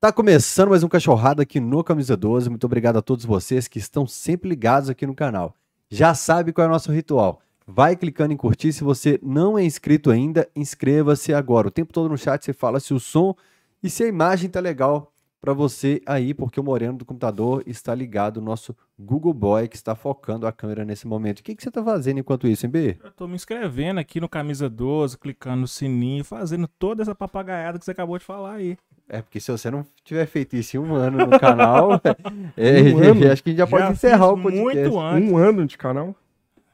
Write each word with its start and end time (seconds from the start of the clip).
Tá 0.00 0.12
começando 0.12 0.68
mais 0.68 0.84
um 0.84 0.88
Cachorrada 0.88 1.42
aqui 1.42 1.58
no 1.58 1.82
Camisa 1.82 2.16
12. 2.16 2.48
Muito 2.48 2.62
obrigado 2.62 2.98
a 2.98 3.02
todos 3.02 3.24
vocês 3.24 3.66
que 3.66 3.80
estão 3.80 4.06
sempre 4.06 4.48
ligados 4.48 4.88
aqui 4.88 5.04
no 5.04 5.12
canal. 5.12 5.56
Já 5.90 6.14
sabe 6.14 6.52
qual 6.52 6.66
é 6.66 6.68
o 6.68 6.72
nosso 6.72 6.92
ritual. 6.92 7.40
Vai 7.66 7.96
clicando 7.96 8.32
em 8.32 8.36
curtir. 8.36 8.72
Se 8.72 8.84
você 8.84 9.18
não 9.20 9.58
é 9.58 9.64
inscrito 9.64 10.12
ainda, 10.12 10.48
inscreva-se 10.54 11.34
agora. 11.34 11.66
O 11.66 11.70
tempo 11.72 11.92
todo 11.92 12.08
no 12.08 12.16
chat 12.16 12.44
você 12.44 12.52
fala 12.52 12.78
se 12.78 12.94
o 12.94 13.00
som 13.00 13.34
e 13.82 13.90
se 13.90 14.04
a 14.04 14.06
imagem 14.06 14.48
tá 14.48 14.60
legal 14.60 15.12
para 15.48 15.54
você 15.54 16.02
aí, 16.04 16.34
porque 16.34 16.60
o 16.60 16.62
moreno 16.62 16.98
do 16.98 17.06
computador 17.06 17.62
está 17.66 17.94
ligado, 17.94 18.36
o 18.36 18.40
nosso 18.42 18.76
Google 18.98 19.32
Boy, 19.32 19.66
que 19.66 19.76
está 19.76 19.94
focando 19.94 20.46
a 20.46 20.52
câmera 20.52 20.84
nesse 20.84 21.06
momento. 21.06 21.38
O 21.38 21.42
que, 21.42 21.54
que 21.54 21.62
você 21.62 21.70
está 21.70 21.82
fazendo 21.82 22.18
enquanto 22.20 22.46
isso, 22.46 22.66
hein, 22.66 22.70
B? 22.70 22.98
Eu 23.02 23.10
tô 23.12 23.26
me 23.26 23.34
inscrevendo 23.34 23.98
aqui 23.98 24.20
no 24.20 24.28
Camisa 24.28 24.68
12, 24.68 25.16
clicando 25.16 25.62
no 25.62 25.66
sininho, 25.66 26.22
fazendo 26.22 26.68
toda 26.68 27.00
essa 27.00 27.14
papagaiada 27.14 27.78
que 27.78 27.84
você 27.86 27.92
acabou 27.92 28.18
de 28.18 28.26
falar 28.26 28.56
aí. 28.56 28.76
É, 29.08 29.22
porque 29.22 29.40
se 29.40 29.50
você 29.50 29.70
não 29.70 29.86
tiver 30.04 30.26
feito 30.26 30.54
isso 30.54 30.76
em 30.76 30.80
um 30.80 30.94
ano 30.94 31.16
no 31.26 31.40
canal, 31.40 31.92
é, 32.54 32.82
Um 32.82 32.98
ano? 32.98 33.32
acho 33.32 33.42
que 33.42 33.48
a 33.48 33.52
gente 33.52 33.56
já, 33.56 33.66
pode 33.66 33.84
Já 33.84 33.92
encerrar 33.92 34.28
o 34.28 34.42
podcast. 34.42 34.60
Muito 34.60 35.00
antes. 35.00 35.30
Um 35.32 35.36
ano 35.38 35.66
de 35.66 35.78
canal? 35.78 36.14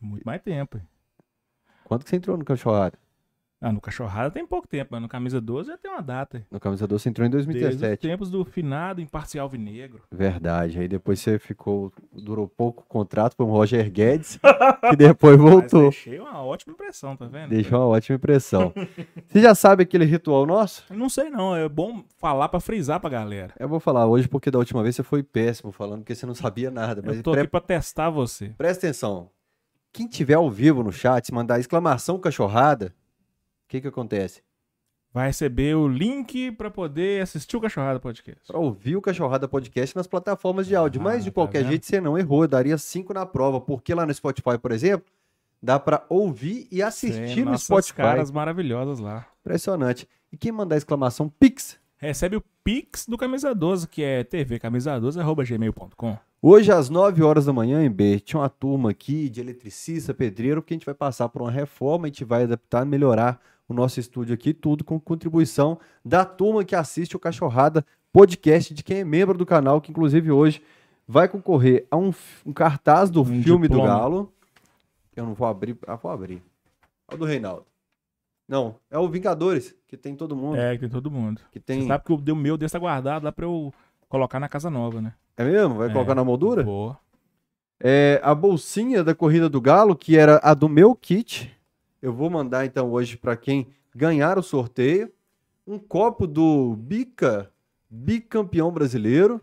Muito 0.00 0.24
mais 0.24 0.42
tempo. 0.42 0.78
hein? 0.78 0.82
Quanto 1.84 2.02
que 2.02 2.10
você 2.10 2.16
entrou 2.16 2.36
no 2.36 2.44
Cachorrada? 2.44 2.98
Ah, 3.60 3.72
no 3.72 3.80
Cachorrada 3.80 4.30
tem 4.30 4.46
pouco 4.46 4.68
tempo, 4.68 4.90
mas 4.92 5.00
no 5.00 5.08
Camisa 5.08 5.40
12 5.40 5.70
já 5.70 5.78
tem 5.78 5.90
uma 5.90 6.02
data. 6.02 6.44
No 6.50 6.60
Camisa 6.60 6.86
12 6.86 7.02
você 7.02 7.08
entrou 7.08 7.26
em 7.26 7.30
Desde 7.30 7.48
os 7.50 7.56
2017. 7.56 8.02
tempos 8.02 8.30
do 8.30 8.44
finado 8.44 9.00
imparcial 9.00 9.48
vinegro. 9.48 10.02
Verdade. 10.12 10.78
Aí 10.78 10.86
depois 10.86 11.18
você 11.20 11.38
ficou. 11.38 11.90
Durou 12.12 12.46
pouco 12.46 12.82
o 12.82 12.86
contrato 12.86 13.34
com 13.36 13.44
o 13.44 13.50
Roger 13.50 13.90
Guedes, 13.90 14.38
que 14.90 14.96
depois 14.96 15.38
Mas 15.38 15.50
voltou. 15.50 15.82
deixei 15.82 16.18
uma 16.20 16.42
ótima 16.42 16.74
impressão, 16.74 17.16
tá 17.16 17.24
vendo? 17.26 17.48
Deixou 17.48 17.78
uma 17.78 17.86
ótima 17.86 18.16
impressão. 18.16 18.70
Você 19.28 19.40
já 19.40 19.54
sabe 19.54 19.84
aquele 19.84 20.04
ritual 20.04 20.44
nosso? 20.44 20.84
Eu 20.90 20.96
não 20.98 21.08
sei 21.08 21.30
não, 21.30 21.56
é 21.56 21.66
bom 21.66 22.04
falar 22.18 22.50
pra 22.50 22.60
frisar 22.60 23.00
pra 23.00 23.08
galera. 23.08 23.54
Eu 23.58 23.68
vou 23.68 23.80
falar 23.80 24.06
hoje 24.06 24.28
porque 24.28 24.50
da 24.50 24.58
última 24.58 24.82
vez 24.82 24.94
você 24.94 25.02
foi 25.02 25.22
péssimo 25.22 25.72
falando 25.72 26.04
que 26.04 26.14
você 26.14 26.26
não 26.26 26.34
sabia 26.34 26.70
nada. 26.70 27.02
Mas 27.02 27.16
Eu 27.16 27.22
tô 27.22 27.30
pre- 27.32 27.40
aqui 27.42 27.50
pra 27.50 27.60
testar 27.60 28.10
você. 28.10 28.50
presta 28.58 28.86
atenção. 28.86 29.30
Quem 29.90 30.06
tiver 30.06 30.34
ao 30.34 30.50
vivo 30.50 30.82
no 30.82 30.92
chat, 30.92 31.32
mandar 31.32 31.58
exclamação 31.60 32.18
cachorrada, 32.18 32.92
que 33.74 33.80
que 33.80 33.88
acontece? 33.88 34.40
Vai 35.12 35.28
receber 35.28 35.76
o 35.76 35.88
link 35.88 36.52
pra 36.52 36.70
poder 36.70 37.22
assistir 37.22 37.56
o 37.56 37.60
Cachorrada 37.60 37.98
Podcast. 37.98 38.46
Para 38.46 38.58
ouvir 38.58 38.96
o 38.96 39.02
Cachorrada 39.02 39.48
Podcast 39.48 39.96
nas 39.96 40.06
plataformas 40.06 40.66
de 40.66 40.74
áudio. 40.74 41.00
Mas 41.00 41.24
de 41.24 41.30
tá 41.30 41.34
qualquer 41.34 41.64
jeito 41.64 41.86
você 41.86 42.00
não 42.00 42.18
errou, 42.18 42.46
daria 42.46 42.76
5 42.78 43.12
na 43.12 43.24
prova, 43.24 43.60
porque 43.60 43.94
lá 43.94 44.04
no 44.06 44.14
Spotify, 44.14 44.58
por 44.60 44.72
exemplo, 44.72 45.06
dá 45.62 45.78
para 45.78 46.04
ouvir 46.08 46.68
e 46.70 46.82
assistir 46.82 47.34
Tem 47.34 47.44
no 47.44 47.58
Spotify. 47.58 47.94
caras 47.94 48.30
maravilhosas 48.30 48.98
lá. 48.98 49.26
Impressionante. 49.40 50.08
E 50.32 50.36
quem 50.36 50.50
mandar 50.52 50.76
exclamação 50.76 51.28
Pix, 51.28 51.78
Recebe 51.96 52.36
o 52.36 52.44
Pix 52.62 53.06
do 53.06 53.16
Camisa 53.16 53.54
12, 53.54 53.88
que 53.88 54.02
é 54.02 54.22
tvcamisa12.gmail.com. 54.24 56.18
hoje 56.42 56.70
às 56.70 56.90
9 56.90 57.22
horas 57.22 57.46
da 57.46 57.52
manhã, 57.52 57.82
em 57.82 57.90
B, 57.90 58.20
tinha 58.20 58.40
uma 58.40 58.48
turma 58.50 58.90
aqui 58.90 59.28
de 59.30 59.40
eletricista, 59.40 60.12
pedreiro, 60.12 60.60
porque 60.60 60.74
a 60.74 60.76
gente 60.76 60.84
vai 60.84 60.94
passar 60.94 61.28
por 61.28 61.40
uma 61.40 61.50
reforma, 61.50 62.06
a 62.06 62.08
gente 62.08 62.24
vai 62.24 62.42
adaptar, 62.42 62.84
melhorar 62.84 63.40
o 63.68 63.74
nosso 63.74 63.98
estúdio 64.00 64.34
aqui, 64.34 64.52
tudo 64.52 64.84
com 64.84 64.98
contribuição 65.00 65.78
da 66.04 66.24
turma 66.24 66.64
que 66.64 66.74
assiste 66.76 67.16
o 67.16 67.18
Cachorrada 67.18 67.84
Podcast, 68.12 68.72
de 68.74 68.82
quem 68.84 68.98
é 68.98 69.04
membro 69.04 69.36
do 69.36 69.44
canal, 69.46 69.80
que 69.80 69.90
inclusive 69.90 70.30
hoje 70.30 70.62
vai 71.06 71.28
concorrer 71.28 71.86
a 71.90 71.96
um, 71.96 72.12
um 72.46 72.52
cartaz 72.52 73.10
do 73.10 73.22
Um 73.22 73.42
filme 73.42 73.66
do 73.68 73.74
diploma. 73.76 73.86
Galo. 73.98 74.32
Eu 75.16 75.24
não 75.26 75.34
vou 75.34 75.46
abrir, 75.46 75.76
ah, 75.86 75.96
vou 75.96 76.10
abrir. 76.10 76.42
É 77.10 77.14
o 77.14 77.18
do 77.18 77.24
Reinaldo. 77.24 77.64
Não, 78.48 78.76
é 78.90 78.98
o 78.98 79.08
Vingadores, 79.08 79.74
que 79.86 79.96
tem 79.96 80.14
todo 80.14 80.36
mundo. 80.36 80.56
É, 80.56 80.74
que 80.74 80.80
tem 80.80 80.88
todo 80.88 81.10
mundo. 81.10 81.40
Que 81.50 81.58
Você 81.58 81.64
tem... 81.64 81.86
sabe 81.86 82.04
que 82.04 82.12
o 82.12 82.36
meu 82.36 82.56
desse 82.56 82.72
tá 82.72 82.78
guardado 82.78 83.24
lá 83.24 83.32
pra 83.32 83.46
eu 83.46 83.72
colocar 84.08 84.38
na 84.38 84.48
casa 84.48 84.68
nova, 84.68 85.00
né? 85.00 85.14
É 85.36 85.44
mesmo? 85.44 85.76
Vai 85.76 85.88
É. 85.88 85.92
colocar 85.92 86.14
na 86.14 86.22
moldura? 86.24 86.62
Boa. 86.62 86.98
É, 87.80 88.20
a 88.22 88.34
bolsinha 88.34 89.02
da 89.02 89.14
corrida 89.14 89.48
do 89.48 89.60
Galo, 89.60 89.96
que 89.96 90.16
era 90.16 90.38
a 90.42 90.52
do 90.54 90.68
meu 90.68 90.94
kit. 90.94 91.53
Eu 92.04 92.12
vou 92.12 92.28
mandar 92.28 92.66
então 92.66 92.92
hoje 92.92 93.16
para 93.16 93.34
quem 93.34 93.66
ganhar 93.96 94.38
o 94.38 94.42
sorteio. 94.42 95.10
Um 95.66 95.78
copo 95.78 96.26
do 96.26 96.76
Bica, 96.76 97.50
bicampeão 97.88 98.70
brasileiro, 98.70 99.40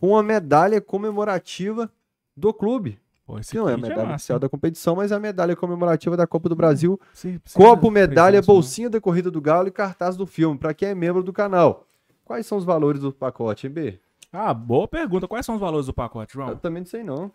com 0.00 0.16
a 0.16 0.22
medalha 0.22 0.80
comemorativa 0.80 1.92
do 2.34 2.54
clube. 2.54 2.98
Pô, 3.26 3.34
não 3.34 3.68
é 3.68 3.74
a 3.74 3.76
kit 3.76 3.82
medalha 3.82 4.02
massa, 4.04 4.14
oficial 4.14 4.38
da 4.38 4.48
competição, 4.48 4.96
mas 4.96 5.12
é 5.12 5.14
a 5.14 5.20
medalha 5.20 5.54
comemorativa 5.54 6.16
da 6.16 6.26
Copa 6.26 6.48
do 6.48 6.56
Brasil. 6.56 6.98
Sim, 7.12 7.38
Copo, 7.52 7.90
medalha, 7.90 8.40
bolsinha 8.40 8.88
da 8.88 8.98
corrida 8.98 9.30
do 9.30 9.38
Galo 9.38 9.68
e 9.68 9.70
cartaz 9.70 10.16
do 10.16 10.24
filme, 10.26 10.58
para 10.58 10.72
quem 10.72 10.88
é 10.88 10.94
membro 10.94 11.22
do 11.22 11.34
canal. 11.34 11.84
Quais 12.24 12.46
são 12.46 12.56
os 12.56 12.64
valores 12.64 13.02
do 13.02 13.12
pacote, 13.12 13.66
hein, 13.66 13.72
B? 13.74 14.00
Ah, 14.32 14.54
boa 14.54 14.88
pergunta. 14.88 15.28
Quais 15.28 15.44
são 15.44 15.56
os 15.56 15.60
valores 15.60 15.86
do 15.86 15.92
pacote, 15.92 16.34
Eu 16.34 16.46
João? 16.46 16.56
também 16.56 16.80
não 16.80 16.86
sei 16.88 17.04
não. 17.04 17.30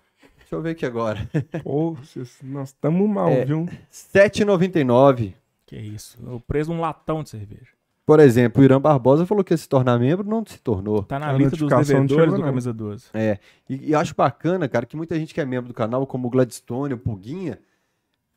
Deixa 0.45 0.55
eu 0.55 0.61
ver 0.61 0.71
aqui 0.71 0.85
agora. 0.85 1.27
Pô, 1.63 1.93
vocês- 1.93 2.37
nós 2.43 2.69
estamos 2.69 3.09
mal, 3.09 3.29
É. 3.29 3.45
viu? 3.45 3.65
R$ 3.65 3.77
7,99. 3.91 5.33
Que 5.65 5.75
isso. 5.75 6.17
Eu 6.23 6.39
preso 6.39 6.71
um 6.71 6.79
latão 6.79 7.23
de 7.23 7.29
cerveja. 7.29 7.67
Por 8.05 8.19
exemplo, 8.19 8.61
o 8.61 8.63
Irã 8.63 8.79
Barbosa 8.79 9.25
falou 9.25 9.43
que 9.43 9.51
ia 9.51 9.57
se 9.57 9.67
tornar 9.67 9.97
membro, 9.97 10.27
não 10.27 10.45
se 10.45 10.59
tornou. 10.59 11.01
Tá 11.01 11.17
na 11.17 11.29
A 11.29 11.33
lista 11.33 11.57
dos 11.57 11.67
devedores 11.87 12.31
do 12.33 12.37
não. 12.37 12.45
Camisa 12.45 12.71
12. 12.71 13.05
É, 13.15 13.39
e, 13.67 13.89
e 13.89 13.95
acho 13.95 14.13
bacana, 14.15 14.67
cara, 14.69 14.85
que 14.85 14.95
muita 14.95 15.17
gente 15.17 15.33
que 15.33 15.41
é 15.41 15.45
membro 15.45 15.69
do 15.69 15.73
canal, 15.73 16.05
como 16.05 16.27
o 16.27 16.29
Gladstone, 16.29 16.93
o 16.93 16.97
Puguinha, 16.99 17.57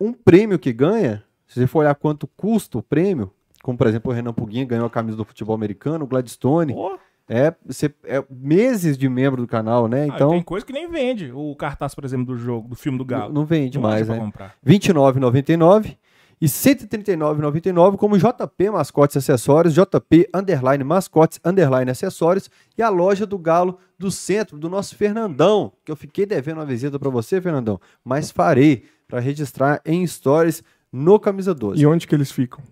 um 0.01 0.11
prêmio 0.15 0.59
que 0.59 0.73
ganha, 0.73 1.23
se 1.47 1.61
você 1.61 1.67
for 1.67 1.81
olhar 1.81 1.95
quanto 1.95 2.27
custa 2.27 2.79
o 2.79 2.83
prêmio, 2.83 3.31
como 3.63 3.77
por 3.77 3.87
exemplo 3.87 4.11
o 4.11 4.15
Renan 4.15 4.33
Puguinha 4.33 4.65
ganhou 4.65 4.87
a 4.87 4.91
camisa 4.91 5.19
do 5.19 5.25
futebol 5.27 5.55
americano, 5.55 6.07
o 6.07 6.09
Gladstone, 6.09 6.73
Pô, 6.73 6.99
é, 7.28 7.55
você, 7.65 7.93
é 8.05 8.25
meses 8.31 8.97
de 8.97 9.09
membro 9.09 9.43
do 9.43 9.47
canal, 9.49 9.87
né? 9.87 10.05
ah, 10.05 10.06
Então, 10.06 10.31
tem 10.31 10.43
coisa 10.43 10.65
que 10.65 10.72
nem 10.72 10.89
vende. 10.91 11.31
O 11.33 11.55
cartaz, 11.55 11.94
por 11.94 12.05
exemplo, 12.05 12.27
do 12.27 12.37
jogo, 12.37 12.69
do 12.69 12.75
filme 12.75 12.97
do 12.97 13.05
Galo. 13.05 13.33
não 13.33 13.44
vende 13.44 13.77
Não 13.78 13.83
mais, 13.83 14.09
né? 14.09 14.16
comprar. 14.16 14.55
R$ 14.65 14.78
29,99 14.78 15.97
e 16.41 16.47
R$ 16.47 16.53
139,99 16.53 17.97
como 17.97 18.16
JP 18.16 18.71
Mascotes 18.71 19.16
e 19.16 19.19
Acessórios, 19.19 19.75
JP 19.75 20.31
Underline 20.33 20.84
Mascotes 20.84 21.41
Underline 21.44 21.91
Acessórios 21.91 22.49
e 22.77 22.83
a 22.83 22.89
loja 22.89 23.27
do 23.27 23.37
Galo 23.39 23.78
do 23.99 24.10
centro, 24.10 24.56
do 24.56 24.71
nosso 24.71 24.97
Fernandão, 24.97 25.72
que 25.84 25.91
eu 25.91 25.97
fiquei 25.97 26.25
devendo 26.25 26.59
uma 26.59 26.66
visita 26.66 26.99
para 26.99 27.10
você, 27.10 27.41
Fernandão, 27.41 27.81
mas 28.05 28.31
farei 28.31 28.84
para 29.06 29.21
registrar 29.21 29.81
em 29.84 30.06
stories 30.06 30.62
no 30.93 31.19
Camisa 31.19 31.55
12. 31.55 31.83
E 31.83 31.87
onde 31.87 32.06
que 32.06 32.15
eles 32.15 32.31
ficam? 32.31 32.62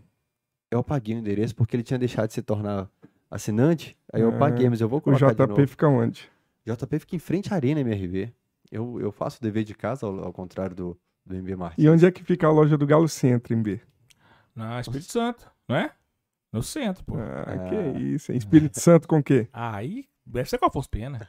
Eu 0.71 0.83
paguei 0.83 1.15
o 1.15 1.19
endereço 1.19 1.55
porque 1.55 1.77
ele 1.77 1.83
tinha 1.83 1.99
deixado 1.99 2.29
de 2.29 2.35
se 2.35 2.43
tornar 2.43 2.89
assinante, 3.31 3.97
aí 4.13 4.23
eu 4.23 4.33
paguei, 4.39 4.69
mas 4.69 4.81
eu 4.81 4.89
vou 4.89 4.99
O 4.99 5.03
colocar 5.03 5.27
de 5.29 5.35
JP 5.35 5.49
novo. 5.49 5.67
fica 5.67 5.89
onde? 5.89 6.29
JP 6.67 6.99
fica 6.99 7.17
em 7.17 7.19
frente 7.19 7.53
à 7.53 7.57
Arena 7.57 7.81
MRV. 7.81 8.33
Eu, 8.71 9.01
eu 9.01 9.13
faço 9.13 9.39
o 9.39 9.43
dever 9.43 9.65
de 9.65 9.75
casa, 9.75 10.07
ao, 10.07 10.25
ao 10.25 10.33
contrário 10.33 10.75
do, 10.75 10.99
do 11.25 11.35
MB 11.37 11.57
Martins. 11.57 11.85
E 11.85 11.89
onde 11.89 12.05
é 12.05 12.11
que 12.11 12.25
fica 12.25 12.47
a 12.47 12.51
loja 12.51 12.77
do 12.77 12.87
Galo 12.87 13.09
Centro, 13.09 13.55
em 13.55 13.63
B? 13.63 13.81
Na 14.55 14.81
Espírito 14.81 15.13
Santo, 15.13 15.47
não 15.69 15.77
é? 15.77 15.93
No 16.53 16.63
centro, 16.63 17.05
pô. 17.05 17.17
Ah, 17.17 17.45
Ah. 17.47 17.59
que 17.69 17.99
isso, 18.01 18.33
hein? 18.33 18.39
Espírito 18.39 18.81
Santo 18.81 19.07
com 19.07 19.19
o 19.19 19.23
quê? 19.23 19.47
Aí, 19.53 20.07
deve 20.25 20.49
ser 20.49 20.59
qual 20.59 20.73
fosse 20.73 20.89
pena. 20.89 21.29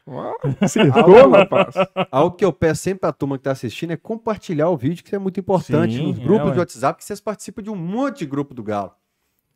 Acertou, 0.61 1.29
rapaz. 1.29 1.75
Algo 2.09 2.35
que 2.35 2.45
eu 2.45 2.53
peço 2.53 2.81
sempre 2.83 3.01
pra 3.01 3.11
turma 3.11 3.37
que 3.37 3.43
tá 3.43 3.51
assistindo 3.51 3.91
é 3.91 3.97
compartilhar 3.97 4.69
o 4.69 4.77
vídeo, 4.77 5.03
que 5.03 5.09
isso 5.09 5.15
é 5.15 5.19
muito 5.19 5.39
importante 5.39 5.95
Sim, 5.97 6.07
nos 6.07 6.19
é, 6.19 6.23
grupos 6.23 6.47
ué. 6.47 6.53
de 6.53 6.59
WhatsApp, 6.59 6.97
que 6.97 7.05
vocês 7.05 7.19
participam 7.19 7.61
de 7.61 7.69
um 7.69 7.75
monte 7.75 8.19
de 8.19 8.25
grupo 8.25 8.53
do 8.53 8.63
Galo. 8.63 8.93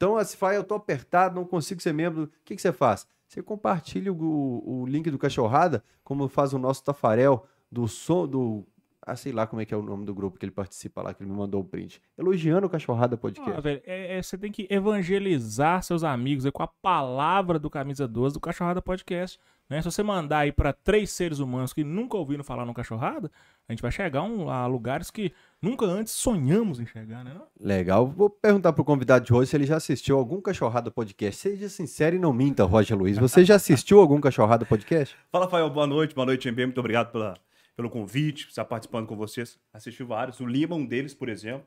Então, 0.01 0.23
se 0.25 0.35
fala, 0.35 0.55
eu 0.55 0.63
tô 0.63 0.73
apertado, 0.73 1.35
não 1.35 1.45
consigo 1.45 1.79
ser 1.79 1.93
membro, 1.93 2.23
o 2.23 2.29
que, 2.43 2.55
que 2.55 2.61
você 2.61 2.71
faz? 2.73 3.05
Você 3.27 3.43
compartilha 3.43 4.11
o, 4.11 4.63
o 4.81 4.85
link 4.87 5.11
do 5.11 5.17
Cachorrada, 5.19 5.83
como 6.03 6.27
faz 6.27 6.53
o 6.53 6.57
nosso 6.57 6.83
Tafarel, 6.83 7.45
do 7.71 7.87
som, 7.87 8.27
do... 8.27 8.65
Ah, 9.03 9.15
sei 9.15 9.31
lá 9.31 9.45
como 9.45 9.61
é 9.61 9.65
que 9.65 9.73
é 9.73 9.77
o 9.77 9.81
nome 9.83 10.03
do 10.05 10.13
grupo 10.13 10.39
que 10.39 10.45
ele 10.45 10.51
participa 10.51 11.03
lá, 11.03 11.13
que 11.13 11.21
ele 11.21 11.29
me 11.29 11.35
mandou 11.37 11.61
o 11.61 11.63
print. 11.63 12.01
Elogiando 12.17 12.65
o 12.65 12.69
Cachorrada 12.69 13.15
Podcast. 13.15 13.57
Ah, 13.57 13.61
velho, 13.61 13.81
é- 13.85 14.17
é- 14.17 14.21
você 14.23 14.37
tem 14.37 14.51
que 14.51 14.67
evangelizar 14.71 15.83
seus 15.83 16.03
amigos 16.03 16.45
aí 16.45 16.51
com 16.51 16.63
a 16.63 16.67
palavra 16.67 17.59
do 17.59 17.69
Camisa 17.69 18.07
12 18.07 18.33
do 18.33 18.39
Cachorrada 18.39 18.81
Podcast. 18.81 19.39
Né? 19.71 19.81
Se 19.81 19.89
você 19.89 20.03
mandar 20.03 20.39
aí 20.39 20.51
pra 20.51 20.73
três 20.73 21.11
seres 21.11 21.39
humanos 21.39 21.71
que 21.71 21.81
nunca 21.81 22.17
ouviram 22.17 22.43
falar 22.43 22.65
no 22.65 22.73
Cachorrada, 22.73 23.31
a 23.69 23.71
gente 23.71 23.81
vai 23.81 23.89
chegar 23.89 24.21
um- 24.21 24.49
a 24.49 24.67
lugares 24.67 25.09
que 25.09 25.31
nunca 25.61 25.85
antes 25.85 26.11
sonhamos 26.11 26.81
em 26.81 26.85
chegar, 26.85 27.23
né? 27.23 27.33
Não? 27.33 27.47
Legal. 27.57 28.05
Vou 28.05 28.29
perguntar 28.29 28.73
pro 28.73 28.83
convidado 28.83 29.23
de 29.23 29.33
hoje 29.33 29.49
se 29.49 29.55
ele 29.55 29.65
já 29.65 29.77
assistiu 29.77 30.17
algum 30.17 30.41
Cachorrada 30.41 30.91
Podcast. 30.91 31.39
Seja 31.39 31.69
sincero 31.69 32.17
e 32.17 32.19
não 32.19 32.33
minta, 32.33 32.65
Roger 32.65 32.97
Luiz. 32.97 33.17
Você 33.17 33.45
já 33.45 33.55
assistiu 33.55 34.01
algum 34.01 34.19
Cachorrada 34.19 34.65
Podcast? 34.65 35.15
Fala, 35.31 35.45
Rafael, 35.45 35.69
boa 35.69 35.87
noite, 35.87 36.13
boa 36.13 36.25
noite, 36.25 36.49
MB. 36.51 36.65
Muito 36.65 36.79
obrigado 36.81 37.09
pela, 37.09 37.35
pelo 37.73 37.89
convite, 37.89 38.43
por 38.47 38.49
estar 38.49 38.65
participando 38.65 39.07
com 39.07 39.15
vocês. 39.15 39.57
Assisti 39.73 40.03
vários, 40.03 40.41
o 40.41 40.45
Lima, 40.45 40.75
um 40.75 40.85
deles, 40.85 41.13
por 41.13 41.29
exemplo. 41.29 41.63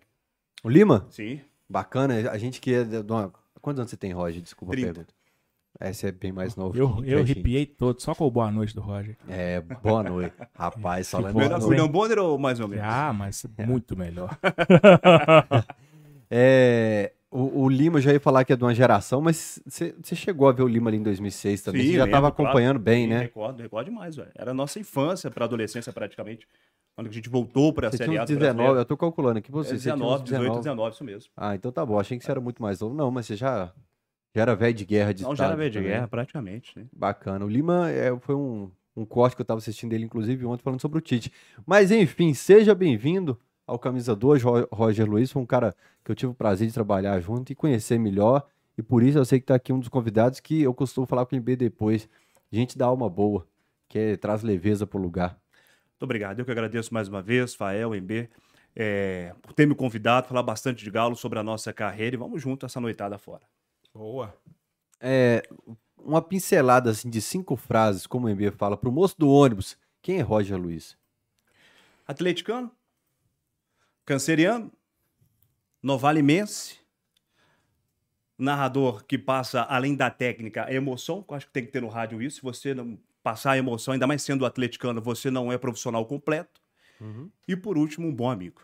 O 0.62 0.68
Lima? 0.68 1.06
Sim. 1.08 1.40
Bacana, 1.66 2.30
a 2.30 2.36
gente 2.36 2.60
que 2.60 2.74
é 2.74 2.84
de 2.84 3.10
uma... 3.10 3.32
Quantos 3.62 3.80
anos 3.80 3.90
você 3.90 3.96
tem, 3.96 4.12
Roger? 4.12 4.42
Desculpa 4.42 4.74
a 4.74 4.76
30. 4.76 4.92
pergunta. 4.92 5.14
Esse 5.80 6.06
é 6.06 6.12
bem 6.12 6.32
mais 6.32 6.54
novo. 6.56 6.76
Eu, 6.76 7.02
que 7.02 7.10
eu 7.10 7.18
arrepiei 7.18 7.66
todo, 7.66 8.00
só 8.00 8.14
com 8.14 8.26
o 8.26 8.30
boa 8.30 8.50
noite 8.50 8.74
do 8.74 8.80
Roger. 8.80 9.16
É, 9.28 9.60
boa 9.60 10.02
noite. 10.02 10.34
Rapaz, 10.54 11.08
só 11.08 11.18
lembra. 11.18 11.48
Melhor? 11.48 11.64
William 11.64 11.88
Bonner 11.88 12.18
ou 12.20 12.38
mais 12.38 12.60
ou 12.60 12.68
menos? 12.68 12.84
Ah, 12.86 13.12
mas 13.12 13.44
muito 13.66 13.96
melhor. 13.96 14.36
É, 16.36 17.12
o, 17.30 17.62
o, 17.64 17.68
Lima 17.68 18.00
já 18.00 18.12
ia 18.12 18.18
falar 18.18 18.44
que 18.44 18.52
é 18.52 18.56
de 18.56 18.64
uma 18.64 18.74
geração, 18.74 19.20
mas 19.20 19.60
você 19.66 20.16
chegou 20.16 20.48
a 20.48 20.52
ver 20.52 20.62
o 20.62 20.66
Lima 20.66 20.90
ali 20.90 20.96
em 20.96 21.02
2006 21.02 21.62
também. 21.62 21.82
Sim, 21.82 21.88
Você 21.88 21.96
já 21.98 22.04
estava 22.06 22.32
claro. 22.32 22.50
acompanhando 22.50 22.80
bem, 22.80 23.04
Sim, 23.04 23.10
né? 23.10 23.18
Recordo, 23.20 23.62
recordo 23.62 23.86
demais, 23.86 24.16
velho. 24.16 24.30
Era 24.34 24.50
a 24.50 24.54
nossa 24.54 24.80
infância 24.80 25.30
para 25.30 25.44
adolescência, 25.44 25.92
praticamente. 25.92 26.48
Quando 26.96 27.08
a 27.08 27.10
gente 27.10 27.28
voltou 27.28 27.72
para 27.72 27.88
a 27.88 27.92
Série 27.92 28.16
A 28.16 28.22
uns 28.22 28.30
do 28.30 28.36
19, 28.36 28.54
Brasileiro. 28.54 28.78
eu 28.80 28.84
tô 28.84 28.96
calculando 28.96 29.38
aqui. 29.38 29.50
É, 29.50 29.52
Você, 29.52 29.76
tinha 29.78 29.94
uns 29.94 30.22
19, 30.22 30.24
18, 30.24 30.56
19, 30.58 30.94
isso 30.94 31.04
mesmo. 31.04 31.30
Ah, 31.36 31.54
então 31.54 31.70
tá 31.72 31.84
bom. 31.84 31.98
Achei 31.98 32.16
que 32.16 32.24
você 32.24 32.30
era 32.30 32.40
muito 32.40 32.62
mais 32.62 32.80
novo. 32.80 32.94
Não, 32.94 33.10
mas 33.10 33.26
você 33.26 33.36
já, 33.36 33.72
já 34.34 34.42
era 34.42 34.54
velho 34.56 34.74
de 34.74 34.84
guerra 34.84 35.12
de 35.14 35.22
Não, 35.22 35.34
já 35.36 35.44
era 35.46 35.56
velho 35.56 35.70
de 35.70 35.78
também. 35.78 35.90
guerra, 35.92 36.08
praticamente. 36.08 36.78
Né? 36.78 36.86
Bacana. 36.92 37.44
O 37.44 37.48
Lima 37.48 37.90
é, 37.90 38.16
foi 38.18 38.34
um, 38.34 38.70
um 38.96 39.04
corte 39.04 39.36
que 39.36 39.42
eu 39.42 39.46
tava 39.46 39.58
assistindo 39.58 39.90
dele, 39.90 40.04
inclusive, 40.04 40.44
ontem, 40.44 40.62
falando 40.62 40.80
sobre 40.80 40.98
o 40.98 41.00
Tite. 41.00 41.32
Mas, 41.64 41.90
enfim, 41.90 42.34
seja 42.34 42.74
bem-vindo 42.74 43.38
ao 43.66 43.78
Camisa 43.78 44.14
2, 44.16 44.42
Ro- 44.42 44.68
Roger 44.72 45.08
Luiz. 45.08 45.30
Foi 45.30 45.40
um 45.42 45.46
cara 45.46 45.74
que 46.04 46.10
eu 46.10 46.14
tive 46.14 46.32
o 46.32 46.34
prazer 46.34 46.66
de 46.66 46.74
trabalhar 46.74 47.18
junto 47.20 47.52
e 47.52 47.54
conhecer 47.54 47.98
melhor. 47.98 48.44
E 48.76 48.82
por 48.82 49.02
isso 49.04 49.18
eu 49.18 49.24
sei 49.24 49.38
que 49.38 49.46
tá 49.46 49.54
aqui 49.54 49.72
um 49.72 49.78
dos 49.78 49.88
convidados 49.88 50.40
que 50.40 50.62
eu 50.62 50.74
costumo 50.74 51.06
falar 51.06 51.24
com 51.26 51.36
o 51.36 51.38
MB 51.38 51.54
depois. 51.56 52.08
Gente 52.50 52.76
da 52.76 52.86
alma 52.86 53.08
boa, 53.08 53.46
que 53.88 53.98
é- 53.98 54.16
traz 54.16 54.42
leveza 54.42 54.84
pro 54.86 54.98
lugar. 54.98 55.30
Muito 55.92 56.02
obrigado. 56.02 56.40
Eu 56.40 56.44
que 56.44 56.50
agradeço 56.50 56.92
mais 56.92 57.06
uma 57.08 57.22
vez, 57.22 57.54
Fael, 57.54 57.94
MB, 57.94 58.28
é, 58.76 59.32
por 59.40 59.52
ter 59.52 59.64
me 59.66 59.74
convidado, 59.76 60.26
falar 60.26 60.42
bastante 60.42 60.82
de 60.84 60.90
Galo 60.90 61.14
sobre 61.14 61.38
a 61.38 61.42
nossa 61.44 61.72
carreira 61.72 62.16
e 62.16 62.18
vamos 62.18 62.42
junto 62.42 62.66
essa 62.66 62.80
noitada 62.80 63.16
fora. 63.16 63.42
Boa. 63.94 64.36
É, 65.00 65.42
uma 65.96 66.20
pincelada 66.20 66.90
assim, 66.90 67.08
de 67.08 67.22
cinco 67.22 67.56
frases, 67.56 68.06
como 68.06 68.26
o 68.26 68.30
MB 68.30 68.50
fala, 68.50 68.76
pro 68.76 68.90
moço 68.90 69.14
do 69.18 69.28
ônibus. 69.30 69.78
Quem 70.02 70.18
é 70.18 70.22
Roger 70.22 70.58
Luiz? 70.58 70.98
Atleticano, 72.06 72.70
canceriano, 74.04 74.70
novalimense, 75.82 76.78
narrador 78.36 79.04
que 79.04 79.16
passa, 79.16 79.62
além 79.62 79.94
da 79.94 80.10
técnica, 80.10 80.66
a 80.66 80.72
emoção, 80.72 81.22
que 81.22 81.32
eu 81.32 81.36
acho 81.36 81.46
que 81.46 81.52
tem 81.52 81.64
que 81.64 81.72
ter 81.72 81.80
no 81.80 81.88
rádio 81.88 82.20
isso. 82.20 82.36
Se 82.36 82.42
você 82.42 82.74
não 82.74 82.98
passar 83.22 83.52
a 83.52 83.58
emoção, 83.58 83.94
ainda 83.94 84.06
mais 84.06 84.22
sendo 84.22 84.44
atleticano, 84.44 85.00
você 85.00 85.30
não 85.30 85.50
é 85.50 85.56
profissional 85.56 86.04
completo. 86.04 86.60
E 87.48 87.56
por 87.56 87.78
último, 87.78 88.08
um 88.08 88.14
bom 88.14 88.30
amigo. 88.30 88.60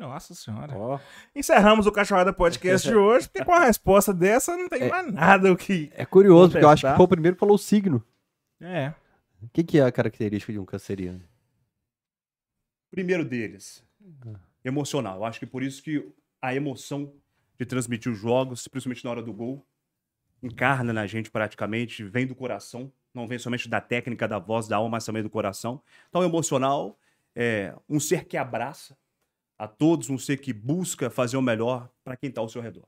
Nossa 0.00 0.34
senhora. 0.34 0.74
Ó, 0.74 0.98
Encerramos 1.36 1.86
o 1.86 1.92
Cachorrada 1.92 2.32
Podcast 2.32 2.88
de 2.88 2.94
hoje, 2.94 3.28
porque 3.28 3.44
com 3.44 3.52
a 3.52 3.66
resposta 3.66 4.14
dessa 4.14 4.56
não 4.56 4.66
tem 4.66 4.88
mais 4.88 5.12
nada 5.12 5.52
o 5.52 5.56
que. 5.56 5.92
É 5.94 6.06
curioso, 6.06 6.52
porque 6.52 6.64
eu 6.64 6.70
acho 6.70 6.88
que 6.88 6.96
foi 6.96 7.04
o 7.04 7.08
primeiro 7.08 7.36
que 7.36 7.40
falou 7.40 7.56
o 7.56 7.58
signo. 7.58 8.02
É. 8.58 8.94
O 9.42 9.48
que, 9.52 9.62
que 9.62 9.78
é 9.78 9.84
a 9.84 9.92
característica 9.92 10.54
de 10.54 10.58
um 10.58 10.64
canceriano? 10.64 11.20
Primeiro 12.90 13.26
deles, 13.26 13.84
emocional. 14.64 15.18
Eu 15.18 15.24
acho 15.26 15.38
que 15.38 15.44
por 15.44 15.62
isso 15.62 15.82
que 15.82 16.10
a 16.40 16.54
emoção 16.54 17.12
de 17.58 17.66
transmitir 17.66 18.10
os 18.10 18.18
jogos, 18.18 18.66
principalmente 18.68 19.04
na 19.04 19.10
hora 19.10 19.22
do 19.22 19.34
gol, 19.34 19.66
encarna 20.42 20.94
na 20.94 21.06
gente 21.06 21.30
praticamente, 21.30 22.02
vem 22.02 22.26
do 22.26 22.34
coração, 22.34 22.90
não 23.12 23.28
vem 23.28 23.38
somente 23.38 23.68
da 23.68 23.82
técnica, 23.82 24.26
da 24.26 24.38
voz, 24.38 24.66
da 24.66 24.78
alma, 24.78 24.92
mas 24.92 25.04
também 25.04 25.22
do 25.22 25.28
coração. 25.28 25.82
Então, 26.08 26.24
emocional 26.24 26.98
é 27.36 27.74
um 27.86 28.00
ser 28.00 28.24
que 28.24 28.38
abraça 28.38 28.96
a 29.60 29.68
todos, 29.68 30.08
um 30.08 30.16
ser 30.18 30.38
que 30.38 30.52
busca 30.52 31.10
fazer 31.10 31.36
o 31.36 31.42
melhor 31.42 31.88
para 32.02 32.16
quem 32.16 32.28
está 32.30 32.40
ao 32.40 32.48
seu 32.48 32.62
redor. 32.62 32.84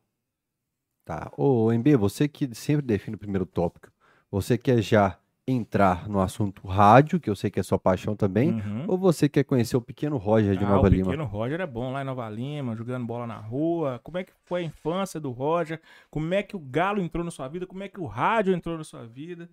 Tá. 1.05 1.31
Ô, 1.37 1.71
MB, 1.73 1.97
você 1.97 2.27
que 2.29 2.55
sempre 2.55 2.87
define 2.87 3.17
o 3.17 3.19
primeiro 3.19 3.45
tópico, 3.45 3.89
você 4.31 4.57
quer 4.57 4.81
já 4.81 5.19
entrar 5.47 6.09
no 6.09 6.21
assunto 6.21 6.67
rádio, 6.67 7.19
que 7.21 7.29
eu 7.29 7.35
sei 7.35 7.51
que 7.51 7.59
é 7.59 7.63
sua 7.63 7.79
paixão 7.79 8.15
também, 8.15 8.53
Uhum. 8.53 8.85
ou 8.87 8.97
você 8.97 9.29
quer 9.29 9.43
conhecer 9.43 9.77
o 9.77 9.81
pequeno 9.83 10.17
Roger 10.17 10.57
de 10.57 10.65
Ah, 10.65 10.69
Nova 10.69 10.87
o 10.87 10.91
Lima? 10.91 11.05
pequeno 11.07 11.25
Roger 11.25 11.61
é 11.61 11.67
bom 11.67 11.93
lá 11.93 12.01
em 12.01 12.05
Nova 12.05 12.29
Lima, 12.31 12.77
jogando 12.77 13.05
bola 13.05 13.27
na 13.27 13.37
rua. 13.39 14.01
Como 14.05 14.19
é 14.19 14.25
que 14.25 14.33
foi 14.45 14.63
a 14.63 14.65
infância 14.65 15.19
do 15.19 15.33
Roger? 15.33 15.81
Como 16.11 16.33
é 16.33 16.43
que 16.45 16.55
o 16.55 16.61
Galo 16.61 17.03
entrou 17.03 17.25
na 17.25 17.31
sua 17.33 17.49
vida? 17.49 17.67
Como 17.67 17.83
é 17.83 17.89
que 17.89 18.01
o 18.01 18.07
rádio 18.07 18.55
entrou 18.55 18.79
na 18.79 18.85
sua 18.85 19.05
vida? 19.05 19.51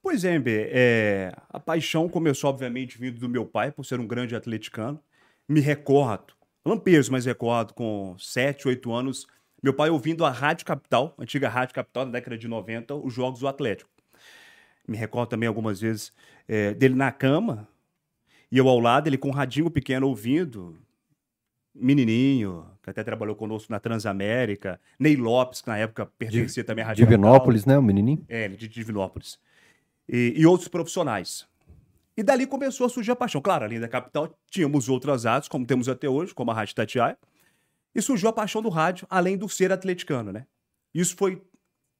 Pois 0.00 0.24
é, 0.24 0.36
MB, 0.38 0.48
é, 0.70 1.32
a 1.50 1.58
paixão 1.58 2.08
começou, 2.08 2.48
obviamente, 2.48 2.96
vindo 2.96 3.18
do 3.18 3.28
meu 3.28 3.44
pai, 3.44 3.72
por 3.72 3.84
ser 3.84 3.98
um 3.98 4.06
grande 4.06 4.36
atleticano. 4.36 5.00
Me 5.48 5.60
recordo, 5.60 6.34
lampejos, 6.66 7.08
mas 7.08 7.24
recordo, 7.24 7.72
com 7.74 8.16
7, 8.18 8.68
8 8.68 8.92
anos, 8.92 9.26
meu 9.62 9.72
pai 9.72 9.88
ouvindo 9.88 10.24
a 10.24 10.30
Rádio 10.30 10.66
Capital, 10.66 11.14
antiga 11.18 11.48
Rádio 11.48 11.74
Capital 11.74 12.06
da 12.06 12.12
década 12.12 12.36
de 12.36 12.48
90, 12.48 12.94
os 12.94 13.12
jogos 13.14 13.40
do 13.40 13.48
Atlético. 13.48 13.90
Me 14.86 14.96
recordo 14.96 15.28
também 15.28 15.48
algumas 15.48 15.80
vezes 15.80 16.12
é, 16.46 16.74
dele 16.74 16.94
na 16.94 17.10
cama, 17.10 17.68
e 18.50 18.58
eu 18.58 18.68
ao 18.68 18.78
lado, 18.78 19.08
ele 19.08 19.18
com 19.18 19.28
um 19.28 19.32
radinho 19.32 19.70
pequeno 19.70 20.08
ouvindo, 20.08 20.78
menininho, 21.74 22.64
que 22.82 22.90
até 22.90 23.02
trabalhou 23.02 23.34
conosco 23.34 23.70
na 23.72 23.80
Transamérica, 23.80 24.80
Ney 24.98 25.16
Lopes, 25.16 25.60
que 25.60 25.68
na 25.68 25.78
época 25.78 26.06
pertencia 26.18 26.64
também 26.64 26.84
à 26.84 26.88
Rádio 26.88 27.04
Capital. 27.04 27.20
Divinópolis, 27.20 27.64
né, 27.66 27.76
o 27.76 27.82
menininho? 27.82 28.24
É, 28.28 28.48
de 28.48 28.68
Divinópolis. 28.68 29.38
E, 30.08 30.34
e 30.36 30.46
outros 30.46 30.68
profissionais. 30.68 31.46
E 32.16 32.22
dali 32.22 32.46
começou 32.46 32.86
a 32.86 32.88
surgir 32.88 33.10
a 33.10 33.16
paixão. 33.16 33.40
Claro, 33.42 33.64
além 33.64 33.78
da 33.78 33.88
capital, 33.88 34.34
tínhamos 34.50 34.88
outras 34.88 35.26
artes, 35.26 35.48
como 35.48 35.66
temos 35.66 35.88
até 35.88 36.08
hoje, 36.08 36.34
como 36.34 36.50
a 36.50 36.54
Rádio 36.54 36.74
Tatiaia. 36.74 37.18
E 37.94 38.00
surgiu 38.00 38.28
a 38.28 38.32
paixão 38.32 38.62
do 38.62 38.68
rádio, 38.68 39.06
além 39.10 39.36
do 39.36 39.48
ser 39.48 39.72
atleticano, 39.72 40.32
né? 40.32 40.46
Isso 40.94 41.14
foi 41.16 41.42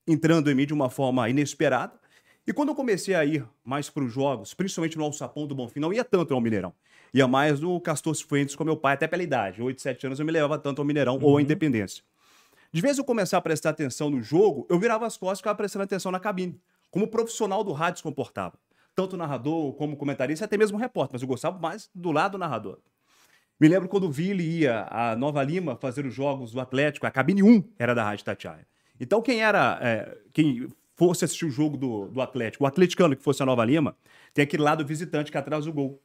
entrando 0.07 0.51
em 0.51 0.55
mim 0.55 0.67
de 0.67 0.73
uma 0.73 0.89
forma 0.89 1.29
inesperada. 1.29 1.93
E 2.47 2.53
quando 2.53 2.71
eu 2.71 2.75
comecei 2.75 3.15
a 3.15 3.25
ir 3.25 3.47
mais 3.65 3.91
para 3.91 4.05
os 4.05 4.13
jogos, 4.13 4.55
principalmente 4.55 4.97
no 4.97 5.05
Alçapão 5.05 5.47
do 5.47 5.55
Bonfim, 5.55 5.81
não 5.81 5.93
ia 5.93 6.05
tanto 6.05 6.33
ao 6.33 6.41
Mineirão. 6.41 6.73
Ia 7.13 7.27
mais 7.27 7.61
no 7.61 7.81
Castor 7.81 8.15
Fuentes 8.15 8.55
com 8.55 8.65
meu 8.65 8.77
pai, 8.77 8.95
até 8.95 9.07
pela 9.07 9.23
idade. 9.23 9.61
8, 9.61 9.83
7 9.83 10.07
anos 10.07 10.21
eu 10.21 10.25
me 10.25 10.33
levava 10.33 10.59
tanto 10.59 10.81
ao 10.81 10.85
Mineirão 10.85 11.19
ou 11.21 11.37
à 11.37 11.43
Independência. 11.43 12.03
De 12.73 12.81
vez 12.81 12.99
eu 12.99 13.05
começar 13.05 13.39
a 13.39 13.41
prestar 13.41 13.71
atenção 13.71 14.11
no 14.11 14.23
jogo, 14.23 14.67
eu 14.71 14.79
virava 14.79 15.07
as 15.07 15.17
costas 15.17 15.39
e 15.39 15.43
ficava 15.43 15.57
prestando 15.57 15.85
atenção 15.85 16.13
na 16.13 16.21
cabine. 16.21 16.61
Como 16.91 17.09
profissional 17.09 17.65
do 17.65 17.73
rádio 17.73 17.99
se 17.99 18.03
comportava. 18.03 18.59
Tanto 18.97 19.17
narrador 19.17 19.75
como 19.75 19.97
comentarista, 19.97 20.47
até 20.47 20.57
mesmo 20.57 20.77
repórter, 20.77 21.13
mas 21.13 21.23
eu 21.23 21.29
gostava 21.29 21.57
mais 21.59 21.89
do 21.95 22.11
lado 22.11 22.33
do 22.33 22.39
narrador. 22.39 22.79
Me 23.61 23.69
lembro 23.69 23.89
quando 23.89 24.05
o 24.05 24.11
Vili 24.11 24.61
ia 24.61 24.89
a 24.91 25.15
Nova 25.15 25.43
Lima 25.45 25.77
fazer 25.77 26.05
os 26.05 26.13
jogos 26.13 26.51
do 26.51 26.61
Atlético, 26.61 27.07
a 27.07 27.11
cabine 27.11 27.43
1 27.43 27.73
era 27.79 27.95
da 27.95 28.03
Rádio 28.03 28.25
Tatiaia. 28.25 28.67
Então, 28.99 29.23
quem 29.23 29.43
era. 29.43 29.79
é, 29.81 30.19
quem 30.33 30.67
fosse 30.97 31.25
assistir 31.25 31.45
o 31.45 31.51
jogo 31.51 31.77
do, 31.77 32.09
do 32.09 32.21
Atlético, 32.21 32.65
o 32.65 32.67
atleticano 32.67 33.15
que 33.15 33.23
fosse 33.23 33.43
a 33.43 33.47
Nova 33.47 33.65
Lima, 33.65 33.95
tem 34.33 34.43
aquele 34.43 34.63
lado 34.63 34.85
visitante 34.85 35.31
que 35.31 35.39
atrás 35.39 35.67
do 35.67 35.73
gol. 35.73 36.03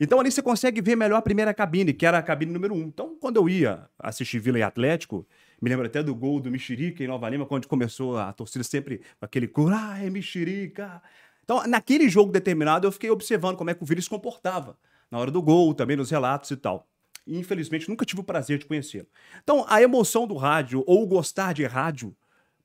Então 0.00 0.20
ali 0.20 0.30
você 0.30 0.40
consegue 0.40 0.80
ver 0.80 0.96
melhor 0.96 1.16
a 1.16 1.22
primeira 1.22 1.52
cabine, 1.52 1.92
que 1.92 2.06
era 2.06 2.18
a 2.18 2.22
cabine 2.22 2.52
número 2.52 2.72
1. 2.72 2.78
Então, 2.82 3.16
quando 3.20 3.36
eu 3.36 3.48
ia 3.48 3.88
assistir 3.98 4.38
Vila 4.38 4.58
e 4.58 4.62
Atlético, 4.62 5.26
me 5.60 5.68
lembro 5.68 5.86
até 5.86 6.02
do 6.02 6.14
gol 6.14 6.40
do 6.40 6.50
Mexerica 6.50 7.02
em 7.02 7.08
Nova 7.08 7.28
Lima, 7.28 7.44
quando 7.44 7.66
começou 7.66 8.16
a 8.16 8.32
torcida 8.32 8.62
sempre 8.62 9.00
aquele 9.20 9.48
coro, 9.48 9.74
ah, 9.74 9.98
é 10.00 10.08
Mexerica. 10.08 11.02
Então, 11.48 11.66
naquele 11.66 12.10
jogo 12.10 12.30
determinado, 12.30 12.86
eu 12.86 12.92
fiquei 12.92 13.08
observando 13.08 13.56
como 13.56 13.70
é 13.70 13.74
que 13.74 13.82
o 13.82 13.86
Vila 13.86 14.02
se 14.02 14.10
comportava. 14.10 14.76
Na 15.10 15.18
hora 15.18 15.30
do 15.30 15.40
gol, 15.40 15.72
também 15.72 15.96
nos 15.96 16.10
relatos 16.10 16.50
e 16.50 16.56
tal. 16.56 16.86
E, 17.26 17.38
infelizmente, 17.38 17.88
nunca 17.88 18.04
tive 18.04 18.20
o 18.20 18.24
prazer 18.24 18.58
de 18.58 18.66
conhecê-lo. 18.66 19.06
Então, 19.42 19.64
a 19.66 19.80
emoção 19.80 20.26
do 20.26 20.36
rádio, 20.36 20.84
ou 20.86 21.06
gostar 21.06 21.54
de 21.54 21.64
rádio, 21.64 22.14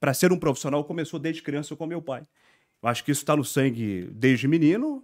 para 0.02 0.14
ser 0.14 0.34
um 0.34 0.38
profissional, 0.38 0.84
começou 0.84 1.18
desde 1.18 1.42
criança 1.42 1.74
com 1.78 1.86
meu 1.86 2.02
pai. 2.02 2.28
Eu 2.82 2.90
acho 2.90 3.06
que 3.06 3.12
isso 3.12 3.22
está 3.22 3.38
no 3.38 3.46
sangue 3.46 4.10
desde 4.12 4.50
menino 4.50 5.02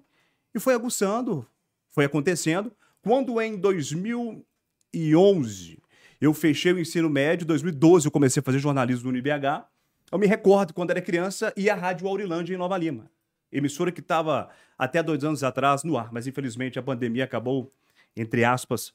e 0.53 0.59
foi 0.59 0.74
aguçando, 0.74 1.48
foi 1.89 2.03
acontecendo. 2.03 2.74
Quando 3.01 3.39
em 3.39 3.55
2011 3.55 5.81
eu 6.19 6.33
fechei 6.33 6.74
o 6.74 6.79
ensino 6.79 7.09
médio, 7.09 7.45
em 7.45 7.48
2012 7.48 8.07
eu 8.07 8.12
comecei 8.12 8.41
a 8.41 8.43
fazer 8.43 8.59
jornalismo 8.59 9.03
no 9.03 9.09
UniBH, 9.12 9.65
eu 10.12 10.19
me 10.19 10.27
recordo 10.27 10.74
quando 10.74 10.91
era 10.91 11.01
criança 11.01 11.53
ia 11.55 11.71
à 11.71 11.77
Rádio 11.77 12.09
Aurilândia 12.09 12.53
em 12.53 12.57
Nova 12.57 12.77
Lima. 12.77 13.09
Emissora 13.51 13.91
que 13.91 14.00
estava 14.00 14.50
até 14.77 15.01
dois 15.01 15.24
anos 15.24 15.44
atrás 15.44 15.84
no 15.84 15.98
ar, 15.98 16.12
mas 16.12 16.27
infelizmente 16.27 16.77
a 16.77 16.84
pandemia 16.84 17.24
acabou, 17.24 17.72
entre 18.15 18.44
aspas, 18.46 18.94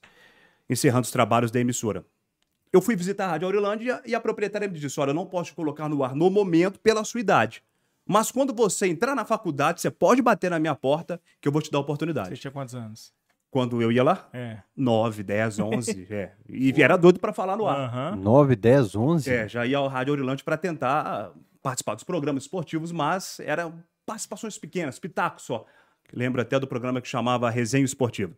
encerrando 0.69 1.03
os 1.05 1.11
trabalhos 1.11 1.51
da 1.51 1.61
emissora. 1.61 2.05
Eu 2.73 2.81
fui 2.81 2.97
visitar 2.97 3.27
a 3.27 3.31
Rádio 3.31 3.47
Aurilândia 3.47 4.03
e 4.05 4.15
a 4.15 4.21
proprietária 4.21 4.67
me 4.69 4.79
disse: 4.79 4.99
Olha, 4.99 5.11
eu 5.11 5.15
não 5.15 5.27
posso 5.27 5.51
te 5.51 5.55
colocar 5.57 5.89
no 5.89 6.03
ar 6.03 6.15
no 6.15 6.29
momento 6.31 6.79
pela 6.81 7.05
sua 7.05 7.21
idade. 7.21 7.63
Mas 8.07 8.31
quando 8.31 8.53
você 8.53 8.87
entrar 8.87 9.15
na 9.15 9.25
faculdade, 9.25 9.81
você 9.81 9.91
pode 9.91 10.21
bater 10.21 10.51
na 10.51 10.59
minha 10.59 10.75
porta 10.75 11.21
que 11.41 11.49
eu 11.49 11.53
vou 11.53 11.63
te 11.63 11.71
dar 11.71 11.79
a 11.79 11.81
Você 11.81 11.85
oportunidade. 11.85 12.37
tinha 12.37 12.51
quantos 12.51 12.75
anos? 12.75 13.15
Quando 13.51 13.81
eu 13.81 13.91
ia 13.93 14.03
lá, 14.03 14.29
É. 14.33 14.59
9, 14.77 15.23
10, 15.23 15.61
11, 15.61 16.07
é. 16.11 16.33
E 16.49 16.75
era 16.83 16.97
doido 16.97 17.21
para 17.21 17.33
falar 17.33 17.57
no 17.57 17.67
ar. 17.69 17.79
Aham. 17.79 18.17
9, 18.17 18.57
10, 18.57 18.97
11? 18.97 19.31
É, 19.33 19.49
já 19.49 19.65
ia 19.65 19.79
ao 19.79 19.87
Rádio 19.87 20.13
Aurilândia 20.13 20.45
para 20.45 20.57
tentar 20.57 21.33
participar 21.63 21.95
dos 21.95 22.03
programas 22.05 22.43
esportivos, 22.43 22.91
mas 22.91 23.39
eram 23.41 23.81
participações 24.05 24.59
pequenas, 24.59 24.99
pitacos 24.99 25.45
só. 25.45 25.65
Lembro 26.13 26.41
até 26.41 26.59
do 26.59 26.67
programa 26.67 27.01
que 27.01 27.09
chamava 27.09 27.49
Resenha 27.51 27.85
Esportiva. 27.85 28.33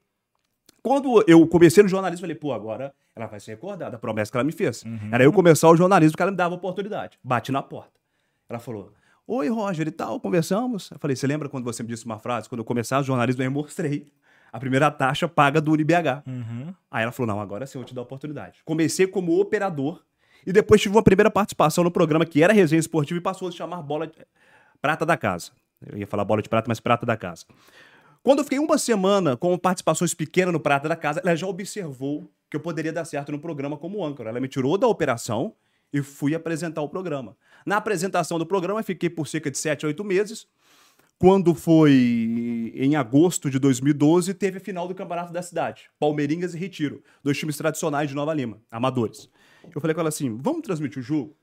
Quando 0.83 1.25
eu 1.27 1.47
comecei 1.49 1.83
no 1.83 1.89
jornalismo, 1.89 2.23
falei, 2.23 2.37
pô, 2.37 2.53
agora 2.53 2.95
ela 3.15 3.27
vai 3.27 3.41
se 3.41 3.51
recordar 3.51 3.91
da 3.91 3.99
promessa 3.99 4.31
que 4.31 4.37
ela 4.37 4.45
me 4.45 4.53
fez. 4.53 4.85
Era 5.11 5.25
eu 5.25 5.33
começar 5.33 5.69
o 5.69 5.77
jornalismo 5.77 6.17
que 6.17 6.23
ela 6.23 6.31
me 6.31 6.37
dava 6.37 6.55
oportunidade. 6.55 7.19
Bati 7.25 7.51
na 7.51 7.63
porta. 7.63 7.99
Ela 8.49 8.61
falou, 8.61 8.93
oi, 9.27 9.49
Roger 9.49 9.89
e 9.89 9.91
tal, 9.91 10.21
conversamos. 10.21 10.91
Eu 10.91 10.99
falei, 10.99 11.17
você 11.17 11.27
lembra 11.27 11.49
quando 11.49 11.65
você 11.65 11.83
me 11.83 11.89
disse 11.89 12.05
uma 12.07 12.19
frase? 12.19 12.49
Quando 12.49 12.61
eu 12.61 12.65
começar 12.65 13.01
o 13.01 13.03
jornalismo, 13.03 13.43
eu 13.43 13.51
mostrei 13.51 14.13
a 14.53 14.61
primeira 14.61 14.91
taxa 14.91 15.27
paga 15.29 15.61
do 15.61 15.73
UniBH. 15.73 16.23
Uhum. 16.27 16.75
Aí 16.91 17.03
ela 17.03 17.13
falou: 17.13 17.35
não, 17.35 17.41
agora 17.41 17.67
sim 17.67 17.79
eu 17.79 17.83
vou 17.83 17.89
te 17.89 17.95
dar 17.95 18.03
a 18.03 18.05
oportunidade. 18.05 18.61
Comecei 18.65 19.07
como 19.07 19.39
operador 19.41 20.03
E 20.47 20.53
depois 20.53 20.81
tive 20.81 20.95
uma 20.95 21.03
primeira 21.03 21.31
participação 21.31 21.83
no 21.83 21.91
programa 21.91 22.25
que 22.25 22.43
era 22.43 22.53
Resenha 22.53 22.79
Esportiva 22.79 23.19
e 23.19 23.23
passou 23.23 23.49
a 23.49 23.51
se 23.51 23.57
chamar 23.57 23.83
Bola 23.83 24.07
de... 24.07 24.15
Prata 24.87 25.05
da 25.05 25.17
Casa. 25.17 25.51
Eu 25.85 25.99
ia 25.99 26.07
falar 26.07 26.25
Bola 26.25 26.41
de 26.41 26.49
Prata, 26.49 26.69
mas 26.69 26.79
Prata 26.79 27.05
da 27.05 27.17
Casa. 27.17 27.45
Quando 28.23 28.39
eu 28.39 28.45
fiquei 28.45 28.61
uma 28.61 28.79
semana 28.79 29.37
com 29.37 29.59
participações 29.59 30.15
pequenas 30.15 30.53
no 30.53 30.61
Prata 30.61 30.89
da 30.89 30.95
Casa, 30.95 31.21
ela 31.25 31.35
já 31.35 31.45
observou 31.45 32.31
que 32.49 32.57
eu 32.57 32.61
poderia 32.61 32.93
dar 32.93 33.05
certo 33.05 33.33
no 33.33 33.41
programa 33.41 33.77
como 33.77 34.05
âncora. 34.05 34.31
Ela 34.31 34.39
me 34.39 34.47
tirou 34.47 34.79
da 34.79 34.87
operação 34.87 35.57
e 35.93 36.01
fui 36.03 36.37
apresentar 36.37 36.83
o 36.83 36.89
programa. 36.89 37.37
Na 37.67 37.79
apresentação 37.79 38.39
do 38.39 38.47
programa, 38.47 38.81
fiquei 38.85 39.11
por 39.11 39.27
cerca 39.27 39.51
de 39.51 39.59
7 39.59 39.87
a 39.87 39.89
8 39.89 40.05
meses. 40.05 40.47
Quando 41.19 41.53
foi 41.53 42.73
em 42.77 42.95
agosto 42.95 43.51
de 43.51 43.59
2012, 43.59 44.35
teve 44.35 44.59
a 44.59 44.61
final 44.61 44.87
do 44.87 44.95
Campeonato 44.95 45.33
da 45.33 45.43
Cidade. 45.43 45.91
Palmeirinhas 45.99 46.55
e 46.55 46.59
Retiro. 46.59 47.03
Dois 47.25 47.37
times 47.37 47.57
tradicionais 47.57 48.09
de 48.09 48.15
Nova 48.15 48.33
Lima, 48.33 48.63
amadores. 48.71 49.29
Eu 49.75 49.81
falei 49.81 49.95
com 49.95 50.01
ela 50.01 50.11
assim: 50.11 50.39
vamos 50.41 50.63
transmitir 50.63 51.01
o 51.01 51.03
jogo? 51.03 51.37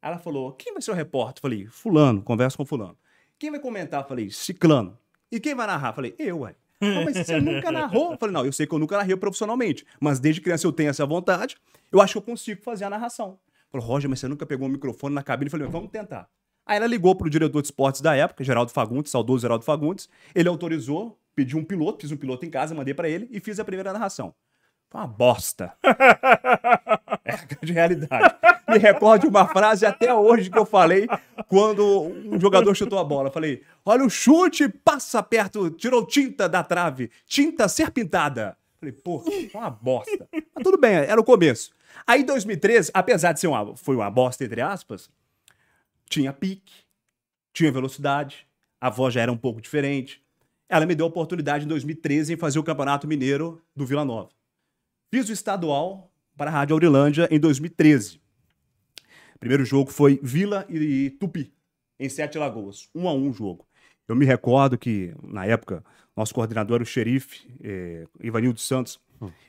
Ela 0.00 0.18
falou: 0.18 0.52
quem 0.52 0.72
vai 0.72 0.82
ser 0.82 0.90
o 0.90 0.94
repórter? 0.94 1.40
Falei: 1.40 1.66
Fulano, 1.66 2.22
conversa 2.22 2.56
com 2.56 2.64
Fulano. 2.64 2.96
Quem 3.38 3.50
vai 3.50 3.60
comentar? 3.60 4.06
Falei: 4.06 4.30
Ciclano. 4.30 4.98
E 5.30 5.38
quem 5.40 5.54
vai 5.54 5.66
narrar? 5.66 5.92
Falei: 5.92 6.14
eu, 6.18 6.40
ué. 6.40 6.54
Mas 6.80 7.26
você 7.26 7.40
nunca 7.40 7.72
narrou? 7.72 8.16
Falei: 8.16 8.32
não, 8.32 8.44
eu 8.44 8.52
sei 8.52 8.66
que 8.66 8.74
eu 8.74 8.78
nunca 8.78 8.96
narrei 8.96 9.16
profissionalmente, 9.16 9.84
mas 10.00 10.20
desde 10.20 10.40
criança 10.40 10.66
eu 10.66 10.72
tenho 10.72 10.90
essa 10.90 11.04
vontade, 11.04 11.56
eu 11.90 12.00
acho 12.00 12.12
que 12.12 12.18
eu 12.18 12.22
consigo 12.22 12.62
fazer 12.62 12.84
a 12.84 12.90
narração. 12.90 13.38
Falou: 13.70 13.86
Roger, 13.86 14.08
mas 14.08 14.20
você 14.20 14.28
nunca 14.28 14.46
pegou 14.46 14.68
um 14.68 14.70
microfone 14.70 15.14
na 15.14 15.22
cabine? 15.22 15.50
Falei: 15.50 15.66
vamos 15.66 15.90
tentar. 15.90 16.28
Aí 16.64 16.76
ela 16.76 16.86
ligou 16.86 17.14
pro 17.16 17.30
diretor 17.30 17.62
de 17.62 17.68
esportes 17.68 18.02
da 18.02 18.14
época, 18.14 18.44
Geraldo 18.44 18.70
Fagundes, 18.70 19.10
saudoso 19.10 19.40
Geraldo 19.40 19.64
Fagundes. 19.64 20.08
Ele 20.34 20.48
autorizou, 20.50 21.18
pediu 21.34 21.58
um 21.58 21.64
piloto, 21.64 22.02
fiz 22.02 22.12
um 22.12 22.16
piloto 22.16 22.44
em 22.44 22.50
casa, 22.50 22.74
mandei 22.74 22.92
para 22.92 23.08
ele 23.08 23.26
e 23.30 23.40
fiz 23.40 23.58
a 23.58 23.64
primeira 23.64 23.90
narração. 23.90 24.34
Foi 24.90 25.00
uma 25.00 25.06
bosta. 25.06 25.74
é 27.24 27.32
a 27.32 27.44
grande 27.44 27.72
realidade. 27.72 28.34
Me 28.68 28.78
recordo 28.78 29.22
de 29.22 29.28
uma 29.28 29.46
frase 29.46 29.84
até 29.84 30.12
hoje 30.12 30.50
que 30.50 30.58
eu 30.58 30.64
falei 30.64 31.06
quando 31.46 32.02
um 32.02 32.40
jogador 32.40 32.74
chutou 32.74 32.98
a 32.98 33.04
bola. 33.04 33.28
Eu 33.28 33.32
falei: 33.32 33.62
olha 33.84 34.04
o 34.04 34.10
chute, 34.10 34.68
passa 34.68 35.22
perto, 35.22 35.70
tirou 35.70 36.06
tinta 36.06 36.48
da 36.48 36.62
trave, 36.62 37.10
tinta 37.26 37.68
ser 37.68 37.90
pintada. 37.90 38.56
Falei, 38.80 38.92
pô, 38.92 39.22
uma 39.54 39.70
bosta. 39.70 40.28
Mas 40.32 40.64
tudo 40.64 40.78
bem, 40.78 40.94
era 40.94 41.20
o 41.20 41.24
começo. 41.24 41.72
Aí 42.06 42.22
em 42.22 42.24
2013, 42.24 42.90
apesar 42.94 43.32
de 43.32 43.40
ser 43.40 43.48
uma, 43.48 43.76
foi 43.76 43.96
uma 43.96 44.10
bosta, 44.10 44.44
entre 44.44 44.60
aspas, 44.60 45.10
tinha 46.08 46.32
pique, 46.32 46.72
tinha 47.52 47.72
velocidade, 47.72 48.46
a 48.80 48.88
voz 48.88 49.12
já 49.12 49.20
era 49.20 49.32
um 49.32 49.36
pouco 49.36 49.60
diferente. 49.60 50.22
Ela 50.68 50.86
me 50.86 50.94
deu 50.94 51.06
a 51.06 51.08
oportunidade 51.08 51.64
em 51.64 51.68
2013 51.68 52.34
em 52.34 52.36
fazer 52.36 52.58
o 52.58 52.62
Campeonato 52.62 53.08
Mineiro 53.08 53.60
do 53.74 53.84
Vila 53.84 54.04
Nova. 54.04 54.37
Fiz 55.10 55.26
o 55.30 55.32
estadual 55.32 56.12
para 56.36 56.50
a 56.50 56.52
Rádio 56.52 56.74
Aurilândia 56.74 57.26
em 57.30 57.40
2013. 57.40 58.20
Primeiro 59.40 59.64
jogo 59.64 59.90
foi 59.90 60.20
Vila 60.22 60.66
e 60.68 61.08
Tupi, 61.18 61.50
em 61.98 62.10
Sete 62.10 62.36
Lagoas. 62.36 62.90
Um 62.94 63.08
a 63.08 63.14
um 63.14 63.32
jogo. 63.32 63.66
Eu 64.06 64.14
me 64.14 64.26
recordo 64.26 64.76
que, 64.76 65.14
na 65.22 65.46
época, 65.46 65.82
nosso 66.14 66.34
coordenador 66.34 66.76
era 66.76 66.82
o 66.82 66.86
xerife, 66.86 67.48
eh, 67.62 68.04
Ivanildo 68.20 68.60
Santos. 68.60 69.00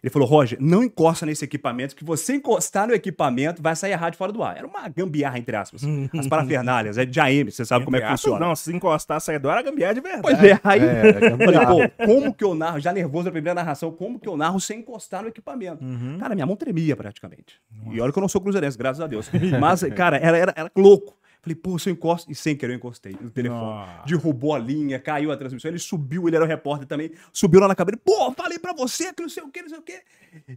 Ele 0.01 0.09
falou, 0.09 0.27
Roger, 0.27 0.57
não 0.61 0.83
encosta 0.83 1.25
nesse 1.25 1.43
equipamento, 1.45 1.95
que 1.95 2.03
você 2.03 2.35
encostar 2.35 2.87
no 2.87 2.93
equipamento, 2.93 3.61
vai 3.61 3.75
sair 3.75 3.93
a 3.93 3.97
rádio 3.97 4.17
fora 4.17 4.31
do 4.31 4.41
ar. 4.43 4.57
Era 4.57 4.67
uma 4.67 4.87
gambiarra, 4.87 5.37
entre 5.37 5.55
aspas. 5.55 5.81
As 6.13 6.27
parafernálias, 6.27 6.97
é 6.97 7.05
de 7.05 7.19
AM, 7.19 7.51
você 7.51 7.65
sabe 7.65 7.85
como 7.85 7.97
é 7.97 8.01
que 8.01 8.07
funciona. 8.07 8.39
Não, 8.39 8.55
se 8.55 8.73
encostar, 8.73 9.19
sair 9.21 9.39
do 9.39 9.49
ar, 9.49 9.57
a 9.57 9.61
gambiarra 9.61 9.93
de 9.93 10.01
verdade. 10.01 10.21
Pois 10.21 10.43
é, 10.43 10.59
aí 10.63 10.79
É, 10.81 11.09
é 11.09 11.37
falei, 11.37 11.89
pô, 11.89 12.05
como 12.05 12.33
que 12.33 12.43
eu 12.43 12.55
narro, 12.55 12.79
já 12.79 12.91
nervoso 12.93 13.25
na 13.25 13.31
primeira 13.31 13.55
narração, 13.55 13.91
como 13.91 14.19
que 14.19 14.27
eu 14.27 14.35
narro 14.37 14.59
sem 14.59 14.79
encostar 14.79 15.21
no 15.21 15.29
equipamento? 15.29 15.83
Cara, 16.19 16.33
minha 16.35 16.45
mão 16.45 16.55
tremia 16.55 16.95
praticamente. 16.95 17.59
E 17.91 17.99
olha 17.99 18.11
que 18.11 18.17
eu 18.17 18.21
não 18.21 18.29
sou 18.29 18.41
cruzeirense, 18.41 18.77
graças 18.77 19.01
a 19.01 19.07
Deus. 19.07 19.29
Mas, 19.59 19.83
cara, 19.95 20.17
era, 20.17 20.37
era, 20.37 20.53
era 20.55 20.71
louco. 20.75 21.17
Falei, 21.41 21.55
pô, 21.55 21.79
se 21.79 21.89
eu 21.89 21.93
encosto. 21.93 22.29
E 22.29 22.35
sem 22.35 22.55
querer 22.55 22.73
eu 22.73 22.77
encostei 22.77 23.15
no 23.19 23.29
telefone. 23.29 23.87
Derrubou 24.05 24.53
a 24.53 24.59
linha, 24.59 24.99
caiu 24.99 25.31
a 25.31 25.37
transmissão. 25.37 25.71
Ele 25.71 25.79
subiu, 25.79 26.27
ele 26.27 26.35
era 26.35 26.43
o 26.43 26.47
repórter 26.47 26.87
também. 26.87 27.11
Subiu 27.31 27.59
lá 27.59 27.67
na 27.67 27.75
cabine. 27.75 27.97
Pô, 27.97 28.31
falei 28.33 28.59
pra 28.59 28.73
você 28.73 29.13
que 29.13 29.21
não 29.21 29.29
sei 29.29 29.43
o 29.43 29.49
que, 29.49 29.61
não 29.61 29.69
sei 29.69 29.77
o 29.77 29.81
que. 29.81 30.01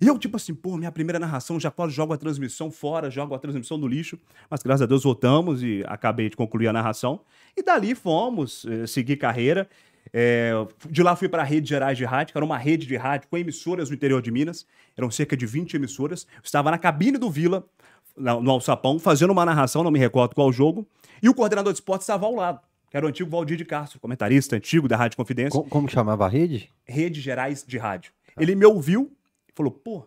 E 0.00 0.06
eu, 0.06 0.18
tipo 0.18 0.36
assim, 0.36 0.54
pô, 0.54 0.76
minha 0.76 0.90
primeira 0.90 1.18
narração, 1.18 1.58
já 1.60 1.70
quase 1.70 1.94
jogo 1.94 2.12
a 2.12 2.16
transmissão 2.16 2.70
fora, 2.70 3.10
jogo 3.10 3.34
a 3.34 3.38
transmissão 3.38 3.78
no 3.78 3.86
lixo. 3.86 4.18
Mas 4.50 4.62
graças 4.62 4.82
a 4.82 4.86
Deus 4.86 5.04
voltamos 5.04 5.62
e 5.62 5.84
acabei 5.86 6.28
de 6.28 6.36
concluir 6.36 6.68
a 6.68 6.72
narração. 6.72 7.20
E 7.56 7.62
dali 7.62 7.94
fomos, 7.94 8.66
eh, 8.66 8.86
seguir 8.86 9.16
carreira. 9.16 9.68
É, 10.12 10.52
de 10.90 11.02
lá 11.02 11.14
fui 11.16 11.28
para 11.28 11.42
a 11.42 11.44
Rede 11.44 11.68
Gerais 11.68 11.96
de 11.96 12.04
Rádio, 12.04 12.32
que 12.32 12.38
era 12.38 12.44
uma 12.44 12.58
rede 12.58 12.86
de 12.86 12.96
rádio 12.96 13.28
com 13.28 13.38
emissoras 13.38 13.88
no 13.88 13.94
interior 13.94 14.20
de 14.20 14.30
Minas. 14.30 14.66
Eram 14.96 15.10
cerca 15.10 15.36
de 15.36 15.46
20 15.46 15.74
emissoras. 15.74 16.26
Eu 16.36 16.42
estava 16.44 16.70
na 16.70 16.78
cabine 16.78 17.16
do 17.16 17.30
Vila, 17.30 17.66
no 18.16 18.50
Alçapão, 18.50 18.98
fazendo 18.98 19.30
uma 19.30 19.44
narração, 19.44 19.82
não 19.82 19.90
me 19.90 19.98
recordo 19.98 20.34
qual 20.34 20.52
jogo. 20.52 20.86
E 21.22 21.28
o 21.28 21.34
coordenador 21.34 21.72
de 21.72 21.78
esportes 21.78 22.04
estava 22.04 22.26
ao 22.26 22.34
lado, 22.34 22.60
que 22.90 22.96
era 22.96 23.06
o 23.06 23.08
antigo 23.08 23.30
Valdir 23.30 23.56
de 23.56 23.64
Castro, 23.64 23.98
comentarista 24.00 24.56
antigo 24.56 24.88
da 24.88 24.96
Rádio 24.96 25.16
Confidência. 25.16 25.58
Co- 25.60 25.68
Como 25.68 25.88
chamava 25.88 26.26
a 26.26 26.28
rede? 26.28 26.70
Rede 26.84 27.20
Gerais 27.20 27.64
de 27.66 27.78
Rádio. 27.78 28.12
Ele 28.38 28.54
me 28.54 28.64
ouviu 28.66 29.12
e 29.48 29.52
falou: 29.54 29.70
pô, 29.72 30.04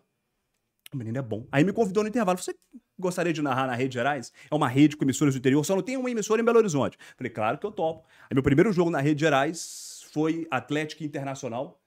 o 0.93 0.97
menino 0.97 1.17
é 1.17 1.21
bom. 1.21 1.45
Aí 1.51 1.63
me 1.63 1.71
convidou 1.73 2.03
no 2.03 2.09
intervalo. 2.09 2.37
Você 2.37 2.53
gostaria 2.97 3.31
de 3.33 3.41
narrar 3.41 3.67
na 3.67 3.75
Rede 3.75 3.93
Gerais? 3.93 4.31
É 4.49 4.55
uma 4.55 4.67
rede 4.67 4.95
com 4.95 5.03
emissoras 5.03 5.33
do 5.33 5.37
interior, 5.37 5.63
só 5.65 5.75
não 5.75 5.81
tem 5.81 5.97
uma 5.97 6.09
emissora 6.09 6.41
em 6.41 6.45
Belo 6.45 6.57
Horizonte. 6.57 6.97
Falei, 7.17 7.29
claro 7.31 7.57
que 7.57 7.65
eu 7.65 7.71
topo. 7.71 8.05
Aí 8.29 8.33
meu 8.33 8.43
primeiro 8.43 8.71
jogo 8.71 8.89
na 8.89 8.99
Rede 8.99 9.21
Gerais 9.21 10.05
foi 10.11 10.47
Atlético 10.49 11.03
Internacional 11.03 11.79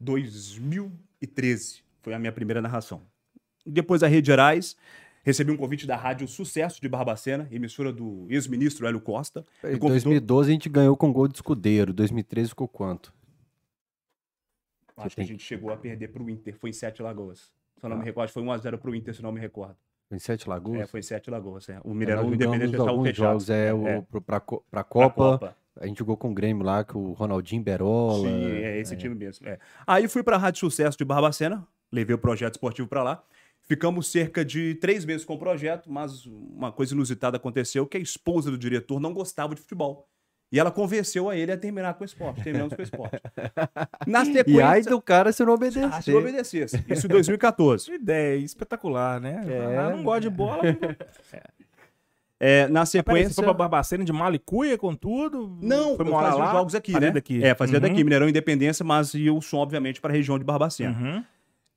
2013. 0.00 1.82
Foi 2.02 2.14
a 2.14 2.18
minha 2.18 2.32
primeira 2.32 2.60
narração. 2.62 3.02
Depois 3.64 4.00
da 4.00 4.06
Rede 4.06 4.26
Gerais, 4.28 4.76
recebi 5.26 5.50
um 5.50 5.56
convite 5.56 5.86
da 5.86 5.96
Rádio 5.96 6.26
Sucesso 6.28 6.80
de 6.80 6.88
Barbacena, 6.88 7.48
emissora 7.50 7.92
do 7.92 8.26
ex-ministro 8.30 8.86
Hélio 8.86 9.00
Costa. 9.00 9.40
Em 9.58 9.70
convidou- 9.72 9.88
2012 9.90 10.48
a 10.50 10.52
gente 10.52 10.68
ganhou 10.68 10.96
com 10.96 11.12
gol 11.12 11.26
de 11.26 11.34
escudeiro. 11.34 11.92
2013 11.92 12.50
ficou 12.50 12.68
quanto? 12.68 13.12
Acho 14.96 15.10
que 15.10 15.16
tem- 15.16 15.24
a 15.24 15.28
gente 15.28 15.42
chegou 15.42 15.70
a 15.72 15.76
perder 15.76 16.08
pro 16.08 16.28
Inter, 16.30 16.56
foi 16.56 16.70
em 16.70 16.72
Sete 16.72 17.02
Lagoas. 17.02 17.52
Se 17.78 17.84
eu 17.84 17.90
não 17.90 17.98
me 17.98 18.04
recordo, 18.04 18.30
foi 18.30 18.42
1x0 18.42 18.78
pro 18.78 18.94
Inter, 18.94 19.14
se 19.14 19.22
não 19.22 19.30
me 19.32 19.40
recordo. 19.40 19.76
Em 20.10 20.18
Sete 20.18 20.48
Lagoas? 20.48 20.80
É, 20.82 20.86
foi 20.86 21.00
em 21.00 21.02
Sete 21.02 21.28
Lagoas. 21.30 21.68
É. 21.68 21.80
O 21.84 21.90
É, 21.90 21.94
Mineirão 21.94 22.22
nós 22.24 22.32
Independente 22.34 22.76
alguns 22.76 23.08
fechado. 23.08 23.16
jogos, 23.26 23.50
é, 23.50 23.74
o, 23.74 23.86
é. 23.88 24.00
pro- 24.02 24.22
pra, 24.22 24.38
co- 24.40 24.64
pra 24.70 24.82
Pra 24.84 24.84
Copa, 24.84 25.56
A 25.78 25.86
gente 25.86 25.98
jogou 25.98 26.16
com 26.16 26.30
o 26.30 26.34
Grêmio 26.34 26.64
lá, 26.64 26.82
com 26.84 26.98
o 27.00 27.12
Ronaldinho 27.12 27.62
Berola. 27.62 28.26
Sim, 28.26 28.46
é 28.46 28.78
esse 28.78 28.96
time 28.96 29.14
mesmo. 29.14 29.46
é. 29.46 29.58
Aí 29.86 30.08
fui 30.08 30.22
pra 30.22 30.38
Rádio 30.38 30.60
Sucesso 30.60 30.96
de 30.96 31.04
Barbacena, 31.04 31.66
levei 31.92 32.14
o 32.14 32.18
projeto 32.18 32.54
esportivo 32.54 32.88
pra 32.88 33.02
lá. 33.02 33.22
Ficamos 33.66 34.06
cerca 34.10 34.44
de 34.44 34.76
três 34.76 35.04
meses 35.04 35.24
com 35.24 35.34
o 35.34 35.38
projeto, 35.38 35.90
mas 35.90 36.24
uma 36.24 36.70
coisa 36.70 36.94
inusitada 36.94 37.36
aconteceu, 37.36 37.84
que 37.86 37.96
a 37.96 38.00
esposa 38.00 38.50
do 38.50 38.56
diretor 38.56 39.00
não 39.00 39.12
gostava 39.12 39.54
de 39.54 39.60
futebol. 39.60 40.08
E 40.52 40.60
ela 40.60 40.70
convenceu 40.70 41.28
a 41.28 41.36
ele 41.36 41.50
a 41.50 41.58
terminar 41.58 41.94
com 41.94 42.04
o 42.04 42.06
esporte. 42.06 42.44
Terminamos 42.44 42.72
com 42.72 42.80
o 42.80 42.84
esporte. 42.84 43.20
Na 44.06 44.24
sequência... 44.24 44.50
E 44.50 44.62
ai 44.62 44.82
do 44.82 45.02
cara 45.02 45.32
se 45.32 45.44
não 45.44 45.54
obedecer. 45.54 45.84
Ah, 45.84 46.00
se 46.00 46.12
eu 46.12 46.18
obedecesse. 46.18 46.84
Isso 46.88 47.06
em 47.06 47.10
2014. 47.10 47.86
Que 47.90 47.94
ideia 47.96 48.36
espetacular, 48.36 49.20
né? 49.20 49.44
É. 49.48 49.76
Ah, 49.76 49.90
não 49.90 50.04
gosta 50.04 50.20
de 50.20 50.30
bola. 50.30 50.62
não 50.72 50.96
É, 52.38 52.68
na 52.68 52.68
Peraí, 52.68 52.86
você 52.86 52.98
sequência... 52.98 53.34
foi 53.34 53.44
pra 53.44 53.52
Barbacena 53.54 54.04
de 54.04 54.12
Malicuia 54.12 54.78
com 54.78 54.94
tudo? 54.94 55.58
Não, 55.60 55.96
foi 55.96 56.04
morar 56.04 56.28
fazia 56.28 56.44
lá? 56.44 56.46
os 56.46 56.52
jogos 56.52 56.74
aqui, 56.76 56.92
Fazia 56.92 57.08
né? 57.08 57.14
daqui. 57.14 57.42
É, 57.44 57.54
fazia 57.54 57.76
Uhum. 57.78 57.82
daqui, 57.82 58.04
Mineirão 58.04 58.28
Independência, 58.28 58.84
mas 58.84 59.14
eu 59.14 59.40
sou, 59.40 59.58
obviamente, 59.58 60.00
para 60.00 60.12
a 60.12 60.16
região 60.16 60.38
de 60.38 60.44
Barbacena. 60.44 60.96
Uhum. 60.96 61.24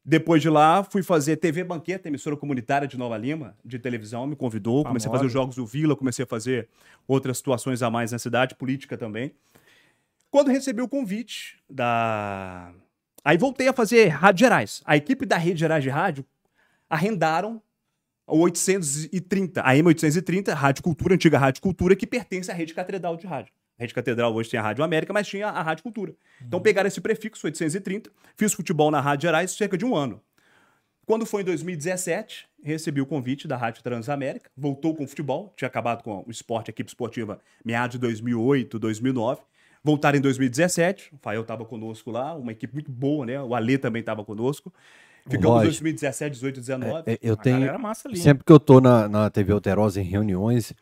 Depois 0.03 0.41
de 0.41 0.50
lá, 0.50 0.84
fui 0.84 1.03
fazer 1.03 1.38
TV 1.38 1.63
Banqueta, 1.63 2.08
emissora 2.08 2.36
comunitária 2.36 2.88
de 2.88 2.98
Nova 2.98 3.18
Lima, 3.18 3.56
de 3.63 3.77
televisão, 3.77 4.25
me 4.25 4.36
convidou. 4.36 4.84
Comecei 4.84 5.10
a 5.10 5.12
fazer 5.12 5.25
os 5.25 5.32
jogos 5.32 5.56
do 5.56 5.65
Vila, 5.65 5.96
comecei 5.96 6.24
a 6.24 6.27
fazer 6.27 6.70
outras 7.08 7.38
situações 7.38 7.84
a 7.84 7.91
mais 7.91 8.12
na 8.12 8.20
cidade, 8.20 8.56
política 8.56 8.98
também. 8.98 9.34
Quando 10.32 10.50
recebi 10.50 10.82
o 10.82 10.88
convite 10.88 11.60
da. 11.70 12.72
Aí 13.24 13.38
voltei 13.38 13.68
a 13.68 13.74
fazer 13.74 14.08
Rádio 14.08 14.39
Gerais. 14.39 14.82
A 14.86 14.96
equipe 14.96 15.25
da 15.25 15.38
Rede 15.38 15.60
Gerais 15.60 15.84
de 15.84 15.89
Rádio 15.89 16.25
arrendaram 16.89 17.62
o 18.25 18.39
830, 18.39 19.62
a 19.62 19.74
M830, 19.74 20.53
Rádio 20.53 20.84
Cultura, 20.84 21.15
antiga 21.15 21.38
Rádio 21.38 21.62
Cultura, 21.62 21.96
que 21.96 22.08
pertence 22.08 22.50
à 22.50 22.53
Rede 22.53 22.74
Catedral 22.74 23.18
de 23.18 23.27
Rádio. 23.27 23.53
A 23.80 23.84
Rede 23.84 23.94
Catedral 23.94 24.34
hoje 24.36 24.50
tem 24.50 24.60
a 24.60 24.64
Rádio 24.64 24.84
América, 24.84 25.14
mas 25.14 25.26
tinha 25.26 25.48
a 25.48 25.62
Rádio 25.62 25.84
Cultura. 25.84 26.14
Então 26.46 26.60
pegaram 26.60 26.88
esse 26.88 27.00
prefixo, 27.00 27.48
830, 27.48 28.12
fiz 28.36 28.54
futebol 28.54 28.92
na 28.92 29.00
Rádio 29.00 29.28
Gerais 29.28 29.52
cerca 29.52 29.78
de 29.78 29.86
um 29.86 29.96
ano. 29.96 30.22
Quando 31.06 31.26
foi 31.26 31.42
em 31.42 31.46
2017, 31.46 32.46
recebi 32.62 33.00
o 33.02 33.06
convite 33.06 33.48
da 33.48 33.56
Rádio 33.56 33.82
Transamérica, 33.82 34.52
voltou 34.56 34.94
com 34.94 35.06
o 35.06 35.08
futebol, 35.08 35.54
tinha 35.56 35.68
acabado 35.68 36.04
com 36.04 36.24
o 36.28 36.30
esporte, 36.30 36.70
a 36.70 36.72
equipe 36.72 36.90
esportiva, 36.90 37.40
meados 37.66 37.94
de 37.94 38.00
2008, 38.00 38.78
2009. 38.78 39.42
Voltaram 39.82 40.18
em 40.18 40.22
2017, 40.22 41.12
o 41.16 41.18
Fael 41.22 41.42
estava 41.42 41.64
conosco 41.64 42.12
lá, 42.12 42.36
uma 42.36 42.52
equipe 42.52 42.74
muito 42.74 42.92
boa, 42.92 43.26
né? 43.26 43.42
O 43.42 43.56
Alê 43.56 43.78
também 43.78 44.02
estava 44.02 44.26
conosco. 44.26 44.74
Ficamos 45.24 45.46
em 45.46 45.50
Roger. 45.52 45.70
2017, 45.70 46.34
18, 46.34 46.60
19. 46.60 47.04
É, 47.12 47.18
eu 47.22 47.34
A 47.34 47.38
tenho. 47.38 47.60
galera 47.60 47.78
massa 47.78 48.10
ali. 48.10 48.18
Sempre 48.18 48.44
que 48.44 48.52
eu 48.52 48.60
tô 48.60 48.82
na, 48.82 49.08
na 49.08 49.30
TV 49.30 49.54
Alterosa 49.54 50.02
em 50.02 50.04
reuniões, 50.04 50.74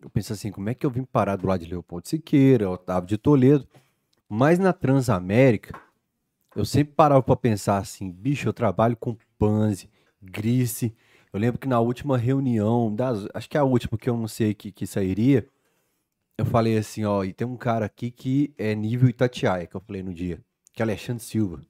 eu 0.00 0.10
penso 0.10 0.32
assim, 0.32 0.50
como 0.50 0.68
é 0.68 0.74
que 0.74 0.84
eu 0.84 0.90
vim 0.90 1.04
parar 1.04 1.36
do 1.36 1.46
lado 1.46 1.64
de 1.64 1.70
Leopoldo 1.70 2.08
Siqueira, 2.08 2.70
Otávio 2.70 3.08
de 3.08 3.18
Toledo? 3.18 3.66
Mas 4.28 4.58
na 4.58 4.72
Transamérica, 4.72 5.78
eu 6.54 6.64
sempre 6.64 6.94
parava 6.94 7.22
pra 7.22 7.36
pensar 7.36 7.78
assim, 7.78 8.10
bicho, 8.10 8.48
eu 8.48 8.52
trabalho 8.52 8.96
com 8.96 9.16
Panzi, 9.38 9.90
Grice, 10.22 10.94
Eu 11.32 11.40
lembro 11.40 11.58
que 11.58 11.66
na 11.68 11.80
última 11.80 12.16
reunião, 12.16 12.94
das, 12.94 13.26
acho 13.34 13.50
que 13.50 13.56
é 13.56 13.60
a 13.60 13.64
última 13.64 13.98
que 13.98 14.08
eu 14.08 14.16
não 14.16 14.28
sei 14.28 14.54
que, 14.54 14.70
que 14.70 14.86
sairia, 14.86 15.48
eu 16.38 16.44
falei 16.46 16.78
assim, 16.78 17.04
ó, 17.04 17.24
e 17.24 17.32
tem 17.32 17.46
um 17.46 17.56
cara 17.56 17.86
aqui 17.86 18.10
que 18.10 18.54
é 18.56 18.74
nível 18.74 19.08
Itatiaia, 19.08 19.66
que 19.66 19.74
eu 19.74 19.80
falei 19.80 20.02
no 20.02 20.14
dia, 20.14 20.40
que 20.72 20.80
é 20.80 20.84
Alexandre 20.84 21.22
Silva, 21.22 21.60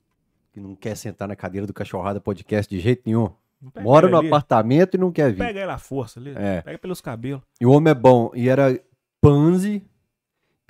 que 0.52 0.60
não 0.60 0.76
quer 0.76 0.96
sentar 0.96 1.26
na 1.26 1.34
cadeira 1.34 1.66
do 1.66 1.72
Cachorrada 1.72 2.20
Podcast 2.20 2.74
de 2.74 2.80
jeito 2.80 3.02
nenhum. 3.06 3.30
Mora 3.80 4.08
no 4.08 4.18
ali, 4.18 4.26
apartamento 4.28 4.94
e 4.94 4.98
não 4.98 5.12
quer 5.12 5.32
vir. 5.32 5.38
Pega 5.38 5.60
ele 5.60 5.70
à 5.70 5.78
força 5.78 6.20
ali. 6.20 6.32
É. 6.36 6.62
Pega 6.62 6.78
pelos 6.78 7.00
cabelos. 7.00 7.42
E 7.60 7.66
o 7.66 7.70
homem 7.70 7.90
é 7.90 7.94
bom. 7.94 8.30
E 8.34 8.48
era 8.48 8.78
Panzi, 9.20 9.82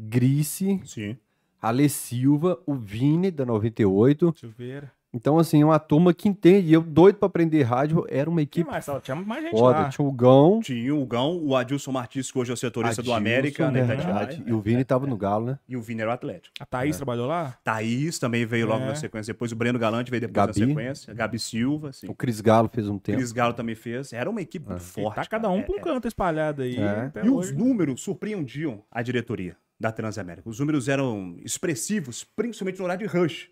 Grice, 0.00 0.80
Sim. 0.84 1.16
Ale 1.60 1.88
Silva, 1.88 2.58
o 2.66 2.74
Vini, 2.74 3.30
da 3.30 3.46
98. 3.46 4.34
Silveira. 4.38 4.92
Então, 5.14 5.38
assim, 5.38 5.62
uma 5.62 5.78
turma 5.78 6.12
que 6.12 6.28
entende. 6.28 6.68
E 6.68 6.72
eu 6.72 6.82
doido 6.82 7.16
pra 7.16 7.26
aprender 7.26 7.62
rádio. 7.62 8.04
Era 8.08 8.28
uma 8.28 8.42
equipe 8.42 8.68
mais? 8.68 8.84
Tinha 9.02 9.14
mais 9.14 9.44
gente 9.44 9.52
foda. 9.58 9.78
lá. 9.80 9.88
Tinha 9.88 10.06
o 10.06 10.12
Gão. 10.12 10.60
Tinha 10.60 10.94
o 10.94 11.06
Gão, 11.06 11.38
o 11.42 11.54
Adilson 11.56 11.92
Martins, 11.92 12.30
que 12.32 12.38
hoje 12.38 12.50
é 12.50 12.54
o 12.54 12.56
setorista 12.56 13.02
do 13.02 13.12
Adilson, 13.12 13.16
América, 13.16 13.70
né? 13.70 13.82
verdade. 13.84 14.02
Itatiaia. 14.34 14.44
E 14.46 14.52
o 14.52 14.60
Vini 14.60 14.84
tava 14.84 15.06
no 15.06 15.16
Galo, 15.16 15.46
né? 15.46 15.58
E 15.68 15.76
o 15.76 15.80
Vini 15.80 16.00
era 16.02 16.10
o 16.10 16.12
Atlético. 16.12 16.54
A 16.58 16.66
Thaís 16.66 16.96
trabalhou 16.96 17.26
lá? 17.26 17.56
Thaís 17.62 18.18
também 18.18 18.44
veio 18.44 18.66
logo 18.66 18.82
É. 18.82 18.88
na 18.88 18.94
sequência. 18.96 19.32
Depois 19.32 19.52
o 19.52 19.56
Breno 19.56 19.78
Galante 19.78 20.10
veio 20.10 20.20
depois 20.22 20.46
Gabi. 20.48 20.60
na 20.60 20.66
sequência. 20.66 21.14
Gabi 21.14 21.38
Silva, 21.38 21.90
assim. 21.90 22.08
O 22.08 22.14
Cris 22.14 22.40
Galo 22.40 22.68
fez 22.72 22.88
um 22.88 22.98
tempo. 22.98 23.18
Cris 23.18 23.30
Galo 23.32 23.54
também 23.54 23.74
fez. 23.74 24.12
Era 24.12 24.28
uma 24.28 24.40
equipe 24.42 24.68
muito 24.68 24.82
E 24.82 24.84
forte. 24.84 25.14
tá 25.16 25.24
cada 25.26 25.48
um 25.48 25.58
É, 25.58 25.62
pra 25.62 25.74
um 25.74 25.78
é. 25.78 25.80
canto 25.82 26.08
espalhado 26.08 26.62
aí. 26.62 26.76
É. 26.76 26.88
até 27.06 27.24
E 27.24 27.28
os 27.28 27.36
hoje. 27.48 27.54
números 27.54 28.02
surpreendiam 28.02 28.82
a 28.90 29.00
diretoria 29.02 29.56
da 29.78 29.90
Transamérica. 29.92 30.48
Os 30.48 30.58
números 30.60 30.88
eram 30.88 31.36
expressivos, 31.44 32.24
principalmente 32.24 32.78
no 32.78 32.84
horário 32.84 33.06
de 33.08 33.16
rush, 33.16 33.48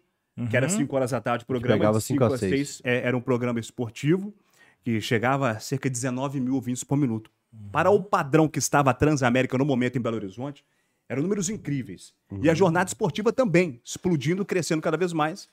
que 0.49 0.57
era 0.57 0.67
Uhum. 0.67 0.77
5 0.77 0.97
horas 0.97 1.11
da 1.11 1.21
tarde. 1.21 1.45
O 1.45 1.47
programa 1.47 1.85
de 1.93 2.01
cinco 2.01 2.01
5 2.21 2.25
a 2.25 2.35
às 2.35 2.41
seis. 2.41 2.53
6 2.77 2.83
é, 2.85 3.07
era 3.07 3.17
um 3.17 3.21
programa 3.21 3.61
esportivo 3.61 4.35
que 4.85 5.01
chegava 5.01 5.51
a 5.51 5.59
cerca 5.61 5.89
de 5.89 5.93
19 5.95 6.41
mil 6.41 6.55
ouvintes 6.55 6.83
por 6.85 6.97
minuto. 6.97 7.31
Para 7.71 7.91
o 7.91 8.03
padrão 8.03 8.49
que 8.49 8.59
estava 8.59 8.91
a 8.91 8.95
Transamérica 8.95 9.57
no 9.59 9.65
momento 9.65 9.97
em 9.97 10.01
Belo 10.01 10.17
Horizonte, 10.17 10.65
eram 11.09 11.23
números 11.23 11.51
incríveis. 11.51 12.15
E 12.41 12.49
a 12.49 12.55
jornada 12.55 12.89
esportiva 12.89 13.33
também, 13.33 13.81
explodindo, 13.85 14.45
crescendo 14.45 14.81
cada 14.81 14.97
vez 14.97 15.13
mais. 15.13 15.49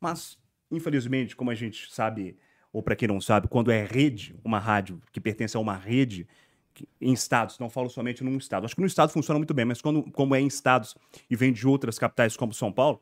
Mas, 0.00 0.38
infelizmente, 0.70 1.36
como 1.36 1.50
a 1.50 1.54
gente 1.54 1.92
sabe, 1.92 2.36
ou 2.72 2.82
para 2.82 2.96
quem 2.96 3.06
não 3.06 3.20
sabe, 3.20 3.48
quando 3.48 3.70
é 3.70 3.84
rede, 3.84 4.34
uma 4.42 4.58
rádio 4.58 5.00
que 5.12 5.20
pertence 5.20 5.56
a 5.56 5.60
uma 5.60 5.76
rede, 5.76 6.26
que- 6.72 6.88
em 7.00 7.12
estados, 7.12 7.58
não 7.58 7.68
falo 7.68 7.90
somente 7.90 8.24
num 8.24 8.38
estado. 8.38 8.64
Acho 8.64 8.74
que 8.74 8.80
no 8.80 8.86
estado 8.86 9.10
funciona 9.12 9.38
muito 9.38 9.52
bem, 9.52 9.66
mas 9.66 9.82
quando, 9.82 10.02
como 10.12 10.34
é 10.34 10.40
em 10.40 10.46
estados 10.46 10.96
e 11.28 11.36
vem 11.36 11.52
de 11.52 11.68
outras 11.68 11.98
capitais 11.98 12.34
como 12.36 12.54
São 12.54 12.72
Paulo, 12.72 13.00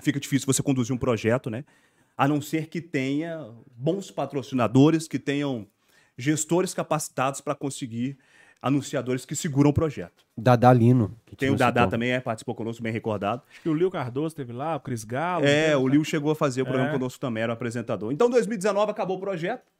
fica 0.00 0.18
difícil 0.20 0.46
você 0.46 0.62
conduzir 0.62 0.94
um 0.94 0.98
projeto, 0.98 1.50
né? 1.50 1.64
A 2.16 2.28
não 2.28 2.40
ser 2.40 2.68
que 2.68 2.80
tenha 2.80 3.50
bons 3.76 4.10
patrocinadores, 4.10 5.08
que 5.08 5.18
tenham 5.18 5.66
gestores 6.16 6.72
capacitados 6.72 7.40
para 7.40 7.54
conseguir 7.54 8.16
anunciadores 8.62 9.26
que 9.26 9.34
seguram 9.36 9.70
o 9.70 9.72
projeto. 9.74 10.24
Dadá 10.36 10.72
Lino. 10.72 11.14
que 11.26 11.36
Tem 11.36 11.50
o 11.50 11.56
Dadá 11.56 11.82
citou. 11.82 11.90
também, 11.90 12.12
é, 12.12 12.20
participou 12.20 12.54
conosco, 12.54 12.82
bem 12.82 12.92
recordado. 12.92 13.42
Acho 13.50 13.60
que 13.60 13.68
o 13.68 13.74
Lio 13.74 13.90
Cardoso 13.90 14.34
teve 14.34 14.52
lá, 14.52 14.76
o 14.76 14.80
Cris 14.80 15.04
Galo. 15.04 15.44
É, 15.44 15.64
teve- 15.66 15.74
o 15.76 15.88
Lil 15.88 16.02
chegou 16.04 16.30
a 16.30 16.34
fazer 16.34 16.62
o 16.62 16.64
programa 16.64 16.88
É. 16.88 16.92
conosco 16.92 17.20
também, 17.20 17.42
era 17.42 17.52
o 17.52 17.54
apresentador. 17.54 18.10
Então, 18.12 18.30
2019 18.30 18.90
acabou 18.90 19.18
o 19.18 19.20
projeto. 19.20 19.70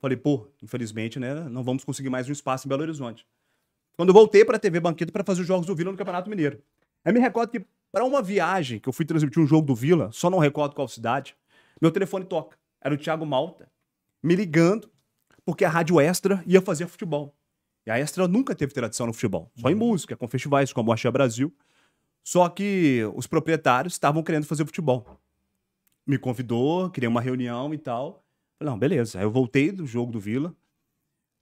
Falei, 0.00 0.16
pô, 0.16 0.48
infelizmente, 0.62 1.20
né, 1.20 1.34
não 1.48 1.62
vamos 1.62 1.84
conseguir 1.84 2.10
mais 2.10 2.28
um 2.28 2.32
espaço 2.32 2.66
em 2.66 2.68
Belo 2.68 2.82
Horizonte. 2.82 3.24
Quando 3.96 4.08
eu 4.10 4.14
voltei 4.14 4.44
para 4.44 4.56
a 4.56 4.60
TV 4.60 4.80
Banqueta 4.80 5.12
para 5.12 5.22
fazer 5.24 5.42
os 5.42 5.46
jogos 5.46 5.66
do 5.66 5.74
Vila 5.74 5.92
no 5.92 5.96
Campeonato 5.96 6.28
Mineiro. 6.28 6.60
Aí 7.04 7.12
me 7.12 7.20
recordo 7.20 7.50
que 7.50 7.64
para 7.96 8.04
uma 8.04 8.20
viagem 8.20 8.78
que 8.78 8.86
eu 8.86 8.92
fui 8.92 9.06
transmitir 9.06 9.42
um 9.42 9.46
jogo 9.46 9.66
do 9.66 9.74
Vila, 9.74 10.10
só 10.12 10.28
não 10.28 10.36
recordo 10.36 10.74
qual 10.74 10.86
cidade, 10.86 11.34
meu 11.80 11.90
telefone 11.90 12.26
toca. 12.26 12.58
Era 12.78 12.94
o 12.94 12.98
Thiago 12.98 13.24
Malta 13.24 13.72
me 14.22 14.36
ligando 14.36 14.92
porque 15.46 15.64
a 15.64 15.70
Rádio 15.70 15.98
Extra 15.98 16.44
ia 16.46 16.60
fazer 16.60 16.86
futebol. 16.88 17.34
E 17.86 17.90
a 17.90 17.98
Extra 17.98 18.28
nunca 18.28 18.54
teve 18.54 18.74
tradição 18.74 19.06
no 19.06 19.14
futebol, 19.14 19.50
só 19.56 19.70
em 19.70 19.74
música, 19.74 20.14
com 20.14 20.28
festivais 20.28 20.74
como 20.74 20.90
o 20.90 20.92
Axé 20.92 21.10
Brasil. 21.10 21.50
Só 22.22 22.46
que 22.50 23.00
os 23.14 23.26
proprietários 23.26 23.94
estavam 23.94 24.22
querendo 24.22 24.44
fazer 24.44 24.66
futebol. 24.66 25.18
Me 26.06 26.18
convidou, 26.18 26.90
queria 26.90 27.08
uma 27.08 27.22
reunião 27.22 27.72
e 27.72 27.78
tal. 27.78 28.22
Falei, 28.58 28.72
não, 28.72 28.78
beleza. 28.78 29.20
Aí 29.20 29.24
eu 29.24 29.30
voltei 29.30 29.72
do 29.72 29.86
jogo 29.86 30.12
do 30.12 30.20
Vila. 30.20 30.54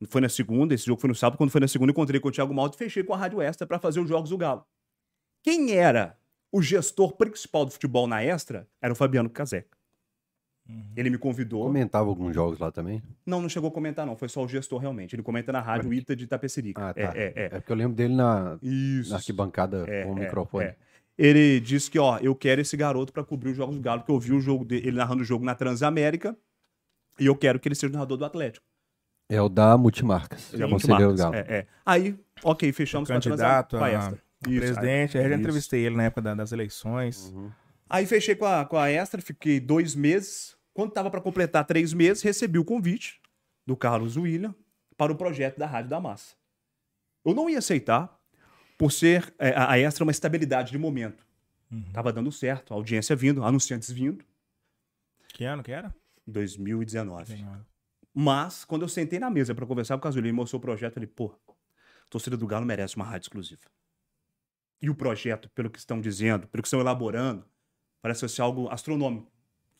Foi 0.06 0.20
na 0.20 0.28
segunda, 0.28 0.72
esse 0.72 0.86
jogo 0.86 1.00
foi 1.00 1.08
no 1.08 1.16
sábado. 1.16 1.36
Quando 1.36 1.50
foi 1.50 1.60
na 1.60 1.66
segunda, 1.66 1.90
encontrei 1.90 2.20
com 2.20 2.28
o 2.28 2.30
Thiago 2.30 2.54
Malta 2.54 2.76
e 2.76 2.78
fechei 2.78 3.02
com 3.02 3.12
a 3.12 3.16
Rádio 3.16 3.42
Extra 3.42 3.66
para 3.66 3.80
fazer 3.80 3.98
os 3.98 4.08
jogos 4.08 4.30
do 4.30 4.38
Galo. 4.38 4.64
Quem 5.42 5.72
era 5.72 6.16
o 6.54 6.62
gestor 6.62 7.16
principal 7.16 7.64
do 7.64 7.72
futebol 7.72 8.06
na 8.06 8.22
Extra 8.22 8.68
era 8.80 8.92
o 8.92 8.96
Fabiano 8.96 9.28
Caseca. 9.28 9.76
Ele 10.96 11.10
me 11.10 11.18
convidou. 11.18 11.64
Comentava 11.64 12.08
alguns 12.08 12.32
jogos 12.32 12.60
lá 12.60 12.70
também. 12.70 13.02
Não, 13.26 13.42
não 13.42 13.48
chegou 13.48 13.68
a 13.68 13.72
comentar, 13.72 14.06
não. 14.06 14.16
Foi 14.16 14.28
só 14.28 14.42
o 14.44 14.46
gestor 14.48 14.78
realmente. 14.78 15.16
Ele 15.16 15.22
comenta 15.22 15.50
na 15.50 15.60
rádio 15.60 15.92
Ita 15.92 16.14
de 16.14 16.24
Itapecerica. 16.24 16.90
Ah, 16.90 16.94
tá. 16.94 17.00
É, 17.00 17.04
é, 17.06 17.32
é. 17.34 17.44
É 17.46 17.48
porque 17.48 17.72
eu 17.72 17.76
lembro 17.76 17.96
dele 17.96 18.14
na, 18.14 18.56
Isso. 18.62 19.10
na 19.10 19.16
arquibancada 19.16 19.84
É, 19.88 20.04
com 20.04 20.14
o 20.14 20.16
é, 20.16 20.20
microfone. 20.20 20.64
é. 20.66 20.76
Ele 21.18 21.58
disse 21.58 21.90
que, 21.90 21.98
ó, 21.98 22.18
eu 22.18 22.36
quero 22.36 22.60
esse 22.60 22.76
garoto 22.76 23.12
pra 23.12 23.24
cobrir 23.24 23.50
os 23.50 23.56
jogos 23.56 23.74
do 23.74 23.82
Galo, 23.82 24.00
porque 24.02 24.12
eu 24.12 24.20
vi 24.20 24.32
o 24.32 24.40
jogo 24.40 24.64
dele, 24.64 24.86
ele 24.86 24.96
narrando 24.96 25.22
o 25.22 25.24
jogo 25.24 25.44
na 25.44 25.56
Transamérica, 25.56 26.36
e 27.18 27.26
eu 27.26 27.36
quero 27.36 27.58
que 27.58 27.68
ele 27.68 27.74
seja 27.74 27.90
o 27.90 27.92
narrador 27.92 28.16
do 28.16 28.24
Atlético. 28.24 28.64
É 29.28 29.40
o 29.40 29.48
da 29.48 29.76
Multimarcas. 29.76 30.54
É 30.54 30.66
multimarcas. 30.66 31.18
Galo. 31.18 31.34
É, 31.34 31.40
é. 31.48 31.66
Aí, 31.84 32.16
ok, 32.42 32.72
fechamos 32.72 33.10
a 33.10 33.14
candidato 33.14 33.76
a, 33.76 33.86
a 33.86 34.12
Isso, 34.50 34.60
presidente. 34.60 35.18
aí- 35.18 35.24
eu 35.24 35.30
já 35.30 35.36
entrevistei 35.36 35.84
ele 35.86 35.96
na 35.96 36.04
época 36.04 36.22
da- 36.22 36.34
das 36.34 36.52
eleições. 36.52 37.32
Uhum. 37.32 37.50
Aí 37.88 38.06
fechei 38.06 38.34
com 38.34 38.44
a, 38.46 38.64
com 38.64 38.76
a 38.76 38.90
Extra, 38.90 39.20
fiquei 39.20 39.60
dois 39.60 39.94
meses. 39.94 40.56
Quando 40.72 40.90
tava 40.92 41.10
pra 41.10 41.20
completar 41.20 41.64
três 41.64 41.92
meses, 41.92 42.22
recebi 42.22 42.58
o 42.58 42.64
convite 42.64 43.20
do 43.66 43.76
Carlos 43.76 44.16
William 44.16 44.54
para 44.96 45.12
o 45.12 45.16
projeto 45.16 45.58
da 45.58 45.66
Rádio 45.66 45.90
da 45.90 46.00
Massa. 46.00 46.34
Eu 47.24 47.34
não 47.34 47.48
ia 47.48 47.58
aceitar, 47.58 48.18
por 48.76 48.90
ser 48.90 49.32
é, 49.38 49.54
a 49.56 49.78
Extra 49.78 50.02
uma 50.04 50.10
estabilidade 50.10 50.70
de 50.72 50.78
momento. 50.78 51.24
Tava 51.92 52.12
dando 52.12 52.30
certo, 52.30 52.72
a 52.72 52.76
audiência 52.76 53.16
vindo, 53.16 53.42
anunciantes 53.44 53.90
vindo, 53.90 54.24
Que 55.28 55.44
ano 55.44 55.62
que 55.62 55.72
era? 55.72 55.92
2019. 56.26 57.44
Mas, 58.12 58.64
quando 58.64 58.82
eu 58.82 58.88
sentei 58.88 59.18
na 59.18 59.28
mesa 59.28 59.54
para 59.54 59.66
conversar 59.66 59.94
com 59.94 59.98
o 59.98 60.02
Carlos 60.02 60.16
William 60.16 60.30
e 60.30 60.32
mostrou 60.32 60.58
o 60.58 60.62
projeto, 60.62 60.96
ele, 60.98 61.06
pô, 61.08 61.34
torcida 62.08 62.36
do 62.36 62.46
Galo 62.46 62.64
merece 62.64 62.94
uma 62.96 63.04
rádio 63.04 63.24
exclusiva. 63.26 63.62
E 64.82 64.90
o 64.90 64.94
projeto, 64.94 65.48
pelo 65.50 65.70
que 65.70 65.78
estão 65.78 66.00
dizendo, 66.00 66.46
pelo 66.48 66.62
que 66.62 66.66
estão 66.68 66.80
elaborando, 66.80 67.44
parece 68.02 68.28
ser 68.28 68.42
algo 68.42 68.68
astronômico. 68.68 69.30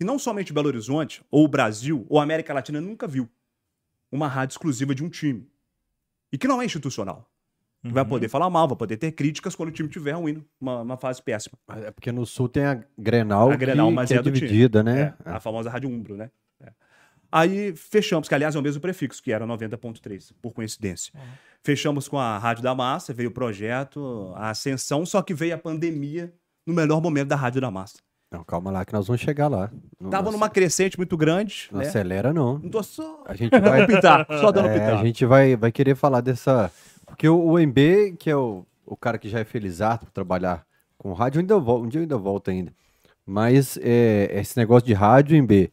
E 0.00 0.04
não 0.04 0.18
somente 0.18 0.52
Belo 0.52 0.68
Horizonte, 0.68 1.22
ou 1.30 1.44
o 1.44 1.48
Brasil, 1.48 2.07
ou 2.09 2.18
a 2.18 2.22
América 2.22 2.52
Latina 2.54 2.80
nunca 2.80 3.07
viu 3.07 3.28
uma 4.11 4.26
rádio 4.28 4.54
exclusiva 4.54 4.94
de 4.94 5.04
um 5.04 5.09
time. 5.09 5.48
E 6.33 6.38
que 6.38 6.48
não 6.48 6.61
é 6.61 6.64
institucional. 6.64 7.30
Que 7.83 7.92
Vai 7.92 8.02
Uhum. 8.02 8.09
poder 8.09 8.28
falar 8.28 8.48
mal, 8.48 8.66
vai 8.66 8.76
poder 8.78 8.96
ter 8.96 9.12
críticas 9.12 9.54
quando 9.54 9.68
o 9.68 9.72
time 9.72 9.88
estiver 9.88 10.12
ruim, 10.12 10.42
uma, 10.59 10.80
uma 10.80 10.96
fase 10.96 11.22
péssima. 11.22 11.59
É 11.68 11.90
porque 11.90 12.11
no 12.11 12.24
sul 12.24 12.48
tem 12.48 12.64
a 12.64 12.83
Grenal, 12.98 13.50
A 13.50 13.57
Grenal, 13.57 13.88
que, 13.88 13.94
mas 13.94 14.09
que 14.09 14.14
é 14.14 14.18
é, 14.18 14.22
time. 14.22 14.33
dividida, 14.33 14.83
né? 14.83 15.14
É, 15.24 15.30
a 15.30 15.38
famosa 15.38 15.68
Rádio 15.68 15.90
Umbro, 15.90 16.16
né? 16.16 16.30
Aí 17.36 17.74
fechamos, 17.74 18.28
que 18.28 18.34
aliás 18.34 18.54
é 18.54 18.58
o 18.58 18.62
mesmo 18.62 18.80
prefixo, 18.80 19.20
que 19.20 19.32
era 19.32 19.44
90.3, 19.44 20.30
por 20.40 20.52
coincidência. 20.52 21.12
Fechamos 21.64 22.06
com 22.06 22.16
a 22.18 22.38
Rádio 22.38 22.62
da 22.62 22.74
Massa, 22.74 23.12
veio 23.12 23.30
o 23.30 23.32
projeto, 23.32 24.32
a 24.36 24.50
ascensão, 24.50 25.04
só 25.04 25.20
que 25.20 25.34
veio 25.34 25.54
a 25.54 25.58
pandemia 25.58 26.32
no 26.66 26.72
melhor 26.72 27.00
momento 27.00 27.28
da 27.28 27.36
Rádio 27.36 27.60
da 27.60 27.70
Massa. 27.70 27.96
Não, 28.30 28.44
calma 28.44 28.70
lá 28.70 28.84
que 28.84 28.92
nós 28.92 29.06
vamos 29.06 29.20
chegar 29.20 29.48
lá. 29.48 29.70
Não, 30.00 30.10
Tava 30.10 30.30
numa 30.30 30.48
crescente 30.48 30.96
muito 30.96 31.16
grande, 31.16 31.68
Não 31.72 31.80
né? 31.80 31.86
acelera, 31.88 32.32
não. 32.32 32.58
Não 32.58 32.68
tô 32.68 32.82
só 32.82 33.22
A 33.26 33.34
gente 33.34 33.50
vai, 33.58 33.86
pitar, 33.86 34.26
só 34.28 34.52
dando 34.52 34.68
é, 34.68 34.74
pitar. 34.74 34.94
a 34.98 35.04
gente 35.04 35.24
vai, 35.26 35.56
vai 35.56 35.72
querer 35.72 35.94
falar 35.96 36.20
dessa. 36.20 36.70
Porque 37.06 37.28
o, 37.28 37.36
o 37.38 37.58
MB, 37.58 38.16
que 38.18 38.28
é 38.30 38.36
o, 38.36 38.64
o 38.86 38.96
cara 38.96 39.18
que 39.18 39.28
já 39.28 39.40
é 39.40 39.44
felizardo 39.44 40.04
para 40.06 40.12
trabalhar 40.12 40.64
com 40.98 41.12
rádio, 41.12 41.40
ainda 41.40 41.58
vol- 41.58 41.82
um 41.82 41.88
dia 41.88 41.98
eu 42.00 42.02
ainda 42.02 42.16
volto 42.18 42.50
ainda. 42.50 42.72
Mas 43.26 43.78
é, 43.80 44.28
esse 44.40 44.56
negócio 44.58 44.86
de 44.86 44.92
rádio, 44.94 45.36
MB, 45.42 45.70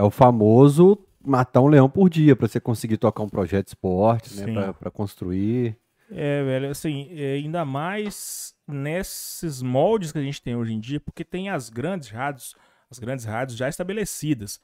é 0.00 0.02
o 0.02 0.10
famoso 0.10 0.98
matar 1.22 1.60
um 1.60 1.68
leão 1.68 1.88
por 1.88 2.08
dia 2.08 2.34
para 2.34 2.48
você 2.48 2.58
conseguir 2.58 2.96
tocar 2.96 3.22
um 3.22 3.28
projeto 3.28 3.66
de 3.66 3.70
esporte, 3.72 4.30
Sim. 4.30 4.52
né? 4.52 4.72
Para 4.72 4.90
construir. 4.90 5.76
É, 6.10 6.42
velho, 6.42 6.70
assim, 6.70 7.08
é, 7.10 7.34
ainda 7.34 7.64
mais 7.64 8.54
nesses 8.66 9.60
moldes 9.60 10.10
que 10.10 10.18
a 10.18 10.22
gente 10.22 10.42
tem 10.42 10.56
hoje 10.56 10.72
em 10.72 10.80
dia, 10.80 10.98
porque 10.98 11.22
tem 11.22 11.50
as 11.50 11.68
grandes 11.68 12.08
rádios, 12.08 12.56
as 12.90 12.98
grandes 12.98 13.26
rádios 13.26 13.58
já 13.58 13.68
estabelecidas. 13.68 14.58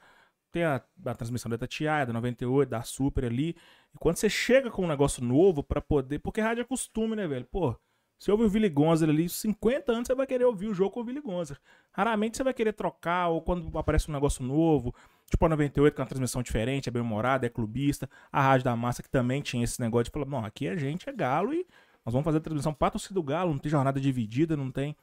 Tem 0.50 0.64
a, 0.64 0.82
a 1.04 1.14
transmissão 1.14 1.50
da 1.50 1.58
Tatiaia, 1.58 2.06
da 2.06 2.14
98, 2.14 2.70
da 2.70 2.82
Super 2.82 3.26
ali. 3.26 3.54
E 3.94 3.98
quando 3.98 4.16
você 4.16 4.30
chega 4.30 4.70
com 4.70 4.84
um 4.84 4.88
negócio 4.88 5.22
novo 5.22 5.62
pra 5.62 5.82
poder. 5.82 6.18
Porque 6.20 6.40
rádio 6.40 6.62
é 6.62 6.64
costume, 6.64 7.14
né, 7.14 7.28
velho? 7.28 7.44
Pô, 7.44 7.76
você 8.18 8.32
ouve 8.32 8.44
o 8.44 8.50
Willy 8.50 8.70
Gonzer 8.70 9.10
ali, 9.10 9.28
50 9.28 9.92
anos 9.92 10.06
você 10.06 10.14
vai 10.14 10.26
querer 10.26 10.44
ouvir 10.44 10.68
o 10.68 10.74
jogo 10.74 10.92
com 10.92 11.00
o 11.00 11.04
Willy 11.04 11.20
Gonzer. 11.20 11.58
Raramente 11.92 12.38
você 12.38 12.42
vai 12.42 12.54
querer 12.54 12.72
trocar, 12.72 13.28
ou 13.28 13.42
quando 13.42 13.78
aparece 13.78 14.10
um 14.10 14.14
negócio 14.14 14.42
novo, 14.42 14.94
tipo 15.28 15.44
a 15.44 15.48
98, 15.48 15.94
que 15.94 16.00
é 16.00 16.02
uma 16.02 16.08
transmissão 16.08 16.42
diferente, 16.42 16.88
é 16.88 16.92
bem 16.92 17.02
humorada, 17.02 17.46
é 17.46 17.48
clubista. 17.48 18.08
A 18.30 18.40
Rádio 18.40 18.64
da 18.64 18.76
Massa, 18.76 19.02
que 19.02 19.10
também 19.10 19.42
tinha 19.42 19.64
esse 19.64 19.80
negócio 19.80 20.04
de 20.04 20.10
falar, 20.10 20.26
não, 20.26 20.44
aqui 20.44 20.68
a 20.68 20.76
gente 20.76 21.08
é 21.08 21.12
galo 21.12 21.52
e 21.52 21.66
nós 22.04 22.12
vamos 22.12 22.24
fazer 22.24 22.38
a 22.38 22.40
transmissão 22.40 22.72
para 22.72 22.92
torcida 22.92 23.14
do 23.14 23.22
galo, 23.22 23.50
não 23.50 23.58
tem 23.58 23.70
jornada 23.70 24.00
dividida, 24.00 24.56
não 24.56 24.70
tem. 24.70 24.96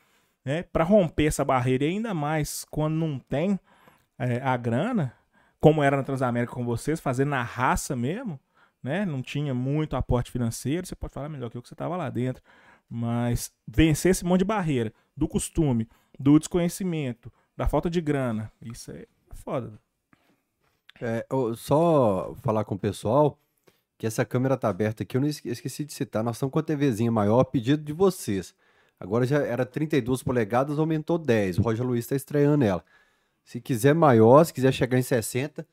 Né? 0.45 0.63
Para 0.63 0.83
romper 0.83 1.25
essa 1.25 1.43
barreira, 1.43 1.83
e 1.83 1.89
ainda 1.89 2.13
mais 2.13 2.65
quando 2.71 2.95
não 2.95 3.19
tem 3.19 3.59
é, 4.17 4.41
a 4.41 4.55
grana, 4.55 5.13
como 5.59 5.83
era 5.83 5.97
na 5.97 6.03
Transamérica 6.03 6.53
com 6.53 6.65
vocês, 6.65 6.99
fazer 6.99 7.25
na 7.25 7.41
raça 7.41 7.95
mesmo, 7.95 8.39
né? 8.81 9.05
Não 9.05 9.21
tinha 9.21 9.53
muito 9.53 9.95
aporte 9.95 10.29
financeiro, 10.29 10.86
você 10.86 10.95
pode 10.95 11.13
falar 11.13 11.29
melhor 11.29 11.49
que 11.49 11.57
eu 11.57 11.62
que 11.62 11.69
você 11.69 11.73
estava 11.73 11.95
lá 11.95 12.09
dentro. 12.09 12.43
Mas 12.89 13.51
vencer 13.65 14.12
esse 14.12 14.25
monte 14.25 14.39
de 14.39 14.45
barreira, 14.45 14.93
do 15.15 15.27
costume, 15.27 15.88
do 16.19 16.38
desconhecimento, 16.38 17.31
da 17.55 17.67
falta 17.67 17.89
de 17.89 18.01
grana, 18.01 18.51
isso 18.62 18.91
é 18.91 19.05
foda. 19.33 19.79
É, 21.01 21.25
só 21.56 22.34
falar 22.41 22.63
com 22.65 22.75
o 22.75 22.79
pessoal 22.79 23.38
que 23.97 24.06
essa 24.08 24.23
câmera 24.25 24.58
tá 24.58 24.69
aberta 24.69 25.03
aqui, 25.03 25.15
eu 25.17 25.21
não 25.21 25.27
esque- 25.27 25.49
esqueci 25.49 25.84
de 25.86 25.93
citar. 25.93 26.23
Nós 26.23 26.36
estamos 26.36 26.51
com 26.51 26.60
a 26.60 26.63
TVzinha 26.63 27.12
maior, 27.12 27.39
a 27.39 27.45
pedido 27.45 27.84
de 27.84 27.93
vocês. 27.93 28.53
Agora 28.99 29.25
já 29.25 29.39
era 29.39 29.65
32 29.65 30.23
polegadas, 30.23 30.77
aumentou 30.79 31.17
10. 31.17 31.58
O 31.58 31.62
Roger 31.62 31.86
Luiz 31.86 32.06
está 32.06 32.15
estreando 32.15 32.63
ela. 32.63 32.84
Se 33.43 33.60
quiser 33.60 33.93
maior, 33.93 34.43
se 34.45 34.53
quiser 34.53 34.71
chegar 34.73 34.97
em 34.97 35.01
60, 35.01 35.65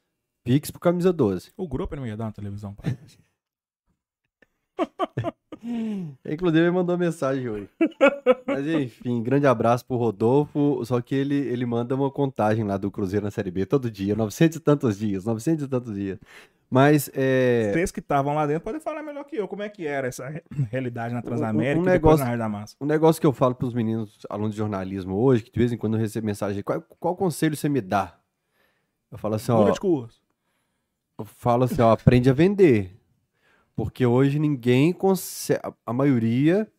Pix 0.42 0.70
pro 0.70 0.80
camisa 0.80 1.12
12. 1.12 1.52
O 1.56 1.68
grupo 1.68 1.94
não 1.94 2.06
ia 2.06 2.16
dar 2.16 2.24
uma 2.24 2.32
televisão 2.32 2.74
pra. 2.74 2.90
Inclusive, 6.24 6.62
ele 6.64 6.70
mandou 6.70 6.96
mensagem 6.96 7.48
hoje. 7.48 7.68
Mas 8.46 8.66
enfim, 8.66 9.22
grande 9.22 9.46
abraço 9.46 9.84
pro 9.84 9.96
Rodolfo. 9.96 10.82
Só 10.84 11.00
que 11.00 11.14
ele, 11.14 11.34
ele 11.34 11.66
manda 11.66 11.94
uma 11.94 12.10
contagem 12.10 12.64
lá 12.64 12.76
do 12.76 12.90
Cruzeiro 12.90 13.24
na 13.24 13.30
Série 13.30 13.50
B 13.50 13.66
todo 13.66 13.90
dia, 13.90 14.14
900 14.16 14.56
e 14.56 14.60
tantos 14.60 14.98
dias, 14.98 15.24
900 15.24 15.64
e 15.64 15.68
tantos 15.68 15.94
dias. 15.94 16.18
Mas 16.70 17.10
é. 17.14 17.70
Vocês 17.72 17.90
que 17.90 18.00
estavam 18.00 18.34
lá 18.34 18.46
dentro 18.46 18.62
podem 18.62 18.80
falar 18.80 19.02
melhor 19.02 19.24
que 19.24 19.36
eu 19.36 19.48
como 19.48 19.62
é 19.62 19.68
que 19.68 19.86
era 19.86 20.06
essa 20.06 20.28
re- 20.28 20.42
realidade 20.70 21.12
na 21.12 21.20
Transamérica 21.20 21.80
um 21.80 21.82
depois 21.82 21.92
negócio- 21.94 22.18
na 22.20 22.24
Rádio 22.26 22.38
da 22.38 22.48
Massa. 22.48 22.76
Um 22.80 22.86
negócio 22.86 23.20
que 23.20 23.26
eu 23.26 23.32
falo 23.32 23.54
pros 23.56 23.74
meninos, 23.74 24.18
alunos 24.30 24.52
de 24.52 24.58
jornalismo 24.58 25.16
hoje, 25.16 25.42
que 25.42 25.50
de 25.52 25.58
vez 25.58 25.72
em 25.72 25.76
quando 25.76 25.94
eu 25.94 26.00
recebo 26.00 26.26
mensagem, 26.26 26.62
qual, 26.62 26.80
qual 27.00 27.16
conselho 27.16 27.56
você 27.56 27.68
me 27.68 27.80
dá? 27.80 28.16
Eu 29.10 29.18
falo 29.18 29.34
assim, 29.34 29.50
ó, 29.50 29.58
Muda 29.62 29.72
de 29.72 29.80
curso. 29.80 30.22
eu 31.18 31.24
falo 31.24 31.64
assim, 31.64 31.82
ó, 31.82 31.90
aprende 31.90 32.30
a 32.30 32.32
vender. 32.32 32.96
Porque 33.82 34.04
hoje 34.04 34.38
ninguém 34.38 34.92
consegue, 34.92 35.62
a 35.86 35.92
maioria 35.92 36.70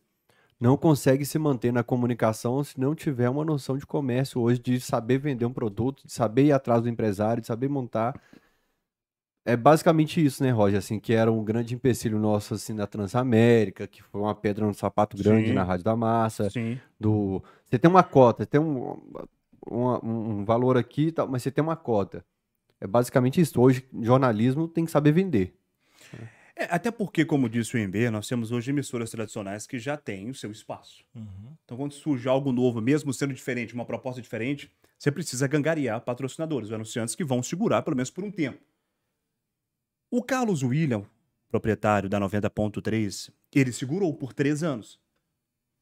não 0.60 0.76
consegue 0.76 1.24
se 1.24 1.36
manter 1.36 1.72
na 1.72 1.82
comunicação 1.82 2.62
se 2.62 2.78
não 2.78 2.94
tiver 2.94 3.28
uma 3.28 3.44
noção 3.44 3.76
de 3.76 3.84
comércio 3.84 4.40
hoje, 4.40 4.60
de 4.60 4.78
saber 4.80 5.18
vender 5.18 5.44
um 5.44 5.52
produto, 5.52 6.06
de 6.06 6.12
saber 6.12 6.44
ir 6.44 6.52
atrás 6.52 6.80
do 6.80 6.88
empresário, 6.88 7.40
de 7.40 7.48
saber 7.48 7.68
montar. 7.68 8.14
É 9.44 9.56
basicamente 9.56 10.24
isso, 10.24 10.44
né, 10.44 10.52
Roger? 10.52 10.78
Assim, 10.78 11.00
que 11.00 11.12
era 11.12 11.32
um 11.32 11.42
grande 11.42 11.74
empecilho 11.74 12.20
nosso 12.20 12.54
assim, 12.54 12.72
na 12.72 12.86
Transamérica, 12.86 13.88
que 13.88 14.00
foi 14.00 14.20
uma 14.20 14.34
pedra 14.36 14.64
no 14.64 14.72
sapato 14.72 15.16
grande 15.16 15.48
Sim. 15.48 15.54
na 15.54 15.64
Rádio 15.64 15.84
da 15.84 15.96
Massa 15.96 16.50
Sim. 16.50 16.78
do 17.00 17.42
você 17.64 17.80
tem 17.80 17.90
uma 17.90 18.04
cota, 18.04 18.46
tem 18.46 18.60
um, 18.60 18.96
uma- 19.66 20.04
um 20.04 20.44
valor 20.44 20.76
aqui, 20.76 21.08
e 21.08 21.12
tal, 21.12 21.26
mas 21.26 21.42
você 21.42 21.50
tem 21.50 21.64
uma 21.64 21.74
cota. 21.74 22.24
É 22.80 22.86
basicamente 22.86 23.40
isso. 23.40 23.60
Hoje, 23.60 23.84
jornalismo 24.00 24.68
tem 24.68 24.84
que 24.84 24.90
saber 24.92 25.10
vender. 25.10 25.52
É, 26.14 26.41
até 26.70 26.90
porque, 26.90 27.24
como 27.24 27.48
disse 27.48 27.76
o 27.76 27.78
MB, 27.78 28.10
nós 28.10 28.26
temos 28.28 28.52
hoje 28.52 28.70
emissoras 28.70 29.10
tradicionais 29.10 29.66
que 29.66 29.78
já 29.78 29.96
têm 29.96 30.30
o 30.30 30.34
seu 30.34 30.50
espaço. 30.50 31.04
Uhum. 31.14 31.56
Então, 31.64 31.76
quando 31.76 31.92
surge 31.92 32.28
algo 32.28 32.52
novo, 32.52 32.80
mesmo 32.80 33.12
sendo 33.12 33.34
diferente, 33.34 33.74
uma 33.74 33.84
proposta 33.84 34.20
diferente, 34.20 34.70
você 34.98 35.10
precisa 35.10 35.46
gangariar 35.46 36.00
patrocinadores, 36.00 36.68
os 36.68 36.74
anunciantes 36.74 37.14
que 37.14 37.24
vão 37.24 37.42
segurar 37.42 37.82
pelo 37.82 37.96
menos 37.96 38.10
por 38.10 38.24
um 38.24 38.30
tempo. 38.30 38.60
O 40.10 40.22
Carlos 40.22 40.62
William, 40.62 41.04
proprietário 41.48 42.08
da 42.08 42.20
90.3, 42.20 43.32
ele 43.54 43.72
segurou 43.72 44.14
por 44.14 44.32
três 44.32 44.62
anos. 44.62 45.00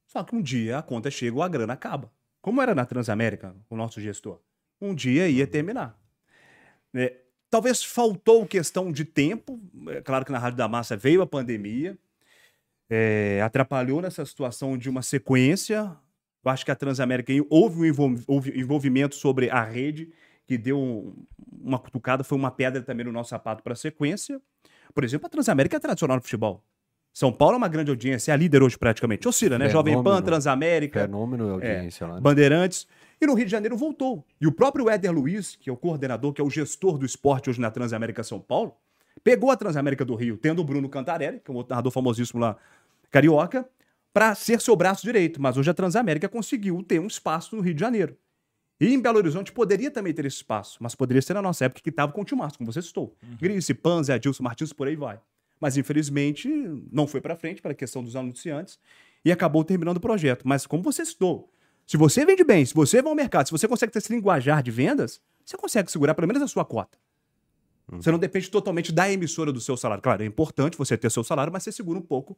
Só 0.07 0.23
que 0.23 0.35
um 0.35 0.41
dia 0.41 0.77
a 0.77 0.81
conta 0.81 1.09
chega 1.09 1.35
ou 1.35 1.43
a 1.43 1.47
grana 1.47 1.73
acaba. 1.73 2.11
Como 2.41 2.61
era 2.61 2.73
na 2.73 2.85
Transamérica, 2.85 3.55
o 3.69 3.75
nosso 3.75 4.01
gestor? 4.01 4.39
Um 4.81 4.95
dia 4.95 5.29
ia 5.29 5.45
terminar. 5.45 5.97
É, 6.93 7.20
talvez 7.51 7.83
faltou 7.83 8.45
questão 8.47 8.91
de 8.91 9.05
tempo. 9.05 9.59
É 9.89 10.01
claro 10.01 10.25
que 10.25 10.31
na 10.31 10.39
Rádio 10.39 10.57
da 10.57 10.67
Massa 10.67 10.97
veio 10.97 11.21
a 11.21 11.27
pandemia, 11.27 11.95
é, 12.89 13.41
atrapalhou 13.43 14.01
nessa 14.01 14.25
situação 14.25 14.77
de 14.77 14.89
uma 14.89 15.01
sequência. 15.01 15.95
Eu 16.43 16.51
acho 16.51 16.65
que 16.65 16.71
a 16.71 16.75
Transamérica 16.75 17.31
houve 17.49 17.91
um 17.91 18.15
envolvimento 18.55 19.15
sobre 19.15 19.49
a 19.49 19.63
rede 19.63 20.09
que 20.47 20.57
deu 20.57 20.79
um- 20.79 21.13
uma 21.61 21.77
cutucada, 21.77 22.23
foi 22.23 22.37
uma 22.37 22.49
pedra 22.51 22.81
também 22.81 23.05
no 23.05 23.11
nosso 23.11 23.29
sapato 23.29 23.61
para 23.63 23.73
a 23.73 23.75
sequência. 23.75 24.41
Por 24.93 25.03
exemplo, 25.03 25.27
a 25.27 25.29
Transamérica 25.29 25.77
é 25.77 25.79
tradicional 25.79 26.17
no 26.17 26.23
futebol. 26.23 26.63
São 27.13 27.31
Paulo 27.31 27.55
é 27.55 27.57
uma 27.57 27.67
grande 27.67 27.91
audiência, 27.91 28.31
é 28.31 28.33
a 28.33 28.37
líder 28.37 28.63
hoje 28.63 28.77
praticamente. 28.77 29.27
Oscila, 29.27 29.57
né? 29.59 29.69
Jovem 29.69 29.93
Pan, 29.95 30.01
Fenômeno. 30.03 30.25
Transamérica. 30.25 31.01
Fenômeno 31.01 31.45
de 31.45 31.51
audiência 31.51 32.07
lá. 32.07 32.15
né? 32.15 32.21
Bandeirantes. 32.21 32.87
E 33.21 33.27
no 33.27 33.35
Rio 33.35 33.45
de 33.45 33.51
Janeiro 33.51 33.77
voltou. 33.77 34.25
E 34.41 34.47
o 34.47 34.51
próprio 34.51 34.89
Éder 34.89 35.13
Luiz, 35.13 35.55
que 35.55 35.69
é 35.69 35.73
o 35.73 35.77
coordenador, 35.77 36.33
que 36.33 36.41
é 36.41 36.43
o 36.43 36.49
gestor 36.49 36.97
do 36.97 37.05
esporte 37.05 37.51
hoje 37.51 37.61
na 37.61 37.69
Transamérica 37.69 38.23
São 38.23 38.39
Paulo, 38.39 38.75
pegou 39.23 39.51
a 39.51 39.55
Transamérica 39.55 40.03
do 40.03 40.15
Rio, 40.15 40.37
tendo 40.37 40.59
o 40.59 40.63
Bruno 40.63 40.89
Cantarelli, 40.89 41.39
que 41.39 41.51
é 41.51 41.53
um 41.53 41.57
outro 41.57 41.69
narrador 41.69 41.91
famosíssimo 41.91 42.41
lá, 42.41 42.57
carioca, 43.11 43.69
para 44.11 44.33
ser 44.33 44.59
seu 44.59 44.75
braço 44.75 45.03
direito. 45.03 45.39
Mas 45.39 45.55
hoje 45.55 45.69
a 45.69 45.73
Transamérica 45.73 46.27
conseguiu 46.27 46.81
ter 46.81 46.99
um 46.99 47.05
espaço 47.05 47.55
no 47.55 47.61
Rio 47.61 47.75
de 47.75 47.79
Janeiro. 47.79 48.17
E 48.79 48.91
em 48.91 48.99
Belo 48.99 49.19
Horizonte 49.19 49.51
poderia 49.51 49.91
também 49.91 50.11
ter 50.11 50.25
esse 50.25 50.37
espaço, 50.37 50.79
mas 50.81 50.95
poderia 50.95 51.21
ser 51.21 51.35
na 51.35 51.43
nossa 51.43 51.65
época 51.65 51.81
que 51.83 51.91
estava 51.91 52.11
com 52.11 52.21
o 52.21 52.25
Timaço, 52.25 52.57
como 52.57 52.73
você 52.73 52.81
citou. 52.81 53.15
Grice, 53.39 53.75
Panza, 53.75 54.15
Adilson 54.15 54.41
Martins, 54.41 54.73
por 54.73 54.87
aí 54.87 54.95
vai. 54.95 55.19
Mas 55.59 55.77
infelizmente 55.77 56.49
não 56.91 57.05
foi 57.05 57.21
para 57.21 57.35
frente 57.35 57.61
para 57.61 57.73
a 57.73 57.75
questão 57.75 58.03
dos 58.03 58.15
anunciantes 58.15 58.79
e 59.23 59.31
acabou 59.31 59.63
terminando 59.63 59.97
o 59.97 60.01
projeto. 60.01 60.47
Mas 60.47 60.65
como 60.65 60.81
você 60.81 61.05
citou, 61.05 61.51
se 61.85 61.97
você 61.97 62.25
vende 62.25 62.43
bem, 62.43 62.65
se 62.65 62.73
você 62.73 63.01
vai 63.01 63.11
ao 63.11 63.15
mercado, 63.15 63.45
se 63.47 63.51
você 63.51 63.67
consegue 63.67 63.91
ter 63.91 63.99
esse 63.99 64.13
linguajar 64.13 64.61
de 64.63 64.71
vendas, 64.71 65.21
você 65.45 65.57
consegue 65.57 65.91
segurar 65.91 66.13
pelo 66.13 66.27
menos 66.27 66.41
a 66.43 66.47
sua 66.47 66.63
cota. 66.65 66.97
Você 67.91 68.09
não 68.09 68.19
depende 68.19 68.49
totalmente 68.49 68.89
da 68.93 69.11
emissora 69.11 69.51
do 69.51 69.59
seu 69.59 69.75
salário. 69.75 70.01
Claro, 70.01 70.23
é 70.23 70.25
importante 70.25 70.77
você 70.77 70.97
ter 70.97 71.09
seu 71.11 71.23
salário, 71.25 71.51
mas 71.51 71.63
você 71.63 71.73
segura 71.73 71.99
um 71.99 72.01
pouco 72.01 72.37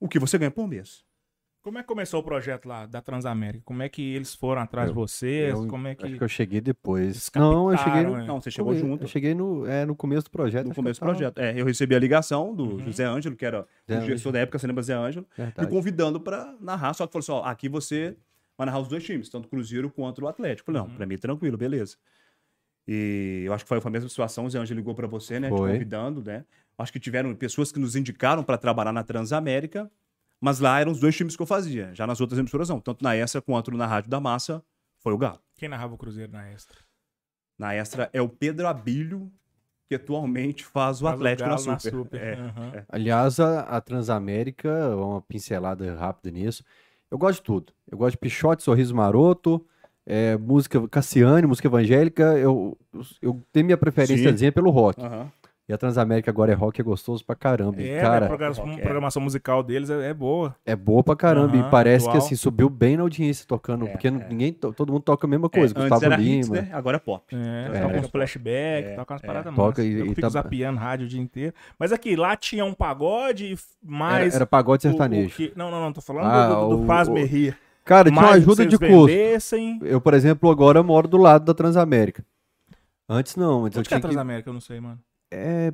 o 0.00 0.08
que 0.08 0.18
você 0.18 0.36
ganha 0.36 0.50
por 0.50 0.66
mês. 0.66 1.04
Como 1.62 1.78
é 1.78 1.82
que 1.82 1.86
começou 1.88 2.18
o 2.20 2.22
projeto 2.22 2.66
lá 2.66 2.84
da 2.86 3.00
Transamérica? 3.00 3.62
Como 3.64 3.80
é 3.82 3.88
que 3.88 4.00
eles 4.14 4.34
foram 4.34 4.62
atrás 4.62 4.88
Eu- 4.88 4.94
de 4.94 4.98
vocês? 5.00 5.50
Eu 5.54 5.66
Como 5.68 5.86
é 5.86 5.94
que. 5.94 6.04
Acho 6.06 6.16
que 6.16 6.24
eu 6.24 6.28
cheguei 6.28 6.60
depois. 6.60 7.30
Não, 7.36 7.70
eu 7.70 7.76
cheguei 7.78 7.92
captaram, 7.92 8.16
no, 8.16 8.22
é. 8.22 8.26
Não, 8.26 8.40
você 8.40 8.50
chegou 8.50 8.72
eu- 8.72 8.80
junto. 8.80 9.04
Eu 9.04 9.08
cheguei 9.08 9.34
no, 9.34 9.66
é, 9.66 9.84
no 9.84 9.94
começo 9.94 10.24
do 10.24 10.30
projeto. 10.30 10.66
No 10.68 10.74
começo 10.74 10.98
do 11.00 11.04
projeto. 11.04 11.38
É, 11.38 11.60
eu 11.60 11.64
recebi 11.66 11.94
a 11.94 11.98
ligação 11.98 12.54
do 12.54 12.64
Uhum. 12.64 12.78
José 12.80 13.04
Ângelo, 13.04 13.36
que 13.36 13.44
era 13.44 13.66
Zé 13.88 13.98
o 13.98 14.00
gestor 14.00 14.12
Ângelo. 14.14 14.32
da 14.32 14.38
época, 14.40 14.58
você 14.58 14.66
lembra 14.66 14.82
Zé 14.82 14.94
Ângelo, 14.94 15.26
me 15.36 15.44
Verdade. 15.44 15.70
convidando 15.70 16.18
para 16.20 16.54
narrar. 16.60 16.94
Só 16.94 17.06
que 17.06 17.12
falou 17.12 17.22
assim: 17.22 17.32
ó, 17.32 17.48
aqui 17.50 17.68
você 17.68 18.16
vai 18.58 18.66
narrar 18.66 18.80
os 18.80 18.88
dois 18.88 19.04
times, 19.04 19.28
tanto 19.30 19.46
o 19.46 19.48
Cruzeiro 19.48 19.88
quanto 19.88 20.20
o 20.22 20.28
Atlético. 20.28 20.70
Não, 20.72 20.84
Uhum. 20.86 20.94
pra 20.96 21.06
mim 21.06 21.16
tranquilo, 21.16 21.56
beleza. 21.56 21.96
E 22.86 23.42
eu 23.46 23.52
acho 23.52 23.64
que 23.64 23.68
foi, 23.68 23.80
foi 23.80 23.88
a 23.88 23.92
mesma 23.92 24.08
situação, 24.08 24.46
o 24.46 24.50
Zé 24.50 24.58
Ângelo 24.58 24.78
ligou 24.78 24.94
para 24.94 25.06
você, 25.06 25.38
né? 25.38 25.48
Te 25.50 25.56
Foi. 25.56 25.72
convidando, 25.72 26.22
né? 26.22 26.44
Acho 26.76 26.92
que 26.92 26.98
tiveram 27.00 27.34
pessoas 27.34 27.70
que 27.70 27.78
nos 27.78 27.94
indicaram 27.94 28.42
para 28.42 28.56
trabalhar 28.58 28.92
na 28.92 29.02
Transamérica, 29.04 29.90
mas 30.40 30.58
lá 30.58 30.80
eram 30.80 30.92
os 30.92 30.98
dois 31.00 31.14
times 31.16 31.36
que 31.36 31.42
eu 31.42 31.46
fazia. 31.46 31.94
Já 31.94 32.06
nas 32.06 32.20
outras 32.20 32.38
emissoras, 32.38 32.68
não. 32.68 32.80
Tanto 32.80 33.02
na 33.04 33.14
Extra 33.14 33.42
quanto 33.42 33.70
na 33.72 33.86
Rádio 33.86 34.08
da 34.10 34.18
Massa, 34.20 34.64
foi 35.00 35.12
o 35.12 35.18
Galo. 35.18 35.40
Quem 35.56 35.68
narrava 35.68 35.94
o 35.94 35.98
Cruzeiro 35.98 36.32
na 36.32 36.48
Extra? 36.50 36.78
Na 37.58 37.74
Extra 37.74 38.08
é 38.12 38.22
o 38.22 38.28
Pedro 38.28 38.66
Abílio, 38.68 39.30
que 39.88 39.96
atualmente 39.96 40.64
faz 40.64 41.00
o 41.02 41.04
Faz 41.04 41.16
Atlético 41.16 41.48
Galo 41.48 41.64
na 41.66 41.78
Super. 41.78 42.20
É. 42.22 42.34
Aham. 42.34 42.72
Aliás, 42.88 43.40
a, 43.40 43.60
a 43.62 43.80
Transamérica, 43.80 44.94
uma 44.96 45.20
pincelada 45.20 45.94
rápida 45.96 46.30
nisso. 46.30 46.64
Eu 47.10 47.18
gosto 47.18 47.38
de 47.38 47.44
tudo. 47.44 47.72
Eu 47.90 47.98
gosto 47.98 48.12
de 48.12 48.18
Pichote, 48.18 48.62
Sorriso 48.62 48.94
Maroto, 48.94 49.64
é, 50.06 50.36
música 50.36 50.86
Cassiane, 50.88 51.46
música 51.46 51.68
evangélica. 51.68 52.22
Eu, 52.38 52.76
eu 53.20 53.40
tenho 53.52 53.66
minha 53.66 53.78
preferênciazinha 53.78 54.52
pelo 54.52 54.70
rock. 54.70 55.00
Aham. 55.00 55.30
E 55.68 55.72
a 55.72 55.76
Transamérica 55.76 56.30
agora 56.30 56.50
é 56.50 56.54
rock, 56.54 56.80
é 56.80 56.84
gostoso 56.84 57.22
pra 57.22 57.36
caramba. 57.36 57.82
É, 57.82 58.00
cara, 58.00 58.24
a 58.24 58.28
rock, 58.30 58.70
é. 58.70 58.80
programação 58.80 59.20
musical 59.20 59.62
deles 59.62 59.90
é, 59.90 60.08
é 60.08 60.14
boa. 60.14 60.56
é 60.64 60.74
boa 60.74 61.04
pra 61.04 61.14
caramba. 61.14 61.54
Aham, 61.58 61.68
e 61.68 61.70
parece 61.70 62.06
que 62.06 62.08
atual. 62.10 62.24
assim, 62.24 62.34
subiu 62.36 62.70
bem 62.70 62.96
na 62.96 63.02
audiência 63.02 63.44
tocando. 63.46 63.86
É, 63.86 63.90
porque 63.90 64.08
é. 64.08 64.10
ninguém, 64.10 64.50
to- 64.50 64.72
todo 64.72 64.90
mundo 64.92 65.02
toca 65.02 65.26
a 65.26 65.28
mesma 65.30 65.50
coisa. 65.50 65.74
É, 65.74 65.78
antes 65.78 65.90
Gustavo 65.90 66.04
era 66.06 66.16
Lima. 66.16 66.36
hits, 66.38 66.48
né? 66.48 66.70
Agora 66.72 66.96
é 66.96 67.00
pop. 67.00 67.36
É, 67.36 67.70
É. 67.76 67.80
toca 67.82 67.98
um 67.98 68.02
flashback, 68.04 68.88
É, 68.88 68.94
toca 68.94 69.12
umas 69.12 69.22
é. 69.22 69.26
paradas 69.26 69.54
Toca 69.54 69.68
massas. 69.68 69.84
e- 69.84 69.92
Eu 69.98 70.06
e 70.06 70.08
fico 70.08 70.20
tá- 70.22 70.28
zapeando 70.30 70.78
rádio 70.78 71.04
o 71.04 71.08
dia 71.08 71.20
inteiro. 71.20 71.54
Mas 71.78 71.92
aqui, 71.92 72.16
lá 72.16 72.34
tinha 72.34 72.64
um 72.64 72.72
pagode 72.72 73.44
e 73.44 73.52
f- 73.52 73.64
Era, 73.84 73.92
mais... 73.92 74.34
era 74.34 74.46
pagode 74.46 74.86
o- 74.86 74.88
o 74.88 74.92
sertanejo. 74.92 75.36
que- 75.36 75.52
Não, 75.54 75.70
não, 75.70 75.82
não, 75.82 75.92
tô 75.92 76.00
falando 76.00 76.24
Ah, 76.28 76.48
do, 76.48 76.54
do, 76.54 76.76
do 76.78 76.82
o- 76.84 76.86
Faz 76.86 77.08
o- 77.08 77.12
Me 77.12 77.24
Rir. 77.24 77.54
Cara, 77.84 78.10
tinha 78.10 78.18
uma 78.18 78.30
Mais 78.30 78.42
do 78.42 78.46
que 78.54 78.62
ajuda 78.62 78.66
de 78.66 78.78
custo. 78.78 79.06
vendessem. 79.08 79.78
Eu, 79.82 80.00
por 80.00 80.14
exemplo, 80.14 80.50
agora 80.50 80.82
moro 80.82 81.06
do 81.06 81.18
lado 81.18 81.44
da 81.44 81.52
Transamérica. 81.52 82.24
Antes 83.06 83.36
não, 83.36 83.64
antes 83.66 83.76
eu 83.76 83.80
Onde 83.80 83.88
que 83.88 83.94
é 83.94 83.96
a 83.96 84.00
tinha 84.00 84.08
que... 84.08 84.14
Transamérica? 84.14 84.48
Eu 84.48 84.54
não 84.54 84.60
sei, 84.60 84.80
mano. 84.80 84.98
É, 85.30 85.72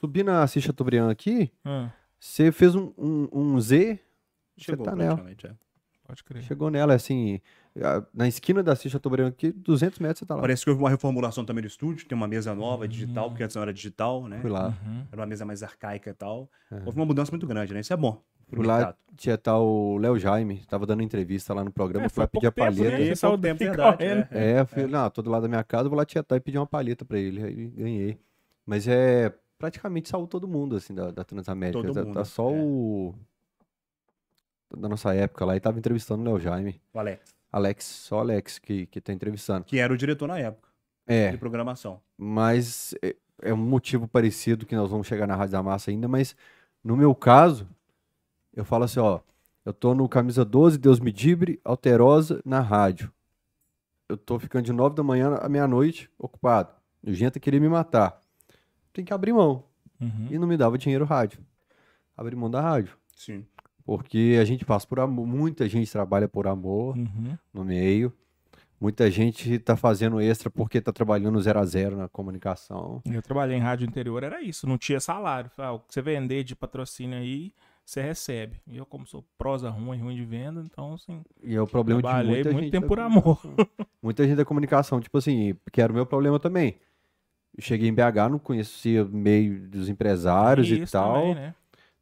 subir 0.00 0.24
na 0.24 0.42
Assis 0.42 0.62
Chateaubriand 0.62 1.10
aqui, 1.10 1.50
Ah, 1.64 1.90
você 2.18 2.52
fez 2.52 2.74
um, 2.74 2.92
um, 2.96 3.28
um 3.32 3.60
Z, 3.60 3.98
Chegou 4.56 4.84
tá 4.84 4.94
nela. 4.94 5.14
praticamente, 5.16 5.46
é. 5.46 5.52
pode 6.06 6.24
crer. 6.24 6.42
chegou 6.42 6.70
nela, 6.70 6.94
assim, 6.94 7.40
na 8.14 8.26
esquina 8.28 8.62
da 8.62 8.72
Assis 8.72 8.90
Chateaubriand 8.90 9.28
aqui, 9.28 9.50
200 9.52 9.98
metros 10.00 10.20
você 10.20 10.26
tá 10.26 10.34
lá. 10.34 10.40
Parece 10.40 10.64
que 10.64 10.70
houve 10.70 10.82
uma 10.82 10.90
reformulação 10.90 11.44
também 11.44 11.62
do 11.62 11.68
estúdio, 11.68 12.06
tem 12.06 12.16
uma 12.16 12.26
mesa 12.28 12.54
nova, 12.54 12.86
digital, 12.88 13.26
Hum. 13.26 13.28
porque 13.30 13.42
antes 13.44 13.54
não 13.56 13.62
era 13.62 13.72
digital, 13.72 14.26
né? 14.28 14.38
Fui 14.40 14.50
lá. 14.50 14.68
Uhum. 14.84 15.06
Era 15.12 15.20
uma 15.20 15.26
mesa 15.26 15.44
mais 15.44 15.62
arcaica 15.62 16.10
e 16.10 16.14
tal. 16.14 16.50
É. 16.70 16.76
Houve 16.84 16.98
uma 16.98 17.06
mudança 17.06 17.30
muito 17.32 17.46
grande, 17.46 17.72
né? 17.74 17.80
Isso 17.80 17.92
é 17.92 17.96
bom. 17.96 18.20
Fui 18.50 18.64
lá 18.66 18.76
mercado. 18.78 18.96
tietar 19.14 19.60
o 19.60 19.98
Léo 19.98 20.18
Jaime, 20.18 20.62
tava 20.66 20.86
dando 20.86 21.02
entrevista 21.02 21.52
lá 21.52 21.62
no 21.62 21.70
programa, 21.70 22.06
É, 22.06 22.08
fui 22.08 22.22
lá 22.22 22.26
foi 22.28 22.40
pedir 22.40 22.46
a 22.46 22.50
tempo, 22.50 22.76
palheta. 22.78 22.98
né? 23.04 23.14
Saiu 23.14 23.36
tempo, 23.38 23.58
verdade. 23.58 23.96
correndo. 23.98 24.26
é, 24.30 24.52
É, 24.56 24.60
eu 24.60 24.66
fui, 24.66 24.86
não, 24.86 25.10
tô 25.10 25.20
do 25.20 25.30
lado 25.30 25.42
da 25.42 25.48
minha 25.48 25.62
casa, 25.62 25.88
vou 25.88 25.98
lá 25.98 26.04
tietar 26.06 26.38
e 26.38 26.40
pedir 26.40 26.56
uma 26.58 26.66
palheta 26.66 27.04
pra 27.04 27.18
ele. 27.18 27.42
Aí 27.44 27.66
ganhei. 27.76 28.18
Mas 28.68 28.86
é, 28.86 29.32
praticamente 29.58 30.10
saiu 30.10 30.26
todo 30.26 30.46
mundo, 30.46 30.76
assim, 30.76 30.94
da, 30.94 31.10
da 31.10 31.24
Transamérica. 31.24 31.80
Todo 31.80 31.94
tá, 31.94 32.04
mundo, 32.04 32.14
tá 32.14 32.24
só 32.26 32.50
é. 32.50 32.60
o... 32.60 33.14
Da 34.76 34.86
nossa 34.86 35.14
época 35.14 35.46
lá, 35.46 35.56
e 35.56 35.60
tava 35.60 35.78
entrevistando 35.78 36.20
o 36.20 36.24
Léo 36.26 36.38
Jaime. 36.38 36.78
O 36.92 36.98
Alex, 36.98 37.34
Alex, 37.50 37.84
só 37.86 38.18
Alex 38.18 38.58
que, 38.58 38.84
que 38.84 39.00
tá 39.00 39.10
entrevistando. 39.14 39.64
que 39.64 39.78
era 39.78 39.90
o 39.90 39.96
diretor 39.96 40.28
na 40.28 40.38
época 40.38 40.68
É, 41.06 41.30
de 41.30 41.38
programação. 41.38 42.02
mas 42.18 42.94
é, 43.02 43.16
é 43.40 43.54
um 43.54 43.56
motivo 43.56 44.06
parecido 44.06 44.66
que 44.66 44.76
nós 44.76 44.90
vamos 44.90 45.06
chegar 45.06 45.26
na 45.26 45.34
Rádio 45.34 45.52
da 45.52 45.62
Massa 45.62 45.90
ainda, 45.90 46.06
mas 46.06 46.36
no 46.84 46.94
meu 46.94 47.14
caso, 47.14 47.66
eu 48.54 48.66
falo 48.66 48.84
assim, 48.84 49.00
ó, 49.00 49.20
eu 49.64 49.72
tô 49.72 49.94
no 49.94 50.06
camisa 50.06 50.44
12, 50.44 50.76
Deus 50.76 51.00
me 51.00 51.10
dibre, 51.10 51.58
alterosa 51.64 52.42
na 52.44 52.60
rádio. 52.60 53.10
Eu 54.06 54.18
tô 54.18 54.38
ficando 54.38 54.66
de 54.66 54.72
9 54.74 54.94
da 54.94 55.02
manhã 55.02 55.36
à 55.36 55.48
meia-noite 55.48 56.10
ocupado. 56.18 56.74
O 57.02 57.10
Genta 57.14 57.40
queria 57.40 57.60
me 57.60 57.68
matar. 57.70 58.17
Tem 58.98 59.04
que 59.04 59.14
abrir 59.14 59.32
mão. 59.32 59.62
Uhum. 60.00 60.26
E 60.28 60.36
não 60.40 60.48
me 60.48 60.56
dava 60.56 60.76
dinheiro 60.76 61.04
rádio. 61.04 61.38
Abri 62.16 62.34
mão 62.34 62.50
da 62.50 62.60
rádio. 62.60 62.96
Sim. 63.14 63.46
Porque 63.86 64.36
a 64.40 64.44
gente 64.44 64.64
passa 64.64 64.84
por 64.88 64.98
amor, 64.98 65.24
muita 65.24 65.68
gente 65.68 65.88
trabalha 65.92 66.26
por 66.26 66.48
amor 66.48 66.96
Uhum. 66.98 67.38
no 67.54 67.64
meio. 67.64 68.12
Muita 68.80 69.08
gente 69.08 69.56
tá 69.60 69.76
fazendo 69.76 70.20
extra 70.20 70.50
porque 70.50 70.80
tá 70.80 70.92
trabalhando 70.92 71.40
zero 71.40 71.60
a 71.60 71.64
zero 71.64 71.96
na 71.96 72.08
comunicação. 72.08 73.00
Eu 73.06 73.22
trabalhei 73.22 73.56
em 73.56 73.60
rádio 73.60 73.86
interior, 73.86 74.24
era 74.24 74.42
isso, 74.42 74.66
não 74.68 74.76
tinha 74.76 74.98
salário. 74.98 75.48
Ah, 75.56 75.74
o 75.74 75.78
que 75.78 75.94
você 75.94 76.02
vender 76.02 76.42
de 76.42 76.56
patrocínio 76.56 77.16
aí, 77.18 77.52
você 77.84 78.02
recebe. 78.02 78.60
E 78.66 78.76
eu, 78.78 78.84
como 78.84 79.06
sou 79.06 79.24
prosa 79.38 79.70
ruim, 79.70 80.00
ruim 80.00 80.16
de 80.16 80.24
venda, 80.24 80.60
então, 80.68 80.94
assim, 80.94 81.22
E 81.40 81.54
é 81.54 81.62
o 81.62 81.68
problema 81.68 82.02
de 82.02 82.08
muita 82.28 82.50
muito 82.50 82.62
gente. 82.64 82.72
tempo 82.72 82.82
da 82.82 82.88
por 82.88 82.98
amor. 82.98 83.40
Muita 84.02 84.24
gente 84.26 84.36
da 84.36 84.44
comunicação, 84.44 85.00
tipo 85.00 85.16
assim, 85.18 85.54
que 85.72 85.80
era 85.80 85.92
o 85.92 85.94
meu 85.94 86.04
problema 86.04 86.40
também. 86.40 86.76
Eu 87.58 87.62
cheguei 87.64 87.88
em 87.90 87.94
BH, 87.94 88.30
não 88.30 88.40
conhecia 88.40 89.04
meio 89.06 89.68
dos 89.68 89.90
empresários 89.90 90.72
e 90.72 90.78
Isso 90.78 90.92
tal, 90.92 91.12
também, 91.12 91.34
né? 91.34 91.54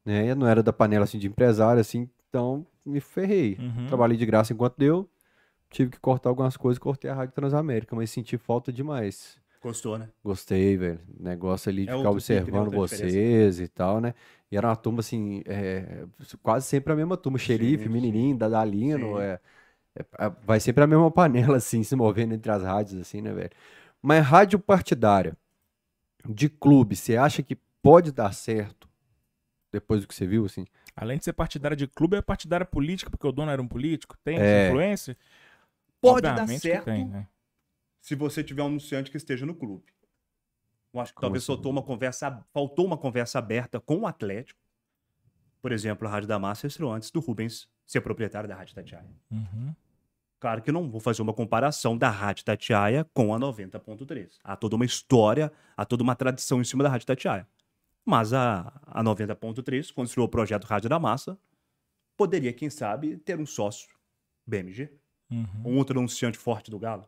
né? 0.05 0.35
Não 0.35 0.47
era 0.47 0.63
da 0.63 0.73
panela 0.73 1.05
assim 1.05 1.19
de 1.19 1.27
empresário, 1.29 1.81
assim, 1.81 2.09
então 2.29 2.67
me 2.85 3.01
ferrei. 3.01 3.59
Uhum. 3.59 3.87
Trabalhei 3.89 4.17
de 4.19 4.27
graça 4.27 4.53
enquanto 4.53 4.77
deu, 4.79 5.09
tive 5.71 5.91
que 5.93 6.01
cortar 6.01 6.31
algumas 6.31 6.57
coisas, 6.57 6.79
cortei 6.79 7.11
a 7.11 7.15
Rádio 7.15 7.35
Transamérica, 7.35 7.97
mas 7.97 8.11
senti 8.11 8.39
falta 8.39 8.73
demais. 8.73 9.41
Gostou, 9.61 9.99
né? 9.99 10.09
Gostei, 10.25 10.77
velho. 10.77 11.01
Negócio 11.21 11.71
ali 11.71 11.87
de 11.87 11.93
É 11.93 11.95
ficar 11.95 12.11
né? 12.11 12.11
observando 12.11 12.71
vocês 12.71 13.61
e 13.61 13.69
tal, 13.69 14.01
né? 14.01 14.15
E 14.51 14.57
era 14.57 14.69
uma 14.69 14.77
turma, 14.77 15.01
assim, 15.01 15.43
é, 15.47 16.05
quase 16.43 16.67
sempre 16.67 16.93
a 16.93 16.97
mesma 16.97 17.17
turma. 17.17 17.39
Xerife, 17.39 17.89
Sim, 17.89 17.93
menininho, 17.93 18.37
Dadalino, 18.37 19.19
Sim. 19.19 19.21
é, 19.21 19.41
é- 19.97 20.27
é- 20.27 20.31
vai 20.45 20.61
sempre 20.61 20.85
a 20.85 20.87
mesma 20.87 21.11
panela, 21.11 21.57
assim, 21.59 21.83
se 21.85 21.97
movendo 21.97 22.35
entre 22.35 22.51
as 22.53 22.63
rádios, 22.63 23.01
assim, 23.01 23.23
né, 23.23 23.33
velho? 23.33 23.51
Mas 24.03 24.25
rádio 24.27 24.59
partidária, 24.59 25.37
de 26.35 26.49
clube, 26.49 26.97
você 26.97 27.17
acha 27.17 27.43
que 27.43 27.57
pode 27.83 28.13
dar 28.13 28.33
certo 28.33 28.89
depois 29.73 30.01
do 30.01 30.09
que 30.09 30.15
você 30.15 30.27
viu, 30.27 30.45
assim? 30.47 30.67
Além 30.95 31.19
de 31.19 31.25
ser 31.25 31.33
partidária 31.33 31.77
de 31.77 31.87
clube, 31.87 32.17
é 32.17 32.23
partidária 32.23 32.65
política, 32.65 33.11
porque 33.11 33.27
o 33.27 33.33
dono 33.33 33.51
era 33.51 33.61
um 33.61 33.69
político. 33.69 34.17
Tem 34.25 34.39
É. 34.39 34.41
essa 34.41 34.69
influência? 34.71 35.17
Pode 36.01 36.23
dar 36.23 36.31
Obviamente 36.33 36.61
que 36.63 36.69
certo 36.69 36.85
tem, 36.85 37.07
né? 37.07 37.29
se 38.01 38.15
você 38.15 38.43
tiver 38.45 38.63
um 38.63 38.67
anunciante 38.67 39.11
que 39.11 39.17
esteja 39.17 39.45
no 39.45 39.55
clube. 39.55 39.85
Eu 40.95 41.01
acho 41.01 41.13
que 41.13 41.17
Como 41.17 41.23
talvez 41.27 41.43
assim? 41.43 41.53
faltou 41.53 41.73
uma 41.73 41.83
conversa, 41.83 42.45
faltou 42.53 42.87
uma 42.87 42.97
conversa 42.97 43.39
aberta 43.39 43.79
com 43.81 43.99
o 43.99 44.07
Atlético. 44.07 44.59
Por 45.61 45.73
exemplo, 45.73 46.07
a 46.07 46.11
Rádio 46.11 46.29
da 46.29 46.39
Massa 46.39 46.67
estreou 46.67 46.93
antes 46.93 47.11
do 47.11 47.21
Rubens 47.21 47.69
ser 47.85 48.01
proprietário 48.01 48.49
da 48.49 48.55
Rádio 48.55 48.75
Tatiaia. 48.75 49.05
Uhum. 49.31 49.75
Claro 50.39 50.61
que 50.63 50.71
não 50.71 50.91
vou 50.91 51.01
fazer 51.01 51.23
uma 51.23 51.33
comparação 51.33 51.97
da 51.97 52.11
Rádio 52.11 52.45
Tatiaia 52.45 53.05
com 53.15 53.35
a 53.35 53.39
90.3. 53.39 54.39
Há 54.45 54.55
toda 54.57 54.77
uma 54.77 54.85
história, 54.85 55.51
há 55.77 55.85
toda 55.85 56.03
uma 56.03 56.15
tradição 56.15 56.61
em 56.61 56.65
cima 56.65 56.83
da 56.85 56.91
Rádio 56.91 57.07
Tatiaia. 57.07 57.49
Mas 58.05 58.33
a, 58.33 58.73
a 58.87 59.03
90.3, 59.03 59.93
quando 59.93 60.07
estreou 60.09 60.27
o 60.27 60.31
projeto 60.31 60.65
Rádio 60.65 60.89
da 60.91 60.99
Massa, 60.99 61.39
poderia, 62.17 62.53
quem 62.53 62.71
sabe, 62.71 63.17
ter 63.17 63.39
um 63.41 63.47
sócio 63.47 63.89
BMG, 64.47 64.91
Uhum. 65.29 65.47
um 65.73 65.77
outro 65.77 65.99
anunciante 65.99 66.39
forte 66.39 66.71
do 66.71 66.79
Galo. 66.79 67.05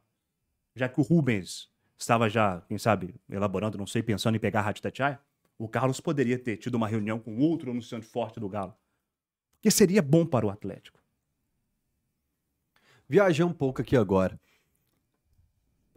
Já 0.74 0.88
que 0.88 0.98
o 0.98 1.04
Rubens 1.04 1.70
estava 1.96 2.28
já, 2.28 2.60
quem 2.62 2.76
sabe, 2.76 3.14
elaborando, 3.30 3.78
não 3.78 3.86
sei, 3.86 4.02
pensando 4.02 4.34
em 4.34 4.40
pegar 4.40 4.58
a 4.58 4.62
Rádio 4.64 4.82
Tatiaia, 4.82 5.20
o 5.56 5.68
Carlos 5.68 6.00
poderia 6.00 6.36
ter 6.36 6.56
tido 6.56 6.74
uma 6.74 6.88
reunião 6.88 7.20
com 7.20 7.38
outro 7.38 7.70
anunciante 7.70 8.06
forte 8.06 8.40
do 8.40 8.48
Galo. 8.48 8.74
Que 9.62 9.70
seria 9.70 10.02
bom 10.02 10.26
para 10.26 10.44
o 10.46 10.50
Atlético. 10.50 10.98
Viajei 13.08 13.44
um 13.44 13.52
pouco 13.52 13.80
aqui 13.80 13.96
agora. 13.96 14.38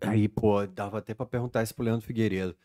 Aí, 0.02 0.28
pô, 0.28 0.66
dava 0.66 0.98
até 0.98 1.14
pra 1.14 1.26
perguntar 1.26 1.62
isso 1.62 1.76
pro 1.76 1.84
Leandro 1.84 2.06
Figueiredo. 2.06 2.56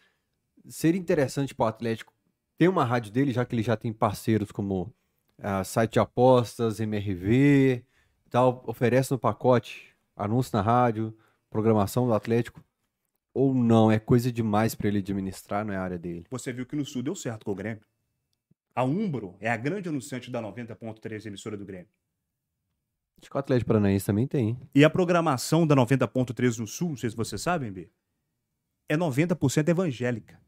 Seria 0.68 1.00
interessante 1.00 1.54
pro 1.54 1.66
Atlético 1.66 2.12
ter 2.56 2.68
uma 2.68 2.84
rádio 2.84 3.12
dele, 3.12 3.32
já 3.32 3.44
que 3.44 3.54
ele 3.54 3.62
já 3.62 3.76
tem 3.76 3.92
parceiros 3.92 4.50
como 4.50 4.94
a 5.38 5.62
site 5.64 5.94
de 5.94 5.98
apostas, 5.98 6.80
MRV 6.80 7.84
tal, 8.30 8.62
oferece 8.66 9.10
no 9.12 9.18
pacote 9.18 9.94
anúncio 10.14 10.56
na 10.56 10.62
rádio, 10.62 11.16
programação 11.50 12.06
do 12.06 12.14
Atlético. 12.14 12.62
Ou 13.32 13.54
não, 13.54 13.90
é 13.90 13.98
coisa 13.98 14.32
demais 14.32 14.74
pra 14.74 14.88
ele 14.88 14.98
administrar, 14.98 15.64
não 15.64 15.74
é 15.74 15.76
a 15.76 15.82
área 15.82 15.98
dele. 15.98 16.26
Você 16.30 16.52
viu 16.52 16.64
que 16.64 16.74
no 16.74 16.84
Sul 16.84 17.02
deu 17.02 17.14
certo 17.14 17.44
com 17.44 17.52
o 17.52 17.54
Grêmio. 17.54 17.82
A 18.74 18.82
Umbro 18.82 19.36
é 19.40 19.50
a 19.50 19.56
grande 19.56 19.88
anunciante 19.88 20.30
da 20.30 20.40
90.3 20.40 21.26
emissora 21.26 21.56
do 21.56 21.64
Grêmio. 21.64 21.88
Acho 23.20 23.30
que 23.30 23.36
o 23.36 23.40
Atlético 23.40 23.68
Paranaense 23.68 24.04
também 24.06 24.26
tem. 24.26 24.58
E 24.74 24.84
a 24.84 24.90
programação 24.90 25.66
da 25.66 25.74
90.3 25.74 26.58
no 26.58 26.66
Sul, 26.66 26.90
não 26.90 26.96
sei 26.96 27.10
se 27.10 27.16
vocês 27.16 27.40
sabem, 27.40 27.72
B, 27.72 27.90
é 28.88 28.96
90% 28.96 29.68
evangélica. 29.68 30.40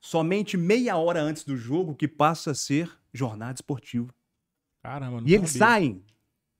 Somente 0.00 0.56
meia 0.56 0.96
hora 0.96 1.20
antes 1.20 1.44
do 1.44 1.56
jogo 1.56 1.94
que 1.94 2.08
passa 2.08 2.52
a 2.52 2.54
ser 2.54 2.90
jornada 3.12 3.54
esportiva. 3.54 4.14
Caramba, 4.82 5.20
não 5.20 5.28
E 5.28 5.34
eles 5.34 5.50
sabia. 5.50 5.66
saem 5.66 6.04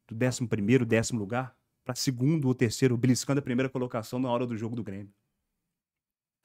do 0.07 0.15
11º, 0.15 0.85
décimo 0.85 1.21
lugar 1.21 1.57
para 1.85 1.95
segundo 1.95 2.47
ou 2.49 2.55
terceiro, 2.55 2.97
beliscando 2.97 3.39
a 3.39 3.43
primeira 3.43 3.71
colocação 3.71 4.19
na 4.19 4.29
hora 4.31 4.47
do 4.47 4.57
jogo 4.57 4.77
do 4.77 4.83
Grêmio. 4.83 5.13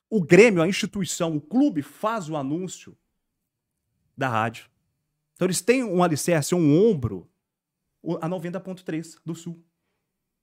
O 0.10 0.24
Grêmio, 0.24 0.62
a 0.62 0.68
instituição, 0.68 1.36
o 1.36 1.42
clube 1.42 1.82
faz 1.82 2.30
o 2.30 2.38
anúncio 2.38 2.96
da 4.16 4.30
rádio. 4.30 4.70
Então 5.34 5.46
eles 5.48 5.60
têm 5.60 5.84
um 5.84 6.02
alicerce, 6.02 6.56
um 6.56 6.90
ombro, 6.90 7.28
a 8.22 8.30
90.3 8.30 9.18
do 9.26 9.36
Sul. 9.36 9.64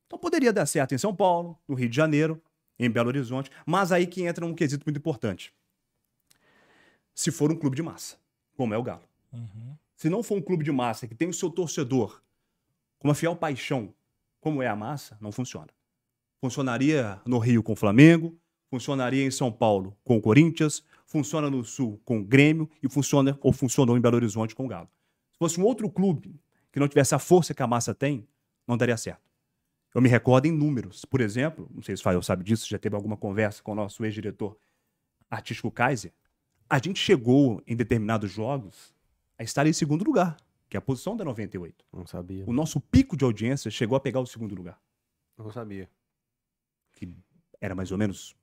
Então 0.06 0.18
poderia 0.18 0.52
dar 0.52 0.66
certo 0.66 0.94
em 0.94 0.98
São 0.98 1.14
Paulo, 1.14 1.58
no 1.66 1.74
Rio 1.74 1.88
de 1.88 1.96
Janeiro, 1.96 2.42
em 2.78 2.90
Belo 2.90 3.08
Horizonte, 3.08 3.50
mas 3.64 3.92
aí 3.92 4.06
que 4.06 4.22
entra 4.22 4.44
um 4.44 4.54
quesito 4.54 4.84
muito 4.84 4.98
importante. 4.98 5.54
Se 7.14 7.30
for 7.30 7.50
um 7.52 7.56
clube 7.56 7.76
de 7.76 7.82
massa, 7.82 8.16
como 8.56 8.74
é 8.74 8.78
o 8.78 8.82
Galo. 8.82 9.04
Uhum. 9.32 9.76
Se 9.96 10.08
não 10.08 10.22
for 10.22 10.36
um 10.36 10.42
clube 10.42 10.64
de 10.64 10.72
massa 10.72 11.06
que 11.06 11.14
tem 11.14 11.28
o 11.28 11.32
seu 11.32 11.50
torcedor 11.50 12.22
com 12.98 13.08
uma 13.08 13.14
fiel 13.14 13.36
paixão, 13.36 13.94
como 14.40 14.62
é 14.62 14.66
a 14.66 14.76
massa, 14.76 15.16
não 15.20 15.30
funciona. 15.30 15.68
Funcionaria 16.40 17.20
no 17.24 17.38
Rio 17.38 17.62
com 17.62 17.72
o 17.72 17.76
Flamengo, 17.76 18.36
funcionaria 18.68 19.24
em 19.24 19.30
São 19.30 19.52
Paulo 19.52 19.96
com 20.02 20.16
o 20.16 20.20
Corinthians, 20.20 20.82
funciona 21.06 21.48
no 21.48 21.64
Sul 21.64 22.00
com 22.04 22.18
o 22.18 22.24
Grêmio 22.24 22.68
e 22.82 22.88
funciona 22.88 23.38
ou 23.40 23.52
funcionou 23.52 23.96
em 23.96 24.00
Belo 24.00 24.16
Horizonte 24.16 24.54
com 24.54 24.64
o 24.64 24.68
Galo. 24.68 24.88
Se 25.30 25.38
fosse 25.38 25.60
um 25.60 25.64
outro 25.64 25.88
clube 25.90 26.40
que 26.72 26.80
não 26.80 26.88
tivesse 26.88 27.14
a 27.14 27.18
força 27.18 27.52
que 27.54 27.62
a 27.62 27.66
massa 27.66 27.94
tem, 27.94 28.26
não 28.66 28.76
daria 28.76 28.96
certo. 28.96 29.22
Eu 29.94 30.00
me 30.00 30.08
recordo 30.08 30.46
em 30.46 30.50
números. 30.52 31.04
Por 31.04 31.20
exemplo, 31.20 31.68
não 31.72 31.82
sei 31.82 31.94
se 31.96 32.00
o 32.00 32.04
Fael 32.04 32.22
sabe 32.22 32.42
disso, 32.42 32.66
já 32.68 32.78
teve 32.78 32.96
alguma 32.96 33.16
conversa 33.16 33.62
com 33.62 33.72
o 33.72 33.74
nosso 33.74 34.04
ex-diretor 34.04 34.56
artístico 35.30 35.70
Kaiser. 35.70 36.12
A 36.68 36.78
gente 36.78 36.98
chegou 36.98 37.62
em 37.66 37.76
determinados 37.76 38.30
jogos 38.30 38.94
a 39.38 39.42
estar 39.42 39.66
em 39.66 39.72
segundo 39.72 40.02
lugar, 40.02 40.36
que 40.70 40.76
é 40.76 40.78
a 40.78 40.80
posição 40.80 41.14
da 41.14 41.24
98. 41.24 41.84
Não 41.92 42.06
sabia. 42.06 42.44
O 42.46 42.52
nosso 42.54 42.80
pico 42.80 43.16
de 43.16 43.24
audiência 43.24 43.70
chegou 43.70 43.94
a 43.96 44.00
pegar 44.00 44.20
o 44.20 44.26
segundo 44.26 44.54
lugar, 44.54 44.80
Não 45.36 45.50
sabia. 45.52 45.90
que 46.92 47.14
era 47.60 47.74
mais 47.74 47.92
ou 47.92 47.98
menos 47.98 48.34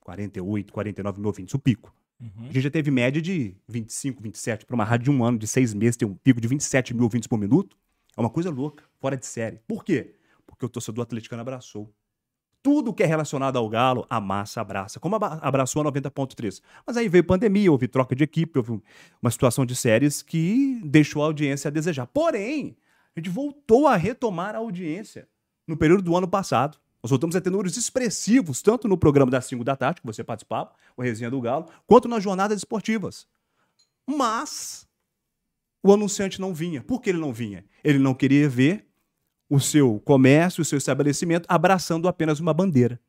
48, 0.00 0.72
49 0.72 1.20
mil 1.20 1.28
ouvintes, 1.28 1.52
o 1.54 1.58
pico. 1.58 1.94
Uhum. 2.20 2.30
A 2.42 2.46
gente 2.46 2.60
já 2.62 2.70
teve 2.70 2.90
média 2.90 3.22
de 3.22 3.54
25, 3.68 4.22
27, 4.22 4.66
para 4.66 4.74
uma 4.74 4.84
rádio 4.84 5.04
de 5.04 5.10
um 5.10 5.24
ano, 5.24 5.38
de 5.38 5.46
seis 5.46 5.72
meses, 5.72 5.96
ter 5.96 6.04
um 6.04 6.14
pico 6.14 6.40
de 6.40 6.48
27 6.48 6.92
mil 6.94 7.04
ouvintes 7.04 7.26
por 7.28 7.38
minuto. 7.38 7.76
É 8.16 8.20
uma 8.20 8.30
coisa 8.30 8.50
louca, 8.50 8.82
fora 9.00 9.16
de 9.16 9.24
série. 9.26 9.60
Por 9.68 9.84
quê? 9.84 10.14
Porque 10.46 10.66
o 10.66 10.68
torcedor 10.68 11.04
atleticano 11.04 11.40
abraçou. 11.42 11.92
Tudo 12.60 12.92
que 12.92 13.04
é 13.04 13.06
relacionado 13.06 13.56
ao 13.56 13.68
Galo, 13.68 14.04
a 14.10 14.20
massa 14.20 14.60
abraça, 14.60 14.98
como 14.98 15.14
abraçou 15.16 15.80
a 15.80 15.84
90.3. 15.84 16.60
Mas 16.84 16.96
aí 16.96 17.08
veio 17.08 17.22
pandemia, 17.22 17.70
houve 17.70 17.86
troca 17.86 18.16
de 18.16 18.24
equipe, 18.24 18.58
houve 18.58 18.72
um- 18.72 18.80
uma 19.22 19.30
situação 19.30 19.64
de 19.64 19.76
séries 19.76 20.20
que 20.22 20.80
deixou 20.84 21.22
a 21.22 21.26
audiência 21.26 21.68
a 21.68 21.70
desejar. 21.70 22.06
Porém, 22.08 22.76
a 23.14 23.20
gente 23.20 23.30
voltou 23.30 23.86
a 23.86 23.96
retomar 23.96 24.56
a 24.56 24.58
audiência 24.58 25.28
no 25.68 25.76
período 25.76 26.02
do 26.02 26.16
ano 26.16 26.26
passado. 26.26 26.78
Nós 27.08 27.10
voltamos 27.12 27.34
a 27.34 27.40
ter 27.40 27.48
números 27.48 27.74
expressivos, 27.78 28.60
tanto 28.60 28.86
no 28.86 28.98
programa 28.98 29.30
das 29.30 29.46
5 29.46 29.64
da 29.64 29.74
tarde, 29.74 30.02
que 30.02 30.06
você 30.06 30.22
participava, 30.22 30.74
o 30.94 31.00
Resenha 31.00 31.30
do 31.30 31.40
Galo, 31.40 31.64
quanto 31.86 32.06
nas 32.06 32.22
jornadas 32.22 32.58
esportivas. 32.58 33.26
Mas 34.06 34.86
o 35.82 35.90
anunciante 35.90 36.38
não 36.38 36.52
vinha. 36.52 36.82
Por 36.82 37.00
que 37.00 37.08
ele 37.08 37.18
não 37.18 37.32
vinha? 37.32 37.64
Ele 37.82 37.98
não 37.98 38.12
queria 38.12 38.46
ver 38.46 38.86
o 39.48 39.58
seu 39.58 39.98
comércio, 40.00 40.60
o 40.60 40.64
seu 40.66 40.76
estabelecimento 40.76 41.46
abraçando 41.48 42.08
apenas 42.08 42.40
uma 42.40 42.52
bandeira. 42.52 43.00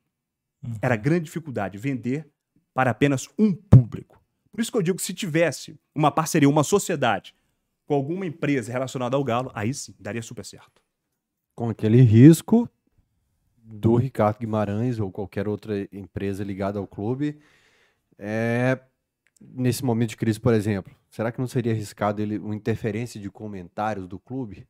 Era 0.80 0.94
a 0.94 0.96
grande 0.96 1.26
dificuldade, 1.26 1.76
vender 1.76 2.26
para 2.72 2.92
apenas 2.92 3.28
um 3.38 3.52
público. 3.52 4.18
Por 4.50 4.62
isso 4.62 4.72
que 4.72 4.78
eu 4.78 4.82
digo 4.82 4.96
que 4.96 5.04
se 5.04 5.12
tivesse 5.12 5.78
uma 5.94 6.10
parceria, 6.10 6.48
uma 6.48 6.64
sociedade 6.64 7.34
com 7.86 7.92
alguma 7.92 8.24
empresa 8.24 8.72
relacionada 8.72 9.14
ao 9.14 9.22
Galo, 9.22 9.50
aí 9.54 9.74
sim, 9.74 9.94
daria 10.00 10.22
super 10.22 10.46
certo. 10.46 10.80
Com 11.54 11.68
aquele 11.68 12.00
risco 12.00 12.66
do 13.72 13.96
Ricardo 13.96 14.38
Guimarães 14.38 14.98
ou 14.98 15.10
qualquer 15.10 15.46
outra 15.46 15.88
empresa 15.92 16.42
ligada 16.42 16.78
ao 16.78 16.86
clube, 16.86 17.38
é, 18.18 18.78
nesse 19.40 19.84
momento 19.84 20.10
de 20.10 20.16
crise, 20.16 20.40
por 20.40 20.52
exemplo, 20.52 20.92
será 21.08 21.30
que 21.30 21.38
não 21.38 21.46
seria 21.46 21.72
arriscado 21.72 22.20
ele 22.20 22.38
uma 22.38 22.54
interferência 22.54 23.20
de 23.20 23.30
comentários 23.30 24.06
do 24.08 24.18
clube? 24.18 24.66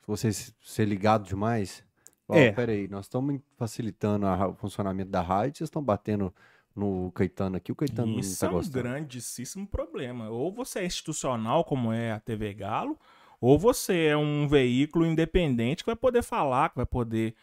Se 0.00 0.06
você 0.06 0.30
ser 0.32 0.86
ligado 0.86 1.26
demais? 1.26 1.84
Ó, 2.26 2.34
É. 2.34 2.50
Peraí, 2.52 2.88
nós 2.88 3.04
estamos 3.06 3.40
facilitando 3.56 4.26
a 4.26 4.48
o 4.48 4.54
funcionamento 4.54 5.10
da 5.10 5.20
rádio, 5.20 5.58
vocês 5.58 5.68
estão 5.68 5.82
batendo 5.82 6.34
no 6.74 7.10
Caetano 7.12 7.56
aqui, 7.56 7.70
o 7.72 7.76
Caetano 7.76 8.12
não 8.12 8.20
Isso 8.20 8.32
está 8.32 8.46
é 8.46 8.50
um 8.50 8.52
gostando. 8.54 8.82
grandíssimo 8.82 9.66
problema. 9.66 10.30
Ou 10.30 10.52
você 10.52 10.80
é 10.80 10.86
institucional, 10.86 11.64
como 11.64 11.92
é 11.92 12.12
a 12.12 12.20
TV 12.20 12.54
Galo, 12.54 12.98
ou 13.40 13.58
você 13.58 14.06
é 14.06 14.16
um 14.16 14.46
veículo 14.46 15.06
independente 15.06 15.82
que 15.82 15.86
vai 15.90 15.96
poder 15.96 16.22
falar, 16.22 16.70
que 16.70 16.76
vai 16.76 16.86
poder 16.86 17.34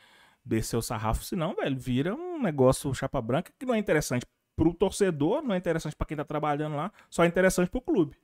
descer 0.45 0.77
o 0.77 0.81
sarrafo. 0.81 1.23
Senão, 1.23 1.55
velho, 1.55 1.77
vira 1.77 2.15
um 2.15 2.41
negócio 2.41 2.93
chapa 2.93 3.21
branca 3.21 3.51
que 3.57 3.65
não 3.65 3.73
é 3.73 3.77
interessante 3.77 4.25
pro 4.55 4.73
torcedor, 4.73 5.41
não 5.41 5.53
é 5.53 5.57
interessante 5.57 5.95
para 5.95 6.07
quem 6.07 6.17
tá 6.17 6.23
trabalhando 6.23 6.75
lá, 6.75 6.91
só 7.09 7.23
é 7.23 7.27
interessante 7.27 7.69
pro 7.69 7.81
clube. 7.81 8.15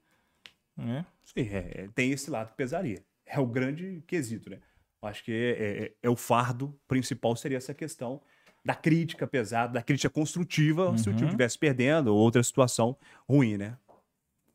Né? 0.75 1.05
Sim, 1.23 1.47
é, 1.49 1.83
é, 1.83 1.89
tem 1.93 2.11
esse 2.11 2.29
lado 2.31 2.49
que 2.51 2.57
pesaria. 2.57 3.03
É 3.25 3.39
o 3.39 3.45
grande 3.45 4.03
quesito, 4.07 4.49
né? 4.49 4.59
Acho 5.01 5.23
que 5.23 5.31
é, 5.31 5.83
é- 5.85 5.93
é 6.03 6.09
o 6.09 6.15
fardo 6.15 6.73
principal 6.87 7.35
seria 7.35 7.57
essa 7.57 7.73
questão 7.73 8.21
da 8.65 8.73
crítica 8.73 9.27
pesada, 9.27 9.73
da 9.73 9.83
crítica 9.83 10.09
construtiva, 10.09 10.97
se 10.97 11.09
o 11.09 11.11
time 11.13 11.21
Uhum. 11.23 11.27
estivesse 11.27 11.59
perdendo 11.59 12.07
ou 12.07 12.17
outra 12.17 12.41
situação 12.41 12.97
ruim, 13.27 13.57
né? 13.57 13.77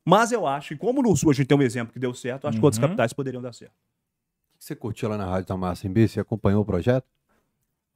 Mas 0.08 0.32
eu 0.32 0.46
acho, 0.46 0.72
e 0.72 0.76
como 0.78 1.02
no 1.02 1.14
Sul 1.16 1.30
a 1.30 1.34
gente 1.34 1.46
tem 1.46 1.58
um 1.58 1.62
exemplo 1.62 1.92
que 1.92 1.98
deu 1.98 2.14
certo, 2.14 2.46
acho 2.48 2.58
que 2.58 2.64
outras 2.64 2.78
Uhum. 2.82 2.88
capitais 2.88 3.12
poderiam 3.12 3.42
dar 3.42 3.52
certo. 3.52 3.72
O 4.54 4.58
que 4.58 4.64
você 4.64 4.74
curtiu 4.74 5.08
lá 5.08 5.16
na 5.18 5.26
Rádio 5.26 5.46
Tamassa 5.48 5.86
em 5.86 5.92
B? 5.92 6.08
Você 6.08 6.18
acompanhou 6.20 6.62
o 6.62 6.64
projeto? 6.64 7.04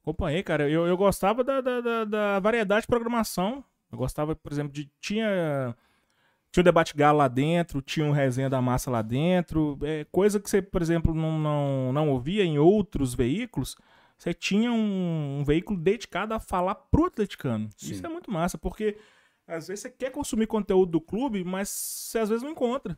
Acompanhei, 0.03 0.43
cara. 0.43 0.69
Eu, 0.69 0.85
eu 0.85 0.95
gostava 0.97 1.43
da, 1.43 1.59
da, 1.61 1.81
da- 1.81 2.05
da 2.05 2.39
variedade 2.39 2.81
de 2.81 2.87
programação. 2.87 3.63
Eu 3.91 3.97
gostava, 3.97 4.35
por 4.35 4.51
exemplo, 4.51 4.71
de. 4.71 4.89
Tinha. 4.99 5.75
Tinha 6.51 6.61
o 6.61 6.63
debate 6.63 6.95
galo 6.95 7.17
lá 7.17 7.27
dentro, 7.27 7.81
tinha 7.81 8.05
um 8.05 8.11
resenha 8.11 8.47
da 8.49 8.61
massa 8.61 8.91
lá 8.91 9.01
dentro. 9.01 9.77
É, 9.81 10.05
coisa 10.11 10.39
que 10.39 10.47
você, 10.47 10.61
por 10.61 10.83
exemplo, 10.83 11.13
não, 11.15 11.39
não, 11.39 11.91
não 11.93 12.09
ouvia 12.11 12.43
em 12.43 12.59
outros 12.59 13.15
veículos. 13.15 13.75
Você 14.19 14.33
tinha 14.35 14.71
um, 14.71 15.39
um 15.39 15.43
veículo 15.43 15.79
dedicado 15.79 16.31
a 16.33 16.39
falar 16.39 16.75
pro 16.75 17.05
atleticano. 17.05 17.69
Sim. 17.75 17.93
Isso 17.93 18.05
é 18.05 18.09
muito 18.09 18.29
massa, 18.29 18.55
porque 18.57 18.97
às 19.47 19.67
vezes 19.67 19.81
você 19.81 19.89
quer 19.89 20.11
consumir 20.11 20.47
conteúdo 20.47 20.91
do 20.91 21.01
clube, 21.01 21.43
mas 21.43 21.69
você 21.69 22.19
às 22.19 22.29
vezes 22.29 22.43
não 22.43 22.51
encontra. 22.51 22.97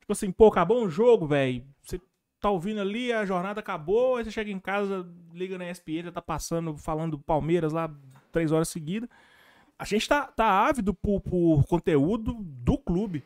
Tipo 0.00 0.12
assim, 0.12 0.30
pô, 0.30 0.48
acabou 0.48 0.82
um 0.82 0.88
jogo, 0.88 1.26
velho. 1.26 1.64
Você 1.82 2.00
tá 2.40 2.50
ouvindo 2.50 2.80
ali, 2.80 3.12
a 3.12 3.24
jornada 3.24 3.60
acabou, 3.60 4.16
aí 4.16 4.24
você 4.24 4.30
chega 4.30 4.50
em 4.50 4.58
casa, 4.58 5.06
liga 5.32 5.58
na 5.58 5.70
ESPN, 5.70 6.04
já 6.04 6.12
tá 6.12 6.22
passando, 6.22 6.76
falando 6.76 7.12
do 7.12 7.18
Palmeiras 7.18 7.72
lá 7.72 7.90
três 8.32 8.52
horas 8.52 8.68
seguidas. 8.68 9.08
A 9.78 9.84
gente 9.84 10.08
tá, 10.08 10.26
tá 10.26 10.66
ávido 10.66 10.92
por, 10.92 11.20
por 11.20 11.64
conteúdo 11.66 12.34
do 12.40 12.76
clube. 12.76 13.22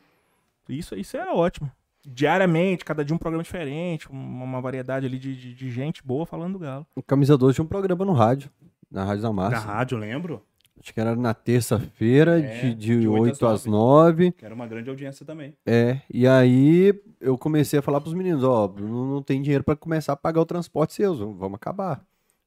Isso, 0.68 0.94
isso 0.94 1.16
é 1.16 1.30
ótimo. 1.32 1.70
Diariamente, 2.04 2.84
cada 2.84 3.04
dia 3.04 3.14
um 3.14 3.18
programa 3.18 3.42
diferente, 3.42 4.10
uma, 4.10 4.44
uma 4.44 4.60
variedade 4.60 5.06
ali 5.06 5.18
de, 5.18 5.36
de, 5.36 5.54
de 5.54 5.70
gente 5.70 6.02
boa 6.04 6.26
falando 6.26 6.54
do 6.54 6.58
Galo. 6.58 6.86
O 6.94 7.02
Camisa 7.02 7.38
12 7.38 7.54
tinha 7.54 7.64
um 7.64 7.68
programa 7.68 8.04
no 8.04 8.12
rádio, 8.12 8.50
na 8.90 9.04
Rádio 9.04 9.22
Tamassa. 9.22 9.50
Na 9.52 9.60
rádio, 9.60 9.96
eu 9.96 10.00
lembro, 10.00 10.44
Acho 10.80 10.92
que 10.92 11.00
era 11.00 11.14
na 11.14 11.32
terça-feira, 11.34 12.40
É, 12.40 12.60
de, 12.60 12.74
de, 12.74 13.00
de 13.00 13.08
8, 13.08 13.22
oito 13.22 13.46
às 13.46 13.60
às 13.60 13.66
9. 13.66 14.32
que 14.32 14.44
era 14.44 14.54
uma 14.54 14.66
grande 14.66 14.88
audiência 14.90 15.24
também. 15.24 15.54
É, 15.66 16.00
e 16.12 16.26
aí 16.26 16.92
eu 17.20 17.38
comecei 17.38 17.78
a 17.78 17.82
falar 17.82 18.00
pros 18.00 18.14
meninos, 18.14 18.42
ó, 18.42 18.72
não, 18.78 19.06
não 19.06 19.22
tem 19.22 19.40
dinheiro 19.40 19.62
para 19.62 19.76
começar 19.76 20.12
a 20.14 20.16
pagar 20.16 20.40
o 20.40 20.46
transporte 20.46 20.94
seus, 20.94 21.18
vamos 21.18 21.54
acabar. 21.54 22.02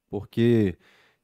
Porque, 0.10 0.76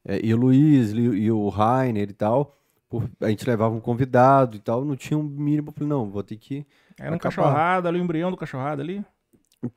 é, 0.04 0.20
e 0.24 0.32
o 0.32 0.36
Luiz 0.36 0.92
e, 0.92 1.30
o 1.30 1.48
Rainer 1.48 2.08
e 2.08 2.12
tal, 2.14 2.56
por- 2.88 3.08
a 3.20 3.28
gente 3.28 3.46
levava 3.46 3.74
um 3.74 3.80
convidado 3.80 4.56
e 4.56 4.60
tal, 4.60 4.84
não 4.84 4.96
tinha 4.96 5.18
um 5.18 5.22
mínimo, 5.22 5.68
eu 5.68 5.72
falei, 5.72 5.88
não, 5.88 6.08
vou 6.10 6.22
ter 6.22 6.36
que, 6.36 6.66
Era 6.98 7.10
um 7.12 7.14
Acabar. 7.16 7.18
cachorrada 7.36 7.88
ali, 7.88 7.98
o 7.98 8.02
embrião 8.02 8.30
do 8.30 8.36
cachorrada 8.36 8.82
ali. 8.82 9.04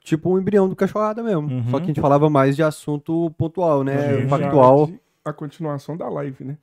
tipo 0.04 0.30
um 0.34 0.40
embrião 0.40 0.68
do 0.70 0.76
cachorrada 0.76 1.22
mesmo. 1.22 1.42
Uhum. 1.50 1.70
Só 1.70 1.78
que 1.80 1.84
a 1.84 1.88
gente 1.88 2.02
falava 2.02 2.30
mais 2.30 2.56
de 2.56 2.64
assunto 2.64 3.30
pontual, 3.38 3.84
né, 3.84 4.16
Uhum. 4.16 4.30
factual. 4.30 4.90
A 5.24 5.34
continuação 5.34 5.98
da 5.98 6.08
live, 6.08 6.44
né? 6.44 6.58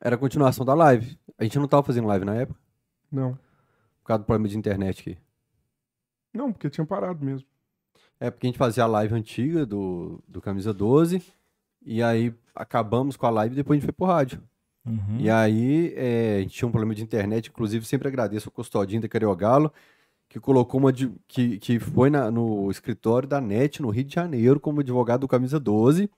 Era 0.00 0.14
a 0.14 0.18
continuação 0.18 0.64
da 0.64 0.74
live. 0.74 1.18
A 1.38 1.44
gente 1.44 1.58
não 1.58 1.68
tava 1.68 1.82
fazendo 1.82 2.06
live 2.08 2.24
na 2.24 2.34
época, 2.34 2.58
Não. 3.10 3.32
por 3.32 4.06
causa 4.06 4.22
do 4.22 4.26
problema 4.26 4.48
de 4.48 4.56
internet 4.58 5.00
aqui. 5.00 5.18
Não, 6.32 6.52
porque 6.52 6.70
tinha 6.70 6.86
parado 6.86 7.24
mesmo. 7.24 7.46
É 8.20 8.30
porque 8.30 8.46
a 8.46 8.48
gente 8.48 8.58
fazia 8.58 8.84
a 8.84 8.86
live 8.86 9.14
antiga 9.14 9.64
do, 9.64 10.22
do 10.26 10.40
Camisa 10.40 10.72
12, 10.74 11.22
e 11.84 12.02
aí 12.02 12.34
acabamos 12.54 13.16
com 13.16 13.26
a 13.26 13.30
live 13.30 13.54
e 13.54 13.56
depois 13.56 13.76
a 13.76 13.80
gente 13.80 13.86
foi 13.86 13.92
pro 13.92 14.06
rádio. 14.06 14.42
Uhum. 14.84 15.18
E 15.20 15.30
aí 15.30 15.92
é, 15.96 16.36
a 16.38 16.40
gente 16.40 16.54
tinha 16.54 16.68
um 16.68 16.72
problema 16.72 16.94
de 16.94 17.02
internet, 17.02 17.48
inclusive 17.48 17.84
sempre 17.84 18.08
agradeço 18.08 18.48
o 18.48 18.52
Custodinho 18.52 19.02
da 19.02 19.08
Cariogalo, 19.08 19.72
que 20.28 20.40
colocou 20.40 20.80
uma. 20.80 20.92
de- 20.92 21.12
que, 21.26 21.58
que 21.58 21.78
foi 21.78 22.10
na- 22.10 22.30
no 22.30 22.70
escritório 22.70 23.28
da 23.28 23.40
NET 23.40 23.80
no 23.80 23.90
Rio 23.90 24.04
de 24.04 24.14
Janeiro 24.14 24.58
como 24.60 24.80
advogado 24.80 25.20
do 25.20 25.28
Camisa 25.28 25.58
12. 25.60 26.10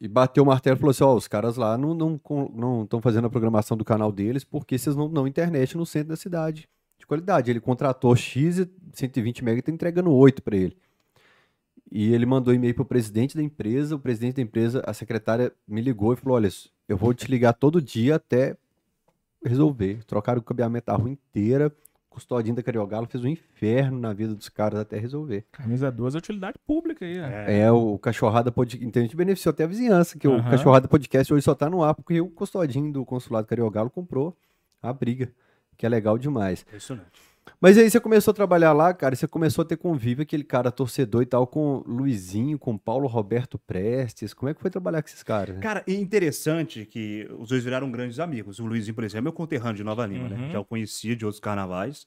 E 0.00 0.06
bateu 0.06 0.42
o 0.42 0.46
martelo 0.46 0.76
e 0.76 0.78
falou 0.78 0.90
assim: 0.90 1.04
ó, 1.04 1.14
os 1.14 1.26
caras 1.26 1.56
lá 1.56 1.76
não 1.78 1.92
estão 1.92 2.52
não, 2.54 2.88
não 2.90 3.00
fazendo 3.00 3.26
a 3.26 3.30
programação 3.30 3.76
do 3.76 3.84
canal 3.84 4.12
deles 4.12 4.44
porque 4.44 4.76
vocês 4.78 4.94
não 4.94 5.10
dão 5.10 5.26
internet 5.26 5.76
no 5.76 5.86
centro 5.86 6.08
da 6.08 6.16
cidade 6.16 6.68
de 6.98 7.06
qualidade. 7.06 7.50
Ele 7.50 7.60
contratou 7.60 8.14
X 8.14 8.58
e 8.58 8.70
120 8.92 9.44
mega 9.44 9.58
e 9.58 9.62
tá 9.62 9.72
entregando 9.72 10.12
8 10.12 10.42
para 10.42 10.56
ele. 10.56 10.76
E 11.90 12.12
ele 12.12 12.26
mandou 12.26 12.52
e-mail 12.52 12.74
pro 12.74 12.84
presidente 12.84 13.36
da 13.36 13.42
empresa, 13.42 13.94
o 13.94 13.98
presidente 13.98 14.36
da 14.36 14.42
empresa, 14.42 14.82
a 14.84 14.92
secretária 14.92 15.52
me 15.66 15.80
ligou 15.80 16.12
e 16.12 16.16
falou: 16.16 16.36
olha, 16.36 16.50
eu 16.88 16.96
vou 16.96 17.14
te 17.14 17.30
ligar 17.30 17.52
todo 17.52 17.80
dia 17.80 18.16
até 18.16 18.56
resolver. 19.44 20.04
Trocaram 20.04 20.40
o 20.40 20.44
cabeamento 20.44 20.86
da 20.86 20.94
rua 20.94 21.10
inteira. 21.10 21.72
Custodinho 22.16 22.56
da 22.56 22.62
Cariogalo 22.62 23.06
fez 23.06 23.22
um 23.22 23.28
inferno 23.28 23.98
na 24.00 24.14
vida 24.14 24.34
dos 24.34 24.48
caras 24.48 24.80
até 24.80 24.98
resolver. 24.98 25.44
Camisa 25.52 25.92
12 25.92 26.16
é 26.16 26.18
utilidade 26.18 26.58
pública 26.66 27.04
aí, 27.04 27.18
né? 27.18 27.60
É, 27.60 27.70
o 27.70 27.98
Cachorrada 27.98 28.50
Podcast. 28.50 28.86
Então 28.86 29.02
a 29.02 29.04
gente 29.04 29.14
beneficiou 29.14 29.50
até 29.50 29.64
a 29.64 29.66
vizinhança, 29.66 30.18
que 30.18 30.26
o 30.26 30.32
Aham. 30.32 30.50
Cachorrada 30.50 30.88
Podcast 30.88 31.34
hoje 31.34 31.44
só 31.44 31.54
tá 31.54 31.68
no 31.68 31.84
ar 31.84 31.94
porque 31.94 32.18
o 32.18 32.30
Custodinho 32.30 32.90
do 32.90 33.04
Consulado 33.04 33.46
Cariogalo 33.46 33.90
comprou 33.90 34.34
a 34.82 34.90
briga, 34.94 35.30
que 35.76 35.84
é 35.84 35.90
legal 35.90 36.16
demais. 36.16 36.62
Impressionante. 36.62 37.20
Mas 37.60 37.78
aí 37.78 37.88
você 37.88 37.98
começou 37.98 38.32
a 38.32 38.34
trabalhar 38.34 38.72
lá, 38.72 38.92
cara, 38.92 39.14
e 39.14 39.16
você 39.16 39.26
começou 39.26 39.62
a 39.62 39.64
ter 39.64 39.76
convívio, 39.76 40.22
aquele 40.22 40.44
cara 40.44 40.70
torcedor 40.70 41.22
e 41.22 41.26
tal, 41.26 41.46
com 41.46 41.82
Luizinho, 41.86 42.58
com 42.58 42.76
Paulo 42.76 43.06
Roberto 43.08 43.58
Prestes. 43.58 44.34
Como 44.34 44.50
é 44.50 44.54
que 44.54 44.60
foi 44.60 44.70
trabalhar 44.70 45.02
com 45.02 45.08
esses 45.08 45.22
caras? 45.22 45.56
né? 45.56 45.62
Cara, 45.62 45.82
e 45.86 45.94
interessante 45.94 46.84
que 46.84 47.26
os 47.38 47.48
dois 47.48 47.64
viraram 47.64 47.90
grandes 47.90 48.18
amigos. 48.18 48.58
O 48.58 48.66
Luizinho, 48.66 48.94
por 48.94 49.04
exemplo, 49.04 49.18
é 49.18 49.22
meu 49.22 49.32
conterrâneo 49.32 49.76
de 49.76 49.84
Nova 49.84 50.04
Lima, 50.06 50.28
né? 50.28 50.36
Uhum. 50.36 50.50
Já 50.50 50.60
o 50.60 50.64
conhecia 50.64 51.16
de 51.16 51.24
outros 51.24 51.40
carnavais. 51.40 52.06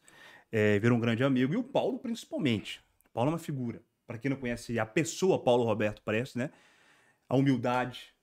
É, 0.52 0.78
virou 0.80 0.98
um 0.98 1.02
grande 1.02 1.24
amigo. 1.24 1.54
E 1.54 1.58
o 1.58 1.64
Paulo, 1.64 2.00
principalmente. 2.00 2.80
O 3.10 3.14
Paulo 3.14 3.30
é 3.30 3.34
uma 3.34 3.40
figura. 3.40 3.82
Para 4.06 4.18
quem 4.18 4.30
não 4.30 4.38
conhece 4.38 4.80
a 4.80 4.86
pessoa 4.86 5.42
Paulo 5.44 5.64
Roberto 5.64 6.02
Prestes, 6.04 6.36
né? 6.36 6.52
A 7.28 7.36
humildade, 7.36 8.14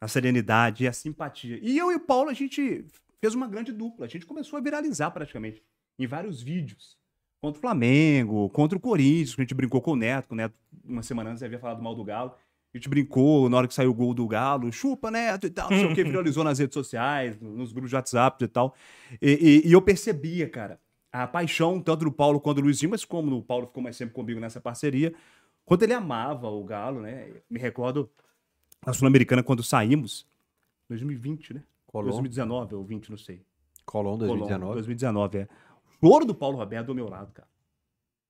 a 0.00 0.08
serenidade 0.08 0.84
e 0.84 0.88
a 0.88 0.92
simpatia. 0.92 1.58
E 1.62 1.78
eu 1.78 1.90
e 1.92 1.96
o 1.96 2.00
Paulo, 2.00 2.30
a 2.30 2.34
gente 2.34 2.84
fez 3.20 3.34
uma 3.34 3.46
grande 3.46 3.72
dupla. 3.72 4.06
A 4.06 4.08
gente 4.08 4.26
começou 4.26 4.56
a 4.56 4.62
viralizar 4.62 5.10
praticamente 5.10 5.62
em 5.98 6.06
vários 6.06 6.42
vídeos. 6.42 6.96
Contra 7.40 7.58
o 7.58 7.60
Flamengo, 7.60 8.48
contra 8.50 8.78
o 8.78 8.80
Corinthians, 8.80 9.34
que 9.34 9.40
a 9.40 9.44
gente 9.44 9.54
brincou 9.54 9.80
com 9.82 9.92
o 9.92 9.96
Neto, 9.96 10.28
que 10.28 10.34
o 10.34 10.36
Neto, 10.36 10.54
uma 10.84 11.02
semana 11.02 11.30
antes, 11.30 11.42
havia 11.42 11.58
falado 11.58 11.82
mal 11.82 11.94
do 11.94 12.04
Galo. 12.04 12.32
A 12.72 12.78
gente 12.78 12.88
brincou 12.88 13.50
na 13.50 13.56
hora 13.58 13.68
que 13.68 13.74
saiu 13.74 13.90
o 13.90 13.94
gol 13.94 14.14
do 14.14 14.26
Galo, 14.26 14.72
chupa, 14.72 15.10
Neto 15.10 15.46
e 15.46 15.50
tal, 15.50 15.68
não 15.70 15.76
sei 15.76 15.86
o 15.92 15.94
que, 15.94 16.04
viralizou 16.04 16.44
nas 16.44 16.58
redes 16.58 16.74
sociais, 16.74 17.38
nos 17.40 17.72
grupos 17.72 17.90
de 17.90 17.96
WhatsApp 17.96 18.44
e 18.44 18.48
tal. 18.48 18.74
E, 19.20 19.62
e- 19.64 19.68
e 19.68 19.72
eu 19.72 19.82
percebia, 19.82 20.48
cara, 20.48 20.80
a 21.12 21.26
paixão 21.26 21.80
tanto 21.80 22.04
do 22.04 22.12
Paulo 22.12 22.40
quanto 22.40 22.56
do 22.58 22.62
Luizinho, 22.62 22.90
mas 22.90 23.04
como 23.04 23.36
o 23.36 23.42
Paulo 23.42 23.66
ficou 23.66 23.82
mais 23.82 23.96
sempre 23.96 24.14
comigo 24.14 24.38
nessa 24.40 24.60
parceria, 24.60 25.12
quanto 25.64 25.82
ele 25.82 25.92
amava 25.92 26.48
o 26.48 26.64
Galo, 26.64 27.00
né? 27.02 27.28
Me 27.50 27.58
recordo 27.58 28.08
na 28.86 28.92
Sul-Americana, 28.94 29.42
quando 29.42 29.62
saímos, 29.62 30.26
2020, 30.88 31.54
né? 31.54 31.62
Colom, 31.86 32.06
2019 32.10 32.74
ou 32.76 32.84
20, 32.84 33.10
não 33.10 33.18
sei. 33.18 33.42
Colom 33.84 34.16
Colom, 34.16 34.18
2019. 34.18 34.74
2019, 34.74 35.38
é. 35.38 35.48
O 36.02 36.08
choro 36.08 36.24
do 36.24 36.34
Paulo 36.34 36.58
Roberto 36.58 36.88
do 36.88 36.94
meu 36.94 37.08
lado, 37.08 37.32
cara. 37.32 37.48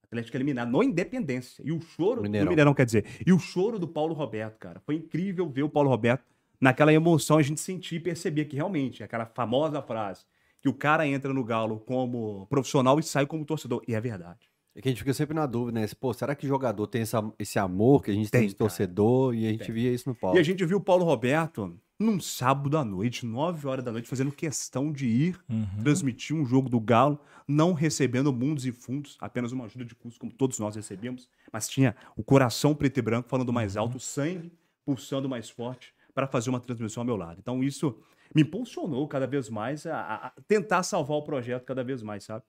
Atlético 0.04 0.36
eliminado 0.36 0.70
no 0.70 0.82
Independência. 0.82 1.62
E 1.64 1.72
o 1.72 1.80
choro 1.80 2.20
Mineirão. 2.20 2.46
do 2.46 2.50
Mineirão, 2.50 2.74
quer 2.74 2.84
dizer. 2.84 3.06
E 3.26 3.32
o 3.32 3.38
choro 3.38 3.78
do 3.78 3.88
Paulo 3.88 4.12
Roberto, 4.12 4.58
cara. 4.58 4.78
Foi 4.80 4.96
incrível 4.96 5.48
ver 5.48 5.62
o 5.62 5.70
Paulo 5.70 5.88
Roberto 5.88 6.22
naquela 6.60 6.92
emoção, 6.92 7.38
a 7.38 7.42
gente 7.42 7.60
sentir 7.60 7.96
e 7.96 8.00
perceber 8.00 8.44
que 8.44 8.56
realmente, 8.56 9.02
aquela 9.02 9.24
famosa 9.24 9.80
frase, 9.80 10.26
que 10.60 10.68
o 10.68 10.74
cara 10.74 11.06
entra 11.08 11.32
no 11.32 11.42
Galo 11.42 11.80
como 11.80 12.46
profissional 12.46 13.00
e 13.00 13.02
sai 13.02 13.26
como 13.26 13.44
torcedor. 13.44 13.82
E 13.88 13.94
é 13.94 14.00
verdade. 14.00 14.51
É 14.74 14.80
que 14.80 14.88
a 14.88 14.90
gente 14.90 14.98
fica 15.00 15.12
sempre 15.12 15.34
na 15.34 15.44
dúvida, 15.46 15.78
né? 15.80 15.86
Pô, 16.00 16.12
será 16.14 16.34
que 16.34 16.46
jogador 16.46 16.86
tem 16.86 17.02
essa, 17.02 17.22
esse 17.38 17.58
amor 17.58 18.02
que 18.02 18.10
a 18.10 18.14
gente 18.14 18.30
tem, 18.30 18.40
Tem, 18.42 18.48
de 18.48 18.54
cara. 18.54 18.58
torcedor? 18.70 19.34
E 19.34 19.46
a 19.46 19.50
gente 19.50 19.64
Tem. 19.66 19.74
via 19.74 19.92
isso 19.92 20.08
no 20.08 20.14
Paulo. 20.14 20.36
E 20.36 20.40
a 20.40 20.42
gente 20.42 20.64
viu 20.64 20.78
o 20.78 20.80
Paulo 20.80 21.04
Roberto 21.04 21.78
num 22.00 22.18
sábado 22.18 22.76
à 22.78 22.84
noite, 22.84 23.24
9 23.26 23.68
horas 23.68 23.84
da 23.84 23.92
noite, 23.92 24.08
fazendo 24.08 24.32
questão 24.32 24.90
de 24.90 25.06
ir 25.06 25.38
Uhum. 25.48 25.84
transmitir 25.84 26.34
um 26.34 26.44
jogo 26.44 26.68
do 26.70 26.80
Galo, 26.80 27.20
não 27.46 27.74
recebendo 27.74 28.32
mundos 28.32 28.64
e 28.66 28.72
fundos, 28.72 29.16
apenas 29.20 29.52
uma 29.52 29.66
ajuda 29.66 29.84
de 29.84 29.94
custo, 29.94 30.18
como 30.18 30.32
todos 30.32 30.58
nós 30.58 30.74
recebemos, 30.74 31.28
mas 31.52 31.68
tinha 31.68 31.94
o 32.16 32.24
coração 32.24 32.74
preto 32.74 32.98
e 32.98 33.02
branco 33.02 33.28
falando 33.28 33.52
mais 33.52 33.76
alto, 33.76 33.98
o 33.98 34.00
sangue 34.00 34.50
pulsando 34.84 35.28
mais 35.28 35.48
forte 35.50 35.94
para 36.14 36.26
fazer 36.26 36.50
uma 36.50 36.58
transmissão 36.58 37.02
ao 37.02 37.06
meu 37.06 37.16
lado. 37.16 37.38
Então 37.38 37.62
isso 37.62 37.96
me 38.34 38.42
impulsionou 38.42 39.06
cada 39.06 39.26
vez 39.26 39.48
mais 39.48 39.86
a, 39.86 39.96
a- 40.00 40.26
a 40.28 40.32
tentar 40.48 40.82
salvar 40.82 41.18
o 41.18 41.22
projeto 41.22 41.64
cada 41.64 41.84
vez 41.84 42.02
mais, 42.02 42.24
sabe? 42.24 42.44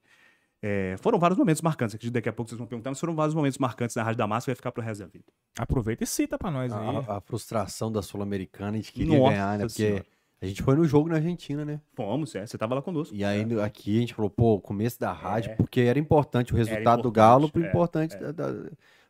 É, 0.66 0.96
foram 1.02 1.20
vários 1.20 1.38
momentos 1.38 1.62
marcantes, 1.62 1.96
que 1.98 2.10
daqui 2.10 2.30
a 2.30 2.32
pouco 2.34 2.48
vocês 2.48 2.58
vão 2.58 2.66
perguntar, 2.66 2.90
mas 2.90 3.00
foram 3.00 3.14
vários 3.14 3.36
momentos 3.36 3.58
marcantes 3.58 3.98
na 3.98 4.04
Rádio 4.04 4.18
da 4.20 4.26
Massa, 4.26 4.46
vai 4.46 4.56
ficar 4.56 4.72
pro 4.72 4.82
resto 4.82 5.02
da 5.02 5.08
vida. 5.08 5.26
Aproveita 5.60 6.06
e 6.06 6.08
cita 6.08 6.38
pra 6.38 6.50
nós 6.50 6.72
aí. 6.72 6.96
A, 7.06 7.18
a 7.18 7.22
frustração 7.22 7.92
da 7.92 8.02
Sul-Americana, 8.02 8.72
a 8.72 8.76
gente 8.78 8.94
queria 8.94 9.20
Nossa 9.20 9.32
ganhar, 9.32 9.58
né? 9.58 9.66
Porque 9.66 9.84
Senhora. 9.88 10.06
a 10.42 10.46
gente 10.46 10.64
foi 10.64 10.76
no 10.78 10.86
jogo 10.86 11.10
na 11.10 11.16
Argentina, 11.16 11.66
né? 11.66 11.82
Fomos, 11.94 12.34
é, 12.34 12.46
você 12.48 12.58
tava 12.58 12.76
lá 12.76 12.82
conosco. 12.82 13.14
E 13.14 13.26
aí 13.26 13.44
no- 13.44 13.62
aqui 13.62 13.98
a 13.98 14.00
gente 14.00 14.14
falou, 14.14 14.30
pô, 14.32 14.58
começo 14.62 14.98
da 14.98 15.12
rádio, 15.12 15.52
É. 15.52 15.56
porque 15.56 15.82
era 15.82 16.00
importante 16.00 16.54
o 16.54 16.56
resultado 16.56 17.02
do 17.02 17.10
importante, 17.10 17.14
Galo 17.16 17.50
para 17.52 17.62
é, 17.66 17.68
importante 17.68 18.16
da, 18.18 18.32
da, 18.32 18.54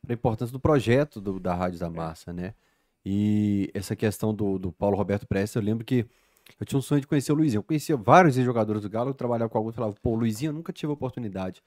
pra 0.01 0.13
importância 0.15 0.51
do 0.51 0.59
projeto 0.59 1.21
do- 1.21 1.39
da 1.39 1.53
Rádio 1.53 1.77
É. 1.77 1.79
da 1.81 1.89
Massa, 1.89 2.33
né? 2.33 2.55
E 3.05 3.69
essa 3.75 3.95
questão 3.95 4.33
do, 4.33 4.57
do 4.57 4.71
Paulo 4.71 4.97
Roberto 4.97 5.27
Prestes, 5.27 5.55
eu 5.55 5.61
lembro 5.61 5.85
que 5.85 6.05
eu 6.59 6.65
tinha 6.65 6.79
um 6.79 6.81
sonho 6.81 7.01
de 7.01 7.07
conhecer 7.07 7.31
o 7.31 7.35
Luizinho. 7.35 7.59
Eu 7.59 7.63
conhecia 7.63 7.97
vários 7.97 8.35
jogadores 8.35 8.81
do 8.81 8.89
Galo, 8.89 9.09
eu 9.09 9.13
trabalhava 9.13 9.49
com 9.49 9.57
alguns 9.57 9.75
falava, 9.75 9.95
pô, 10.01 10.15
Luizinho 10.15 10.49
eu 10.49 10.53
nunca 10.53 10.71
tive 10.73 10.91
oportunidade. 10.91 11.61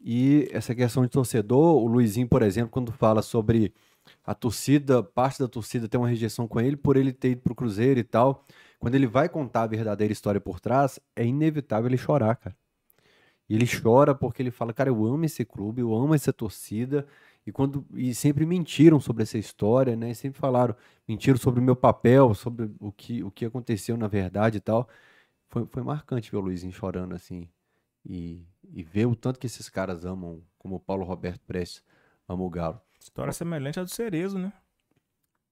E 0.00 0.48
essa 0.52 0.74
questão 0.74 1.02
de 1.04 1.08
torcedor, 1.10 1.76
o 1.82 1.86
Luizinho, 1.86 2.28
por 2.28 2.42
exemplo, 2.42 2.70
quando 2.70 2.92
fala 2.92 3.22
sobre 3.22 3.72
a 4.24 4.34
torcida, 4.34 5.02
parte 5.02 5.38
da 5.38 5.48
torcida 5.48 5.88
tem 5.88 6.00
uma 6.00 6.08
rejeição 6.08 6.48
com 6.48 6.60
ele 6.60 6.76
por 6.76 6.96
ele 6.96 7.12
ter 7.12 7.30
ido 7.30 7.42
pro 7.42 7.54
Cruzeiro 7.54 8.00
e 8.00 8.04
tal. 8.04 8.44
Quando 8.80 8.96
ele 8.96 9.06
vai 9.06 9.28
contar 9.28 9.62
a 9.62 9.66
verdadeira 9.66 10.12
história 10.12 10.40
por 10.40 10.60
trás, 10.60 10.98
é 11.14 11.24
inevitável 11.24 11.88
ele 11.88 11.96
chorar, 11.96 12.34
cara. 12.36 12.56
E 13.48 13.54
ele 13.54 13.66
chora 13.66 14.14
porque 14.14 14.42
ele 14.42 14.50
fala, 14.50 14.72
cara, 14.72 14.90
eu 14.90 15.04
amo 15.04 15.24
esse 15.24 15.44
clube, 15.44 15.82
eu 15.82 15.94
amo 15.94 16.14
essa 16.14 16.32
torcida. 16.32 17.06
E 17.46 17.50
quando 17.50 17.84
e 17.94 18.14
sempre 18.14 18.46
mentiram 18.46 19.00
sobre 19.00 19.24
essa 19.24 19.36
história, 19.36 19.96
né? 19.96 20.10
E 20.10 20.14
sempre 20.14 20.38
falaram, 20.38 20.76
mentiram 21.08 21.36
sobre 21.36 21.60
o 21.60 21.62
meu 21.62 21.74
papel, 21.74 22.34
sobre 22.34 22.70
o 22.78 22.92
que, 22.92 23.22
o 23.24 23.30
que 23.30 23.44
aconteceu 23.44 23.96
na 23.96 24.06
verdade 24.06 24.58
e 24.58 24.60
tal. 24.60 24.88
Foi, 25.48 25.66
foi 25.66 25.82
marcante 25.82 26.30
ver 26.30 26.36
o 26.36 26.40
Luizinho 26.40 26.72
chorando 26.72 27.14
assim. 27.14 27.48
E, 28.04 28.44
e 28.72 28.82
ver 28.82 29.06
o 29.06 29.14
tanto 29.14 29.38
que 29.38 29.46
esses 29.46 29.68
caras 29.68 30.04
amam, 30.04 30.40
como 30.58 30.76
o 30.76 30.80
Paulo 30.80 31.04
Roberto 31.04 31.40
Prestes 31.44 31.82
ama 32.28 32.42
o 32.42 32.50
Galo. 32.50 32.80
História 32.98 33.32
semelhante 33.32 33.80
à 33.80 33.84
do 33.84 33.90
Cerezo, 33.90 34.38
né? 34.38 34.52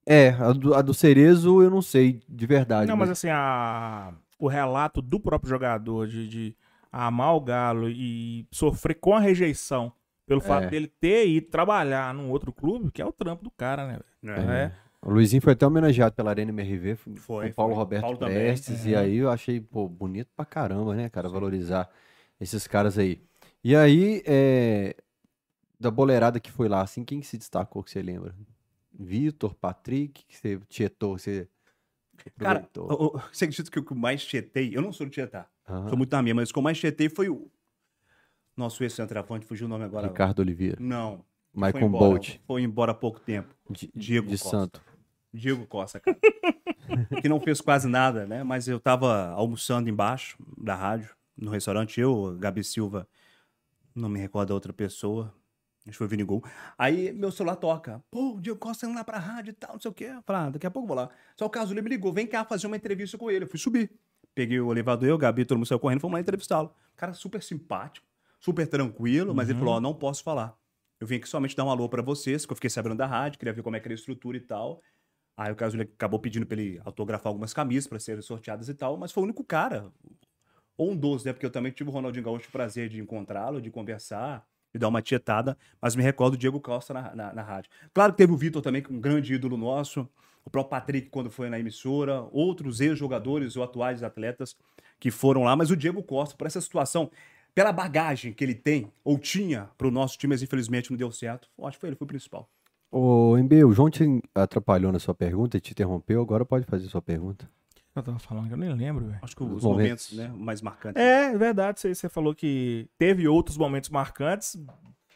É, 0.05 0.29
a 0.29 0.51
do, 0.51 0.73
a 0.73 0.81
do 0.81 0.93
Cerezo 0.93 1.61
eu 1.61 1.69
não 1.69 1.81
sei 1.81 2.21
de 2.27 2.47
verdade. 2.47 2.87
Não, 2.87 2.97
mas 2.97 3.09
mas 3.09 3.17
assim, 3.17 3.29
a... 3.29 4.13
o 4.39 4.47
relato 4.47 5.01
do 5.01 5.19
próprio 5.19 5.49
jogador 5.49 6.07
de, 6.07 6.27
de 6.27 6.57
amar 6.91 7.35
o 7.35 7.41
Galo 7.41 7.89
e 7.89 8.47
sofrer 8.49 8.95
com 8.95 9.13
a 9.13 9.19
rejeição 9.19 9.93
pelo 10.31 10.39
fato 10.39 10.63
É. 10.67 10.69
dele 10.69 10.87
ter 10.87 11.27
ido 11.27 11.47
trabalhar 11.47 12.13
num 12.13 12.29
outro 12.29 12.53
clube, 12.53 12.89
que 12.89 13.01
é 13.01 13.05
o 13.05 13.11
trampo 13.11 13.43
do 13.43 13.51
cara, 13.51 13.85
né? 13.85 13.99
É. 14.23 14.63
É. 14.63 14.71
O 15.01 15.11
Luizinho 15.11 15.41
foi 15.41 15.51
até 15.51 15.67
homenageado 15.67 16.15
pela 16.15 16.29
Arena 16.29 16.51
MRV, 16.51 16.95
Foi, 17.17 17.47
com 17.47 17.51
o 17.51 17.53
Paulo 17.53 17.73
foi. 17.73 17.79
Roberto 17.83 18.01
Paulo 18.03 18.17
também, 18.17 18.35
Prestes, 18.35 18.85
é. 18.85 18.89
e 18.91 18.95
aí 18.95 19.17
eu 19.17 19.29
achei, 19.29 19.59
pô, 19.59 19.89
bonito 19.89 20.29
pra 20.33 20.45
caramba, 20.45 20.95
né, 20.95 21.09
cara, 21.09 21.27
valorizar 21.27 21.89
esses 22.39 22.65
caras 22.65 22.97
aí. 22.97 23.21
E 23.61 23.75
aí, 23.75 24.23
é, 24.25 24.95
da 25.77 25.91
boleirada 25.91 26.39
que 26.39 26.49
foi 26.49 26.69
lá, 26.69 26.81
assim, 26.81 27.03
quem 27.03 27.19
que 27.19 27.27
se 27.27 27.37
destacou 27.37 27.83
que 27.83 27.91
você 27.91 28.01
lembra? 28.01 28.33
Vitor, 28.97 29.53
Patrick, 29.55 30.23
que 30.25 30.37
você 30.37 30.59
tietou, 30.69 31.17
você 31.17 31.45
Cara, 32.37 32.59
aproveitou? 32.59 32.89
o- 32.89 33.17
o- 33.17 33.21
você 33.33 33.43
acredita 33.45 33.69
que 33.69 33.79
o 33.79 33.83
que 33.83 33.91
eu 33.91 33.97
mais 33.97 34.23
tietei, 34.23 34.71
eu 34.73 34.81
não 34.81 34.93
sou 34.93 35.05
de 35.07 35.11
tietar, 35.11 35.49
Aham. 35.67 35.89
sou 35.89 35.97
muito 35.97 36.11
na 36.15 36.21
minha, 36.21 36.35
mas 36.35 36.49
o 36.51 36.53
que 36.53 36.59
eu 36.59 36.63
mais 36.63 36.79
tietei 36.79 37.09
foi 37.09 37.27
o 37.27 37.49
nosso 38.61 38.83
ex-centroavante, 38.83 39.45
fugiu 39.45 39.65
o 39.67 39.69
nome 39.69 39.83
agora. 39.83 40.07
Ricardo 40.07 40.39
Oliveira, 40.39 40.77
Não. 40.79 41.23
Michael 41.53 41.89
Bolt, 41.89 42.37
Foi 42.47 42.61
embora 42.61 42.91
há 42.93 42.95
pouco 42.95 43.19
tempo. 43.19 43.53
Di- 43.69 43.91
Diego 43.93 44.27
de 44.29 44.37
Costa. 44.37 44.49
Santo. 44.57 44.81
Diego 45.33 45.65
Costa, 45.67 45.99
cara. 45.99 46.17
que 47.21 47.27
não 47.27 47.39
fez 47.41 47.59
quase 47.59 47.87
nada, 47.89 48.25
né? 48.25 48.41
Mas 48.43 48.67
eu 48.69 48.79
tava 48.79 49.29
almoçando 49.31 49.89
embaixo 49.89 50.37
da 50.57 50.75
rádio, 50.75 51.09
no 51.37 51.51
restaurante, 51.51 51.99
eu, 51.99 52.37
Gabi 52.39 52.63
Silva, 52.63 53.05
não 53.93 54.07
me 54.07 54.19
recordo 54.19 54.49
da 54.49 54.53
outra 54.53 54.71
pessoa, 54.71 55.33
acho 55.79 55.91
que 55.91 55.97
foi 55.97 56.07
o 56.07 56.09
Vini 56.09 56.23
Gol. 56.23 56.41
Aí 56.77 57.11
meu 57.11 57.31
celular 57.31 57.55
toca, 57.57 58.01
pô, 58.09 58.35
o 58.35 58.41
Diego 58.41 58.57
Costa 58.59 58.85
indo 58.85 58.95
lá 58.95 59.03
pra 59.03 59.17
rádio 59.19 59.51
e 59.51 59.53
tal, 59.53 59.73
não 59.73 59.79
sei 59.81 59.91
o 59.91 59.93
quê. 59.93 60.05
Eu 60.05 60.21
falei, 60.21 60.41
ah, 60.43 60.49
daqui 60.51 60.65
a 60.67 60.71
pouco 60.71 60.85
eu 60.85 60.87
vou 60.87 60.97
lá. 60.97 61.09
Só 61.35 61.45
o 61.45 61.49
caso 61.49 61.73
ele 61.73 61.81
me 61.81 61.89
ligou, 61.89 62.13
vem 62.13 62.27
cá 62.27 62.45
fazer 62.45 62.67
uma 62.67 62.77
entrevista 62.77 63.17
com 63.17 63.29
ele. 63.29 63.43
Eu 63.45 63.49
fui 63.49 63.59
subir. 63.59 63.91
Peguei 64.33 64.59
o 64.61 64.71
elevador, 64.71 65.09
eu, 65.09 65.17
Gabi, 65.17 65.43
todo 65.43 65.57
mundo 65.57 65.67
saiu 65.67 65.79
correndo, 65.79 65.99
fomos 65.99 66.13
lá 66.13 66.21
entrevistá-lo. 66.21 66.73
Cara 66.95 67.13
super 67.13 67.41
simpático, 67.43 68.05
super 68.41 68.67
tranquilo, 68.67 69.33
mas 69.33 69.49
ele 69.49 69.59
falou, 69.59 69.75
ó, 69.75 69.79
não 69.79 69.93
posso 69.93 70.23
falar. 70.23 70.57
Eu 70.99 71.07
vim 71.07 71.15
aqui 71.15 71.29
somente 71.29 71.55
dar 71.55 71.63
um 71.63 71.69
alô 71.69 71.87
pra 71.87 72.01
vocês, 72.01 72.45
que 72.45 72.51
eu 72.51 72.55
fiquei 72.55 72.69
sabendo 72.69 72.95
da 72.95 73.07
rádio, 73.07 73.39
queria 73.39 73.53
ver 73.53 73.61
como 73.61 73.75
é 73.75 73.79
que 73.79 73.87
era 73.87 73.93
a 73.93 73.95
estrutura 73.95 74.37
e 74.37 74.41
tal. 74.41 74.81
Aí 75.37 75.51
o 75.51 75.55
caso 75.55 75.75
ele 75.75 75.83
acabou 75.83 76.19
pedindo 76.19 76.45
pra 76.45 76.59
ele 76.59 76.81
autografar 76.83 77.29
algumas 77.29 77.53
camisas 77.53 77.87
pra 77.87 77.99
serem 77.99 78.21
sorteadas 78.21 78.67
e 78.67 78.73
tal, 78.73 78.97
mas 78.97 79.11
foi 79.11 79.21
o 79.21 79.25
único 79.25 79.43
cara, 79.43 79.91
ou 80.77 80.91
um 80.91 80.95
dos, 80.95 81.23
né? 81.23 81.33
Porque 81.33 81.45
eu 81.45 81.51
também 81.51 81.71
tive 81.71 81.89
o 81.89 81.93
Ronaldinho 81.93 82.25
Gaúcho 82.25 82.49
o 82.49 82.51
prazer 82.51 82.89
de 82.89 82.99
encontrá-lo, 82.99 83.61
de 83.61 83.69
conversar, 83.69 84.45
de 84.73 84.79
dar 84.79 84.87
uma 84.87 85.01
tietada, 85.01 85.57
mas 85.81 85.95
me 85.95 86.03
recordo 86.03 86.35
do 86.35 86.39
Diego 86.39 86.59
Costa 86.59 86.93
na, 86.93 87.15
na, 87.15 87.33
na 87.33 87.41
rádio. 87.41 87.69
Claro 87.93 88.13
que 88.13 88.17
teve 88.17 88.33
o 88.33 88.37
Vitor 88.37 88.61
também, 88.61 88.81
que 88.81 88.91
é 88.91 88.95
um 88.95 88.99
grande 88.99 89.33
ídolo 89.33 89.57
nosso, 89.57 90.07
o 90.43 90.49
próprio 90.49 90.71
Patrick 90.71 91.09
quando 91.09 91.29
foi 91.29 91.49
na 91.49 91.59
emissora, 91.59 92.21
outros 92.31 92.81
ex-jogadores 92.81 93.55
ou 93.55 93.63
atuais 93.63 94.01
atletas 94.03 94.55
que 94.99 95.11
foram 95.11 95.43
lá, 95.43 95.55
mas 95.55 95.71
o 95.71 95.75
Diego 95.75 96.01
Costa, 96.03 96.35
por 96.35 96.47
essa 96.47 96.61
situação, 96.61 97.11
pela 97.53 97.71
bagagem 97.71 98.33
que 98.33 98.43
ele 98.43 98.55
tem, 98.55 98.91
ou 99.03 99.17
tinha, 99.17 99.69
pro 99.77 99.91
nosso 99.91 100.17
time, 100.17 100.33
mas 100.33 100.41
infelizmente 100.41 100.89
não 100.91 100.97
deu 100.97 101.11
certo, 101.11 101.49
eu 101.57 101.65
acho 101.67 101.77
que 101.77 101.81
foi 101.81 101.89
ele, 101.89 101.95
foi 101.95 102.05
o 102.05 102.07
principal. 102.07 102.49
Ô, 102.89 103.37
MB, 103.37 103.63
o 103.65 103.71
João 103.73 103.89
te 103.89 104.03
atrapalhou 104.35 104.91
na 104.91 104.99
sua 104.99 105.13
pergunta 105.13 105.57
e 105.57 105.61
te 105.61 105.71
interrompeu, 105.71 106.21
agora 106.21 106.45
pode 106.45 106.65
fazer 106.65 106.87
sua 106.87 107.01
pergunta. 107.01 107.49
O 107.89 107.93
que 107.93 107.99
eu 107.99 108.03
tava 108.03 108.19
falando, 108.19 108.47
que 108.47 108.53
eu 108.53 108.57
nem 108.57 108.73
lembro, 108.73 109.05
velho. 109.05 109.19
Acho 109.21 109.35
que 109.35 109.43
os 109.43 109.51
Os 109.57 109.63
momentos, 109.63 110.11
momentos. 110.11 110.35
né, 110.37 110.43
mais 110.45 110.61
marcantes. 110.61 111.01
É, 111.01 111.33
é 111.33 111.37
verdade, 111.37 111.79
você, 111.79 111.93
você 111.93 112.07
falou 112.09 112.33
que 112.33 112.87
teve 112.97 113.27
outros 113.27 113.57
momentos 113.57 113.89
marcantes. 113.89 114.57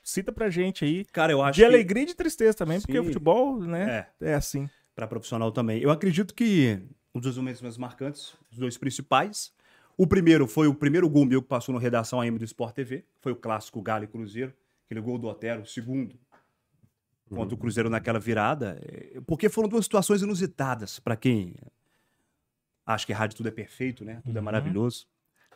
Cita 0.04 0.32
pra 0.32 0.50
gente 0.50 0.86
aí. 0.86 1.04
Cara, 1.06 1.32
eu 1.32 1.42
acho 1.42 1.54
De 1.56 1.62
que... 1.62 1.66
alegria 1.66 2.04
e 2.04 2.06
de 2.06 2.16
tristeza 2.16 2.54
também, 2.56 2.80
porque 2.80 2.98
o 3.00 3.02
Sim. 3.02 3.08
futebol, 3.08 3.60
né, 3.62 4.06
É. 4.22 4.32
é 4.32 4.34
assim. 4.36 4.70
para 4.94 5.08
profissional 5.08 5.52
também. 5.52 5.82
Eu 5.82 5.90
acredito 5.90 6.34
que 6.34 6.80
um 7.14 7.20
dos 7.20 7.38
momentos 7.38 7.62
mais 7.62 7.78
marcantes, 7.78 8.34
os 8.52 8.58
dois 8.58 8.78
principais. 8.78 9.52
O 9.98 10.06
primeiro 10.06 10.46
foi 10.48 10.68
o 10.68 10.74
primeiro 10.74 11.10
gol 11.10 11.26
meu 11.26 11.42
que 11.42 11.48
passou 11.48 11.74
no 11.74 11.80
Redação 11.80 12.20
AM 12.22 12.38
do 12.38 12.44
Sport 12.46 12.74
TV. 12.76 13.06
Foi 13.22 13.32
o 13.32 13.36
clássico 13.36 13.82
Galo 13.82 14.04
e 14.04 14.08
Cruzeiro. 14.08 14.54
Aquele 14.86 15.02
gol 15.02 15.18
do 15.18 15.28
Otero, 15.28 15.62
o 15.62 15.66
segundo. 15.66 16.16
Contra 17.30 17.56
o 17.56 17.58
Cruzeiro 17.58 17.90
naquela 17.90 18.20
virada. 18.20 18.80
eh, 18.84 19.20
Porque 19.26 19.50
foram 19.50 19.68
duas 19.70 19.86
situações 19.86 20.22
inusitadas 20.22 21.00
para 21.00 21.16
quem 21.16 21.56
acha 22.86 23.06
que 23.06 23.14
rádio 23.14 23.38
tudo 23.38 23.48
é 23.48 23.52
perfeito, 23.52 24.06
né? 24.06 24.22
Tudo 24.26 24.36
é 24.38 24.40
Uhum. 24.40 24.46
maravilhoso. 24.46 25.08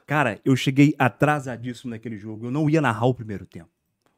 Cara, 0.07 0.39
eu 0.43 0.55
cheguei 0.55 0.95
atrasadíssimo 0.97 1.91
naquele 1.91 2.17
jogo. 2.17 2.47
Eu 2.47 2.51
não 2.51 2.67
ia 2.69 2.81
narrar 2.81 3.05
o 3.05 3.13
primeiro 3.13 3.45
tempo. 3.45 3.69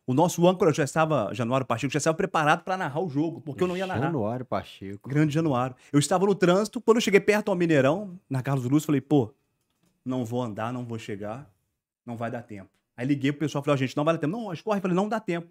O 0.08 0.14
nosso 0.14 0.48
âncora 0.48 0.74
já 0.74 0.84
estava, 0.84 1.34
Januário 1.34 1.66
Pacheco, 1.66 1.92
já 1.92 1.98
estava 1.98 2.16
preparado 2.16 2.64
para 2.64 2.78
narrar 2.78 3.02
o 3.02 3.10
jogo, 3.10 3.42
porque 3.42 3.64
eu 3.64 3.68
não 3.68 3.76
ia 3.76 3.86
narrar. 3.86 4.02
Januário 4.04 4.46
Pacheco. 4.46 5.10
Grande 5.10 5.34
Januário. 5.34 5.76
Eu 5.92 6.00
estava 6.00 6.26
no 6.26 6.34
trânsito, 6.34 6.80
quando 6.80 6.98
eu 6.98 7.02
cheguei 7.02 7.20
perto 7.20 7.50
ao 7.50 7.56
Mineirão, 7.56 8.18
na 8.30 8.42
Carlos 8.42 8.66
Luz, 8.66 8.86
falei, 8.86 9.02
pô, 9.02 9.34
não 10.06 10.26
vou 10.26 10.42
andar, 10.42 10.74
não 10.74 10.86
vou 10.86 10.98
chegar, 11.00 11.50
não 12.06 12.18
vai 12.18 12.32
dar 12.32 12.42
tempo. 12.42 12.70
Aí 12.96 13.06
liguei 13.06 13.32
pro 13.32 13.40
pessoal, 13.40 13.64
falei, 13.64 13.76
ó, 13.76 13.78
gente, 13.78 13.96
não 13.96 14.04
vai 14.04 14.14
dar 14.14 14.20
tempo. 14.20 14.38
Não, 14.38 14.52
escorre. 14.54 14.82
Falei, 14.82 14.96
não 14.96 15.10
dá 15.10 15.20
tempo. 15.20 15.50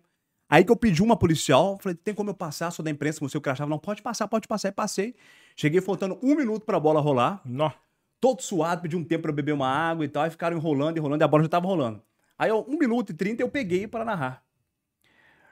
Aí 0.49 0.65
que 0.65 0.71
eu 0.71 0.77
pedi 0.77 1.03
uma 1.03 1.17
policial, 1.17 1.79
falei, 1.81 1.97
tem 1.97 2.13
como 2.13 2.31
eu 2.31 2.35
passar? 2.35 2.71
Sou 2.71 2.85
da 2.85 2.91
imprensa, 2.91 3.21
você 3.21 3.39
o 3.39 3.41
crachava. 3.41 3.71
Não, 3.71 3.79
pode 3.79 4.03
passar, 4.03 4.27
pode 4.29 4.49
passar. 4.49 4.69
Aí 4.69 4.73
passei. 4.73 5.15
Cheguei 5.57 5.81
faltando 5.81 6.19
um 6.23 6.35
minuto 6.35 6.65
pra 6.65 6.79
bola 6.81 7.01
rolar, 7.01 7.41
Nó. 7.45 7.71
todo 8.21 8.43
suado, 8.43 8.83
pedi 8.83 8.97
um 8.97 9.05
tempo 9.05 9.23
pra 9.23 9.31
eu 9.31 9.35
beber 9.35 9.53
uma 9.53 9.69
água 9.69 10.05
e 10.05 10.09
tal, 10.09 10.27
e 10.27 10.31
ficaram 10.31 10.57
enrolando, 10.57 10.97
enrolando, 10.97 11.21
e 11.21 11.25
a 11.25 11.29
bola 11.29 11.43
já 11.45 11.49
tava 11.49 11.67
rolando. 11.67 12.03
Aí, 12.39 12.51
ó, 12.51 12.65
um 12.67 12.79
minuto 12.79 13.11
e 13.11 13.15
trinta 13.15 13.43
eu 13.43 13.49
peguei 13.49 13.87
para 13.87 14.05
narrar. 14.05 14.45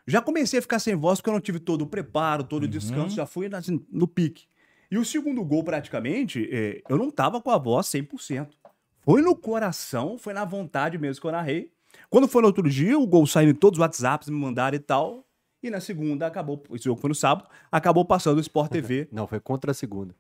Já 0.07 0.23
comecei 0.23 0.59
a 0.59 0.63
ficar 0.63 0.79
sem 0.79 0.95
voz 0.97 1.21
porque 1.21 1.29
eu 1.29 1.35
não 1.35 1.41
tive 1.41 1.61
todo 1.61 1.83
o 1.83 1.87
preparo, 1.87 2.43
todo 2.43 2.63
o 2.65 2.69
descanso, 2.69 3.15
já 3.15 3.27
fui 3.27 3.47
assim, 3.55 3.85
no 3.93 4.09
pique. 4.09 4.47
E 4.91 4.97
o 4.97 5.05
segundo 5.05 5.45
gol, 5.45 5.63
praticamente, 5.63 6.49
é, 6.51 6.83
eu 6.89 6.97
não 6.97 7.11
tava 7.11 7.43
com 7.43 7.51
a 7.51 7.59
voz 7.59 7.87
100%. 7.89 8.49
Foi 9.11 9.23
no 9.23 9.35
coração, 9.35 10.19
foi 10.19 10.35
na 10.35 10.45
vontade 10.45 10.99
mesmo 10.99 11.19
que 11.23 11.27
eu 11.27 11.33
narrei. 11.33 11.73
Quando 12.11 12.29
foi 12.29 12.43
no 12.43 12.49
outro 12.49 12.69
dia, 12.69 12.99
o 12.99 13.07
gol 13.07 13.27
saiu 13.27 13.49
em 13.49 13.55
todos 13.55 13.79
os 13.79 13.81
WhatsApps, 13.83 14.29
me 14.29 14.37
mandaram 14.39 14.77
e 14.77 14.79
tal. 14.81 15.25
E 15.63 15.71
na 15.71 15.81
segunda 15.81 16.27
acabou, 16.27 16.63
esse 16.73 16.85
jogo 16.85 17.01
foi 17.01 17.09
no 17.09 17.15
sábado, 17.15 17.49
acabou 17.73 18.05
passando 18.05 18.37
o 18.37 18.41
Sport 18.41 18.71
TV. 18.71 19.09
Não, 19.13 19.27
foi 19.27 19.41
contra 19.41 19.71
a 19.71 19.75
segunda. 19.75 20.15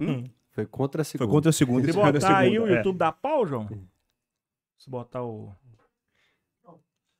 Hum? 0.00 0.24
Foi 0.52 0.64
contra 0.64 1.02
a 1.02 1.04
Foi 1.04 1.10
segunda. 1.12 1.30
contra 1.30 1.50
a 1.50 1.52
segunda. 1.52 1.92
Se 1.92 1.98
na 1.98 2.10
botar 2.12 2.38
aí 2.38 2.48
o 2.48 2.52
segunda, 2.62 2.72
é. 2.72 2.76
YouTube 2.78 2.96
da 2.98 3.12
pau, 3.12 3.46
João, 3.46 3.68
Se 4.78 4.88
botar 4.88 5.22
o. 5.22 5.52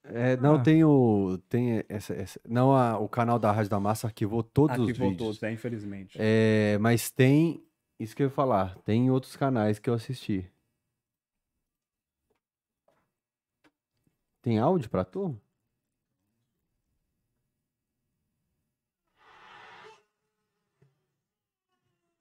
É, 0.03 0.37
não, 0.39 0.55
Ah. 0.55 0.59
tem 0.63 0.83
o. 0.83 1.39
Tem 1.51 1.85
essa, 1.89 2.15
essa- 2.15 2.41
não, 2.49 2.73
a- 2.75 2.99
o 2.99 3.09
canal 3.09 3.39
da 3.39 3.53
Rádio 3.53 3.71
da 3.71 3.79
Massa 3.79 4.07
arquivou 4.07 4.43
todos 4.43 4.77
os 4.79 4.89
Arquivou 4.89 5.11
vídeos. 5.11 5.27
todos, 5.27 5.41
né? 5.43 5.53
Infelizmente. 5.53 6.17
É, 6.19 6.79
mas 6.81 7.11
tem. 7.11 7.63
Isso 7.99 8.17
que 8.17 8.23
eu 8.23 8.29
ia 8.29 8.33
falar. 8.33 8.77
Tem 8.79 9.11
outros 9.11 9.37
canais 9.37 9.79
que 9.79 9.91
eu 9.91 9.95
assisti. 9.95 10.51
Tem 14.43 14.59
áudio 14.59 14.89
pra 14.91 15.05
tu? 15.05 15.39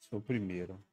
Foi 0.09 0.19
o 0.19 0.21
primeiro. 0.21 0.83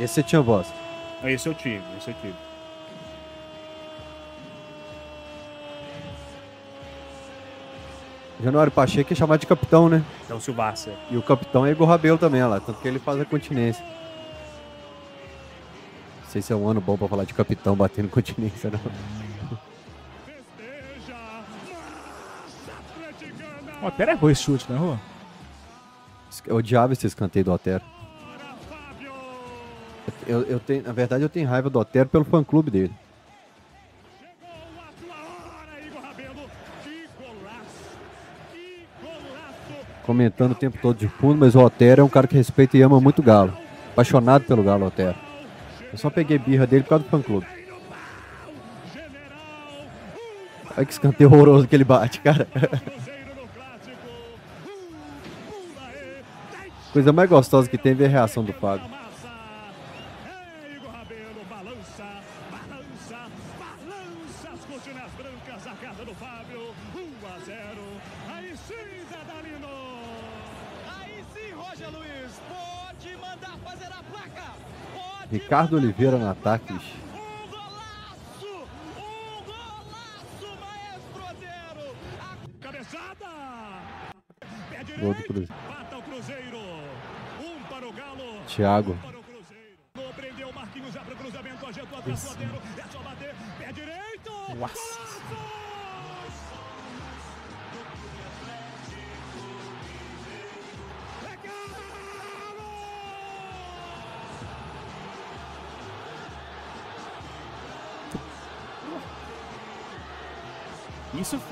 Esse 0.00 0.14
você 0.14 0.22
tinha 0.22 0.40
voz. 0.40 0.66
Esse 1.22 1.48
eu 1.48 1.54
tive, 1.54 1.84
esse 1.96 2.10
eu 2.10 2.14
tive. 2.14 2.51
Januário 8.42 8.72
Pacheco 8.72 9.12
é 9.12 9.16
chamado 9.16 9.40
de 9.40 9.46
capitão, 9.46 9.88
né? 9.88 10.04
Então, 10.24 10.40
Silvácia. 10.40 10.94
E 11.10 11.16
o 11.16 11.22
capitão 11.22 11.64
é 11.64 11.70
Igor 11.70 11.86
Rabelo 11.86 12.18
também, 12.18 12.42
ó 12.42 12.48
lá. 12.48 12.58
Tanto 12.58 12.80
que 12.80 12.88
ele 12.88 12.98
faz 12.98 13.20
a 13.20 13.24
continência. 13.24 13.84
Não 16.22 16.28
sei 16.28 16.42
se 16.42 16.52
é 16.52 16.56
um 16.56 16.66
ano 16.66 16.80
bom 16.80 16.96
pra 16.96 17.06
falar 17.06 17.24
de 17.24 17.34
capitão 17.34 17.76
batendo 17.76 18.08
continência, 18.08 18.70
não. 18.70 18.80
O 23.80 23.86
Otero 23.86 24.10
errou 24.12 24.30
esse 24.30 24.42
chute, 24.42 24.66
não 24.68 24.76
errou? 24.76 24.98
Eu 26.46 26.56
odiava 26.56 26.92
esse 26.92 27.06
escanteio 27.06 27.44
do 27.44 27.52
Otero. 27.52 27.84
Eu, 30.26 30.42
eu 30.42 30.58
tenho, 30.58 30.82
na 30.82 30.92
verdade, 30.92 31.22
eu 31.22 31.28
tenho 31.28 31.48
raiva 31.48 31.70
do 31.70 31.78
Otero 31.78 32.08
pelo 32.08 32.24
fã-clube 32.24 32.70
dele. 32.70 32.94
Comentando 40.04 40.52
o 40.52 40.56
tempo 40.56 40.78
todo 40.80 40.96
de 40.96 41.08
fundo, 41.08 41.38
mas 41.38 41.54
o 41.54 41.60
Otero 41.60 42.00
é 42.00 42.04
um 42.04 42.08
cara 42.08 42.26
que 42.26 42.36
respeita 42.36 42.76
e 42.76 42.82
ama 42.82 43.00
muito 43.00 43.20
o 43.20 43.22
Galo. 43.22 43.56
Apaixonado 43.92 44.44
pelo 44.44 44.62
Galo, 44.62 44.86
Otero. 44.86 45.16
Eu 45.92 45.98
só 45.98 46.10
peguei 46.10 46.38
birra 46.38 46.66
dele 46.66 46.82
por 46.82 46.90
causa 46.90 47.04
do 47.04 47.10
fã-clube. 47.10 47.46
Olha 50.76 50.86
que 50.86 50.92
escanteio 50.92 51.30
horroroso 51.30 51.68
que 51.68 51.76
ele 51.76 51.84
bate, 51.84 52.20
cara. 52.20 52.48
Coisa 56.92 57.12
mais 57.12 57.28
gostosa 57.28 57.68
que 57.68 57.78
tem 57.78 57.92
é 57.92 57.94
ver 57.94 58.06
a 58.06 58.08
reação 58.08 58.44
do 58.44 58.52
Fábio. 58.52 59.01
Ricardo 75.30 75.76
Oliveira 75.76 76.18
no 76.18 76.28
ataque. 76.30 76.74
ixi. 76.74 76.92
um 77.14 77.48
golaço, 77.48 78.68
um 78.98 79.44
golaço, 79.44 80.58
maestro 80.60 81.22
Otero. 81.30 81.96
A 82.20 82.36
Cabeçada. 82.60 83.26
Pé 84.68 84.76
Gol 84.76 85.14
do 85.14 85.22
direito, 85.22 85.26
Cruzeiro. 85.26 85.54
bata 85.68 85.96
o 85.96 86.02
Cruzeiro. 86.02 86.58
Um 87.40 87.62
para 87.64 87.88
o 87.88 87.92
Galo. 87.92 88.44
Thiago. 88.46 88.94
Para 89.00 89.18
o 89.18 89.22
Cruzeiro. 89.22 89.78
Não 89.94 90.12
prendeu 90.12 90.48
o 90.50 90.54
Marquinhos, 90.54 90.92
já 90.92 91.00
para 91.00 91.14
o 91.14 91.16
cruzamento, 91.16 91.66
ajeitou 91.66 91.98
atrás 91.98 92.22
do 92.22 92.30
Otero. 92.30 92.62
É 92.76 92.84
só 92.92 92.98
bater, 93.00 93.34
pé 93.58 93.72
direito. 93.72 94.32
Nossa. 94.58 95.01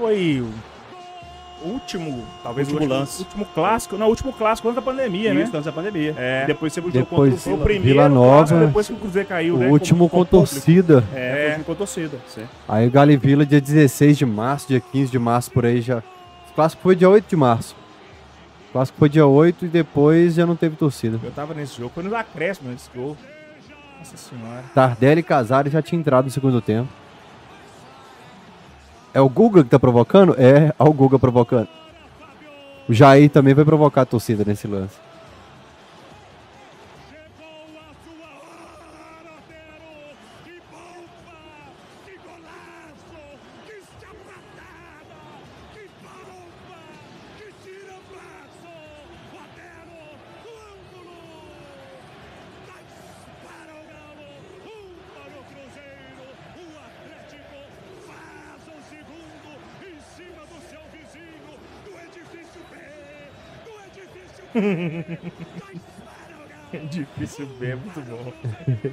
Foi 0.00 0.40
o 1.62 1.68
último, 1.68 2.24
talvez 2.42 2.68
Último 2.68 2.80
o 2.80 2.82
último, 2.84 3.00
lance. 3.00 3.22
último 3.22 3.44
clássico, 3.54 3.98
não, 3.98 4.06
o 4.06 4.08
último 4.08 4.32
clássico 4.32 4.66
antes 4.68 4.76
da 4.76 4.82
pandemia, 4.82 5.34
né? 5.34 5.42
Isso, 5.42 5.52
antes 5.54 5.66
da 5.66 5.72
pandemia. 5.72 6.14
É. 6.16 6.46
Depois 6.46 6.72
você 6.72 6.80
Depois- 6.80 7.30
contra 7.32 7.36
Foi 7.38 7.52
o 7.52 7.58
primeiro 7.58 7.84
Vila 7.88 8.08
Nova. 8.08 8.36
clássico 8.38 8.60
depois 8.66 8.86
que 8.86 8.92
o 8.94 8.96
Cruzeiro 8.96 9.28
caiu, 9.28 9.54
O 9.56 9.58
né? 9.58 9.68
último 9.68 10.08
com 10.08 10.24
público. 10.24 10.30
torcida. 10.38 11.04
É, 11.14 11.18
É. 11.18 11.44
o 11.44 11.48
último 11.48 11.64
com 11.66 11.74
torcida. 11.74 12.18
Sim. 12.28 12.44
Aí 12.66 12.86
o 12.88 12.90
Galo 12.90 13.10
e 13.10 13.16
Vila 13.18 13.44
dia 13.44 13.60
16 13.60 14.16
de 14.16 14.24
março, 14.24 14.68
dia 14.68 14.80
15 14.80 15.10
de 15.12 15.18
março 15.18 15.50
por 15.50 15.66
aí 15.66 15.82
já. 15.82 15.98
O 15.98 16.54
clássico 16.54 16.82
foi 16.82 16.96
dia 16.96 17.10
8 17.10 17.28
de 17.28 17.36
março. 17.36 17.76
O 18.70 18.72
clássico 18.72 18.98
foi 18.98 19.08
dia 19.10 19.26
8 19.26 19.66
e 19.66 19.68
depois 19.68 20.34
já 20.34 20.46
não 20.46 20.56
teve 20.56 20.76
torcida. 20.76 21.20
Eu 21.22 21.30
tava 21.30 21.52
nesse 21.52 21.76
jogo, 21.76 21.90
foi 21.94 22.02
nos 22.04 22.12
acréscimos 22.14 22.72
nesse 22.72 22.88
gol. 22.94 23.16
Nossa 23.98 24.16
senhora. 24.16 24.64
Tardelli 24.74 25.20
e 25.20 25.22
Casares 25.22 25.70
já 25.72 25.82
tinha 25.82 25.98
entrado 26.00 26.24
no 26.24 26.30
segundo 26.30 26.62
tempo. 26.62 26.88
É 29.12 29.20
o 29.20 29.28
Guga 29.28 29.64
que 29.64 29.70
tá 29.70 29.78
provocando? 29.78 30.34
É, 30.38 30.72
ó 30.78 30.88
o 30.88 30.92
Guga 30.92 31.18
provocando. 31.18 31.68
O 32.88 32.94
Jair 32.94 33.30
também 33.30 33.54
vai 33.54 33.64
provocar 33.64 34.02
a 34.02 34.06
torcida 34.06 34.44
nesse 34.44 34.66
lance. 34.66 34.96
De 66.90 68.12
Otero! 68.14 68.92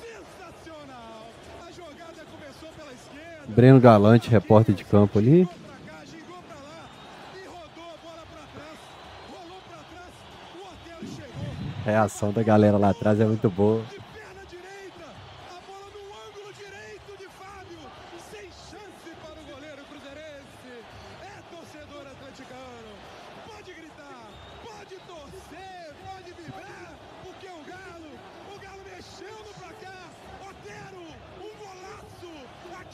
Sensacional! 0.00 1.30
A 1.60 1.72
jogada 1.72 2.24
começou 2.30 2.68
pela 2.76 2.92
esquerda. 2.92 3.46
Breno 3.48 3.80
Galante, 3.80 4.28
repórter 4.28 4.74
de 4.74 4.84
campo 4.84 5.18
ali. 5.18 5.48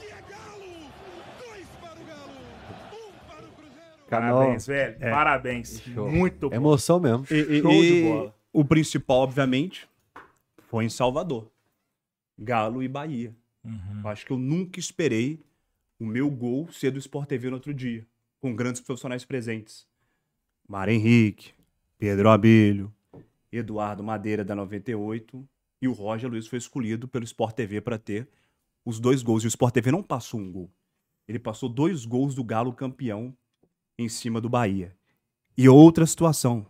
É 0.07 0.23
Galo. 0.31 0.91
Dois 1.39 1.69
para 1.81 2.01
o 2.01 2.05
Galo. 2.05 2.33
Um 2.93 3.13
para 3.27 3.45
o 3.45 3.51
Cruzeiro. 3.53 4.07
Canal. 4.09 4.39
Parabéns, 4.39 4.67
velho. 4.67 4.99
Parabéns. 5.01 5.81
Show. 5.83 6.09
Muito 6.11 6.51
bom. 6.51 6.57
Emoção 6.57 7.01
mesmo. 7.01 7.27
E, 7.31 7.35
e- 7.35 7.61
Show 7.61 7.71
de 7.71 7.77
e 7.77 8.09
bola. 8.09 8.36
O 8.57 8.65
principal, 8.65 9.19
obviamente, 9.19 9.87
foi 10.69 10.87
em 10.87 10.89
Salvador. 10.89 11.47
Galo 12.39 12.83
e 12.83 12.89
Bahia. 12.89 13.37
Uhum. 13.63 14.01
Eu 14.03 14.09
Acho 14.09 14.25
que 14.25 14.33
eu 14.33 14.39
nunca 14.39 14.81
esperei 14.81 15.39
o 16.01 16.07
meu 16.07 16.31
gol 16.31 16.67
ser 16.73 16.91
do 16.91 16.99
Sport 16.99 17.29
TV 17.29 17.51
no 17.51 17.57
outro 17.57 17.75
dia, 17.75 18.07
com 18.41 18.57
grandes 18.57 18.81
profissionais 18.81 19.27
presentes. 19.27 19.87
Mário 20.67 20.95
Henrique, 20.95 21.53
Pedro 21.99 22.31
Abelho, 22.31 22.91
Eduardo 23.53 24.03
Madeira 24.03 24.43
da 24.43 24.55
98 24.55 25.47
e 25.83 25.87
o 25.87 25.93
Roger 25.93 26.31
Luiz 26.31 26.47
foi 26.47 26.59
escolhido 26.59 27.07
pelo 27.07 27.27
Sport 27.27 27.55
TV 27.55 27.83
para 27.83 27.99
ter 27.99 28.27
os 28.87 28.99
dois 28.99 29.23
gols. 29.23 29.43
E 29.43 29.47
o 29.47 29.49
Sport 29.49 29.75
TV 29.75 29.93
não 29.93 30.03
passou 30.03 30.41
um 30.41 30.51
gol. 30.51 30.71
Ele 31.29 31.39
passou 31.39 31.69
dois 31.69 32.07
gols 32.07 32.35
do 32.35 32.43
Galo 32.43 32.73
campeão 32.73 33.37
em 33.99 34.09
cima 34.09 34.41
do 34.41 34.49
Bahia. 34.49 34.97
E 35.59 35.69
outra 35.69 36.07
situação. 36.07 36.67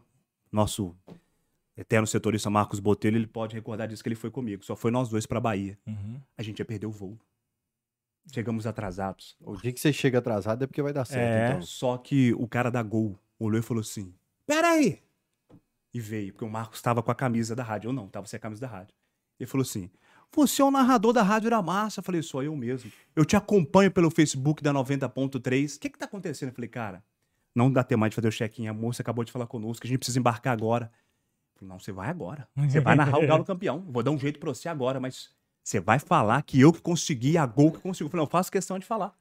Nosso 0.51 0.97
eterno 1.77 2.07
setorista 2.07 2.49
Marcos 2.49 2.81
Botelho, 2.81 3.17
ele 3.17 3.27
pode 3.27 3.55
recordar 3.55 3.87
disso 3.87 4.03
que 4.03 4.09
ele 4.09 4.17
foi 4.17 4.31
comigo. 4.31 4.65
Só 4.65 4.75
foi 4.75 4.91
nós 4.91 5.09
dois 5.09 5.27
pra 5.27 5.41
Bahia. 5.41 5.79
Uhum. 5.87 6.21
A 6.37 6.43
gente 6.43 6.59
ia 6.59 6.65
perder 6.65 6.87
o 6.87 6.91
voo. 6.91 7.19
Chegamos 8.33 8.67
atrasados. 8.67 9.37
O 9.41 9.57
dia 9.57 9.73
que 9.73 9.79
você 9.79 9.93
chega 9.93 10.19
atrasado 10.19 10.65
é 10.65 10.67
porque 10.67 10.83
vai 10.83 10.93
dar 10.93 11.05
certo. 11.05 11.21
É. 11.21 11.49
Então. 11.51 11.63
Só 11.63 11.97
que 11.97 12.33
o 12.35 12.49
cara 12.49 12.71
da 12.71 12.83
Gol 12.83 13.19
olhou 13.39 13.59
e 13.59 13.63
falou 13.63 13.83
assim: 13.83 14.13
Peraí! 14.47 15.01
E 15.95 16.01
veio, 16.01 16.33
porque 16.33 16.45
o 16.45 16.51
Marcos 16.51 16.79
estava 16.79 17.03
com 17.03 17.11
a 17.11 17.15
camisa 17.15 17.55
da 17.55 17.63
rádio. 17.63 17.89
Eu 17.89 17.93
não, 17.93 18.09
tava 18.09 18.27
sem 18.27 18.37
a 18.37 18.41
camisa 18.41 18.61
da 18.61 18.67
rádio. 18.67 18.95
Ele 19.39 19.47
falou 19.47 19.63
assim: 19.63 19.91
Você 20.35 20.61
é 20.61 20.65
o 20.65 20.71
narrador 20.71 21.13
da 21.13 21.23
Rádio 21.23 21.51
da 21.51 21.63
Massa? 21.63 22.01
Eu 22.01 22.05
falei: 22.05 22.21
Sou 22.23 22.43
eu 22.43 22.57
mesmo. 22.57 22.91
Eu 23.15 23.25
te 23.25 23.37
acompanho 23.37 23.91
pelo 23.93 24.11
Facebook 24.11 24.63
da 24.63 24.73
90.3. 24.73 25.77
O 25.77 25.81
que 25.81 25.91
que 25.91 25.99
tá 25.99 26.07
acontecendo? 26.07 26.49
Eu 26.49 26.55
falei: 26.55 26.69
Cara, 26.69 27.05
não 27.55 27.73
dá 27.73 27.85
tempo 27.85 28.01
mais 28.01 28.11
de 28.11 28.17
fazer 28.17 28.29
o 28.29 28.33
check-in. 28.33 28.67
A 28.67 28.75
moça 28.75 29.03
acabou 29.03 29.25
de 29.25 29.31
falar 29.31 29.47
conosco, 29.47 29.87
a 29.87 29.89
gente 29.89 29.99
precisa 29.99 30.19
embarcar 30.19 30.53
agora. 30.53 30.91
Eu 31.57 31.61
falei: 31.61 31.69
Não, 31.73 31.79
você 31.79 31.93
vai 31.93 32.09
agora. 32.09 32.47
Você 32.57 32.81
vai 32.81 32.95
narrar 32.95 33.19
o 33.19 33.27
Galo 33.27 33.45
campeão. 33.45 33.85
Vou 33.89 34.03
dar 34.03 34.11
um 34.11 34.19
jeito 34.19 34.39
pra 34.39 34.51
você 34.51 34.69
agora, 34.69 35.01
mas 35.01 35.31
você 35.63 35.81
vai 35.81 35.99
falar 35.99 36.43
que 36.43 36.61
eu 36.61 36.73
que 36.73 36.81
consegui, 36.81 37.39
a 37.39 37.47
Gol 37.47 37.73
que 37.73 37.79
conseguiu. 37.79 38.07
Eu 38.07 38.11
falei: 38.11 38.21
Não, 38.23 38.27
eu 38.27 38.31
faço 38.31 38.53
questão 38.53 38.79
de 38.79 38.87
falar. 38.87 39.15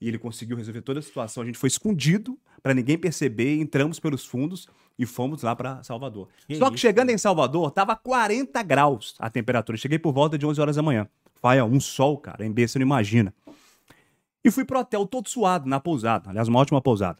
E 0.00 0.06
ele 0.06 0.18
conseguiu 0.18 0.56
resolver 0.56 0.80
toda 0.80 1.00
a 1.00 1.02
situação. 1.02 1.42
A 1.42 1.46
gente 1.46 1.58
foi 1.58 1.66
escondido 1.66 2.38
para 2.62 2.72
ninguém 2.72 2.96
perceber, 2.96 3.58
entramos 3.60 3.98
pelos 3.98 4.24
fundos 4.24 4.68
e 4.98 5.04
fomos 5.04 5.42
lá 5.42 5.56
para 5.56 5.82
Salvador. 5.82 6.28
Que 6.46 6.56
Só 6.56 6.68
que 6.68 6.76
isso, 6.76 6.82
chegando 6.82 7.10
em 7.10 7.18
Salvador, 7.18 7.70
tava 7.72 7.96
40 7.96 8.62
graus 8.62 9.16
a 9.18 9.28
temperatura. 9.28 9.76
Cheguei 9.76 9.98
por 9.98 10.12
volta 10.12 10.38
de 10.38 10.46
11 10.46 10.60
horas 10.60 10.76
da 10.76 10.82
manhã. 10.82 11.08
Faia, 11.40 11.64
um 11.64 11.80
sol, 11.80 12.16
cara, 12.18 12.44
em 12.44 12.52
B, 12.52 12.66
você 12.66 12.78
não 12.78 12.86
imagina. 12.86 13.34
E 14.44 14.50
fui 14.50 14.64
pro 14.64 14.78
hotel 14.78 15.06
todo 15.06 15.28
suado, 15.28 15.68
na 15.68 15.80
pousada. 15.80 16.30
Aliás, 16.30 16.48
uma 16.48 16.60
ótima 16.60 16.80
pousada. 16.80 17.18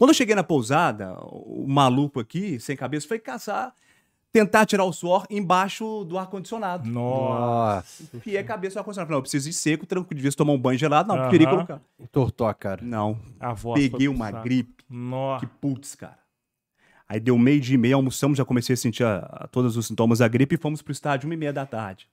Quando 0.00 0.10
eu 0.12 0.14
cheguei 0.14 0.34
na 0.34 0.42
pousada, 0.42 1.12
o 1.20 1.66
maluco 1.68 2.18
aqui, 2.18 2.58
sem 2.58 2.74
cabeça, 2.74 3.06
foi 3.06 3.18
caçar, 3.18 3.74
tentar 4.32 4.64
tirar 4.64 4.84
o 4.84 4.92
suor 4.94 5.26
embaixo 5.28 6.04
do 6.04 6.16
ar-condicionado. 6.16 6.88
Nossa. 6.88 8.02
Nossa, 8.14 8.22
E 8.24 8.38
a 8.38 8.42
cabeça 8.42 8.76
do 8.76 8.78
ar-condicionado. 8.78 9.10
Não, 9.10 9.18
eu 9.18 9.22
preciso 9.22 9.50
ir 9.50 9.52
seco, 9.52 9.84
tranquilo, 9.84 10.16
devia 10.16 10.32
tomar 10.32 10.54
um 10.54 10.58
banho 10.58 10.78
gelado. 10.78 11.06
Não, 11.06 11.20
preferi 11.20 11.44
Aham. 11.44 11.52
colocar. 11.54 11.80
entortou 12.00 12.46
a 12.46 12.54
cara. 12.54 12.80
Não, 12.82 13.20
A 13.38 13.52
voz 13.52 13.78
peguei 13.90 14.08
uma 14.08 14.30
gripe. 14.30 14.82
Nossa. 14.88 15.44
Que 15.44 15.52
putz, 15.60 15.94
cara. 15.94 16.18
Aí 17.06 17.20
deu 17.20 17.36
meio 17.36 17.60
dia 17.60 17.74
e 17.74 17.78
meia, 17.78 17.94
almoçamos, 17.96 18.38
já 18.38 18.44
comecei 18.44 18.72
a 18.72 18.76
sentir 18.78 19.04
a- 19.04 19.18
a 19.30 19.48
todos 19.48 19.76
os 19.76 19.86
sintomas 19.86 20.20
da 20.20 20.28
gripe 20.28 20.54
e 20.54 20.58
fomos 20.58 20.80
pro 20.80 20.92
estádio 20.92 21.28
uma 21.28 21.34
e 21.34 21.36
meia 21.36 21.52
da 21.52 21.66
tarde. 21.66 22.08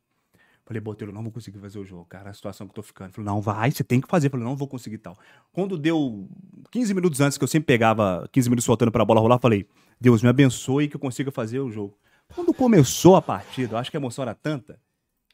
Falei, 0.68 0.82
Botelho, 0.82 1.13
não 1.13 1.24
vou 1.24 1.32
conseguir 1.32 1.59
fazer 1.59 1.80
o 1.80 1.86
jogo, 1.86 2.03
cara, 2.05 2.30
a 2.30 2.34
situação 2.34 2.68
que 2.68 2.72
eu 2.72 2.76
tô 2.76 2.84
ficando. 2.84 3.13
Falei, 3.13 3.26
não, 3.26 3.39
vai, 3.39 3.72
você 3.72 3.86
tem 3.86 4.01
que 4.01 4.07
fazer. 4.07 4.30
Falei, 4.30 4.45
não 4.45 4.53
vou 4.55 4.68
conseguir 4.68 4.97
tal. 4.97 5.18
Quando 5.53 5.78
deu 5.78 6.28
15 6.72 6.93
minutos 6.93 7.22
antes, 7.22 7.38
que 7.38 7.43
eu 7.43 7.47
sempre 7.47 7.68
pegava 7.68 8.28
15 8.34 8.49
minutos 8.49 8.65
soltando 8.65 8.91
pra 8.91 9.05
bola 9.05 9.22
rolar, 9.22 9.39
falei, 9.39 9.65
Deus 9.99 10.22
me 10.22 10.28
abençoe 10.28 10.89
que 10.89 10.97
eu 10.97 10.99
consiga 10.99 11.32
fazer 11.32 11.61
o 11.61 11.72
jogo. 11.72 11.97
Quando 12.36 12.53
começou 12.53 13.15
a 13.15 13.22
partida, 13.22 13.76
eu 13.76 13.78
acho 13.78 13.89
que 13.89 13.95
a 13.95 13.99
emoção 13.99 14.24
era 14.24 14.36
tanta 14.36 14.78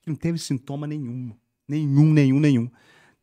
que 0.04 0.10
não 0.10 0.16
teve 0.16 0.38
sintoma 0.38 0.86
nenhum. 0.86 1.36
Nenhum, 1.68 2.14
nenhum, 2.14 2.40
nenhum. 2.40 2.70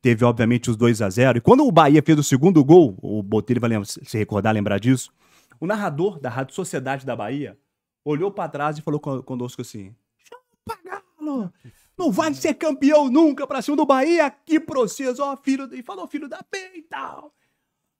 Teve, 0.02 0.24
obviamente, 0.24 0.68
os 0.68 0.76
2 0.76 1.02
a 1.02 1.10
0 1.10 1.38
E 1.38 1.40
quando 1.40 1.64
o 1.64 1.70
Bahia 1.70 2.02
fez 2.02 2.18
o 2.18 2.24
segundo 2.24 2.64
gol, 2.64 2.98
o 3.00 3.22
Botelho 3.22 3.60
vai 3.60 3.70
se 3.84 4.18
recordar, 4.18 4.52
lembrar 4.52 4.80
disso, 4.80 5.12
o 5.60 5.66
narrador 5.66 6.18
da 6.18 6.28
Rádio 6.30 6.54
Sociedade 6.56 7.06
da 7.06 7.14
Bahia 7.14 7.56
olhou 8.04 8.32
pra 8.32 8.48
trás 8.48 8.78
e 8.78 8.82
falou 8.82 8.98
con- 8.98 9.22
conosco 9.22 9.60
assim: 9.62 9.94
Chupa, 10.16 10.76
Galo! 10.84 11.52
Não 12.00 12.10
vai 12.10 12.32
ser 12.32 12.54
campeão 12.54 13.10
nunca 13.10 13.46
pra 13.46 13.60
cima 13.60 13.76
do 13.76 13.84
Bahia 13.84 14.34
pra 14.66 14.80
vocês, 14.80 15.18
ó, 15.18 15.36
filho. 15.36 15.66
do-" 15.66 15.76
E 15.76 15.82
falou, 15.82 16.08
filho 16.08 16.26
da 16.26 16.42
P 16.42 16.72
e 16.74 16.80
tal. 16.80 17.30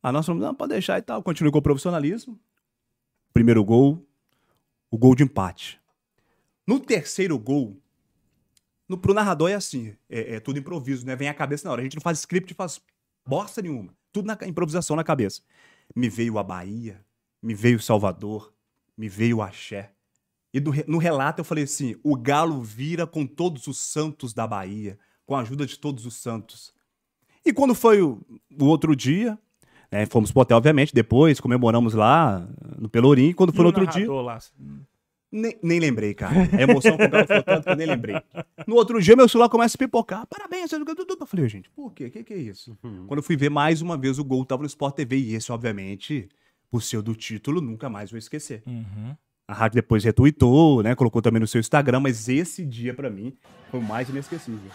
A 0.02 0.10
falamos, 0.10 0.42
não, 0.42 0.54
pode 0.54 0.72
deixar 0.72 0.98
e 0.98 1.02
tal. 1.02 1.22
Continue 1.22 1.52
com 1.52 1.58
o 1.58 1.62
profissionalismo. 1.62 2.40
Primeiro 3.30 3.62
gol, 3.62 4.02
o 4.90 4.96
gol 4.96 5.14
de 5.14 5.22
empate. 5.22 5.78
No 6.66 6.80
terceiro 6.80 7.38
gol, 7.38 7.76
no, 8.88 8.96
pro 8.96 9.12
narrador 9.12 9.50
é 9.50 9.54
assim, 9.54 9.94
é, 10.08 10.36
é 10.36 10.40
tudo 10.40 10.58
improviso, 10.58 11.04
né? 11.04 11.14
Vem 11.14 11.28
a 11.28 11.34
cabeça 11.34 11.68
na 11.68 11.72
hora. 11.72 11.82
A 11.82 11.84
gente 11.84 11.96
não 11.96 12.02
faz 12.02 12.20
script, 12.20 12.54
faz 12.54 12.80
bosta 13.28 13.60
nenhuma. 13.60 13.94
Tudo 14.10 14.24
na 14.24 14.38
improvisação 14.48 14.96
na 14.96 15.04
cabeça. 15.04 15.42
Me 15.94 16.08
veio 16.08 16.38
a 16.38 16.42
Bahia, 16.42 17.04
me 17.42 17.52
veio 17.52 17.78
Salvador, 17.78 18.50
me 18.96 19.10
veio 19.10 19.36
o 19.36 19.42
Axé. 19.42 19.92
E 20.52 20.58
do 20.60 20.72
no 20.86 20.98
relato 20.98 21.40
eu 21.40 21.44
falei 21.44 21.64
assim: 21.64 21.96
o 22.02 22.16
Galo 22.16 22.62
vira 22.62 23.06
com 23.06 23.26
todos 23.26 23.66
os 23.66 23.78
santos 23.78 24.32
da 24.32 24.46
Bahia, 24.46 24.98
com 25.24 25.34
a 25.36 25.40
ajuda 25.40 25.64
de 25.64 25.78
todos 25.78 26.06
os 26.06 26.14
santos. 26.14 26.72
E 27.44 27.52
quando 27.52 27.74
foi 27.74 28.02
o, 28.02 28.20
o 28.58 28.64
outro 28.66 28.94
dia, 28.94 29.38
né, 29.90 30.06
fomos 30.06 30.30
pro 30.32 30.42
hotel, 30.42 30.56
obviamente, 30.56 30.94
depois 30.94 31.40
comemoramos 31.40 31.94
lá 31.94 32.46
no 32.78 32.88
Pelourinho. 32.88 33.30
E 33.30 33.34
quando 33.34 33.50
E 33.50 33.56
foi 33.56 33.60
o 33.60 33.62
no 33.62 33.68
outro 33.68 33.86
dia. 33.86 34.12
lá? 34.12 34.38
Nem, 35.32 35.56
nem 35.62 35.78
lembrei, 35.78 36.12
cara. 36.12 36.34
A 36.52 36.62
emoção 36.62 36.96
com 36.96 37.04
o 37.04 37.08
Galo 37.08 37.26
foi 37.26 37.42
tanto 37.42 37.62
que 37.62 37.70
eu 37.70 37.76
nem 37.76 37.86
lembrei. 37.86 38.16
No 38.66 38.74
outro 38.74 39.00
dia, 39.00 39.14
meu 39.14 39.28
celular 39.28 39.48
começa 39.48 39.76
a 39.76 39.78
pipocar. 39.78 40.26
Parabéns, 40.26 40.72
eu 40.72 40.80
eu 40.80 41.26
falei, 41.26 41.48
gente, 41.48 41.70
por 41.70 41.92
quê? 41.92 42.06
O 42.06 42.10
que, 42.10 42.24
que 42.24 42.34
é 42.34 42.38
isso? 42.38 42.76
Quando 43.06 43.18
eu 43.18 43.22
fui 43.22 43.36
ver 43.36 43.48
mais 43.48 43.80
uma 43.80 43.96
vez, 43.96 44.18
o 44.18 44.24
gol 44.24 44.44
tava 44.44 44.62
no 44.62 44.66
Sport 44.66 44.96
TV. 44.96 45.16
E 45.16 45.34
esse, 45.34 45.52
obviamente, 45.52 46.28
por 46.68 46.82
ser 46.82 46.96
o 46.96 47.02
do 47.02 47.14
título, 47.14 47.60
nunca 47.60 47.88
mais 47.88 48.10
vou 48.10 48.18
esquecer. 48.18 48.62
Uhum. 48.66 49.14
A 49.50 49.52
rádio 49.52 49.74
depois 49.74 50.04
retweetou, 50.04 50.80
né? 50.80 50.94
Colocou 50.94 51.20
também 51.20 51.40
no 51.40 51.46
seu 51.46 51.58
Instagram, 51.58 51.98
mas 51.98 52.28
esse 52.28 52.64
dia, 52.64 52.94
pra 52.94 53.10
mim, 53.10 53.36
foi 53.68 53.80
o 53.80 53.82
mais 53.82 54.08
inesquecível. 54.08 54.70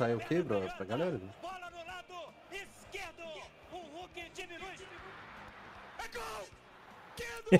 O 0.00 0.04
áudio 0.04 0.06
saiu 0.06 0.16
o 0.16 0.20
quê, 0.20 0.42
bro? 0.42 0.60
Pra 0.76 0.86
galera? 0.86 1.20
Bola 1.42 1.70
no 1.70 1.84
lado 1.86 2.14
esquerdo. 2.50 3.22
O 3.72 3.76
Hulk 3.76 4.30
diminui. 4.34 4.66
É 5.98 6.08
gol! 6.08 6.48
Quedo! 7.16 7.50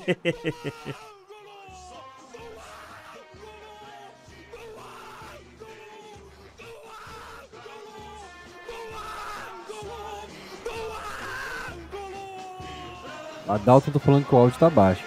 A 13.49 13.59
Dalton 13.59 13.91
tá 13.91 13.99
falando 13.99 14.25
que 14.27 14.35
o 14.35 14.39
áudio 14.39 14.59
tá 14.59 14.71
baixo. 14.71 15.03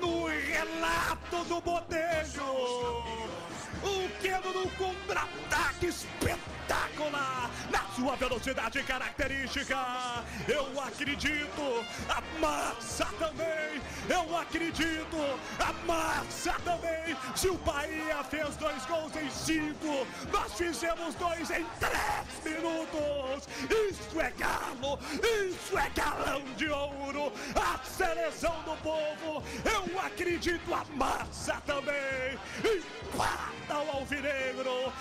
No 0.00 0.26
relato 0.26 1.44
do 1.48 1.60
Botelho. 1.60 3.04
Keno 4.20 4.52
no 4.52 4.70
contra-ataque 4.70 5.86
espetacular 5.86 7.50
na 7.70 7.82
sua 7.94 8.16
velocidade 8.16 8.82
característica. 8.82 9.76
Eu 10.46 10.80
acredito, 10.80 11.84
a 12.08 12.22
massa 12.40 13.06
também. 13.18 13.80
Eu 14.08 14.36
acredito, 14.36 15.16
a 15.58 15.72
massa 15.86 16.54
também. 16.64 17.16
Se 17.34 17.48
o 17.48 17.54
Bahia 17.58 18.24
fez 18.24 18.56
dois 18.56 18.84
gols 18.86 19.14
em 19.16 19.30
cinco, 19.30 20.06
nós 20.32 20.52
fizemos 20.54 21.14
dois 21.14 21.50
em 21.50 21.64
três 21.78 22.44
minutos. 22.44 23.48
Isso 23.90 24.20
é 24.20 24.30
galo, 24.32 24.98
isso 25.22 25.78
é 25.78 25.90
galão 25.90 26.42
de 26.56 26.68
ouro. 26.68 27.32
A 27.54 27.78
seleção 27.84 28.62
do 28.64 28.76
povo, 28.82 29.42
eu 29.64 30.00
acredito, 30.00 30.74
a 30.74 30.84
massa 30.96 31.60
também. 31.66 32.38
Empata 32.58 33.77
o 33.82 33.90
Alvinegro. 33.98 34.92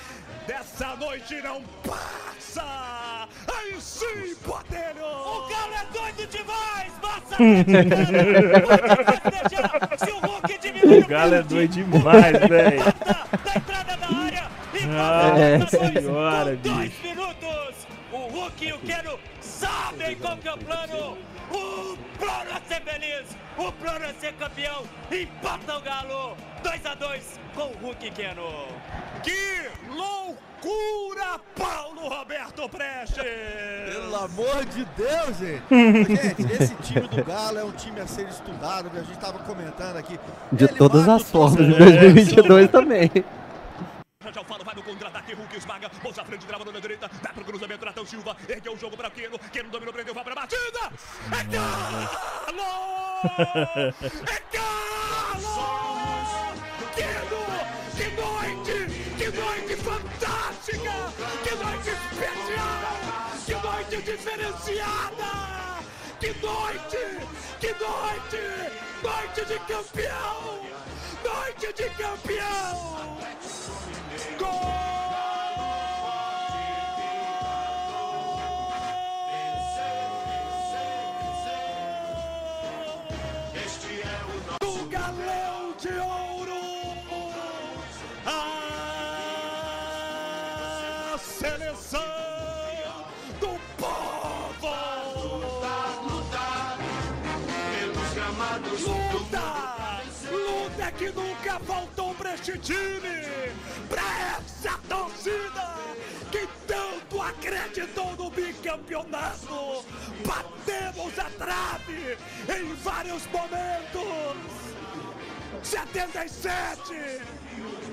Dessa 0.48 0.96
noite 0.96 1.42
não 1.42 1.62
passa. 1.86 3.28
Aí 3.54 3.76
sim, 3.82 4.34
Botelho. 4.46 5.06
O 5.06 5.48
Galo 5.50 5.74
é 5.74 5.86
doido 5.92 6.26
demais, 6.30 6.94
massa 7.02 7.36
se 10.06 10.12
o 10.12 10.20
Hulk 10.20 10.58
diminui 10.60 11.00
O 11.00 11.08
Galo 11.08 11.36
é 11.36 11.44
doido 11.44 11.72
demais, 11.74 12.38
velho. 12.48 12.84
da 12.86 13.56
entrada 13.56 13.98
da 13.98 14.08
área 14.08 14.48
e 14.74 14.86
Nossa 14.86 15.60
passa 15.60 15.78
dois 15.78 15.94
senhora, 16.06 16.56
dois 16.56 16.94
minutos. 17.04 17.76
O 18.12 18.18
Hulk 18.18 18.66
e 18.66 18.74
o 18.74 18.80
Keno 18.80 19.20
sabem 19.42 20.16
qual 20.16 20.38
que 20.38 20.48
é 20.48 20.54
o 20.54 20.58
plano. 20.58 21.18
O 21.52 21.98
plano 22.28 22.52
é 22.52 22.62
ser 22.68 22.82
feliz, 22.82 23.38
o 23.58 23.72
plano 23.72 24.06
é 24.06 24.14
ser 24.20 24.34
campeão. 24.34 24.84
Empata 25.10 25.78
o 25.78 25.82
Galo, 25.82 26.38
2 26.62 26.86
a 26.86 26.96
2 26.96 27.40
com 27.56 27.62
o 27.62 27.78
Hulk 27.82 28.12
Keno. 28.12 28.68
Que 29.24 29.70
loucura, 29.88 31.40
Paulo 31.56 32.10
Roberto 32.10 32.68
Prestes. 32.68 33.24
Pelo 33.24 34.16
amor 34.16 34.66
de 34.66 34.86
Deus, 34.98 35.38
gente! 35.38 35.64
gente, 36.36 36.54
esse 36.54 36.76
time 36.76 37.08
do 37.08 37.24
Galo 37.24 37.60
é 37.60 37.64
um 37.64 37.72
time 37.72 38.02
a 38.02 38.08
ser 38.08 38.28
estudado, 38.28 38.90
que 38.90 38.98
a 38.98 39.04
gente 39.04 39.20
tava 39.20 39.40
comentando 39.40 39.96
aqui. 39.96 40.20
De 40.52 40.66
Ele 40.66 40.74
todas 40.74 41.08
as 41.08 41.24
formas, 41.24 41.66
de 41.66 41.78
torcedor. 41.78 42.02
2022 42.02 42.68
também. 42.72 43.10
Já 44.34 44.44
falo, 44.44 44.64
vai 44.64 44.76
no 44.76 44.84
contra-ataque, 44.84 45.34
Hulk 45.34 45.58
esmaga, 45.58 45.90
bolsa 46.04 46.22
à 46.22 46.26
frente, 46.26 46.46
trava 46.46 46.66
na 46.66 46.80
direita, 46.80 47.10
dá 47.22 47.30
pro 47.30 47.46
cruzamento, 47.46 47.86
Natão 47.86 48.06
Silva, 48.06 48.36
ergueu 48.48 48.74
o 48.74 48.78
jogo 48.78 48.98
pra 48.98 49.10
Keno, 49.10 49.40
Keno 49.40 49.70
dominou, 49.70 49.94
prendeu, 49.94 50.14
vai 50.14 50.24
pra 50.24 50.36
batida! 50.36 50.92
É 51.32 51.44
galo! 51.46 52.68
É 54.28 54.42
galo! 54.54 55.78
Keno! 56.94 57.42
Que 57.96 58.08
noite! 58.22 58.78
Que 59.18 59.28
noite 59.32 59.76
fantástica! 59.78 60.94
Que 61.44 61.56
noite 61.56 61.90
especial! 61.90 62.98
Que 63.46 63.56
noite 63.56 64.02
diferenciada! 64.04 65.32
Que 66.20 66.34
noite! 66.46 67.04
Que 67.60 67.74
noite! 67.74 68.44
Noite 69.02 69.46
de 69.46 69.60
campeão! 69.60 70.66
Noite 71.24 71.74
de 71.74 71.90
campeão! 71.92 73.18
Gol 74.38 74.68
do 84.60 84.86
Galão 84.90 85.74
de 85.80 85.90
Ouro! 85.90 86.54
A 88.26 88.67
Luta 100.88 100.92
que 100.92 101.10
nunca 101.12 101.60
faltou 101.60 102.16
pra 102.16 102.34
este 102.34 102.58
time! 102.60 103.52
Pra 103.90 104.38
essa 104.38 104.80
torcida 104.88 105.76
que 106.32 106.48
tanto 106.66 107.22
acreditou 107.22 108.16
no 108.16 108.30
bicampeonato! 108.30 109.84
Batemos 110.26 111.20
a 111.20 111.30
trave 111.32 112.18
em 112.48 112.74
vários 112.76 113.28
momentos! 113.28 114.48
77, 115.64 117.22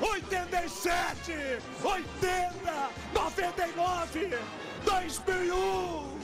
87, 0.00 1.58
80, 1.82 2.90
99, 3.12 4.38
2001, 4.84 6.18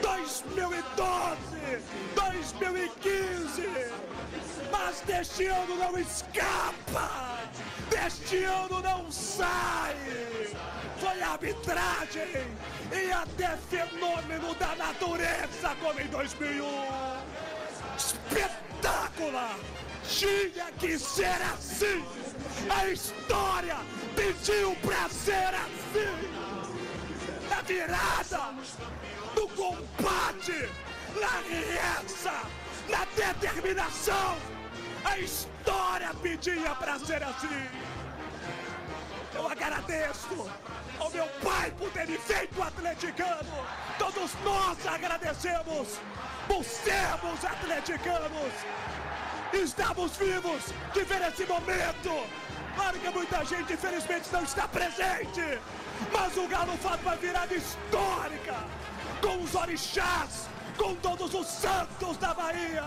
2012, 0.00 1.82
2015. 2.14 3.68
Mas 4.70 5.00
deste 5.00 5.46
ano 5.46 5.76
não 5.76 5.98
escapa, 5.98 7.38
deste 7.90 8.44
ano 8.44 8.80
não 8.80 9.10
sai. 9.10 9.96
Foi 10.98 11.22
arbitragem 11.22 12.46
e 12.92 13.12
até 13.12 13.56
fenômeno 13.68 14.54
da 14.54 14.74
natureza 14.76 15.76
como 15.80 16.00
em 16.00 16.06
2001 16.06 17.34
espetacular! 17.96 19.56
Tinha 20.08 20.70
que 20.78 20.98
ser 20.98 21.40
assim! 21.52 22.04
A 22.68 22.88
história 22.88 23.76
pediu 24.14 24.76
pra 24.76 25.08
ser 25.08 25.54
assim! 25.54 26.44
Na 27.48 27.62
virada, 27.62 28.52
no 29.34 29.48
combate, 29.48 30.68
na 31.20 31.40
riqueza, 31.48 32.32
na 32.88 33.04
determinação! 33.16 34.36
A 35.04 35.18
história 35.18 36.12
pedia 36.22 36.74
pra 36.74 36.98
ser 36.98 37.22
assim! 37.22 37.68
Eu 39.34 39.48
agradeço 39.48 40.48
ao 40.98 41.10
meu 41.10 41.26
pai 41.42 41.70
por 41.72 41.90
ter 41.90 42.06
me 42.06 42.16
feito 42.18 42.62
atleticano. 42.62 43.66
Todos 43.98 44.32
nós 44.44 44.86
agradecemos 44.86 45.98
por 46.46 46.64
sermos 46.64 47.44
atleticanos. 47.44 48.52
Estamos 49.52 50.16
vivos 50.16 50.62
de 50.92 51.04
ver 51.04 51.22
esse 51.22 51.44
momento. 51.46 52.26
Claro 52.74 52.98
que 52.98 53.10
muita 53.10 53.44
gente, 53.44 53.72
infelizmente, 53.72 54.28
não 54.32 54.42
está 54.42 54.68
presente. 54.68 55.58
Mas 56.12 56.36
o 56.36 56.46
Galo 56.48 56.76
faz 56.78 57.00
uma 57.02 57.16
virada 57.16 57.54
histórica. 57.54 58.54
Com 59.20 59.42
os 59.42 59.54
orixás, 59.54 60.48
com 60.76 60.94
todos 60.96 61.34
os 61.34 61.46
santos 61.46 62.16
da 62.18 62.34
Bahia. 62.34 62.84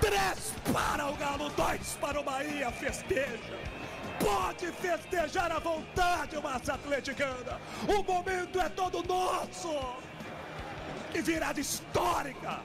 Três 0.00 0.54
para 0.72 1.08
o 1.08 1.16
Galo, 1.16 1.50
dois 1.50 1.96
para 2.00 2.20
o 2.20 2.22
Bahia. 2.22 2.70
Festeja. 2.72 3.58
Pode 4.18 4.66
festejar 4.72 5.50
à 5.50 5.58
vontade, 5.58 6.36
massa 6.42 6.74
atleticana. 6.74 7.60
O 7.88 8.02
momento 8.02 8.60
é 8.60 8.68
todo 8.68 9.02
nosso. 9.02 9.70
Que 11.10 11.22
virada 11.22 11.60
histórica. 11.60 12.60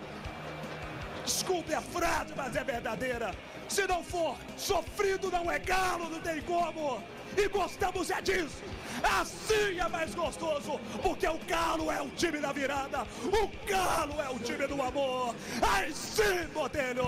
Desculpe 1.23 1.73
a 1.73 1.81
frase, 1.81 2.33
mas 2.35 2.55
é 2.55 2.63
verdadeira. 2.63 3.33
Se 3.67 3.87
não 3.87 4.03
for 4.03 4.37
sofrido, 4.57 5.31
não 5.31 5.49
é 5.51 5.57
galo, 5.57 6.09
não 6.09 6.19
tem 6.19 6.41
como. 6.41 7.01
E 7.35 7.47
gostamos 7.47 8.11
é 8.11 8.21
disso. 8.21 8.63
Assim 9.03 9.79
é 9.79 9.87
mais 9.89 10.13
gostoso, 10.15 10.79
porque 11.01 11.27
o 11.27 11.39
galo 11.47 11.91
é 11.91 12.01
o 12.01 12.07
time 12.09 12.39
da 12.39 12.51
virada. 12.51 12.99
O 13.25 13.49
galo 13.69 14.15
é 14.21 14.29
o 14.33 14.39
time 14.39 14.67
do 14.67 14.81
amor. 14.81 15.35
Aí 15.61 15.91
sim, 15.93 16.45
Botelho. 16.53 17.05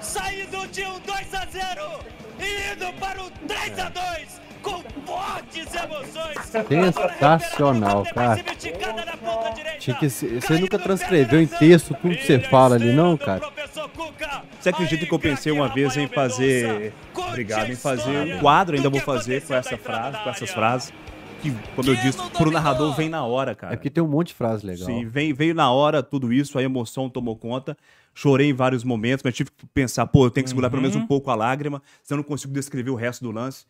Saindo 0.00 0.66
de 0.68 0.82
um 0.84 0.98
2 1.00 1.34
a 1.34 1.46
0 1.46 2.00
e 2.38 2.72
indo 2.72 2.92
para 3.00 3.22
o 3.22 3.30
3 3.30 3.78
a 3.78 3.88
2 3.88 4.40
com 4.62 4.82
fortes 5.06 5.66
emoções. 5.74 6.36
Sensacional, 6.68 8.04
cara. 8.14 8.42
Tinha 9.78 9.96
que 9.96 10.10
ser- 10.10 10.40
você 10.40 10.58
nunca 10.58 10.78
transcreveu 10.78 11.40
em 11.40 11.46
texto 11.46 11.94
tudo 12.00 12.16
que 12.16 12.24
você 12.26 12.40
fala 12.40 12.74
ali, 12.74 12.92
não, 12.92 13.16
cara? 13.16 13.42
Você 14.60 14.70
acredita 14.70 15.06
que 15.06 15.12
eu 15.14 15.18
pensei 15.18 15.52
uma 15.52 15.68
vez 15.68 15.96
em 15.96 16.08
fazer. 16.08 16.92
Obrigado, 17.14 17.70
em 17.70 17.76
fazer 17.76 18.34
um 18.34 18.38
quadro, 18.40 18.74
ainda 18.76 18.88
vou 18.90 19.00
fazer 19.00 19.42
com 19.42 19.54
essa 19.54 19.76
frase, 19.76 20.18
com 20.18 20.30
essas 20.30 20.50
frases. 20.50 20.92
Que, 21.42 21.52
como 21.74 21.88
eu 21.88 21.96
disse, 21.96 22.18
pro 22.30 22.50
narrador 22.50 22.94
vem 22.94 23.08
na 23.08 23.24
hora, 23.24 23.54
cara. 23.54 23.74
É 23.74 23.76
porque 23.76 23.90
tem 23.90 24.02
um 24.02 24.08
monte 24.08 24.28
de 24.28 24.34
frase 24.34 24.66
legal. 24.66 24.86
Sim, 24.86 25.06
vem, 25.06 25.32
veio 25.32 25.54
na 25.54 25.70
hora 25.70 26.02
tudo 26.02 26.32
isso, 26.32 26.58
a 26.58 26.62
emoção 26.62 27.08
tomou 27.08 27.36
conta. 27.36 27.76
Chorei 28.14 28.48
em 28.48 28.54
vários 28.54 28.82
momentos, 28.82 29.22
mas 29.22 29.34
tive 29.34 29.50
que 29.50 29.66
pensar, 29.66 30.06
pô, 30.06 30.26
eu 30.26 30.30
tenho 30.30 30.44
que 30.44 30.50
segurar 30.50 30.70
pelo 30.70 30.80
menos 30.80 30.96
um 30.96 31.06
pouco 31.06 31.30
a 31.30 31.34
lágrima, 31.34 31.82
senão 32.02 32.20
eu 32.20 32.22
não 32.22 32.28
consigo 32.28 32.52
descrever 32.52 32.90
o 32.90 32.94
resto 32.94 33.22
do 33.22 33.30
lance. 33.30 33.66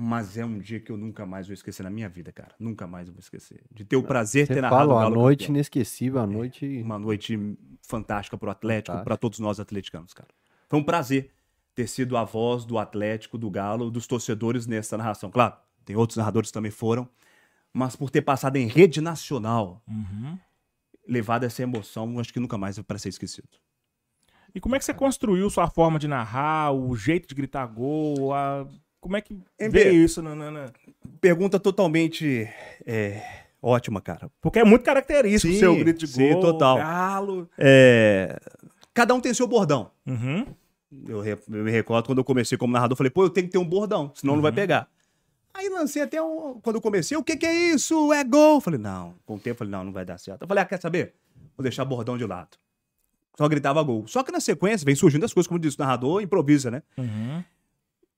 Mas 0.00 0.38
é 0.38 0.44
um 0.44 0.60
dia 0.60 0.78
que 0.78 0.92
eu 0.92 0.96
nunca 0.96 1.26
mais 1.26 1.48
vou 1.48 1.54
esquecer 1.54 1.82
na 1.82 1.90
minha 1.90 2.08
vida, 2.08 2.30
cara. 2.30 2.54
Nunca 2.60 2.86
mais 2.86 3.08
eu 3.08 3.14
vou 3.14 3.18
esquecer. 3.18 3.60
De 3.74 3.84
ter 3.84 3.96
o 3.96 4.02
prazer 4.04 4.46
de 4.46 4.54
ter 4.54 4.60
narrado 4.60 4.90
fala, 4.90 4.94
o 4.94 5.08
uma 5.08 5.10
noite 5.10 5.40
campeão. 5.40 5.56
inesquecível, 5.56 6.20
a 6.20 6.26
noite... 6.26 6.80
Uma 6.80 7.00
noite 7.00 7.36
fantástica 7.82 8.38
pro 8.38 8.48
Atlético, 8.48 9.02
para 9.02 9.16
todos 9.16 9.40
nós 9.40 9.58
atleticanos, 9.58 10.14
cara. 10.14 10.28
Foi 10.68 10.78
um 10.78 10.84
prazer 10.84 11.32
ter 11.74 11.88
sido 11.88 12.16
a 12.16 12.22
voz 12.22 12.64
do 12.64 12.78
Atlético, 12.78 13.36
do 13.36 13.50
Galo, 13.50 13.90
dos 13.90 14.06
torcedores 14.06 14.68
nessa 14.68 14.96
narração. 14.96 15.32
Claro, 15.32 15.54
tem 15.88 15.96
outros 15.96 16.18
narradores 16.18 16.50
que 16.50 16.52
também 16.54 16.70
foram, 16.70 17.08
mas 17.72 17.96
por 17.96 18.10
ter 18.10 18.20
passado 18.20 18.56
em 18.56 18.66
rede 18.66 19.00
nacional, 19.00 19.82
Uhum. 19.88 20.38
levado 21.08 21.44
essa 21.44 21.62
emoção, 21.62 22.20
acho 22.20 22.30
que 22.30 22.38
nunca 22.38 22.58
mais 22.58 22.76
é 22.78 22.82
para 22.82 22.98
ser 22.98 23.08
esquecido. 23.08 23.48
E 24.54 24.60
como 24.60 24.76
é 24.76 24.78
que 24.78 24.84
você 24.84 24.92
construiu 24.92 25.48
sua 25.48 25.68
forma 25.70 25.98
de 25.98 26.06
narrar, 26.06 26.72
o 26.72 26.94
jeito 26.94 27.26
de 27.26 27.34
gritar 27.34 27.64
gol? 27.66 28.34
a- 28.34 28.66
Como 29.00 29.16
é 29.16 29.20
que 29.22 29.38
veio 29.70 29.92
isso? 30.04 30.20
Na, 30.20 30.34
na- 30.34 30.70
Pergunta 31.22 31.58
totalmente 31.58 32.46
é, 32.84 33.22
ótima, 33.62 34.00
cara. 34.02 34.30
Porque 34.42 34.58
é 34.58 34.64
muito 34.64 34.84
característico 34.84 35.54
o 35.54 35.56
seu 35.58 35.74
grito 35.76 36.00
de 36.00 36.06
sim, 36.08 36.32
gol. 36.32 36.40
total. 36.40 36.76
Galo. 36.78 37.48
É, 37.56 38.38
Cada 38.92 39.14
um 39.14 39.20
tem 39.20 39.32
seu 39.32 39.46
bordão. 39.46 39.90
Uhum. 40.06 40.44
Eu, 41.06 41.24
eu 41.24 41.38
me 41.64 41.70
recordo 41.70 42.06
quando 42.06 42.18
eu 42.18 42.24
comecei 42.24 42.58
como 42.58 42.72
narrador, 42.72 42.94
eu 42.94 42.96
falei, 42.96 43.10
pô, 43.10 43.22
eu 43.24 43.30
tenho 43.30 43.46
que 43.46 43.52
ter 43.52 43.58
um 43.58 43.64
bordão, 43.64 44.10
senão 44.14 44.34
não 44.34 44.42
vai 44.42 44.50
pegar. 44.52 44.88
Aí 45.54 45.68
lancei 45.68 46.02
até 46.02 46.22
um. 46.22 46.60
Quando 46.62 46.76
eu 46.76 46.82
comecei, 46.82 47.16
o 47.16 47.22
que, 47.24 47.36
que 47.36 47.46
é 47.46 47.72
isso? 47.74 48.12
É 48.12 48.22
gol. 48.22 48.60
Falei, 48.60 48.78
não. 48.78 49.14
Com 49.26 49.36
o 49.36 49.38
tempo, 49.38 49.58
falei, 49.58 49.72
não, 49.72 49.84
não 49.84 49.92
vai 49.92 50.04
dar 50.04 50.18
certo. 50.18 50.42
Eu 50.42 50.48
falei, 50.48 50.62
ah, 50.62 50.66
quer 50.66 50.80
saber? 50.80 51.14
Vou 51.56 51.62
deixar 51.62 51.84
bordão 51.84 52.16
de 52.16 52.24
lado. 52.24 52.56
Só 53.36 53.48
gritava 53.48 53.82
gol. 53.82 54.06
Só 54.06 54.22
que 54.22 54.30
na 54.32 54.40
sequência 54.40 54.84
vem 54.84 54.94
surgindo 54.94 55.24
as 55.24 55.32
coisas, 55.32 55.48
como 55.48 55.58
disse 55.60 55.76
o 55.76 55.80
narrador, 55.80 56.20
improvisa, 56.22 56.70
né? 56.70 56.82
Uhum. 56.96 57.42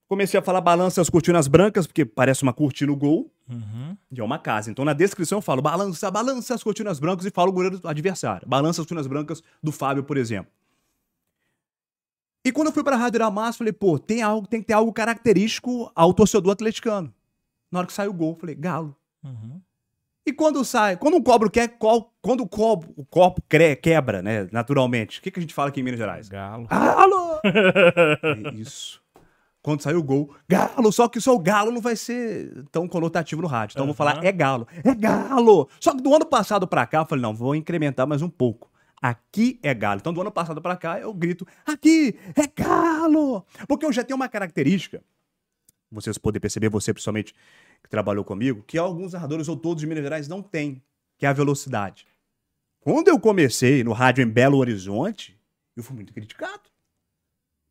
Comecei 0.07 0.37
a 0.39 0.43
falar 0.43 0.59
balança 0.61 0.99
as 0.99 1.09
cortinas 1.09 1.47
brancas, 1.47 1.87
porque 1.87 2.03
parece 2.03 2.43
uma 2.43 2.51
cortina 2.53 2.91
o 2.91 2.95
gol, 2.95 3.31
Uhum. 3.49 3.95
e 4.11 4.19
é 4.19 4.23
uma 4.23 4.37
casa. 4.39 4.69
Então 4.71 4.83
na 4.85 4.93
descrição 4.93 5.37
eu 5.37 5.41
falo 5.41 5.61
balança, 5.61 6.09
balança 6.11 6.53
as 6.55 6.63
cortinas 6.63 6.99
brancas 6.99 7.25
e 7.25 7.31
falo 7.31 7.49
o 7.49 7.53
goleiro 7.53 7.79
do 7.79 7.87
adversário. 7.87 8.47
Balança 8.47 8.81
as 8.81 8.85
cortinas 8.85 9.07
brancas 9.07 9.41
do 9.63 9.71
Fábio, 9.71 10.03
por 10.03 10.17
exemplo. 10.17 10.51
E 12.43 12.51
quando 12.51 12.67
eu 12.67 12.73
fui 12.73 12.83
pra 12.83 12.95
Rádio 12.95 13.17
Iramas, 13.19 13.55
falei, 13.55 13.71
pô, 13.71 13.99
tem 13.99 14.21
algo, 14.21 14.47
tem 14.47 14.59
que 14.61 14.67
ter 14.67 14.73
algo 14.73 14.91
característico 14.91 15.91
ao 15.93 16.13
torcedor 16.13 16.51
atleticano. 16.53 17.13
Na 17.71 17.79
hora 17.79 17.87
que 17.87 17.93
saiu 17.93 18.11
o 18.11 18.13
gol, 18.13 18.31
eu 18.33 18.35
falei, 18.39 18.55
galo. 18.55 18.95
Uhum. 19.23 19.61
E 20.25 20.31
quando 20.33 20.63
sai, 20.63 20.97
quando 20.97 21.15
um 21.17 21.21
cobro 21.23 21.49
quer, 21.49 21.67
qual- 21.79 22.13
quando 22.21 22.41
o 22.41 22.47
copo, 22.47 22.93
o 22.95 23.03
copo 23.05 23.41
cre- 23.49 23.75
quebra, 23.75 24.21
né, 24.21 24.47
naturalmente, 24.51 25.19
o 25.19 25.21
que, 25.21 25.31
que 25.31 25.39
a 25.39 25.41
gente 25.41 25.53
fala 25.53 25.69
aqui 25.69 25.79
em 25.79 25.83
Minas 25.83 25.99
Gerais? 25.99 26.29
Galo. 26.29 26.67
Galo! 26.67 27.39
É 27.43 28.53
isso. 28.53 29.01
Quando 29.63 29.81
saiu 29.81 29.99
o 29.99 30.03
gol, 30.03 30.33
galo, 30.49 30.91
só 30.91 31.07
que 31.07 31.21
só 31.21 31.35
o 31.35 31.39
galo 31.39 31.71
não 31.71 31.81
vai 31.81 31.95
ser 31.95 32.65
tão 32.71 32.87
conotativo 32.87 33.41
no 33.43 33.47
rádio. 33.47 33.73
Então 33.75 33.83
eu 33.83 33.87
vou 33.87 33.95
falar, 33.95 34.23
é 34.23 34.31
galo, 34.31 34.67
é 34.83 34.93
galo. 34.95 35.69
Só 35.79 35.93
que 35.95 36.01
do 36.01 36.13
ano 36.15 36.25
passado 36.25 36.67
pra 36.67 36.85
cá, 36.87 36.99
eu 36.99 37.05
falei, 37.05 37.21
não, 37.21 37.33
vou 37.33 37.55
incrementar 37.55 38.07
mais 38.07 38.21
um 38.23 38.29
pouco. 38.29 38.71
Aqui 38.99 39.59
é 39.61 39.71
galo. 39.73 39.99
Então 39.99 40.13
do 40.13 40.21
ano 40.21 40.31
passado 40.31 40.59
pra 40.61 40.75
cá, 40.75 40.99
eu 40.99 41.13
grito, 41.13 41.45
aqui 41.65 42.15
é 42.35 42.47
galo. 42.63 43.43
Porque 43.67 43.85
eu 43.85 43.91
já 43.93 44.03
tenho 44.03 44.15
uma 44.17 44.27
característica, 44.29 45.03
vocês 45.91 46.17
podem 46.17 46.39
perceber, 46.39 46.69
você 46.69 46.93
principalmente 46.93 47.33
que 47.83 47.89
trabalhou 47.89 48.23
comigo, 48.23 48.63
que 48.65 48.77
alguns 48.77 49.13
narradores 49.13 49.47
ou 49.47 49.57
todos 49.57 49.81
de 49.81 49.87
Minas 49.87 50.03
Gerais 50.03 50.27
não 50.27 50.41
têm, 50.41 50.81
que 51.17 51.25
é 51.25 51.29
a 51.29 51.33
velocidade. 51.33 52.07
Quando 52.79 53.09
eu 53.09 53.19
comecei 53.19 53.83
no 53.83 53.91
rádio 53.91 54.23
em 54.23 54.27
Belo 54.27 54.57
Horizonte, 54.57 55.37
eu 55.75 55.83
fui 55.83 55.95
muito 55.95 56.13
criticado. 56.13 56.61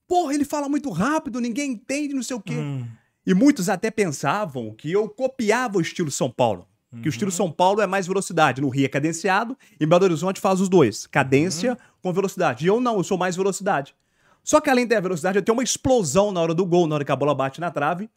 Porra, 0.07 0.35
ele 0.35 0.45
fala 0.45 0.69
muito 0.69 0.91
rápido, 0.91 1.41
ninguém 1.41 1.73
entende, 1.73 2.15
não 2.15 2.23
sei 2.23 2.37
o 2.37 2.41
quê. 2.41 2.55
Hum. 2.55 2.87
E 3.27 3.35
muitos 3.35 3.69
até 3.69 3.91
pensavam 3.91 4.75
que 4.75 4.91
eu 4.91 5.09
copiava 5.09 5.79
o 5.79 5.81
estilo 5.81 6.11
São 6.11 6.31
Paulo. 6.31 6.67
Que 7.03 7.09
o 7.09 7.11
estilo 7.11 7.31
São 7.31 7.53
Paulo 7.53 7.81
é 7.81 7.87
mais 7.87 8.09
velocidade. 8.09 8.61
No 8.61 8.69
Rio 8.69 8.85
é 8.85 8.89
cadenciado, 8.89 9.57
em 9.81 9.87
Belo 9.87 10.03
Horizonte 10.05 10.41
faz 10.41 10.61
os 10.61 10.69
dois. 10.69 11.07
Cadência 11.07 11.79
com 12.03 12.13
velocidade. 12.13 12.65
E 12.65 12.69
eu 12.69 12.81
não, 12.81 12.97
eu 12.97 13.05
sou 13.05 13.17
mais 13.17 13.37
velocidade. 13.37 13.95
Só 14.43 14.61
que 14.61 14.71
além 14.71 14.87
da 14.87 15.01
velocidade, 15.01 15.39
eu 15.39 15.43
tenho 15.43 15.57
uma 15.57 15.63
explosão 15.65 16.33
na 16.33 16.41
hora 16.41 16.55
do 16.55 16.67
gol, 16.67 16.87
na 16.87 16.97
hora 16.97 17.05
que 17.05 17.13
a 17.13 17.17
bola 17.17 17.35
bate 17.35 17.61
na 17.61 17.71
trave. 17.71 18.09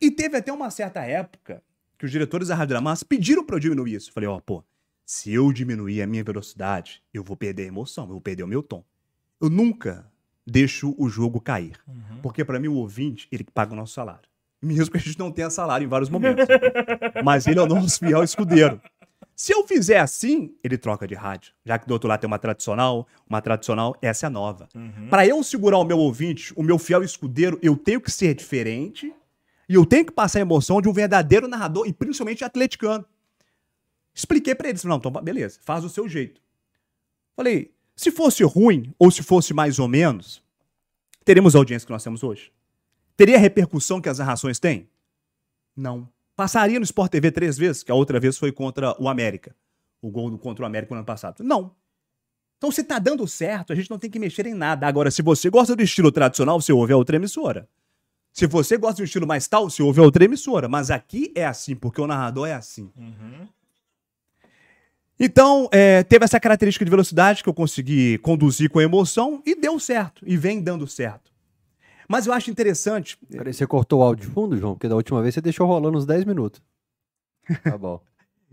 E 0.00 0.10
teve 0.10 0.36
até 0.36 0.52
uma 0.52 0.70
certa 0.70 1.00
época 1.02 1.62
que 1.98 2.04
os 2.04 2.10
diretores 2.10 2.48
da 2.48 2.54
Rádio 2.54 2.74
Damas 2.74 3.02
pediram 3.02 3.44
pra 3.44 3.56
eu 3.56 3.60
diminuir 3.60 3.94
isso. 3.94 4.10
Eu 4.10 4.14
falei, 4.14 4.28
ó, 4.28 4.40
pô, 4.40 4.62
se 5.04 5.32
eu 5.32 5.52
diminuir 5.52 6.02
a 6.02 6.06
minha 6.06 6.24
velocidade, 6.24 7.02
eu 7.12 7.22
vou 7.22 7.36
perder 7.36 7.64
a 7.64 7.66
emoção, 7.66 8.04
eu 8.04 8.10
vou 8.10 8.20
perder 8.20 8.42
o 8.42 8.48
meu 8.48 8.62
tom. 8.62 8.84
Eu 9.40 9.48
nunca 9.48 10.06
deixo 10.46 10.94
o 10.98 11.08
jogo 11.08 11.40
cair. 11.40 11.78
Porque 12.22 12.44
pra 12.44 12.58
mim 12.58 12.68
o 12.68 12.74
ouvinte, 12.74 13.28
ele 13.30 13.44
que 13.44 13.52
paga 13.52 13.72
o 13.72 13.76
nosso 13.76 13.94
salário. 13.94 14.28
Mesmo 14.60 14.92
que 14.92 14.96
a 14.96 15.00
gente 15.00 15.18
não 15.18 15.30
tenha 15.30 15.50
salário 15.50 15.84
em 15.84 15.88
vários 15.88 16.08
momentos. 16.08 16.46
Mas 17.22 17.46
ele 17.46 17.58
é 17.58 17.62
o 17.62 17.66
nosso 17.66 17.98
fiel 17.98 18.22
escudeiro. 18.22 18.80
Se 19.36 19.52
eu 19.52 19.66
fizer 19.66 19.98
assim, 19.98 20.54
ele 20.62 20.78
troca 20.78 21.06
de 21.06 21.14
rádio. 21.14 21.52
Já 21.64 21.78
que 21.78 21.86
do 21.86 21.92
outro 21.92 22.08
lado 22.08 22.20
tem 22.20 22.28
uma 22.28 22.38
tradicional, 22.38 23.06
uma 23.28 23.42
tradicional, 23.42 23.96
essa 24.00 24.26
é 24.26 24.28
a 24.28 24.30
nova. 24.30 24.68
Pra 25.10 25.26
eu 25.26 25.42
segurar 25.42 25.78
o 25.78 25.84
meu 25.84 25.98
ouvinte, 25.98 26.52
o 26.56 26.62
meu 26.62 26.78
fiel 26.78 27.02
escudeiro, 27.02 27.58
eu 27.60 27.76
tenho 27.76 28.00
que 28.00 28.10
ser 28.10 28.34
diferente 28.34 29.12
e 29.68 29.74
eu 29.74 29.84
tenho 29.84 30.06
que 30.06 30.12
passar 30.12 30.38
a 30.38 30.42
emoção 30.42 30.80
de 30.80 30.88
um 30.88 30.92
verdadeiro 30.92 31.48
narrador 31.48 31.86
e 31.86 31.92
principalmente 31.92 32.44
atleticano. 32.44 33.04
Expliquei 34.14 34.54
eles, 34.64 34.82
falei, 34.82 34.90
não, 34.90 35.10
então 35.10 35.22
beleza, 35.22 35.58
faz 35.62 35.84
o 35.84 35.88
seu 35.88 36.08
jeito. 36.08 36.40
Falei, 37.34 37.74
se 37.96 38.12
fosse 38.12 38.44
ruim 38.44 38.94
ou 38.96 39.10
se 39.10 39.22
fosse 39.22 39.52
mais 39.52 39.80
ou 39.80 39.88
menos, 39.88 40.42
teremos 41.24 41.56
a 41.56 41.58
audiência 41.58 41.84
que 41.84 41.92
nós 41.92 42.04
temos 42.04 42.22
hoje? 42.22 42.52
Teria 43.16 43.36
a 43.36 43.40
repercussão 43.40 44.00
que 44.00 44.08
as 44.08 44.18
narrações 44.18 44.60
têm? 44.60 44.88
Não. 45.76 46.08
Passaria 46.36 46.78
no 46.78 46.84
Sport 46.84 47.12
TV 47.12 47.30
três 47.30 47.56
vezes, 47.56 47.82
que 47.82 47.92
a 47.92 47.94
outra 47.94 48.18
vez 48.18 48.36
foi 48.36 48.50
contra 48.50 48.94
o 49.00 49.08
América. 49.08 49.54
O 50.02 50.10
gol 50.10 50.36
contra 50.38 50.64
o 50.64 50.66
América 50.66 50.94
no 50.94 50.98
ano 50.98 51.06
passado. 51.06 51.42
Não. 51.44 51.74
Então, 52.58 52.70
se 52.70 52.82
tá 52.82 52.98
dando 52.98 53.26
certo, 53.28 53.72
a 53.72 53.76
gente 53.76 53.90
não 53.90 53.98
tem 53.98 54.10
que 54.10 54.18
mexer 54.18 54.46
em 54.46 54.54
nada. 54.54 54.86
Agora, 54.86 55.10
se 55.10 55.22
você 55.22 55.50
gosta 55.50 55.76
do 55.76 55.82
estilo 55.82 56.10
tradicional, 56.10 56.60
você 56.60 56.72
ouve 56.72 56.92
a 56.92 56.96
outra 56.96 57.16
emissora. 57.16 57.68
Se 58.32 58.46
você 58.46 58.76
gosta 58.76 59.02
do 59.02 59.04
estilo 59.04 59.26
mais 59.26 59.46
tal, 59.46 59.68
você 59.68 59.82
ouve 59.82 60.00
a 60.00 60.02
outra 60.02 60.24
emissora. 60.24 60.68
Mas 60.68 60.90
aqui 60.90 61.30
é 61.34 61.44
assim, 61.44 61.76
porque 61.76 62.00
o 62.00 62.06
narrador 62.06 62.48
é 62.48 62.54
assim. 62.54 62.90
Então, 65.20 65.68
é, 65.70 66.02
teve 66.02 66.24
essa 66.24 66.40
característica 66.40 66.84
de 66.84 66.90
velocidade 66.90 67.42
que 67.42 67.48
eu 67.48 67.54
consegui 67.54 68.18
conduzir 68.18 68.70
com 68.70 68.80
emoção 68.80 69.42
e 69.46 69.54
deu 69.54 69.78
certo. 69.78 70.24
E 70.26 70.36
vem 70.36 70.60
dando 70.60 70.86
certo. 70.86 71.33
Mas 72.08 72.26
eu 72.26 72.32
acho 72.32 72.50
interessante. 72.50 73.18
Peraí, 73.30 73.52
você 73.52 73.66
cortou 73.66 74.00
o 74.00 74.02
áudio 74.02 74.26
de 74.26 74.32
fundo, 74.32 74.56
João? 74.56 74.74
Porque 74.74 74.88
da 74.88 74.96
última 74.96 75.22
vez 75.22 75.34
você 75.34 75.40
deixou 75.40 75.66
rolando 75.66 75.98
uns 75.98 76.06
10 76.06 76.24
minutos. 76.24 76.62
Tá 77.62 77.76
bom. 77.76 78.00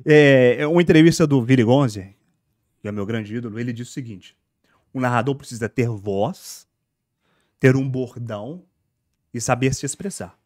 É, 0.06 0.66
uma 0.68 0.82
entrevista 0.82 1.26
do 1.26 1.42
Vili 1.42 1.64
Gonzi, 1.64 2.16
que 2.82 2.88
é 2.88 2.92
meu 2.92 3.06
grande 3.06 3.36
ídolo, 3.36 3.60
ele 3.60 3.72
diz 3.72 3.90
o 3.90 3.92
seguinte: 3.92 4.36
o 4.94 5.00
narrador 5.00 5.36
precisa 5.36 5.70
ter 5.70 5.88
voz, 5.88 6.68
ter 7.60 7.76
um 7.76 7.88
bordão 7.88 8.64
e 9.34 9.40
saber 9.40 9.74
se 9.74 9.86
expressar. 9.86 10.38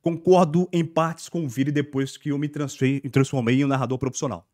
Concordo 0.00 0.68
em 0.72 0.84
partes 0.84 1.28
com 1.28 1.44
o 1.44 1.48
Vili 1.48 1.70
depois 1.70 2.16
que 2.16 2.30
eu 2.30 2.38
me 2.38 2.48
me 2.48 3.10
transformei 3.10 3.60
em 3.60 3.64
um 3.64 3.68
narrador 3.68 3.98
profissional. 3.98 4.46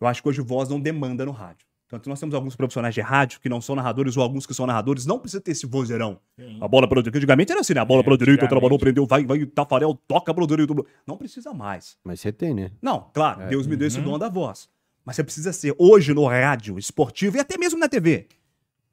Eu 0.00 0.06
acho 0.06 0.22
que 0.22 0.28
hoje 0.28 0.40
voz 0.40 0.68
não 0.68 0.80
demanda 0.80 1.24
no 1.24 1.32
rádio. 1.32 1.66
Tanto 1.94 2.08
nós 2.08 2.18
temos 2.18 2.34
alguns 2.34 2.56
profissionais 2.56 2.92
de 2.92 3.00
rádio 3.00 3.38
que 3.40 3.48
não 3.48 3.60
são 3.60 3.76
narradores 3.76 4.16
ou 4.16 4.22
alguns 4.24 4.46
que 4.46 4.52
são 4.52 4.66
narradores, 4.66 5.06
não 5.06 5.16
precisa 5.18 5.40
ter 5.40 5.52
esse 5.52 5.64
vozeirão. 5.64 6.18
A 6.60 6.66
bola 6.66 6.88
pela 6.88 7.00
direita, 7.00 7.18
antigamente 7.18 7.52
era 7.52 7.60
assim, 7.60 7.72
né? 7.72 7.80
A 7.80 7.84
bola 7.84 8.00
É, 8.00 8.04
pela 8.04 8.18
direita, 8.18 8.44
antigamente. 8.46 8.60
trabalhou, 8.60 8.78
prendeu, 8.80 9.06
vai, 9.06 9.24
vai, 9.24 9.46
Tafarel, 9.46 9.94
toca 10.08 10.34
pela 10.34 10.44
direita. 10.46 10.74
Não 11.06 11.16
precisa 11.16 11.54
mais. 11.54 11.96
Mas 12.02 12.18
você 12.20 12.32
tem, 12.32 12.52
né? 12.52 12.72
Não, 12.82 13.08
claro, 13.14 13.42
É. 13.42 13.46
Deus 13.48 13.66
me 13.68 13.76
deu 13.76 13.86
esse 13.86 14.00
dom 14.00 14.18
da 14.18 14.28
voz. 14.28 14.68
Mas 15.04 15.14
você 15.14 15.22
precisa 15.22 15.52
ser, 15.52 15.72
hoje, 15.78 16.12
no 16.12 16.26
rádio, 16.26 16.78
esportivo 16.78 17.36
e 17.36 17.40
até 17.40 17.56
mesmo 17.56 17.78
na 17.78 17.88
TV, 17.88 18.26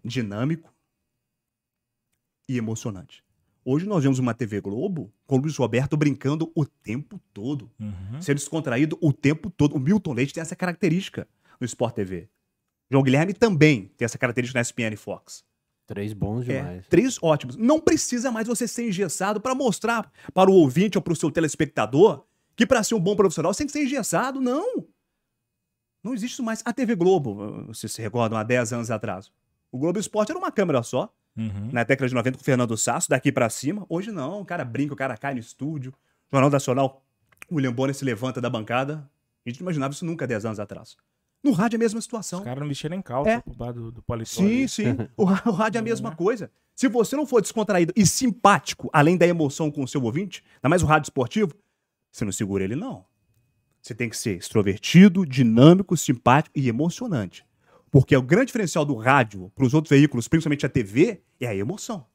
dinâmico 0.06 0.72
e 2.47 2.58
emocionante. 2.58 3.24
Hoje 3.64 3.86
nós 3.86 4.04
vemos 4.04 4.20
uma 4.20 4.34
TV 4.34 4.60
Globo 4.60 5.12
com 5.26 5.38
o 5.38 5.39
Luiz 5.41 5.56
Roberto 5.56 5.95
brincando 5.95 6.52
o 6.56 6.66
tempo 6.66 7.20
todo, 7.34 7.70
Uhum. 7.80 8.22
sendo 8.22 8.38
descontraído 8.38 8.97
o 9.02 9.14
tempo 9.14 9.49
todo. 9.49 9.76
O 9.76 9.80
Milton 9.80 10.14
Leite 10.14 10.34
tem 10.34 10.41
essa 10.41 10.56
característica 10.56 11.28
no 11.60 11.66
Sport 11.66 11.93
TV. 11.95 12.28
João 12.92 13.04
Guilherme 13.04 13.34
também 13.34 13.92
tem 13.98 14.06
essa 14.06 14.18
característica 14.18 14.58
na 14.58 14.62
ESPN 14.62 14.96
Fox. 14.98 15.44
Três 15.88 16.14
bons 16.14 16.48
É, 16.48 16.60
demais. 16.60 16.88
três 16.88 17.18
ótimos. 17.22 17.56
Não 17.56 17.80
precisa 17.80 18.32
mais 18.32 18.48
você 18.48 18.68
ser 18.68 18.88
engessado 18.88 19.39
para 19.42 19.56
mostrar 19.56 20.12
para 20.34 20.50
o 20.50 20.54
ouvinte 20.54 20.98
ou 20.98 21.02
para 21.02 21.14
o 21.14 21.16
seu 21.16 21.32
telespectador 21.32 22.24
que 22.56 22.66
para 22.66 22.84
ser 22.84 22.96
um 22.96 23.00
bom 23.00 23.16
profissional 23.16 23.54
você 23.54 23.60
tem 23.60 23.68
que 23.68 23.74
ser 23.74 23.84
engessado. 23.84 24.39
Não. 24.42 24.86
Não 26.04 26.14
existe 26.14 26.34
isso 26.34 26.44
mais. 26.44 26.62
A 26.66 26.74
TV 26.74 26.96
Globo, 26.96 27.66
vocês 27.68 27.92
se 27.92 28.02
recordam, 28.02 28.38
há 28.38 28.44
10 28.44 28.74
anos 28.74 28.92
atrás. 28.92 29.32
O 29.72 29.78
Globo 29.78 30.00
Esporte 30.00 30.32
era 30.32 30.39
uma 30.39 30.52
câmera 30.52 30.82
só. 30.84 31.14
Uhum. 31.38 31.70
Na 31.72 31.84
década 31.84 32.10
de 32.10 32.14
90 32.16 32.38
com 32.38 32.42
o 32.42 32.46
Fernando 32.46 32.76
Sasso, 32.76 33.10
daqui 33.10 33.32
para 33.32 33.50
cima. 33.50 33.86
Hoje 33.88 34.12
não, 34.12 34.42
o 34.42 34.46
cara 34.46 34.66
brinca, 34.66 34.94
o 34.94 34.98
cara 34.98 35.16
cai 35.16 35.34
no 35.34 35.39
estúdio. 35.39 35.94
Jornal 36.30 36.50
Nacional, 36.50 37.06
o 37.50 37.56
William 37.56 37.72
Bonner 37.74 37.96
se 37.96 38.04
levanta 38.04 38.42
da 38.42 38.50
bancada. 38.50 39.10
A 39.46 39.50
gente 39.50 39.60
não 39.62 39.66
imaginava 39.66 39.94
isso 39.94 40.06
nunca 40.06 40.28
10 40.28 40.46
anos 40.46 40.60
atrás. 40.60 40.98
No 41.44 41.52
rádio 41.52 41.76
é 41.76 41.78
a 41.78 41.80
mesma 41.80 42.00
situação. 42.02 42.39
Os 42.39 42.46
caras 42.46 42.60
não 42.60 42.68
mexeram 42.68 42.96
em 42.96 43.02
calça 43.02 43.30
É. 43.32 43.44
baixo 43.56 43.74
do, 43.80 43.92
do 43.92 44.02
paletó 44.04 44.30
Sim, 44.30 44.46
ali. 44.46 44.70
sim. 44.70 44.84
O 45.18 45.24
rádio 45.26 45.78
é 45.78 45.80
a 45.80 45.84
mesma 45.84 46.10
Né? 46.12 46.16
coisa. 46.16 46.52
Se 46.76 46.88
você 46.88 47.16
não 47.16 47.26
for 47.26 47.42
descontraído 47.42 47.92
e 47.96 48.06
simpático, 48.06 48.89
além 48.94 49.18
da 49.18 49.28
emoção 49.28 49.70
com 49.72 49.84
o 49.84 49.88
seu 49.88 50.02
ouvinte, 50.04 50.44
ainda 50.58 50.70
mais 50.70 50.84
o 50.84 50.86
rádio 50.86 51.06
esportivo, 51.08 51.54
você 52.12 52.24
não 52.26 52.32
segura 52.32 52.64
ele, 52.64 52.76
não. 52.76 53.06
Você 53.82 53.96
tem 53.96 54.10
que 54.10 54.18
ser 54.18 54.38
extrovertido, 54.38 55.26
dinâmico, 55.26 55.98
simpático 55.98 56.58
e 56.58 56.68
emocionante. 56.70 57.44
Porque 57.89 58.16
o 58.16 58.22
grande 58.22 58.48
diferencial 58.48 58.86
do 58.86 58.96
rádio 58.96 59.52
para 59.56 59.66
os 59.66 59.74
outros 59.74 59.89
veículos, 59.89 60.28
principalmente 60.28 60.66
a 60.66 60.70
TV, 60.70 61.22
é 61.39 61.48
a 61.48 61.56
emoção. 61.56 62.06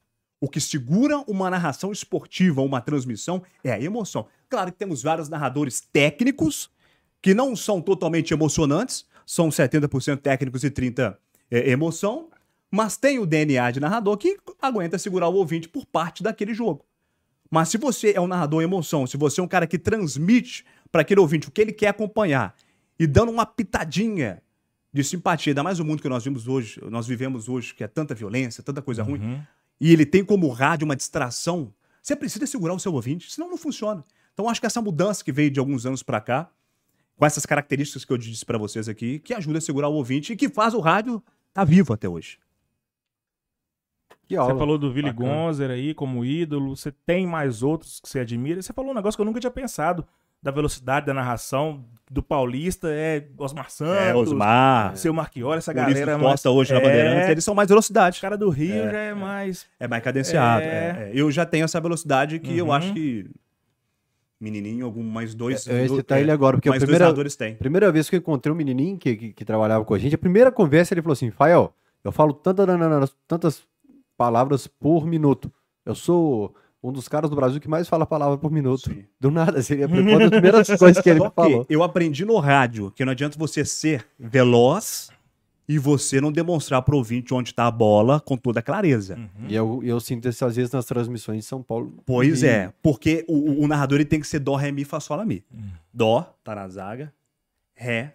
O 0.41 0.49
que 0.49 0.61
segura 0.61 1.19
uma 1.27 1.51
narração 1.51 1.91
esportiva, 1.91 2.63
uma 2.63 2.81
transmissão, 2.81 3.43
é 3.65 3.73
a 3.73 3.81
emoção. 3.81 4.27
Claro 4.49 4.71
que 4.73 4.79
temos 4.79 5.03
vários 5.03 5.29
narradores 5.29 5.81
técnicos 5.81 6.71
que 7.21 7.35
não 7.35 7.57
são 7.57 7.81
totalmente 7.83 8.33
emocionantes, 8.33 9.05
são 9.27 9.49
70% 9.49 10.19
técnicos 10.19 10.63
e 10.65 10.71
30% 10.71 11.17
é, 11.51 11.71
emoção, 11.71 12.31
mas 12.71 12.97
tem 12.97 13.19
o 13.19 13.27
DNA 13.27 13.73
de 13.73 13.81
narrador 13.81 14.17
que 14.17 14.39
aguenta 14.63 14.97
segurar 14.99 15.29
o 15.29 15.35
ouvinte 15.35 15.69
por 15.69 15.85
parte 15.85 16.23
daquele 16.23 16.55
jogo. 16.55 16.85
Mas 17.51 17.69
se 17.69 17.79
você 17.79 18.13
é 18.15 18.21
um 18.21 18.27
narrador 18.27 18.63
emoção, 18.63 19.07
se 19.07 19.17
você 19.17 19.41
é 19.41 19.45
um 19.45 19.49
cara 19.49 19.67
que 19.67 19.79
transmite 19.79 20.65
para 20.91 21.03
aquele 21.03 21.21
ouvinte 21.21 21.49
o 21.49 21.51
que 21.51 21.61
ele 21.61 21.73
quer 21.73 21.89
acompanhar 21.89 22.55
e 22.99 23.07
dando 23.07 23.31
uma 23.31 23.45
pitadinha 23.47 24.43
de 24.93 25.05
simpatia, 25.05 25.51
ainda 25.51 25.63
mais 25.63 25.79
o 25.79 25.85
mundo 25.85 26.01
que 26.01 26.09
nós 26.09 26.25
vimos 26.25 26.49
hoje, 26.49 26.81
nós 26.91 27.07
vivemos 27.07 27.49
hoje, 27.49 27.75
que 27.75 27.85
é 27.85 27.89
tanta 27.89 28.15
violência, 28.15 28.63
tanta 28.63 28.81
coisa 28.81 29.03
ruim, 29.03 29.21
Uhum. 29.21 29.41
e 29.81 29.93
ele 29.93 30.07
tem 30.07 30.25
como 30.25 30.49
rádio 30.49 30.85
uma 30.87 30.97
distração, 30.97 31.73
você 32.03 32.17
precisa 32.17 32.47
segurar 32.47 32.73
o 32.75 32.81
seu 32.81 32.93
ouvinte, 32.95 33.31
senão 33.33 33.49
não 33.51 33.59
funciona. 33.59 34.03
Então 34.33 34.49
acho 34.49 34.61
que 34.61 34.67
essa 34.67 34.81
mudança 34.81 35.23
que 35.23 35.31
veio 35.33 35.51
de 35.51 35.61
alguns 35.61 35.85
anos 35.87 36.03
para 36.03 36.21
cá, 36.21 36.51
com 37.17 37.25
essas 37.27 37.47
características 37.47 38.05
que 38.05 38.13
eu 38.13 38.19
disse 38.19 38.45
para 38.45 38.59
vocês 38.59 38.89
aqui, 38.89 39.19
que 39.19 39.33
ajuda 39.35 39.59
a 39.59 39.61
segurar 39.61 39.89
o 39.89 39.95
ouvinte 39.95 40.33
e 40.33 40.37
que 40.37 40.49
faz 40.49 40.75
o 40.75 40.81
rádio 40.81 41.23
tá 41.53 41.65
vivo 41.65 41.93
até 41.93 42.09
hoje. 42.09 42.39
Que 44.29 44.37
Você 44.37 44.59
falou 44.59 44.77
do 44.77 44.91
Bacana. 44.93 45.13
Gonzer 45.13 45.71
aí 45.71 45.95
como 45.95 46.25
ídolo. 46.25 46.77
Você 46.77 46.91
tem 46.91 47.27
mais 47.27 47.63
outros 47.63 48.01
que 48.01 48.09
você 48.09 48.19
admira. 48.19 48.61
Você 48.61 48.73
falou 48.73 48.91
um 48.91 48.95
negócio 48.95 49.17
que 49.17 49.21
eu 49.23 49.25
nunca 49.27 49.39
tinha 49.39 49.51
pensado. 49.53 50.05
Da 50.43 50.51
velocidade 50.51 51.07
da 51.07 51.15
narração 51.15 51.85
do 52.11 52.23
Paulista. 52.23 52.89
É 52.91 53.29
Osmar 53.39 53.71
Santos. 53.71 53.97
É, 53.97 54.15
Osmar, 54.15 54.97
Seu 54.97 55.15
Marchiori, 55.15 55.59
essa 55.59 55.73
galera. 55.73 56.13
é 56.13 56.17
mais- 56.17 56.45
hoje 56.45 56.73
na 56.73 56.81
É, 56.81 56.83
Bandeirantes, 56.83 57.29
eles 57.31 57.45
são 57.45 57.55
mais 57.55 57.69
velocidade. 57.69 58.17
Os 58.17 58.21
caras 58.21 58.39
do 58.39 58.51
Rio 58.51 58.91
já 58.91 58.99
é 58.99 59.15
mais. 59.15 59.65
É 59.79 59.87
mais 59.89 60.03
cadenciado. 60.03 60.63
É. 60.65 60.67
é, 60.67 60.71
é. 60.71 61.13
Eu 61.15 61.31
já 61.31 61.47
tenho 61.47 61.65
essa 61.65 61.81
velocidade 61.81 62.39
que 62.41 62.57
eu 62.59 62.67
Uhum. 62.67 62.73
acho 62.73 62.93
que 62.93 63.31
menininho, 64.41 64.85
algum 64.87 65.03
mais 65.03 65.35
dois. 65.35 65.67
Eu 65.67 65.77
ia 65.79 65.89
citar 65.89 66.19
é, 66.19 66.21
ele 66.23 66.31
agora, 66.31 66.57
porque 66.57 66.69
a 66.69 66.73
mais 66.73 66.81
dois 66.81 66.87
primeira, 66.89 67.05
narradores 67.07 67.37
tem. 67.37 67.55
primeira 67.55 67.91
vez 67.91 68.09
que 68.09 68.17
eu 68.17 68.19
encontrei 68.19 68.53
um 68.53 68.57
menininho 68.57 68.99
que, 68.99 69.17
que, 69.17 69.33
que 69.33 69.45
trabalhava 69.45 69.85
com 69.85 69.95
a 69.95 69.99
gente, 69.99 70.15
a 70.15 70.19
primeira 70.19 70.53
conversa 70.53 70.95
ele 70.95 71.03
falou 71.03 71.13
assim, 71.15 71.31
Fael, 71.31 71.73
eu 72.05 72.13
falo 72.13 72.33
tanta, 72.33 72.67
nanana- 72.67 73.09
tantas 73.27 73.63
palavras 74.17 74.67
por 74.67 75.07
minuto. 75.07 75.51
Eu 75.85 75.95
sou 75.95 76.55
um 76.83 76.93
dos 76.93 77.09
caras 77.09 77.29
do 77.29 77.35
Brasil 77.37 77.61
que 77.61 77.69
mais 77.69 77.89
fala 77.89 78.07
palavra 78.07 78.39
por 78.39 78.51
minuto. 78.51 78.89
Sim. 78.91 79.05
Do 79.19 79.31
nada, 79.31 79.61
seria 79.63 79.87
uma 79.87 80.19
das 80.19 80.31
primeiras 80.31 80.69
coisas 80.79 81.03
que 81.03 81.09
ele 81.11 81.21
falou. 81.35 81.67
eu 81.69 81.83
aprendi 81.83 82.25
no 82.25 82.37
rádio 82.39 82.91
que 82.93 83.05
não 83.05 83.13
adianta 83.13 83.37
você 83.39 83.65
ser 83.65 84.07
veloz 84.19 85.11
e 85.69 85.79
você 85.79 86.21
não 86.21 86.31
demonstrar 86.31 86.81
pro 86.83 86.97
ouvinte 86.97 87.35
onde 87.35 87.53
tá 87.53 87.67
a 87.67 87.71
bola 87.71 88.21
com 88.21 88.37
toda 88.37 88.63
clareza. 88.63 89.17
Uhum. 89.17 89.49
E 89.49 89.55
eu, 89.55 89.81
eu 89.83 89.99
sinto 90.01 90.29
isso 90.29 90.45
às 90.45 90.55
vezes 90.57 90.71
nas 90.73 90.85
transmissões 90.85 91.39
de 91.39 91.45
São 91.45 91.63
Paulo. 91.63 91.95
Pois 92.07 92.43
E- 92.43 92.47
é, 92.47 92.73
porque 92.83 93.25
o, 93.29 93.35
o- 93.35 93.65
o 93.65 93.69
narrador 93.69 93.97
ele 93.99 94.05
tem 94.05 94.21
que 94.21 94.27
ser 94.27 94.39
dó, 94.39 94.55
ré, 94.57 94.71
mi, 94.71 94.85
fá, 94.85 95.01
sol, 95.01 95.17
lá, 95.17 95.25
mi. 95.25 95.45
Dó 95.93 96.23
tá 96.45 96.55
na 96.55 96.69
zaga, 96.69 97.13
ré 97.75 98.15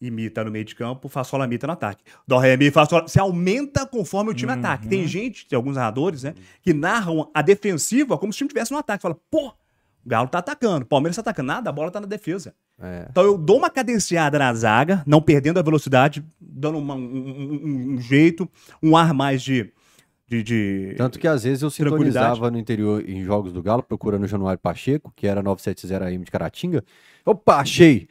e 0.00 0.10
mi 0.12 0.30
tá 0.30 0.44
no 0.44 0.50
meio 0.50 0.64
de 0.64 0.74
campo, 0.76 1.08
fá, 1.08 1.24
sol, 1.24 1.38
lá, 1.40 1.46
mi 1.46 1.58
tá 1.58 1.66
no 1.66 1.72
ataque. 1.72 2.02
Dó, 2.26 2.38
ré, 2.38 2.56
mi, 2.56 2.70
fá, 2.70 2.86
sol, 2.86 3.02
você 3.02 3.18
aumenta 3.20 3.86
conforme 3.86 4.30
o 4.30 4.34
time 4.34 4.52
Uhum. 4.52 4.58
ataque. 4.58 4.88
Tem 4.88 5.06
gente, 5.06 5.46
tem 5.46 5.56
alguns 5.56 5.76
narradores, 5.76 6.22
né, 6.22 6.34
que 6.62 6.72
narram 6.72 7.30
a 7.34 7.42
defensiva 7.42 8.16
como 8.18 8.32
se 8.32 8.36
o 8.36 8.38
time 8.38 8.48
tivesse 8.48 8.70
no 8.72 8.78
ataque. 8.78 9.02
Fala, 9.02 9.16
pô, 9.30 9.48
o 9.48 10.08
Galo 10.08 10.28
tá 10.28 10.38
atacando, 10.38 10.84
o 10.84 10.88
Palmeiras 10.88 11.16
tá 11.16 11.20
atacando, 11.20 11.46
nada, 11.48 11.70
a 11.70 11.72
bola 11.72 11.90
tá 11.90 12.00
na 12.00 12.06
defesa. 12.06 12.54
É. 12.80 13.06
Então 13.10 13.24
eu 13.24 13.36
dou 13.36 13.58
uma 13.58 13.70
cadenciada 13.70 14.38
na 14.38 14.52
zaga, 14.54 15.02
não 15.06 15.20
perdendo 15.20 15.58
a 15.58 15.62
velocidade, 15.62 16.24
dando 16.40 16.78
uma- 16.78 16.94
um, 16.94 17.00
um- 17.00 17.94
um- 17.94 18.00
jeito, 18.00 18.48
um 18.82 18.96
ar 18.96 19.12
mais 19.12 19.42
de. 19.42 19.72
de, 20.28 20.42
de- 20.42 20.94
Tanto 20.96 21.18
que 21.18 21.26
às 21.26 21.42
vezes 21.44 21.62
eu 21.62 21.70
sintonizava 21.70 22.50
no 22.50 22.58
interior 22.58 23.02
em 23.08 23.24
jogos 23.24 23.52
do 23.52 23.62
Galo, 23.62 23.82
procurando 23.82 24.24
o 24.24 24.28
Januário 24.28 24.60
Pacheco, 24.60 25.12
que 25.16 25.26
era 25.26 25.42
970 25.42 26.04
AM 26.04 26.22
de 26.24 26.30
Caratinga. 26.30 26.84
Opa, 27.24 27.56
achei! 27.56 28.08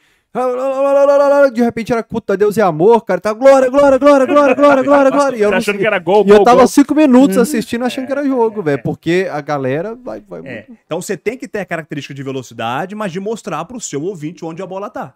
De 1.51 1.61
repente 1.61 1.91
era 1.91 2.03
puta 2.03 2.37
Deus 2.37 2.57
e 2.57 2.61
amor, 2.61 3.03
cara. 3.05 3.19
Tá 3.19 3.33
glória, 3.33 3.69
glória, 3.69 3.97
glória, 3.97 4.25
glória, 4.25 4.55
glória, 4.55 4.83
glória, 4.83 5.11
glória. 5.11 5.37
E 5.37 5.41
eu, 5.41 5.51
não 5.51 5.57
achando 5.57 5.79
que 5.79 5.87
era 5.87 5.99
gol, 5.99 6.25
e 6.25 6.29
eu 6.29 6.43
tava 6.43 6.59
gol. 6.59 6.67
cinco 6.67 6.95
minutos 6.95 7.37
assistindo 7.37 7.85
achando 7.85 8.05
que 8.05 8.11
era 8.11 8.23
jogo, 8.25 8.61
velho. 8.61 8.81
Porque 8.83 9.27
a 9.31 9.41
galera 9.41 9.95
vai. 9.95 10.21
vai 10.21 10.41
É. 10.45 10.65
Então 10.85 11.01
você 11.01 11.17
tem 11.17 11.37
que 11.37 11.47
ter 11.47 11.59
a 11.59 11.65
característica 11.65 12.13
de 12.13 12.23
velocidade, 12.23 12.95
mas 12.95 13.11
de 13.11 13.19
mostrar 13.19 13.63
pro 13.65 13.79
seu 13.79 14.03
ouvinte 14.03 14.45
onde 14.45 14.61
a 14.61 14.65
bola 14.65 14.89
tá. 14.89 15.15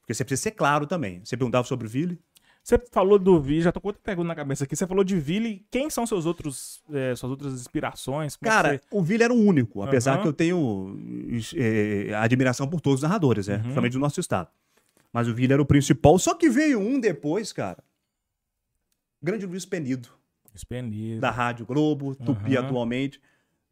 Porque 0.00 0.14
você 0.14 0.24
precisa 0.24 0.44
ser 0.44 0.52
claro 0.52 0.86
também. 0.86 1.20
Você 1.22 1.36
perguntava 1.36 1.66
sobre 1.66 1.86
o 1.86 1.90
Vili? 1.90 2.18
Você 2.68 2.78
falou 2.92 3.18
do 3.18 3.40
Vili, 3.40 3.62
já 3.62 3.72
tô 3.72 3.80
com 3.80 3.88
outra 3.88 4.02
pergunta 4.04 4.28
na 4.28 4.34
cabeça 4.34 4.64
aqui. 4.64 4.76
Você 4.76 4.86
falou 4.86 5.02
de 5.02 5.18
Vili. 5.18 5.64
Quem 5.70 5.88
são 5.88 6.06
seus 6.06 6.26
outros, 6.26 6.82
eh, 6.92 7.16
suas 7.16 7.30
outras 7.30 7.54
inspirações? 7.54 8.36
Como 8.36 8.46
é 8.46 8.54
Cara, 8.54 8.68
você- 8.74 8.80
o 8.90 9.02
Vili 9.02 9.22
era 9.24 9.32
o 9.32 9.42
único, 9.42 9.82
apesar 9.82 10.12
Aham. 10.16 10.20
que 10.22 10.28
eu 10.28 10.32
tenho 10.34 10.94
eh, 11.56 12.12
admiração 12.14 12.68
por 12.68 12.82
todos 12.82 12.98
os 12.98 13.02
narradores, 13.04 13.46
né? 13.48 13.54
Uhum. 13.54 13.60
Principalmente 13.62 13.92
do 13.94 13.98
nosso 13.98 14.20
estado. 14.20 14.50
Mas 15.10 15.26
o 15.28 15.34
Vili 15.34 15.50
era 15.50 15.62
o 15.62 15.64
principal, 15.64 16.18
só 16.18 16.34
que 16.34 16.50
veio 16.50 16.78
um 16.78 17.00
depois, 17.00 17.54
cara. 17.54 17.82
O 19.22 19.24
grande 19.24 19.46
Luiz 19.46 19.64
Penido. 19.64 20.10
Espenido. 20.54 21.20
da 21.22 21.30
Rádio 21.30 21.64
Globo, 21.64 22.14
Tupi 22.16 22.54
Aham. 22.54 22.66
atualmente. 22.66 23.18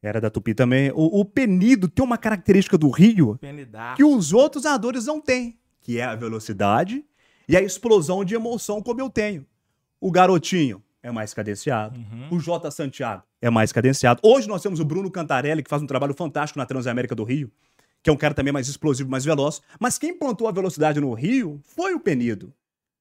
Era 0.02 0.22
da 0.22 0.30
Tupi 0.30 0.54
também. 0.54 0.90
O, 0.92 1.20
o 1.20 1.24
Penido 1.24 1.86
tem 1.86 2.02
uma 2.02 2.16
característica 2.16 2.78
do 2.78 2.88
Rio 2.88 3.36
Penidar. 3.38 3.94
que 3.94 4.04
os 4.04 4.32
outros 4.32 4.64
narradores 4.64 5.04
não 5.04 5.20
têm, 5.20 5.58
que 5.82 5.98
é 5.98 6.04
a 6.04 6.14
velocidade 6.14 7.04
e 7.48 7.56
a 7.56 7.62
explosão 7.62 8.24
de 8.24 8.34
emoção 8.34 8.82
como 8.82 9.00
eu 9.00 9.08
tenho. 9.08 9.46
O 10.00 10.10
Garotinho 10.10 10.82
é 11.02 11.10
mais 11.10 11.32
cadenciado. 11.32 11.98
Uhum. 11.98 12.36
O 12.36 12.40
J. 12.40 12.70
Santiago 12.70 13.22
é 13.40 13.48
mais 13.48 13.72
cadenciado. 13.72 14.20
Hoje 14.22 14.48
nós 14.48 14.62
temos 14.62 14.80
o 14.80 14.84
Bruno 14.84 15.10
Cantarelli, 15.10 15.62
que 15.62 15.70
faz 15.70 15.82
um 15.82 15.86
trabalho 15.86 16.14
fantástico 16.14 16.58
na 16.58 16.66
Transamérica 16.66 17.14
do 17.14 17.24
Rio, 17.24 17.50
que 18.02 18.10
é 18.10 18.12
um 18.12 18.16
cara 18.16 18.34
também 18.34 18.52
mais 18.52 18.68
explosivo, 18.68 19.08
mais 19.08 19.24
veloz. 19.24 19.62
Mas 19.80 19.98
quem 19.98 20.16
plantou 20.16 20.48
a 20.48 20.52
velocidade 20.52 21.00
no 21.00 21.12
Rio 21.14 21.60
foi 21.62 21.94
o 21.94 22.00
Penido. 22.00 22.52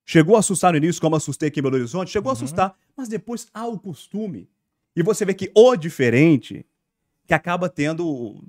Chegou 0.06 0.36
a 0.36 0.39
assustar 0.39 0.72
no 0.72 0.78
início, 0.78 1.02
como 1.02 1.16
assustei 1.16 1.50
aqui 1.50 1.60
em 1.60 1.64
Belo 1.64 1.76
Horizonte, 1.76 2.12
chegou 2.12 2.30
a 2.30 2.34
assustar, 2.34 2.76
mas 2.96 3.08
depois 3.08 3.48
há 3.52 3.66
o 3.66 3.80
costume. 3.80 4.48
E 4.96 5.02
você 5.02 5.26
vê 5.26 5.34
que 5.34 5.52
o 5.56 5.76
diferente, 5.76 6.64
que 7.26 7.34
acaba 7.34 7.68
tendo, 7.68 8.39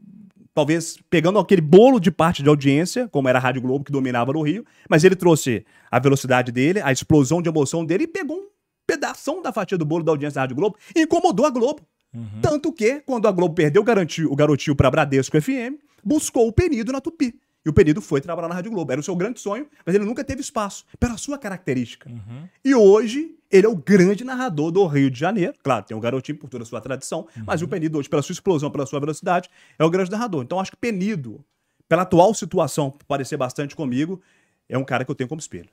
talvez, 0.57 0.97
pegando 1.11 1.39
aquele 1.39 1.61
bolo 1.61 2.01
de 2.01 2.11
parte 2.11 2.43
de 2.43 2.49
audiência, 2.49 3.07
como 3.09 3.29
era 3.29 3.39
a 3.39 3.43
Rádio 3.43 3.61
Globo, 3.61 3.85
que 3.85 3.93
dominava 3.93 4.33
no 4.33 4.41
Rio, 4.41 4.65
mas 4.89 5.05
ele 5.05 5.15
trouxe 5.15 5.67
a 5.91 5.99
velocidade 5.99 6.51
dele, 6.51 6.81
a 6.81 6.91
explosão 6.91 7.43
de 7.43 7.49
emoção 7.51 7.85
dele 7.85 8.05
e 8.05 8.07
pegou 8.07 8.39
um 8.39 8.47
pedação 8.87 9.43
da 9.43 9.53
fatia 9.53 9.77
do 9.77 9.85
bolo 9.85 10.03
da 10.03 10.13
audiência 10.13 10.37
da 10.37 10.41
Rádio 10.41 10.57
Globo 10.57 10.79
e 10.97 11.03
incomodou 11.03 11.45
a 11.45 11.51
Globo. 11.51 11.83
Uhum. 12.15 12.41
Tanto 12.41 12.73
que, 12.73 13.01
quando 13.01 13.29
a 13.29 13.33
Globo 13.33 13.55
perdeu 13.55 13.83
o 13.83 13.85
garantiu- 13.85 14.33
o 14.33 14.35
garotinho 14.35 14.75
para 14.75 14.91
Bradesco 14.91 15.39
FM, 15.39 15.77
buscou 16.03 16.49
o 16.49 16.53
Penido 16.53 16.91
na 16.91 17.03
Tupi. 17.03 17.35
E 17.67 17.69
o 17.69 17.73
Penido 17.73 18.01
foi 18.01 18.21
trabalhar 18.21 18.47
na 18.47 18.55
Rádio 18.55 18.71
Globo. 18.71 18.93
Era 18.93 19.01
o 19.01 19.05
seu 19.05 19.17
grande 19.17 19.41
sonho, 19.41 19.67
mas 19.85 19.93
ele 19.93 20.05
nunca 20.05 20.23
teve 20.23 20.41
espaço, 20.41 20.87
pela 21.01 21.17
sua 21.17 21.37
característica. 21.37 22.09
Uhum. 22.09 22.49
E 22.65 22.73
hoje, 22.77 23.37
ele 23.51 23.67
é 23.67 23.69
o 23.69 23.75
grande 23.75 24.23
narrador 24.23 24.71
do 24.71 24.87
Rio 24.87 25.11
de 25.11 25.19
Janeiro. 25.19 25.53
Claro, 25.65 25.85
tem 25.85 25.97
o 25.97 25.99
garotinho 25.99 26.39
por 26.39 26.49
toda 26.49 26.63
a 26.63 26.67
sua 26.67 26.81
tradição, 26.81 27.27
mas 27.45 27.63
o 27.63 27.67
Penido 27.67 27.99
hoje, 27.99 28.09
pela 28.09 28.23
sua 28.23 28.33
explosão, 28.35 28.71
pela 28.71 28.87
sua 28.87 29.01
velocidade, 29.01 29.51
é 29.77 29.85
o 29.85 29.91
grande 29.91 30.13
narrador. 30.13 30.45
Então, 30.45 30.61
acho 30.61 30.71
que 30.71 30.77
Penido, 30.77 31.45
pela 31.89 32.03
atual 32.03 32.33
situação, 32.35 32.89
por 32.89 33.05
parecer 33.05 33.37
bastante 33.37 33.75
comigo, 33.75 34.23
é 34.69 34.79
um 34.79 34.85
cara 34.85 35.05
que 35.05 35.11
eu 35.11 35.15
tenho 35.17 35.29
como 35.29 35.41
espelho. 35.41 35.71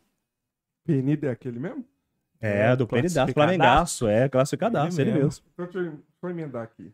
Penido 0.84 1.28
é 1.28 1.30
aquele 1.30 1.60
mesmo? 1.60 1.86
É, 2.42 2.76
do 2.76 2.88
Penidaço. 2.88 3.34
Flamengaço, 3.34 4.08
é, 4.08 4.28
classificadaço, 4.28 5.00
Ele 5.00 5.12
ele 5.12 5.20
mesmo. 5.20 5.28
mesmo. 5.28 5.46
Então, 5.54 5.66
deixa 5.66 5.78
eu, 5.78 5.92
deixa 5.92 6.02
eu 6.24 6.30
emendar 6.32 6.64
aqui. 6.64 6.92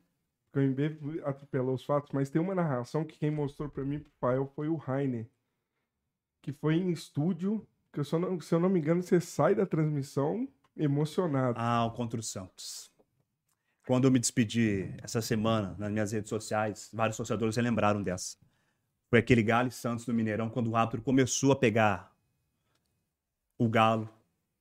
Porque 0.52 0.66
o 0.66 0.70
MB 0.70 1.22
atropelou 1.24 1.76
os 1.76 1.84
fatos, 1.86 2.12
mas 2.12 2.30
tem 2.30 2.42
uma 2.42 2.56
narração 2.56 3.06
que 3.06 3.18
quem 3.20 3.30
mostrou 3.30 3.70
pra 3.70 3.84
mim, 3.84 4.00
pro 4.00 4.12
Fael, 4.20 4.48
foi 4.56 4.68
o 4.68 4.76
Rainer. 4.76 5.28
Que 6.42 6.52
foi 6.52 6.76
em 6.76 6.90
estúdio, 6.90 7.68
que 7.94 8.00
eu 8.00 8.20
não- 8.20 8.40
se 8.42 8.54
eu 8.56 8.60
não 8.60 8.70
me 8.70 8.80
engano, 8.80 9.04
você 9.04 9.20
sai 9.20 9.54
da 9.54 9.66
transmissão 9.66 10.48
emocionado. 10.76 11.60
Ah, 11.60 11.86
o 11.86 11.92
contra 11.92 12.20
o 12.20 12.24
Santos. 12.24 12.92
Quando 13.86 14.06
eu 14.06 14.12
me 14.12 14.20
despedi 14.20 14.94
essa 15.04 15.22
semana 15.22 15.76
nas 15.78 15.92
minhas 15.92 16.12
redes 16.12 16.30
sociais, 16.30 16.90
vários 16.94 17.18
torcedores 17.18 17.56
relembraram 17.56 18.02
dessa. 18.02 18.38
Foi 19.10 19.20
aquele 19.20 19.42
Galo 19.44 19.68
e 19.68 19.72
Santos 19.72 20.06
no 20.08 20.14
Mineirão, 20.14 20.50
quando 20.50 20.70
o 20.70 20.76
árbitro 20.76 21.02
começou 21.02 21.52
a 21.52 21.56
pegar 21.56 22.16
o 23.58 23.68
Galo 23.68 24.10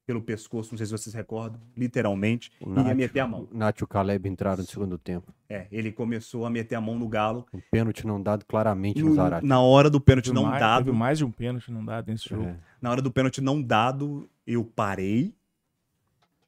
pelo 0.09 0.22
pescoço, 0.22 0.70
não 0.72 0.78
sei 0.78 0.86
se 0.86 0.92
vocês 0.92 1.14
recordam, 1.14 1.61
literalmente, 1.76 2.50
O 2.62 2.64
e 2.70 2.72
ia 2.72 2.82
Nacho- 2.82 2.96
meter 2.96 3.20
a 3.20 3.26
mão. 3.28 3.46
o 3.52 3.54
Nath 3.54 3.78
e 3.80 3.84
o 3.84 3.86
Caleb 3.86 4.26
entraram 4.26 4.62
no 4.62 4.66
segundo 4.66 4.96
tempo. 4.96 5.34
É, 5.50 5.66
ele 5.70 5.92
começou 5.92 6.46
a 6.46 6.50
meter 6.50 6.76
a 6.76 6.80
mão 6.80 6.98
no 6.98 7.06
Galo. 7.06 7.44
Um 7.52 7.61
pênalti 7.70 8.06
não 8.06 8.20
dado 8.22 8.46
claramente 8.46 9.02
no 9.02 9.11
No- 9.11 9.14
Zarate. 9.16 9.44
na 9.46 9.61
hora 9.61 9.90
do 9.90 10.00
pênalti 10.00 10.24
Teve 10.30 10.34
não 10.34 10.44
mais, 10.46 10.61
dado, 10.61 10.84
Teve 10.86 10.96
mais 10.96 11.18
de 11.18 11.24
um 11.26 11.30
pênalti 11.30 11.70
não 11.70 11.84
dado 11.84 12.11
nesse 12.11 12.26
jogo. 12.26 12.44
É. 12.44 12.56
na 12.80 12.90
hora 12.90 13.02
do 13.02 13.11
pênalti 13.12 13.42
não 13.42 13.61
dado, 13.61 14.26
eu 14.46 14.64
parei 14.64 15.34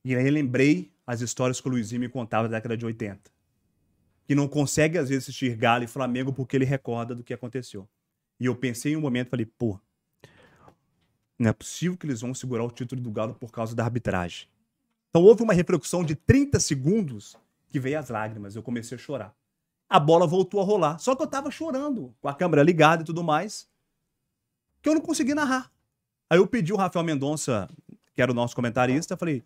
e 0.02 0.14
aí 0.14 0.30
lembrei 0.30 0.90
as 1.06 1.20
histórias 1.20 1.60
que 1.60 1.68
o 1.68 1.70
Luizinho 1.70 2.00
me 2.00 2.08
contava 2.08 2.48
da 2.48 2.56
década 2.56 2.78
de 2.78 2.86
80. 2.86 3.30
Que 4.26 4.34
não 4.34 4.48
consegue, 4.48 4.96
às 4.96 5.10
vezes, 5.10 5.24
assistir 5.24 5.54
Galo 5.54 5.84
e 5.84 5.86
Flamengo 5.86 6.32
porque 6.32 6.56
ele 6.56 6.64
recorda 6.64 7.14
do 7.14 7.22
que 7.22 7.34
aconteceu. 7.34 7.86
E 8.38 8.46
eu 8.46 8.54
pensei 8.56 8.94
em 8.94 8.96
um 8.96 9.00
momento, 9.02 9.28
falei, 9.28 9.44
pô, 9.44 9.78
não 11.40 11.50
é 11.50 11.52
possível 11.52 11.96
que 11.96 12.06
eles 12.06 12.20
vão 12.20 12.34
segurar 12.34 12.64
o 12.64 12.70
título 12.70 13.00
do 13.00 13.10
Galo 13.10 13.34
por 13.34 13.50
causa 13.50 13.74
da 13.74 13.82
arbitragem. 13.84 14.46
Então 15.08 15.22
houve 15.22 15.42
uma 15.42 15.52
reflexão 15.54 16.04
de 16.04 16.14
30 16.14 16.60
segundos 16.60 17.36
que 17.68 17.80
veio 17.80 17.98
as 17.98 18.08
lágrimas, 18.10 18.54
eu 18.54 18.62
comecei 18.62 18.96
a 18.96 19.00
chorar. 19.00 19.34
A 19.88 19.98
bola 19.98 20.26
voltou 20.26 20.60
a 20.60 20.64
rolar, 20.64 20.98
só 20.98 21.16
que 21.16 21.22
eu 21.22 21.26
tava 21.26 21.50
chorando, 21.50 22.14
com 22.20 22.28
a 22.28 22.34
câmera 22.34 22.62
ligada 22.62 23.02
e 23.02 23.06
tudo 23.06 23.24
mais, 23.24 23.68
que 24.82 24.88
eu 24.88 24.94
não 24.94 25.00
consegui 25.00 25.34
narrar. 25.34 25.70
Aí 26.28 26.38
eu 26.38 26.46
pedi 26.46 26.72
o 26.72 26.76
Rafael 26.76 27.04
Mendonça, 27.04 27.68
que 28.14 28.22
era 28.22 28.30
o 28.30 28.34
nosso 28.34 28.54
comentarista, 28.54 29.16
falei, 29.16 29.42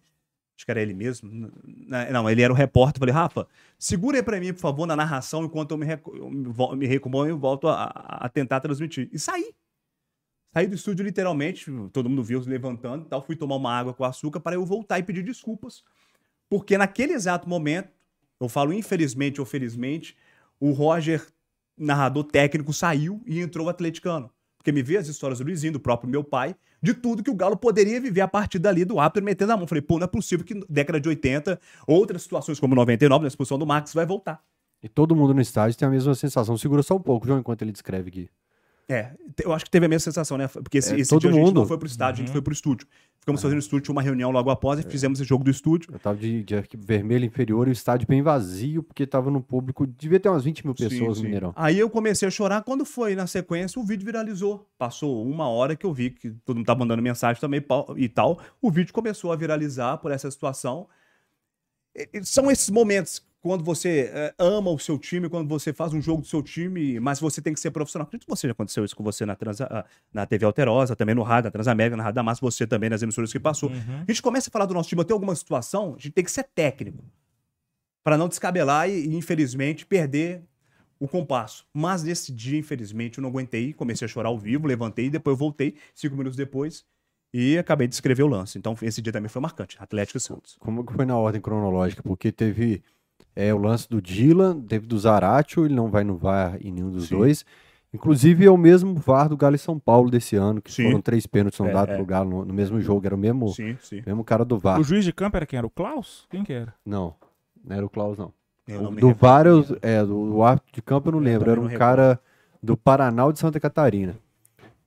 acho 0.56 0.64
que 0.66 0.70
era 0.70 0.82
ele 0.82 0.92
mesmo. 0.94 1.30
N- 1.30 1.50
n- 1.64 2.10
Não, 2.10 2.28
ele 2.28 2.42
era 2.42 2.52
o 2.52 2.56
repórter. 2.56 2.98
Falei, 3.00 3.14
Rafa, 3.14 3.46
segura 3.78 4.18
aí 4.18 4.22
pra 4.22 4.38
mim, 4.38 4.52
por 4.52 4.60
favor, 4.60 4.86
na 4.86 4.94
narração, 4.96 5.44
enquanto 5.44 5.70
eu 5.70 5.78
me, 5.78 5.86
recu- 5.86 6.14
eu 6.14 6.30
me 6.76 6.86
recomponho 6.86 7.34
e 7.34 7.38
volto 7.38 7.68
a- 7.68 7.84
a 7.86 8.28
tentar 8.28 8.60
transmitir. 8.60 9.08
E 9.12 9.18
saí. 9.18 9.54
Saí 10.54 10.68
do 10.68 10.76
estúdio 10.76 11.04
literalmente, 11.04 11.68
todo 11.92 12.08
mundo 12.08 12.22
viu 12.22 12.40
eu 12.40 12.46
levantando 12.46 13.04
e 13.04 13.08
tal. 13.08 13.20
Fui 13.20 13.34
tomar 13.34 13.56
uma 13.56 13.76
água 13.76 13.92
com 13.92 14.04
açúcar 14.04 14.38
para 14.38 14.54
eu 14.54 14.64
voltar 14.64 15.00
e 15.00 15.02
pedir 15.02 15.24
desculpas. 15.24 15.82
Porque 16.48 16.78
naquele 16.78 17.12
exato 17.12 17.48
momento, 17.48 17.88
eu 18.40 18.48
falo 18.48 18.72
infelizmente 18.72 19.40
ou 19.40 19.46
felizmente, 19.46 20.16
o 20.60 20.70
Roger, 20.70 21.26
narrador 21.76 22.22
técnico, 22.22 22.72
saiu 22.72 23.20
e 23.26 23.40
entrou 23.40 23.66
o 23.66 23.68
atleticano. 23.68 24.30
Porque 24.56 24.70
me 24.70 24.80
veio 24.80 25.00
as 25.00 25.08
histórias 25.08 25.40
do 25.40 25.44
Luizinho, 25.44 25.72
do 25.72 25.80
próprio 25.80 26.08
meu 26.08 26.22
pai, 26.22 26.54
de 26.80 26.94
tudo 26.94 27.24
que 27.24 27.30
o 27.32 27.34
Galo 27.34 27.56
poderia 27.56 28.00
viver 28.00 28.20
a 28.20 28.28
partir 28.28 28.60
dali 28.60 28.84
do 28.84 29.00
árbitro 29.00 29.24
metendo 29.24 29.54
a 29.54 29.56
mão. 29.56 29.66
Falei, 29.66 29.82
pô, 29.82 29.98
não 29.98 30.04
é 30.04 30.06
possível 30.06 30.46
que 30.46 30.54
década 30.68 31.00
de 31.00 31.08
80, 31.08 31.58
outras 31.84 32.22
situações 32.22 32.60
como 32.60 32.76
99, 32.76 33.22
na 33.22 33.28
expulsão 33.28 33.58
do 33.58 33.66
Max, 33.66 33.92
vai 33.92 34.06
voltar. 34.06 34.40
E 34.80 34.88
todo 34.88 35.16
mundo 35.16 35.34
no 35.34 35.40
estádio 35.40 35.76
tem 35.76 35.88
a 35.88 35.90
mesma 35.90 36.14
sensação. 36.14 36.56
Segura 36.56 36.84
só 36.84 36.94
um 36.94 37.00
pouco, 37.00 37.26
João, 37.26 37.40
enquanto 37.40 37.62
ele 37.62 37.72
descreve 37.72 38.08
aqui. 38.08 38.30
É, 38.88 39.12
eu 39.42 39.52
acho 39.52 39.64
que 39.64 39.70
teve 39.70 39.86
a 39.86 39.88
mesma 39.88 40.00
sensação, 40.04 40.36
né? 40.36 40.46
Porque 40.46 40.76
esse, 40.78 40.94
É, 40.94 40.98
esse 41.00 41.08
todo 41.08 41.22
dia 41.22 41.30
a 41.30 41.32
gente 41.32 41.40
não 41.42 41.46
mundo. 41.46 41.66
foi 41.66 41.78
pro 41.78 41.86
estádio, 41.86 42.18
a 42.18 42.20
Uhum. 42.20 42.26
gente 42.26 42.32
foi 42.32 42.42
pro 42.42 42.52
estúdio. 42.52 42.86
Ficamos 43.18 43.40
fazendo 43.40 43.58
estúdio, 43.58 43.84
tinha 43.84 43.92
uma 43.94 44.02
reunião 44.02 44.30
logo 44.30 44.50
após 44.50 44.78
e 44.78 44.82
fizemos 44.82 45.18
esse 45.18 45.26
jogo 45.26 45.42
do 45.42 45.50
estúdio. 45.50 45.88
Eu 45.94 45.98
tava 45.98 46.18
de, 46.18 46.42
de 46.44 46.54
equipe 46.56 46.84
vermelha 46.84 47.24
inferior 47.24 47.66
e 47.66 47.70
o 47.70 47.72
estádio 47.72 48.06
bem 48.06 48.20
vazio, 48.20 48.82
porque 48.82 49.06
tava 49.06 49.30
no 49.30 49.40
público. 49.42 49.86
Devia 49.86 50.20
ter 50.20 50.28
umas 50.28 50.44
20 50.44 50.62
mil 50.66 50.74
pessoas 50.74 51.16
Sim, 51.16 51.22
no. 51.22 51.28
Mineirão. 51.28 51.52
Aí 51.56 51.78
eu 51.78 51.88
comecei 51.88 52.28
a 52.28 52.30
chorar. 52.30 52.62
Quando 52.62 52.84
foi 52.84 53.14
na 53.14 53.26
sequência, 53.26 53.80
o 53.80 53.84
vídeo 53.84 54.04
viralizou. 54.04 54.68
Passou 54.76 55.26
uma 55.26 55.48
hora 55.48 55.74
que 55.74 55.86
eu 55.86 55.94
vi 55.94 56.10
que 56.10 56.32
todo 56.44 56.56
mundo 56.58 56.66
tá 56.66 56.74
mandando 56.74 57.00
mensagem 57.00 57.40
também 57.40 57.64
e 57.96 58.08
tal. 58.10 58.38
O 58.60 58.70
vídeo 58.70 58.92
começou 58.92 59.32
a 59.32 59.36
viralizar 59.36 59.96
por 59.96 60.10
essa 60.12 60.30
situação. 60.30 60.86
E 61.96 62.22
São 62.24 62.50
esses 62.50 62.68
momentos 62.68 63.22
quando 63.44 63.62
você 63.62 64.10
eh, 64.10 64.34
ama 64.38 64.70
o 64.70 64.78
seu 64.78 64.98
time, 64.98 65.28
quando 65.28 65.46
você 65.46 65.70
faz 65.70 65.92
um 65.92 66.00
jogo 66.00 66.22
do 66.22 66.26
seu 66.26 66.42
time, 66.42 66.98
mas 66.98 67.20
você 67.20 67.42
tem 67.42 67.52
que 67.52 67.60
ser 67.60 67.70
profissional. 67.70 68.06
Acredito 68.06 68.24
que 68.24 68.34
você 68.34 68.48
já 68.48 68.52
aconteceu 68.52 68.82
isso 68.86 68.96
com 68.96 69.04
você 69.04 69.26
na, 69.26 69.36
Transa- 69.36 69.68
ah, 69.70 69.84
na 70.10 70.24
TV 70.24 70.46
Alterosa, 70.46 70.96
também 70.96 71.14
no 71.14 71.22
rádio, 71.22 71.48
na 71.48 71.50
Transamérica, 71.50 71.94
na 71.94 72.04
Rádio 72.04 72.14
da 72.14 72.22
Massa, 72.22 72.40
você 72.40 72.66
também 72.66 72.88
nas 72.88 73.02
emissoras 73.02 73.30
que 73.30 73.38
passou. 73.38 73.68
Uhum. 73.68 74.00
A 74.00 74.10
gente 74.10 74.22
começa 74.22 74.48
a 74.48 74.50
falar 74.50 74.64
do 74.64 74.72
nosso 74.72 74.88
time, 74.88 75.02
até 75.02 75.12
alguma 75.12 75.34
situação, 75.36 75.90
a 75.90 76.00
gente 76.00 76.12
tem 76.12 76.24
que 76.24 76.30
ser 76.30 76.44
técnico. 76.54 77.04
Para 78.02 78.16
não 78.16 78.28
descabelar 78.28 78.88
e, 78.88 79.08
e, 79.08 79.14
infelizmente, 79.14 79.84
perder 79.84 80.42
o 80.98 81.06
compasso. 81.06 81.66
Mas 81.70 82.02
nesse 82.02 82.32
dia, 82.32 82.58
infelizmente, 82.58 83.18
eu 83.18 83.22
não 83.22 83.28
aguentei, 83.28 83.74
comecei 83.74 84.06
a 84.06 84.08
chorar 84.08 84.30
ao 84.30 84.38
vivo, 84.38 84.66
levantei, 84.66 85.10
depois 85.10 85.34
eu 85.34 85.38
voltei, 85.38 85.74
cinco 85.94 86.16
minutos 86.16 86.36
depois, 86.36 86.82
e 87.30 87.58
acabei 87.58 87.86
de 87.86 87.94
escrever 87.94 88.22
o 88.22 88.26
lance. 88.26 88.56
Então, 88.56 88.74
esse 88.80 89.02
dia 89.02 89.12
também 89.12 89.28
foi 89.28 89.42
marcante. 89.42 89.76
Atlético 89.78 90.16
e 90.16 90.20
Santos. 90.20 90.56
Como 90.58 90.82
que 90.82 90.94
foi 90.94 91.04
na 91.04 91.18
ordem 91.18 91.42
cronológica? 91.42 92.02
Porque 92.02 92.32
teve 92.32 92.82
é, 93.34 93.52
o 93.52 93.58
lance 93.58 93.88
do 93.88 94.00
Dylan, 94.00 94.60
teve 94.60 94.86
do 94.86 94.98
Zaratio, 94.98 95.64
ele 95.64 95.74
não 95.74 95.88
vai 95.90 96.04
no 96.04 96.16
VAR 96.16 96.56
em 96.60 96.70
nenhum 96.70 96.90
dos 96.90 97.08
Sim. 97.08 97.16
dois. 97.16 97.44
Inclusive 97.92 98.44
é 98.44 98.50
o 98.50 98.56
mesmo 98.56 98.94
VAR 98.96 99.28
do 99.28 99.36
Galo 99.36 99.54
e 99.54 99.58
São 99.58 99.78
Paulo 99.78 100.10
desse 100.10 100.34
ano, 100.34 100.60
que 100.60 100.72
Sim. 100.72 100.84
foram 100.84 101.00
três 101.00 101.26
pênaltis 101.26 101.60
não 101.60 101.68
É, 101.68 101.72
dados 101.72 101.94
é. 101.94 101.96
pro 101.96 102.04
Galo 102.06 102.28
no, 102.30 102.44
no 102.44 102.52
mesmo 102.54 102.80
jogo, 102.80 103.06
era 103.06 103.14
o 103.14 103.18
mesmo, 103.18 103.48
Sim, 103.48 103.76
sim. 103.80 104.02
mesmo 104.04 104.24
cara 104.24 104.44
do 104.44 104.58
VAR. 104.58 104.80
O 104.80 104.84
juiz 104.84 105.04
de 105.04 105.12
campo 105.12 105.36
era 105.36 105.46
quem? 105.46 105.56
Era 105.58 105.66
o 105.66 105.70
Klaus? 105.70 106.26
Quem 106.28 106.42
que 106.42 106.52
era? 106.52 106.74
Não, 106.84 107.14
não 107.64 107.76
era 107.76 107.86
o 107.86 107.88
Klaus, 107.90 108.18
não. 108.18 108.32
O 108.66 108.72
não 108.82 108.94
do. 108.94 109.14
VAR, 109.14 109.46
eu- 109.46 109.64
é, 109.82 110.00
do, 110.04 110.26
do 110.30 110.42
árbitro 110.42 110.72
de 110.72 110.82
campo 110.82 111.08
eu 111.08 111.12
não 111.12 111.18
Eu 111.20 111.24
lembro, 111.24 111.50
era 111.50 111.60
um 111.60 111.68
cara 111.68 112.18
do 112.62 112.76
Paraná 112.76 113.26
ou 113.26 113.32
de 113.32 113.38
Santa 113.38 113.60
Catarina. 113.60 114.16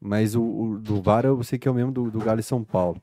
Mas 0.01 0.35
o, 0.35 0.41
o 0.43 0.79
do 0.79 1.01
VAR 1.01 1.25
eu 1.25 1.41
sei 1.43 1.57
que 1.57 1.67
é 1.67 1.71
o 1.71 1.73
mesmo 1.73 1.91
do, 1.91 2.11
do 2.11 2.19
Galo 2.19 2.39
e 2.39 2.43
São 2.43 2.63
Paulo. 2.63 3.01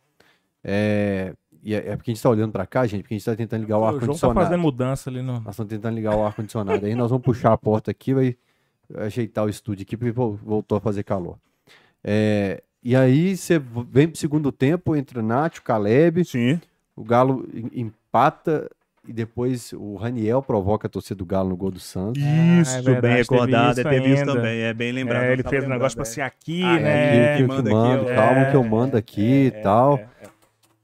É, 0.62 1.34
e 1.64 1.74
é, 1.74 1.78
é 1.92 1.96
porque 1.96 2.10
a 2.10 2.14
gente 2.14 2.22
tá 2.22 2.28
olhando 2.30 2.52
pra 2.52 2.66
cá, 2.66 2.86
gente, 2.86 3.02
porque 3.02 3.14
a 3.14 3.16
gente 3.18 3.24
tá 3.24 3.34
tentando 3.34 3.62
ligar 3.62 3.78
o 3.78 3.80
o 3.80 3.82
João 3.84 3.92
tá 3.98 4.02
ar-condicionado. 4.02 4.40
fazendo 4.40 4.60
mudança 4.60 5.08
ali 5.10 5.22
no. 5.22 5.40
Nós 5.40 5.54
estamos 5.54 5.70
tentando 5.70 5.94
ligar 5.94 6.14
o 6.14 6.24
ar-condicionado 6.24 6.84
aí. 6.84 6.94
Nós 6.94 7.10
vamos 7.10 7.24
puxar 7.24 7.52
a 7.52 7.56
porta 7.58 7.90
aqui, 7.90 8.12
vai 8.14 8.36
ajeitar 8.98 9.44
o 9.44 9.48
estúdio 9.48 9.82
aqui, 9.82 9.96
porque 9.96 10.12
vol- 10.12 10.38
voltou 10.42 10.76
a 10.76 10.80
fazer 10.80 11.02
calor. 11.02 11.36
É, 12.02 12.62
e 12.82 12.94
aí 12.94 13.36
você 13.36 13.58
vem 13.90 14.08
pro 14.08 14.18
segundo 14.18 14.52
tempo, 14.52 14.94
entra 14.94 15.22
Nath, 15.22 15.60
Caleb, 15.60 16.24
Sim. 16.24 16.60
o 16.94 17.02
Galo 17.02 17.46
em- 17.54 17.80
empata 17.80 18.70
e 19.06 19.12
depois 19.12 19.72
o 19.74 19.96
Raniel 19.96 20.42
provoca 20.42 20.86
a 20.86 20.90
torcida 20.90 21.16
do 21.16 21.26
Galo 21.26 21.50
no 21.50 21.56
gol 21.56 21.70
do 21.70 21.78
Santos. 21.80 22.22
Isso, 22.22 22.76
é 22.78 22.82
verdade, 22.82 22.84
bem 22.84 23.00
teve 23.00 23.16
recordado. 23.16 23.78
isso 23.80 23.88
Teve 23.88 24.08
isso 24.08 24.20
ainda. 24.20 24.32
também, 24.34 24.60
é 24.60 24.74
bem 24.74 24.92
lembrado. 24.92 25.22
É, 25.24 25.32
ele 25.32 25.42
fez 25.42 25.64
um 25.64 25.68
negócio 25.68 25.96
pra 25.96 26.02
é. 26.02 26.10
ser 26.10 26.20
aqui, 26.22 26.62
Ah, 26.62 26.78
é, 26.78 26.82
né? 26.82 27.36
que, 27.36 27.42
que, 27.42 27.48
manda 27.48 27.70
eu 27.70 27.76
aqui, 27.78 27.88
mando, 27.96 28.10
ó. 28.10 28.14
calma 28.14 28.44
que 28.50 28.56
eu 28.56 28.62
É, 28.64 28.68
mando 28.68 28.96
aqui 28.96 29.46
e 29.46 29.50
tal. 29.62 30.00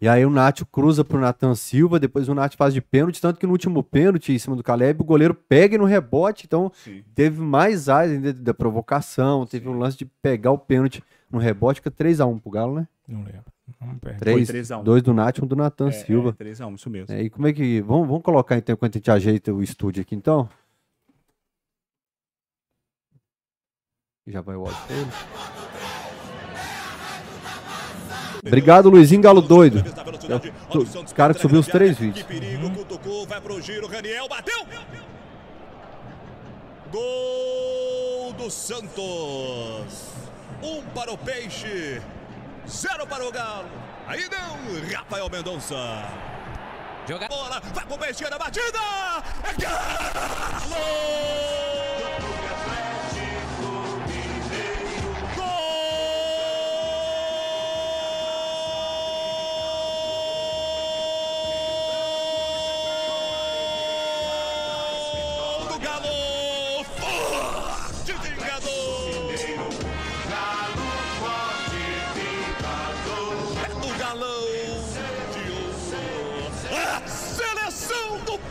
É, 0.00 0.04
é. 0.04 0.06
E 0.06 0.08
aí 0.08 0.24
o 0.24 0.30
Nath 0.30 0.62
cruza 0.70 1.04
pro 1.04 1.18
Nathan 1.20 1.54
Silva, 1.54 1.98
depois 2.00 2.28
o 2.28 2.34
Nath 2.34 2.54
faz 2.56 2.72
de 2.72 2.80
pênalti, 2.80 3.20
tanto 3.20 3.38
que 3.38 3.46
no 3.46 3.52
último 3.52 3.82
pênalti 3.82 4.32
em 4.32 4.38
cima 4.38 4.56
do 4.56 4.62
Caleb, 4.62 5.00
o 5.02 5.04
goleiro 5.04 5.34
pega 5.34 5.76
no 5.76 5.84
rebote, 5.84 6.46
então 6.46 6.72
Sim. 6.74 7.02
teve 7.14 7.40
mais 7.40 7.88
áreas 7.88 8.12
ainda 8.16 8.32
da 8.32 8.54
provocação, 8.54 9.44
teve 9.46 9.68
um 9.68 9.78
lance 9.78 9.98
de 9.98 10.04
pegar 10.22 10.52
o 10.52 10.58
pênalti 10.58 11.02
no 11.30 11.38
rebote, 11.38 11.80
fica 11.80 11.90
3x1 11.90 12.40
pro 12.40 12.50
Galo, 12.50 12.74
né? 12.76 12.88
Não 13.06 13.22
lembro. 13.22 13.44
Vamos 13.78 13.98
perto. 14.00 14.18
3, 14.18 14.48
3 14.48 14.70
a 14.72 14.78
1. 14.78 14.82
dois 14.84 15.02
do 15.02 15.14
Nath, 15.14 15.38
um 15.42 15.46
do 15.46 15.54
Nathan 15.54 15.88
É, 15.88 15.92
Silva. 15.92 16.30
É, 16.30 16.32
3 16.32 16.60
a 16.60 16.66
1, 16.66 16.74
isso 16.74 16.90
mesmo. 16.90 17.14
É, 17.14 17.22
e 17.22 17.30
como 17.30 17.46
é 17.46 17.52
que. 17.52 17.80
Vamos, 17.82 18.08
vamos 18.08 18.22
colocar 18.22 18.56
então 18.56 18.72
enquanto 18.72 18.96
a 18.96 18.98
gente 18.98 19.10
ajeita 19.10 19.52
o 19.54 19.62
estúdio 19.62 20.00
aqui 20.02 20.14
então? 20.16 20.48
Já 24.26 24.40
vai 24.40 24.56
o 24.56 24.60
áudio 24.60 24.76
pra 24.86 24.96
ele. 24.96 25.69
Obrigado, 28.44 28.88
Luizinho 28.88 29.20
Galo 29.20 29.42
Doido. 29.42 29.84
É 30.28 30.34
o 30.76 30.80
o 30.80 31.14
cara 31.14 31.34
que 31.34 31.40
subiu 31.40 31.60
os 31.60 31.66
três 31.66 31.98
vídeos. 31.98 32.24
Que 32.24 32.32
perigo, 32.32 32.70
cutucou, 32.70 33.26
vai 33.26 33.40
pro 33.40 33.60
giro, 33.60 33.86
Raniel 33.86 34.26
bateu. 34.28 34.64
Gol 36.90 38.32
do 38.32 38.50
Santos. 38.50 40.08
Um 40.62 40.82
para 40.94 41.12
o 41.12 41.18
Peixe, 41.18 42.00
zero 42.68 43.06
para 43.06 43.26
o 43.26 43.32
Galo. 43.32 43.68
Aí 44.06 44.26
não, 44.30 44.58
Rafael 44.96 45.28
Mendonça. 45.30 45.74
Joga 47.08 47.28
bola, 47.28 47.60
vai 47.74 47.86
pro 47.86 47.98
Peixe 47.98 48.28
na 48.28 48.38
batida. 48.38 48.78
É 49.44 49.54
Galo! 49.60 49.78
Gol 50.68 51.80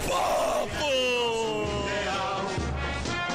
povo! 0.09 0.89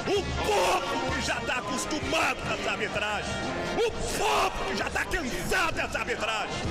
O 0.06 0.22
povo 0.44 1.14
que 1.14 1.22
já 1.26 1.38
está 1.38 1.55
acostumado 1.59 2.36
com 2.42 2.52
essa 2.55 2.70
arbitragem. 2.70 3.34
O 3.76 3.90
povo 3.90 4.64
que 4.68 4.76
já 4.76 4.86
está 4.86 5.05
cansado 5.05 5.74
dessa 5.74 5.98
arbitragem. 5.98 6.62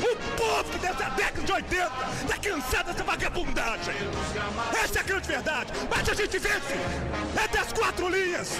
O 0.00 0.16
povo 0.36 0.64
que 0.64 0.78
desde 0.78 1.02
a 1.02 1.08
década 1.10 1.42
de 1.42 1.52
80 1.52 1.92
está 2.22 2.36
cansado 2.38 2.86
dessa 2.86 3.04
vagabundagem. 3.04 3.94
Essa 4.82 4.98
é 4.98 5.00
a 5.00 5.04
grande 5.04 5.28
verdade. 5.28 5.72
Mas 5.90 6.08
a 6.08 6.14
gente 6.14 6.38
vence. 6.38 6.74
É 7.36 7.48
das 7.48 7.72
quatro 7.72 8.08
linhas. 8.08 8.52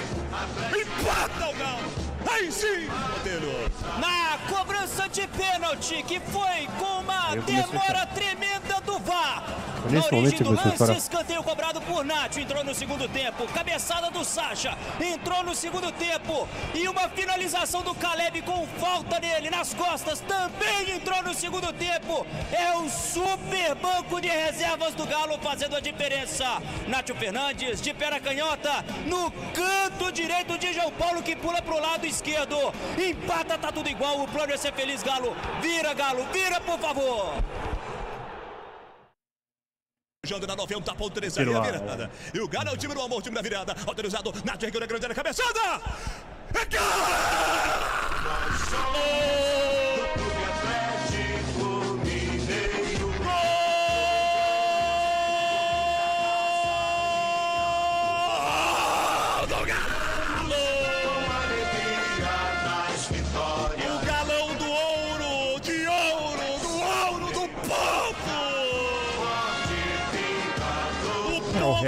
Empata 0.68 1.48
o 1.48 1.54
Galo. 1.56 2.10
Aí 2.30 2.52
sim, 2.52 2.86
Botelho. 3.14 3.70
na 3.98 4.38
cobrança 4.54 5.08
de 5.08 5.26
pênalti, 5.28 6.02
que 6.02 6.20
foi 6.20 6.68
com 6.78 7.00
uma 7.00 7.34
demora 7.36 8.06
tremenda 8.06 8.80
do 8.84 8.98
VAR. 9.00 9.42
Nesse 9.88 10.10
Na 10.12 10.18
origem 10.18 10.40
momento, 10.42 10.44
do 10.44 10.50
lance, 10.68 10.76
fala- 10.78 10.92
escanteio 10.92 11.42
cobrado 11.42 11.80
por 11.80 12.04
Nath, 12.04 12.36
entrou 12.36 12.62
no 12.64 12.74
segundo 12.74 13.08
tempo. 13.08 13.46
Cabeçada 13.48 14.10
do 14.10 14.24
Sacha, 14.24 14.76
entrou 15.00 15.42
no 15.42 15.54
segundo 15.54 15.90
tempo. 15.92 16.48
E 16.74 16.86
uma 16.88 17.08
finalização 17.08 17.82
do 17.82 17.94
Caleb 17.94 18.42
com 18.42 18.66
falta 18.78 19.18
nele, 19.20 19.50
nas 19.50 19.72
costas, 19.74 20.20
também 20.20 20.90
entrou 20.96 21.22
no 21.22 21.32
segundo 21.34 21.72
tempo. 21.72 22.26
É 22.52 22.76
um 22.76 22.88
super 22.88 23.74
banco 23.76 24.20
de 24.20 24.28
reservas 24.28 24.94
do 24.94 25.06
Galo 25.06 25.38
fazendo 25.42 25.76
a 25.76 25.80
diferença. 25.80 26.60
Nátio 26.88 27.14
Fernandes, 27.14 27.80
de 27.80 27.94
pé 27.94 28.10
na 28.10 28.20
canhota, 28.20 28.84
no 29.06 29.30
canto 29.54 30.12
direito 30.12 30.58
de 30.58 30.72
João 30.72 30.90
Paulo, 30.92 31.22
que 31.22 31.34
pula 31.36 31.62
pro 31.62 31.80
lado 31.80 32.06
esquerdo. 32.06 32.56
Empata, 32.98 33.56
tá 33.58 33.72
tudo 33.72 33.88
igual. 33.88 34.20
O 34.22 34.28
plano 34.28 34.52
é 34.52 34.56
ser 34.56 34.72
feliz, 34.72 35.02
Galo. 35.02 35.36
Vira, 35.60 35.94
Galo, 35.94 36.26
vira, 36.32 36.60
por 36.60 36.78
favor. 36.78 37.34
Jogando 40.26 40.48
na 40.48 40.56
90.3 40.56 41.38
aí 41.38 41.54
a 41.54 41.60
virada. 41.60 42.10
E 42.34 42.40
o 42.40 42.46
Galo 42.46 42.68
é 42.68 42.72
o 42.72 42.76
time 42.76 42.92
do 42.92 43.00
amor, 43.00 43.20
o 43.20 43.22
time 43.22 43.34
da 43.34 43.40
virada. 43.40 43.74
Autorizado, 43.86 44.30
Nath 44.44 44.62
ergueu 44.62 44.80
na 44.80 44.86
grande 44.86 45.06
área, 45.06 45.16
cabeçada! 45.16 45.80
É 46.52 46.64
gol! 46.66 46.80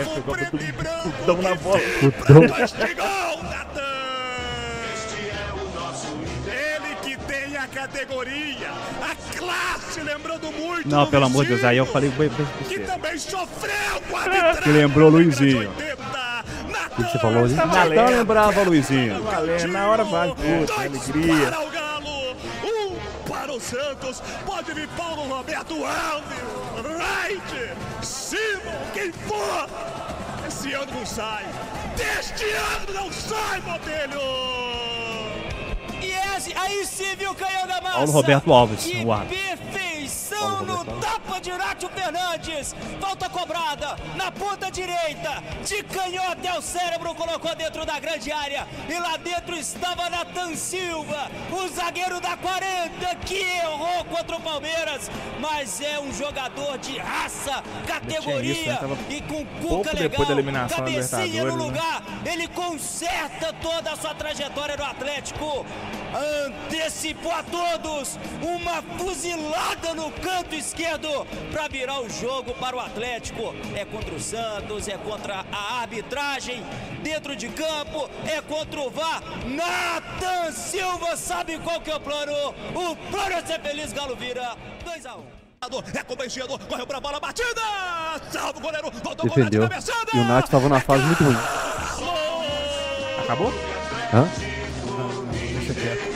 O 0.02 0.10
o 0.10 0.14
resto 0.14 0.22
povo 0.22 0.36
joga 0.36 0.50
preto 0.50 0.50
tudo 0.50 0.64
e 0.64 0.72
branco 0.72 1.10
putão 1.12 1.42
na 1.42 1.54
bola. 1.54 1.80
Categoria, 7.72 8.70
a 9.00 9.36
classe, 9.36 10.00
lembrando 10.02 10.52
muito 10.52 10.88
Não, 10.88 11.04
do 11.04 11.10
pelo 11.10 11.24
amor 11.24 11.44
de 11.44 11.50
Deus, 11.50 11.64
aí 11.64 11.78
eu 11.78 11.86
falei 11.86 12.10
bem 12.10 12.30
que 12.68 12.78
também 12.80 13.18
sofreu 13.18 14.00
com 14.08 14.16
a 14.16 14.56
Que 14.56 14.68
lembrou 14.70 15.08
Luizinho. 15.08 15.68
80. 15.70 16.02
O 16.92 16.94
que 16.94 17.02
você 17.02 17.18
falou 17.18 17.46
eu 17.46 18.06
lembrava, 18.18 18.62
Luizinho. 18.62 19.22
Valendo, 19.22 19.68
na 19.68 19.88
hora 19.88 20.04
vale 20.04 20.34
tudo, 20.34 20.66
Dois 20.66 20.78
alegria. 20.78 21.50
Santos. 23.76 24.22
Pode 24.44 24.74
vir 24.74 24.86
Paulo 24.88 25.22
Roberto 25.22 25.74
Alves, 25.82 26.38
Wright, 26.76 28.04
Simon, 28.04 28.82
quem 28.92 29.10
for. 29.12 29.66
Esse 30.46 30.74
ano 30.74 30.92
não 30.92 31.06
sai. 31.06 31.44
Deste 31.96 32.44
ano 32.44 32.92
não 32.92 33.10
sai, 33.10 33.60
Botelho. 33.62 34.20
E 36.02 36.12
esse, 36.36 36.52
aí 36.54 36.84
sim 36.84 37.16
viu 37.16 37.30
o 37.30 37.34
canhão 37.34 37.66
da 37.66 37.80
massa. 37.80 37.96
Paulo 37.96 38.12
Roberto 38.12 38.52
Alves, 38.52 38.84
Que 38.84 39.04
o 39.04 39.10
árbitro. 39.12 39.38
perfeição 39.38 40.64
no 40.64 40.71
tapa 41.02 41.40
de 41.40 41.50
Nátio 41.50 41.88
Fernandes. 41.88 42.74
Falta 43.00 43.28
cobrada 43.28 43.96
na 44.16 44.30
ponta 44.30 44.70
direita. 44.70 45.42
De 45.66 45.82
canhota 45.82 46.50
ao 46.50 46.62
cérebro, 46.62 47.14
colocou 47.14 47.54
dentro 47.56 47.84
da 47.84 47.98
grande 47.98 48.30
área. 48.30 48.66
E 48.88 48.94
lá 48.94 49.16
dentro 49.16 49.56
estava 49.56 50.08
Natan 50.08 50.54
Silva, 50.54 51.30
o 51.50 51.68
zagueiro 51.68 52.20
da 52.20 52.36
40, 52.36 53.16
que 53.26 53.42
errou 53.42 54.04
contra 54.04 54.36
o 54.36 54.40
Palmeiras. 54.40 55.10
Mas 55.40 55.80
é 55.80 55.98
um 55.98 56.12
jogador 56.12 56.78
de 56.78 56.98
raça, 56.98 57.62
categoria 57.86 58.52
isso, 58.52 58.64
né? 58.64 58.96
E 59.10 59.20
com 59.22 59.44
cuca 59.60 59.94
depois 59.94 60.00
legal. 60.00 60.26
da 60.26 60.32
eliminação 60.32 60.78
da 60.78 60.84
cabecinha 60.84 61.44
no 61.44 61.56
né? 61.56 61.64
lugar 61.64 62.02
ele 62.24 62.46
conserta 62.48 63.52
toda 63.54 63.92
a 63.92 63.96
sua 63.96 64.14
trajetória 64.14 64.76
no 64.76 64.84
Atlético. 64.84 65.66
Antecipou 66.46 67.32
a 67.32 67.42
todos 67.42 68.18
uma 68.42 68.82
fuzilada 68.98 69.94
no 69.94 70.10
canto 70.12 70.54
esquerdo 70.54 70.91
para 71.50 71.68
virar 71.68 72.00
o 72.00 72.08
jogo 72.08 72.52
para 72.54 72.76
o 72.76 72.80
Atlético. 72.80 73.54
É 73.74 73.84
contra 73.84 74.14
o 74.14 74.20
Santos, 74.20 74.88
é 74.88 74.96
contra 74.98 75.44
a 75.52 75.80
arbitragem 75.80 76.62
dentro 77.02 77.34
de 77.34 77.48
campo, 77.48 78.10
é 78.26 78.40
contra 78.42 78.80
o 78.80 78.90
VAR. 78.90 79.22
Nathan 79.46 80.52
Silva 80.52 81.16
sabe 81.16 81.58
qual 81.58 81.80
que 81.80 81.90
é 81.90 81.96
o 81.96 82.00
plano. 82.00 82.32
O 82.74 82.96
plano 83.10 83.32
é 83.32 83.42
ser 83.42 83.60
feliz, 83.60 83.92
Galo 83.92 84.16
vira 84.16 84.56
2 84.84 85.06
a 85.06 85.16
1 85.16 85.22
É 85.94 86.02
convencido, 86.02 86.58
correu 86.58 86.86
pra 86.86 87.00
bola, 87.00 87.20
batida! 87.20 87.60
Salva 88.30 88.58
o 88.58 88.60
goleiro, 88.60 88.90
voltou 88.90 89.28
Defendeu. 89.28 89.28
o 89.28 89.28
goleiro 89.28 89.50
de 89.50 89.58
cabeçada! 89.60 90.10
E 90.14 90.18
o 90.18 90.24
Nath 90.24 90.44
estava 90.44 90.68
numa 90.68 90.80
fase 90.80 91.04
muito 91.04 91.24
ruim. 91.24 91.36
Acabou? 93.24 93.52
Hã? 94.12 94.28
Deixa 95.32 95.74
quieto. 95.74 96.11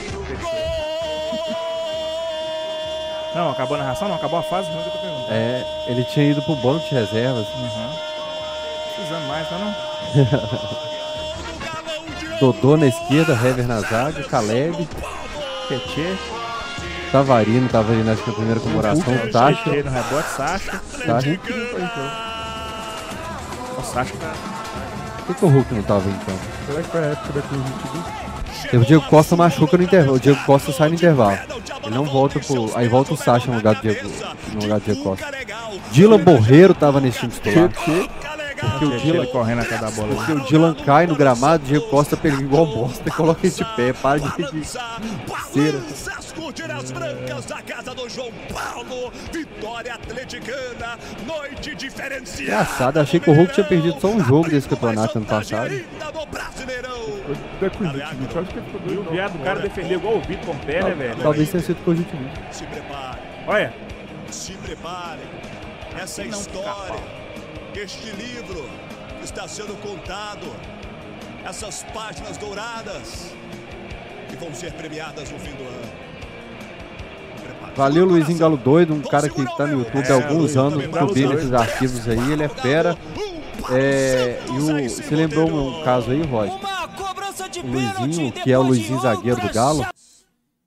Não, 3.35 3.51
acabou 3.51 3.75
a 3.75 3.79
narração? 3.79 4.07
Não, 4.07 4.15
acabou 4.15 4.39
a 4.39 4.43
fase? 4.43 4.69
Não, 4.69 4.77
eu 4.79 4.83
tô 4.85 4.97
perguntando. 4.97 5.31
É, 5.31 5.65
ele 5.87 6.03
tinha 6.03 6.31
ido 6.31 6.41
pro 6.41 6.55
banco 6.55 6.87
de 6.87 6.95
reservas. 6.95 7.45
Precisando 8.95 9.27
mais, 9.27 9.47
tá 9.47 9.57
não? 9.57 9.75
Dodô 12.39 12.77
na 12.77 12.87
esquerda, 12.87 13.33
Hever 13.33 13.67
na 13.67 13.79
zaga, 13.81 14.23
Caleb, 14.23 14.87
Tietê. 15.67 16.15
Tavarino 17.11 17.69
tava 17.69 17.93
ali 17.93 18.03
na 18.03 18.11
acho 18.13 18.23
que 18.23 18.29
na 18.29 18.35
primeira 18.35 18.59
comemoração, 18.59 19.13
Tacha. 19.31 19.63
Tietê 19.63 19.83
no 19.83 19.91
rebote, 19.91 20.29
Sacha. 20.29 20.81
Tacha. 21.05 21.39
O 23.77 23.83
Sacha 23.83 24.13
tá... 24.17 24.33
Por 25.25 25.35
que, 25.35 25.39
que 25.39 25.45
o 25.45 25.49
Hulk 25.49 25.73
não 25.73 25.83
tava 25.83 26.09
então? 26.09 26.35
Será 26.67 26.81
que 26.81 26.89
foi 26.89 27.03
a 27.03 27.07
época 27.07 27.33
da 27.33 27.41
conjuntivite? 27.41 28.26
O 28.73 28.85
Diego 28.85 29.05
Costa 29.07 29.35
machuca 29.35 29.77
no 29.77 29.83
intervalo. 29.83 30.17
O 30.17 30.19
Diego 30.19 30.39
Costa 30.45 30.71
sai 30.71 30.89
no 30.89 30.95
intervalo. 30.95 31.37
Ele 31.83 31.95
não 31.95 32.05
volta 32.05 32.39
pro. 32.39 32.71
Aí 32.75 32.87
volta 32.87 33.13
o 33.13 33.17
Sacha 33.17 33.49
no 33.49 33.57
lugar 33.57 33.75
do 33.75 33.81
Diego, 33.81 34.09
no 34.53 34.61
lugar 34.61 34.79
do 34.79 34.85
Diego 34.85 35.03
Costa. 35.03 35.25
Dylan 35.91 36.19
Borreiro 36.19 36.73
tava 36.73 36.99
nesse 36.99 37.19
time 37.19 37.31
titular. 37.31 37.69
Porque 37.69 38.85
o 38.85 38.99
Dylan, 38.99 39.25
correndo 39.27 39.61
atrás 39.61 39.81
da 39.81 39.91
bola. 39.91 40.15
porque 40.15 40.31
o 40.31 40.39
Dylan 40.45 40.75
cai 40.85 41.05
no 41.05 41.15
gramado, 41.15 41.63
o 41.63 41.67
Diego 41.67 41.87
Costa 41.89 42.17
pega 42.17 42.41
igual 42.41 42.65
bosta 42.65 43.03
e 43.07 43.11
coloca 43.11 43.47
de 43.47 43.65
pé. 43.75 43.93
Para 43.93 44.19
de. 44.19 44.51
de 44.51 44.65
cera. 44.65 45.79
As 46.37 46.43
cortinas 46.43 46.91
brancas 46.91 47.45
da 47.47 47.61
casa 47.63 47.95
do 47.95 48.07
João 48.07 48.31
Paulo. 48.53 49.11
Vitória 49.33 49.95
atleticana. 49.95 50.99
Noite 51.25 51.73
diferenciada. 51.73 52.43
Engraçado, 52.43 52.97
achei 52.99 53.19
que 53.19 53.27
o 53.27 53.33
Hulk 53.33 53.53
tinha 53.55 53.65
perdido 53.65 53.99
só 53.99 54.09
um 54.09 54.23
jogo 54.23 54.47
desse 54.47 54.69
campeonato 54.69 55.17
ano 55.17 55.25
passado. 55.25 55.71
Ainda 55.71 56.11
no 56.13 56.25
Brasileirão. 56.27 57.07
Da 57.59 57.69
conjuntivite, 57.71 58.37
acho 58.37 58.51
que 58.51 58.59
E 58.59 58.95
dois 58.95 59.07
o 59.07 59.11
viado, 59.11 59.35
o 59.35 59.43
cara 59.43 59.59
defendeu 59.61 59.97
igual 59.97 60.17
o 60.17 60.21
Vitor 60.21 60.45
com 60.45 60.51
o 60.51 60.59
pé, 60.59 60.83
né, 60.83 60.93
velho? 60.93 61.15
Talvez 61.23 61.49
tenha 61.49 61.63
sido 61.63 61.83
conjuntivite. 61.83 62.39
Se 62.51 62.65
prepare, 62.65 63.19
Olha, 63.47 63.73
se 64.29 64.53
prepare. 64.53 65.21
Essa 65.99 66.23
história, 66.23 67.03
este 67.75 68.11
livro 68.11 68.69
está 69.23 69.47
sendo 69.47 69.75
contado. 69.81 70.55
Essas 71.43 71.83
páginas 71.93 72.37
douradas 72.37 73.33
que 74.29 74.35
vão 74.35 74.53
ser 74.53 74.71
premiadas 74.73 75.31
no 75.31 75.39
fim 75.39 75.51
do 75.55 75.63
ano. 75.63 75.96
Valeu, 77.77 78.05
Luizinho. 78.05 78.39
Galo 78.39 78.57
Doido, 78.57 78.95
um 78.95 79.01
cara 79.03 79.29
que 79.29 79.45
tá 79.55 79.67
no 79.67 79.79
YouTube 79.79 80.07
há 80.07 80.15
alguns 80.15 80.57
anos, 80.57 80.83
subindo 80.83 81.33
esses 81.33 81.53
arquivos 81.53 82.09
aí, 82.09 82.31
ele 82.31 82.41
é 82.41 82.49
fera. 82.49 82.97
É, 83.71 84.43
e 84.47 84.57
o, 84.57 84.89
você 84.89 85.15
lembrou 85.15 85.47
um 85.47 85.83
caso 85.83 86.09
aí, 86.09 86.23
Rod? 86.23 86.49
Uma 86.49 86.87
cobrança 86.87 87.47
de 87.47 87.59
O 87.59 87.67
Luizinho, 87.67 88.31
que 88.31 88.51
é 88.51 88.57
o 88.57 88.63
Luizinho 88.63 88.99
zagueiro 88.99 89.39
do 89.39 89.53
Galo, 89.53 89.85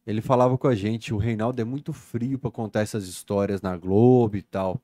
ele 0.06 0.20
falava 0.20 0.56
com 0.56 0.68
a 0.68 0.74
gente, 0.76 1.12
o 1.12 1.16
Reinaldo 1.16 1.60
é 1.60 1.64
muito 1.64 1.92
frio 1.92 2.38
pra 2.38 2.48
contar 2.48 2.82
essas 2.82 3.08
histórias 3.08 3.60
na 3.60 3.76
Globo 3.76 4.36
e 4.36 4.42
tal. 4.42 4.80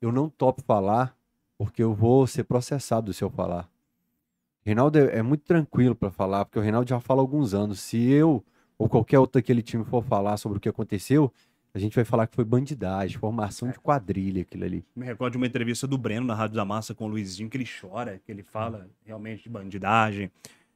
Eu 0.00 0.10
não 0.10 0.30
topo 0.30 0.62
falar, 0.62 1.14
porque 1.58 1.82
eu 1.82 1.92
vou 1.92 2.26
ser 2.26 2.44
processado 2.44 3.12
se 3.12 3.22
eu 3.22 3.28
falar. 3.28 3.64
O 3.64 4.64
Reinaldo 4.64 4.98
é, 4.98 5.18
é 5.18 5.22
muito 5.22 5.44
tranquilo 5.44 5.94
pra 5.94 6.10
falar, 6.10 6.46
porque 6.46 6.58
o 6.58 6.62
Reinaldo 6.62 6.88
já 6.88 7.00
fala 7.00 7.20
há 7.20 7.22
alguns 7.22 7.52
anos. 7.52 7.80
Se 7.80 7.98
eu 8.10 8.42
ou 8.78 8.88
qualquer 8.88 9.18
outro 9.18 9.40
daquele 9.40 9.62
time 9.62 9.84
for 9.84 10.02
falar 10.02 10.36
sobre 10.36 10.58
o 10.58 10.60
que 10.60 10.68
aconteceu, 10.68 11.32
a 11.76 11.78
gente 11.78 11.94
vai 11.94 12.06
falar 12.06 12.26
que 12.26 12.34
foi 12.34 12.44
bandidagem, 12.44 13.18
formação 13.18 13.68
de 13.68 13.78
quadrilha 13.78 14.40
aquilo 14.40 14.64
ali. 14.64 14.82
Me 14.96 15.04
recordo 15.04 15.32
de 15.32 15.36
uma 15.36 15.46
entrevista 15.46 15.86
do 15.86 15.98
Breno 15.98 16.26
na 16.26 16.34
Rádio 16.34 16.56
da 16.56 16.64
Massa 16.64 16.94
com 16.94 17.04
o 17.04 17.08
Luizinho, 17.08 17.50
que 17.50 17.56
ele 17.58 17.68
chora, 17.68 18.18
que 18.24 18.32
ele 18.32 18.42
fala 18.42 18.88
realmente 19.04 19.42
de 19.42 19.50
bandidagem, 19.50 20.30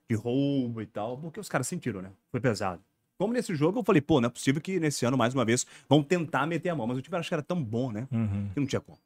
de 0.06 0.14
roubo 0.14 0.82
e 0.82 0.86
tal, 0.86 1.16
porque 1.16 1.40
os 1.40 1.48
caras 1.48 1.66
sentiram, 1.66 2.02
né? 2.02 2.10
Foi 2.30 2.38
pesado. 2.38 2.82
Como 3.16 3.32
nesse 3.32 3.54
jogo, 3.54 3.78
eu 3.78 3.82
falei, 3.82 4.02
pô, 4.02 4.20
não 4.20 4.26
é 4.26 4.30
possível 4.30 4.60
que 4.60 4.78
nesse 4.78 5.06
ano, 5.06 5.16
mais 5.16 5.32
uma 5.32 5.42
vez, 5.42 5.66
vão 5.88 6.02
tentar 6.02 6.46
meter 6.46 6.68
a 6.68 6.76
mão. 6.76 6.86
Mas 6.86 6.98
o 6.98 7.02
time 7.02 7.16
acho 7.16 7.30
que 7.30 7.34
era 7.34 7.42
tão 7.42 7.64
bom, 7.64 7.90
né? 7.90 8.06
Que 8.52 8.60
não 8.60 8.66
tinha 8.66 8.80
como. 8.80 8.98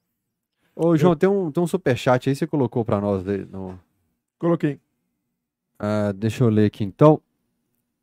Ô, 0.74 0.96
João, 0.96 1.14
tem, 1.14 1.28
um, 1.28 1.52
tem 1.52 1.62
um 1.62 1.66
superchat 1.68 2.28
aí, 2.28 2.34
você 2.34 2.44
colocou 2.44 2.84
pra 2.84 3.00
nós 3.00 3.22
no, 3.24 3.78
Coloquei. 4.36 4.80
Ah, 5.78 6.10
deixa 6.12 6.42
eu 6.42 6.48
ler 6.48 6.66
aqui 6.66 6.82
então. 6.82 7.20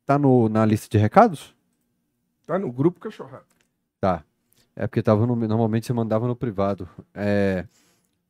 tá 0.06 0.18
no, 0.18 0.48
na 0.48 0.64
lista 0.64 0.88
de 0.88 0.96
recados? 0.96 1.54
Tá 2.46 2.58
no 2.58 2.72
grupo 2.72 2.98
cachorrado. 2.98 3.51
Tá. 4.02 4.24
É 4.74 4.84
porque 4.88 5.00
tava 5.00 5.24
no- 5.24 5.36
normalmente 5.36 5.86
você 5.86 5.92
mandava 5.92 6.26
no 6.26 6.34
privado. 6.34 6.88
É, 7.14 7.64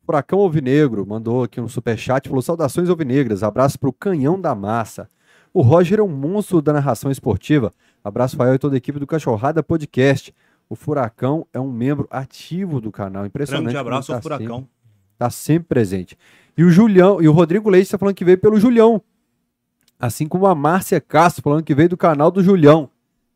Furacão 0.04 0.40
Alvinegro 0.40 1.06
mandou 1.06 1.44
aqui 1.44 1.58
um 1.62 1.66
superchat, 1.68 2.28
falou 2.28 2.42
saudações 2.42 2.90
alvinegras, 2.90 3.42
abraço 3.42 3.78
pro 3.78 3.90
Canhão 3.90 4.38
da 4.38 4.54
Massa. 4.54 5.08
O 5.54 5.62
Roger 5.62 5.98
é 6.00 6.02
um 6.02 6.08
monstro 6.08 6.60
da 6.60 6.74
narração 6.74 7.10
esportiva. 7.10 7.72
Abraço 8.04 8.36
Fael 8.36 8.54
e 8.54 8.58
toda 8.58 8.76
a 8.76 8.78
equipe 8.78 8.98
do 8.98 9.06
Cachorrada 9.06 9.62
Podcast. 9.62 10.34
O 10.68 10.74
Furacão 10.76 11.46
é 11.54 11.60
um 11.60 11.72
membro 11.72 12.06
ativo 12.10 12.78
do 12.82 12.92
canal. 12.92 13.24
Impressionante. 13.24 13.64
Grande 13.64 13.78
abraço 13.78 14.08
tá 14.08 14.16
ao 14.16 14.22
Furacão. 14.22 14.56
Sempre, 14.56 14.70
tá 15.18 15.30
sempre 15.30 15.68
presente. 15.68 16.18
E 16.54 16.64
o 16.64 16.70
Julião, 16.70 17.22
e 17.22 17.28
o 17.28 17.32
Rodrigo 17.32 17.70
Leite 17.70 17.90
tá 17.90 17.96
falando 17.96 18.14
que 18.14 18.24
veio 18.26 18.36
pelo 18.36 18.60
Julião. 18.60 19.00
Assim 19.98 20.28
como 20.28 20.46
a 20.46 20.54
Márcia 20.54 21.00
Castro 21.00 21.42
falando 21.42 21.62
que 21.62 21.74
veio 21.74 21.88
do 21.88 21.96
canal 21.96 22.30
do 22.30 22.42
Julião. 22.42 22.90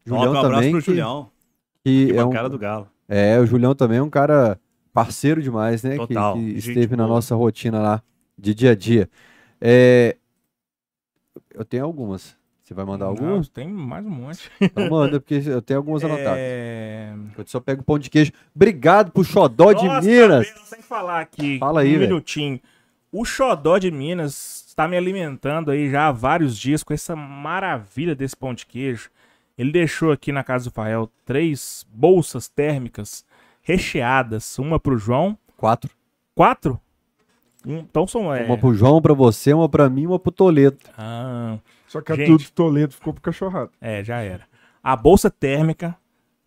Julião 0.05 0.33
um 0.33 0.37
abraço 0.39 0.71
pro 0.71 0.79
que- 0.81 0.87
Julião. 0.87 1.31
Que 1.87 2.07
Que 2.13 2.19
é 2.19 2.25
um, 2.25 2.31
cara 2.31 2.49
do 2.49 2.59
Galo. 2.59 2.89
é, 3.09 3.39
o 3.39 3.47
Julião 3.47 3.75
também 3.75 3.99
é 3.99 4.03
um 4.03 4.11
cara 4.11 4.59
parceiro 4.93 5.41
demais, 5.43 5.83
né? 5.83 5.91
que- 5.93 5.99
Total, 5.99 6.35
Que, 6.35 6.41
gente 6.51 6.69
esteve 6.69 6.97
na 6.97 7.05
boa. 7.05 7.17
nossa 7.17 7.35
rotina 7.35 7.79
lá 7.81 8.03
de 8.37 8.55
dia 8.55 8.73
a 8.73 8.75
dia. 8.75 9.09
É, 9.61 10.17
eu 11.55 11.65
tenho 11.65 11.85
algumas. 11.85 12.37
Você 12.63 12.75
vai 12.75 12.85
mandar 12.85 13.07
algumas? 13.07 13.49
tem 13.49 13.69
mais 13.69 14.05
um 14.05 14.11
monte. 14.11 14.51
Então 14.61 14.91
manda, 14.91 15.21
porque 15.21 15.41
eu 15.47 15.63
tenho 15.63 15.79
algumas 15.79 16.03
anotadas. 16.03 16.35
É... 16.37 17.15
Eu 17.39 17.45
só 17.47 17.61
pego 17.61 17.85
pão 17.85 17.97
de 17.99 18.11
queijo. 18.11 18.33
Obrigado 18.55 19.13
pro 19.13 19.23
Xodó 19.23 19.73
de 19.73 19.85
Nossa, 19.85 20.05
Minas. 20.09 20.49
Pedro, 20.49 20.63
sem 20.65 20.83
falar 20.83 21.21
aqui. 21.21 21.59
Fala 21.61 21.83
aí, 21.83 21.91
um 21.91 21.99
velho. 21.99 22.09
minutinho. 22.09 22.59
O 23.13 23.25
Xodó 23.25 23.79
de 23.79 23.91
Minas 23.93 24.65
está 24.67 24.89
me 24.89 24.97
alimentando 24.97 25.71
aí 25.71 25.89
já 25.89 26.09
há 26.09 26.13
vários 26.13 26.59
dias 26.59 26.83
com 26.83 26.93
essa 26.93 27.15
maravilha 27.15 28.17
desse 28.17 28.37
pão 28.37 28.53
de 28.53 28.67
queijo. 28.67 29.11
Ele 29.59 29.73
deixou 29.73 30.12
aqui 30.12 30.33
na 30.33 30.45
casa 30.45 30.65
do 30.70 30.70
Fael 30.73 31.11
três 31.24 31.87
bolsas 31.93 32.49
térmicas 32.49 33.24
recheadas. 33.62 34.59
Uma 34.59 34.78
pro 34.78 34.97
João. 34.99 35.37
Quatro. 35.57 35.91
Quatro? 36.35 36.81
Um- 37.66 37.78
então 37.78 38.07
são. 38.07 38.33
É... 38.35 38.45
Uma 38.45 38.59
pro 38.59 38.74
João, 38.74 39.01
pra 39.01 39.15
você, 39.15 39.53
uma 39.53 39.69
pra 39.69 39.89
mim, 39.89 40.07
uma 40.07 40.19
pro 40.19 40.31
Toledo. 40.33 40.78
Ah, 40.97 41.59
Só 41.87 42.01
que 42.01 42.12
a 42.12 42.16
Gente. 42.16 42.27
tudo 42.27 42.41
de 42.41 42.53
Toledo 42.53 42.95
ficou 42.95 43.12
pro 43.12 43.23
cachorrado. 43.23 43.70
é, 43.81 44.05
já 44.05 44.19
era. 44.20 44.45
A 44.83 44.95
bolsa 44.95 45.31
térmica 45.31 45.97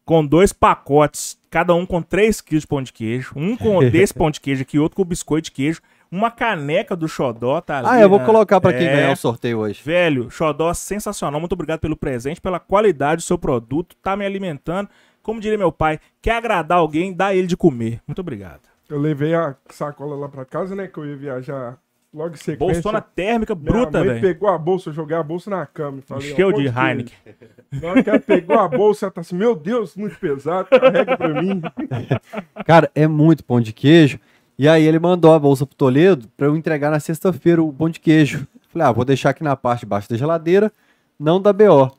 com 0.06 0.26
dois 0.26 0.52
pacotes, 0.53 1.38
cada 1.52 1.73
um 1.76 1.86
com 1.86 2.02
3 2.02 2.41
quilos 2.41 2.61
de 2.64 2.68
pão 2.68 2.81
de 2.81 2.91
queijo. 2.94 3.34
Um 3.36 3.56
com 3.57 3.80
desse 3.90 4.14
pão 4.14 4.31
de 4.31 4.40
queijo 4.40 4.61
aqui, 4.61 4.80
outro 4.80 4.95
com 4.95 5.03
biscoito 5.06 5.45
de 5.45 5.52
queijo. 5.52 5.81
Uma 6.11 6.31
caneca 6.31 6.95
do 6.95 7.07
Xodó, 7.07 7.61
tá 7.61 7.77
ali. 7.80 7.88
Ah, 7.90 8.02
eu 8.02 8.10
vou 8.10 8.18
na- 8.19 8.26
colocar 8.26 8.60
pra 8.60 8.73
quem 8.73 8.88
É. 8.88 8.95
ganhar 8.95 9.11
o 9.11 9.15
sorteio 9.15 9.60
hoje. 9.60 9.80
Velho, 9.84 10.30
Xodó 10.31 10.73
sensacional. 10.73 11.40
Muito 11.40 11.53
obrigado 11.53 11.80
pelo 11.80 11.95
presente, 11.95 12.41
pela 12.41 12.60
qualidade 12.60 13.18
do 13.18 13.26
seu 13.26 13.38
produto. 13.38 13.95
Tá 14.02 14.15
me 14.18 14.26
alimentando. 14.26 14.90
Como 15.22 15.40
diria 15.40 15.57
meu 15.57 15.72
pai, 15.72 15.99
quer 16.22 16.38
agradar 16.38 16.80
alguém, 16.80 17.14
dá 17.14 17.36
ele 17.36 17.45
de 17.45 17.56
comer. 17.56 17.99
Muito 18.07 18.19
obrigado. 18.19 18.61
Eu 18.90 18.99
levei 18.99 19.36
a 19.36 19.56
sacola 19.69 20.15
lá 20.15 20.27
pra 20.27 20.45
casa, 20.45 20.76
né? 20.76 20.88
Que 20.88 20.98
eu 20.98 21.06
ia 21.06 21.15
viajar 21.15 21.77
logo 22.11 22.34
em 22.34 22.38
sequência. 22.38 22.57
Bolsona 22.81 23.02
térmica 23.02 23.53
Minha 23.53 23.72
bruta, 23.72 24.03
velho. 24.03 24.19
pegou 24.19 24.49
a 24.49 24.57
bolsa, 24.57 24.90
eu 24.90 24.94
joguei 24.94 25.15
a 25.15 25.22
bolsa 25.22 25.52
na 25.52 25.64
cama. 25.68 26.02
Falei, 26.07 26.27
ó, 26.30 26.34
Encheu 26.34 26.52
pão 26.52 26.60
de. 26.60 26.68
Heineken. 26.68 27.14
Na 27.72 27.88
hora 27.90 28.03
que 28.03 28.10
ela 28.10 28.19
pegou 28.19 28.57
a 28.57 28.68
bolsa, 28.68 29.06
ela 29.06 29.11
tá 29.11 29.22
assim, 29.22 29.36
meu 29.36 29.56
Deus, 29.56 29.95
muito 29.95 30.18
pesado, 30.19 30.68
carrega 30.69 31.15
pra 31.15 31.40
mim. 31.40 31.61
Cara, 32.65 32.90
é 32.95 33.07
muito 33.07 33.44
pão 33.44 33.61
de 33.61 33.72
queijo. 33.73 34.19
E 34.60 34.68
aí 34.68 34.84
ele 34.86 34.99
mandou 34.99 35.34
a 35.34 35.40
bolsa 35.40 35.65
pro 35.65 35.73
Toledo 35.73 36.27
pra 36.36 36.48
eu 36.48 36.57
entregar 36.57 36.91
na 36.91 36.99
sexta-feira 36.99 37.64
o 37.64 37.72
pão 37.72 37.90
de 37.90 37.98
queijo. 37.98 38.45
Falei, 38.73 38.90
ah, 38.90 38.91
vou 38.91 39.06
deixar 39.06 39.30
aqui 39.30 39.41
na 39.41 39.56
parte 39.56 39.80
de 39.80 39.86
baixo 39.86 40.10
da 40.10 40.18
geladeira, 40.18 40.69
não 41.18 41.41
da 41.41 41.53
BO. 41.53 41.90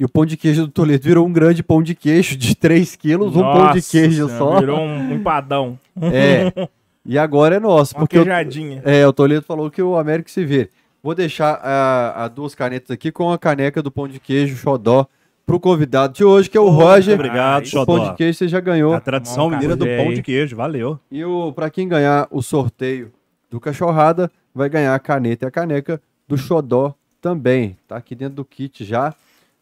E 0.00 0.04
o 0.04 0.08
pão 0.08 0.26
de 0.26 0.36
queijo 0.36 0.66
do 0.66 0.72
Toledo 0.72 1.04
virou 1.04 1.24
um 1.24 1.32
grande 1.32 1.62
pão 1.62 1.80
de 1.80 1.94
queijo 1.94 2.36
de 2.36 2.56
3 2.56 2.96
quilos, 2.96 3.36
um 3.36 3.42
pão 3.42 3.70
de 3.72 3.80
queijo 3.80 4.28
só. 4.36 4.58
Virou 4.58 4.80
um 4.80 5.14
empadão. 5.14 5.78
É. 6.02 6.68
E 7.04 7.18
agora 7.18 7.56
é 7.56 7.60
nosso, 7.60 7.94
Uma 7.94 8.00
porque 8.00 8.18
o, 8.18 8.22
queijadinha. 8.22 8.80
é, 8.84 9.06
o 9.06 9.12
Toledo 9.12 9.42
falou 9.42 9.70
que 9.70 9.82
o 9.82 9.96
Américo 9.96 10.30
se 10.30 10.44
vê. 10.44 10.70
Vou 11.02 11.14
deixar 11.14 11.54
a, 11.62 12.24
a 12.24 12.28
duas 12.28 12.54
canetas 12.54 12.90
aqui 12.90 13.12
com 13.12 13.30
a 13.30 13.38
caneca 13.38 13.80
do 13.82 13.90
pão 13.92 14.08
de 14.08 14.18
queijo 14.18 14.56
Xodó 14.56 15.06
pro 15.46 15.58
convidado 15.60 16.14
de 16.14 16.24
hoje, 16.24 16.48
que 16.48 16.56
é 16.56 16.60
o 16.60 16.68
Roger. 16.68 17.14
Obrigado, 17.14 17.66
O 17.66 17.86
pão 17.86 18.10
de 18.10 18.14
queijo 18.16 18.38
você 18.38 18.48
já 18.48 18.60
ganhou. 18.60 18.94
A 18.94 19.00
tradição 19.00 19.50
mineira 19.50 19.76
do 19.76 19.84
pão 19.84 20.12
de 20.12 20.22
queijo. 20.22 20.56
Valeu. 20.56 20.98
E 21.10 21.24
o, 21.24 21.52
pra 21.52 21.70
quem 21.70 21.88
ganhar 21.88 22.26
o 22.30 22.42
sorteio 22.42 23.12
do 23.50 23.60
Cachorrada, 23.60 24.30
vai 24.54 24.68
ganhar 24.68 24.94
a 24.94 24.98
caneta 24.98 25.44
e 25.44 25.48
a 25.48 25.50
caneca 25.50 26.00
do 26.26 26.36
Xodó 26.36 26.94
também. 27.20 27.76
Tá 27.86 27.96
aqui 27.96 28.14
dentro 28.14 28.36
do 28.36 28.44
kit 28.44 28.84
já. 28.84 29.14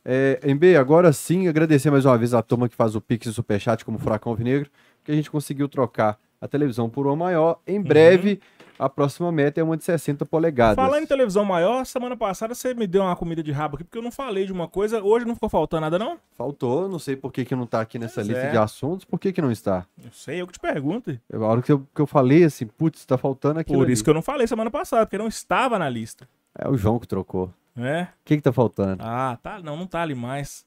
É, 0.04 0.40
MB, 0.44 0.76
agora 0.76 1.12
sim, 1.12 1.46
agradecer 1.48 1.90
mais 1.90 2.04
uma 2.06 2.16
vez 2.16 2.32
a 2.32 2.40
turma 2.40 2.68
que 2.68 2.74
faz 2.74 2.94
o 2.94 3.00
Pix 3.00 3.26
e 3.26 3.30
o 3.30 3.32
Superchat 3.32 3.84
como 3.84 3.98
Furacão 3.98 4.34
Vinegro, 4.34 4.70
que 5.04 5.12
a 5.12 5.14
gente 5.14 5.30
conseguiu 5.30 5.68
trocar 5.68 6.18
a 6.40 6.48
televisão 6.48 6.88
por 6.88 7.06
uma 7.06 7.16
maior. 7.16 7.58
Em 7.66 7.80
breve, 7.80 8.40
a 8.80 8.88
próxima 8.88 9.30
meta 9.30 9.60
é 9.60 9.62
uma 9.62 9.76
de 9.76 9.84
60 9.84 10.24
polegadas. 10.26 10.76
Falando 10.76 11.02
em 11.02 11.06
televisão 11.06 11.44
maior, 11.44 11.84
semana 11.84 12.16
passada 12.16 12.54
você 12.54 12.72
me 12.74 12.86
deu 12.86 13.02
uma 13.02 13.14
comida 13.14 13.42
de 13.42 13.52
rabo 13.52 13.76
aqui, 13.76 13.84
porque 13.84 13.98
eu 13.98 14.02
não 14.02 14.10
falei 14.10 14.46
de 14.46 14.52
uma 14.52 14.66
coisa. 14.66 15.02
Hoje 15.02 15.24
não 15.26 15.34
ficou 15.34 15.48
faltando 15.48 15.82
nada, 15.82 15.98
não? 15.98 16.18
Faltou, 16.36 16.88
não 16.88 16.98
sei 16.98 17.14
por 17.16 17.32
que, 17.32 17.44
que 17.44 17.54
não 17.54 17.66
tá 17.66 17.80
aqui 17.80 17.98
nessa 17.98 18.16
Pois 18.16 18.28
lista 18.28 18.42
é. 18.44 18.50
de 18.50 18.56
assuntos, 18.58 19.04
por 19.04 19.18
que, 19.20 19.32
que 19.32 19.42
não 19.42 19.52
está? 19.52 19.84
Eu 20.02 20.10
sei, 20.12 20.40
eu 20.40 20.46
que 20.46 20.54
te 20.54 20.60
pergunto. 20.60 21.18
Eu- 21.28 21.44
A 21.44 21.48
hora 21.48 21.62
que 21.62 21.70
eu, 21.72 21.86
que 21.94 22.00
eu 22.00 22.06
falei 22.06 22.44
assim, 22.44 22.66
putz, 22.66 23.04
tá 23.04 23.18
faltando 23.18 23.60
aquilo 23.60 23.78
Por 23.78 23.84
ali. 23.84 23.92
isso 23.92 24.02
que 24.04 24.10
eu 24.10 24.14
não 24.14 24.22
falei 24.22 24.46
semana 24.46 24.70
passada, 24.70 25.04
porque 25.04 25.18
não 25.18 25.28
estava 25.28 25.78
na 25.78 25.88
lista. 25.88 26.26
É 26.58 26.68
o 26.68 26.76
João 26.76 26.98
que 26.98 27.06
trocou. 27.06 27.52
Né? 27.76 28.08
O 28.22 28.24
que 28.24 28.36
que 28.36 28.42
tá 28.42 28.52
faltando? 28.52 29.02
Ah, 29.04 29.38
tá. 29.42 29.60
Não, 29.62 29.76
não 29.76 29.86
tá 29.86 30.02
ali 30.02 30.14
mais. 30.14 30.64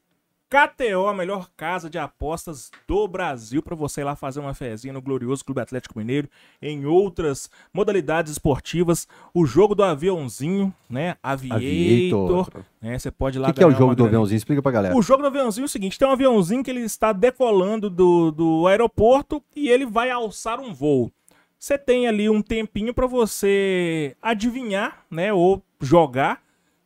KTO, 0.53 1.07
a 1.07 1.13
melhor 1.15 1.49
casa 1.57 1.89
de 1.89 1.97
apostas 1.97 2.69
do 2.87 3.07
Brasil, 3.07 3.63
para 3.63 3.75
você 3.75 4.01
ir 4.01 4.03
lá 4.03 4.15
fazer 4.15 4.39
uma 4.39 4.53
fezinha 4.53 4.93
no 4.93 5.01
glorioso 5.01 5.43
Clube 5.43 5.59
Atlético 5.61 5.97
Mineiro, 5.97 6.29
em 6.61 6.85
outras 6.85 7.49
modalidades 7.73 8.33
esportivas, 8.33 9.07
o 9.33 9.47
jogo 9.47 9.73
do 9.73 9.83
aviãozinho, 9.83 10.71
né? 10.87 11.15
Aviator, 11.23 12.49
né? 12.79 12.99
Você 12.99 13.09
pode 13.09 13.37
ir 13.37 13.39
O 13.39 13.41
lá 13.41 13.47
que, 13.47 13.55
que 13.55 13.63
é 13.63 13.67
o 13.67 13.71
jogo 13.71 13.95
do 13.95 14.03
grana. 14.03 14.09
aviãozinho? 14.09 14.37
Explica 14.37 14.61
pra 14.61 14.71
galera. 14.71 14.95
O 14.95 15.01
jogo 15.01 15.23
do 15.23 15.27
aviãozinho 15.27 15.63
é 15.63 15.65
o 15.65 15.69
seguinte: 15.69 15.97
tem 15.97 16.07
um 16.07 16.11
aviãozinho 16.11 16.63
que 16.63 16.69
ele 16.69 16.81
está 16.81 17.11
decolando 17.11 17.89
do, 17.89 18.29
do 18.29 18.67
aeroporto 18.67 19.41
e 19.55 19.69
ele 19.69 19.87
vai 19.87 20.11
alçar 20.11 20.59
um 20.59 20.71
voo. 20.71 21.11
Você 21.57 21.79
tem 21.79 22.07
ali 22.07 22.29
um 22.29 22.43
tempinho 22.43 22.93
para 22.93 23.07
você 23.07 24.15
adivinhar, 24.21 25.03
né? 25.09 25.33
Ou 25.33 25.63
jogar 25.81 26.43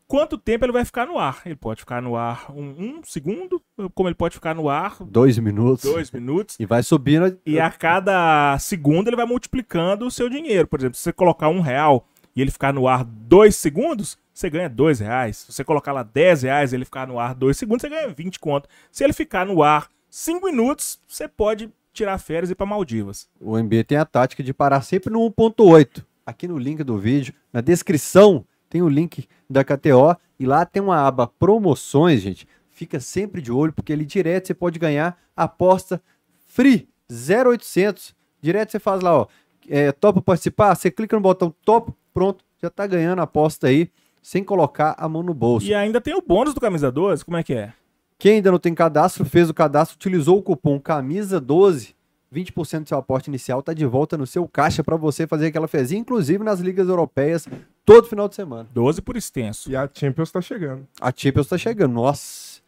quanto 0.08 0.38
tempo 0.38 0.66
ele 0.66 0.72
vai 0.72 0.86
ficar 0.86 1.06
no 1.06 1.20
ar. 1.20 1.42
Ele 1.46 1.56
pode 1.56 1.82
ficar 1.82 2.02
no 2.02 2.16
ar 2.16 2.52
um, 2.52 2.62
um 2.98 3.02
segundo, 3.04 3.62
como 3.94 4.08
ele 4.10 4.16
pode 4.16 4.36
ficar 4.36 4.56
no 4.56 4.70
ar 4.70 4.98
Dois 5.02 5.38
minutos. 5.38 5.84
dois 5.92 6.10
minutos. 6.12 6.56
E 6.60 6.66
vai 6.66 6.82
subindo. 6.82 7.38
E 7.46 7.60
a 7.60 7.70
cada 7.70 8.58
segundo 8.60 9.10
ele 9.10 9.16
vai 9.16 9.26
multiplicando 9.26 10.06
o 10.06 10.12
seu 10.12 10.30
dinheiro. 10.30 10.68
Por 10.68 10.80
exemplo, 10.80 10.96
se 10.96 11.04
você 11.04 11.14
colocar 11.14 11.50
um 11.50 11.60
real 11.60 12.08
e 12.36 12.42
ele 12.42 12.52
ficar 12.52 12.74
no 12.74 12.88
ar 12.88 13.04
dois 13.04 13.56
segundos, 13.56 14.18
você 14.34 14.50
ganha 14.50 14.70
dois 14.70 15.00
reais. 15.00 15.38
Se 15.38 15.52
você 15.54 15.64
colocar 15.64 15.92
lá 15.92 16.04
10 16.04 16.44
reais 16.44 16.72
e 16.72 16.76
ele 16.76 16.86
ficar 16.86 17.08
no 17.08 17.20
ar 17.20 17.34
dois 17.34 17.58
segundos, 17.58 17.82
você 17.82 17.90
ganha 17.90 18.08
20 18.10 18.40
conto. 18.40 18.70
Se 18.92 19.04
ele 19.04 19.12
ficar 19.14 19.46
no 19.46 19.64
ar 19.64 19.90
cinco 20.10 20.46
minutos, 20.46 21.00
você 21.08 21.28
pode 21.28 21.72
tirar 21.92 22.20
férias 22.20 22.50
e 22.50 22.54
ir 22.54 22.56
para 22.56 22.68
Maldivas. 22.68 23.28
O 23.42 23.58
MB 23.58 23.84
tem 23.84 23.98
a 23.98 24.06
tática 24.06 24.44
de 24.44 24.54
parar 24.54 24.82
sempre 24.82 25.12
no 25.12 25.20
1.8. 25.32 26.06
Aqui 26.24 26.48
no 26.48 26.60
link 26.60 26.84
do 26.84 27.00
vídeo, 27.00 27.34
na 27.52 27.62
descrição, 27.62 28.46
tem 28.70 28.84
o 28.84 28.90
link 28.90 29.28
da 29.50 29.64
KTO. 29.64 30.16
E 30.40 30.46
lá 30.46 30.66
tem 30.66 30.82
uma 30.82 31.08
aba 31.08 31.28
promoções, 31.28 32.22
gente. 32.22 32.48
Fica 32.70 33.00
sempre 33.00 33.42
de 33.42 33.52
olho, 33.52 33.74
porque 33.74 33.94
ali 33.94 34.06
direto 34.06 34.48
você 34.48 34.54
pode 34.54 34.78
ganhar 34.78 35.18
aposta 35.36 36.02
free 36.48 36.88
0800. 37.10 38.16
Direto 38.42 38.72
você 38.72 38.80
faz 38.80 39.02
lá, 39.02 39.22
ó. 39.22 39.28
É, 39.68 39.92
topa 39.92 40.22
participar? 40.22 40.76
Você 40.76 40.92
clica 40.92 41.16
no 41.16 41.22
botão 41.22 41.54
top, 41.66 41.92
pronto. 42.14 42.46
Já 42.62 42.70
tá 42.70 42.88
ganhando 42.88 43.20
a 43.20 43.24
aposta 43.24 43.68
aí, 43.68 43.90
sem 44.22 44.44
colocar 44.44 44.96
a 44.98 45.08
mão 45.08 45.24
no 45.24 45.34
bolso. 45.34 45.68
E 45.68 45.74
ainda 45.74 46.00
tem 46.02 46.16
o 46.16 46.22
bônus 46.22 46.54
do 46.54 46.62
Camisa 46.62 46.92
12, 46.92 47.24
como 47.24 47.38
é 47.38 47.44
que 47.44 47.54
é? 47.54 47.74
Quem 48.20 48.36
ainda 48.36 48.52
não 48.52 48.58
tem 48.58 48.74
cadastro, 48.74 49.24
fez 49.26 49.50
o 49.50 49.54
cadastro, 49.54 49.96
utilizou 49.96 50.40
o 50.40 50.42
cupom 50.42 50.80
CAMISA12, 50.80 51.94
20% 52.34 52.82
do 52.82 52.90
seu 52.90 52.98
aporte 52.98 53.28
inicial 53.28 53.62
tá 53.62 53.74
de 53.74 53.86
volta 53.86 54.18
no 54.18 54.26
seu 54.26 54.48
caixa 54.48 54.84
para 54.84 54.96
você 54.96 55.28
fazer 55.28 55.48
aquela 55.48 55.68
fezinha, 55.68 56.02
inclusive 56.02 56.44
nas 56.44 56.60
ligas 56.60 56.90
europeias, 56.90 57.48
todo 57.88 58.08
final 58.08 58.28
de 58.28 58.36
semana. 58.36 58.68
12 58.74 59.02
por 59.02 59.16
extenso. 59.16 59.72
E 59.72 59.76
a 59.76 59.90
Champions 59.92 60.30
tá 60.30 60.42
chegando. 60.42 60.86
A 61.00 61.12
Champions 61.16 61.48
tá 61.48 61.58
chegando, 61.58 61.94
nossa. 61.94 62.60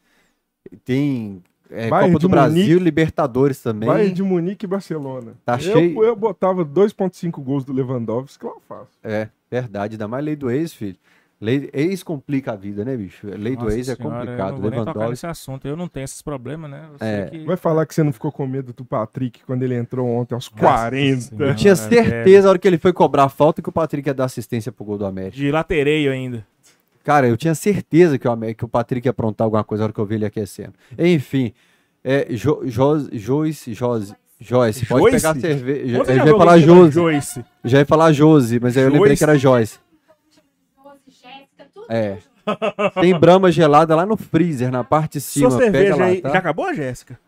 Tem 0.86 1.44
é, 1.70 1.90
Copa 1.90 2.08
de 2.08 2.18
do 2.20 2.30
Brasil, 2.30 2.64
Munique. 2.64 2.84
Libertadores 2.84 3.62
também. 3.62 3.88
Bayern 3.88 4.14
de 4.14 4.24
Munique 4.24 4.66
e 4.66 4.68
Barcelona. 4.68 5.34
Tá 5.46 5.56
eu, 5.56 5.60
cheio. 5.60 6.04
Eu 6.04 6.16
botava 6.16 6.64
2.5 6.66 7.44
gols 7.44 7.66
do 7.66 7.74
Lewandowski, 7.74 8.40
que 8.40 8.46
eu 8.46 8.62
faço. 8.68 8.91
É, 9.04 9.28
verdade, 9.52 9.96
ainda 9.96 10.08
mais 10.08 10.24
lei 10.24 10.36
do 10.38 10.50
ex, 10.50 10.74
filho. 10.74 10.98
Lei, 11.41 11.70
ex 11.72 12.03
complica 12.03 12.52
a 12.52 12.56
vida, 12.57 12.84
né, 12.84 12.98
bicho? 12.98 13.26
Lei 13.26 13.56
do 13.56 13.64
Nossa 13.64 13.78
ex 13.78 13.88
é 13.88 13.95
senhora, 13.95 14.16
complicado. 14.26 14.56
Eu 14.57 14.70
não 14.72 14.84
vou 14.84 14.86
tocar 14.94 15.10
nesse 15.10 15.26
assunto. 15.26 15.66
Eu 15.68 15.78
não 15.78 15.88
tenho 15.88 16.03
esses 16.03 16.22
problemas, 16.22 16.70
né? 16.70 16.90
É. 16.99 17.26
que- 17.30 17.45
Vai 17.45 17.56
falar 17.56 17.86
que 17.86 17.95
você 17.95 18.03
não 18.03 18.11
ficou 18.11 18.30
com 18.30 18.45
medo 18.45 18.74
do 18.74 18.84
Patrick 18.84 19.40
quando 19.45 19.64
ele 19.64 19.74
entrou 19.76 20.06
ontem 20.06 20.36
aos 20.36 20.52
Nossa 20.52 20.60
40. 20.66 21.22
Senhora, 21.22 21.52
Eu 21.52 21.56
tinha 21.56 21.76
certeza, 21.78 22.48
a 22.48 22.49
hora 22.49 22.60
que 22.60 22.68
ele 22.68 22.78
foi 22.78 22.91
cobrar 22.91 23.24
a 23.24 23.30
falta, 23.30 23.61
que 23.61 23.70
o 23.70 23.72
Patrick 23.72 24.10
ia 24.10 24.14
dar 24.14 24.26
assistência 24.26 24.70
pro 24.70 24.84
gol 24.84 24.98
do 24.98 25.06
América. 25.06 25.38
De 25.38 25.49
latereio 25.49 26.11
ainda. 26.11 26.45
Cara, 27.06 27.28
eu 27.30 27.38
tinha 27.38 27.56
certeza 27.56 28.20
que 28.20 28.28
o, 28.28 28.32
Amé- 28.32 28.53
que 28.53 28.66
o 28.66 28.68
Patrick 28.68 29.07
ia 29.07 29.11
aprontar 29.11 29.45
alguma 29.45 29.64
coisa 29.64 29.84
na 29.84 29.86
hora 29.86 29.94
que 29.94 29.99
eu 29.99 30.06
vi 30.06 30.16
ele 30.16 30.26
aquecendo. 30.26 30.74
Enfim, 30.98 31.53
é, 32.03 32.28
jo, 32.32 32.61
Jos- 32.66 33.07
Joyce, 33.14 33.74
Joyce, 33.74 34.14
Joyce, 34.41 34.86
pode 34.86 35.03
Joyce? 35.03 35.16
pegar 35.16 35.36
cerveja. 35.40 35.98
Eu 35.99 36.06
já 36.06 36.26
ia 36.26 36.38
falar. 36.38 36.57
Joyce. 36.60 37.45
Já 37.64 37.80
ia 37.80 37.86
falar 37.86 38.11
Josi, 38.11 38.60
mas 38.60 38.76
aí 38.76 38.84
eu 38.84 38.90
lembrei 38.90 39.07
Joyce? 39.16 39.18
que 39.18 39.24
era 39.24 39.38
Joyce. 39.40 39.80
É. 41.90 42.18
Tem 43.02 43.18
brama 43.20 43.52
gelada 43.52 43.95
lá 43.95 44.06
no 44.06 44.16
freezer, 44.16 44.72
na 44.72 44.84
parte 44.84 45.14
de 45.14 45.22
cima. 45.22 45.49
Sua 45.49 45.60
Pega 45.60 45.72
cerveja 45.72 45.95
lá, 45.95 46.06
aí. 46.06 46.22
tá? 46.22 46.30
Já 46.30 46.40
acabou, 46.40 46.74
Jéssica? 46.74 47.20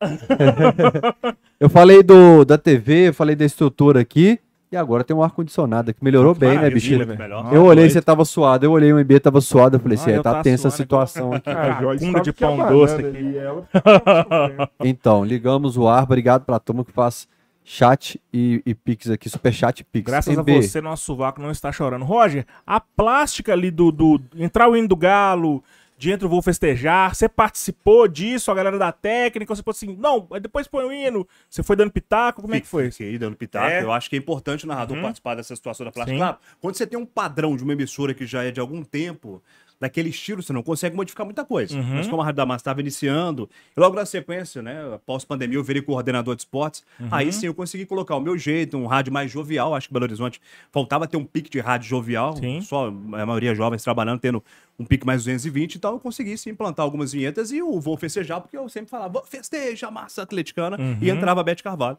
Eu 1.60 1.68
falei 1.68 2.02
do, 2.02 2.44
da 2.44 2.56
TV, 2.56 3.08
eu 3.08 3.14
falei 3.14 3.36
da 3.36 3.44
estrutura 3.44 4.00
aqui. 4.00 4.40
E 4.72 4.76
agora 4.76 5.02
tem 5.02 5.14
um 5.16 5.22
ar-condicionado 5.22 5.92
que 5.92 6.02
melhorou 6.02 6.32
bem, 6.32 6.56
né, 6.56 6.70
bichinho? 6.70 7.04
Eu 7.52 7.64
olhei, 7.64 7.90
você 7.90 8.00
tava 8.00 8.24
suado. 8.24 8.64
Eu 8.64 8.70
olhei, 8.70 8.92
o 8.92 8.98
MB 9.00 9.18
tava 9.18 9.40
suado. 9.40 9.76
Eu 9.76 9.80
falei, 9.80 9.98
Ah, 9.98 10.00
assim, 10.00 10.10
eu 10.12 10.22
tá 10.22 10.42
tensa 10.42 10.68
a 10.68 10.70
situação 10.70 11.32
aqui. 11.32 11.50
A 11.50 11.80
Joyce 11.80 12.06
Cunda 12.06 12.12
tava 12.18 12.24
de 12.24 12.32
pão 12.32 12.56
doce 12.68 12.94
aqui. 12.94 13.02
sofrendo. 13.34 14.68
Então, 14.84 15.24
ligamos 15.24 15.76
o 15.76 15.88
ar. 15.88 16.04
Obrigado 16.04 16.44
pra 16.44 16.60
turma 16.60 16.84
que 16.84 16.92
faz 16.92 17.26
chat 17.64 18.20
e, 18.32 18.62
e 18.64 18.74
pix 18.74 19.08
aqui. 19.10 19.28
Superchat 19.28 19.80
e 19.80 19.84
pix. 19.84 20.06
Graças 20.10 20.36
a 20.36 20.40
MB, 20.42 20.62
você, 20.62 20.80
nosso 20.80 21.04
sovaco 21.04 21.40
não 21.40 21.50
está 21.50 21.70
chorando. 21.70 22.04
Roger, 22.04 22.46
a 22.66 22.80
plástica 22.80 23.52
ali 23.52 23.70
do, 23.70 23.92
do 23.92 24.20
entrar 24.36 24.68
o 24.68 24.76
hino 24.76 24.88
do 24.88 24.96
galo, 24.96 25.62
de 26.00 26.10
entra 26.10 26.26
o 26.26 26.30
vou 26.30 26.40
festejar, 26.40 27.14
você 27.14 27.28
participou 27.28 28.08
disso, 28.08 28.50
a 28.50 28.54
galera 28.54 28.78
da 28.78 28.90
técnica, 28.90 29.54
você 29.54 29.62
falou 29.62 29.74
assim, 29.76 29.96
não, 30.00 30.26
depois 30.40 30.66
põe 30.66 30.84
o 30.84 30.90
hino, 30.90 31.28
você 31.48 31.62
foi 31.62 31.76
dando 31.76 31.92
pitaco, 31.92 32.40
como 32.40 32.54
é 32.54 32.60
que 32.60 32.66
foi? 32.66 32.90
Fiquei 32.90 33.18
dando 33.18 33.36
pitaco. 33.36 33.66
É. 33.66 33.82
Eu 33.82 33.92
acho 33.92 34.08
que 34.08 34.16
é 34.16 34.18
importante 34.18 34.64
o 34.64 34.68
narrador 34.68 34.96
Uhum. 34.96 35.02
participar 35.02 35.34
dessa 35.34 35.54
situação 35.54 35.84
da 35.84 35.92
plástica. 35.92 36.16
Claro, 36.16 36.38
quando 36.58 36.74
você 36.76 36.86
tem 36.86 36.98
um 36.98 37.04
padrão 37.04 37.54
de 37.54 37.62
uma 37.62 37.74
emissora 37.74 38.14
que 38.14 38.26
já 38.26 38.42
é 38.42 38.50
de 38.50 38.58
algum 38.58 38.82
tempo, 38.82 39.42
daquele 39.80 40.10
estilo, 40.10 40.42
você 40.42 40.52
não 40.52 40.62
consegue 40.62 40.94
modificar 40.94 41.24
muita 41.24 41.42
coisa. 41.44 41.74
Uhum. 41.74 41.94
Mas 41.96 42.06
como 42.06 42.20
a 42.20 42.24
Rádio 42.26 42.36
da 42.36 42.44
Massa 42.46 42.60
estava 42.60 42.80
iniciando, 42.80 43.48
e 43.74 43.80
logo 43.80 43.96
na 43.96 44.04
sequência, 44.04 44.60
né, 44.60 44.94
após 44.94 45.24
pandemia, 45.24 45.56
eu 45.56 45.64
virei 45.64 45.80
coordenador 45.80 46.36
de 46.36 46.42
esportes, 46.42 46.84
Uhum. 47.00 47.08
aí 47.10 47.32
sim 47.32 47.46
eu 47.46 47.54
consegui 47.54 47.86
colocar 47.86 48.14
o 48.16 48.20
meu 48.20 48.36
jeito, 48.36 48.76
um 48.76 48.86
rádio 48.86 49.10
mais 49.12 49.30
jovial. 49.30 49.74
Acho 49.74 49.88
que 49.88 49.94
Belo 49.94 50.04
Horizonte 50.04 50.40
faltava 50.70 51.06
ter 51.06 51.16
um 51.16 51.24
pique 51.24 51.48
de 51.48 51.60
rádio 51.60 51.88
jovial, 51.88 52.36
Sim. 52.36 52.60
só 52.60 52.88
a 52.88 52.90
maioria 53.26 53.54
jovens 53.54 53.82
trabalhando, 53.82 54.20
tendo 54.20 54.44
um 54.78 54.84
pique 54.84 55.06
mais 55.06 55.24
220, 55.24 55.76
então 55.76 55.92
eu 55.92 55.98
consegui 55.98 56.36
sim 56.36 56.50
implantar 56.50 56.84
algumas 56.84 57.12
vinhetas 57.12 57.50
e 57.50 57.62
o 57.62 57.80
Vou 57.80 57.96
Festejar, 57.96 58.40
porque 58.40 58.56
eu 58.58 58.68
sempre 58.68 58.90
falava, 58.90 59.10
"Vou 59.12 59.24
festeja, 59.24 59.90
massa 59.90 60.22
atleticana, 60.22 60.76
e 61.00 61.10
Uhum. 61.10 61.16
entrava 61.16 61.40
a 61.40 61.44
Beth 61.44 61.62
Carvalho. 61.62 61.96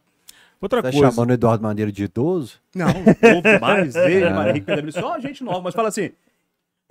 Outra 0.60 0.84
Tá 0.84 0.92
coisa, 0.92 1.10
chamando 1.12 1.32
o 1.32 1.34
Eduardo 1.34 1.64
Maneiro 1.64 1.92
de 1.92 2.04
idoso? 2.04 2.60
Não, 2.76 2.86
houve 2.88 3.60
mais, 3.60 3.96
ele, 3.96 4.26
É. 4.26 4.30
Maria 4.32 4.62
Pedro, 4.62 4.92
só 4.92 5.20
gente 5.20 5.44
nova, 5.44 5.62
mas 5.62 5.74
fala 5.74 5.88
assim, 5.88 6.12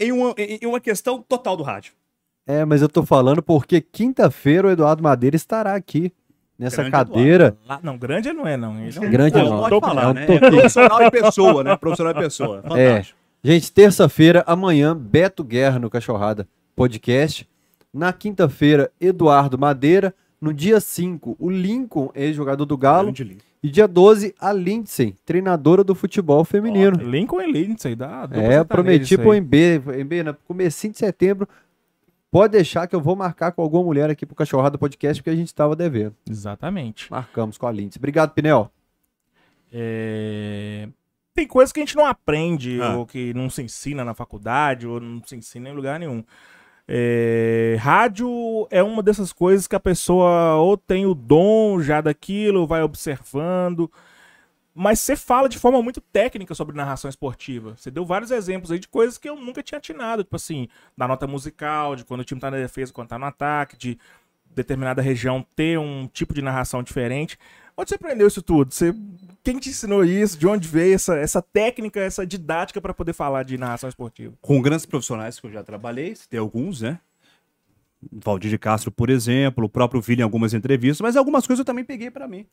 em 0.00 0.12
uma, 0.12 0.34
em 0.36 0.66
uma 0.66 0.80
questão 0.80 1.22
total 1.22 1.56
do 1.56 1.62
rádio. 1.62 1.92
É, 2.46 2.64
mas 2.64 2.82
eu 2.82 2.88
tô 2.88 3.04
falando 3.04 3.42
porque 3.42 3.80
quinta-feira 3.80 4.66
o 4.66 4.70
Eduardo 4.70 5.02
Madeira 5.02 5.36
estará 5.36 5.74
aqui. 5.74 6.12
Nessa 6.58 6.82
Grande 6.82 6.90
cadeira. 6.90 7.56
Ah, 7.66 7.80
não, 7.82 7.96
grande 7.96 8.28
ele 8.28 8.36
não 8.36 8.46
é 8.46 8.54
não, 8.54 8.78
ele 8.78 8.94
é 8.94 9.00
um 9.00 9.10
Grande 9.10 9.32
Pô, 9.32 9.38
não. 9.48 9.60
pode 9.60 9.80
falar, 9.80 10.02
é 10.02 10.06
um 10.08 10.12
né? 10.12 10.26
É 10.28 10.38
profissional 10.38 11.02
e 11.02 11.10
pessoa, 11.10 11.64
né? 11.64 11.76
Profissional 11.76 12.12
e 12.12 12.16
pessoa. 12.16 12.62
Fantástico. 12.62 13.18
Gente, 13.42 13.72
terça-feira, 13.72 14.44
amanhã, 14.46 14.94
Beto 14.94 15.42
Guerra 15.42 15.78
no 15.78 15.88
Cachorrada 15.88 16.46
Podcast. 16.76 17.48
Na 17.92 18.12
quinta-feira, 18.12 18.90
Eduardo 19.00 19.58
Madeira. 19.58 20.14
No 20.38 20.52
dia 20.52 20.80
5, 20.80 21.36
o 21.38 21.50
Lincoln, 21.50 22.10
ex-jogador 22.14 22.66
do 22.66 22.76
Galo. 22.76 23.04
Grande 23.04 23.24
lindo. 23.24 23.49
E 23.62 23.68
dia 23.68 23.86
12, 23.86 24.34
a 24.40 24.52
Lindsay, 24.52 25.14
treinadora 25.24 25.84
do 25.84 25.94
futebol 25.94 26.44
feminino. 26.44 26.96
Lincoln 26.96 27.42
e 27.42 27.52
Lindsay, 27.52 27.94
dá 27.94 28.26
é, 28.32 28.64
prometi 28.64 29.18
pro. 29.18 29.34
MB, 29.34 29.82
MB, 30.02 30.22
no 30.22 30.34
comecinho 30.34 30.92
de 30.92 30.98
setembro. 30.98 31.46
Pode 32.30 32.52
deixar 32.52 32.86
que 32.86 32.94
eu 32.96 33.00
vou 33.00 33.14
marcar 33.16 33.52
com 33.52 33.60
alguma 33.60 33.82
mulher 33.84 34.08
aqui 34.08 34.24
pro 34.24 34.36
Cachorrada 34.36 34.78
Podcast, 34.78 35.20
porque 35.20 35.30
a 35.30 35.36
gente 35.36 35.54
tava 35.54 35.74
devendo. 35.76 36.14
Exatamente. 36.30 37.10
Marcamos 37.10 37.58
com 37.58 37.66
a 37.66 37.72
Lindsay. 37.72 37.98
Obrigado, 37.98 38.30
Pinel. 38.32 38.70
É, 39.72 40.88
Tem 41.34 41.46
coisas 41.46 41.72
que 41.72 41.80
a 41.80 41.84
gente 41.84 41.96
não 41.96 42.06
aprende, 42.06 42.80
Ah. 42.80 42.96
ou 42.96 43.06
que 43.06 43.32
não 43.34 43.48
se 43.50 43.62
ensina 43.62 44.04
na 44.04 44.14
faculdade, 44.14 44.86
ou 44.86 45.00
não 45.00 45.22
se 45.24 45.36
ensina 45.36 45.68
em 45.68 45.72
lugar 45.74 45.98
nenhum. 45.98 46.24
É, 46.92 47.76
Rádio 47.78 48.66
é 48.68 48.82
uma 48.82 49.00
dessas 49.00 49.32
coisas 49.32 49.68
que 49.68 49.76
a 49.76 49.80
pessoa 49.80 50.56
ou 50.56 50.76
tem 50.76 51.06
o 51.06 51.14
dom 51.14 51.80
já 51.80 52.00
daquilo, 52.00 52.66
vai 52.66 52.82
observando. 52.82 53.88
Mas 54.74 54.98
você 54.98 55.14
fala 55.14 55.48
de 55.48 55.56
forma 55.56 55.80
muito 55.80 56.00
técnica 56.00 56.52
sobre 56.52 56.76
narração 56.76 57.08
esportiva. 57.08 57.76
Você 57.76 57.92
deu 57.92 58.04
vários 58.04 58.32
exemplos 58.32 58.72
aí 58.72 58.80
de 58.80 58.88
coisas 58.88 59.18
que 59.18 59.28
eu 59.28 59.36
nunca 59.36 59.62
tinha 59.62 59.78
atinado. 59.78 60.24
Tipo 60.24 60.34
assim, 60.34 60.66
da 60.96 61.06
nota 61.06 61.28
musical, 61.28 61.94
de 61.94 62.04
quando 62.04 62.22
o 62.22 62.24
time 62.24 62.40
tá 62.40 62.50
na 62.50 62.56
defesa, 62.56 62.92
quando 62.92 63.08
tá 63.08 63.18
no 63.18 63.26
ataque, 63.26 63.76
de 63.76 63.96
determinada 64.52 65.00
região 65.00 65.46
ter 65.54 65.78
um 65.78 66.08
tipo 66.08 66.34
de 66.34 66.42
narração 66.42 66.82
diferente. 66.82 67.38
Onde 67.80 67.88
você 67.88 67.94
aprendeu 67.94 68.26
isso 68.26 68.42
tudo? 68.42 68.74
Você, 68.74 68.94
quem 69.42 69.58
te 69.58 69.70
ensinou 69.70 70.04
isso? 70.04 70.36
De 70.38 70.46
onde 70.46 70.68
veio 70.68 70.94
essa, 70.94 71.16
essa 71.16 71.40
técnica, 71.40 71.98
essa 72.00 72.26
didática 72.26 72.78
para 72.80 72.92
poder 72.92 73.14
falar 73.14 73.42
de 73.42 73.56
narração 73.56 73.88
esportiva? 73.88 74.34
Com 74.42 74.60
grandes 74.60 74.84
profissionais 74.84 75.40
que 75.40 75.46
eu 75.46 75.50
já 75.50 75.62
trabalhei, 75.64 76.14
tem 76.28 76.38
alguns, 76.38 76.82
né? 76.82 77.00
Valdir 78.12 78.50
de 78.50 78.58
Castro, 78.58 78.90
por 78.90 79.08
exemplo, 79.10 79.64
o 79.64 79.68
próprio 79.68 80.00
Vili 80.00 80.20
em 80.20 80.24
algumas 80.24 80.52
entrevistas, 80.54 81.00
mas 81.00 81.16
algumas 81.16 81.46
coisas 81.46 81.60
eu 81.60 81.64
também 81.64 81.84
peguei 81.84 82.10
pra 82.10 82.28
mim. 82.28 82.46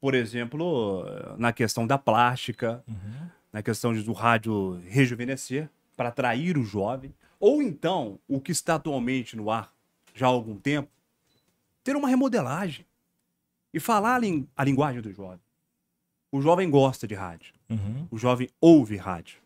Por 0.00 0.14
exemplo, 0.14 1.04
na 1.38 1.52
questão 1.52 1.86
da 1.86 1.98
plástica, 1.98 2.82
na 3.52 3.62
questão 3.62 3.92
de- 3.92 4.02
do 4.02 4.12
rádio 4.12 4.80
rejuvenescer, 4.86 5.68
para 5.96 6.08
atrair 6.10 6.56
o 6.56 6.64
jovem, 6.64 7.14
ou 7.40 7.60
então, 7.62 8.18
o 8.28 8.40
que 8.40 8.52
está 8.52 8.76
atualmente 8.76 9.36
no 9.36 9.50
ar 9.50 9.72
já 10.14 10.26
há 10.26 10.30
algum 10.30 10.56
tempo, 10.56 10.88
ter 11.84 11.96
uma 11.96 12.08
remodelagem 12.08 12.84
e 13.72 13.80
falar 13.80 14.14
a, 14.14 14.18
lin- 14.18 14.48
a 14.56 14.64
linguagem 14.64 15.00
do 15.02 15.12
jovem. 15.12 15.40
O 16.30 16.40
jovem 16.42 16.68
gosta 16.70 17.06
de 17.06 17.14
rádio, 17.14 17.54
o 18.10 18.18
jovem 18.18 18.48
ouve 18.60 18.96
rádio. 18.96 19.38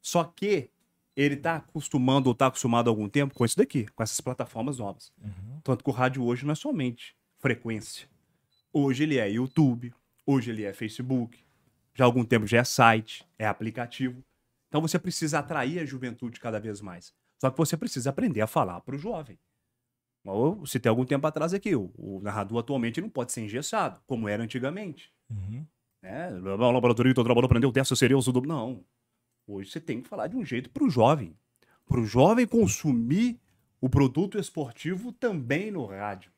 Só 0.00 0.24
que 0.24 0.70
ele 1.14 1.34
está 1.34 1.56
acostumando 1.56 2.28
ou 2.28 2.32
está 2.32 2.46
acostumado 2.46 2.88
há 2.88 2.90
algum 2.90 3.08
tempo 3.08 3.34
com 3.34 3.44
isso 3.44 3.56
daqui, 3.56 3.86
com 3.88 4.02
essas 4.02 4.20
plataformas 4.20 4.78
novas. 4.78 5.12
Tanto 5.62 5.84
que 5.84 5.90
o 5.90 5.92
rádio 5.92 6.24
hoje 6.24 6.44
não 6.46 6.52
é 6.52 6.54
somente 6.54 7.14
frequência. 7.38 8.08
Hoje 8.72 9.02
ele 9.02 9.18
é 9.18 9.28
YouTube, 9.30 9.92
hoje 10.24 10.50
ele 10.50 10.64
é 10.64 10.72
Facebook, 10.72 11.38
já 11.94 12.04
há 12.04 12.06
algum 12.06 12.24
tempo 12.24 12.46
já 12.46 12.58
é 12.58 12.64
site, 12.64 13.26
é 13.38 13.46
aplicativo. 13.46 14.24
Então 14.68 14.80
você 14.80 14.98
precisa 14.98 15.38
atrair 15.40 15.80
a 15.80 15.84
juventude 15.84 16.40
cada 16.40 16.58
vez 16.58 16.80
mais. 16.80 17.12
Só 17.38 17.50
que 17.50 17.58
você 17.58 17.76
precisa 17.76 18.08
aprender 18.08 18.40
a 18.40 18.46
falar 18.46 18.80
para 18.80 18.96
o 18.96 18.98
jovem. 18.98 19.38
Ou, 20.24 20.64
se 20.66 20.78
tem 20.78 20.88
algum 20.88 21.04
tempo 21.04 21.26
atrás 21.26 21.52
aqui, 21.52 21.74
o, 21.74 21.92
o 21.98 22.20
narrador 22.22 22.58
atualmente 22.58 23.00
não 23.00 23.08
pode 23.08 23.32
ser 23.32 23.42
engessado, 23.42 24.00
como 24.06 24.28
era 24.28 24.42
antigamente. 24.42 25.12
Né? 26.02 26.32
O 26.32 26.56
laboratório 26.56 27.12
que 27.12 27.22
trabalhou 27.22 27.46
aprendeu 27.46 27.72
dessa 27.72 27.96
seria 27.96 28.16
o 28.16 28.20
do... 28.20 28.42
Não. 28.42 28.84
Hoje 29.46 29.70
você 29.70 29.80
tem 29.80 30.00
que 30.00 30.08
falar 30.08 30.28
de 30.28 30.36
um 30.36 30.44
jeito 30.44 30.70
para 30.70 30.84
o 30.84 30.90
jovem. 30.90 31.36
Para 31.86 32.00
o 32.00 32.04
jovem 32.04 32.46
consumir 32.46 33.40
o 33.80 33.88
produto 33.88 34.38
esportivo 34.38 35.12
também 35.12 35.70
no 35.70 35.84
rádio. 35.84 36.30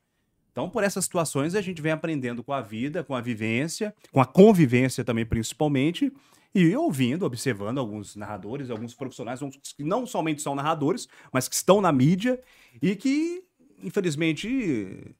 Então, 0.51 0.69
por 0.69 0.83
essas 0.83 1.03
situações, 1.03 1.53
a 1.53 1.61
gente 1.61 1.81
vem 1.81 1.91
aprendendo 1.91 2.43
com 2.43 2.53
a 2.53 2.61
vida, 2.61 3.03
com 3.03 3.13
a 3.13 3.21
vivência, 3.21 3.93
com 4.11 4.21
a 4.21 4.25
convivência 4.25 5.03
também, 5.03 5.25
principalmente, 5.25 6.11
e 6.55 6.73
ouvindo, 6.75 7.25
observando 7.25 7.77
alguns 7.77 8.15
narradores, 8.15 8.69
alguns 8.69 8.93
profissionais, 8.93 9.41
que 9.75 9.83
não 9.83 10.05
somente 10.05 10.41
são 10.41 10.55
narradores, 10.55 11.09
mas 11.31 11.49
que 11.49 11.55
estão 11.55 11.81
na 11.81 11.91
mídia 11.91 12.41
e 12.81 12.95
que, 12.95 13.43
infelizmente, 13.83 15.15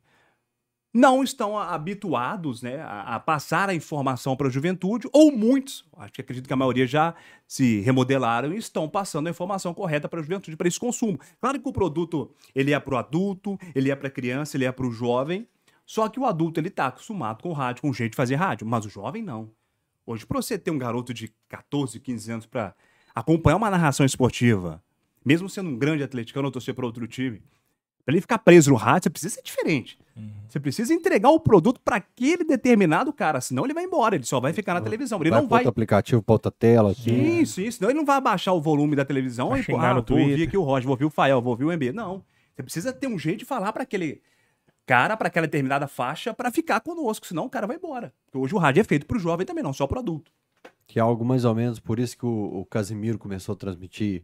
não 0.96 1.22
estão 1.22 1.58
habituados 1.60 2.62
né, 2.62 2.82
a, 2.82 3.20
passar 3.20 3.68
a 3.68 3.76
informação 3.76 4.34
para 4.34 4.48
a 4.48 4.50
juventude, 4.50 5.10
ou 5.12 5.30
muitos, 5.30 5.84
acho 5.98 6.14
que 6.14 6.22
acredito 6.22 6.48
que 6.48 6.54
a 6.54 6.56
maioria 6.56 6.88
já 6.88 7.14
se 7.46 7.82
remodelaram 7.82 8.54
e 8.54 8.58
estão 8.58 8.88
passando 8.88 9.28
a 9.28 9.30
informação 9.30 9.74
correta 9.74 10.08
para 10.08 10.22
a 10.22 10.24
juventude, 10.24 10.56
para 10.56 10.70
esse 10.70 10.80
consumo. 10.80 11.20
Claro 11.42 11.60
que 11.60 11.68
o 11.68 11.74
produto 11.74 12.34
ele 12.56 12.72
é 12.72 12.80
para 12.80 12.96
o 12.96 12.98
adulto, 12.98 13.60
ele 13.76 13.92
é 13.92 13.96
para 13.96 14.08
a 14.08 14.12
criança, 14.12 14.56
ele 14.56 14.64
é 14.64 14.72
para 14.72 14.88
o 14.88 14.92
jovem, 14.92 15.46
só 15.86 16.08
que 16.08 16.18
o 16.18 16.26
adulto 16.26 16.62
ele 16.62 16.70
está 16.70 16.88
acostumado 16.88 17.44
com 17.44 17.50
o 17.50 17.54
rádio, 17.54 17.82
com 17.82 17.90
o 17.90 17.94
jeito 17.94 18.12
de 18.12 18.18
fazer 18.18 18.36
rádio, 18.36 18.66
mas 18.66 18.86
o 18.86 18.90
jovem 18.90 19.22
não. 19.22 19.52
Hoje, 20.06 20.26
para 20.26 20.42
você 20.42 20.58
ter 20.58 20.72
um 20.72 20.78
garoto 20.78 21.14
de 21.14 21.30
14, 21.50 22.00
15 22.00 22.32
anos 22.32 22.46
para 22.46 22.74
acompanhar 23.14 23.58
uma 23.58 23.70
narração 23.70 24.06
esportiva, 24.06 24.82
mesmo 25.26 25.50
sendo 25.50 25.70
um 25.70 25.78
grande 25.78 26.04
atleticano 26.04 26.46
ou 26.46 26.52
torcer 26.52 26.74
para 26.74 26.86
outro 26.86 27.06
time, 27.06 27.42
para 28.06 28.14
ele 28.14 28.22
ficar 28.22 28.38
preso 28.38 28.70
no 28.70 28.76
rádio, 28.76 29.04
você 29.04 29.10
precisa 29.10 29.36
ser 29.36 29.42
diferente. 29.42 29.98
Você 30.48 30.60
precisa 30.60 30.94
entregar 30.94 31.30
o 31.30 31.40
produto 31.40 31.82
para 31.84 31.98
aquele 31.98 32.46
determinado 32.46 33.12
cara, 33.12 33.42
senão 33.42 33.66
ele 33.66 33.74
vai 33.74 33.84
embora, 33.84 34.16
ele 34.16 34.24
só 34.24 34.40
vai 34.40 34.54
ficar 34.54 34.74
na 34.74 34.80
televisão. 34.80 35.20
Ele 35.20 35.30
vai 35.30 35.42
não 35.42 35.48
vai. 35.48 35.60
outro 35.60 35.70
aplicativo, 35.70 36.22
para 36.22 36.34
outra 36.34 36.52
tela 36.52 36.92
aqui. 36.92 37.04
Sim, 37.04 37.46
sim, 37.46 37.72
senão 37.72 37.90
ele 37.90 37.98
não 37.98 38.06
vai 38.06 38.16
abaixar 38.16 38.54
o 38.54 38.62
volume 38.62 38.96
da 38.96 39.04
televisão 39.04 39.50
Vai 39.50 39.62
e 39.62 39.66
pô, 39.66 39.78
ah, 39.78 39.94
no 39.96 40.04
vou 40.04 40.20
ouvir 40.20 40.44
aqui 40.48 40.58
o 40.58 40.62
Roger, 40.62 40.86
vou 40.86 40.94
ouvir 40.94 41.06
o 41.06 41.10
Fael, 41.10 41.42
vou 41.42 41.52
ouvir 41.52 41.66
o 41.66 41.72
MB. 41.74 41.92
Não. 41.92 42.24
Você 42.56 42.64
precisa 42.64 42.94
ter 42.94 43.08
um 43.08 43.20
jeito 43.20 43.40
de 43.40 43.46
falar 43.46 43.74
para 43.74 43.84
aquele 43.84 44.22
cara, 44.86 45.18
para 45.18 45.28
aquela 45.28 45.48
determinada 45.48 45.88
faixa, 45.88 46.34
para 46.34 46.50
ficar 46.52 46.80
conosco, 46.80 47.26
senão 47.26 47.46
o 47.46 47.50
cara 47.50 47.68
vai 47.68 47.76
embora. 47.76 48.14
Porque 48.26 48.38
hoje 48.38 48.56
o 48.56 48.58
rádio 48.58 48.80
é 48.80 48.84
feito 48.84 49.06
para 49.06 49.18
o 49.18 49.20
jovem 49.20 49.46
também, 49.46 49.64
não 49.64 49.74
só 49.74 49.86
para 49.88 50.00
adulto. 50.00 50.32
Que 50.88 51.00
é 51.00 51.02
algo 51.02 51.26
mais 51.26 51.44
ou 51.44 51.54
menos 51.54 51.80
por 51.80 52.00
isso 52.00 52.18
que 52.18 52.26
o, 52.26 52.62
o 52.62 52.66
Casimiro 52.66 53.18
começou 53.18 53.54
a 53.54 53.58
transmitir 53.58 54.24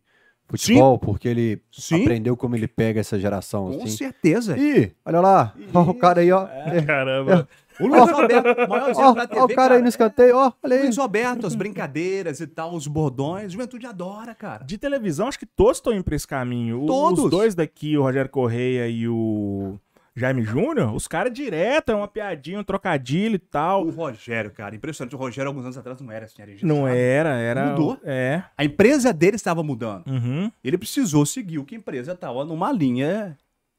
futebol, 0.51 0.99
porque 0.99 1.27
ele 1.27 1.61
Sim. 1.71 2.01
aprendeu 2.01 2.37
como 2.37 2.55
ele 2.55 2.67
pega 2.67 2.99
essa 2.99 3.19
geração. 3.19 3.71
Com 3.71 3.83
assim. 3.83 3.97
certeza. 3.97 4.57
Ih, 4.57 4.91
olha 5.05 5.21
lá, 5.21 5.53
ó, 5.73 5.81
o 5.81 5.93
cara 5.93 6.21
aí, 6.21 6.31
ó. 6.31 6.47
É, 6.47 6.81
Caramba. 6.81 7.47
O 7.79 7.87
Luiz 7.87 8.11
Roberto, 8.11 8.69
maior 8.69 8.91
Ó, 8.95 9.13
TV, 9.25 9.39
ó, 9.39 9.45
o 9.45 9.47
cara 9.47 9.75
aí 9.75 9.81
no 9.81 9.87
escanteio, 9.87 10.37
ó, 10.37 10.51
olha 10.61 10.75
aí. 10.75 10.83
Luiz 10.83 10.97
Roberto, 10.97 11.47
as 11.47 11.55
brincadeiras 11.55 12.39
e 12.39 12.45
tal, 12.45 12.75
os 12.75 12.85
bordões, 12.85 13.53
juventude 13.53 13.87
adora, 13.87 14.35
cara. 14.35 14.63
De 14.63 14.77
televisão, 14.77 15.27
acho 15.27 15.39
que 15.39 15.47
todos 15.47 15.77
estão 15.77 15.93
indo 15.93 16.03
pra 16.03 16.15
esse 16.15 16.27
caminho. 16.27 16.85
Todos. 16.85 17.25
Os 17.25 17.31
dois 17.31 17.55
daqui, 17.55 17.97
o 17.97 18.03
Rogério 18.03 18.29
Correia 18.29 18.87
e 18.87 19.07
o 19.07 19.79
Jaime 20.13 20.43
Júnior, 20.43 20.93
os 20.93 21.07
caras 21.07 21.31
direto, 21.33 21.91
é 21.91 21.95
uma 21.95 22.07
piadinha, 22.07 22.59
um 22.59 22.63
trocadilho 22.63 23.35
e 23.35 23.39
tal. 23.39 23.85
O 23.85 23.91
Rogério, 23.91 24.51
cara, 24.51 24.75
impressionante. 24.75 25.15
O 25.15 25.17
Rogério, 25.17 25.47
alguns 25.47 25.63
anos 25.63 25.77
atrás, 25.77 26.01
não 26.01 26.11
era 26.11 26.25
assim, 26.25 26.41
era 26.41 26.51
Não 26.63 26.87
era, 26.87 27.29
era. 27.29 27.69
Mudou. 27.69 27.97
É. 28.03 28.43
A 28.57 28.65
empresa 28.65 29.13
dele 29.13 29.37
estava 29.37 29.63
mudando. 29.63 30.07
Uhum, 30.07 30.51
Ele 30.63 30.77
precisou 30.77 31.25
seguir 31.25 31.59
o 31.59 31.65
que 31.65 31.75
a 31.75 31.77
empresa 31.77 32.11
estava 32.11 32.43
numa 32.43 32.71
linha 32.73 33.37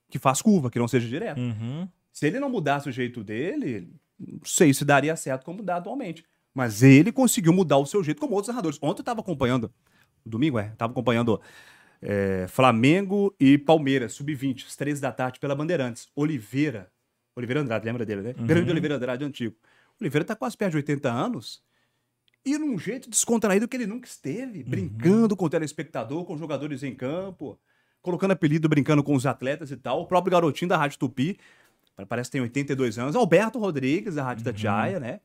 que 0.08 0.18
faz 0.18 0.40
curva, 0.40 0.70
que 0.70 0.78
não 0.78 0.88
seja 0.88 1.06
direto. 1.06 1.38
uhum. 1.38 1.86
Se 2.12 2.26
ele 2.26 2.38
não 2.38 2.50
mudasse 2.50 2.88
o 2.88 2.92
jeito 2.92 3.24
dele, 3.24 3.90
não 4.18 4.40
sei 4.44 4.74
se 4.74 4.84
daria 4.84 5.16
certo 5.16 5.44
como 5.44 5.62
dá 5.62 5.76
atualmente. 5.76 6.24
Mas 6.54 6.82
ele 6.82 7.10
conseguiu 7.10 7.52
mudar 7.52 7.78
o 7.78 7.86
seu 7.86 8.04
jeito, 8.04 8.20
como 8.20 8.34
outros 8.34 8.48
narradores. 8.48 8.78
Ontem 8.82 9.00
eu 9.00 9.02
estava 9.02 9.20
acompanhando, 9.20 9.72
domingo 10.24 10.58
é, 10.58 10.66
estava 10.66 10.92
acompanhando 10.92 11.40
é, 12.02 12.46
Flamengo 12.48 13.34
e 13.38 13.56
Palmeiras, 13.56 14.14
sub-20, 14.14 14.66
às 14.66 14.76
três 14.76 15.00
da 15.00 15.12
tarde, 15.12 15.38
pela 15.38 15.54
Bandeirantes. 15.54 16.08
Oliveira, 16.14 16.90
Oliveira 17.36 17.60
Andrade, 17.60 17.86
lembra 17.86 18.04
dele, 18.04 18.22
né? 18.22 18.34
Grande 18.34 18.70
Oliveira 18.70 18.96
Andrade, 18.96 19.24
antigo. 19.24 19.54
Oliveira 20.00 20.24
tá 20.24 20.34
quase 20.34 20.56
perto 20.56 20.72
de 20.72 20.78
80 20.78 21.10
anos 21.10 21.62
e 22.44 22.58
num 22.58 22.76
jeito 22.76 23.08
descontraído 23.08 23.68
que 23.68 23.76
ele 23.76 23.86
nunca 23.86 24.08
esteve, 24.08 24.64
brincando 24.64 25.36
com 25.36 25.44
o 25.44 25.50
telespectador, 25.50 26.24
com 26.24 26.34
os 26.34 26.40
jogadores 26.40 26.82
em 26.82 26.92
campo, 26.92 27.58
colocando 28.00 28.32
apelido, 28.32 28.68
brincando 28.68 29.02
com 29.02 29.14
os 29.14 29.24
atletas 29.26 29.70
e 29.70 29.76
tal. 29.76 30.02
O 30.02 30.06
próprio 30.06 30.32
garotinho 30.32 30.68
da 30.68 30.76
Rádio 30.76 30.98
Tupi, 30.98 31.38
parece 32.08 32.28
que 32.28 32.32
tem 32.32 32.40
82 32.40 32.98
anos, 32.98 33.14
Alberto 33.14 33.60
Rodrigues, 33.60 34.16
da 34.16 34.24
Rádio 34.24 34.44
Tatiaia, 34.44 34.98
né? 34.98 35.20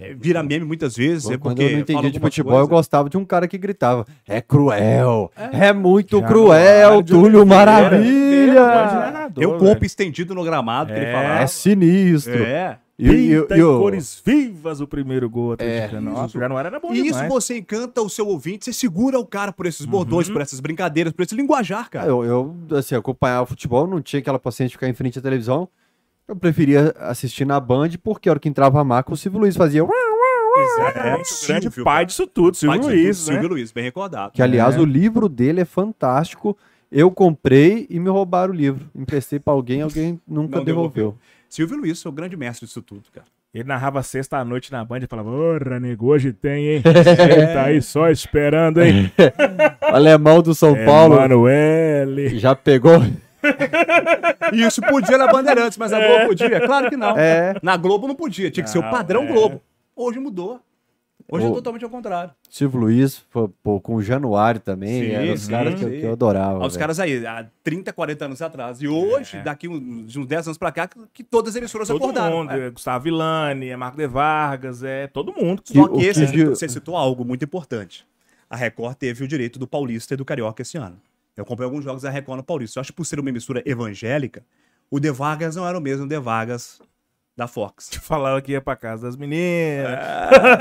É, 0.00 0.14
vira 0.14 0.42
meme 0.44 0.64
muitas 0.64 0.96
vezes, 0.96 1.24
é 1.28 1.36
Quando 1.36 1.56
porque 1.56 1.62
eu 1.62 1.72
não 1.72 1.78
entendi 1.80 2.00
de 2.02 2.06
algumas 2.06 2.20
futebol, 2.34 2.52
eu 2.52 2.58
coisas. 2.60 2.68
gostava 2.70 3.10
de 3.10 3.16
um 3.16 3.24
cara 3.24 3.48
que 3.48 3.58
gritava: 3.58 4.06
É 4.28 4.40
cruel, 4.40 5.30
é, 5.36 5.72
muito 5.72 6.18
Januário 6.20 6.34
cruel, 6.36 7.02
Túlio 7.02 7.44
Maravilha. 7.44 8.54
narrador, 8.64 9.30
Tem 9.34 9.46
o 9.46 9.50
velho. 9.50 9.60
corpo 9.64 9.84
estendido 9.84 10.34
no 10.34 10.44
gramado 10.44 10.92
que 10.92 10.98
ele 10.98 11.06
É. 11.06 11.12
falava. 11.12 11.40
É 11.40 11.46
sinistro. 11.46 12.42
É. 12.44 12.78
E, 13.00 13.08
e- 13.08 13.30
e 13.56 13.62
o- 13.62 13.78
cores 13.78 14.20
vivas 14.26 14.80
o 14.80 14.86
primeiro 14.86 15.30
gol 15.30 15.52
atleticano. 15.52 16.10
É, 16.10 16.12
Nossa, 16.14 16.26
isso. 16.26 16.38
o 16.38 16.40
Januário 16.40 16.66
era 16.68 16.80
bom 16.80 16.92
E 16.92 16.96
isso 16.98 17.04
demais. 17.12 17.28
você 17.28 17.58
encanta 17.58 18.02
o 18.02 18.08
seu 18.08 18.26
ouvinte, 18.26 18.64
você 18.64 18.72
segura 18.72 19.18
o 19.20 19.24
cara 19.26 19.52
por 19.52 19.66
esses 19.66 19.86
bordões, 19.86 20.28
por 20.28 20.40
essas 20.40 20.58
brincadeiras, 20.58 21.12
por 21.12 21.22
esse 21.22 21.32
linguajar, 21.34 21.88
cara. 21.90 22.06
eu, 22.08 22.24
eu, 22.24 22.56
assim, 22.76 22.96
acompanhava 22.96 23.44
o 23.44 23.46
futebol, 23.46 23.86
não 23.86 24.00
tinha 24.02 24.18
aquela 24.18 24.38
paciência 24.38 24.70
de 24.70 24.74
ficar 24.74 24.88
em 24.88 24.94
frente 24.94 25.16
à 25.18 25.22
televisão. 25.22 25.68
Eu 26.28 26.36
preferia 26.36 26.94
assistir 26.98 27.46
na 27.46 27.58
Band, 27.58 27.90
porque 28.02 28.28
a 28.28 28.32
hora 28.32 28.38
que 28.40 28.48
entrava 28.48 28.78
a 28.80 28.84
marca, 28.84 29.12
o 29.12 29.16
Silvio 29.16 29.40
Luiz 29.40 29.56
fazia. 29.56 29.82
Exatamente. 29.82 30.98
É, 30.98 31.44
o 31.44 31.46
grande 31.46 31.62
Silvio, 31.62 31.84
pai 31.84 32.04
disso 32.04 32.26
tudo, 32.26 32.54
Silvio 32.56 32.82
Luiz, 32.82 33.18
tudo, 33.18 33.28
né? 33.28 33.32
Silvio 33.40 33.48
Luiz, 33.48 33.72
bem 33.72 33.84
recordado. 33.84 34.32
Que, 34.32 34.42
aliás, 34.42 34.76
É. 34.76 34.80
o 34.80 34.84
livro 34.84 35.28
dele 35.28 35.60
é 35.60 35.64
fantástico. 35.64 36.56
Eu 36.90 37.10
comprei 37.10 37.86
e 37.88 37.98
me 37.98 38.08
roubaram 38.10 38.52
o 38.52 38.56
livro. 38.56 38.86
Emprestei 38.94 39.38
pra 39.38 39.52
alguém, 39.54 39.82
alguém 39.82 40.20
nunca 40.28 40.56
Não 40.58 40.64
devolveu. 40.64 41.16
Silvio 41.48 41.78
Luiz 41.78 42.04
é 42.04 42.08
o 42.08 42.12
grande 42.12 42.36
mestre 42.36 42.66
disso 42.66 42.82
tudo, 42.82 43.04
cara. 43.12 43.26
Ele 43.54 43.64
narrava 43.64 44.02
sexta-noite 44.02 44.70
na 44.70 44.84
Band 44.84 44.98
e 44.98 45.06
falava, 45.06 45.30
ô, 45.30 45.58
nego, 45.80 46.06
hoje 46.08 46.32
tem, 46.34 46.66
hein? 46.68 46.82
Ele 46.84 47.46
tá 47.54 47.62
aí 47.64 47.80
só 47.80 48.10
esperando, 48.10 48.82
hein? 48.82 49.10
Alemão 49.80 50.42
do 50.42 50.54
São 50.54 50.76
É 50.76 50.84
Paulo 50.84 51.14
Emanuele. 51.14 52.38
já 52.38 52.54
pegou. 52.54 53.00
E 54.52 54.62
isso 54.66 54.80
podia 54.82 55.16
na 55.18 55.26
Bandeirantes, 55.30 55.78
mas 55.78 55.92
a 55.92 55.98
Globo 56.04 56.26
podia? 56.28 56.60
Claro 56.66 56.88
que 56.90 56.96
não. 56.96 57.16
É. 57.16 57.54
Na 57.62 57.76
Globo 57.76 58.06
não 58.08 58.14
podia, 58.14 58.50
tinha 58.50 58.64
que 58.64 58.70
ser 58.70 58.78
o 58.78 58.82
padrão 58.90 59.24
é. 59.24 59.26
Globo. 59.32 59.60
Hoje 59.94 60.18
mudou. 60.18 60.60
Hoje 61.30 61.44
é 61.44 61.48
O- 61.50 61.52
totalmente 61.52 61.84
ao 61.84 61.90
contrário. 61.90 62.30
Silvio 62.48 62.80
Luiz, 62.80 63.22
pô, 63.62 63.78
com 63.82 63.96
o 63.96 64.02
Januário 64.02 64.58
também. 64.60 65.02
Sim, 65.02 65.10
eram 65.10 65.34
os 65.34 65.40
sim, 65.42 65.50
caras 65.50 65.74
que, 65.74 65.84
eu- 65.84 65.90
que 65.90 66.02
eu 66.06 66.12
adorava. 66.12 66.60
Os 66.64 66.72
velho. 66.72 66.78
caras 66.80 66.98
aí, 67.00 67.26
há 67.26 67.44
30, 67.62 67.92
40 67.92 68.24
anos 68.24 68.40
atrás. 68.40 68.80
E 68.80 68.88
hoje, 68.88 69.38
daqui 69.42 69.68
uns, 69.68 70.10
de 70.10 70.18
uns 70.18 70.26
10 70.26 70.46
anos 70.46 70.56
pra 70.56 70.72
cá, 70.72 70.88
que 71.12 71.22
todas 71.22 71.50
as 71.50 71.56
emissoras 71.56 71.86
Todo 71.86 71.98
acordaram. 72.02 72.38
mundo, 72.38 72.52
É. 72.52 72.66
é 72.68 72.70
Gustavo 72.70 73.04
Villani, 73.04 73.68
é 73.68 73.76
Marco 73.76 73.98
de 73.98 74.06
Vargas, 74.06 74.82
é 74.82 75.06
todo 75.06 75.34
mundo. 75.34 75.60
Que- 75.60 75.74
Só 75.74 75.82
o 75.82 75.98
que 75.98 76.06
esse, 76.06 76.26
que- 76.28 76.44
você 76.46 76.66
citou 76.66 76.96
algo 76.96 77.26
muito 77.26 77.44
importante. 77.44 78.06
A 78.48 78.56
Record 78.56 78.94
teve 78.96 79.22
o 79.22 79.28
direito 79.28 79.58
do 79.58 79.66
Paulista 79.66 80.14
e 80.14 80.16
do 80.16 80.24
Carioca 80.24 80.62
esse 80.62 80.78
ano. 80.78 80.96
Eu 81.38 81.44
comprei 81.44 81.64
alguns 81.64 81.84
jogos 81.84 82.02
da 82.02 82.10
Record 82.10 82.38
no 82.38 82.42
Paulista. 82.42 82.78
Eu 82.78 82.80
acho 82.80 82.92
que 82.92 82.96
por 82.96 83.04
ser 83.04 83.20
uma 83.20 83.28
emissora 83.28 83.62
evangélica, 83.64 84.44
o 84.90 84.98
De 84.98 85.10
Vargas 85.10 85.56
não 85.56 85.66
era 85.66 85.78
o 85.78 85.80
mesmo 85.80 86.06
De 86.06 86.18
Vargas 86.18 86.80
da 87.36 87.46
Fox. 87.46 87.90
Falava 88.02 88.42
que 88.42 88.52
ia 88.52 88.60
pra 88.60 88.74
casa 88.74 89.06
das 89.06 89.16
meninas. 89.16 89.98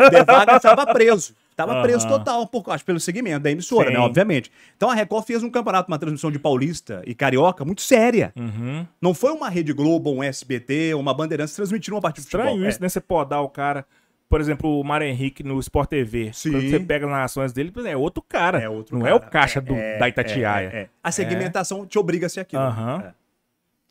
O 0.07 0.09
De 0.09 0.23
Vargas 0.23 0.57
estava 0.57 0.85
preso. 0.93 1.33
Estava 1.49 1.73
Aham. 1.73 1.81
preso 1.81 2.07
total, 2.07 2.45
por, 2.45 2.63
acho, 2.67 2.85
pelo 2.85 2.99
segmento 2.99 3.39
da 3.39 3.49
emissora, 3.49 3.87
Sim. 3.87 3.95
né? 3.95 3.99
Obviamente. 3.99 4.51
Então 4.75 4.91
a 4.91 4.93
Record 4.93 5.25
fez 5.25 5.41
um 5.41 5.49
campeonato, 5.49 5.91
uma 5.91 5.97
transmissão 5.97 6.29
de 6.31 6.37
Paulista 6.37 7.01
e 7.03 7.15
Carioca 7.15 7.65
muito 7.65 7.81
séria. 7.81 8.31
Uhum. 8.35 8.85
Não 9.01 9.11
foi 9.15 9.31
uma 9.31 9.49
Rede 9.49 9.73
Globo, 9.73 10.11
um 10.11 10.21
SBT, 10.21 10.93
uma 10.93 11.15
Bandeirantes 11.15 11.55
transmitindo 11.55 11.95
uma 11.95 12.01
partida 12.01 12.21
de 12.21 12.27
Estranho 12.27 12.49
futebol. 12.49 12.69
isso, 12.69 12.79
né? 12.79 12.87
Você 12.87 13.01
podar 13.01 13.41
o 13.41 13.49
cara. 13.49 13.83
Por 14.29 14.41
exemplo, 14.41 14.79
o 14.79 14.83
Mário 14.83 15.07
Henrique 15.07 15.41
no 15.41 15.57
Sport 15.59 15.89
TV. 15.89 16.31
Sim. 16.33 16.51
Quando 16.51 16.69
você 16.69 16.79
pega 16.81 17.05
as 17.05 17.11
narrações 17.11 17.53
dele, 17.53 17.71
é 17.85 17.95
outro 17.95 18.21
cara. 18.21 18.59
É 18.59 18.67
outro 18.67 18.95
não 18.97 19.03
cara. 19.05 19.13
é 19.13 19.17
o 19.17 19.21
caixa 19.21 19.61
do, 19.61 19.73
É, 19.73 19.97
da 19.97 20.09
Itatiaia. 20.09 20.67
é, 20.67 20.75
é, 20.75 20.81
é. 20.81 20.89
A 21.01 21.11
segmentação 21.11 21.85
te 21.85 21.97
obriga 21.97 22.25
a 22.25 22.29
ser 22.29 22.41
aquilo. 22.41 22.61
É. 22.63 23.13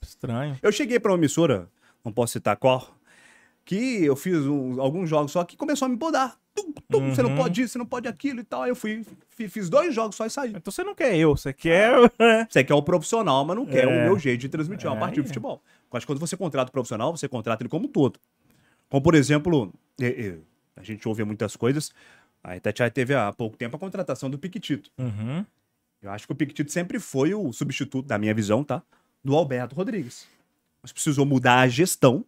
Estranho. 0.02 0.58
Eu 0.62 0.70
cheguei 0.70 1.00
para 1.00 1.10
uma 1.12 1.18
emissora, 1.18 1.68
não 2.04 2.12
posso 2.12 2.34
citar 2.34 2.56
qual, 2.56 2.86
que 3.64 4.04
eu 4.04 4.14
fiz 4.14 4.46
um- 4.46 4.80
alguns 4.80 5.08
jogos 5.08 5.32
só 5.32 5.42
que 5.44 5.56
começou 5.56 5.86
a 5.86 5.88
me 5.88 5.96
podar. 5.96 6.36
Tum, 6.54 6.72
tum, 6.90 7.14
Você 7.14 7.22
não 7.22 7.30
Uhum. 7.30 7.36
pode 7.36 7.62
isso, 7.62 7.72
você 7.72 7.78
não 7.78 7.84
pode 7.86 8.08
aquilo 8.08 8.40
e 8.40 8.44
tal. 8.44 8.62
Aí 8.62 8.70
eu 8.70 8.76
fui, 8.76 9.04
fi- 9.30 9.48
fiz 9.48 9.68
dois 9.68 9.94
jogos 9.94 10.16
só 10.16 10.24
e 10.24 10.30
saí. 10.30 10.50
Então 10.50 10.70
você 10.72 10.82
não 10.84 10.94
quer 10.94 11.14
eu, 11.16 11.36
você 11.36 11.52
quer. 11.52 11.92
Você 12.50 12.62
quer 12.64 12.74
o 12.74 12.82
profissional, 12.82 13.44
mas 13.44 13.56
não 13.56 13.66
quer 13.66 13.84
É. 13.84 13.86
o 13.86 14.04
meu 14.04 14.18
jeito 14.18 14.40
de 14.42 14.48
transmitir 14.48 14.86
uma 14.88 14.96
É, 14.96 15.00
partida 15.00 15.20
é. 15.20 15.22
de 15.22 15.28
futebol. 15.28 15.62
Acho 15.92 16.06
que 16.06 16.12
quando 16.12 16.18
você 16.20 16.36
contrata 16.36 16.68
o 16.68 16.72
profissional, 16.72 17.16
você 17.16 17.26
contrata 17.28 17.62
ele 17.62 17.68
como 17.70 17.86
um 17.86 17.88
todo. 17.88 18.18
Como, 18.88 19.02
por 19.02 19.14
exemplo, 19.14 19.72
a 20.76 20.82
gente 20.82 21.06
ouve 21.08 21.24
muitas 21.24 21.56
coisas. 21.56 21.92
A 22.42 22.56
Itatiaia 22.56 22.90
teve 22.90 23.14
há 23.14 23.32
pouco 23.32 23.56
tempo 23.56 23.76
a 23.76 23.78
contratação 23.78 24.30
do 24.30 24.38
Piquitito. 24.38 24.90
Uhum. 24.98 25.44
Eu 26.00 26.10
acho 26.10 26.26
que 26.26 26.32
o 26.32 26.36
Piquetito 26.36 26.70
sempre 26.70 27.00
foi 27.00 27.34
o 27.34 27.52
substituto, 27.52 28.06
da 28.06 28.18
minha 28.18 28.32
visão, 28.32 28.62
tá? 28.62 28.82
Do 29.24 29.34
Alberto 29.34 29.74
Rodrigues. 29.74 30.28
Mas 30.80 30.92
precisou 30.92 31.26
mudar 31.26 31.60
a 31.60 31.68
gestão 31.68 32.24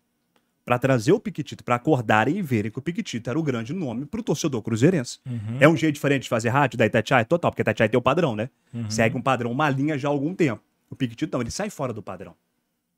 para 0.65 0.79
trazer 0.79 1.13
o 1.13 1.21
Piquetito, 1.21 1.63
para 1.63 1.77
acordarem 1.77 2.37
e 2.37 2.43
verem 2.43 2.71
que 2.71 2.79
o 2.79 2.83
Piquetito 2.83 3.31
era 3.31 3.39
o 3.39 3.43
grande 3.43 3.73
nome 3.73 4.05
pro 4.05 4.23
torcedor 4.23 4.61
cruzeirense. 4.61 5.19
Uhum. 5.25 5.57
É 5.61 5.69
um 5.69 5.77
jeito 5.77 5.95
diferente 5.95 6.25
de 6.25 6.29
fazer 6.29 6.49
rádio 6.49 6.77
da 6.77 6.85
Itatiaia? 6.85 7.25
Total, 7.25 7.51
porque 7.51 7.63
a 7.63 7.65
Itatiaia 7.65 7.89
tem 7.89 7.99
o 7.99 8.03
padrão, 8.03 8.35
né? 8.35 8.51
Uhum. 8.75 8.91
Segue 8.91 9.17
um 9.17 9.23
padrão, 9.23 9.53
uma 9.53 9.71
linha 9.71 9.97
já 9.97 10.09
há 10.09 10.11
algum 10.11 10.35
tempo. 10.35 10.63
O 10.91 10.97
Piquetito 10.97 11.33
não, 11.33 11.41
ele 11.41 11.51
sai 11.51 11.71
fora 11.71 11.93
do 11.93 12.03
padrão. 12.03 12.35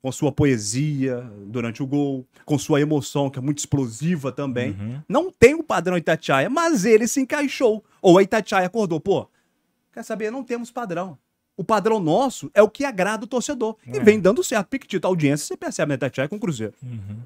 Com 0.01 0.11
sua 0.11 0.31
poesia 0.31 1.29
durante 1.45 1.83
o 1.83 1.85
gol, 1.87 2.25
com 2.43 2.57
sua 2.57 2.81
emoção, 2.81 3.29
que 3.29 3.37
é 3.37 3.41
muito 3.41 3.59
explosiva 3.59 4.31
também. 4.31 4.71
Uhum. 4.71 5.01
Não 5.07 5.31
tem 5.31 5.53
o 5.53 5.61
padrão 5.63 5.95
Itatiaia, 5.97 6.49
mas 6.49 6.85
ele 6.85 7.07
se 7.07 7.21
encaixou. 7.21 7.83
Ou 8.01 8.17
a 8.17 8.23
Itatiaia 8.23 8.65
acordou, 8.65 8.99
pô, 8.99 9.27
quer 9.93 10.03
saber, 10.03 10.31
não 10.31 10.43
temos 10.43 10.71
padrão. 10.71 11.17
O 11.55 11.63
padrão 11.63 11.99
nosso 11.99 12.49
é 12.55 12.63
o 12.63 12.69
que 12.69 12.83
agrada 12.83 13.25
o 13.25 13.27
torcedor. 13.27 13.75
E 13.85 13.97
É. 13.97 14.03
vem 14.03 14.19
dando 14.19 14.43
certo. 14.43 14.67
Piquetito, 14.69 15.05
audiência, 15.05 15.45
você 15.45 15.55
percebe 15.57 15.89
na 15.89 15.95
Itatiaia 15.95 16.27
com 16.27 16.37
o 16.37 16.39
Cruzeiro. 16.39 16.73
Uhum. 16.81 17.17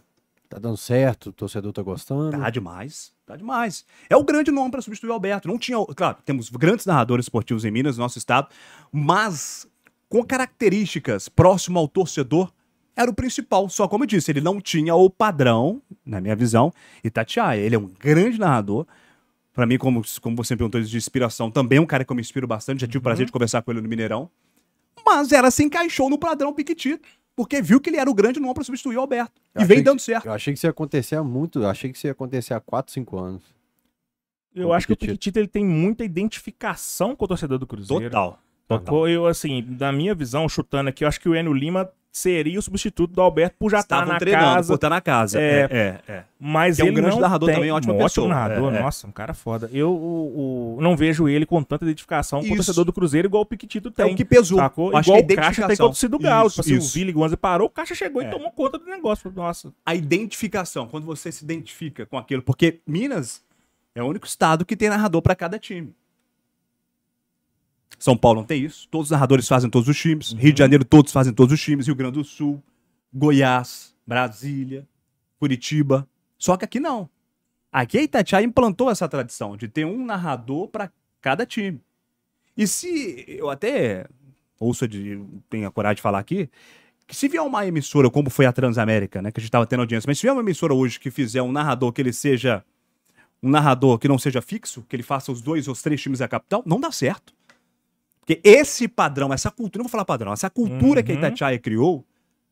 Tá 0.49 0.59
dando 0.59 0.75
certo, 0.77 1.29
o 1.29 1.33
torcedor 1.33 1.71
tá 1.71 1.81
gostando. 1.81 2.37
Tá 2.37 2.49
demais, 2.49 3.13
tá 3.25 3.37
demais. 3.37 3.85
É 4.09 4.17
o 4.17 4.23
grande 4.23 4.51
nome 4.51 4.69
para 4.71 4.81
substituir 4.81 5.09
o 5.09 5.13
Alberto. 5.13 5.47
Não 5.47 5.57
tinha, 5.57 5.77
claro, 5.95 6.17
temos 6.25 6.49
grandes 6.49 6.85
narradores 6.85 7.25
esportivos 7.25 7.63
em 7.63 7.71
Minas, 7.71 7.97
no 7.97 8.03
nosso 8.03 8.17
estado, 8.17 8.49
mas 8.91 9.65
com 10.09 10.23
características 10.23 11.27
próximo 11.29 11.79
ao 11.79 11.87
torcedor, 11.87 12.51
era 12.95 13.09
o 13.09 13.13
principal. 13.13 13.67
Só 13.69 13.87
como 13.87 14.03
eu 14.03 14.07
disse, 14.07 14.31
ele 14.31 14.41
não 14.41 14.59
tinha 14.61 14.95
o 14.95 15.09
padrão, 15.09 15.81
na 16.05 16.21
minha 16.21 16.35
visão, 16.35 16.71
Itatiaia. 17.03 17.59
Ele 17.61 17.75
é 17.75 17.79
um 17.79 17.87
grande 17.87 18.39
narrador. 18.39 18.85
Para 19.53 19.65
mim, 19.65 19.77
como, 19.77 20.01
como 20.21 20.35
você 20.35 20.55
perguntou 20.55 20.81
de 20.81 20.97
inspiração, 20.97 21.49
também 21.49 21.77
é 21.77 21.81
um 21.81 21.85
cara 21.85 22.03
que 22.03 22.11
eu 22.11 22.15
me 22.15 22.21
inspiro 22.21 22.45
bastante. 22.47 22.81
Já 22.81 22.87
tive 22.87 22.97
o 22.97 23.01
prazer 23.01 23.25
de 23.25 23.31
conversar 23.31 23.61
com 23.61 23.71
ele 23.71 23.81
no 23.81 23.87
Mineirão. 23.87 24.29
Mas 25.05 25.31
ela 25.31 25.49
se 25.51 25.63
encaixou 25.63 26.09
no 26.09 26.17
padrão 26.17 26.51
Piquetito, 26.53 27.07
porque 27.35 27.61
viu 27.61 27.79
que 27.79 27.89
ele 27.89 27.97
era 27.97 28.09
o 28.09 28.13
grande 28.13 28.39
nome 28.39 28.53
para 28.53 28.63
substituir 28.63 28.97
o 28.97 29.01
Alberto. 29.01 29.33
Eu 29.53 29.61
e 29.61 29.65
vem 29.65 29.81
dando 29.83 29.97
que- 29.97 30.03
certo. 30.03 30.25
Eu 30.25 30.33
achei 30.33 30.51
que 30.53 30.57
isso 30.57 30.65
ia 30.65 30.71
acontecer 30.71 31.15
há 31.15 31.23
muito. 31.23 31.59
Eu 31.61 31.69
achei 31.69 31.89
que 31.91 31.97
isso 31.97 32.07
ia 32.07 32.11
acontecer 32.11 32.53
há 32.53 32.59
4, 32.59 32.91
5 32.93 33.17
anos. 33.17 33.43
Eu 34.53 34.71
acho 34.73 34.87
que 34.87 34.93
o 34.93 34.95
Piquetito. 34.95 35.17
Piquetito 35.19 35.39
ele 35.39 35.47
tem 35.47 35.65
muita 35.65 36.03
identificação 36.05 37.15
com 37.15 37.25
o 37.25 37.27
torcedor 37.27 37.57
do 37.59 37.67
Cruzeiro. 37.67 38.05
Total. 38.05 38.39
Total. 38.67 38.85
Sacou? 38.85 39.07
Eu, 39.07 39.27
assim, 39.27 39.63
da 39.67 39.91
minha 39.91 40.15
visão, 40.15 40.47
chutando 40.49 40.89
aqui, 40.89 41.03
eu 41.03 41.07
acho 41.07 41.19
que 41.19 41.29
o 41.29 41.35
Enio 41.35 41.53
Lima 41.53 41.89
seria 42.11 42.57
o 42.57 42.61
substituto 42.61 43.11
do 43.13 43.21
Alberto 43.21 43.57
por 43.59 43.69
já 43.69 43.79
estar 43.81 43.97
Estavam 44.03 44.13
na 44.13 44.19
casa. 44.39 44.67
por 44.69 44.75
estar 44.75 44.89
na 44.89 45.01
casa. 45.01 45.37
É. 45.37 45.43
É, 45.43 45.67
é, 45.69 46.01
é. 46.13 46.23
Mas 46.39 46.77
Que 46.77 46.81
é 46.81 46.85
um 46.85 46.87
ele 46.87 46.95
grande 46.95 47.15
não 47.15 47.21
narrador 47.21 47.47
tem... 47.47 47.55
também, 47.55 47.71
um 47.71 47.75
ótimo 47.75 47.97
pessoa. 47.97 48.27
narrador, 48.29 48.73
É, 48.73 48.77
é. 48.77 48.81
nossa, 48.81 49.05
um 49.05 49.11
cara 49.11 49.33
foda. 49.33 49.69
Eu 49.73 49.91
o, 49.91 50.77
o- 50.77 50.81
não 50.81 50.95
vejo 50.95 51.27
ele 51.27 51.45
com 51.45 51.61
tanta 51.61 51.83
identificação 51.83 52.39
com 52.39 52.45
o 52.45 52.47
Isso. 52.47 52.55
torcedor 52.55 52.85
do 52.85 52.93
Cruzeiro 52.93 53.27
igual 53.27 53.43
o 53.43 53.45
Piquitito 53.45 53.89
É 53.89 53.91
tem. 53.91 54.13
o 54.13 54.15
que 54.15 54.23
pesou. 54.23 54.57
Sacou? 54.57 54.95
Acho 54.95 55.09
Igual 55.09 55.25
que 55.27 55.33
o 55.33 55.39
a 55.39 55.41
Caixa 55.41 55.49
tem 55.49 55.55
com 55.55 55.61
identificação. 55.65 55.87
torcida 55.87 56.09
do 56.17 56.19
Galo. 56.19 56.47
Isso, 56.47 56.55
tipo 56.61 56.67
assim, 56.69 56.77
isso. 56.77 56.89
o 56.89 56.93
Vili 56.93 57.11
Gonza 57.11 57.35
parou, 57.35 57.67
o 57.67 57.69
Caixa 57.69 57.93
chegou 57.93 58.21
e 58.21 58.25
É. 58.25 58.29
tomou 58.29 58.49
conta 58.49 58.79
do 58.79 58.85
negócio. 58.85 59.31
Nossa. 59.35 59.73
a 59.85 59.93
identificação, 59.93 60.87
quando 60.87 61.03
você 61.05 61.31
se 61.33 61.43
identifica 61.43 62.05
com 62.05 62.17
aquilo, 62.17 62.41
porque 62.41 62.79
Minas 62.87 63.43
é 63.93 64.01
o 64.01 64.05
único 64.07 64.25
estado 64.25 64.63
que 64.65 64.77
tem 64.77 64.87
narrador 64.89 65.21
para 65.21 65.35
cada 65.35 65.59
time. 65.59 65.93
São 68.05 68.15
Paulo 68.15 68.41
não 68.41 68.45
tem 68.45 68.63
isso. 68.63 68.87
Todos 68.91 69.07
os 69.07 69.11
narradores 69.11 69.47
fazem 69.47 69.67
todos 69.67 69.89
os 69.89 69.97
times. 69.97 70.31
Rio 70.33 70.53
de 70.53 70.59
Janeiro 70.59 70.85
todos 70.85 71.11
fazem 71.11 71.33
todos 71.33 71.51
os 71.51 71.59
times. 71.59 71.87
Rio 71.87 71.95
Grande 71.95 72.19
do 72.19 72.23
Sul, 72.23 72.61
Goiás, 73.11 73.95
Brasília, 74.05 74.87
Curitiba. 75.39 76.07
Só 76.37 76.55
que 76.55 76.63
aqui 76.63 76.79
não. 76.79 77.09
Aqui 77.71 77.97
a 77.97 78.03
Itatiaia 78.03 78.45
implantou 78.45 78.91
essa 78.91 79.09
tradição 79.09 79.57
de 79.57 79.67
ter 79.67 79.85
um 79.85 80.05
narrador 80.05 80.67
para 80.67 80.91
cada 81.19 81.47
time. 81.47 81.81
E 82.55 82.67
se 82.67 83.25
eu 83.27 83.49
até 83.49 84.05
ouço 84.59 84.87
de 84.87 85.19
tenho 85.49 85.67
a 85.67 85.71
coragem 85.71 85.95
de 85.95 86.03
falar 86.03 86.19
aqui, 86.19 86.47
que 87.07 87.15
se 87.15 87.27
vier 87.27 87.41
uma 87.41 87.65
emissora 87.65 88.07
como 88.11 88.29
foi 88.29 88.45
a 88.45 88.53
Transamérica, 88.53 89.19
né, 89.19 89.31
que 89.31 89.39
a 89.39 89.41
gente 89.41 89.49
estava 89.49 89.65
tendo 89.65 89.79
audiência, 89.79 90.07
mas 90.07 90.19
se 90.19 90.21
vier 90.21 90.33
uma 90.33 90.43
emissora 90.43 90.75
hoje 90.75 90.99
que 90.99 91.09
fizer 91.09 91.41
um 91.41 91.51
narrador 91.51 91.91
que 91.91 92.03
ele 92.03 92.13
seja 92.13 92.63
um 93.41 93.49
narrador 93.49 93.97
que 93.97 94.07
não 94.07 94.19
seja 94.19 94.43
fixo, 94.43 94.85
que 94.87 94.95
ele 94.95 95.01
faça 95.01 95.31
os 95.31 95.41
dois 95.41 95.67
ou 95.67 95.71
os 95.71 95.81
três 95.81 95.99
times 95.99 96.19
da 96.19 96.27
capital, 96.27 96.61
não 96.67 96.79
dá 96.79 96.91
certo. 96.91 97.33
Porque 98.25 98.41
esse 98.43 98.87
padrão, 98.87 99.31
essa 99.31 99.51
cultura, 99.51 99.79
não 99.81 99.85
vou 99.85 99.91
falar 99.91 100.03
padrão, 100.05 100.33
essa 100.33 100.49
cultura 100.49 101.03
que 101.03 101.11
a 101.11 101.15
Uhum. 101.15 101.19
Itatiaia 101.19 101.59
criou, 101.59 102.03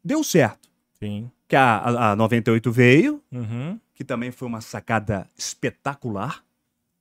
deu 0.04 0.24
certo. 0.24 0.70
Sim. 1.00 1.32
Que 1.48 1.56
a, 1.56 1.78
a, 1.78 2.12
a 2.12 2.16
98 2.16 2.72
veio, 2.72 3.22
Uhum. 3.32 3.80
que 3.96 4.04
também 4.04 4.30
foi 4.32 4.48
uma 4.48 4.62
sacada 4.62 5.28
espetacular, 5.38 6.44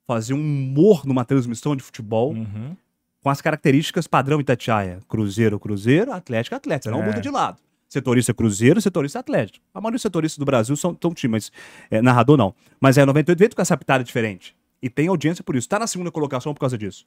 fazer 0.06 0.34
um 0.34 0.40
humor 0.40 1.04
numa 1.06 1.24
transmissão 1.24 1.76
de 1.76 1.82
futebol, 1.82 2.32
Uhum. 2.32 2.74
com 3.22 3.28
as 3.30 3.40
características 3.42 4.06
padrão 4.06 4.40
Itatiaia. 4.40 5.00
Cruzeiro, 5.06 5.58
Cruzeiro, 5.60 6.12
Atlético, 6.12 6.56
Atlético. 6.56 6.90
Não 6.94 7.02
É. 7.02 7.06
muda 7.06 7.20
de 7.20 7.28
lado. 7.30 7.58
Setorista 7.88 8.32
Cruzeiro, 8.32 8.80
setorista 8.80 9.18
Atlético. 9.18 9.62
A 9.74 9.80
maioria 9.80 9.96
dos 9.96 10.02
setoristas 10.02 10.38
do 10.38 10.46
Brasil 10.46 10.74
são, 10.76 10.96
são 11.00 11.12
time, 11.12 11.32
mas 11.32 11.52
é, 11.90 12.00
narrador 12.00 12.38
não. 12.38 12.54
Mas 12.80 12.96
é 12.96 13.04
98 13.04 13.38
veio 13.38 13.54
com 13.54 13.60
essa 13.60 13.76
pitada 13.76 14.02
diferente. 14.02 14.56
E 14.80 14.88
tem 14.88 15.08
audiência 15.08 15.44
por 15.44 15.54
isso. 15.56 15.68
Tá 15.68 15.78
na 15.78 15.86
segunda 15.86 16.10
colocação 16.10 16.54
por 16.54 16.60
causa 16.60 16.78
disso. 16.78 17.04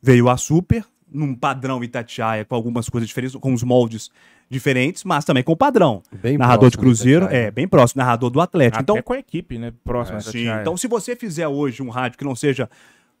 Veio 0.00 0.28
a 0.30 0.36
Super, 0.38 0.84
num 1.12 1.34
padrão 1.34 1.82
Itatiaia, 1.82 2.44
com 2.44 2.54
algumas 2.54 2.88
coisas 2.88 3.08
diferentes, 3.08 3.36
com 3.36 3.52
os 3.52 3.62
moldes 3.62 4.10
diferentes, 4.48 5.04
mas 5.04 5.24
também 5.24 5.42
com 5.42 5.52
o 5.52 5.56
padrão. 5.56 6.02
Bem 6.12 6.36
narrador 6.36 6.70
de 6.70 6.76
próximo 6.76 6.82
Cruzeiro, 6.82 7.26
é, 7.26 7.50
bem 7.50 7.66
próximo. 7.66 8.00
Narrador 8.00 8.30
do 8.30 8.40
Atlético. 8.40 8.80
Até 8.80 8.92
Então, 8.92 9.02
com 9.02 9.12
a 9.12 9.18
equipe, 9.18 9.58
né? 9.58 9.72
Próxima. 9.82 10.18
da 10.18 10.24
Sim, 10.30 10.48
então 10.48 10.76
se 10.76 10.86
você 10.86 11.16
fizer 11.16 11.48
hoje 11.48 11.82
um 11.82 11.88
rádio 11.88 12.18
que 12.18 12.24
não 12.24 12.36
seja, 12.36 12.68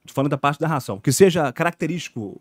tô 0.06 0.12
falando 0.12 0.30
da 0.30 0.38
parte 0.38 0.60
da 0.60 0.68
ração, 0.68 0.98
que 0.98 1.10
seja 1.10 1.52
característico 1.52 2.40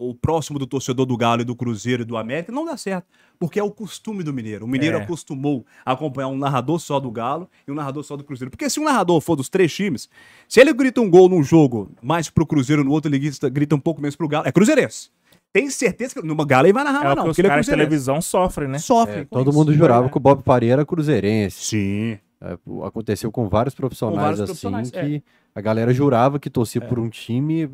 ou 0.00 0.14
próximo 0.14 0.58
do 0.58 0.66
torcedor 0.66 1.04
do 1.04 1.16
Galo 1.16 1.42
e 1.42 1.44
do 1.44 1.54
Cruzeiro 1.54 2.02
e 2.02 2.04
do 2.06 2.16
América, 2.16 2.50
não 2.50 2.64
dá 2.64 2.76
certo, 2.76 3.06
porque 3.38 3.58
é 3.60 3.62
o 3.62 3.70
costume 3.70 4.22
do 4.22 4.32
mineiro. 4.32 4.64
O 4.64 4.68
mineiro 4.68 4.96
É. 4.96 5.02
acostumou 5.02 5.64
a 5.84 5.92
acompanhar 5.92 6.28
um 6.28 6.38
narrador 6.38 6.78
só 6.78 6.98
do 6.98 7.10
Galo 7.10 7.48
e 7.68 7.70
um 7.70 7.74
narrador 7.74 8.02
só 8.02 8.16
do 8.16 8.24
Cruzeiro. 8.24 8.50
Porque 8.50 8.68
se 8.70 8.80
um 8.80 8.84
narrador 8.84 9.20
for 9.20 9.36
dos 9.36 9.48
três 9.48 9.72
times, 9.74 10.08
se 10.48 10.60
ele 10.60 10.72
grita 10.72 11.00
um 11.00 11.10
gol 11.10 11.28
num 11.28 11.42
jogo 11.42 11.90
mais 12.02 12.30
pro 12.30 12.46
Cruzeiro, 12.46 12.82
no 12.82 12.90
outro 12.92 13.10
ele 13.14 13.30
grita, 13.52 13.74
um 13.76 13.80
pouco 13.80 14.00
menos 14.00 14.16
pro 14.16 14.26
Galo, 14.26 14.48
é 14.48 14.52
cruzeirense. 14.52 15.10
Tem 15.52 15.68
certeza 15.68 16.14
que 16.14 16.26
no 16.26 16.34
Galo 16.46 16.66
ele 16.66 16.72
vai 16.72 16.84
narrar, 16.84 17.00
É 17.12 17.14
não, 17.14 17.14
que 17.14 17.20
os 17.20 17.26
porque 17.28 17.40
ele 17.42 17.48
é 17.48 17.50
caras 17.50 17.66
de 17.66 17.70
televisão 17.72 18.20
sofrem, 18.22 18.68
né? 18.68 18.78
Sofre. 18.78 19.20
É, 19.20 19.24
todo 19.24 19.50
isso. 19.50 19.58
mundo 19.58 19.74
jurava 19.74 20.06
É. 20.06 20.08
que 20.08 20.16
o 20.16 20.20
Bob 20.20 20.42
Faria 20.44 20.72
era 20.74 20.86
cruzeirense. 20.86 21.64
Sim. 21.64 22.18
É, 22.40 22.56
aconteceu 22.86 23.30
com 23.30 23.48
vários 23.48 23.74
profissionais 23.74 24.16
Com 24.16 24.22
vários 24.22 24.40
assim 24.40 24.46
profissionais, 24.52 24.92
é. 24.94 25.02
que 25.18 25.22
a 25.54 25.60
galera 25.60 25.92
jurava 25.92 26.38
que 26.38 26.48
torcia 26.48 26.80
por 26.80 26.98
um 26.98 27.08
time. 27.10 27.68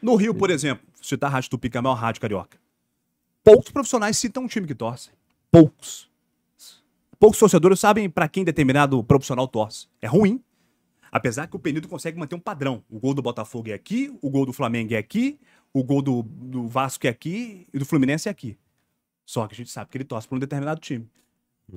No 0.00 0.14
Rio, 0.16 0.32
por 0.34 0.48
exemplo, 0.50 0.87
citar 1.08 1.30
a 1.30 1.34
Rádio 1.34 1.50
Tupi, 1.50 1.70
que 1.70 1.76
é 1.76 1.80
a 1.80 1.82
maior 1.82 1.94
rádio 1.94 2.20
carioca. 2.20 2.58
Poucos 3.42 3.70
profissionais 3.70 4.16
citam 4.16 4.44
um 4.44 4.46
time 4.46 4.66
que 4.66 4.74
torce. 4.74 5.10
Poucos. 5.50 6.08
Poucos 7.18 7.38
torcedores 7.38 7.80
sabem 7.80 8.08
para 8.08 8.28
quem 8.28 8.44
determinado 8.44 9.02
profissional 9.02 9.48
torce. 9.48 9.88
É 10.00 10.06
ruim. 10.06 10.42
Apesar 11.10 11.46
que 11.46 11.56
o 11.56 11.58
Penido 11.58 11.88
consegue 11.88 12.18
manter 12.18 12.34
um 12.34 12.40
padrão. 12.40 12.84
O 12.88 12.98
gol 12.98 13.14
do 13.14 13.22
Botafogo 13.22 13.70
é 13.70 13.72
aqui, 13.72 14.14
o 14.20 14.28
gol 14.28 14.44
do 14.44 14.52
Flamengo 14.52 14.92
é 14.92 14.98
aqui, 14.98 15.38
o 15.72 15.82
gol 15.82 16.02
do, 16.02 16.22
do 16.22 16.68
Vasco 16.68 17.06
é 17.06 17.10
aqui 17.10 17.66
e 17.72 17.78
do 17.78 17.86
Fluminense 17.86 18.28
é 18.28 18.30
aqui. 18.30 18.58
Só 19.24 19.46
que 19.46 19.54
a 19.54 19.56
gente 19.56 19.70
sabe 19.70 19.90
que 19.90 19.96
ele 19.96 20.04
torce 20.04 20.28
por 20.28 20.36
um 20.36 20.38
determinado 20.38 20.80
time. 20.80 21.08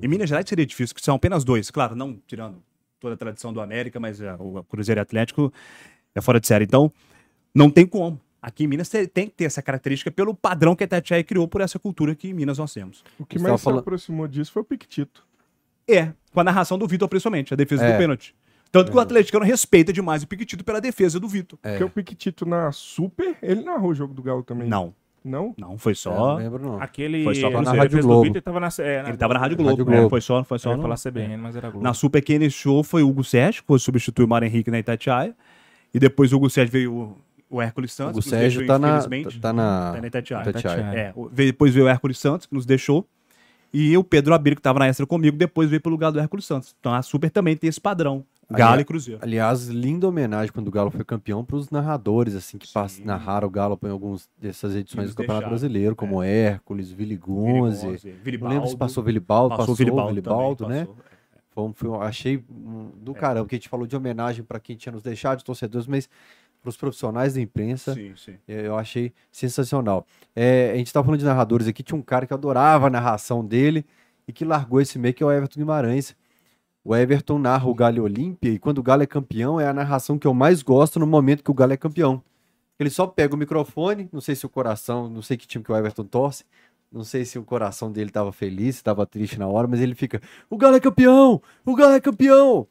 Em 0.00 0.08
Minas 0.08 0.28
Gerais 0.28 0.48
seria 0.48 0.64
difícil, 0.64 0.94
que 0.94 1.02
são 1.02 1.16
apenas 1.16 1.44
dois. 1.44 1.70
Claro, 1.70 1.94
não 1.94 2.18
tirando 2.26 2.62
toda 3.00 3.14
a 3.14 3.16
tradição 3.16 3.52
do 3.52 3.60
América, 3.60 3.98
mas 3.98 4.20
é, 4.20 4.34
o 4.38 4.62
Cruzeiro 4.64 5.00
e 5.00 5.02
Atlético 5.02 5.52
é 6.14 6.20
fora 6.20 6.40
de 6.40 6.46
série. 6.46 6.64
Então, 6.64 6.92
não 7.54 7.70
tem 7.70 7.86
como. 7.86 8.20
Aqui 8.42 8.64
em 8.64 8.66
Minas 8.66 8.88
te- 8.88 9.06
tem 9.06 9.28
que 9.28 9.34
ter 9.34 9.44
essa 9.44 9.62
característica 9.62 10.10
pelo 10.10 10.34
padrão 10.34 10.74
que 10.74 10.82
a 10.82 10.86
Itatiaia 10.86 11.22
criou 11.22 11.46
por 11.46 11.60
essa 11.60 11.78
cultura 11.78 12.12
que 12.14 12.28
em 12.28 12.34
Minas 12.34 12.58
nós 12.58 12.74
temos. 12.74 13.04
O 13.18 13.24
que 13.24 13.38
mais 13.38 13.60
se 13.60 13.64
falando- 13.64 13.78
aproximou 13.80 14.26
disso 14.26 14.50
foi 14.50 14.62
o 14.62 14.64
Piquetito. 14.64 15.24
É, 15.88 16.12
com 16.32 16.40
a 16.40 16.44
narração 16.44 16.76
do 16.76 16.86
Vitor, 16.88 17.08
principalmente, 17.08 17.54
a 17.54 17.56
defesa 17.56 17.84
É. 17.86 17.92
do 17.92 17.98
pênalti. 17.98 18.34
Tanto 18.72 18.90
que 18.90 18.96
o 18.96 19.00
atleticano 19.00 19.44
respeita 19.44 19.92
demais 19.92 20.22
o 20.22 20.26
Piquetito 20.26 20.64
pela 20.64 20.80
defesa 20.80 21.20
do 21.20 21.28
Vitor. 21.28 21.58
É, 21.62 21.70
Porque 21.72 21.84
o 21.84 21.90
Piquetito 21.90 22.44
na 22.46 22.72
Super, 22.72 23.36
ele 23.42 23.62
narrou 23.62 23.90
o 23.90 23.94
jogo 23.94 24.12
do 24.14 24.22
Galo 24.22 24.42
também. 24.42 24.66
Não, 24.66 24.94
Não? 25.22 25.54
não, 25.58 25.76
foi 25.78 25.92
é, 25.92 25.94
só... 25.94 26.10
não 26.30 26.34
lembro 26.36 26.62
não. 26.64 26.80
Aquele. 26.82 27.22
Foi 27.22 27.34
só 27.36 27.48
pra 27.50 27.62
na 27.62 27.72
Rádio 27.74 28.00
do 28.00 28.06
Globo. 28.06 28.22
Vitor, 28.22 28.36
Ele 28.36 28.42
tava 28.42 28.58
na. 28.60 28.68
É, 28.80 29.08
Ele 29.08 29.16
tava 29.16 29.34
na 29.34 29.40
Rádio 29.40 29.56
Globo, 29.58 29.70
Rádio 29.76 29.82
é, 29.92 29.96
Globo. 29.98 30.08
foi 30.10 30.20
só, 30.20 30.42
foi 30.42 30.58
só 30.58 30.74
no- 30.74 30.82
falar 30.82 30.96
CBN, 30.96 31.36
mas 31.36 31.54
era 31.54 31.68
Globo. 31.70 31.84
Na 31.84 31.92
Super 31.94 32.22
quem 32.22 32.36
iniciou 32.36 32.82
foi 32.82 33.02
o 33.02 33.08
Hugo 33.08 33.22
Sérgio, 33.22 33.62
que 33.62 33.66
foi 33.68 33.78
substituir 33.78 34.24
o 34.24 34.28
Mário 34.28 34.46
Henrique 34.46 34.70
na 34.70 34.78
Itatiaia. 34.80 35.36
E 35.94 35.98
depois 36.00 36.32
o 36.32 36.36
Hugo 36.36 36.48
Sérgio 36.50 36.72
veio 36.72 37.16
o- 37.56 37.62
Hércules 37.62 37.92
Santos. 37.92 38.24
O 38.24 38.28
Sérgio 38.28 38.60
deixou, 38.60 38.66
tá 38.74 38.78
na, 38.78 38.88
infelizmente. 38.98 39.40
tá 39.40 39.52
na, 39.52 39.92
Tá 39.94 40.00
na 40.00 40.06
Itatiaia. 40.06 40.48
Itatiaia. 40.48 40.80
É, 40.94 41.14
depois 41.32 41.74
veio 41.74 41.86
o 41.86 41.88
Hércules 41.88 42.18
Santos, 42.18 42.46
que 42.46 42.54
nos 42.54 42.64
deixou. 42.66 43.06
E 43.74 43.96
o 43.96 44.04
Pedro 44.04 44.34
Abir, 44.34 44.54
que 44.54 44.60
estava 44.60 44.78
na 44.80 44.86
extra 44.88 45.06
comigo, 45.06 45.36
depois 45.36 45.70
veio 45.70 45.80
pro 45.80 45.90
lugar 45.90 46.10
do 46.12 46.18
Hércules 46.20 46.44
Santos. 46.44 46.74
Então 46.78 46.92
a 46.92 47.00
Super 47.02 47.30
também 47.30 47.56
tem 47.56 47.68
esse 47.68 47.80
padrão. 47.80 48.24
Galo 48.50 48.74
Ali- 48.74 48.82
e 48.82 48.84
Cruzeiro. 48.84 49.20
Aliás, 49.22 49.68
linda 49.68 50.06
homenagem 50.06 50.52
quando 50.52 50.68
o 50.68 50.70
Galo 50.70 50.90
foi 50.90 51.02
campeão 51.04 51.42
para 51.42 51.56
os 51.56 51.70
narradores, 51.70 52.34
assim, 52.34 52.58
que 52.58 52.70
pass- 52.70 52.92
Sim. 52.92 53.04
narraram 53.04 53.48
o 53.48 53.50
Galo 53.50 53.78
em 53.82 53.88
algumas 53.88 54.28
dessas 54.38 54.74
edições 54.76 55.08
do 55.08 55.14
Campeonato 55.16 55.40
deixaram, 55.44 55.48
Brasileiro, 55.48 55.96
como 55.96 56.22
Hércules, 56.22 56.92
Vili 56.92 57.16
Gonze. 57.16 57.96
Vili 58.22 58.36
lembro 58.36 58.48
se 58.48 58.58
Baldo. 58.58 58.76
passou 58.76 59.02
Vilibaldo, 59.02 59.48
Passou 59.50 59.62
passou, 59.68 59.74
Vilibaldo, 59.76 60.08
Vilibaldo, 60.10 60.68
né? 60.68 60.80
passou. 60.80 60.96
Foi, 61.54 61.64
um- 61.64 61.72
foi 61.72 61.88
um- 61.88 62.02
achei 62.02 62.44
um, 62.50 62.88
É. 63.00 63.04
do 63.04 63.14
caramba, 63.14 63.48
que 63.48 63.54
a 63.54 63.58
gente 63.58 63.68
falou 63.70 63.86
de 63.86 63.96
homenagem 63.96 64.44
para 64.44 64.60
quem 64.60 64.76
tinha 64.76 64.92
nos 64.92 65.02
deixado, 65.02 65.38
de 65.38 65.44
torcedores, 65.44 65.86
mas 65.86 66.08
para 66.62 66.68
os 66.70 66.76
profissionais 66.76 67.34
da 67.34 67.40
imprensa, 67.40 67.92
Sim, 67.92 68.14
sim. 68.16 68.36
eu 68.46 68.78
achei 68.78 69.12
sensacional. 69.32 70.06
É, 70.34 70.70
a 70.72 70.76
gente 70.76 70.86
estava 70.86 71.04
falando 71.04 71.18
de 71.18 71.26
narradores 71.26 71.66
aqui, 71.66 71.82
tinha 71.82 71.98
um 71.98 72.02
cara 72.02 72.24
que 72.26 72.32
adorava 72.32 72.86
a 72.86 72.90
narração 72.90 73.44
dele 73.44 73.84
e 74.26 74.32
que 74.32 74.44
largou 74.44 74.80
esse 74.80 74.98
meio, 74.98 75.12
que 75.12 75.22
é 75.22 75.26
o 75.26 75.32
Everton 75.32 75.58
Guimarães. 75.60 76.14
O 76.84 76.94
Everton 76.96 77.38
narra 77.38 77.68
o 77.68 77.74
Galo 77.74 78.02
Olímpia 78.02 78.50
e 78.50 78.58
quando 78.58 78.78
o 78.78 78.82
Galo 78.82 79.02
é 79.02 79.06
campeão 79.06 79.60
é 79.60 79.66
a 79.66 79.72
narração 79.72 80.18
que 80.18 80.26
eu 80.26 80.32
mais 80.34 80.62
gosto 80.62 80.98
no 80.98 81.06
momento 81.06 81.42
que 81.42 81.50
o 81.50 81.54
Galo 81.54 81.72
é 81.72 81.76
campeão. 81.76 82.22
Ele 82.78 82.90
só 82.90 83.06
pega 83.06 83.34
o 83.34 83.38
microfone, 83.38 84.08
não 84.12 84.20
sei 84.20 84.34
se 84.34 84.46
o 84.46 84.48
coração, 84.48 85.08
não 85.08 85.22
sei 85.22 85.36
que 85.36 85.46
time 85.46 85.64
que 85.64 85.70
o 85.70 85.76
Everton 85.76 86.04
torce, 86.04 86.44
não 86.90 87.04
sei 87.04 87.24
se 87.24 87.38
o 87.38 87.44
coração 87.44 87.90
dele 87.90 88.10
estava 88.10 88.32
feliz, 88.32 88.76
estava 88.76 89.06
triste 89.06 89.38
na 89.38 89.46
hora, 89.46 89.66
mas 89.68 89.80
ele 89.80 89.94
fica: 89.94 90.20
"O 90.50 90.56
Galo 90.56 90.76
é 90.76 90.80
campeão! 90.80 91.40
O 91.64 91.74
Galo 91.74 91.94
é 91.94 92.00
campeão!" 92.00 92.66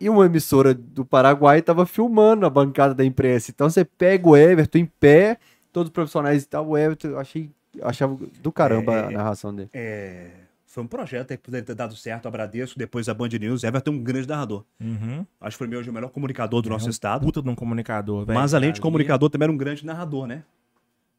E 0.00 0.08
uma 0.08 0.24
emissora 0.24 0.72
do 0.72 1.04
Paraguai 1.04 1.58
estava 1.58 1.84
filmando 1.84 2.46
a 2.46 2.50
bancada 2.50 2.94
da 2.94 3.04
imprensa. 3.04 3.50
Então 3.50 3.68
você 3.68 3.84
pega 3.84 4.28
o 4.28 4.36
Everton 4.36 4.78
em 4.78 4.86
pé, 4.86 5.38
todos 5.72 5.88
os 5.88 5.92
profissionais 5.92 6.42
e 6.42 6.48
tal, 6.48 6.68
o 6.68 6.78
Everton, 6.78 7.08
eu 7.08 7.18
achei, 7.18 7.50
eu 7.76 7.86
achava 7.86 8.16
do 8.42 8.50
caramba 8.50 8.94
É, 8.94 9.06
a 9.06 9.10
narração 9.10 9.54
dele. 9.54 9.68
É, 9.74 10.30
foi 10.64 10.84
um 10.84 10.86
projeto 10.86 11.32
aí 11.32 11.36
que 11.36 11.42
poderia 11.42 11.66
ter 11.66 11.74
dado 11.74 11.94
certo. 11.96 12.26
A 12.26 12.30
Bradesco, 12.30 12.78
depois 12.78 13.08
a 13.08 13.14
Band 13.14 13.28
News. 13.28 13.64
Everton 13.64 13.90
é 13.90 13.94
um 13.94 14.02
grande 14.02 14.28
narrador. 14.28 14.64
Uhum. 14.80 15.26
Acho 15.40 15.58
que 15.58 15.66
foi 15.66 15.76
hoje 15.76 15.90
o 15.90 15.92
melhor 15.92 16.10
comunicador 16.10 16.62
do 16.62 16.68
É 16.68 16.72
nosso 16.72 16.86
um 16.86 16.90
estado. 16.90 17.22
Puta 17.22 17.42
de 17.42 17.48
um 17.48 17.54
comunicador, 17.54 18.24
velho. 18.24 18.38
Mas 18.38 18.54
além 18.54 18.72
de 18.72 18.80
comunicador, 18.80 19.28
também 19.28 19.46
era 19.46 19.52
um 19.52 19.56
grande 19.56 19.84
narrador, 19.84 20.26
né? 20.26 20.44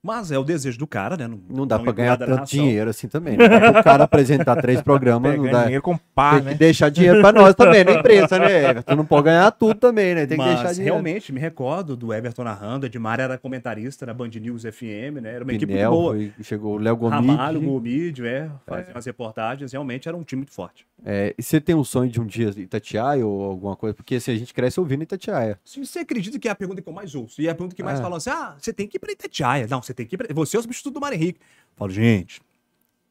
Mas 0.04 0.32
é 0.32 0.40
o 0.40 0.44
desejo 0.44 0.80
do 0.80 0.88
cara, 0.88 1.16
né? 1.16 1.28
Não 1.48 1.68
dá 1.68 1.78
não 1.78 1.84
pra 1.84 1.94
ganhar 1.94 2.16
incomodar 2.16 2.34
a 2.36 2.38
tanto 2.40 2.50
dinheiro 2.50 2.90
assim 2.90 3.08
também. 3.08 3.38
Dá 3.38 3.72
pro 3.72 3.84
cara 3.84 4.04
apresentar 4.06 4.56
três 4.60 4.82
programas, 4.84 5.38
não 5.38 5.44
dá. 5.52 5.62
dinheiro 5.64 5.84
com 5.84 5.96
pá, 5.96 6.36
Tem 6.38 6.42
né? 6.42 6.52
que 6.54 6.58
deixar 6.58 6.90
dinheiro 6.90 7.22
pra 7.22 7.32
nós 7.32 7.54
também, 7.54 7.84
na 7.84 7.92
imprensa, 7.94 8.40
né, 8.40 8.64
Everton? 8.72 8.96
Não 8.96 9.06
pode 9.06 9.26
ganhar 9.26 9.52
tudo 9.52 9.76
também, 9.76 10.16
né? 10.16 10.26
Tem 10.26 10.38
que 10.40 10.44
Mas 10.44 10.56
deixar 10.56 10.74
dinheiro. 10.74 10.94
realmente, 10.96 11.32
me 11.32 11.40
recordo 11.40 11.96
do 11.96 12.12
Everton 12.12 12.44
narrando. 12.44 12.88
Edmar 12.88 13.20
era 13.20 13.38
comentarista 13.38 14.04
na 14.08 14.14
Band 14.14 14.30
News 14.42 14.64
FM, 14.64 15.22
né? 15.22 15.36
Era 15.36 15.44
uma 15.44 15.54
equipe 15.54 15.72
Pinel, 15.72 15.92
muito 15.92 16.02
boa. 16.02 16.14
foi- 16.16 16.44
chegou 16.44 16.76
o 16.76 16.78
Léo 16.80 17.08
Ramalho, 17.08 17.60
Gomide. 17.60 17.72
Gomídio, 17.72 18.26
é. 18.26 18.50
Fazia 18.66 18.92
as 18.96 19.06
reportagens. 19.06 19.72
Realmente 19.72 20.08
era 20.08 20.18
um 20.18 20.24
time 20.24 20.40
muito 20.40 20.52
forte. 20.54 20.84
É, 21.06 21.34
e 21.38 21.42
você 21.42 21.60
tem 21.62 21.74
um 21.76 21.84
sonho 21.84 22.10
de 22.12 22.22
um 22.22 22.26
dia 22.26 22.50
Itatiaia 22.58 23.26
ou 23.26 23.44
alguma 23.44 23.76
coisa? 23.76 23.94
Porque 23.96 24.16
assim, 24.16 24.32
a 24.34 24.36
gente 24.38 24.54
cresce 24.54 24.80
ouvindo 24.80 25.02
Itatiaia. 25.04 25.60
Se 25.66 25.84
você 25.84 26.00
acredita 26.00 26.38
que 26.40 26.48
é 26.48 26.52
a 26.52 26.56
pergunta 26.56 26.82
que 26.82 26.88
eu 26.90 26.94
mais 26.94 27.14
ouço, 27.16 27.42
e 27.42 27.48
é 27.48 27.52
a 27.52 27.56
pergunta 27.56 27.76
que 27.76 27.84
mais 27.84 28.00
Ah. 28.00 28.04
falam 28.04 28.18
assim: 28.18 28.30
ah, 28.32 28.56
você 28.58 28.72
tem 28.74 28.88
que 28.88 28.98
ir 28.98 29.00
pra 29.00 29.12
Itatiaia. 29.12 29.68
Não, 29.70 29.82
você 29.82 29.91
tem 29.94 30.06
que 30.06 30.16
ir. 30.16 30.34
Você 30.34 30.58
é 30.58 30.60
o 30.60 30.64
substituto 30.64 30.94
do 30.96 31.02
Mário 31.02 31.16
Henrique. 31.16 31.40
Eu 31.42 31.78
falo, 31.78 31.92
gente, 31.92 32.42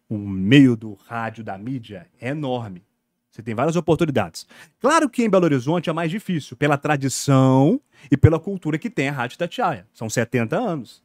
o 0.09 0.19
meio 0.19 0.77
do 0.77 0.95
rádio, 1.07 1.45
da 1.45 1.57
mídia, 1.57 2.07
é 2.21 2.31
enorme. 2.31 2.83
Você 3.31 3.43
tem 3.43 3.55
várias 3.55 3.77
oportunidades. 3.77 4.47
Claro 4.81 5.09
que 5.09 5.23
em 5.23 5.31
Belo 5.31 5.45
Horizonte 5.45 5.89
é 5.89 5.93
mais 5.93 6.11
difícil, 6.11 6.57
pela 6.57 6.77
tradição 6.77 7.81
e 8.11 8.17
pela 8.17 8.41
cultura 8.41 8.77
que 8.77 8.91
tem 8.91 9.09
a 9.09 9.13
Rádio 9.13 9.39
Tatiaia. 9.39 9.87
São 9.95 10.11
70 10.11 10.57
anos. 10.57 11.03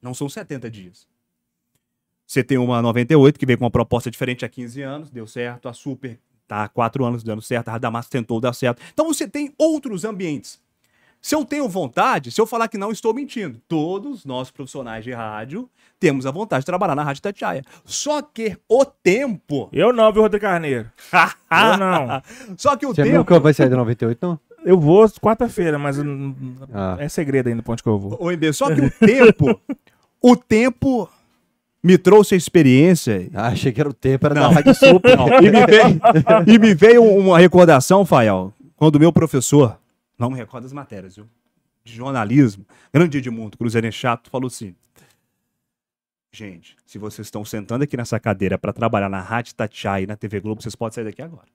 Não 0.00 0.14
são 0.14 0.28
70 0.28 0.70
dias. 0.70 1.06
Você 2.26 2.42
tem 2.42 2.56
uma 2.56 2.80
98 2.80 3.38
que 3.38 3.44
veio 3.44 3.58
com 3.58 3.64
uma 3.64 3.70
proposta 3.70 4.10
diferente 4.10 4.44
há 4.44 4.48
15 4.48 4.80
anos, 4.80 5.10
deu 5.10 5.26
certo. 5.26 5.68
A 5.68 5.74
Super 5.74 6.18
tá 6.48 6.64
há 6.64 6.68
4 6.68 7.04
anos 7.04 7.22
dando 7.22 7.42
certo. 7.42 7.68
A 7.68 7.72
Radamassa 7.72 8.08
tentou 8.08 8.40
dar 8.40 8.54
certo. 8.54 8.82
Então 8.92 9.06
você 9.06 9.28
tem 9.28 9.52
outros 9.58 10.04
ambientes. 10.04 10.58
Se 11.22 11.36
eu 11.36 11.44
tenho 11.44 11.68
vontade, 11.68 12.32
se 12.32 12.40
eu 12.40 12.46
falar 12.46 12.66
que 12.66 12.76
não 12.76 12.90
estou 12.90 13.14
mentindo, 13.14 13.60
todos 13.68 14.24
nós 14.24 14.50
profissionais 14.50 15.04
de 15.04 15.12
rádio 15.12 15.70
temos 16.00 16.26
a 16.26 16.32
vontade 16.32 16.62
de 16.62 16.66
trabalhar 16.66 16.96
na 16.96 17.04
Rádio 17.04 17.22
Tatiaia. 17.22 17.62
Só 17.84 18.20
que 18.20 18.56
o 18.68 18.84
tempo. 18.84 19.68
Eu 19.72 19.92
não, 19.92 20.12
viu, 20.12 20.22
Rodrigo 20.22 20.44
Carneiro? 20.44 20.90
Eu 21.12 21.78
não. 21.78 22.22
Só 22.56 22.76
que 22.76 22.84
o 22.84 22.88
Você 22.92 23.04
tempo. 23.04 23.18
nunca 23.18 23.38
vai 23.38 23.54
sair 23.54 23.68
da 23.68 23.76
98, 23.76 24.18
não? 24.20 24.38
Eu 24.64 24.78
vou 24.80 25.08
quarta-feira, 25.20 25.78
mas 25.78 25.96
Ah. 26.74 26.96
é 26.98 27.08
segredo 27.08 27.48
ainda 27.48 27.62
pra 27.62 27.72
onde 27.72 27.82
que 27.84 27.88
eu 27.88 27.98
vou. 27.98 28.16
Ô, 28.20 28.30
MB, 28.32 28.52
só 28.52 28.74
que 28.74 28.80
o 28.80 28.90
tempo. 28.98 29.60
o 30.20 30.36
tempo 30.36 31.08
me 31.82 31.96
trouxe 31.98 32.34
a 32.34 32.36
experiência. 32.36 33.28
Ah, 33.32 33.48
achei 33.48 33.70
que 33.70 33.80
era 33.80 33.88
o 33.90 33.92
tempo, 33.94 34.26
era 34.26 34.34
Não. 34.34 34.48
da 34.48 34.54
Rádio 34.56 34.74
Super. 34.74 35.16
E 35.40 35.50
me 35.50 35.66
veio, 35.66 36.00
e 36.54 36.58
me 36.58 36.74
veio 36.74 37.02
uma 37.04 37.38
recordação, 37.38 38.04
Fael, 38.04 38.52
quando 38.76 38.96
o 38.96 39.00
meu 39.00 39.12
professor, 39.12 39.78
não 40.22 40.30
me 40.30 40.36
recordo 40.36 40.62
das 40.62 40.72
matérias, 40.72 41.16
viu? 41.16 41.28
De 41.84 41.92
jornalismo, 41.92 42.64
grande 42.92 43.18
Edmundo 43.18 43.58
Cruzeirense 43.58 43.98
Chato, 43.98 44.30
falou 44.30 44.46
assim: 44.46 44.74
Gente, 46.32 46.76
se 46.86 46.96
vocês 46.96 47.26
estão 47.26 47.44
sentando 47.44 47.82
aqui 47.82 47.96
nessa 47.96 48.20
cadeira 48.20 48.56
para 48.56 48.72
trabalhar 48.72 49.08
na 49.08 49.20
Rádio 49.20 49.54
Tatiaia 49.54 50.04
e 50.04 50.06
na 50.06 50.16
TV 50.16 50.40
Globo, 50.40 50.62
vocês 50.62 50.76
podem 50.76 50.94
sair 50.94 51.04
daqui 51.04 51.20
agora. 51.20 51.48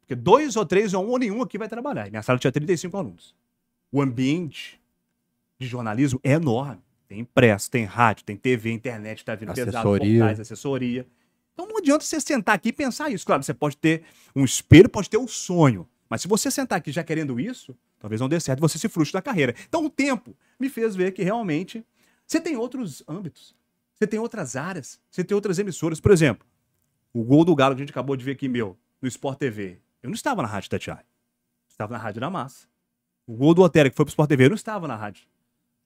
Porque 0.00 0.14
dois 0.14 0.54
ou 0.54 0.66
três 0.66 0.92
ou 0.92 1.04
um 1.04 1.08
ou 1.08 1.18
nenhum 1.18 1.40
aqui 1.40 1.56
vai 1.56 1.66
trabalhar. 1.66 2.06
E 2.06 2.10
minha 2.10 2.22
sala 2.22 2.38
tinha 2.38 2.52
35 2.52 2.94
alunos. 2.94 3.34
O 3.90 4.02
ambiente 4.02 4.78
de 5.58 5.66
jornalismo 5.66 6.20
é 6.22 6.32
enorme. 6.32 6.82
Tem 7.08 7.20
impresso, 7.20 7.70
tem 7.70 7.84
rádio, 7.84 8.24
tem 8.24 8.36
TV, 8.36 8.70
internet, 8.70 9.24
tá 9.24 9.34
vindo 9.34 9.54
pesado, 9.54 9.76
Assessoria. 9.78 10.18
portais, 10.20 10.40
assessoria. 10.40 11.06
Então 11.54 11.66
não 11.66 11.78
adianta 11.78 12.04
você 12.04 12.20
sentar 12.20 12.54
aqui 12.54 12.68
e 12.68 12.72
pensar 12.72 13.08
isso. 13.08 13.24
Claro, 13.24 13.42
você 13.42 13.54
pode 13.54 13.78
ter 13.78 14.02
um 14.36 14.44
espelho, 14.44 14.88
pode 14.90 15.08
ter 15.08 15.16
um 15.16 15.26
sonho. 15.26 15.88
Mas 16.14 16.22
se 16.22 16.28
você 16.28 16.48
sentar 16.48 16.78
aqui 16.78 16.92
já 16.92 17.02
querendo 17.02 17.40
isso, 17.40 17.76
talvez 17.98 18.20
não 18.20 18.28
dê 18.28 18.38
certo, 18.38 18.60
você 18.60 18.78
se 18.78 18.88
frustre 18.88 19.16
na 19.16 19.20
carreira. 19.20 19.52
Então 19.68 19.84
o 19.84 19.90
tempo 19.90 20.36
me 20.60 20.68
fez 20.68 20.94
ver 20.94 21.10
que 21.10 21.24
realmente 21.24 21.84
você 22.24 22.40
tem 22.40 22.56
outros 22.56 23.02
âmbitos. 23.08 23.52
Você 23.92 24.06
tem 24.06 24.20
outras 24.20 24.54
áreas. 24.54 25.00
Você 25.10 25.24
tem 25.24 25.34
outras 25.34 25.58
emissoras. 25.58 25.98
Por 25.98 26.12
exemplo, 26.12 26.46
o 27.12 27.24
gol 27.24 27.44
do 27.44 27.52
Galo 27.52 27.74
que 27.74 27.80
a 27.80 27.84
gente 27.84 27.90
acabou 27.90 28.14
de 28.14 28.24
ver 28.24 28.30
aqui, 28.30 28.48
meu, 28.48 28.78
no 29.02 29.08
Sport 29.08 29.40
TV. 29.40 29.80
Eu 30.04 30.08
não 30.08 30.14
estava 30.14 30.40
na 30.40 30.46
Rádio 30.46 30.70
Tatiaia. 30.70 31.04
Estava 31.68 31.92
na 31.94 31.98
Rádio 31.98 32.20
da 32.20 32.30
Massa. 32.30 32.68
O 33.26 33.34
gol 33.34 33.52
do 33.52 33.62
Otero 33.62 33.90
que 33.90 33.96
foi 33.96 34.04
pro 34.04 34.12
Sport 34.12 34.28
TV, 34.28 34.44
eu 34.44 34.50
não 34.50 34.54
estava 34.54 34.86
na 34.86 34.94
Rádio 34.94 35.26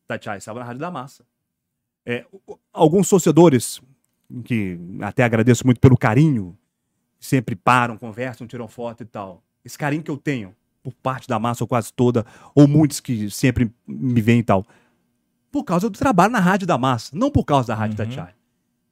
Tatiaia, 0.06 0.36
estava 0.36 0.58
na 0.58 0.66
Rádio 0.66 0.80
da 0.80 0.90
Massa. 0.90 1.24
É, 2.04 2.26
alguns 2.70 3.08
torcedores, 3.08 3.80
que 4.44 4.78
até 5.00 5.24
agradeço 5.24 5.64
muito 5.64 5.80
pelo 5.80 5.96
carinho, 5.96 6.54
sempre 7.18 7.56
param, 7.56 7.96
conversam, 7.96 8.46
tiram 8.46 8.68
foto 8.68 9.02
e 9.02 9.06
tal. 9.06 9.42
Esse 9.64 9.76
carinho 9.76 10.02
que 10.02 10.10
eu 10.10 10.16
tenho 10.16 10.54
por 10.82 10.94
parte 10.94 11.28
da 11.28 11.38
massa, 11.38 11.64
ou 11.64 11.68
quase 11.68 11.92
toda, 11.92 12.24
ou 12.54 12.66
muitos 12.66 13.00
que 13.00 13.30
sempre 13.30 13.70
me 13.86 14.20
veem 14.20 14.40
e 14.40 14.42
tal, 14.42 14.64
por 15.50 15.64
causa 15.64 15.90
do 15.90 15.98
trabalho 15.98 16.32
na 16.32 16.40
Rádio 16.40 16.66
da 16.66 16.78
Massa, 16.78 17.16
não 17.16 17.30
por 17.30 17.44
causa 17.44 17.68
da 17.68 17.74
Rádio 17.74 17.98
Uhum. 17.98 18.06
Tatiaia. 18.06 18.34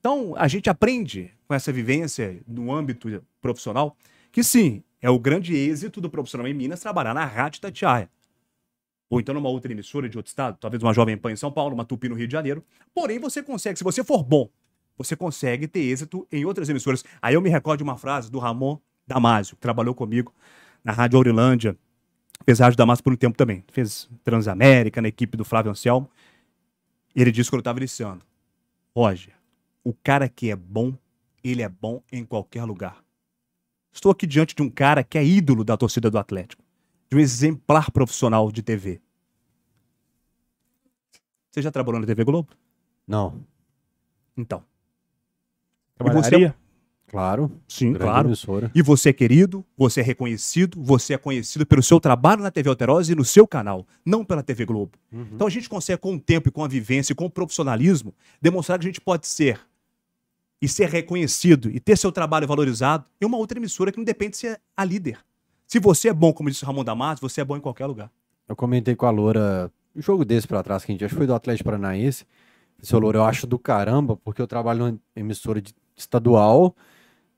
Então, 0.00 0.34
a 0.36 0.46
gente 0.48 0.68
aprende 0.68 1.32
com 1.46 1.54
essa 1.54 1.72
vivência 1.72 2.42
no 2.46 2.72
âmbito 2.72 3.22
profissional 3.40 3.96
que 4.30 4.42
sim, 4.42 4.82
é 5.00 5.08
o 5.08 5.18
grande 5.18 5.54
êxito 5.56 6.00
do 6.00 6.10
profissional 6.10 6.46
em 6.46 6.54
Minas 6.54 6.80
trabalhar 6.80 7.14
na 7.14 7.24
Rádio 7.24 7.60
Tatiaia. 7.60 8.10
Ou 9.08 9.20
então 9.20 9.34
numa 9.34 9.48
outra 9.48 9.72
emissora 9.72 10.08
de 10.08 10.16
outro 10.16 10.28
estado, 10.28 10.58
talvez 10.60 10.82
uma 10.82 10.92
Jovem 10.92 11.16
Pan 11.16 11.32
em 11.32 11.36
São 11.36 11.50
Paulo, 11.50 11.74
uma 11.74 11.84
Tupi 11.84 12.08
no 12.08 12.14
Rio 12.14 12.26
de 12.26 12.32
Janeiro. 12.32 12.64
Porém, 12.94 13.18
você 13.18 13.42
consegue, 13.42 13.78
se 13.78 13.84
você 13.84 14.02
for 14.02 14.22
bom, 14.22 14.50
você 14.98 15.14
consegue 15.14 15.68
ter 15.68 15.80
êxito 15.80 16.26
em 16.30 16.44
outras 16.44 16.68
emissoras. 16.68 17.04
Aí 17.22 17.34
eu 17.34 17.40
me 17.40 17.48
recordo 17.48 17.78
de 17.78 17.84
uma 17.84 17.96
frase 17.96 18.30
do 18.30 18.38
Ramon 18.38 18.78
Damasio, 19.06 19.56
que 19.56 19.60
trabalhou 19.60 19.94
comigo 19.94 20.34
na 20.82 20.92
Rádio 20.92 21.16
Aurilândia, 21.16 21.76
fez 22.44 22.58
Rádio 22.58 22.76
Damasio 22.76 23.04
por 23.04 23.12
um 23.12 23.16
tempo 23.16 23.36
também. 23.36 23.64
Fez 23.72 24.08
Transamérica, 24.24 25.00
na 25.00 25.08
equipe 25.08 25.36
do 25.36 25.44
Flávio 25.44 25.70
Anselmo. 25.70 26.10
Ele 27.14 27.30
disse 27.30 27.50
quando 27.50 27.58
eu 27.58 27.62
estava 27.62 27.78
iniciando: 27.78 28.24
Roger, 28.94 29.34
o 29.84 29.92
cara 29.92 30.28
que 30.28 30.50
é 30.50 30.56
bom, 30.56 30.96
ele 31.42 31.62
é 31.62 31.68
bom 31.68 32.02
em 32.10 32.24
qualquer 32.24 32.64
lugar. 32.64 33.02
Estou 33.92 34.12
aqui 34.12 34.26
diante 34.26 34.54
de 34.54 34.62
um 34.62 34.68
cara 34.68 35.02
que 35.02 35.16
é 35.16 35.24
ídolo 35.24 35.64
da 35.64 35.76
torcida 35.76 36.10
do 36.10 36.18
Atlético, 36.18 36.62
de 37.08 37.16
um 37.16 37.20
exemplar 37.20 37.90
profissional 37.90 38.50
de 38.52 38.62
TV. 38.62 39.00
Você 41.50 41.62
já 41.62 41.70
trabalhou 41.70 42.00
na 42.00 42.06
TV 42.06 42.22
Globo? 42.24 42.50
Não, 43.06 43.42
Então. 44.36 44.62
Trabalharia? 45.94 46.54
Claro. 47.08 47.50
Sim, 47.68 47.92
grande 47.92 48.04
claro. 48.04 48.28
emissora. 48.28 48.70
E 48.74 48.82
você 48.82 49.10
é 49.10 49.12
querido, 49.12 49.64
você 49.76 50.00
é 50.00 50.02
reconhecido, 50.02 50.82
você 50.82 51.14
é 51.14 51.18
conhecido 51.18 51.64
pelo 51.66 51.82
seu 51.82 51.98
trabalho 52.00 52.42
na 52.42 52.50
TV 52.50 52.68
Alterosa 52.68 53.12
e 53.12 53.14
no 53.14 53.24
seu 53.24 53.46
canal, 53.46 53.86
não 54.04 54.24
pela 54.24 54.42
TV 54.42 54.64
Globo. 54.64 54.92
Uhum. 55.12 55.26
Então 55.32 55.46
a 55.46 55.50
gente 55.50 55.68
consegue, 55.68 56.00
com 56.00 56.14
o 56.14 56.20
tempo 56.20 56.48
e 56.48 56.52
com 56.52 56.64
a 56.64 56.68
vivência 56.68 57.12
e 57.12 57.16
com 57.16 57.26
o 57.26 57.30
profissionalismo, 57.30 58.14
demonstrar 58.40 58.78
que 58.78 58.84
a 58.86 58.88
gente 58.88 59.00
pode 59.00 59.26
ser 59.26 59.60
e 60.60 60.68
ser 60.68 60.88
reconhecido 60.88 61.70
e 61.70 61.78
ter 61.78 61.96
seu 61.98 62.10
trabalho 62.10 62.46
valorizado 62.46 63.04
em 63.20 63.26
uma 63.26 63.36
outra 63.36 63.58
emissora 63.58 63.92
que 63.92 63.98
não 63.98 64.04
depende 64.04 64.32
de 64.32 64.36
ser 64.38 64.60
a 64.76 64.84
líder. 64.84 65.18
Se 65.66 65.78
você 65.78 66.08
é 66.08 66.12
bom, 66.12 66.32
como 66.32 66.48
disse 66.50 66.64
o 66.64 66.66
Ramon 66.66 66.84
Damasio, 66.84 67.28
você 67.28 67.40
é 67.40 67.44
bom 67.44 67.56
em 67.56 67.60
qualquer 67.60 67.86
lugar. 67.86 68.10
Eu 68.48 68.54
comentei 68.56 68.94
com 68.94 69.04
a 69.06 69.10
Loura 69.10 69.70
um 69.94 70.00
jogo 70.02 70.24
desse 70.24 70.46
pra 70.46 70.62
trás, 70.62 70.84
que 70.84 70.92
a 70.92 70.94
gente 70.94 71.04
acho 71.04 71.14
que 71.14 71.18
foi 71.18 71.26
do 71.26 71.34
Atlético 71.34 71.64
Paranaense. 71.64 72.24
Seu 72.82 72.98
Loura, 72.98 73.18
eu 73.18 73.24
acho 73.24 73.46
do 73.46 73.58
caramba, 73.58 74.16
porque 74.16 74.40
eu 74.40 74.46
trabalho 74.46 74.78
numa 74.80 74.98
emissora 75.16 75.60
de- 75.60 75.74
estadual 75.96 76.76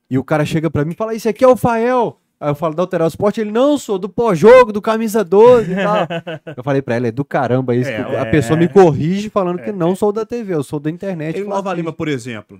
e 0.09 0.17
o 0.17 0.23
cara 0.23 0.45
chega 0.45 0.69
pra 0.69 0.83
mim 0.83 0.91
e 0.91 0.95
fala: 0.95 1.13
Isso 1.13 1.29
aqui 1.29 1.43
é 1.43 1.47
o 1.47 1.55
Fael. 1.55 2.19
Aí 2.39 2.49
eu 2.49 2.55
falo 2.55 2.73
da 2.73 2.81
Alteral 2.81 3.07
Esporte, 3.07 3.41
ele 3.41 3.51
não, 3.51 3.77
sou 3.77 3.99
do 3.99 4.07
pós-jogo, 4.07 4.71
do 4.71 4.81
camisa 4.81 5.25
12 5.25 5.73
e 5.73 5.75
tal. 5.75 6.07
eu 6.55 6.63
falei 6.63 6.81
pra 6.81 6.95
ela, 6.95 7.07
é 7.07 7.11
do 7.11 7.25
caramba 7.25 7.75
isso. 7.75 7.89
É, 7.89 7.97
a 8.17 8.21
é. 8.21 8.25
pessoa 8.31 8.57
me 8.57 8.69
corrige 8.69 9.29
falando 9.29 9.61
que 9.61 9.73
não 9.73 9.93
sou 9.93 10.13
da 10.13 10.25
TV, 10.25 10.53
eu 10.53 10.63
sou 10.63 10.79
da 10.79 10.89
internet. 10.89 11.37
Em 11.37 11.43
Nova 11.43 11.73
Lima, 11.73 11.91
por 11.91 12.07
exemplo, 12.07 12.57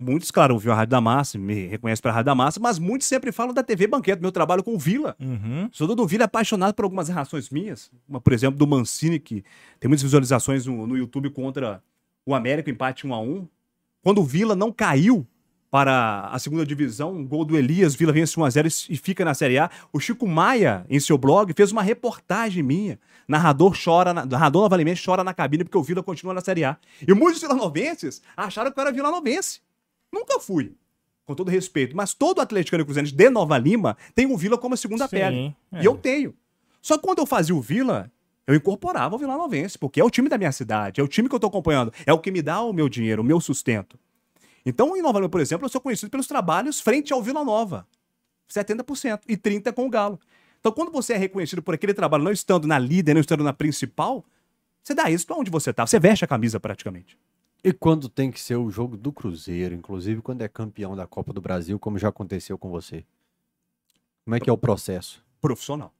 muitos, 0.00 0.32
claro, 0.32 0.54
ouviram 0.54 0.74
a 0.74 0.76
Rádio 0.78 0.90
da 0.90 1.00
Massa, 1.00 1.38
me 1.38 1.68
reconhecem 1.68 2.02
pela 2.02 2.12
Rádio 2.12 2.26
da 2.26 2.34
Massa, 2.34 2.58
mas 2.58 2.76
muitos 2.76 3.06
sempre 3.06 3.30
falam 3.30 3.54
da 3.54 3.62
TV 3.62 3.86
Banquete, 3.86 4.20
meu 4.20 4.32
trabalho 4.32 4.64
com 4.64 4.74
o 4.74 4.78
Vila. 4.78 5.14
Uhum. 5.20 5.68
Sou 5.70 5.94
do 5.94 6.06
Vila 6.08 6.24
apaixonado 6.24 6.74
por 6.74 6.84
algumas 6.84 7.08
narrações 7.08 7.50
minhas. 7.50 7.92
Uma, 8.08 8.20
por 8.20 8.32
exemplo, 8.32 8.58
do 8.58 8.66
Mancini, 8.66 9.20
que 9.20 9.44
tem 9.78 9.88
muitas 9.88 10.02
visualizações 10.02 10.66
no, 10.66 10.88
no 10.88 10.98
YouTube 10.98 11.30
contra 11.30 11.80
o 12.26 12.34
América, 12.34 12.68
empate 12.68 13.06
1 13.06 13.14
a 13.14 13.20
1 13.20 13.46
Quando 14.02 14.20
o 14.20 14.24
Vila 14.24 14.56
não 14.56 14.72
caiu 14.72 15.24
para 15.74 16.28
a 16.30 16.38
segunda 16.38 16.64
divisão, 16.64 17.12
um 17.12 17.26
gol 17.26 17.44
do 17.44 17.58
Elias, 17.58 17.96
Vila 17.96 18.12
vence 18.12 18.38
1 18.38 18.44
a 18.44 18.48
0 18.48 18.68
e 18.90 18.96
fica 18.96 19.24
na 19.24 19.34
Série 19.34 19.58
A. 19.58 19.68
O 19.92 19.98
Chico 19.98 20.24
Maia, 20.24 20.86
em 20.88 21.00
seu 21.00 21.18
blog, 21.18 21.52
fez 21.52 21.72
uma 21.72 21.82
reportagem 21.82 22.62
minha. 22.62 22.96
Narrador 23.26 23.76
chora, 23.76 24.14
na, 24.14 24.24
narrador 24.24 24.62
novamente 24.62 25.04
chora 25.04 25.24
na 25.24 25.34
cabine 25.34 25.64
porque 25.64 25.76
o 25.76 25.82
Vila 25.82 26.00
continua 26.00 26.32
na 26.32 26.40
Série 26.40 26.62
A. 26.62 26.76
E 27.04 27.12
muitos 27.12 27.40
vilanovenses 27.40 28.22
acharam 28.36 28.70
que 28.70 28.78
eu 28.78 28.82
era 28.82 28.92
vilanovense. 28.92 29.62
Nunca 30.12 30.38
fui. 30.38 30.76
Com 31.26 31.34
todo 31.34 31.50
respeito. 31.50 31.96
Mas 31.96 32.14
todo 32.14 32.40
atleticano 32.40 32.82
e 32.82 32.84
cruzeirense 32.84 33.12
de 33.12 33.28
Nova 33.28 33.58
Lima 33.58 33.96
tem 34.14 34.32
o 34.32 34.36
Vila 34.36 34.56
como 34.56 34.76
segunda 34.76 35.08
Sim, 35.08 35.16
pele. 35.16 35.56
é. 35.72 35.82
E 35.82 35.84
eu 35.84 35.96
tenho. 35.96 36.36
Só 36.80 36.96
que 36.96 37.02
quando 37.02 37.18
eu 37.18 37.26
fazia 37.26 37.52
o 37.52 37.60
Vila, 37.60 38.12
eu 38.46 38.54
incorporava 38.54 39.16
o 39.16 39.18
Vila 39.18 39.36
Novense, 39.36 39.76
porque 39.76 40.00
é 40.00 40.04
o 40.04 40.10
time 40.10 40.28
da 40.28 40.38
minha 40.38 40.52
cidade, 40.52 41.00
é 41.00 41.04
o 41.04 41.08
time 41.08 41.28
que 41.28 41.34
eu 41.34 41.40
tô 41.40 41.48
acompanhando, 41.48 41.92
é 42.06 42.12
o 42.12 42.18
que 42.20 42.30
me 42.30 42.42
dá 42.42 42.60
o 42.60 42.72
meu 42.72 42.88
dinheiro, 42.88 43.22
o 43.22 43.24
meu 43.24 43.40
sustento. 43.40 43.98
Então, 44.64 44.96
em 44.96 45.02
Nova 45.02 45.18
Lima, 45.18 45.28
por 45.28 45.40
exemplo, 45.40 45.66
eu 45.66 45.68
sou 45.70 45.80
conhecido 45.80 46.10
pelos 46.10 46.26
trabalhos 46.26 46.80
frente 46.80 47.12
ao 47.12 47.22
Vila 47.22 47.44
Nova. 47.44 47.86
70% 48.48 49.20
e 49.28 49.36
30% 49.36 49.72
com 49.74 49.86
o 49.86 49.90
Galo. 49.90 50.18
Então, 50.60 50.72
quando 50.72 50.90
você 50.90 51.12
é 51.12 51.16
reconhecido 51.16 51.62
por 51.62 51.74
aquele 51.74 51.92
trabalho, 51.92 52.24
não 52.24 52.32
estando 52.32 52.66
na 52.66 52.78
líder, 52.78 53.14
não 53.14 53.20
estando 53.20 53.44
na 53.44 53.52
principal, 53.52 54.24
você 54.82 54.94
dá 54.94 55.10
isso 55.10 55.26
pra 55.26 55.36
onde 55.36 55.50
você 55.50 55.72
tá. 55.72 55.86
Você 55.86 55.98
veste 55.98 56.24
a 56.24 56.28
camisa 56.28 56.58
praticamente. 56.58 57.18
E 57.62 57.72
quando 57.72 58.08
tem 58.08 58.30
que 58.30 58.40
ser 58.40 58.56
o 58.56 58.70
jogo 58.70 58.96
do 58.96 59.12
Cruzeiro, 59.12 59.74
inclusive 59.74 60.20
quando 60.22 60.42
é 60.42 60.48
campeão 60.48 60.94
da 60.94 61.06
Copa 61.06 61.32
do 61.32 61.40
Brasil, 61.40 61.78
como 61.78 61.98
já 61.98 62.08
aconteceu 62.08 62.56
com 62.58 62.70
você? 62.70 63.04
Como 64.24 64.34
é 64.36 64.40
que 64.40 64.48
é 64.48 64.52
o 64.52 64.58
processo? 64.58 65.22
Profissional. 65.40 65.92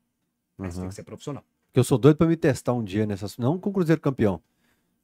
Mas 0.57 0.75
Uhum. 0.77 0.83
tem 0.83 0.89
que 0.91 0.95
ser 0.95 1.03
profissional. 1.05 1.45
Porque 1.67 1.81
eu 1.81 1.85
sou 1.85 1.99
doido 1.99 2.17
pra 2.17 2.27
me 2.27 2.37
testar 2.37 2.73
um 2.73 2.85
dia 2.85 3.05
nessas. 3.07 3.37
Não 3.37 3.59
com 3.59 3.71
o 3.71 3.73
Cruzeiro 3.73 4.01
campeão. 4.01 4.41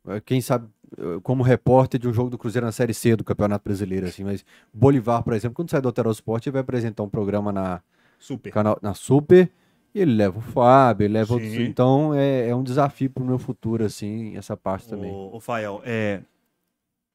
Eh, 0.08 0.20
Quem 0.20 0.40
sabe, 0.40 0.68
eh, 0.96 1.20
como 1.22 1.42
repórter 1.42 2.00
de 2.00 2.08
um 2.08 2.12
jogo 2.12 2.30
do 2.30 2.38
Cruzeiro 2.38 2.66
na 2.66 2.72
Série 2.72 2.94
C 2.94 3.16
do 3.16 3.24
Campeonato 3.24 3.64
Brasileiro, 3.64 4.06
assim, 4.06 4.24
mas 4.24 4.44
Bolivar, 4.72 5.22
por 5.22 5.32
exemplo, 5.32 5.54
quando 5.54 5.70
sai 5.70 5.80
do 5.80 5.88
Alterosa 5.88 6.16
Esporte, 6.16 6.48
ele 6.48 6.54
vai 6.54 6.62
apresentar 6.62 7.02
um 7.02 7.08
programa 7.08 7.52
na, 7.52 7.82
Super. 8.18 8.52
canal, 8.52 8.78
na 8.82 8.94
Super 8.94 9.50
e 9.94 10.00
ele 10.00 10.14
leva 10.14 10.38
o 10.38 10.42
Fábio, 10.42 11.04
ele 11.04 11.14
leva 11.14 11.34
outros. 11.34 11.52
Então 11.54 12.14
é, 12.14 12.48
é 12.48 12.54
um 12.54 12.62
desafio 12.62 13.10
pro 13.10 13.24
meu 13.24 13.38
futuro, 13.38 13.84
assim, 13.84 14.36
essa 14.36 14.56
parte 14.56 14.88
também. 14.88 15.10
Ô, 15.10 15.36
ô 15.36 15.40
Fael, 15.40 15.82
é, 15.84 16.22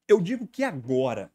eu 0.06 0.20
digo 0.20 0.46
que 0.46 0.62
agora, 0.62 1.30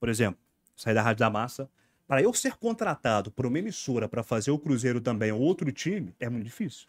por 0.00 0.08
exemplo, 0.08 0.40
saí 0.74 0.94
da 0.94 1.02
Rádio 1.02 1.20
da 1.20 1.30
Massa. 1.30 1.68
Para 2.06 2.20
eu 2.20 2.34
ser 2.34 2.56
contratado 2.56 3.30
por 3.30 3.46
uma 3.46 3.58
emissora 3.58 4.08
para 4.08 4.22
fazer 4.22 4.50
o 4.50 4.58
Cruzeiro 4.58 5.00
também 5.00 5.32
ou 5.32 5.40
outro 5.40 5.70
time, 5.72 6.14
é 6.20 6.28
muito 6.28 6.44
difícil. 6.44 6.86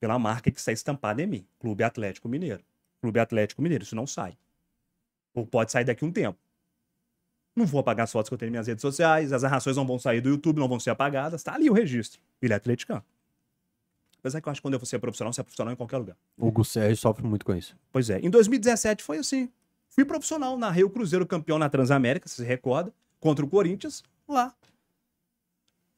Pela 0.00 0.18
marca 0.18 0.50
que 0.50 0.58
está 0.58 0.72
estampada 0.72 1.22
em 1.22 1.26
mim. 1.26 1.46
Clube 1.58 1.82
Atlético 1.82 2.28
Mineiro. 2.28 2.62
Clube 3.04 3.20
Atlético 3.20 3.60
Mineiro. 3.60 3.84
Isso 3.84 3.94
não 3.94 4.06
sai. 4.06 4.34
Ou 5.34 5.46
pode 5.46 5.70
sair 5.70 5.84
daqui 5.84 6.06
um 6.06 6.10
tempo. 6.10 6.38
Não 7.54 7.66
vou 7.66 7.78
apagar 7.78 8.04
as 8.04 8.10
fotos 8.10 8.30
que 8.30 8.34
eu 8.34 8.38
tenho 8.38 8.50
nas 8.50 8.54
minhas 8.54 8.66
redes 8.66 8.80
sociais, 8.80 9.30
as 9.30 9.42
narrações 9.42 9.76
não 9.76 9.86
vão 9.86 9.98
sair 9.98 10.22
do 10.22 10.30
YouTube, 10.30 10.58
não 10.58 10.66
vão 10.66 10.80
ser 10.80 10.88
apagadas. 10.88 11.42
Tá 11.42 11.54
ali 11.54 11.68
o 11.68 11.74
registro. 11.74 12.18
Ele 12.40 12.54
é 12.54 12.56
atleticano. 12.56 13.04
Apesar 14.18 14.40
que 14.40 14.48
eu 14.48 14.50
acho 14.50 14.60
que 14.60 14.62
quando 14.62 14.78
você 14.78 14.96
é 14.96 14.98
profissional, 14.98 15.34
você 15.34 15.42
é 15.42 15.44
profissional 15.44 15.74
em 15.74 15.76
qualquer 15.76 15.98
lugar. 15.98 16.16
O 16.38 16.46
Hugo 16.46 16.64
Sérgio 16.64 16.96
sofre 16.96 17.26
muito 17.26 17.44
com 17.44 17.54
isso. 17.54 17.76
Pois 17.92 18.08
é. 18.08 18.20
Em 18.20 18.30
2017 18.30 19.04
foi 19.04 19.18
assim. 19.18 19.50
Fui 19.90 20.06
profissional, 20.06 20.56
narrei 20.56 20.82
o 20.82 20.88
Cruzeiro 20.88 21.26
campeão 21.26 21.58
na 21.58 21.68
Transamérica, 21.68 22.26
você 22.26 22.36
se 22.36 22.44
recorda, 22.44 22.90
contra 23.20 23.44
o 23.44 23.48
Corinthians, 23.48 24.02
lá. 24.26 24.54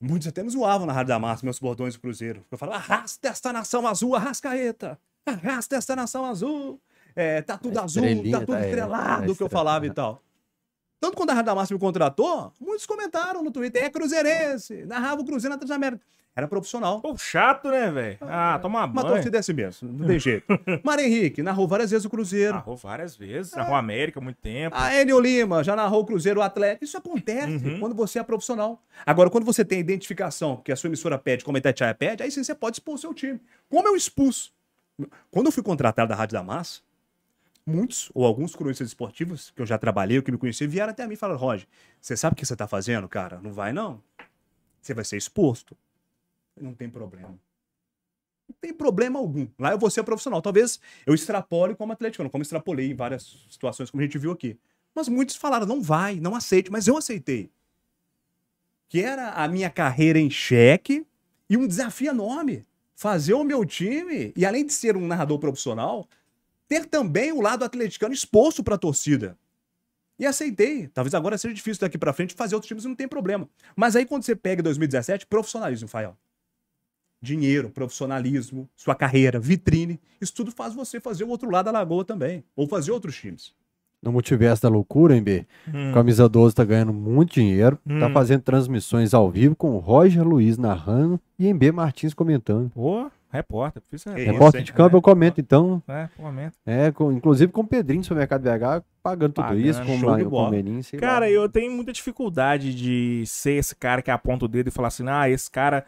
Muitos 0.00 0.26
até 0.26 0.42
me 0.42 0.50
zoavam 0.50 0.88
na 0.88 0.92
Rádio 0.92 1.08
da 1.08 1.20
Massa, 1.20 1.46
meus 1.46 1.60
bordões 1.60 1.94
do 1.94 2.00
Cruzeiro. 2.00 2.44
Eu 2.50 2.58
falava, 2.58 2.78
arrasta 2.78 3.28
esta 3.28 3.52
nação 3.52 3.86
azul, 3.86 4.16
arrascaeta! 4.16 4.98
Arrasta 5.24 5.76
esta 5.76 5.96
nação 5.96 6.24
azul! 6.24 6.80
É, 7.16 7.40
tá 7.42 7.56
tudo 7.56 7.78
A 7.78 7.84
azul, 7.84 8.02
tá 8.30 8.40
tudo 8.40 8.52
tá, 8.52 8.60
é, 8.60 8.64
estrelado, 8.66 9.32
é, 9.32 9.34
que 9.34 9.42
eu 9.42 9.48
falava 9.48 9.86
e 9.86 9.90
tal. 9.90 10.22
Tanto 11.00 11.16
quando 11.16 11.30
a 11.30 11.34
Rádio 11.34 11.46
da 11.46 11.54
Massa 11.54 11.72
me 11.74 11.80
contratou, 11.80 12.52
muitos 12.60 12.84
comentaram 12.86 13.42
no 13.42 13.50
Twitter, 13.50 13.82
é 13.84 13.88
cruzeirense, 13.90 14.84
narrava 14.84 15.20
o 15.22 15.24
Cruzeiro 15.24 15.54
na 15.54 15.58
Transamérica. 15.58 16.02
Era 16.34 16.46
profissional. 16.46 17.00
Pô, 17.00 17.16
chato, 17.16 17.70
né, 17.70 17.90
velho? 17.90 18.18
Ah, 18.20 18.58
toma 18.60 18.84
Uma 18.84 18.88
banho. 19.02 19.06
torcida 19.14 19.38
é 19.38 19.40
assim 19.40 19.54
mesmo, 19.54 19.90
não 19.90 20.06
tem 20.06 20.18
jeito. 20.18 20.44
Mário 20.84 21.02
Henrique 21.06 21.42
narrou 21.42 21.66
várias 21.66 21.90
vezes 21.90 22.04
o 22.04 22.10
Cruzeiro. 22.10 22.52
Narrou 22.52 22.76
várias 22.76 23.16
vezes, 23.16 23.52
narrou 23.54 23.74
América 23.74 24.20
há 24.20 24.22
muito 24.22 24.36
tempo. 24.36 24.76
A 24.76 24.94
Enio 25.00 25.18
Lima 25.18 25.64
já 25.64 25.74
narrou 25.74 26.02
o 26.02 26.04
Cruzeiro 26.04 26.40
o 26.40 26.42
Atlético. 26.42 26.84
Isso 26.84 26.98
acontece 26.98 27.64
Uhum. 27.66 27.80
quando 27.80 27.94
você 27.94 28.18
é 28.18 28.22
profissional. 28.22 28.82
Agora, 29.06 29.30
quando 29.30 29.44
você 29.44 29.64
tem 29.64 29.78
a 29.78 29.80
identificação 29.80 30.56
que 30.62 30.70
a 30.70 30.76
sua 30.76 30.88
emissora 30.88 31.18
pede, 31.18 31.42
como 31.42 31.56
a 31.56 31.58
Itatiaia 31.60 31.94
pede, 31.94 32.22
aí 32.22 32.30
sim 32.30 32.44
você 32.44 32.54
pode 32.54 32.76
expor 32.76 32.96
o 32.96 32.98
seu 32.98 33.14
time. 33.14 33.40
Como 33.70 33.88
eu 33.88 33.96
expus? 33.96 34.52
Quando 35.30 35.46
eu 35.46 35.52
fui 35.52 35.62
contratado 35.62 36.08
da 36.10 36.14
Rádio 36.14 36.34
da 36.34 36.42
Massa, 36.42 36.80
muitos 37.66 38.10
ou 38.14 38.24
alguns 38.24 38.54
cronistas 38.54 38.88
esportivos 38.88 39.50
que 39.50 39.60
eu 39.60 39.66
já 39.66 39.76
trabalhei, 39.76 40.22
que 40.22 40.30
me 40.30 40.38
conheciam, 40.38 40.70
vieram 40.70 40.90
até 40.90 41.06
mim 41.06 41.14
e 41.14 41.16
falaram: 41.16 41.40
Roger, 41.40 41.66
você 42.00 42.16
sabe 42.16 42.34
o 42.34 42.36
que 42.36 42.46
você 42.46 42.54
tá 42.54 42.68
fazendo, 42.68 43.08
cara? 43.08 43.40
Não 43.42 43.52
vai, 43.52 43.72
não. 43.72 44.00
Você 44.80 44.94
vai 44.94 45.04
ser 45.04 45.16
exposto. 45.16 45.76
Não 46.58 46.72
tem 46.72 46.88
problema. 46.88 47.38
Não 48.48 48.56
tem 48.60 48.72
problema 48.72 49.18
algum. 49.18 49.48
Lá 49.58 49.72
eu 49.72 49.78
vou 49.78 49.90
ser 49.90 50.04
profissional. 50.04 50.40
Talvez 50.40 50.78
eu 51.04 51.12
extrapole 51.12 51.74
como 51.74 51.92
atleticano, 51.92 52.30
como 52.30 52.42
extrapolei 52.42 52.92
em 52.92 52.94
várias 52.94 53.44
situações, 53.50 53.90
como 53.90 54.00
a 54.00 54.04
gente 54.04 54.18
viu 54.18 54.30
aqui. 54.30 54.56
Mas 54.94 55.08
muitos 55.08 55.34
falaram, 55.34 55.66
não 55.66 55.82
vai, 55.82 56.20
não 56.20 56.34
aceite. 56.34 56.70
Mas 56.70 56.86
eu 56.86 56.96
aceitei. 56.96 57.50
Que 58.88 59.02
era 59.02 59.32
a 59.32 59.48
minha 59.48 59.68
carreira 59.68 60.18
em 60.18 60.30
xeque 60.30 61.04
e 61.50 61.56
um 61.56 61.66
desafio 61.66 62.10
enorme. 62.10 62.64
Fazer 62.94 63.34
o 63.34 63.44
meu 63.44 63.64
time, 63.66 64.32
e 64.34 64.46
além 64.46 64.64
de 64.64 64.72
ser 64.72 64.96
um 64.96 65.06
narrador 65.06 65.38
profissional, 65.38 66.08
ter 66.68 66.84
também 66.86 67.32
o 67.32 67.40
lado 67.40 67.64
atleticano 67.64 68.12
exposto 68.14 68.62
para 68.62 68.74
a 68.74 68.78
torcida. 68.78 69.36
E 70.18 70.24
aceitei. 70.24 70.88
Talvez 70.88 71.14
agora 71.14 71.36
seja 71.36 71.54
difícil 71.54 71.80
daqui 71.80 71.98
para 71.98 72.12
frente 72.12 72.34
fazer 72.34 72.54
outros 72.54 72.68
times, 72.68 72.84
não 72.84 72.94
tem 72.94 73.06
problema. 73.06 73.48
Mas 73.76 73.94
aí 73.96 74.06
quando 74.06 74.22
você 74.22 74.34
pega 74.34 74.62
2017, 74.62 75.26
profissionalismo, 75.26 75.86
Fael. 75.88 76.16
Dinheiro, 77.20 77.70
profissionalismo, 77.70 78.68
sua 78.76 78.94
carreira, 78.94 79.40
vitrine, 79.40 79.98
isso 80.20 80.34
tudo 80.34 80.50
faz 80.52 80.74
você 80.74 81.00
fazer 81.00 81.24
o 81.24 81.28
outro 81.28 81.50
lado 81.50 81.66
da 81.66 81.72
lagoa 81.72 82.04
também. 82.04 82.44
Ou 82.54 82.66
fazer 82.68 82.92
outros 82.92 83.16
times. 83.16 83.52
No 84.02 84.12
multiverso 84.12 84.62
da 84.62 84.68
loucura, 84.68 85.16
hein, 85.16 85.22
B? 85.22 85.46
Hum. 85.66 85.92
Camisa 85.92 86.28
12 86.28 86.54
tá 86.54 86.62
ganhando 86.64 86.92
muito 86.92 87.32
dinheiro. 87.34 87.76
Tá 87.98 88.06
Hum. 88.08 88.12
fazendo 88.12 88.42
transmissões 88.42 89.14
ao 89.14 89.30
vivo 89.30 89.56
com 89.56 89.70
o 89.74 89.78
Roger 89.78 90.22
Luiz 90.22 90.56
narrando 90.58 91.18
e 91.38 91.48
MB 91.48 91.72
Martins 91.72 92.14
comentando. 92.14 92.70
Pô, 92.70 93.10
repórter. 93.30 93.82
Que 93.88 94.08
é. 94.08 94.24
Repórter 94.32 94.60
hein? 94.60 94.64
de 94.64 94.72
campo, 94.72 94.96
eu 94.96 95.02
comento 95.02 95.40
então. 95.40 95.82
É, 95.88 96.08
momento. 96.18 96.54
É, 96.64 96.90
com- 96.92 97.12
inclusive 97.12 97.52
com 97.52 97.62
o 97.62 97.66
Pedrinho 97.66 98.00
do 98.00 98.04
Supermercado 98.04 98.42
BH, 98.42 98.84
pagando 99.02 99.32
tudo 99.32 99.44
Pagando, 99.44 99.66
isso, 99.66 99.82
com 99.84 100.06
lá, 100.06 100.24
com 100.24 100.46
o 100.46 100.50
Benin, 100.50 100.82
sei 100.82 100.98
lá. 100.98 101.06
Cara, 101.06 101.30
eu 101.30 101.48
tenho 101.48 101.72
muita 101.72 101.92
dificuldade 101.92 102.74
de 102.74 103.24
ser 103.26 103.52
esse 103.52 103.74
cara 103.74 104.02
que 104.02 104.10
aponta 104.10 104.44
o 104.44 104.48
dedo 104.48 104.68
e 104.68 104.72
fala 104.72 104.88
assim: 104.88 105.08
ah, 105.08 105.28
esse 105.28 105.50
cara 105.50 105.84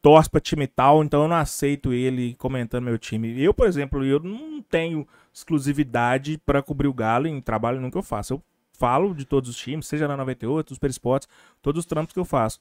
torce 0.00 0.30
pra 0.30 0.40
time 0.40 0.66
tal, 0.66 1.02
então 1.02 1.22
eu 1.22 1.28
não 1.28 1.36
aceito 1.36 1.92
ele 1.92 2.34
comentando 2.34 2.84
meu 2.84 2.98
time. 2.98 3.42
Eu, 3.42 3.52
por 3.52 3.66
exemplo, 3.66 4.04
eu 4.04 4.20
não 4.20 4.62
tenho 4.62 5.06
exclusividade 5.32 6.38
pra 6.44 6.62
cobrir 6.62 6.88
o 6.88 6.94
Galo 6.94 7.26
em 7.26 7.40
trabalho 7.40 7.80
nunca 7.80 7.98
eu 7.98 8.02
faço. 8.02 8.34
Eu 8.34 8.42
falo 8.72 9.14
de 9.14 9.24
todos 9.24 9.50
os 9.50 9.56
times, 9.56 9.86
seja 9.86 10.06
na 10.06 10.16
98, 10.16 10.68
dos 10.68 10.78
Perispots, 10.78 11.28
todos 11.60 11.80
os 11.80 11.86
trampos 11.86 12.12
que 12.12 12.20
eu 12.20 12.24
faço. 12.24 12.60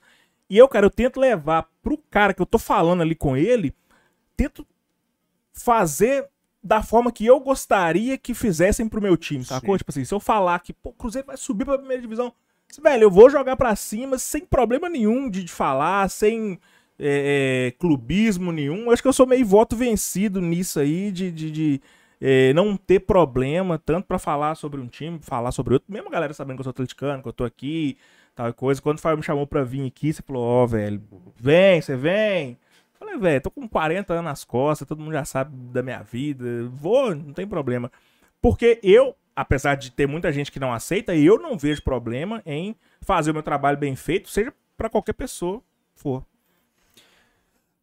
E 0.50 0.58
eu, 0.58 0.68
cara, 0.68 0.86
eu 0.86 0.90
tento 0.90 1.20
levar 1.20 1.68
pro 1.84 1.98
cara 2.10 2.34
que 2.34 2.42
eu 2.42 2.46
tô 2.46 2.58
falando 2.58 3.02
ali 3.02 3.14
com 3.14 3.36
ele, 3.38 3.74
tento 4.38 4.66
fazer 5.54 6.30
da 6.64 6.84
forma 6.84 7.12
que 7.12 7.26
eu 7.26 7.40
gostaria 7.40 8.18
que 8.18 8.34
fizessem 8.34 8.88
pro 8.88 9.02
meu 9.02 9.18
time, 9.18 9.44
sacou? 9.44 9.74
Sim. 9.74 9.78
Tipo 9.80 9.92
assim, 9.92 10.06
se 10.06 10.14
eu 10.14 10.20
falar 10.20 10.60
que 10.60 10.76
o 10.84 10.94
Cruzeiro 10.94 11.28
vai 11.28 11.38
subir 11.38 11.66
pra 11.66 11.78
primeira 11.78 12.02
divisão, 12.02 12.32
velho, 12.82 13.04
eu 13.04 13.12
vou 13.12 13.30
jogar 13.30 13.56
pra 13.56 13.76
cima 13.76 14.18
sem 14.18 14.46
problema 14.46 14.90
nenhum 14.90 15.30
de, 15.30 15.44
de 15.44 15.52
falar, 15.52 16.10
sem 16.10 16.60
é, 17.00 17.68
é, 17.68 17.72
clubismo 17.80 18.52
nenhum. 18.52 18.86
Eu 18.86 18.92
acho 18.92 19.02
que 19.02 19.08
eu 19.08 19.14
sou 19.14 19.26
meio 19.26 19.46
voto 19.46 19.76
vencido 19.76 20.42
nisso 20.42 20.80
aí, 20.80 21.12
de, 21.12 21.32
de, 21.32 21.52
de, 21.52 21.82
é, 22.20 22.54
não 22.54 22.76
ter 22.76 23.00
problema, 23.00 23.78
tanto 23.78 24.06
pra 24.06 24.20
falar 24.20 24.56
sobre 24.56 24.82
um 24.82 24.88
time, 24.88 25.20
falar 25.22 25.52
sobre 25.52 25.76
outro. 25.76 25.92
Mesmo 25.92 26.10
a 26.10 26.12
galera 26.12 26.34
sabendo 26.34 26.58
que 26.58 26.62
eu 26.62 26.66
sou 26.66 26.72
atleticano, 26.72 27.22
que 27.22 27.30
eu 27.30 27.34
tô 27.34 27.44
aqui, 27.44 27.98
tal 28.36 28.54
coisa. 28.54 28.82
Quando 28.82 28.98
o 28.98 29.02
Fábio 29.02 29.18
me 29.18 29.24
chamou 29.24 29.48
pra 29.48 29.64
vir 29.64 29.86
aqui, 29.86 30.12
você 30.12 30.22
falou, 30.22 30.44
ó, 30.44 30.66
velho, 30.66 31.02
vem, 31.38 31.82
você 31.82 31.96
vem. 31.96 32.58
Falei, 33.00 33.18
velho, 33.18 33.42
tô 33.42 33.52
com 33.52 33.68
40 33.68 34.14
anos 34.14 34.26
nas 34.26 34.44
costas, 34.44 34.88
todo 34.88 35.02
mundo 35.02 35.14
já 35.14 35.26
sabe 35.26 35.56
da 35.72 35.84
minha 35.84 36.02
vida, 36.02 36.68
vou, 36.70 37.14
não 37.14 37.34
tem 37.34 37.48
problema. 37.48 37.92
Porque 38.42 38.80
eu, 38.82 39.16
apesar 39.36 39.76
de 39.76 39.92
ter 39.92 40.08
muita 40.08 40.32
gente 40.32 40.52
que 40.52 40.60
não 40.60 40.74
aceita, 40.74 41.16
eu 41.16 41.40
não 41.40 41.58
vejo 41.58 41.84
problema 41.84 42.42
em 42.46 42.76
fazer 43.02 43.32
o 43.32 43.34
meu 43.34 43.44
trabalho 43.44 43.78
bem 43.78 43.96
feito, 43.96 44.30
seja 44.30 44.54
pra 44.76 44.90
qualquer 44.90 45.14
pessoa 45.14 45.62
for. 45.96 46.26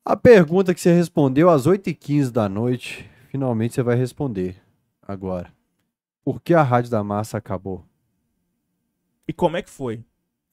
A 0.04 0.16
pergunta 0.16 0.74
que 0.74 0.80
você 0.80 0.92
respondeu 0.92 1.48
às 1.48 1.66
8h15 1.66 2.30
da 2.30 2.48
noite, 2.48 3.08
finalmente 3.30 3.74
você 3.74 3.82
vai 3.82 3.96
responder 3.96 4.56
agora. 5.00 5.52
Por 6.24 6.40
que 6.40 6.54
a 6.54 6.62
Rádio 6.62 6.90
da 6.90 7.04
Massa 7.04 7.38
acabou? 7.38 7.84
E 9.26 9.32
como 9.32 9.56
é 9.56 9.62
que 9.62 9.70
foi? 9.70 10.04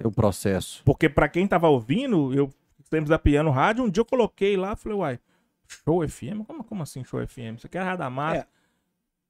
O 0.04 0.12
processo. 0.12 0.82
Porque 0.84 1.08
pra 1.10 1.30
quem 1.30 1.48
tava 1.48 1.68
ouvindo, 1.68 2.34
eu 2.34 2.50
sempre 2.92 3.10
da 3.10 3.18
piano 3.18 3.50
rádio, 3.50 3.84
um 3.84 3.90
dia 3.90 4.02
eu 4.02 4.06
coloquei 4.06 4.58
lá, 4.58 4.76
falei, 4.76 4.98
uai, 4.98 5.20
show 5.68 6.08
FM? 6.08 6.46
Como, 6.46 6.64
como 6.64 6.84
assim 6.84 7.04
show 7.04 7.26
FM? 7.26 7.56
Isso 7.58 7.66
aqui 7.68 7.78
é 7.78 7.82
a 7.82 7.86
Rádio 7.86 8.00
da 8.00 8.10
Massa. 8.10 8.42
É, 8.42 8.48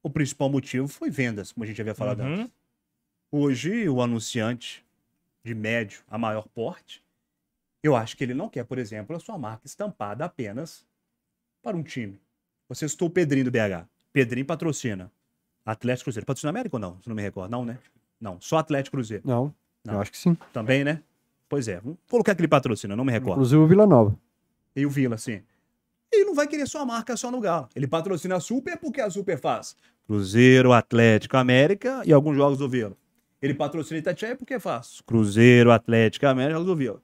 O 0.04 0.10
principal 0.10 0.50
motivo 0.50 0.88
foi 0.88 1.10
vendas, 1.12 1.52
como 1.52 1.64
a 1.64 1.68
gente 1.68 1.80
havia 1.80 1.94
falado 1.94 2.22
Uhum. 2.22 2.42
antes. 2.42 2.52
Hoje, 3.32 3.88
o 3.88 4.02
anunciante 4.02 4.84
de 5.44 5.54
médio 5.56 6.02
a 6.10 6.18
maior 6.18 6.48
porte, 6.50 7.04
eu 7.84 7.96
acho 7.96 8.18
que 8.18 8.24
ele 8.24 8.34
não 8.34 8.50
quer, 8.50 8.66
por 8.66 8.78
exemplo, 8.78 9.16
a 9.16 9.20
sua 9.20 9.38
marca 9.38 9.66
estampada 9.66 10.26
apenas 10.26 10.86
para 11.62 11.78
um 11.78 11.84
time. 11.84 12.20
Você 12.68 12.88
citou 12.90 13.08
o 13.08 13.12
Pedrinho 13.12 13.46
do 13.46 13.52
BH. 13.52 13.88
Pedrinho 14.12 14.46
patrocina. 14.46 15.12
Atlético 15.66 16.06
Cruzeiro. 16.06 16.26
Patrocina 16.26 16.50
América 16.50 16.76
ou 16.76 16.80
não? 16.80 17.00
Se 17.02 17.08
não 17.08 17.16
me 17.16 17.22
recordo. 17.22 17.52
Não, 17.52 17.64
né? 17.64 17.78
Não, 18.20 18.40
só 18.42 18.58
Atlético 18.58 18.98
Cruzeiro. 18.98 19.24
Não, 19.26 19.54
Não. 19.86 19.94
eu 19.96 20.02
acho 20.02 20.12
que 20.12 20.18
sim. 20.18 20.36
Também, 20.52 20.84
né? 20.84 21.02
Pois 21.52 21.68
é. 21.68 21.82
Vamos 21.82 21.98
colocar 22.10 22.34
que 22.34 22.40
ele 22.40 22.48
patrocina, 22.48 22.96
não 22.96 23.04
me 23.04 23.12
recordo. 23.12 23.34
Inclusive 23.40 23.62
o 23.62 23.68
Vila 23.68 23.86
Nova. 23.86 24.18
E 24.74 24.86
o 24.86 24.90
Vila, 24.90 25.16
assim. 25.16 25.42
Ele 26.10 26.24
não 26.24 26.34
vai 26.34 26.48
querer 26.48 26.66
sua 26.66 26.86
marca 26.86 27.18
só 27.18 27.30
no 27.30 27.42
Galo. 27.42 27.68
Ele 27.76 27.86
patrocina 27.88 28.38
a 28.38 28.40
Super 28.40 28.78
porque 28.78 29.02
a 29.02 29.10
Super 29.10 29.38
faz 29.38 29.76
Cruzeiro, 30.08 30.72
Atlético, 30.72 31.36
América 31.36 32.04
e 32.06 32.14
alguns 32.14 32.38
jogos 32.38 32.58
do 32.58 32.70
Vila. 32.70 32.94
Ele 33.42 33.54
patrocina 33.54 34.00
Itatiaia 34.00 34.36
porque 34.38 34.60
faz 34.60 35.02
Cruzeiro, 35.06 35.72
Atlético, 35.74 36.26
América 36.26 36.52
e 36.52 36.54
jogos 36.54 36.68
do 36.68 36.76
Vila. 36.78 37.02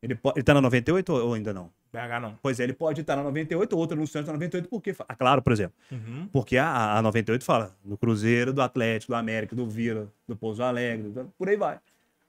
Ele, 0.00 0.16
ele 0.36 0.42
tá 0.44 0.54
na 0.54 0.60
98 0.60 1.12
ou 1.12 1.34
ainda 1.34 1.52
não? 1.52 1.70
BH 1.92 2.20
não. 2.22 2.38
Pois 2.40 2.60
é, 2.60 2.62
ele 2.64 2.72
pode 2.74 3.00
estar 3.00 3.16
na 3.16 3.24
98, 3.24 3.76
outro 3.76 3.96
anunciante 3.96 4.26
tá 4.26 4.32
na 4.32 4.36
98 4.38 4.68
porque... 4.68 4.94
Ah, 5.08 5.14
claro, 5.16 5.42
por 5.42 5.52
exemplo. 5.52 5.74
Uhum. 5.90 6.28
Porque 6.30 6.56
a, 6.56 6.98
a 6.98 7.02
98 7.02 7.44
fala 7.44 7.74
do 7.84 7.98
Cruzeiro, 7.98 8.52
do 8.52 8.62
Atlético, 8.62 9.12
do 9.12 9.16
América, 9.16 9.56
do 9.56 9.66
Vila, 9.66 10.12
do 10.28 10.36
Pouso 10.36 10.62
Alegre, 10.62 11.08
do- 11.08 11.32
por 11.36 11.48
aí 11.48 11.56
vai. 11.56 11.80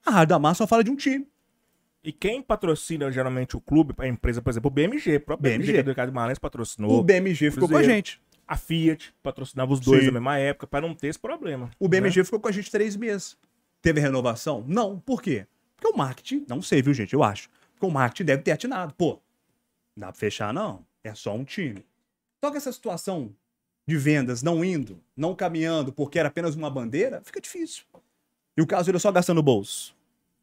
A 0.03 0.09
Rádio 0.11 0.29
da 0.29 0.39
Massa 0.39 0.59
só 0.59 0.67
fala 0.67 0.83
de 0.83 0.89
um 0.89 0.95
time. 0.95 1.27
E 2.03 2.11
quem 2.13 2.41
patrocina 2.41 3.11
geralmente 3.11 3.57
o 3.57 3.61
clube, 3.61 3.93
a 3.97 4.07
empresa, 4.07 4.41
por 4.41 4.49
exemplo, 4.49 4.67
o 4.69 4.71
BMG, 4.71 5.17
o 5.17 5.19
próprio 5.21 5.51
BMG, 5.51 5.65
BMG. 5.71 5.83
do 5.83 5.89
Ricardo 5.89 6.09
Guimarães, 6.11 6.39
patrocinou. 6.39 6.99
O 6.99 7.03
BMG 7.03 7.51
ficou 7.51 7.67
com 7.67 7.75
a 7.75 7.79
Cruzeiro. 7.79 7.93
gente. 7.93 8.21
A 8.47 8.55
Fiat 8.57 9.13
patrocinava 9.21 9.73
os 9.73 9.79
dois 9.79 9.99
Sim. 10.01 10.05
na 10.07 10.13
mesma 10.13 10.37
época, 10.37 10.65
pra 10.65 10.81
não 10.81 10.95
ter 10.95 11.07
esse 11.07 11.19
problema. 11.19 11.69
O 11.77 11.87
BMG 11.87 12.23
ficou 12.23 12.39
com 12.39 12.47
a 12.47 12.51
gente 12.51 12.71
três 12.71 12.95
meses. 12.95 13.37
Teve 13.81 13.99
renovação? 13.99 14.63
Não. 14.67 14.99
Por 14.99 15.21
quê? 15.21 15.45
Porque 15.75 15.93
o 15.93 15.97
marketing, 15.97 16.45
não 16.47 16.61
sei, 16.61 16.81
viu, 16.81 16.93
gente? 16.93 17.13
Eu 17.13 17.21
acho. 17.23 17.49
Porque 17.73 17.85
o 17.85 17.91
marketing 17.91 18.25
deve 18.25 18.41
ter 18.43 18.51
atinado. 18.51 18.93
Pô, 18.95 19.19
não 19.95 20.01
dá 20.01 20.07
pra 20.07 20.15
fechar, 20.15 20.53
não. 20.53 20.83
É 21.03 21.13
só 21.13 21.35
um 21.35 21.43
time. 21.43 21.85
Só 22.43 22.49
que 22.49 22.57
essa 22.57 22.71
situação 22.71 23.33
de 23.87 23.97
vendas 23.97 24.41
não 24.41 24.63
indo, 24.63 24.99
não 25.15 25.35
caminhando, 25.35 25.91
porque 25.93 26.17
era 26.17 26.29
apenas 26.29 26.55
uma 26.55 26.69
bandeira, 26.69 27.21
fica 27.23 27.39
difícil. 27.41 27.83
E 28.57 28.61
o 28.61 28.67
caso 28.67 28.89
ele 28.89 28.99
só 28.99 29.11
gastando 29.11 29.37
no 29.37 29.43
bolso. 29.43 29.95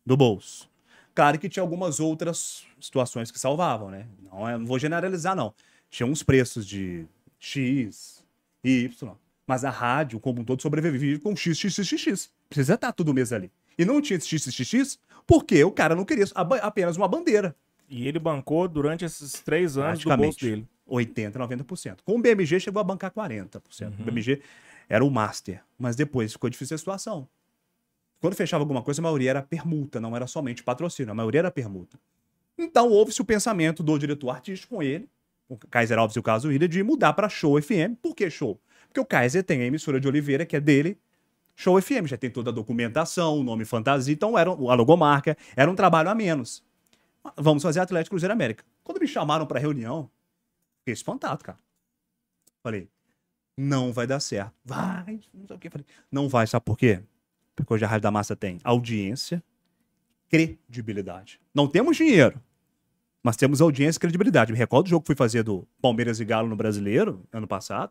do 0.04 0.16
bolso. 0.16 0.70
Claro 1.16 1.38
que 1.38 1.48
tinha 1.48 1.62
algumas 1.62 1.98
outras 1.98 2.66
situações 2.78 3.30
que 3.30 3.40
salvavam, 3.40 3.90
né? 3.90 4.06
Não, 4.22 4.46
é- 4.46 4.58
não 4.58 4.66
vou 4.66 4.78
generalizar, 4.78 5.34
não. 5.34 5.54
Tinha 5.88 6.06
uns 6.06 6.22
preços 6.22 6.66
de 6.66 7.06
X, 7.40 8.22
Y, 8.62 9.16
mas 9.46 9.64
a 9.64 9.70
rádio, 9.70 10.20
como 10.20 10.42
um 10.42 10.44
todo, 10.44 10.60
sobrevivia 10.60 11.18
com 11.18 11.34
X, 11.34 11.56
X, 11.58 11.72
X, 11.72 11.88
X, 11.88 12.00
X. 12.02 12.30
Precisa 12.50 12.74
estar 12.74 12.92
tudo 12.92 13.14
mês 13.14 13.32
ali. 13.32 13.50
E 13.78 13.84
não 13.86 14.02
tinha 14.02 14.18
esse 14.18 14.28
X, 14.28 14.42
X, 14.42 14.54
X, 14.54 14.68
X, 14.68 14.98
porque 15.26 15.64
o 15.64 15.70
cara 15.72 15.96
não 15.96 16.04
queria 16.04 16.26
apenas 16.34 16.98
uma 16.98 17.08
bandeira. 17.08 17.56
E 17.88 18.06
ele 18.06 18.18
bancou 18.18 18.68
durante 18.68 19.04
esses 19.04 19.32
três 19.40 19.78
anos 19.78 20.00
do 20.04 20.16
bolso 20.18 20.40
dele. 20.40 20.68
80%, 20.86 21.32
90%. 21.38 21.98
Com 22.04 22.16
o 22.16 22.20
BMG 22.20 22.60
chegou 22.60 22.80
a 22.80 22.84
bancar 22.84 23.10
40%. 23.10 23.60
Uhum. 23.84 23.94
O 24.00 24.04
BMG 24.04 24.42
era 24.86 25.02
o 25.02 25.10
master, 25.10 25.62
mas 25.78 25.96
depois 25.96 26.32
ficou 26.32 26.50
difícil 26.50 26.74
a 26.74 26.78
situação. 26.78 27.28
Quando 28.20 28.34
fechava 28.34 28.62
alguma 28.62 28.82
coisa, 28.82 29.00
a 29.00 29.04
maioria 29.04 29.30
era 29.30 29.42
permuta, 29.42 30.00
não 30.00 30.16
era 30.16 30.26
somente 30.26 30.62
patrocínio, 30.62 31.12
a 31.12 31.14
maioria 31.14 31.40
era 31.40 31.50
permuta. 31.50 31.98
Então 32.58 32.88
houve-se 32.88 33.20
o 33.20 33.24
pensamento 33.24 33.82
do 33.82 33.98
diretor 33.98 34.30
artístico 34.30 34.76
com 34.76 34.82
ele, 34.82 35.08
o 35.48 35.56
Kaiser 35.56 35.98
Alves 35.98 36.16
e 36.16 36.18
o 36.18 36.22
caso 36.22 36.48
William, 36.48 36.68
de 36.68 36.82
mudar 36.82 37.12
para 37.12 37.28
Show 37.28 37.60
FM. 37.60 37.96
Por 38.00 38.14
que 38.14 38.28
Show? 38.30 38.60
Porque 38.88 39.00
o 39.00 39.04
Kaiser 39.04 39.44
tem 39.44 39.60
a 39.60 39.64
emissora 39.66 40.00
de 40.00 40.08
Oliveira, 40.08 40.46
que 40.46 40.56
é 40.56 40.60
dele, 40.60 40.98
Show 41.54 41.80
FM, 41.80 42.06
já 42.06 42.16
tem 42.16 42.30
toda 42.30 42.50
a 42.50 42.52
documentação, 42.52 43.38
o 43.38 43.42
nome 43.42 43.64
fantasia, 43.64 44.12
então 44.12 44.36
era 44.36 44.50
a 44.50 44.74
logomarca, 44.74 45.36
era 45.54 45.70
um 45.70 45.74
trabalho 45.74 46.10
a 46.10 46.14
menos. 46.14 46.62
Vamos 47.36 47.62
fazer 47.62 47.80
Atlético 47.80 48.10
Cruzeiro 48.10 48.32
América. 48.32 48.64
Quando 48.84 49.00
me 49.00 49.08
chamaram 49.08 49.46
para 49.46 49.58
reunião, 49.58 50.10
Fiquei 50.86 50.94
espantado, 50.94 51.42
cara. 51.42 51.58
Falei, 52.62 52.88
não 53.56 53.92
vai 53.92 54.06
dar 54.06 54.20
certo. 54.20 54.54
Vai, 54.64 55.20
não 55.34 55.44
sei 55.48 55.56
o 55.56 55.58
quê. 55.58 55.68
Falei, 55.68 55.84
não 56.12 56.28
vai, 56.28 56.46
sabe 56.46 56.64
por 56.64 56.78
quê? 56.78 57.02
Porque 57.56 57.72
hoje 57.72 57.84
a 57.84 57.88
Rádio 57.88 58.02
da 58.02 58.10
Massa 58.10 58.36
tem 58.36 58.60
audiência, 58.62 59.42
credibilidade. 60.28 61.40
Não 61.54 61.66
temos 61.66 61.96
dinheiro, 61.96 62.40
mas 63.22 63.36
temos 63.36 63.60
audiência 63.60 63.98
e 63.98 64.00
credibilidade. 64.00 64.52
Me 64.52 64.58
recordo 64.58 64.84
do 64.84 64.90
jogo 64.90 65.02
que 65.02 65.06
fui 65.06 65.16
fazer 65.16 65.42
do 65.42 65.66
Palmeiras 65.80 66.20
e 66.20 66.24
Galo 66.24 66.48
no 66.48 66.54
Brasileiro, 66.54 67.24
ano 67.32 67.48
passado, 67.48 67.90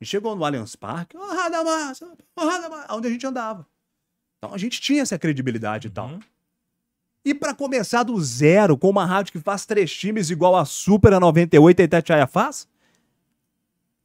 e 0.00 0.04
chegou 0.04 0.34
no 0.34 0.44
Allianz 0.44 0.74
Parque, 0.74 1.16
ó, 1.16 1.34
Rádio 1.34 1.52
da 1.52 1.64
Massa, 1.64 2.16
ó, 2.36 2.44
Rádio 2.44 2.62
da 2.62 2.68
Massa, 2.68 2.94
onde 2.94 3.06
a 3.06 3.10
gente 3.10 3.26
andava. 3.26 3.66
Então 4.38 4.52
a 4.52 4.58
gente 4.58 4.80
tinha 4.80 5.02
essa 5.02 5.18
credibilidade 5.18 5.86
e 5.86 5.90
tal. 5.90 6.08
Uhum. 6.08 6.20
E 7.24 7.34
pra 7.34 7.54
começar 7.54 8.02
do 8.02 8.20
zero, 8.22 8.76
com 8.76 8.88
uma 8.88 9.04
rádio 9.04 9.32
que 9.32 9.40
faz 9.40 9.66
três 9.66 9.92
times 9.92 10.30
igual 10.30 10.54
a 10.54 10.64
Super, 10.64 11.12
a 11.12 11.20
98 11.20 11.80
e 11.80 11.82
a 11.82 11.84
Itatiaia 11.84 12.26
faz, 12.26 12.68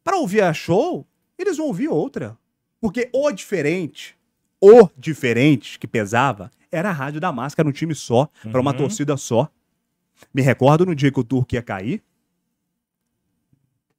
pra 0.03 0.17
ouvir 0.17 0.41
a 0.41 0.53
show, 0.53 1.05
eles 1.37 1.57
vão 1.57 1.67
ouvir 1.67 1.87
outra. 1.87 2.37
Porque 2.79 3.09
o 3.13 3.31
diferente, 3.31 4.17
o 4.61 4.87
diferente 4.97 5.77
que 5.79 5.87
pesava, 5.87 6.51
era 6.71 6.89
a 6.89 6.93
rádio 6.93 7.19
da 7.19 7.31
máscara, 7.31 7.67
um 7.67 7.71
time 7.71 7.93
só, 7.95 8.29
pra 8.51 8.61
uma 8.61 8.71
Uhum. 8.71 8.77
torcida 8.77 9.17
só. 9.17 9.49
Me 10.33 10.41
recordo 10.41 10.85
no 10.85 10.93
dia 10.95 11.11
que 11.11 11.19
o 11.19 11.23
Turco 11.23 11.55
ia 11.55 11.61
cair. 11.63 12.01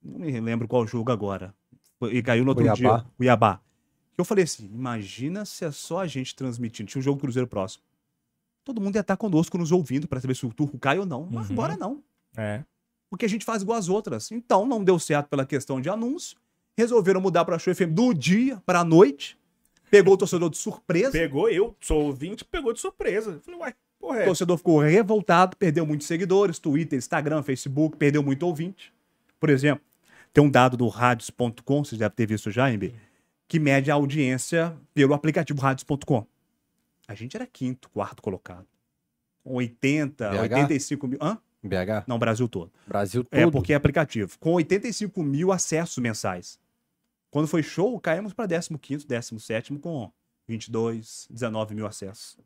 Não 0.03 0.21
me 0.21 0.41
lembro 0.41 0.67
qual 0.69 0.87
jogo 0.87 1.13
agora. 1.13 1.55
E 2.11 2.23
caiu 2.23 2.45
no 2.45 2.51
outro 2.51 2.65
Cuiabá. 2.65 2.97
dia. 2.99 3.07
Cuiabá. 3.17 3.61
Eu 4.19 4.25
falei 4.25 4.45
assim: 4.45 4.65
imagina 4.73 5.45
se 5.45 5.65
é 5.65 5.71
só 5.71 6.01
a 6.01 6.07
gente 6.07 6.35
transmitindo. 6.35 6.89
Tinha 6.91 7.01
um 7.01 7.03
jogo 7.03 7.19
do 7.19 7.23
Cruzeiro 7.23 7.47
próximo. 7.49 7.83
Todo 8.65 8.81
mundo 8.81 8.95
ia 8.97 9.01
estar 9.01 9.17
conosco 9.17 9.57
nos 9.59 9.73
ouvindo 9.73 10.07
pra 10.09 10.21
saber 10.21 10.35
se 10.37 10.47
o 10.47 10.53
turco 10.53 10.79
cai 10.79 10.99
ou 10.99 11.07
não. 11.07 11.29
Mas 11.31 11.49
Uhum. 11.49 11.55
agora 11.55 11.77
não. 11.77 12.03
É. 12.37 12.63
Porque 13.11 13.25
a 13.25 13.29
gente 13.29 13.45
faz 13.45 13.63
igual 13.63 13.79
as 13.79 13.89
outras. 13.89 14.31
Então 14.33 14.67
não 14.67 14.83
deu 14.83 14.99
certo 14.99 15.29
pela 15.29 15.45
questão 15.45 15.81
de 15.81 15.89
anúncio. 15.89 16.37
Resolveram 16.77 17.21
mudar 17.21 17.45
pra 17.45 17.59
Show 17.59 17.75
FM 17.75 17.93
do 17.93 18.13
dia 18.15 18.61
pra 18.65 18.83
noite. 18.85 19.37
Pegou 19.93 20.15
o 20.15 20.17
torcedor 20.17 20.49
de 20.49 20.57
surpresa. 20.57 21.11
Pegou 21.11 21.51
eu, 21.51 21.77
sou 21.79 22.05
ouvinte, 22.05 22.47
pegou 22.47 22.73
de 22.73 22.81
surpresa. 22.81 23.39
Falei, 23.45 23.61
uai, 23.61 23.75
porra, 24.01 24.17
O 24.17 24.21
é. 24.23 24.25
torcedor 24.25 24.57
ficou 24.57 24.79
revoltado, 24.79 25.55
perdeu 25.55 25.85
muitos 25.85 26.07
seguidores, 26.07 26.59
Twitter, 26.59 26.99
Instagram, 26.99 27.43
Facebook, 27.43 27.99
perdeu 27.99 28.23
muito 28.23 28.47
ouvinte. 28.47 28.91
Por 29.39 29.51
exemplo, 29.51 29.85
tem 30.33 30.43
um 30.43 30.51
dado 30.51 30.79
do 30.79 30.89
radios.com, 30.89 31.85
vocês 31.85 31.99
devem 31.99 32.17
ter 32.17 32.25
visto 32.25 32.51
já, 32.51 32.71
MB, 32.71 32.95
que 33.47 33.59
mede 33.59 33.91
a 33.91 33.95
audiência 33.95 34.75
pelo 34.95 35.13
aplicativo 35.13 35.61
radios.com. 35.61 36.27
A 37.07 37.15
gente 37.15 37.37
era 37.37 37.47
quinto, 37.47 37.91
quarto 37.91 38.23
colocado. 38.23 38.65
Com 39.45 39.57
80, 39.57 40.31
BH? 40.31 40.41
85 40.41 41.07
mil. 41.07 41.19
Hã? 41.21 41.37
BH, 41.63 42.05
Não, 42.07 42.19
Brasil 42.19 42.49
todo. 42.49 42.73
Brasil 42.87 43.23
todo. 43.25 43.39
É, 43.39 43.51
porque 43.51 43.75
é 43.75 43.77
aplicativo. 43.77 44.39
Com 44.41 44.55
85 44.55 45.23
mil 45.23 45.53
acessos 45.53 45.99
mensais. 45.99 46.59
Quando 47.33 47.49
foi 47.49 47.63
show, 47.63 47.99
caímos 47.99 48.35
para 48.35 48.47
15º, 48.47 49.07
17º 49.07 49.81
com 49.81 50.13
22, 50.47 51.27
19 51.31 51.75
mil 51.75 51.87
acessos. 51.87 52.37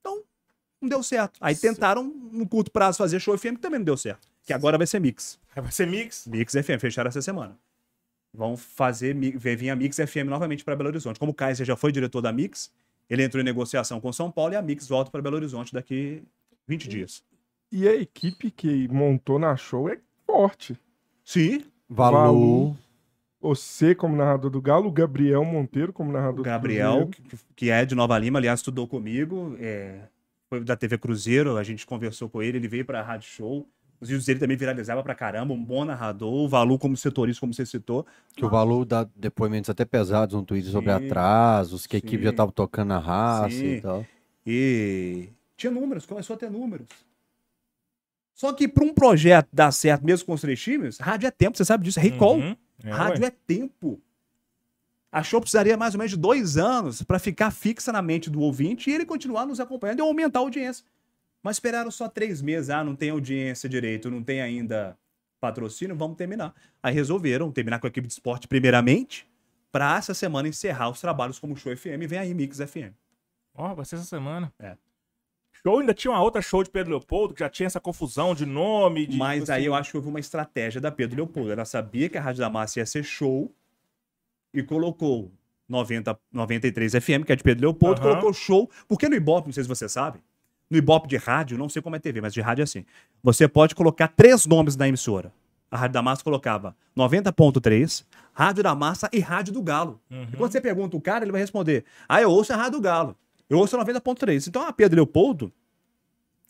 Então, 0.00 0.24
não 0.80 0.88
deu 0.88 1.02
certo. 1.02 1.38
Aí 1.38 1.54
tentaram, 1.54 2.02
no 2.02 2.48
curto 2.48 2.70
prazo, 2.70 2.96
fazer 2.96 3.20
show 3.20 3.36
FM, 3.36 3.56
que 3.56 3.58
também 3.58 3.78
não 3.78 3.84
deu 3.84 3.96
certo. 3.96 4.26
Que 4.42 4.54
agora 4.54 4.78
vai 4.78 4.86
ser 4.86 5.00
Mix. 5.00 5.38
Vai 5.54 5.70
ser 5.70 5.86
mix? 5.86 6.26
Mix 6.26 6.54
FM, 6.54 6.80
fecharam 6.80 7.08
essa 7.08 7.20
semana. 7.20 7.58
Vão 8.32 8.56
fazer, 8.56 9.14
vir 9.14 9.68
a 9.68 9.76
Mix 9.76 9.98
FM 9.98 10.26
novamente 10.26 10.64
para 10.64 10.74
Belo 10.74 10.88
Horizonte. 10.88 11.20
Como 11.20 11.32
o 11.32 11.34
Kaiser 11.34 11.66
já 11.66 11.76
foi 11.76 11.92
diretor 11.92 12.22
da 12.22 12.32
Mix, 12.32 12.72
ele 13.10 13.22
entrou 13.22 13.42
em 13.42 13.44
negociação 13.44 14.00
com 14.00 14.10
São 14.14 14.30
Paulo 14.30 14.54
e 14.54 14.56
a 14.56 14.62
Mix 14.62 14.88
volta 14.88 15.10
para 15.10 15.20
Belo 15.20 15.36
Horizonte 15.36 15.74
daqui 15.74 16.22
20 16.66 16.88
dias. 16.88 17.22
E 17.70 17.86
a 17.86 17.94
equipe 17.94 18.50
que 18.50 18.88
montou 18.88 19.38
na 19.38 19.54
show 19.56 19.90
é 19.90 19.98
forte. 20.26 20.78
Sim, 21.22 21.62
Valu. 21.86 22.16
Valu. 22.16 22.78
Você 23.42 23.92
como 23.92 24.16
narrador 24.16 24.50
do 24.50 24.62
Galo, 24.62 24.88
o 24.88 24.92
Gabriel 24.92 25.44
Monteiro 25.44 25.92
como 25.92 26.12
narrador 26.12 26.34
O 26.34 26.36
do 26.36 26.44
Gabriel, 26.44 27.08
que, 27.08 27.22
que 27.56 27.70
é 27.70 27.84
de 27.84 27.94
Nova 27.94 28.16
Lima, 28.16 28.38
aliás, 28.38 28.60
estudou 28.60 28.86
comigo, 28.86 29.56
é, 29.58 30.02
foi 30.48 30.60
da 30.60 30.76
TV 30.76 30.96
Cruzeiro, 30.96 31.56
a 31.56 31.64
gente 31.64 31.84
conversou 31.84 32.28
com 32.28 32.40
ele, 32.40 32.58
ele 32.58 32.68
veio 32.68 32.84
pra 32.84 33.02
Rádio 33.02 33.28
Show. 33.28 33.68
Os 34.00 34.08
vídeos 34.08 34.26
dele 34.26 34.38
também 34.38 34.56
viralizavam 34.56 35.02
pra 35.02 35.14
caramba, 35.14 35.54
um 35.54 35.64
bom 35.64 35.84
narrador, 35.84 36.32
o 36.32 36.48
Valu 36.48 36.78
como 36.78 36.96
setorista, 36.96 37.40
como 37.40 37.52
você 37.52 37.66
citou. 37.66 38.06
Que 38.36 38.44
o 38.44 38.48
Valu 38.48 38.84
dá 38.84 39.08
depoimentos 39.14 39.70
até 39.70 39.84
pesados 39.84 40.36
no 40.36 40.44
Twitter 40.44 40.70
sobre 40.70 40.90
Sim, 40.90 41.06
atrasos, 41.06 41.86
que 41.86 41.96
a 41.96 41.98
equipe 41.98 42.22
já 42.22 42.30
estava 42.30 42.52
tocando 42.52 42.88
na 42.88 42.98
raça 42.98 43.50
Sim. 43.50 43.74
e 43.74 43.80
tal. 43.80 44.06
E 44.46 45.28
tinha 45.56 45.70
números, 45.72 46.06
começou 46.06 46.34
a 46.34 46.38
ter 46.38 46.50
números. 46.50 46.88
Só 48.34 48.52
que 48.52 48.66
para 48.66 48.84
um 48.84 48.92
projeto 48.92 49.48
dar 49.52 49.70
certo, 49.70 50.04
mesmo 50.04 50.26
com 50.26 50.32
os 50.32 50.40
três 50.40 50.60
times, 50.60 50.98
rádio 50.98 51.28
é 51.28 51.30
tempo, 51.30 51.56
você 51.56 51.64
sabe 51.64 51.84
disso, 51.84 52.00
é 52.00 52.02
recall. 52.02 52.38
Uhum. 52.38 52.56
É, 52.84 52.90
rádio 52.90 53.22
ué. 53.22 53.28
é 53.28 53.30
tempo. 53.30 54.00
A 55.10 55.22
show 55.22 55.40
precisaria 55.40 55.76
mais 55.76 55.94
ou 55.94 55.98
menos 55.98 56.12
de 56.12 56.16
dois 56.16 56.56
anos 56.56 57.02
para 57.02 57.18
ficar 57.18 57.50
fixa 57.50 57.92
na 57.92 58.00
mente 58.00 58.30
do 58.30 58.40
ouvinte 58.40 58.88
e 58.88 58.94
ele 58.94 59.04
continuar 59.04 59.44
nos 59.44 59.60
acompanhando 59.60 59.98
e 59.98 60.02
aumentar 60.02 60.38
a 60.38 60.42
audiência. 60.42 60.84
Mas 61.42 61.56
esperaram 61.56 61.90
só 61.90 62.08
três 62.08 62.40
meses, 62.40 62.70
ah, 62.70 62.82
não 62.82 62.94
tem 62.94 63.10
audiência 63.10 63.68
direito, 63.68 64.10
não 64.10 64.22
tem 64.22 64.40
ainda 64.40 64.96
patrocínio, 65.40 65.96
vamos 65.96 66.16
terminar. 66.16 66.54
Aí 66.82 66.94
resolveram 66.94 67.50
terminar 67.50 67.80
com 67.80 67.86
a 67.86 67.90
equipe 67.90 68.06
de 68.06 68.14
esporte 68.14 68.46
primeiramente, 68.46 69.28
para 69.72 69.96
essa 69.96 70.14
semana 70.14 70.48
encerrar 70.48 70.90
os 70.90 71.00
trabalhos 71.00 71.38
como 71.38 71.56
Show 71.56 71.76
FM, 71.76 72.06
vem 72.06 72.18
aí 72.18 72.32
Mix 72.34 72.58
FM. 72.58 72.94
Ó, 73.54 73.74
vai 73.74 73.84
ser 73.84 73.96
essa 73.96 74.04
semana. 74.04 74.52
É. 74.58 74.76
Show, 75.64 75.78
ainda 75.78 75.94
tinha 75.94 76.10
uma 76.10 76.20
outra 76.20 76.42
show 76.42 76.62
de 76.64 76.70
Pedro 76.70 76.90
Leopoldo, 76.90 77.34
que 77.34 77.40
já 77.40 77.48
tinha 77.48 77.66
essa 77.66 77.78
confusão 77.80 78.34
de 78.34 78.44
nome. 78.44 79.06
De, 79.06 79.16
Mas 79.16 79.40
tipo 79.40 79.52
aí 79.52 79.58
assim, 79.58 79.66
eu 79.66 79.74
acho 79.74 79.90
que 79.92 79.96
houve 79.96 80.08
uma 80.08 80.18
estratégia 80.18 80.80
da 80.80 80.90
Pedro 80.90 81.16
Leopoldo. 81.16 81.52
Ela 81.52 81.64
sabia 81.64 82.08
que 82.08 82.18
a 82.18 82.20
Rádio 82.20 82.40
da 82.40 82.50
Massa 82.50 82.80
ia 82.80 82.86
ser 82.86 83.04
show 83.04 83.50
e 84.52 84.62
colocou 84.62 85.30
90, 85.68 86.18
93 86.32 86.92
FM, 86.94 87.24
que 87.24 87.32
é 87.32 87.36
de 87.36 87.44
Pedro 87.44 87.62
Leopoldo, 87.62 88.00
Aham. 88.00 88.10
colocou 88.10 88.32
show. 88.32 88.68
Porque 88.88 89.08
no 89.08 89.14
Ibope, 89.14 89.48
não 89.48 89.52
sei 89.52 89.62
se 89.62 89.68
você 89.68 89.88
sabe, 89.88 90.18
no 90.68 90.76
Ibope 90.76 91.06
de 91.06 91.16
rádio, 91.16 91.56
não 91.56 91.68
sei 91.68 91.80
como 91.80 91.94
é 91.94 91.98
TV, 92.00 92.20
mas 92.20 92.34
de 92.34 92.40
rádio 92.40 92.62
é 92.62 92.64
assim. 92.64 92.84
Você 93.22 93.46
pode 93.46 93.74
colocar 93.74 94.08
três 94.08 94.46
nomes 94.46 94.74
na 94.76 94.88
emissora. 94.88 95.32
A 95.70 95.76
Rádio 95.76 95.94
da 95.94 96.02
Massa 96.02 96.22
colocava 96.22 96.76
90.3, 96.94 98.04
Rádio 98.34 98.62
da 98.62 98.74
Massa 98.74 99.08
e 99.12 99.20
Rádio 99.20 99.54
do 99.54 99.62
Galo. 99.62 100.00
Uhum. 100.10 100.26
E 100.30 100.36
quando 100.36 100.52
você 100.52 100.60
pergunta 100.60 100.96
o 100.96 101.00
cara, 101.00 101.24
ele 101.24 101.32
vai 101.32 101.40
responder: 101.40 101.84
Ah, 102.06 102.20
eu 102.20 102.30
ouço 102.30 102.52
a 102.52 102.56
Rádio 102.56 102.72
do 102.72 102.80
Galo. 102.82 103.16
Eu 103.52 103.58
ouço 103.58 103.76
a 103.76 103.84
90.3. 103.84 104.48
Então 104.48 104.62
a 104.66 104.72
Pedro 104.72 104.96
Leopoldo 104.96 105.52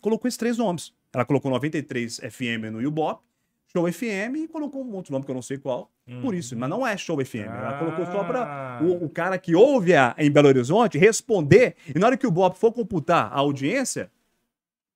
colocou 0.01 0.29
esses 0.29 0.39
três 0.39 0.57
nomes. 0.57 0.93
Ela 1.13 1.25
colocou 1.25 1.51
93 1.51 2.19
FM 2.31 2.71
no 2.73 2.81
Ibope, 2.81 3.23
Show 3.67 3.91
FM 3.93 4.37
e 4.37 4.49
colocou 4.49 4.85
um 4.85 4.95
outro 4.95 5.13
nome 5.13 5.25
que 5.25 5.31
eu 5.31 5.35
não 5.35 5.43
sei 5.43 5.59
qual. 5.59 5.91
Por 6.21 6.35
isso, 6.35 6.57
mas 6.57 6.69
não 6.71 6.87
é 6.87 6.97
Show 6.97 7.25
FM. 7.25 7.47
Ela 7.47 7.79
colocou 7.79 8.07
só 8.07 8.23
para 8.25 8.45
Ah. 8.79 8.83
o, 8.83 9.05
o 9.07 9.09
cara 9.11 9.39
que 9.39 9.55
ouve 9.55 9.95
a, 9.95 10.15
em 10.19 10.31
Belo 10.31 10.49
Horizonte 10.49 10.97
responder. 10.99 11.75
E 11.95 11.99
na 11.99 12.07
hora 12.07 12.17
que 12.17 12.27
o 12.27 12.31
Ibope 12.31 12.59
for 12.59 12.73
computar 12.73 13.33
a 13.33 13.39
audiência, 13.39 14.11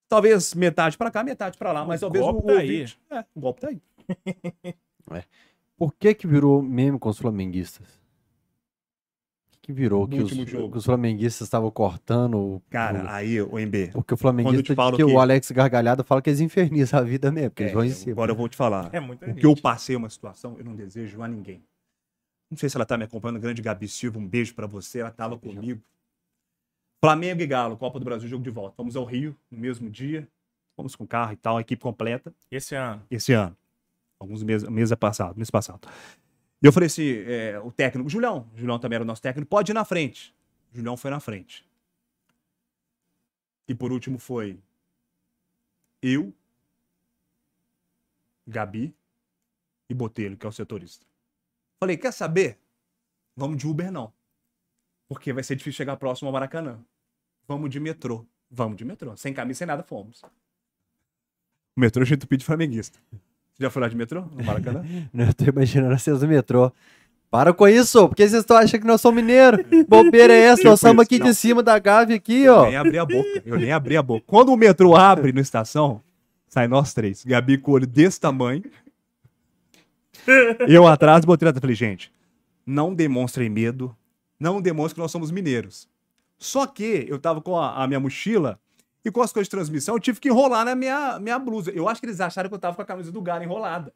talvez 0.09 0.55
metade 0.55 0.97
para 0.97 1.11
cá, 1.11 1.25
metade 1.25 1.57
para 1.59 1.73
lá, 1.73 1.85
mas 1.85 2.01
talvez 2.01 2.25
o, 2.25 2.33
golpe 2.33 2.45
o 2.45 2.55
tá 2.55 2.61
aí. 2.61 2.71
ouvinte. 2.73 2.99
É, 3.11 3.25
o 3.35 3.41
golpe 3.41 3.61
tá 3.63 3.69
aí. 3.69 3.81
Por 5.77 5.93
que 5.95 6.15
que 6.15 6.27
virou 6.27 6.63
meme 6.63 6.99
com 6.99 7.09
os 7.09 7.19
flamenguistas? 7.19 7.96
Que, 9.67 9.73
virou? 9.73 10.07
Que 10.07 10.21
os, 10.23 10.33
que 10.33 10.79
os 10.79 10.85
flamenguistas 10.85 11.47
estavam 11.47 11.71
cortando 11.73 12.39
o- 12.39 12.63
Cara, 12.71 13.05
o- 13.05 13.09
aí, 13.09 13.43
o 13.43 13.59
MB. 13.59 13.91
Porque 13.93 14.15
o 14.15 14.17
flamenguista 14.17 14.63
que, 14.77 14.97
que- 14.97 15.05
o 15.05 15.19
Alex 15.19 15.51
Gargalhada 15.51 16.05
fala 16.05 16.23
que 16.23 16.31
eles 16.31 16.39
infernizam 16.41 17.01
a 17.01 17.03
vida 17.03 17.33
mesmo, 17.33 17.51
porque 17.51 17.65
eles 17.65 17.73
vão 17.75 17.85
em 17.85 17.89
É, 17.89 17.93
cima. 17.93 18.13
Agora 18.13 18.31
eu 18.31 18.37
vou 18.37 18.49
te 18.49 18.57
falar. 18.57 18.89
É 18.95 19.01
muita 19.01 19.25
O 19.27 19.29
gente. 19.29 19.41
que 19.41 19.47
eu 19.47 19.57
passei 19.57 19.97
uma 19.97 20.09
situação, 20.09 20.57
eu 20.57 20.65
não 20.65 20.77
desejo 20.77 21.21
a 21.21 21.27
ninguém. 21.27 21.63
Não 22.49 22.57
sei 22.57 22.69
se 22.71 22.77
ela 22.77 22.87
tá 22.87 22.97
me 22.97 23.03
acompanhando, 23.03 23.41
grande 23.41 23.61
Gabi 23.61 23.89
Silva, 23.89 24.21
um 24.21 24.27
beijo 24.27 24.55
pra 24.55 24.69
você, 24.69 25.01
ela 25.01 25.11
tava 25.11 25.37
comigo. 25.37 25.83
Flamengo 27.05 27.43
e 27.43 27.47
Galo, 27.47 27.77
Copa 27.77 27.99
do 27.99 28.05
Brasil, 28.05 28.29
jogo 28.29 28.45
de 28.45 28.51
volta. 28.51 28.77
Fomos 28.77 28.95
ao 28.97 29.05
Rio 29.05 29.37
no 29.51 29.59
mesmo 29.59 29.91
dia. 29.91 30.29
Fomos 30.77 30.95
com 30.95 31.07
carro 31.07 31.33
e 31.33 31.37
tal, 31.37 31.57
a 31.57 31.61
equipe 31.61 31.83
completa. 31.83 32.33
Esse 32.51 32.75
ano. 32.77 33.03
esse 33.11 33.33
ano. 33.33 33.57
Alguns 34.21 34.43
meses, 34.43 34.69
mês 34.69 34.95
passado, 34.95 35.37
mês 35.37 35.51
passado. 35.51 35.89
E 36.67 36.69
eu 36.69 36.73
falei 36.73 36.89
assim, 36.89 37.23
é, 37.29 37.61
o 37.61 37.71
técnico, 37.71 38.09
o 38.09 38.11
Julião, 38.11 38.51
o 38.53 38.59
Julião 38.59 38.77
também 38.77 38.97
era 38.97 39.05
o 39.05 39.07
nosso 39.07 39.23
técnico, 39.23 39.49
pode 39.49 39.71
ir 39.71 39.75
na 39.75 39.85
frente. 39.85 40.35
O 40.73 40.77
Julião 40.77 40.97
foi 40.97 41.13
na 41.13 41.21
frente. 41.21 41.65
E 43.69 43.75
por 43.75 43.93
último 43.93 44.19
foi 44.19 44.59
eu, 46.03 46.35
Gabi 48.45 48.93
e 49.89 49.95
Botelho, 49.95 50.37
que 50.37 50.45
é 50.45 50.49
o 50.49 50.53
setorista. 50.53 51.07
Falei, 51.79 51.97
quer 51.97 52.13
saber? 52.13 52.59
Vamos 53.37 53.59
de 53.59 53.69
Uber 53.69 53.93
não. 53.93 54.13
Porque 55.07 55.33
vai 55.33 55.45
ser 55.45 55.55
difícil 55.55 55.77
chegar 55.77 55.97
próximo 55.97 56.27
ao 56.27 56.33
Maracanã. 56.33 56.85
Vamos 57.47 57.71
de 57.71 57.79
metrô. 57.79 58.27
Vamos 58.51 58.77
de 58.77 58.85
metrô. 58.85 59.17
Sem 59.17 59.33
camisa, 59.33 59.59
sem 59.59 59.69
nada, 59.69 59.85
fomos. 59.85 60.21
O 61.77 61.81
metrô 61.81 62.03
a 62.03 62.07
gente 62.07 62.27
pede 62.27 62.45
flamenguista. 62.45 62.99
Você 63.57 63.63
já 63.65 63.71
foi 63.71 63.81
lá 63.83 63.89
de 63.89 63.97
metrô? 63.97 64.23
No 64.37 64.45
Maracanã? 64.45 64.85
Eu 65.15 65.33
tô 65.35 65.45
imaginando 65.47 65.99
vocês 65.99 66.21
no 66.21 66.29
metrô. 66.29 66.71
Para 67.31 67.53
com 67.53 67.67
isso, 67.67 68.07
porque 68.09 68.23
vocês 68.29 68.41
estão 68.43 68.57
achando 68.57 68.81
que 68.83 68.87
nós 68.87 69.01
somos 69.01 69.23
mineiros. 69.23 69.65
Bobeira 69.89 70.33
é 70.33 70.41
essa? 70.43 70.63
Nós 70.63 70.79
Tipo 70.81 70.89
estamos 70.89 71.03
isso, 71.03 71.15
aqui 71.15 71.19
não. 71.19 71.27
de 71.27 71.35
cima 71.35 71.63
da 71.63 71.79
Gávea 71.79 72.17
aqui, 72.17 72.43
Eu 72.43 72.55
ó. 72.55 72.67
nem 72.67 72.77
abri 72.77 72.99
a 72.99 73.05
boca. 73.05 73.43
Eu 73.45 73.59
nem 73.59 73.73
abri 73.73 73.97
a 73.97 74.03
boca. 74.03 74.25
Quando 74.27 74.53
o 74.53 74.57
metrô 74.57 74.95
abre 74.95 75.33
na 75.33 75.41
estação, 75.41 76.03
sai 76.49 76.69
nós 76.69 76.93
três. 76.95 77.25
Gabi 77.25 77.57
com 77.59 77.71
o 77.71 77.75
olho 77.75 77.87
desse 77.87 78.21
tamanho. 78.21 78.63
Eu 80.69 80.87
atrás, 80.87 81.25
botei 81.25 81.49
atrás. 81.49 81.61
Falei, 81.61 81.77
gente, 81.77 82.13
não 82.65 82.95
demonstrem 82.95 83.49
medo. 83.49 83.97
Não 84.39 84.61
demonstrem 84.61 84.97
que 84.97 85.01
nós 85.01 85.11
somos 85.11 85.31
mineiros. 85.31 85.89
Só 86.39 86.67
que 86.67 87.07
eu 87.09 87.19
tava 87.19 87.41
com 87.41 87.57
a, 87.57 87.83
a 87.83 87.87
minha 87.87 87.99
mochila 88.01 88.59
e 89.07 89.11
com 89.13 89.23
as 89.23 89.33
coisas 89.33 89.47
de 89.47 89.53
transmissão, 89.53 89.95
eu 89.95 90.01
tive 90.01 90.19
que 90.19 90.29
enrolar 90.29 90.65
na 90.65 90.75
minha, 90.75 91.21
minha 91.21 91.39
blusa. 91.39 91.71
Eu 91.71 91.89
acho 91.89 92.01
que 92.01 92.07
eles 92.09 92.21
acharam 92.21 92.49
que 92.49 92.55
eu 92.57 92.59
tava 92.59 92.75
com 92.75 92.83
a 92.83 92.85
camisa 92.85 93.13
do 93.13 93.23
Galo 93.23 93.45
enrolada. 93.45 93.95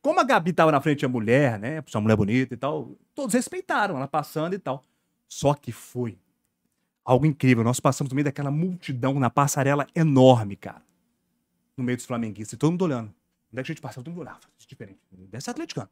Como 0.00 0.20
a 0.20 0.22
Gabi 0.22 0.52
tava 0.52 0.70
na 0.70 0.80
frente 0.80 1.02
da 1.02 1.08
mulher, 1.08 1.58
né? 1.58 1.82
Uma 1.92 2.00
mulher 2.00 2.16
bonita 2.16 2.54
e 2.54 2.56
tal, 2.56 2.96
todos 3.16 3.34
respeitaram 3.34 3.96
ela 3.96 4.06
passando 4.06 4.54
e 4.54 4.60
tal. 4.60 4.84
Só 5.26 5.54
que 5.54 5.72
foi 5.72 6.16
algo 7.04 7.26
incrível. 7.26 7.64
Nós 7.64 7.80
passamos 7.80 8.12
no 8.12 8.14
meio 8.14 8.26
daquela 8.26 8.48
multidão 8.48 9.18
na 9.18 9.28
passarela 9.28 9.88
enorme, 9.92 10.54
cara. 10.54 10.82
No 11.76 11.82
meio 11.82 11.96
dos 11.96 12.06
flamenguistas. 12.06 12.52
E 12.52 12.56
todo 12.56 12.70
mundo 12.70 12.82
olhando. 12.82 13.12
Onde 13.52 13.60
é 13.60 13.64
que 13.64 13.72
a 13.72 13.74
gente 13.74 13.82
passava? 13.82 14.04
Todo 14.04 14.12
mundo 14.12 14.22
olhava. 14.22 14.38
Diferente. 14.68 15.00
Deve 15.10 15.42
ser 15.42 15.50
atleticano. 15.50 15.90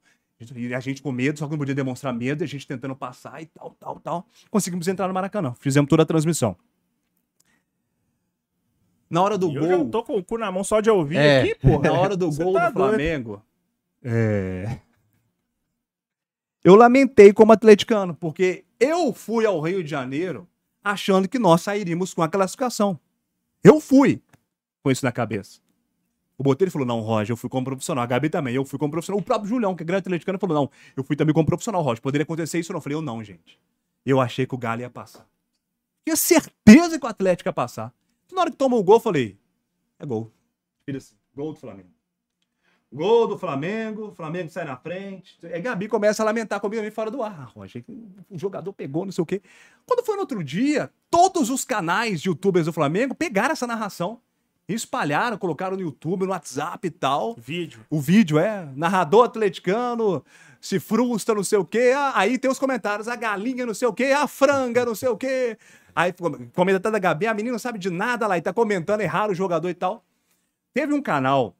E 0.54 0.72
a 0.72 0.78
gente 0.78 1.02
com 1.02 1.10
medo, 1.10 1.36
só 1.36 1.46
que 1.46 1.50
não 1.50 1.58
podia 1.58 1.74
demonstrar 1.74 2.14
medo, 2.14 2.42
e 2.42 2.44
a 2.44 2.48
gente 2.48 2.64
tentando 2.64 2.94
passar 2.94 3.42
e 3.42 3.46
tal, 3.46 3.72
tal, 3.72 3.98
tal. 3.98 4.28
Conseguimos 4.52 4.86
entrar 4.86 5.08
no 5.08 5.14
Maracanã. 5.14 5.52
Fizemos 5.58 5.88
toda 5.88 6.04
a 6.04 6.06
transmissão. 6.06 6.56
Na 9.08 9.22
hora 9.22 9.36
do 9.38 9.50
E 9.50 9.56
eu 9.56 9.66
já 9.68 9.76
gol. 9.76 9.90
tô 9.90 10.02
com 10.02 10.16
o 10.16 10.24
cu 10.24 10.38
na 10.38 10.50
mão 10.50 10.64
só 10.64 10.80
de 10.80 10.90
ouvir 10.90 11.16
É. 11.18 11.40
aqui, 11.42 11.54
pô. 11.56 11.78
Na 11.80 11.92
hora 11.92 12.16
do 12.16 12.30
gol 12.34 12.52
tá 12.54 12.70
do 12.70 12.74
doido. 12.74 12.88
Flamengo. 12.90 13.42
É. 14.02 14.78
Eu 16.62 16.74
lamentei 16.74 17.32
como 17.32 17.52
atleticano, 17.52 18.14
porque 18.14 18.64
eu 18.80 19.12
fui 19.12 19.44
ao 19.44 19.60
Rio 19.60 19.82
de 19.84 19.90
Janeiro 19.90 20.48
achando 20.82 21.28
que 21.28 21.38
nós 21.38 21.62
sairíamos 21.62 22.14
com 22.14 22.22
a 22.22 22.28
classificação. 22.28 22.98
Eu 23.62 23.80
fui 23.80 24.20
com 24.82 24.90
isso 24.90 25.04
na 25.04 25.12
cabeça. 25.12 25.60
O 26.36 26.42
Botelho 26.42 26.70
falou: 26.70 26.86
não, 26.86 27.00
Roger, 27.00 27.32
eu 27.32 27.36
fui 27.36 27.48
como 27.50 27.64
profissional. 27.66 28.02
A 28.02 28.06
Gabi 28.06 28.28
também, 28.28 28.54
eu 28.54 28.64
fui 28.64 28.78
como 28.78 28.90
profissional. 28.90 29.20
O 29.20 29.22
próprio 29.22 29.48
Julião, 29.48 29.74
que 29.76 29.82
é 29.82 29.86
grande 29.86 30.00
atleticano, 30.00 30.38
falou: 30.38 30.56
não, 30.56 30.70
eu 30.96 31.04
fui 31.04 31.14
também 31.16 31.32
como 31.34 31.46
profissional, 31.46 31.82
Roger. 31.82 32.02
Poderia 32.02 32.24
acontecer 32.24 32.58
isso 32.58 32.72
ou 32.72 32.74
não? 32.74 32.78
Eu 32.78 32.82
falei: 32.82 32.96
eu 32.96 33.02
não, 33.02 33.22
gente. 33.22 33.58
Eu 34.04 34.20
achei 34.20 34.46
que 34.46 34.54
o 34.54 34.58
Galo 34.58 34.80
ia 34.80 34.90
passar. 34.90 35.26
Tinha 36.04 36.16
certeza 36.16 36.98
que 36.98 37.06
o 37.06 37.08
Atlético 37.08 37.48
ia 37.48 37.52
passar. 37.52 37.92
Na 38.32 38.42
hora 38.42 38.50
que 38.50 38.56
tomou 38.56 38.80
o 38.80 38.84
gol, 38.84 38.96
eu 38.96 39.00
falei: 39.00 39.38
é 39.98 40.06
gol. 40.06 40.32
Assim, 40.88 41.16
gol 41.34 41.52
do 41.52 41.58
Flamengo. 41.58 41.88
Gol 42.92 43.26
do 43.26 43.36
Flamengo, 43.36 44.12
Flamengo 44.12 44.50
sai 44.50 44.64
na 44.64 44.76
frente. 44.76 45.36
Aí 45.46 45.60
Gabi 45.60 45.88
começa 45.88 46.22
a 46.22 46.26
lamentar 46.26 46.60
comigo 46.60 46.88
fora 46.92 47.10
do 47.10 47.24
ar. 47.24 47.36
Ah, 47.40 47.44
Roger, 47.44 47.84
o 48.30 48.38
jogador 48.38 48.72
pegou, 48.72 49.04
não 49.04 49.10
sei 49.10 49.22
o 49.22 49.26
quê. 49.26 49.42
Quando 49.84 50.04
foi 50.04 50.14
no 50.14 50.20
outro 50.20 50.44
dia, 50.44 50.88
todos 51.10 51.50
os 51.50 51.64
canais 51.64 52.22
de 52.22 52.28
youtubers 52.28 52.66
do 52.66 52.72
Flamengo 52.72 53.12
pegaram 53.12 53.50
essa 53.52 53.66
narração. 53.66 54.20
Espalharam, 54.68 55.36
colocaram 55.36 55.76
no 55.76 55.82
YouTube, 55.82 56.24
no 56.24 56.30
WhatsApp 56.30 56.86
e 56.86 56.90
tal. 56.90 57.34
Vídeo. 57.36 57.80
O 57.90 58.00
vídeo 58.00 58.38
é 58.38 58.68
narrador 58.74 59.26
atleticano, 59.26 60.24
se 60.60 60.80
frustra, 60.80 61.34
não 61.34 61.44
sei 61.44 61.58
o 61.58 61.64
quê. 61.64 61.92
Ah, 61.94 62.12
aí 62.14 62.38
tem 62.38 62.50
os 62.50 62.58
comentários, 62.58 63.06
a 63.06 63.16
galinha, 63.16 63.66
não 63.66 63.74
sei 63.74 63.86
o 63.86 63.92
quê, 63.92 64.04
a 64.06 64.26
franga, 64.26 64.84
não 64.84 64.94
sei 64.94 65.08
o 65.08 65.16
quê. 65.16 65.58
Aí 65.94 66.12
comenta 66.54 66.78
até 66.78 66.90
da 66.90 66.98
Gabi, 66.98 67.26
a 67.26 67.34
menina 67.34 67.52
não 67.52 67.58
sabe 67.58 67.78
de 67.78 67.90
nada 67.90 68.26
lá 68.26 68.38
e 68.38 68.42
tá 68.42 68.52
comentando 68.52 69.00
errado 69.00 69.30
o 69.30 69.34
jogador 69.34 69.68
e 69.68 69.74
tal. 69.74 70.04
Teve 70.72 70.92
um 70.92 71.02
canal 71.02 71.54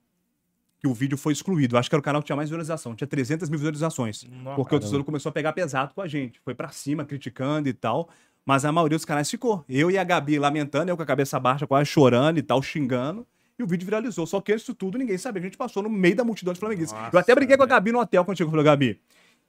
que 0.81 0.89
o 0.89 0.93
vídeo 0.93 1.17
foi 1.17 1.33
excluído. 1.33 1.79
Acho 1.79 1.89
que 1.89 1.95
era 1.95 2.01
o 2.01 2.03
canal 2.03 2.21
que 2.21 2.27
tinha 2.27 2.37
mais 2.37 2.49
visualização. 2.49 2.95
Tinha 2.95 3.07
300 3.07 3.49
mil 3.49 3.59
visualizações. 3.59 4.25
Nossa, 4.25 4.57
porque 4.57 4.75
o 4.75 4.81
Tesouro 4.81 5.05
começou 5.05 5.31
a 5.31 5.33
pegar 5.33 5.53
pesado 5.53 5.95
com 5.95 6.01
a 6.03 6.09
gente. 6.09 6.41
Foi 6.41 6.55
pra 6.55 6.69
cima, 6.71 7.05
criticando 7.05 7.69
e 7.69 7.73
tal. 7.73 8.09
Mas 8.47 8.65
a 8.65 8.73
maioria 8.73 8.99
dos 8.99 9.05
canais 9.05 9.31
ficou. 9.31 9.65
Eu 9.69 9.91
e 9.91 9.97
a 9.97 10.05
Gabi 10.05 10.39
lamentando, 10.39 10.91
eu 10.91 10.97
com 10.97 11.03
a 11.03 11.07
cabeça 11.07 11.41
baixa, 11.41 11.67
quase 11.67 11.89
chorando 11.89 12.39
e 12.39 12.43
tal, 12.43 12.63
xingando. 12.63 13.27
E 13.59 13.63
o 13.63 13.67
vídeo 13.67 13.85
viralizou. 13.85 14.27
Só 14.27 14.41
que 14.41 14.53
antes 14.53 14.63
disso 14.65 14.75
tudo, 14.75 14.99
ninguém 14.99 15.17
sabia 15.17 15.41
a 15.41 15.45
gente 15.45 15.57
passou 15.57 15.83
no 15.83 15.89
meio 15.89 16.17
da 16.17 16.25
multidão 16.25 16.53
de 16.53 16.61
flamenguistas. 16.61 16.99
Eu 17.13 17.19
até 17.19 17.35
brinquei 17.35 17.57
com 17.57 17.63
a 17.63 17.67
Gabi 17.67 17.93
no 17.93 18.01
hotel 18.01 18.25
quando 18.25 18.37
chegou. 18.37 18.51
Falei, 18.51 18.65
Gabi, 18.65 19.01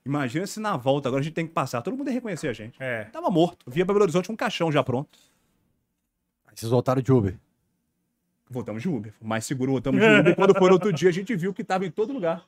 imagina 0.06 0.48
se 0.48 0.60
na 0.60 0.78
volta 0.78 1.10
agora 1.10 1.22
a 1.22 1.24
gente 1.24 1.34
tem 1.34 1.46
que 1.46 1.54
passar. 1.54 1.82
Todo 1.82 1.98
mundo 1.98 2.08
ia 2.08 2.14
reconhecer 2.14 2.48
a 2.48 2.54
gente. 2.54 2.82
É. 2.82 3.06
Tava 3.06 3.30
morto. 3.30 3.70
Via 3.70 3.86
pra 3.86 3.94
Belo 3.94 4.04
Horizonte 4.04 4.28
com 4.28 4.34
um 4.34 4.38
caixão 4.38 4.72
já 4.72 4.84
pronto. 4.84 5.20
Aí 6.48 6.54
vocês 6.56 6.70
voltaram 6.70 7.02
de 7.02 7.12
Uber. 7.12 7.38
Voltamos 8.50 8.82
de 8.82 8.88
Uber. 8.88 9.14
Mais 9.22 9.46
seguro, 9.46 9.72
voltamos 9.72 10.00
de 10.00 10.08
Uber. 10.08 10.32
E 10.32 10.36
quando 10.36 10.56
foi 10.56 10.68
no 10.68 10.74
outro 10.74 10.94
dia, 10.94 11.10
a 11.10 11.12
gente 11.12 11.36
viu 11.36 11.54
que 11.54 11.64
tava 11.64 11.86
em 11.86 11.92
todo 11.92 12.14
lugar. 12.14 12.46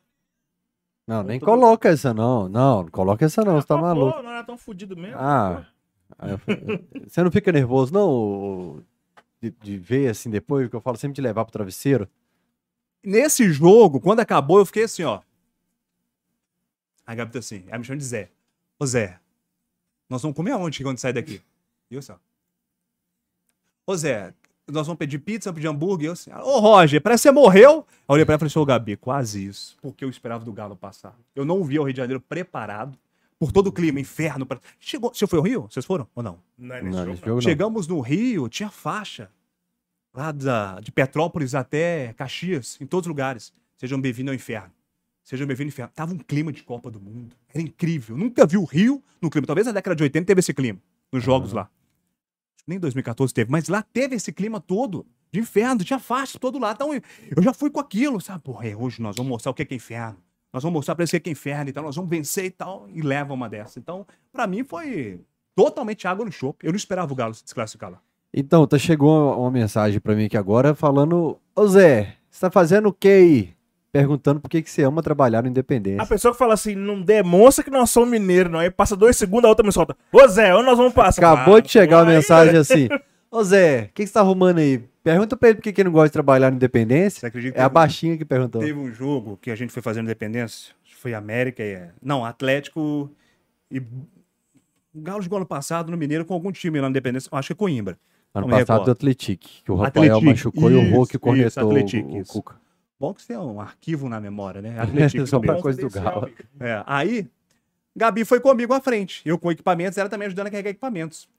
Não, 1.08 1.24
nem 1.24 1.40
coloca 1.40 1.90
essa 1.90 2.14
não. 2.14 2.48
Não, 2.48 2.84
não 2.84 2.90
coloca 2.90 3.26
essa 3.26 3.44
não, 3.44 3.56
você 3.56 3.68
tá 3.68 3.76
Pô, 3.76 3.82
maluco. 3.82 4.22
não 4.22 4.30
era 4.30 4.44
tão 4.44 4.58
fudido 4.58 4.96
mesmo. 4.96 5.18
Ah, 5.18 5.66
eu 5.66 5.77
falei, 6.16 6.88
você 7.08 7.24
não 7.24 7.32
fica 7.32 7.52
nervoso 7.52 7.94
não 7.94 8.84
de, 9.42 9.52
de 9.52 9.78
ver 9.78 10.10
assim 10.10 10.30
depois, 10.30 10.70
que 10.70 10.76
eu 10.76 10.82
falo 10.82 10.98
sempre 10.98 11.16
de 11.16 11.22
levar 11.22 11.46
pro 11.46 11.52
travesseiro? 11.52 12.10
Nesse 13.04 13.52
jogo, 13.52 14.00
quando 14.00 14.20
acabou, 14.20 14.60
eu 14.60 14.66
fiquei 14.66 14.84
assim, 14.84 15.04
ó. 15.04 15.22
A 17.06 17.16
Gabi 17.16 17.32
tá 17.32 17.40
assim, 17.40 17.64
ela 17.68 17.78
me 17.78 17.86
chama 17.86 17.98
de 17.98 18.04
Zé. 18.04 18.30
Ô 18.80 18.86
Zé, 18.86 19.20
nós 20.10 20.22
vamos 20.22 20.36
comer 20.36 20.52
aonde 20.52 20.84
quando 20.84 20.98
sair 20.98 21.14
daqui? 21.14 21.42
E 21.90 21.96
eu 21.96 22.00
assim, 22.00 22.12
ó. 22.12 22.18
Ô 23.86 23.96
Zé, 23.96 24.34
nós 24.68 24.86
vamos 24.86 24.98
pedir 24.98 25.20
pizza, 25.20 25.54
pedir 25.54 25.68
hambúrguer? 25.68 26.08
Eu 26.08 26.14
assim, 26.14 26.32
ô 26.34 26.60
Roger, 26.60 27.02
parece 27.02 27.24
que 27.24 27.30
você 27.30 27.32
morreu. 27.32 27.72
Aí 27.72 28.06
eu 28.10 28.14
olhei 28.14 28.26
pra 28.26 28.34
ela 28.34 28.38
e 28.38 28.40
falei 28.40 28.52
assim, 28.52 28.60
ô 28.60 28.66
Gabi, 28.66 28.98
quase 28.98 29.46
isso. 29.46 29.78
Porque 29.82 30.04
eu 30.04 30.10
esperava 30.10 30.44
do 30.44 30.52
Galo 30.52 30.76
passar. 30.76 31.18
Eu 31.34 31.46
não 31.46 31.64
vi 31.64 31.80
o 31.80 31.84
Rio 31.84 31.94
de 31.94 31.98
Janeiro 31.98 32.20
preparado 32.20 32.98
por 33.40 33.52
todo 33.52 33.68
o 33.68 33.72
clima, 33.72 34.00
inferno. 34.00 34.46
pra- 34.46 34.60
Chegou, 34.80 35.14
você 35.14 35.28
foi 35.28 35.40
ao 35.40 35.46
Rio? 35.46 35.62
Vocês 35.70 35.86
foram 35.86 36.08
ou 36.16 36.24
não? 36.24 36.40
Não 36.58 36.76
é 36.76 36.82
Não, 36.82 37.06
jogo, 37.16 37.28
não. 37.28 37.42
Chegamos 37.42 37.88
no 37.88 38.00
Rio, 38.00 38.48
tinha 38.50 38.70
faixa. 38.70 39.30
Lá 40.14 40.32
da, 40.32 40.80
de 40.80 40.92
Petrópolis 40.92 41.54
até 41.54 42.14
Caxias, 42.14 42.78
em 42.82 42.86
todos 42.88 43.06
os 43.06 43.10
lugares. 43.10 43.54
Sejam 43.76 44.02
bem-vindos 44.02 44.32
ao 44.32 44.36
inferno. 44.36 44.72
Sejam 45.24 45.46
bem-vindos 45.46 45.74
ao 45.74 45.76
inferno. 45.76 45.92
Tava 45.94 46.14
um 46.14 46.18
clima 46.18 46.52
de 46.52 46.64
Copa 46.64 46.90
do 46.90 47.00
Mundo. 47.00 47.36
Era 47.54 47.62
incrível. 47.62 48.18
Nunca 48.18 48.46
vi 48.48 48.58
o 48.58 48.64
Rio 48.64 49.04
no 49.22 49.30
clima. 49.30 49.46
Talvez 49.46 49.68
na 49.68 49.74
década 49.74 49.96
de 49.96 50.02
80 50.04 50.26
teve 50.26 50.40
esse 50.40 50.54
clima. 50.54 50.80
Nos 51.12 51.24
jogos 51.24 51.54
lá. 51.54 51.70
Nem 52.66 52.78
em 52.78 52.80
2014 52.82 53.34
teve, 53.34 53.50
mas 53.52 53.68
lá 53.70 53.82
teve 53.82 54.16
esse 54.16 54.32
clima 54.34 54.60
todo. 54.60 55.06
De 55.32 55.40
inferno, 55.40 55.84
tinha 55.84 56.00
faixa 56.00 56.40
todo 56.40 56.58
lá. 56.58 56.72
Então 56.72 56.94
eu 56.94 57.02
eu 57.36 57.44
já 57.44 57.54
fui 57.54 57.70
com 57.70 57.80
aquilo, 57.80 58.20
sabe? 58.20 58.42
Porra, 58.44 58.68
é, 58.68 58.76
hoje 58.76 59.02
nós 59.02 59.16
vamos 59.16 59.30
mostrar 59.30 59.52
o 59.52 59.54
que 59.54 59.62
é, 59.62 59.66
que 59.66 59.74
é 59.74 59.78
inferno. 59.78 60.18
Nós 60.58 60.64
vamos 60.64 60.78
mostrar 60.80 60.96
pra 60.96 61.04
eles 61.04 61.12
que 61.12 61.18
é, 61.18 61.20
que 61.20 61.30
é 61.30 61.32
inferno. 61.34 61.70
Então 61.70 61.84
nós 61.84 61.96
vamos 61.96 62.10
vencer 62.10 62.46
e 62.46 62.50
tal. 62.50 62.88
E 62.92 63.02
leva 63.02 63.32
uma 63.34 63.48
dessa. 63.48 63.78
Então, 63.78 64.08
pra 64.34 64.48
mim 64.48 64.64
foi 64.64 65.20
totalmente 65.56 66.08
água 66.08 66.26
no 66.26 66.32
chope. 66.32 66.66
Eu 66.66 66.72
não 66.72 66.78
esperava 66.78 67.12
o 67.14 67.16
Galo 67.16 67.34
se 67.36 67.44
desclassificar 67.44 67.92
lá. 67.92 68.00
Então, 68.34 68.66
tá, 68.68 68.78
chegou 68.80 69.40
uma 69.40 69.52
mensagem 69.52 70.00
pra 70.00 70.16
mim 70.16 70.26
aqui 70.26 70.36
agora 70.36 70.74
falando: 70.74 71.38
Ô 71.56 71.68
Zé, 71.68 72.16
você 72.30 72.42
tá 72.42 72.50
fazendo 72.52 72.90
o 72.90 72.94
que 72.94 73.08
aí? 73.08 73.54
Perguntando 73.92 74.40
por 74.40 74.50
que, 74.50 74.62
que 74.62 74.70
você 74.70 74.84
ama 74.84 75.02
trabalhar 75.02 75.42
no 75.42 75.48
A 75.48 75.50
Independência. 75.52 76.06
pessoa 76.06 76.34
que 76.34 76.38
fala 76.38 76.54
assim, 76.54 76.76
não 76.76 77.02
demonstra 77.02 77.64
que 77.64 77.72
nós 77.72 77.90
somos 77.90 78.10
mineiros, 78.10 78.52
não. 78.52 78.60
Aí 78.60 78.70
passa 78.70 78.96
dois 78.96 79.16
segundos, 79.16 79.46
a 79.46 79.50
outra 79.50 79.66
me 79.66 79.72
solta. 79.72 79.96
Ô 80.12 80.28
Zé, 80.28 80.54
onde 80.54 80.66
nós 80.66 80.78
vamos 80.78 80.94
passar? 80.94 81.34
Acabou 81.34 81.56
Ah, 81.56 81.60
de 81.62 81.70
chegar 81.70 82.04
uma 82.04 82.10
aí- 82.12 82.16
mensagem 82.18 82.58
assim: 82.58 82.90
Ô 83.32 83.44
Zé, 83.44 83.84
o 83.84 83.86
que, 83.94 84.04
que 84.04 84.08
você 84.08 84.14
tá 84.14 84.20
arrumando 84.20 84.58
aí? 84.60 84.84
Pergunta 85.12 85.38
pra 85.38 85.50
ele 85.50 85.56
por 85.56 85.62
que, 85.62 85.70
ele 85.70 85.84
não 85.86 85.92
gosta 85.94 86.10
de 86.10 86.14
trabalhar 86.14 86.50
no 86.50 86.58
Independência. 86.58 87.32
É 87.56 87.62
a 87.62 87.68
um- 87.68 87.70
baixinha 87.70 88.18
que 88.18 88.26
perguntou. 88.26 88.62
Teve 88.62 88.78
um 88.78 88.92
jogo 88.92 89.38
que 89.42 89.50
a 89.50 89.56
gente 89.56 89.72
foi 89.72 89.82
fazendo 89.82 90.06
independência. 90.06 90.76
acho 90.84 90.96
que 90.96 91.02
Foi 91.02 91.14
América 91.14 91.64
e. 91.64 91.90
Não, 92.02 92.26
Atlético 92.26 93.10
e. 93.72 93.80
O 93.80 95.02
Galo 95.02 95.22
jogou 95.22 95.38
ano 95.38 95.46
passado 95.46 95.92
no 95.92 95.98
Mineiro 95.98 96.26
com 96.26 96.34
algum 96.34 96.52
time 96.52 96.80
lá 96.80 96.88
no 96.88 96.90
Independência. 96.90 97.30
Acho 97.32 97.48
que 97.48 97.54
é 97.54 97.56
Coimbra. 97.56 97.98
Ano 98.34 98.50
passado 98.50 98.84
do 98.86 98.92
Atletic, 98.92 99.42
que 99.64 99.72
o 99.72 99.76
Rafael 99.76 100.18
Atletic, 100.18 100.24
machucou 100.28 100.70
e 100.70 100.76
o 100.76 100.82
Hulk 100.92 101.12
isso, 101.12 101.20
cornetou 101.20 101.48
isso, 101.48 101.60
Atletic, 101.60 102.06
o, 102.06 102.10
o 102.10 102.18
isso. 102.22 102.34
Cuca. 102.34 102.56
Bom 103.00 103.14
que 103.14 103.22
você 103.22 103.28
tem 103.30 103.38
um 103.38 103.62
arquivo 103.62 104.10
na 104.10 104.20
memória, 104.20 104.62
né? 104.62 104.78
Atlético 104.82 105.26
Só 105.26 105.40
pra 105.40 105.62
coisa 105.62 105.80
do 105.80 105.90
Galo. 105.90 106.30
É, 106.60 106.84
aí, 106.86 107.28
Gabi 107.96 108.26
foi 108.26 108.42
comigo 108.42 108.74
à 108.74 108.82
frente. 108.82 109.22
Eu 109.26 109.40
com 109.40 109.52
equipamentos, 109.52 109.98
ela 109.98 110.10
também 110.10 110.26
ajudando 110.26 110.48
a 110.48 110.52
carregar 110.52 110.72
equipamentos. 110.72 111.30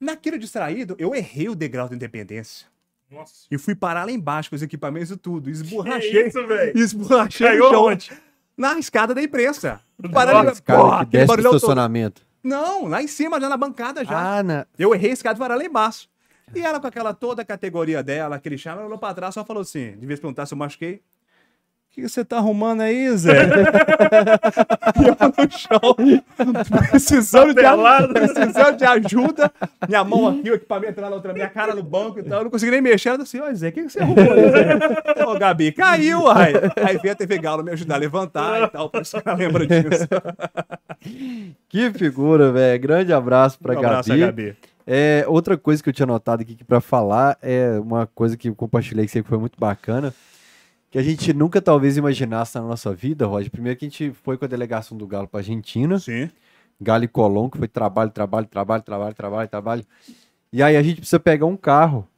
Naquele 0.00 0.38
distraído, 0.38 0.96
eu 0.98 1.14
errei 1.14 1.48
o 1.48 1.54
degrau 1.54 1.88
da 1.88 1.94
independência. 1.94 2.66
Nossa. 3.10 3.46
E 3.50 3.58
fui 3.58 3.74
parar 3.74 4.04
lá 4.04 4.12
embaixo 4.12 4.50
com 4.50 4.56
os 4.56 4.62
equipamentos 4.62 5.10
e 5.10 5.16
tudo. 5.16 5.44
Que 5.44 5.50
Esborrachei. 5.50 6.26
isso, 6.26 6.46
velho? 6.46 6.78
Esborrachei 6.78 7.46
no 7.46 7.52
Caiu 7.52 7.70
chão, 7.70 7.84
onde? 7.84 8.10
na 8.56 8.78
escada 8.78 9.14
da 9.14 9.22
imprensa. 9.22 9.80
Parei, 10.12 10.34
Nossa, 10.34 10.62
cara 10.62 11.04
que 11.04 11.12
desce 11.12 11.26
todo. 11.26 11.56
estacionamento. 11.56 12.22
Não, 12.42 12.86
lá 12.86 13.02
em 13.02 13.06
cima, 13.06 13.40
já 13.40 13.48
na 13.48 13.56
bancada 13.56 14.04
já. 14.04 14.38
Ah, 14.38 14.42
na... 14.42 14.66
Eu 14.78 14.94
errei 14.94 15.10
esse 15.10 15.22
cara 15.22 15.34
de 15.34 15.40
varar 15.40 15.58
lá 15.58 15.64
embaixo. 15.64 16.08
E 16.54 16.60
ela, 16.60 16.80
com 16.80 16.86
aquela 16.86 17.14
toda 17.14 17.42
a 17.42 17.44
categoria 17.44 18.02
dela, 18.02 18.36
aquele 18.36 18.58
charme, 18.58 18.78
ela 18.80 18.88
olhou 18.88 18.98
pra 18.98 19.14
trás 19.14 19.32
e 19.32 19.34
só 19.34 19.44
falou 19.44 19.60
assim: 19.62 19.96
de 19.96 20.06
vez 20.06 20.18
em 20.18 20.22
perguntar 20.22 20.46
se 20.46 20.54
eu 20.54 20.58
machuquei. 20.58 21.02
O 21.90 21.92
que 21.92 22.08
você 22.08 22.24
tá 22.24 22.36
arrumando 22.36 22.82
aí, 22.82 23.10
Zé? 23.16 23.32
e 23.32 25.02
eu 25.08 25.16
no 25.36 25.50
chão, 25.50 25.96
precisando 26.88 27.52
de, 27.52 27.62
precisando 28.12 28.76
de 28.76 28.84
ajuda. 28.84 29.50
Minha 29.88 30.04
mão 30.04 30.28
aqui, 30.28 30.52
o 30.52 30.54
equipamento 30.54 31.00
lá 31.00 31.10
na 31.10 31.16
outra, 31.16 31.32
minha 31.32 31.48
cara 31.48 31.74
no 31.74 31.82
banco 31.82 32.20
e 32.20 32.22
tal. 32.22 32.38
Eu 32.38 32.44
não 32.44 32.50
consegui 32.50 32.70
nem 32.70 32.80
mexer. 32.80 33.08
Ela 33.08 33.18
disse: 33.18 33.40
Ô, 33.40 33.52
Zé, 33.52 33.70
o 33.70 33.72
que 33.72 33.82
você 33.82 33.98
arrumou 33.98 34.32
aí, 34.32 34.50
Zé? 34.52 34.78
Ô, 35.26 35.36
Gabi, 35.36 35.72
caiu, 35.72 36.28
ai. 36.28 36.52
Aí 36.76 36.96
veio 36.98 37.12
a 37.12 37.16
TV 37.16 37.38
Galo 37.38 37.64
me 37.64 37.72
ajudar 37.72 37.96
a 37.96 37.98
levantar 37.98 38.62
e 38.62 38.68
tal. 38.68 38.88
Por 38.88 39.02
isso 39.02 39.20
que 39.20 39.28
ela 39.28 39.36
lembra 39.36 39.66
disso. 39.66 40.08
Que 41.68 41.90
figura, 41.90 42.52
velho. 42.52 42.80
Grande 42.80 43.12
abraço 43.12 43.58
pra 43.58 43.74
Um 43.74 43.78
abraço, 43.78 44.10
Gabi. 44.10 44.20
Gabi. 44.20 44.56
É, 44.86 45.24
outra 45.26 45.56
coisa 45.56 45.82
que 45.82 45.88
eu 45.88 45.92
tinha 45.92 46.06
notado 46.06 46.42
aqui 46.42 46.56
pra 46.64 46.80
falar 46.80 47.36
é 47.42 47.78
uma 47.80 48.06
coisa 48.06 48.36
que 48.36 48.48
eu 48.48 48.54
compartilhei 48.54 49.06
que 49.06 49.10
sempre 49.10 49.28
foi 49.28 49.38
muito 49.38 49.58
bacana, 49.58 50.14
que 50.90 50.98
a 50.98 51.02
gente 51.02 51.32
nunca 51.32 51.62
talvez 51.62 51.96
imaginasse 51.96 52.58
na 52.58 52.64
nossa 52.64 52.92
vida, 52.92 53.26
Roger. 53.26 53.50
Primeiro 53.50 53.78
que 53.78 53.84
a 53.84 53.88
gente 53.88 54.12
foi 54.12 54.36
com 54.36 54.44
a 54.44 54.48
delegação 54.48 54.98
do 54.98 55.06
Galo 55.06 55.28
pra 55.28 55.40
Argentina, 55.40 55.98
Sim. 55.98 56.28
Galo 56.80 57.04
e 57.04 57.08
Colón, 57.08 57.48
que 57.48 57.58
foi 57.58 57.68
trabalho, 57.68 58.10
trabalho, 58.10 58.46
trabalho, 58.46 58.82
trabalho, 58.82 59.14
trabalho, 59.14 59.48
trabalho. 59.48 59.86
E 60.52 60.62
aí 60.62 60.76
a 60.76 60.82
gente 60.82 60.96
precisa 60.96 61.20
pegar 61.20 61.46
um 61.46 61.56
carro. 61.56 62.08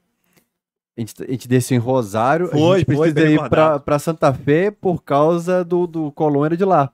A 0.96 1.00
gente, 1.00 1.22
a 1.22 1.30
gente 1.30 1.48
desceu 1.48 1.76
em 1.76 1.80
Rosário, 1.80 2.46
a 2.46 2.50
Foi, 2.50 2.78
gente 2.78 2.86
foi, 2.86 3.12
precisa 3.12 3.26
bem 3.26 3.46
ir 3.46 3.50
pra 3.84 3.98
Santa 3.98 4.32
Fé 4.32 4.70
por 4.70 5.02
causa 5.02 5.64
do, 5.64 5.86
do 5.86 6.12
Colón 6.12 6.46
era 6.46 6.56
de 6.56 6.64
lá. 6.64 6.92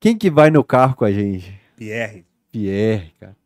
Quem 0.00 0.16
que 0.16 0.30
vai 0.30 0.50
no 0.50 0.64
carro 0.64 0.94
com 0.96 1.04
a 1.04 1.12
gente? 1.12 1.60
Pierre. 1.76 2.24
Pierre, 2.50 3.12
cara. 3.18 3.36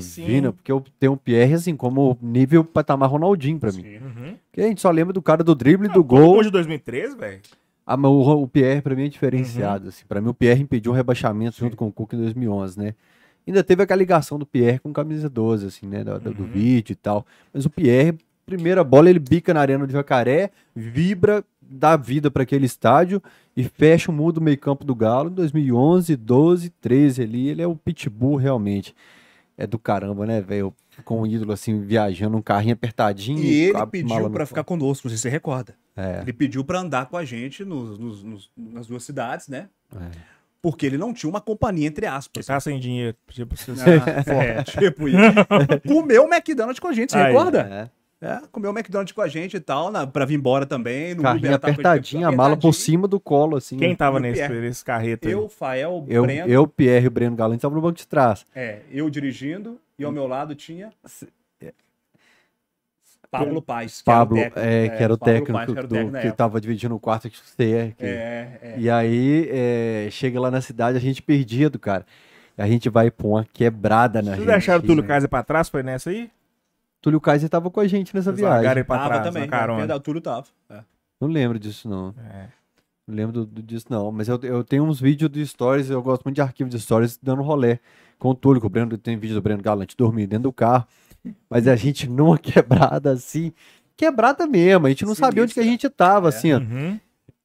Sim. 0.00 0.52
porque 0.52 0.70
eu 0.70 0.82
tenho 0.98 1.12
um 1.12 1.16
Pierre 1.16 1.54
assim, 1.54 1.74
como 1.76 2.16
nível 2.22 2.64
patamar 2.64 3.10
Ronaldinho 3.10 3.58
pra 3.58 3.72
mim. 3.72 3.82
Sim. 3.82 3.96
Uhum. 3.98 4.34
Porque 4.50 4.60
a 4.60 4.66
gente 4.68 4.80
só 4.80 4.90
lembra 4.90 5.12
do 5.12 5.20
cara 5.22 5.42
do 5.42 5.54
drible, 5.54 5.88
do 5.88 6.02
Gol 6.04 6.34
gol. 6.34 6.42
de 6.42 6.50
2013, 6.50 7.16
velho. 7.16 7.40
Ah, 7.84 7.96
mas 7.96 8.10
o, 8.10 8.42
o 8.42 8.46
Pierre 8.48 8.80
pra 8.80 8.94
mim 8.94 9.02
é 9.02 9.04
Uhum. 9.06 9.10
diferenciado. 9.10 9.88
Assim. 9.88 10.04
Pra 10.08 10.20
mim 10.20 10.28
o 10.28 10.34
Pierre 10.34 10.62
impediu 10.62 10.92
um 10.92 10.94
rebaixamento 10.94 11.58
junto 11.58 11.76
com 11.76 11.88
o 11.88 11.92
Cuca 11.92 12.14
em 12.14 12.20
2011, 12.20 12.78
né? 12.78 12.94
Ainda 13.46 13.64
teve 13.64 13.82
aquela 13.82 13.98
ligação 13.98 14.38
do 14.38 14.46
Pierre 14.46 14.78
com 14.78 14.92
camisa 14.92 15.28
12, 15.28 15.66
assim, 15.66 15.86
né? 15.86 16.04
Do, 16.04 16.18
do- 16.20 16.32
do 16.34 16.42
Uhum. 16.44 16.48
vídeo 16.48 16.92
e 16.92 16.96
tal. 16.96 17.26
Mas 17.52 17.66
o 17.66 17.70
Pierre, 17.70 18.16
primeira 18.46 18.84
bola, 18.84 19.10
ele 19.10 19.18
bica 19.18 19.52
na 19.52 19.60
arena 19.60 19.84
do 19.84 19.92
Jacaré, 19.92 20.50
vibra, 20.76 21.44
dá 21.60 21.96
vida 21.96 22.30
pra 22.30 22.44
aquele 22.44 22.66
estádio 22.66 23.20
e 23.56 23.64
fecha 23.64 24.12
o 24.12 24.14
mundo 24.14 24.34
do 24.34 24.40
meio 24.40 24.58
campo 24.58 24.84
do 24.84 24.94
Galo 24.94 25.28
em 25.30 25.34
2011, 25.34 26.14
12, 26.16 26.70
13 26.80 27.22
ali. 27.22 27.48
Ele 27.48 27.62
é 27.62 27.66
o 27.66 27.74
pitbull 27.74 28.36
realmente. 28.36 28.94
É 29.56 29.66
do 29.66 29.78
caramba, 29.78 30.24
né, 30.26 30.40
velho? 30.40 30.74
Com 31.04 31.22
um 31.22 31.26
ídolo 31.26 31.52
assim, 31.52 31.80
viajando, 31.82 32.36
um 32.36 32.42
carrinho 32.42 32.74
apertadinho. 32.74 33.38
E 33.38 33.64
ele 33.70 33.86
pediu 33.86 34.16
colo. 34.30 34.46
ficar 34.46 34.64
conosco, 34.64 35.06
não 35.06 35.10
sei 35.10 35.16
se 35.18 35.22
você 35.22 35.28
recorda. 35.28 35.74
É, 35.96 36.20
Ele 36.22 36.32
pediu 36.32 36.64
pra 36.64 36.78
andar 36.80 37.06
com 37.06 37.16
a 37.18 37.24
gente 37.24 37.64
nos- 37.64 37.98
nos- 37.98 38.22
nos- 38.24 38.50
nas 38.56 38.86
duas 38.86 39.04
cidades, 39.04 39.48
né? 39.48 39.68
é. 39.94 40.32
Porque 40.62 40.86
ele 40.86 40.96
não 40.96 41.12
tinha 41.12 41.28
uma 41.28 41.40
companhia, 41.40 41.88
entre 41.88 42.06
Ele 42.06 42.14
aspas. 42.14 42.46
tá 42.46 42.60
sem 42.60 42.78
dinheiro. 42.78 43.16
Tipo. 43.28 43.54
Ah, 44.30 44.44
é, 44.44 44.62
tipo 44.62 45.08
isso. 45.08 45.18
Comeu 45.88 46.24
o 46.24 46.32
McDonald's 46.32 46.78
com 46.78 46.86
a 46.86 46.92
gente, 46.92 47.10
você 47.10 47.18
Aí. 47.18 47.26
recorda? 47.32 47.60
É. 47.62 47.90
É, 48.24 48.40
comeu 48.52 48.70
o 48.70 48.72
McDonald's 48.78 49.10
com 49.12 49.20
a 49.20 49.26
gente 49.26 49.56
e 49.56 49.60
tal, 49.60 49.90
na, 49.90 50.06
pra 50.06 50.24
vir 50.24 50.36
embora 50.36 50.64
também. 50.64 51.12
No 51.12 51.24
Carrinho 51.24 51.58
tava 51.58 51.72
ele, 51.72 51.72
apertadinho, 51.72 52.28
a 52.28 52.30
mala 52.30 52.56
por 52.56 52.72
cima 52.72 53.08
do 53.08 53.18
colo, 53.18 53.56
assim. 53.56 53.76
Quem 53.76 53.96
tava 53.96 54.18
E 54.18 54.20
o 54.20 54.22
nesse, 54.22 54.48
nesse 54.48 54.84
carreto 54.84 55.26
aí? 55.26 55.32
Eu, 55.34 55.48
Fael, 55.48 56.04
Eu, 56.08 56.22
Breno, 56.22 56.48
eu, 56.48 56.66
Pierre 56.68 57.06
e 57.06 57.08
o 57.08 57.10
Breno 57.10 57.34
Galante 57.34 57.58
estavam 57.58 57.74
no 57.74 57.82
banco 57.82 57.98
de 57.98 58.06
trás. 58.06 58.46
é, 58.54 58.82
eu 58.92 59.10
dirigindo 59.10 59.80
e 59.98 60.04
ao 60.04 60.12
meu 60.12 60.28
lado 60.28 60.54
tinha 60.54 60.90
Pablo 63.30 63.62
Paz, 63.62 63.98
que 64.00 64.04
Pablo, 64.04 64.36
era 64.38 64.48
o 64.48 64.52
técnico. 64.52 64.68
é, 64.68 64.88
que 64.96 65.02
era 65.02 65.12
o 65.14 65.16
técnico 65.16 65.52
Paz, 65.52 65.64
que 65.72 65.78
era 65.78 65.86
o 65.86 65.88
do- 65.88 65.94
técnico 65.94 66.12
que 66.12 66.26
época. 66.26 66.36
tava 66.36 66.60
dividindo 66.60 66.94
o 66.94 67.00
quarto 67.00 67.30
que 67.30 67.36
você 67.38 67.72
é. 67.72 67.92
que- 67.96 68.04
É, 68.04 68.58
é. 68.62 68.74
E 68.78 68.90
aí, 68.90 69.48
é, 69.50 70.08
chega 70.10 70.38
lá 70.38 70.50
na 70.50 70.60
cidade, 70.60 70.98
a 70.98 71.00
gente 71.00 71.22
perdido, 71.22 71.78
cara. 71.78 72.04
A 72.58 72.66
gente 72.66 72.90
vai 72.90 73.10
pôr 73.10 73.28
uma 73.30 73.44
quebrada 73.50 74.20
na 74.20 74.32
Vocês 74.32 74.36
gente. 74.40 74.46
deixaram 74.46 74.80
o 74.84 74.86
Túlio 74.86 75.02
Kaiser 75.02 75.28
pra 75.30 75.42
trás? 75.42 75.70
Foi 75.70 75.82
nessa 75.82 76.10
aí? 76.10 76.30
Túlio 77.02 77.20
Kaiser 77.20 77.50
tava 77.50 77.70
com 77.70 77.80
a 77.80 77.86
gente 77.86 78.14
nessa 78.14 78.32
viagem. 78.32 78.84
pra 78.84 78.96
Tava 78.96 79.08
trás, 79.08 79.24
também, 79.24 79.42
na 79.42 79.48
carona. 79.48 79.78
verdade, 79.80 79.98
o 79.98 80.02
Túlio 80.02 80.20
tava. 80.22 80.46
É. 80.70 80.80
Não 81.20 81.28
lembro 81.28 81.58
disso, 81.58 81.88
não. 81.88 82.14
É. 82.30 82.46
Não 83.06 83.14
lembro 83.16 83.44
do- 83.44 83.62
disso, 83.62 83.86
não. 83.90 84.10
Mas 84.12 84.28
eu, 84.28 84.38
eu 84.42 84.62
tenho 84.64 84.84
uns 84.84 85.00
vídeos 85.00 85.30
de 85.30 85.44
stories, 85.46 85.90
eu 85.90 86.00
gosto 86.02 86.22
muito 86.24 86.36
de 86.36 86.40
arquivo 86.40 86.70
de 86.70 86.78
stories, 86.80 87.18
dando 87.22 87.42
rolé 87.42 87.80
com 88.18 88.30
o 88.30 88.34
Túlio, 88.34 88.60
com 88.60 88.68
o 88.68 88.70
Breno, 88.70 88.96
tem 88.96 89.18
vídeo 89.18 89.34
do 89.34 89.42
Breno 89.42 89.62
Galante 89.62 89.96
dormindo 89.96 90.30
dentro 90.30 90.44
do 90.44 90.52
carro. 90.52 90.86
Mas 91.50 91.66
a 91.68 91.74
gente 91.76 92.08
numa 92.08 92.38
quebrada 92.38 93.10
assim, 93.12 93.52
quebrada 93.96 94.46
mesmo, 94.46 94.86
a 94.86 94.88
gente 94.88 95.04
não 95.04 95.14
sabia 95.14 95.42
onde 95.42 95.52
que 95.54 95.60
a 95.60 95.62
Sinistra. 95.64 95.88
gente 95.88 95.94
tava, 95.96 96.28
É. 96.28 96.30
assim, 96.30 96.52
ó. 96.52 96.58
Uhum. 96.58 97.00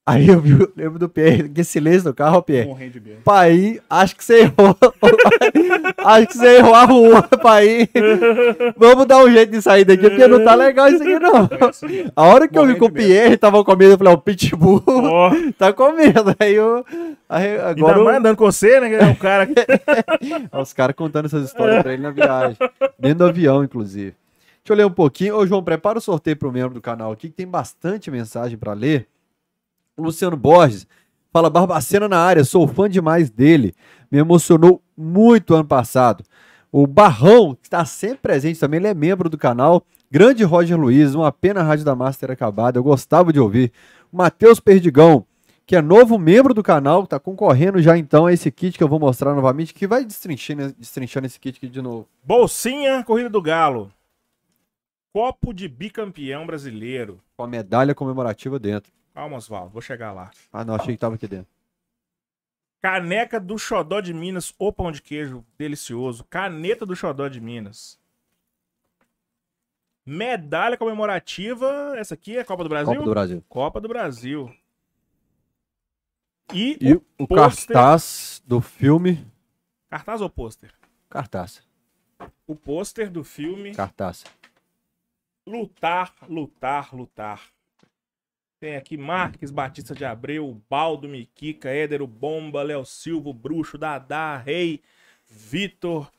Aí 0.08 0.30
eu 0.30 0.40
vi, 0.40 0.52
eu 0.52 0.72
lembro 0.74 0.98
do 0.98 1.10
Pierre, 1.10 1.50
que 1.50 1.66
silêncio 1.66 2.08
no 2.08 2.14
carro, 2.16 2.42
Pierre. 2.42 2.66
Morrendo 2.66 2.94
de 2.94 3.02
medo. 3.02 3.22
Pai, 3.26 3.82
acho 3.90 4.16
que 4.16 4.24
você 4.24 4.44
errou. 4.44 4.74
acho 5.98 6.28
que 6.28 6.38
você 6.38 6.58
errou 6.60 6.74
a 6.74 6.86
rua, 6.86 7.22
pai. 7.24 7.90
Vamos 8.78 9.06
dar 9.06 9.18
um 9.18 9.30
jeito 9.30 9.52
de 9.52 9.62
sair 9.62 9.84
daqui, 9.84 10.10
porque 10.10 10.26
não 10.26 10.46
tá 10.46 10.56
legal 10.56 10.88
isso 10.88 11.04
aqui, 11.04 11.20
não. 11.20 11.50
A 12.16 12.24
hora 12.24 12.48
que 12.48 12.58
eu 12.58 12.62
vi 12.62 12.80
Morrendo 12.80 12.80
que 12.80 12.86
o. 12.86 12.90
Pierre 12.90 13.36
tava 13.36 13.62
com 13.66 13.76
medo, 13.76 13.96
eu 13.96 13.98
falei, 13.98 14.14
ó, 14.14 14.16
o 14.16 14.22
Pitbull 14.22 14.82
Ó, 14.88 15.32
tá 15.60 15.74
com 15.74 15.92
medo. 15.92 16.34
Aí 16.40 16.56
eu. 16.56 16.86
Aí, 17.28 17.50
ainda 17.50 17.70
agora 17.70 18.02
mais 18.02 18.18
andando 18.20 18.38
com 18.38 18.46
você, 18.46 18.80
né? 18.80 18.94
é 18.94 19.12
O 19.12 19.16
cara 19.18 19.46
os 20.62 20.72
caras 20.72 20.96
contando 20.96 21.26
essas 21.26 21.44
histórias 21.48 21.84
pra 21.84 21.92
ele 21.92 22.04
na 22.04 22.12
viagem. 22.12 22.56
Dentro 22.98 23.18
do 23.18 23.26
avião, 23.26 23.62
inclusive. 23.62 24.16
Deixa 24.64 24.72
eu 24.72 24.78
ler 24.78 24.86
um 24.86 24.90
pouquinho. 24.90 25.36
Ô, 25.36 25.46
João, 25.46 25.62
prepara 25.62 25.98
o 25.98 26.02
sorteio 26.02 26.38
pro 26.38 26.50
membro 26.50 26.76
do 26.76 26.82
canal 26.82 27.12
aqui, 27.12 27.28
que 27.28 27.36
tem 27.36 27.46
bastante 27.46 28.10
mensagem 28.10 28.58
pra 28.58 28.72
ler. 28.72 29.06
O 29.98 30.04
Luciano 30.04 30.38
Borges 30.38 30.88
fala: 31.34 31.50
Barbacena 31.50 32.08
na 32.08 32.20
área, 32.20 32.46
sou 32.46 32.68
fã 32.68 32.88
demais 32.88 33.32
dele. 33.32 33.74
Me 34.12 34.20
emocionou 34.20 34.82
muito 34.96 35.56
ano 35.56 35.66
passado. 35.66 36.24
O 36.72 36.86
Barrão, 36.86 37.56
que 37.56 37.66
está 37.66 37.84
sempre 37.84 38.20
presente 38.20 38.60
também, 38.60 38.80
ele 38.80 38.88
é 38.88 38.94
membro 38.94 39.28
do 39.28 39.38
canal. 39.38 39.84
Grande 40.12 40.44
Roger 40.44 40.80
Luiz, 40.80 41.16
uma 41.16 41.32
pena 41.32 41.62
a 41.62 41.64
Rádio 41.64 41.84
da 41.84 41.96
Master 41.96 42.28
ter 42.28 42.34
acabado, 42.34 42.78
eu 42.78 42.84
gostava 42.84 43.34
de 43.34 43.40
ouvir. 43.40 43.72
O 44.12 44.18
Matheus 44.18 44.60
Perdigão, 44.60 45.26
que 45.66 45.76
é 45.76 45.82
novo 45.82 46.18
membro 46.18 46.54
do 46.54 46.64
canal, 46.64 47.04
está 47.04 47.20
concorrendo 47.20 47.82
já 47.82 47.98
então 47.98 48.26
a 48.26 48.32
esse 48.32 48.50
kit 48.52 48.78
que 48.78 48.84
eu 48.84 48.88
vou 48.88 49.00
mostrar 49.00 49.34
novamente, 49.34 49.74
que 49.74 49.88
vai 49.88 50.06
destrinchando, 50.06 50.74
destrinchando 50.78 51.26
esse 51.26 51.40
kit 51.40 51.58
aqui 51.58 51.68
de 51.68 51.82
novo. 51.82 52.08
Bolsinha, 52.24 53.04
Corrida 53.04 53.30
do 53.30 53.42
Galo. 53.42 53.92
Copo 55.12 55.54
de 55.54 55.68
bicampeão 55.68 56.46
brasileiro. 56.46 57.20
Com 57.36 57.44
a 57.44 57.48
medalha 57.48 57.96
comemorativa 57.96 58.60
dentro. 58.60 58.97
Calma, 59.18 59.38
Oswaldo, 59.38 59.72
vou 59.72 59.82
chegar 59.82 60.14
lá. 60.14 60.30
Ah, 60.54 60.64
não, 60.64 60.76
achei 60.76 60.94
que 60.94 61.00
tava 61.00 61.16
aqui 61.16 61.28
dentro. 61.28 61.52
Caneca 62.80 63.40
do 63.40 63.58
Xodó 63.58 64.00
de 64.00 64.14
Minas, 64.14 64.54
o 64.60 64.72
pão 64.72 64.92
de 64.92 65.02
queijo 65.02 65.44
delicioso. 65.58 66.24
Caneta 66.26 66.86
do 66.86 66.96
Xodó 66.96 67.28
de 67.28 67.42
Minas. 67.42 68.00
Medalha 70.06 70.78
comemorativa, 70.78 71.96
essa 71.98 72.14
aqui 72.14 72.38
é 72.38 72.44
Copa 72.44 72.62
do 72.62 72.70
Brasil? 72.70 72.94
Copa 72.94 73.04
do 73.06 73.10
Brasil. 73.10 73.44
Copa 73.50 73.82
do 73.82 73.88
Brasil. 73.88 74.56
E, 76.54 76.78
E 76.80 76.94
o 76.94 77.04
o 77.18 77.28
cartaz 77.28 78.40
do 78.46 78.62
filme. 78.62 79.26
cartaz 79.90 80.22
ou 80.22 80.30
pôster? 80.30 80.72
Cartaz. 81.10 81.64
O 82.46 82.56
pôster 82.56 83.10
do 83.10 83.24
filme 83.24 83.74
Cartaz. 83.74 84.24
Lutar, 85.44 86.14
Lutar, 86.30 86.96
Lutar. 86.96 87.57
Tem 88.60 88.76
aqui 88.76 88.98
Marques, 88.98 89.52
Batista 89.52 89.94
de 89.94 90.04
Abreu, 90.04 90.60
Baldo, 90.68 91.08
Miquica, 91.08 91.70
Édero, 91.70 92.08
Bomba, 92.08 92.64
Léo 92.64 92.84
Silva, 92.86 93.32
Bruxo, 93.32 93.78
Dadá, 93.78 94.36
Rei, 94.36 94.82
Vitor, 95.30 96.10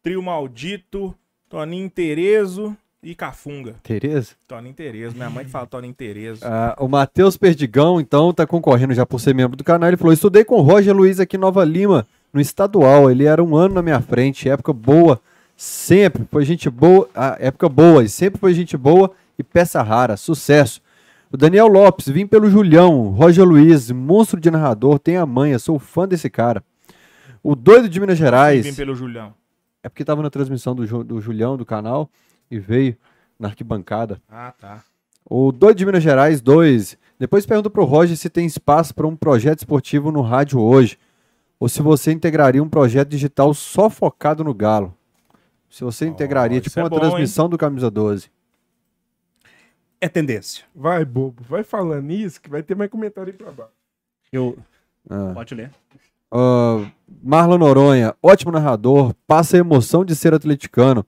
Trio 0.00 0.22
Maldito, 0.22 1.12
Toninho 1.48 1.90
Terezo 1.90 2.76
e 3.02 3.16
Cafunga. 3.16 3.74
Tereza? 3.82 4.36
Toninho 4.46 4.74
Terezo, 4.74 5.16
minha 5.16 5.28
mãe 5.28 5.44
fala 5.44 5.66
Toninho 5.66 5.92
Terezo. 5.92 6.42
Ah, 6.44 6.76
o 6.78 6.86
Matheus 6.86 7.36
Perdigão, 7.36 8.00
então, 8.00 8.32
tá 8.32 8.46
concorrendo 8.46 8.94
já 8.94 9.04
por 9.04 9.18
ser 9.18 9.34
membro 9.34 9.56
do 9.56 9.64
canal. 9.64 9.88
Ele 9.88 9.96
falou: 9.96 10.12
estudei 10.12 10.44
com 10.44 10.54
o 10.54 10.62
Roger 10.62 10.94
Luiz 10.94 11.18
aqui 11.18 11.36
em 11.36 11.40
Nova 11.40 11.64
Lima, 11.64 12.06
no 12.32 12.40
estadual. 12.40 13.10
Ele 13.10 13.24
era 13.24 13.42
um 13.42 13.56
ano 13.56 13.74
na 13.74 13.82
minha 13.82 14.00
frente, 14.00 14.48
época 14.48 14.72
boa. 14.72 15.20
Sempre 15.56 16.24
foi 16.30 16.44
gente 16.44 16.70
boa, 16.70 17.08
ah, 17.12 17.36
época 17.40 17.68
boa, 17.68 18.04
e 18.04 18.08
sempre 18.08 18.38
foi 18.38 18.54
gente 18.54 18.76
boa 18.76 19.10
e 19.36 19.42
peça 19.42 19.82
rara. 19.82 20.16
Sucesso. 20.16 20.80
O 21.30 21.36
Daniel 21.36 21.66
Lopes, 21.68 22.08
vim 22.08 22.26
pelo 22.26 22.48
Julião. 22.50 23.10
Roger 23.10 23.44
Luiz, 23.44 23.90
monstro 23.90 24.40
de 24.40 24.50
narrador, 24.50 24.98
tem 24.98 25.16
a 25.16 25.26
manha, 25.26 25.58
sou 25.58 25.78
fã 25.78 26.08
desse 26.08 26.30
cara. 26.30 26.64
O 27.42 27.54
doido 27.54 27.88
de 27.88 28.00
Minas 28.00 28.18
Gerais. 28.18 28.64
Vim 28.66 28.74
pelo 28.74 28.94
Julião. 28.94 29.34
É 29.82 29.88
porque 29.88 30.04
tava 30.04 30.22
na 30.22 30.30
transmissão 30.30 30.74
do, 30.74 30.86
Ju- 30.86 31.04
do 31.04 31.20
Julião, 31.20 31.56
do 31.56 31.64
canal, 31.66 32.10
e 32.50 32.58
veio 32.58 32.96
na 33.38 33.48
arquibancada. 33.48 34.20
Ah, 34.28 34.52
tá. 34.58 34.82
O 35.30 35.52
Doido 35.52 35.76
de 35.76 35.86
Minas 35.86 36.02
Gerais 36.02 36.40
2. 36.40 36.96
Depois 37.18 37.44
pergunta 37.44 37.68
pro 37.68 37.84
Roger 37.84 38.16
se 38.16 38.30
tem 38.30 38.46
espaço 38.46 38.94
para 38.94 39.06
um 39.06 39.14
projeto 39.14 39.58
esportivo 39.58 40.10
no 40.10 40.22
rádio 40.22 40.58
hoje. 40.58 40.98
Ou 41.60 41.68
se 41.68 41.82
você 41.82 42.10
integraria 42.12 42.62
um 42.62 42.68
projeto 42.68 43.08
digital 43.10 43.52
só 43.52 43.90
focado 43.90 44.42
no 44.42 44.54
Galo. 44.54 44.94
Se 45.68 45.84
você 45.84 46.06
integraria, 46.06 46.56
isso 46.58 46.70
tipo 46.70 46.80
é 46.80 46.82
uma 46.84 46.88
bom, 46.88 46.98
transmissão 46.98 47.48
do 47.48 47.58
Camisa 47.58 47.90
12. 47.90 48.30
É 50.00 50.08
tendência. 50.08 50.64
Vai, 50.74 51.04
bobo. 51.04 51.42
Vai 51.48 51.62
falando 51.62 52.04
nisso 52.04 52.40
que 52.40 52.48
vai 52.48 52.62
ter 52.62 52.76
mais 52.76 52.90
comentário 52.90 53.32
aí 53.32 53.36
pra 53.36 53.50
baixo. 53.50 53.72
Eu. 54.32 54.56
Ah. 55.08 55.32
Pode 55.34 55.54
ler. 55.54 55.70
Ah, 56.30 56.86
Marlon 57.22 57.58
Noronha, 57.58 58.14
ótimo 58.22 58.52
narrador, 58.52 59.14
passa 59.26 59.56
a 59.56 59.60
emoção 59.60 60.04
de 60.04 60.14
ser 60.14 60.34
atleticano. 60.34 61.04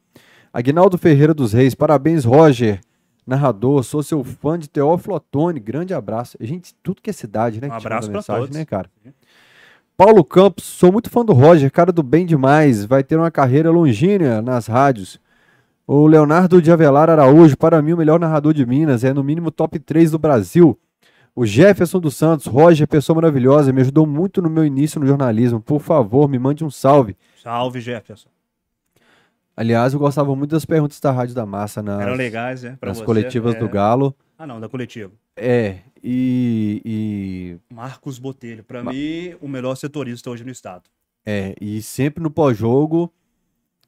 Aguinaldo 0.53 0.99
Ferreira 0.99 1.35
dos 1.35 1.53
Reis, 1.53 1.75
parabéns, 1.75 2.25
Roger. 2.25 2.81
Narrador, 3.27 3.85
sou 3.85 4.03
seu 4.03 4.25
fã 4.25 4.59
de 4.59 4.69
Teófilo 4.69 5.15
Otoni, 5.15 5.61
grande 5.61 5.95
abraço. 5.95 6.37
Gente, 6.41 6.75
tudo 6.83 7.03
que 7.03 7.11
é 7.11 7.13
cidade, 7.13 7.61
né? 7.61 7.69
Um 7.69 7.73
abraço 7.73 8.11
pra 8.11 8.23
todos. 8.23 8.51
né, 8.51 8.65
cara? 8.65 8.91
Paulo 9.97 10.25
Campos, 10.25 10.65
sou 10.65 10.91
muito 10.91 11.11
fã 11.11 11.25
do 11.25 11.35
Roger, 11.35 11.71
cara 11.71 11.93
do 11.93 12.03
bem 12.03 12.25
demais, 12.25 12.85
vai 12.87 13.05
ter 13.05 13.17
uma 13.17 13.31
carreira 13.31 13.71
longínqua 13.71 14.41
nas 14.41 14.67
rádios. 14.67 15.21
O 15.93 16.07
Leonardo 16.07 16.63
de 16.63 16.71
Avelar 16.71 17.11
Araújo, 17.11 17.57
para 17.57 17.83
mim 17.83 17.95
o 17.95 17.97
melhor 17.97 18.21
narrador 18.21 18.55
de 18.55 18.65
Minas, 18.65 19.03
é 19.03 19.13
no 19.13 19.25
mínimo 19.25 19.51
top 19.51 19.77
3 19.77 20.13
do 20.13 20.21
Brasil. 20.21 20.79
O 21.35 21.45
Jefferson 21.45 21.99
dos 21.99 22.15
Santos, 22.15 22.47
Roger, 22.47 22.87
pessoa 22.87 23.17
maravilhosa, 23.17 23.73
me 23.73 23.81
ajudou 23.81 24.07
muito 24.07 24.41
no 24.41 24.49
meu 24.49 24.65
início 24.65 25.01
no 25.01 25.07
jornalismo. 25.09 25.61
Por 25.61 25.81
favor, 25.81 26.29
me 26.29 26.39
mande 26.39 26.65
um 26.65 26.71
salve. 26.71 27.17
Salve, 27.43 27.81
Jefferson. 27.81 28.29
Aliás, 29.57 29.93
eu 29.93 29.99
gostava 29.99 30.33
muito 30.37 30.53
das 30.53 30.65
perguntas 30.65 31.01
da 31.01 31.11
Rádio 31.11 31.35
da 31.35 31.45
Massa 31.45 31.83
nas, 31.83 32.01
Eram 32.01 32.15
legais, 32.15 32.63
né? 32.63 32.79
Nas 32.81 32.99
você. 32.99 33.05
coletivas 33.05 33.57
É. 33.57 33.59
do 33.59 33.69
Galo. 33.69 34.15
Ah, 34.39 34.47
não, 34.47 34.61
da 34.61 34.69
coletiva. 34.69 35.11
É, 35.37 35.79
e, 36.01 36.81
e, 36.85 37.75
Marcos 37.75 38.17
Botelho. 38.21 38.63
Pra 38.63 38.85
mim, 38.85 39.35
o 39.41 39.49
melhor 39.49 39.75
setorista 39.75 40.31
hoje 40.31 40.45
no 40.45 40.53
estado. 40.53 40.85
é, 41.27 41.57
e 41.61 41.83
sempre 41.83 42.23
no 42.23 42.31
pós-jogo 42.31 43.13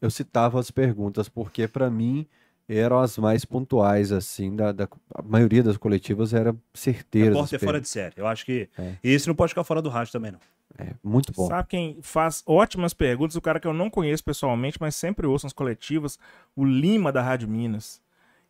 eu 0.02 0.10
citava 0.10 0.60
as 0.60 0.70
perguntas, 0.70 1.28
porque 1.30 1.66
para 1.66 1.88
mim 1.88 2.26
eram 2.68 2.98
as 2.98 3.16
mais 3.18 3.44
pontuais, 3.44 4.12
assim, 4.12 4.54
da, 4.54 4.72
da- 4.72 4.88
a 5.14 5.22
maioria 5.22 5.62
das 5.62 5.76
coletivas 5.76 6.34
era 6.34 6.54
certeiras. 6.74 7.34
Repórter 7.34 7.56
as 7.56 7.62
é 7.62 7.66
fora 7.66 7.80
de 7.80 7.88
série. 7.88 8.14
Eu 8.16 8.26
acho 8.26 8.44
que 8.44 8.68
É. 8.78 8.94
esse 9.02 9.28
não 9.28 9.34
pode 9.34 9.50
ficar 9.50 9.64
fora 9.64 9.80
do 9.80 9.88
rádio 9.88 10.12
também, 10.12 10.32
não. 10.32 10.38
É, 10.78 10.94
muito 11.04 11.32
bom. 11.32 11.46
Sabe 11.48 11.68
quem 11.68 11.98
faz 12.02 12.42
ótimas 12.46 12.92
perguntas? 12.92 13.36
O 13.36 13.40
cara 13.40 13.60
que 13.60 13.66
eu 13.66 13.72
não 13.74 13.88
conheço 13.88 14.24
pessoalmente, 14.24 14.78
mas 14.80 14.96
sempre 14.96 15.26
ouço 15.26 15.46
nas 15.46 15.52
coletivas, 15.52 16.18
o 16.56 16.64
Lima 16.64 17.12
da 17.12 17.22
Rádio 17.22 17.46
Minas. 17.48 18.00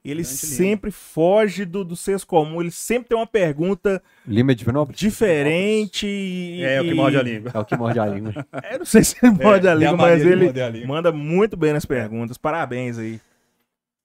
Ele 0.05 0.23
Grande 0.23 0.37
Lima. 0.47 0.57
sempre 0.57 0.91
foge 0.91 1.65
do, 1.65 1.85
do 1.85 1.95
senso 1.95 2.27
comum, 2.27 2.61
ele 2.61 2.73
sempre 2.73 3.09
tem 3.11 3.17
uma 3.17 3.27
pergunta 3.27 4.03
Lima 4.27 4.53
de 4.53 4.59
Divinópolis? 4.59 4.99
diferente. 4.99 6.07
e- 6.07 6.63
É, 6.65 6.81
o 6.81 6.85
que 6.85 6.95
morde 6.95 7.17
a 7.17 7.23
língua. 7.23 7.51
É 7.55 7.59
o 7.59 7.65
que 7.65 7.77
morde 7.77 7.99
a 8.01 8.07
língua. 8.07 8.33
Eu 8.73 8.79
não 8.81 8.85
sei 8.87 9.05
se 9.05 9.17
ele 9.23 9.33
morde 9.33 9.69
a 9.69 9.71
É, 9.71 9.73
a 9.73 9.77
língua, 9.77 9.97
mas 9.97 10.21
de 10.23 10.29
ele 10.29 10.47
língua. 10.51 10.87
manda 10.89 11.13
muito 11.13 11.57
bem 11.57 11.73
nas 11.73 11.85
perguntas. 11.85 12.37
Parabéns 12.37 12.99
aí. 12.99 13.21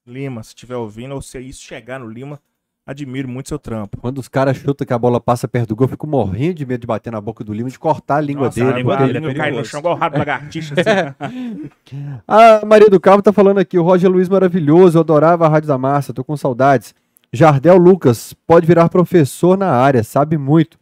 Lima, 0.06 0.44
se 0.44 0.50
estiver 0.50 0.76
ouvindo, 0.76 1.16
ou 1.16 1.22
se 1.22 1.40
isso 1.40 1.62
chegar 1.64 2.00
no 2.00 2.08
Lima, 2.10 2.40
admiro 2.88 3.28
muito 3.28 3.50
seu 3.50 3.60
trampo. 3.60 3.98
Quando 4.00 4.18
os 4.18 4.28
caras 4.30 4.56
chutam 4.58 4.88
que 4.88 4.94
a 4.94 4.98
bola 4.98 5.20
passa 5.20 5.48
perto 5.48 5.70
do 5.70 5.76
gol, 5.76 5.86
eu 5.86 5.90
fico 5.90 6.08
morrendo 6.08 6.56
de 6.56 6.66
medo 6.66 6.82
de 6.82 6.88
bater 6.88 7.12
na 7.12 7.20
boca 7.22 7.44
do 7.44 7.54
Lima, 7.54 7.70
de 7.70 7.78
cortar 7.78 8.16
a 8.16 8.22
língua 8.22 8.46
Nossa, 8.46 8.60
dele. 8.60 8.72
a 8.74 8.78
língua 8.78 8.98
porque- 8.98 9.14
dele 9.14 9.28
é 9.28 9.34
cai 9.34 9.52
no 9.52 9.66
chão 9.66 9.80
igual 9.82 9.96
o 9.96 9.98
rabo 9.98 10.18
lagartixa. 10.18 10.74
Assim. 10.74 11.70
A 12.28 12.64
Maria 12.66 12.90
do 12.90 13.00
Carmo 13.00 13.22
tá 13.22 13.34
falando 13.34 13.58
aqui, 13.60 13.78
o 13.78 13.84
Roger 13.84 14.10
Luiz 14.10 14.30
maravilhoso, 14.30 14.98
eu 14.98 15.02
adorava 15.02 15.46
a 15.46 15.50
Rádio 15.50 15.68
da 15.68 15.78
Massa, 15.78 16.14
tô 16.14 16.24
com 16.24 16.38
saudades. 16.38 16.96
Jardel 17.34 17.78
Lucas, 17.78 18.34
pode 18.48 18.66
virar 18.66 18.88
professor 18.90 19.58
na 19.58 19.70
área, 19.72 20.04
sabe 20.04 20.38
muito. 20.38 20.80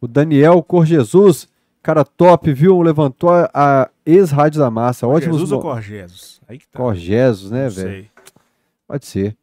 O 0.00 0.06
Daniel 0.06 0.62
Cor 0.62 0.86
Jesus, 0.86 1.48
cara 1.82 2.04
top, 2.04 2.52
viu? 2.52 2.80
Levantou 2.80 3.30
a, 3.30 3.50
a 3.52 3.88
ex-Rádio 4.06 4.60
da 4.60 4.70
Massa, 4.70 5.06
ótimos 5.06 5.36
Jesus 5.38 5.50
ou 5.52 5.58
mo- 5.58 5.62
Cor 5.64 5.82
Jesus? 5.82 6.40
Aí 6.48 6.58
que 6.58 6.68
tá. 6.68 6.78
Cor 6.78 6.94
Jesus, 6.94 7.50
né, 7.50 7.68
velho? 7.68 8.06
Pode 8.86 9.04
ser. 9.06 9.34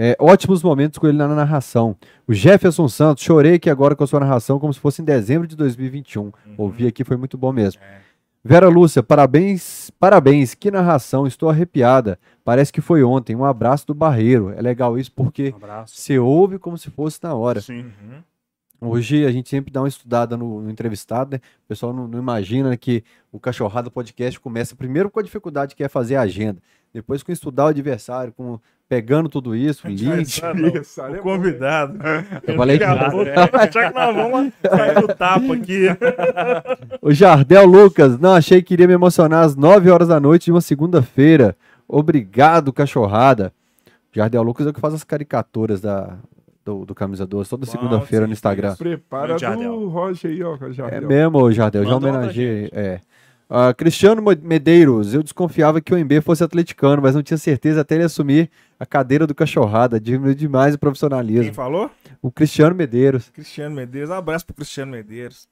É, 0.00 0.16
ótimos 0.20 0.62
momentos 0.62 0.96
com 0.96 1.08
ele 1.08 1.18
na 1.18 1.26
narração. 1.26 1.96
O 2.24 2.32
Jefferson 2.32 2.86
Santos, 2.86 3.24
chorei 3.24 3.58
que 3.58 3.68
agora 3.68 3.96
com 3.96 4.04
a 4.04 4.06
sua 4.06 4.20
narração, 4.20 4.56
como 4.60 4.72
se 4.72 4.78
fosse 4.78 5.02
em 5.02 5.04
dezembro 5.04 5.48
de 5.48 5.56
2021. 5.56 6.30
Ouvi 6.56 6.86
aqui, 6.86 7.02
foi 7.02 7.16
muito 7.16 7.36
bom 7.36 7.50
mesmo. 7.50 7.82
É. 7.82 7.98
Vera 8.44 8.68
Lúcia, 8.68 9.02
parabéns, 9.02 9.90
parabéns, 9.98 10.54
que 10.54 10.70
narração, 10.70 11.26
estou 11.26 11.50
arrepiada. 11.50 12.16
Parece 12.44 12.72
que 12.72 12.80
foi 12.80 13.02
ontem. 13.02 13.34
Um 13.34 13.44
abraço 13.44 13.88
do 13.88 13.94
Barreiro. 13.94 14.50
É 14.50 14.62
legal 14.62 14.96
isso 14.96 15.10
porque 15.10 15.52
Um 15.52 15.84
você 15.84 16.16
ouve 16.16 16.60
como 16.60 16.78
se 16.78 16.90
fosse 16.90 17.18
na 17.20 17.34
hora. 17.34 17.60
Sim. 17.60 17.80
Uhum. 17.80 18.22
Hoje 18.80 19.26
a 19.26 19.32
gente 19.32 19.48
sempre 19.48 19.72
dá 19.72 19.82
uma 19.82 19.88
estudada 19.88 20.36
no, 20.36 20.62
no 20.62 20.70
entrevistado, 20.70 21.32
né? 21.32 21.40
O 21.64 21.68
pessoal 21.68 21.92
não, 21.92 22.06
não 22.06 22.20
imagina 22.20 22.76
que 22.76 23.02
o 23.32 23.40
Cachorrada 23.40 23.90
Podcast 23.90 24.38
começa 24.38 24.76
primeiro 24.76 25.10
com 25.10 25.18
a 25.18 25.24
dificuldade 25.24 25.74
que 25.74 25.82
é 25.82 25.88
fazer 25.88 26.14
a 26.14 26.20
agenda, 26.20 26.62
depois 26.92 27.24
com 27.24 27.32
estudar 27.32 27.64
o 27.64 27.68
adversário, 27.68 28.32
com 28.32 28.60
pegando 28.88 29.28
tudo 29.28 29.54
isso, 29.54 29.86
link. 29.86 30.06
Adversário 30.42 31.16
é 31.16 31.20
O 31.20 31.22
convidado. 31.22 31.98
Eu 32.46 32.56
falei 32.56 32.78
que 32.78 32.84
vai 32.84 33.66
achar 33.66 33.92
que 33.92 33.98
nós 33.98 34.16
vamos 34.16 34.52
sair 34.62 35.00
do 35.00 35.08
tapa 35.08 35.54
aqui. 35.54 35.86
O 37.02 37.12
Jardel 37.12 37.66
Lucas, 37.66 38.18
não 38.18 38.34
achei 38.34 38.62
que 38.62 38.74
iria 38.74 38.86
me 38.86 38.94
emocionar 38.94 39.44
às 39.44 39.54
9 39.54 39.90
horas 39.90 40.08
da 40.08 40.18
noite 40.18 40.46
de 40.46 40.52
uma 40.52 40.60
segunda-feira. 40.60 41.56
Obrigado, 41.86 42.72
cachorrada. 42.72 43.52
Jardel 44.12 44.42
Lucas 44.42 44.66
é 44.66 44.70
o 44.70 44.72
que 44.72 44.80
faz 44.80 44.94
as 44.94 45.04
caricaturas 45.04 45.80
da, 45.80 46.16
do, 46.64 46.84
do 46.84 46.94
Camisa 46.94 47.26
12 47.26 47.48
toda 47.48 47.66
segunda-feira 47.66 48.26
no 48.26 48.32
Instagram. 48.32 48.74
Prepara 48.76 49.36
do 49.36 49.88
Roger 49.88 50.30
aí, 50.30 50.42
ó. 50.42 50.56
É 50.56 50.72
Jardel. 50.72 51.08
mesmo, 51.08 51.38
ô, 51.38 51.52
Jardel, 51.52 51.84
já 51.84 51.96
homenageei. 51.96 52.70
É. 52.72 53.00
Ah, 53.50 53.72
Cristiano 53.72 54.22
Medeiros, 54.42 55.14
eu 55.14 55.22
desconfiava 55.22 55.80
que 55.80 55.94
o 55.94 55.98
MB 55.98 56.20
fosse 56.20 56.44
atleticano, 56.44 57.00
mas 57.00 57.14
não 57.14 57.22
tinha 57.22 57.38
certeza 57.38 57.80
até 57.80 57.94
ele 57.94 58.04
assumir 58.04 58.50
a 58.78 58.84
cadeira 58.84 59.26
do 59.26 59.34
cachorrada. 59.34 59.98
Diminuiu 59.98 60.34
demais 60.34 60.74
o 60.74 60.76
Quem 60.76 60.80
profissionalismo. 60.80 61.54
falou? 61.54 61.90
O 62.20 62.30
Cristiano 62.30 62.74
Medeiros. 62.74 63.30
Cristiano 63.30 63.74
Medeiros. 63.74 64.10
Um 64.10 64.14
abraço 64.14 64.44
pro 64.44 64.54
Cristiano 64.54 64.92
Medeiros. 64.92 65.48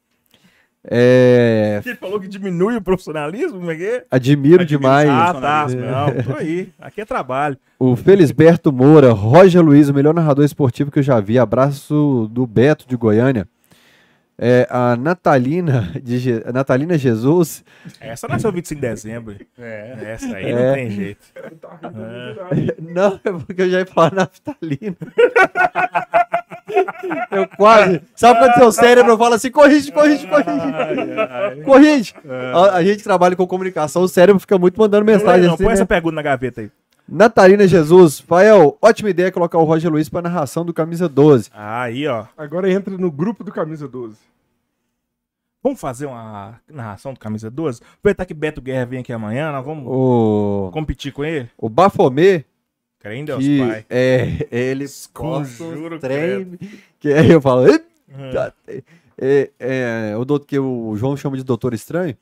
É, 0.89 1.82
Ele 1.85 1.97
falou 1.97 2.20
que 2.20 2.28
diminui 2.28 2.77
o 2.77 2.81
profissionalismo, 2.82 3.59
como 3.59 3.70
é 3.73 3.74
que 3.77 3.85
é? 3.85 4.05
admiro 4.09 4.64
demais. 4.64 5.09
Ah, 5.10 5.35
tá. 5.35 5.66
Não, 5.68 6.23
tô 6.23 6.39
aí. 6.39 6.68
Aqui 6.78 7.01
é 7.01 7.05
trabalho. 7.05 7.56
O 7.78 7.97
Felisberto 7.97 8.70
Moura, 8.73 9.10
Roger 9.12 9.62
Luiz, 9.64 9.89
o 9.89 9.94
melhor 9.94 10.14
narrador 10.14 10.44
esportivo 10.44 10.90
que 10.90 11.01
eu 11.01 11.02
já 11.02 11.18
vi. 11.18 11.39
Abraço 11.40 12.28
do 12.31 12.47
Beto 12.47 12.86
de 12.86 12.94
Goiânia. 12.97 13.48
É, 14.38 14.66
a 14.70 14.94
Natalina, 14.96 15.92
de 16.02 16.18
Je- 16.18 16.44
Natalina 16.52 16.98
Jesus. 16.98 17.64
Essa 18.00 18.28
nasceu 18.28 18.52
25 18.52 18.80
de 18.80 18.86
dezembro. 18.86 19.36
É. 19.58 19.96
Essa 20.12 20.36
aí 20.36 20.50
É. 20.50 20.54
não 20.54 20.74
tem 20.74 20.90
jeito. 20.90 21.26
Miserável. 21.82 22.76
Não, 22.80 23.20
é 23.24 23.32
porque 23.46 23.62
eu 23.62 23.70
já 23.70 23.78
ia 23.78 23.86
falar 23.86 24.12
Naftalina. 24.12 24.96
Eu 27.30 27.48
quase. 27.56 28.02
Sabe 28.14 28.40
quando 28.40 28.54
seu 28.54 28.72
cérebro 28.72 29.16
fala 29.16 29.36
assim: 29.36 29.50
corrige, 29.50 29.90
corrige, 29.92 30.26
corrige. 30.26 31.64
Corrige. 31.64 32.14
A, 32.54 32.76
a 32.76 32.84
gente 32.84 33.02
trabalha 33.02 33.34
com 33.36 33.46
comunicação, 33.46 34.02
o 34.02 34.08
cérebro 34.08 34.40
fica 34.40 34.58
muito 34.58 34.78
mandando 34.78 35.04
Não, 35.04 35.12
mensagem 35.14 35.46
não, 35.46 35.54
assim. 35.54 35.62
põe 35.64 35.68
né? 35.68 35.72
essa 35.74 35.86
pergunta 35.86 36.14
na 36.16 36.22
gaveta 36.22 36.60
aí. 36.60 36.70
Natalina 37.09 37.66
Jesus, 37.69 38.19
Fael, 38.19 38.77
ótima 38.83 39.11
ideia 39.11 39.31
colocar 39.31 39.59
o 39.59 39.65
Roger 39.65 39.91
Luiz 39.91 40.09
para 40.09 40.23
narração 40.23 40.65
do 40.65 40.74
Camisa 40.74 41.09
12. 41.09 41.51
Aí, 41.53 42.07
ó. 42.07 42.27
Agora 42.37 42.70
entra 42.70 42.97
no 42.99 43.11
grupo 43.12 43.45
do 43.45 43.53
Camisa 43.53 43.87
12. 43.87 44.16
Vamos 45.62 45.81
fazer 45.81 46.07
uma 46.07 46.61
narração 46.69 47.12
do 47.15 47.20
Camisa 47.20 47.51
12? 47.51 47.81
Aproveitar 47.99 48.24
que 48.24 48.35
Beto 48.35 48.61
Guerra 48.61 48.87
vem 48.87 49.01
aqui 49.01 49.12
amanhã, 49.12 49.53
nós 49.53 49.65
vamos 49.65 49.85
O, 49.87 50.70
competir 50.73 51.12
com 51.12 51.24
ele? 51.24 51.49
o 51.57 51.69
Bafomê, 51.69 52.45
Crê 52.99 53.16
em 53.16 53.24
Deus, 53.24 53.43
que 53.43 53.59
pai. 53.59 53.85
é, 53.89 54.47
ele 54.51 54.85
posta 54.85 55.09
Conjuro 55.12 55.99
trem, 56.01 56.59
que 56.99 57.12
aí 57.12 57.31
eu 57.31 57.41
falo! 57.41 57.65
Hum. 58.09 58.31
é, 59.19 59.51
é, 59.59 60.16
o 60.16 60.24
doutor 60.24 60.47
que 60.47 60.59
o 60.59 60.95
João 60.97 61.16
chama 61.16 61.37
de 61.37 61.43
Doutor 61.45 61.73
Estranho, 61.74 62.16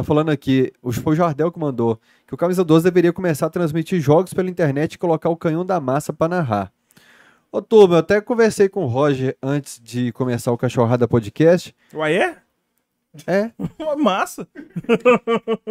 tá 0.00 0.04
falando 0.04 0.30
aqui, 0.30 0.72
o- 0.82 0.92
foi 0.92 1.12
o 1.12 1.16
Jardel 1.16 1.50
que 1.52 1.58
mandou, 1.58 1.98
que 2.26 2.34
o 2.34 2.36
Camisa 2.36 2.64
12 2.64 2.84
deveria 2.84 3.12
começar 3.12 3.46
a 3.46 3.50
transmitir 3.50 4.00
jogos 4.00 4.32
pela 4.34 4.48
internet 4.50 4.94
e 4.94 4.98
colocar 4.98 5.28
o 5.28 5.36
canhão 5.36 5.64
da 5.64 5.80
massa 5.80 6.12
para 6.12 6.28
narrar. 6.36 6.72
Ô, 7.50 7.62
turma, 7.62 7.94
eu 7.94 7.98
até 8.00 8.20
conversei 8.20 8.68
com 8.68 8.84
o 8.84 8.86
Roger 8.86 9.36
antes 9.42 9.80
de 9.82 10.12
começar 10.12 10.52
o 10.52 10.58
Cachorrada 10.58 11.08
Podcast. 11.08 11.74
Uai, 11.94 12.14
é? 12.16 12.36
É. 13.26 13.50
Uma 13.78 13.96
massa. 13.96 14.46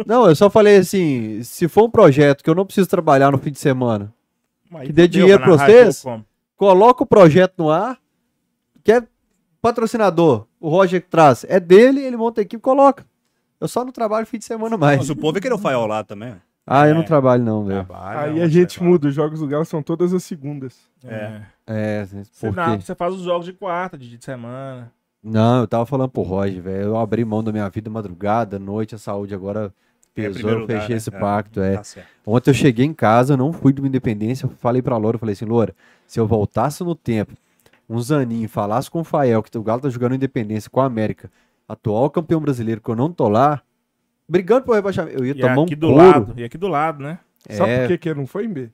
Não, 0.06 0.26
eu 0.28 0.34
só 0.34 0.50
falei 0.50 0.76
assim, 0.78 1.42
se 1.42 1.68
for 1.68 1.84
um 1.84 1.90
projeto 1.90 2.42
que 2.42 2.50
eu 2.50 2.54
não 2.54 2.66
preciso 2.66 2.88
trabalhar 2.88 3.30
no 3.30 3.38
fim 3.38 3.52
de 3.52 3.58
semana, 3.58 4.12
Aí 4.74 4.88
Que 4.88 4.92
dê 4.92 5.08
dinheiro 5.08 5.42
pra 5.42 5.56
vocês? 5.56 6.04
coloca 6.56 7.02
o 7.02 7.06
projeto 7.06 7.54
no 7.56 7.70
ar, 7.70 7.98
que 8.84 8.92
é 8.92 9.02
patrocinador, 9.62 10.46
o 10.60 10.68
Roger 10.68 11.00
que 11.00 11.08
traz, 11.08 11.44
é 11.48 11.58
dele, 11.58 12.00
ele 12.02 12.16
monta 12.18 12.40
a 12.40 12.42
equipe 12.42 12.60
e 12.60 12.62
coloca. 12.62 13.06
Eu 13.60 13.68
só 13.68 13.84
não 13.84 13.92
trabalho 13.92 14.26
fim 14.26 14.38
de 14.38 14.44
semana 14.44 14.76
mais. 14.76 14.98
Mas 14.98 15.10
o 15.10 15.16
povo 15.16 15.32
vai 15.32 15.40
querer 15.42 15.54
o 15.54 15.58
Faiol 15.58 15.86
lá 15.86 16.04
também. 16.04 16.34
Ah, 16.66 16.86
eu 16.86 16.94
não 16.94 17.02
É. 17.02 17.04
trabalho 17.04 17.42
não, 17.42 17.64
velho. 17.64 17.84
Trabalha, 17.84 18.20
Aí 18.20 18.30
onde 18.32 18.42
a 18.42 18.48
gente 18.48 18.78
vai. 18.78 18.88
muda, 18.88 19.08
os 19.08 19.14
jogos 19.14 19.40
do 19.40 19.46
Galo 19.48 19.64
são 19.64 19.82
todas 19.82 20.12
as 20.12 20.22
segundas. 20.22 20.76
É. 21.04 21.40
É, 21.66 22.04
Você, 22.04 22.46
por 22.46 22.54
não, 22.56 22.76
quê? 22.76 22.84
você 22.84 22.94
faz 22.94 23.14
os 23.14 23.22
jogos 23.22 23.46
de 23.46 23.52
quarta, 23.54 23.96
de, 23.96 24.16
de 24.18 24.24
semana. 24.24 24.92
Não, 25.22 25.60
eu 25.62 25.66
tava 25.66 25.84
falando 25.86 26.10
pro 26.10 26.22
Roger, 26.22 26.62
velho. 26.62 26.82
Eu 26.88 26.96
abri 26.98 27.24
mão 27.24 27.42
da 27.42 27.50
minha 27.50 27.68
vida 27.70 27.88
madrugada, 27.90 28.58
noite, 28.58 28.94
a 28.94 28.98
saúde 28.98 29.34
agora 29.34 29.72
É, 30.14 30.22
pesou, 30.22 30.34
primeiro 30.34 30.60
eu 30.60 30.66
fechei 30.66 30.76
lugar, 30.82 30.90
né? 30.90 30.96
esse 30.96 31.08
É, 31.08 31.18
pacto, 31.18 31.60
é. 31.60 31.76
Tá. 31.78 31.82
Ontem 32.26 32.50
eu 32.50 32.54
cheguei 32.54 32.84
em 32.84 32.92
casa, 32.92 33.36
não 33.36 33.52
fui 33.52 33.72
do 33.72 33.86
Independência, 33.86 34.44
eu 34.46 34.50
falei 34.50 34.82
pra 34.82 34.96
Loura, 34.98 35.16
eu 35.16 35.18
falei 35.18 35.32
assim, 35.32 35.46
Loura, 35.46 35.74
se 36.06 36.20
eu 36.20 36.26
voltasse 36.26 36.84
no 36.84 36.94
tempo, 36.94 37.32
uns 37.88 38.12
aninhos, 38.12 38.52
falasse 38.52 38.90
com 38.90 39.00
o 39.00 39.04
Fael, 39.04 39.42
que 39.42 39.56
o 39.56 39.62
Galo 39.62 39.80
tá 39.80 39.88
jogando 39.88 40.14
Independência 40.14 40.70
com 40.70 40.80
a 40.80 40.84
América, 40.84 41.30
atual 41.68 42.08
campeão 42.10 42.40
brasileiro, 42.40 42.80
que 42.80 42.88
eu 42.90 42.96
não 42.96 43.12
tô 43.12 43.28
lá, 43.28 43.62
brigando 44.28 44.64
por 44.64 44.74
rebaixamento, 44.74 45.18
eu 45.18 45.24
ia 45.26 45.32
E 45.32 45.40
tomar 45.40 45.52
aqui 45.62 45.74
um 45.74 45.78
do 45.78 45.86
couro. 45.88 45.96
lado. 46.02 46.34
E 46.36 46.44
aqui 46.44 46.56
do 46.58 46.68
lado, 46.68 47.02
né? 47.02 47.18
Sabe 47.50 47.70
É. 47.70 47.80
por 47.82 47.88
que, 47.88 47.98
que 47.98 48.08
ele 48.08 48.18
não 48.20 48.26
foi 48.26 48.44
em 48.46 48.48
B? 48.52 48.70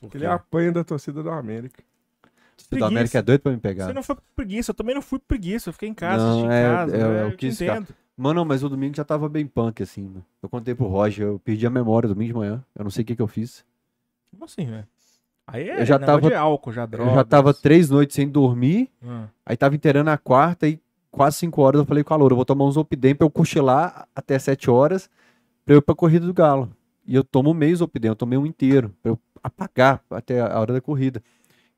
Porque 0.00 0.16
ele 0.18 0.26
apanha 0.26 0.70
da 0.72 0.84
torcida 0.84 1.22
da 1.22 1.34
América. 1.36 1.82
O 2.58 2.68
Preguiça. 2.68 2.86
América 2.88 3.18
é 3.18 3.22
doido 3.22 3.40
pra 3.40 3.52
me 3.52 3.58
pegar. 3.58 3.86
Você 3.86 3.92
não 3.92 4.02
foi 4.02 4.14
por 4.16 4.24
preguiça, 4.34 4.70
eu 4.70 4.74
também 4.74 4.94
não 4.94 5.02
fui 5.02 5.18
por 5.18 5.26
preguiça. 5.26 5.68
Eu 5.68 5.72
fiquei 5.72 5.88
em 5.88 5.94
casa, 5.94 6.22
Não, 6.22 6.30
assisti 6.32 6.46
em 6.46 6.52
é- 6.52 6.62
casa. 6.62 6.96
é- 6.96 6.98
né? 6.98 7.04
eu 7.04 7.10
eu 7.10 7.30
ficar- 7.32 7.46
entendo. 7.48 7.88
Mano, 8.16 8.44
mas 8.46 8.64
o 8.64 8.68
domingo 8.68 8.96
já 8.96 9.04
tava 9.04 9.28
bem 9.28 9.46
punk, 9.46 9.82
assim, 9.82 10.02
mano. 10.04 10.24
Eu 10.42 10.48
contei 10.48 10.74
pro 10.74 10.86
Roger, 10.86 11.26
eu 11.26 11.38
perdi 11.38 11.66
a 11.66 11.70
memória 11.70 12.08
domingo 12.08 12.28
de 12.32 12.34
manhã, 12.38 12.64
eu 12.74 12.82
não 12.84 12.90
sei 12.90 13.02
o 13.02 13.06
que 13.06 13.14
que 13.14 13.20
eu 13.22 13.26
fiz. 13.28 13.64
Como 14.30 14.44
assim, 14.46 14.64
velho? 14.66 14.86
Aí 15.46 15.68
é 15.68 15.80
Eu 15.82 15.86
já 15.86 15.98
tava- 15.98 16.28
de 16.28 16.34
álcool, 16.34 16.72
já 16.72 16.86
droga. 16.86 17.10
Eu 17.10 17.14
já 17.14 17.24
tava 17.24 17.52
três 17.54 17.88
noites 17.90 18.14
sem 18.16 18.28
dormir, 18.28 18.90
Hum. 19.02 19.26
Aí 19.44 19.56
tava 19.56 19.74
inteirando 19.76 20.10
a 20.10 20.16
quarta 20.18 20.66
e 20.66 20.80
quase 21.16 21.38
5 21.38 21.62
horas 21.62 21.80
eu 21.80 21.86
falei 21.86 22.04
com 22.04 22.12
a 22.12 22.16
Loura, 22.16 22.32
eu 22.32 22.36
vou 22.36 22.44
tomar 22.44 22.66
uns 22.66 22.76
Opidem 22.76 23.14
pra 23.14 23.24
eu 23.24 23.30
cochilar 23.30 24.06
até 24.14 24.38
7 24.38 24.70
horas 24.70 25.08
pra 25.64 25.74
eu 25.74 25.78
ir 25.78 25.82
pra 25.82 25.94
corrida 25.94 26.26
do 26.26 26.34
Galo. 26.34 26.70
E 27.06 27.14
eu 27.14 27.24
tomo 27.24 27.54
meio 27.54 27.82
Opidem, 27.82 28.10
eu 28.10 28.16
tomei 28.16 28.38
um 28.38 28.44
inteiro, 28.44 28.94
pra 29.02 29.12
eu 29.12 29.18
apagar 29.42 30.02
até 30.10 30.40
a 30.40 30.60
hora 30.60 30.74
da 30.74 30.80
corrida. 30.80 31.22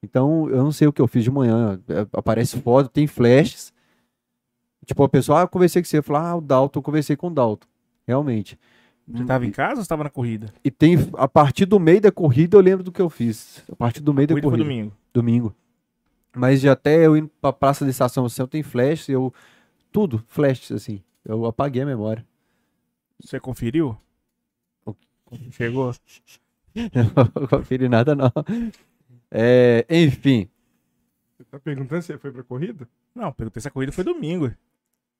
Então, 0.02 0.48
eu 0.48 0.62
não 0.62 0.72
sei 0.72 0.88
o 0.88 0.92
que 0.92 1.00
eu 1.00 1.06
fiz 1.06 1.24
de 1.24 1.30
manhã. 1.30 1.80
é, 1.88 2.06
Aparece 2.12 2.60
foto, 2.60 2.88
tem 2.88 3.06
flashes. 3.06 3.72
Tipo, 4.86 5.02
a 5.02 5.08
pessoa, 5.08 5.40
ah, 5.40 5.42
eu 5.42 5.48
conversei 5.48 5.82
com 5.82 5.88
você. 5.88 5.98
Eu 5.98 6.02
falo, 6.02 6.18
ah, 6.24 6.36
o 6.36 6.40
Dalton, 6.40 6.78
eu 6.78 6.82
conversei 6.82 7.16
com 7.16 7.26
o 7.28 7.30
Dalton. 7.30 7.66
Realmente. 8.06 8.58
Você 9.06 9.24
tava 9.24 9.46
em 9.46 9.50
casa 9.50 9.76
ou 9.76 9.82
você 9.82 9.88
tava 9.88 10.04
na 10.04 10.10
corrida? 10.10 10.52
E 10.64 10.70
tem, 10.70 10.96
a 11.14 11.26
partir 11.26 11.64
do 11.64 11.80
meio 11.80 12.00
da 12.00 12.12
corrida, 12.12 12.56
eu 12.56 12.60
lembro 12.60 12.84
do 12.84 12.92
que 12.92 13.00
eu 13.00 13.10
fiz. 13.10 13.62
A 13.70 13.76
partir 13.76 14.00
do 14.00 14.12
meio 14.14 14.28
da 14.28 14.34
corrida 14.34 14.48
foi 14.50 14.58
domingo. 14.58 14.92
domingo. 15.12 15.54
Mas 16.38 16.60
já 16.60 16.72
até 16.72 17.04
eu 17.06 17.16
indo 17.16 17.28
pra 17.40 17.52
praça 17.52 17.84
da 17.84 17.90
estação 17.90 18.24
do 18.24 18.30
centro 18.30 18.52
tem 18.52 18.62
flash, 18.62 19.08
eu. 19.08 19.32
Tudo, 19.90 20.22
flash, 20.28 20.70
assim. 20.72 21.02
Eu 21.24 21.44
apaguei 21.46 21.82
a 21.82 21.86
memória. 21.86 22.24
Você 23.20 23.40
conferiu? 23.40 23.96
Chegou? 25.50 25.92
não 26.74 27.46
conferi 27.48 27.88
nada, 27.88 28.14
não. 28.14 28.32
É, 29.30 29.84
enfim. 29.90 30.48
Você 31.36 31.44
tá 31.44 31.58
perguntando 31.58 32.02
se 32.02 32.16
foi 32.18 32.30
pra 32.30 32.42
corrida? 32.42 32.88
Não, 33.14 33.32
perguntei 33.32 33.60
se 33.60 33.68
a 33.68 33.70
corrida 33.70 33.92
foi 33.92 34.04
domingo. 34.04 34.52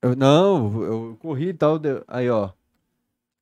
Eu, 0.01 0.15
não, 0.15 0.83
eu 0.83 1.17
corri 1.21 1.49
e 1.49 1.55
tal. 1.55 1.81
Aí, 2.07 2.31
ó. 2.31 2.51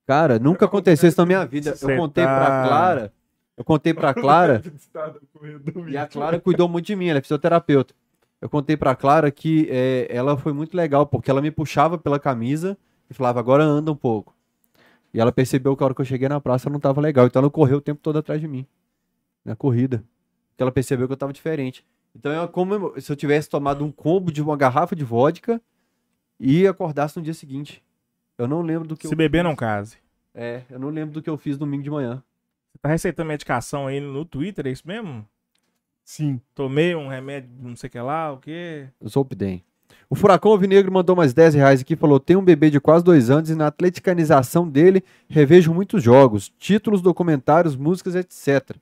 Cara, 0.07 0.39
nunca 0.39 0.65
aconteceu 0.65 1.09
isso 1.09 1.20
na 1.20 1.27
minha 1.27 1.44
vida. 1.44 1.77
Eu 1.81 1.97
contei 1.97 2.24
tá- 2.24 2.36
pra 2.39 2.69
Clara. 2.69 3.12
Eu 3.57 3.65
contei 3.65 3.95
pra 3.95 4.12
Clara. 4.15 4.62
E 5.89 5.97
a. 5.97 6.07
Clara 6.07 6.41
cuidou 6.41 6.69
muito 6.69 6.87
de 6.87 6.97
mim, 6.97 7.09
ela 7.09 7.19
é 7.19 7.23
fisioterapeuta. 7.23 7.95
Eu 8.41 8.49
contei 8.51 8.77
pra 8.77 8.95
Clara 8.95 9.31
que 9.31 9.66
é, 9.70 10.07
ela 10.11 10.37
foi 10.37 10.53
muito 10.53 10.77
legal, 10.77 11.07
porque 11.07 11.31
ela 11.31 11.41
me 11.41 11.51
puxava 11.51 11.97
pela 11.97 12.19
camisa 12.19 12.77
e 13.11 13.15
falava, 13.15 13.41
agora 13.41 13.65
anda 13.65 13.91
um 13.91 13.97
pouco. 13.97 14.35
E 15.15 15.20
ela 15.20 15.33
percebeu 15.33 15.74
que 15.74 15.83
a 15.83 15.87
hora 15.87 15.95
que 15.95 16.01
eu 16.03 16.05
cheguei 16.05 16.28
na 16.28 16.41
praça 16.41 16.69
não 16.69 16.78
tava 16.78 17.01
legal. 17.01 17.27
Então 17.27 17.41
ela 17.41 17.51
correu 17.51 17.78
o 17.78 17.81
tempo 17.81 18.01
todo 18.03 18.19
atrás 18.19 18.41
de 18.41 18.47
mim. 18.47 18.66
Na 19.43 19.57
corrida. 19.57 20.05
Porque 20.51 20.62
ela 20.62 20.73
percebeu 20.73 21.07
que 21.07 21.12
eu 21.12 21.16
tava 21.16 21.33
diferente. 21.33 21.87
Então 22.15 22.31
é 22.33 22.47
como 22.47 23.01
se 23.01 23.11
eu 23.11 23.16
tivesse 23.16 23.49
tomado 23.49 23.85
um 23.85 23.91
combo 23.91 24.31
de 24.31 24.43
uma 24.43 24.57
garrafa 24.57 24.95
de 24.95 25.05
vodka 25.05 25.61
e 26.39 26.66
acordasse 26.66 27.16
no 27.16 27.23
dia 27.23 27.33
seguinte. 27.33 27.83
Eu 28.37 28.47
não 28.47 28.61
lembro 28.61 28.87
do 28.87 28.97
que 28.97 29.07
Se 29.09 29.15
eu 29.15 29.16
beber, 29.16 29.39
fiz. 29.39 29.45
não 29.45 29.57
case. 29.57 29.97
É, 30.35 30.62
eu 30.69 30.78
não 30.78 30.91
lembro 30.91 31.15
do 31.15 31.23
que 31.23 31.31
eu 31.31 31.39
fiz 31.39 31.57
domingo 31.57 31.83
de 31.83 31.91
manhã. 31.91 32.23
Você 32.77 32.81
tá 32.82 32.89
receitando 32.90 33.28
medicação 33.28 33.86
aí 33.86 34.01
no 34.01 34.23
Twitter, 34.23 34.66
é 34.66 34.70
isso 34.70 34.86
mesmo? 34.86 35.27
Sim. 36.05 36.39
Tomei 36.55 36.94
um 36.94 37.09
remédio, 37.09 37.48
não 37.59 37.74
sei 37.74 37.89
o 37.89 37.90
que 37.90 37.98
lá, 37.98 38.32
o 38.32 38.36
quê? 38.36 38.89
Eu 39.01 39.09
sou 39.09 39.23
o 40.09 40.15
Furacão 40.15 40.53
Alvinegro 40.53 40.93
mandou 40.93 41.16
mais 41.16 41.32
10 41.32 41.55
reais 41.55 41.81
aqui 41.81 41.94
e 41.94 41.97
falou: 41.97 42.20
tem 42.20 42.36
um 42.36 42.44
bebê 42.44 42.70
de 42.70 42.78
quase 42.78 43.03
dois 43.03 43.31
anos 43.31 43.51
e 43.51 43.55
na 43.55 43.69
atleticanização 43.69 44.69
dele 44.69 45.03
revejo 45.28 45.73
muitos 45.73 46.03
jogos, 46.03 46.53
títulos, 46.59 47.01
documentários, 47.01 47.74
músicas, 47.74 48.15
etc. 48.15 48.77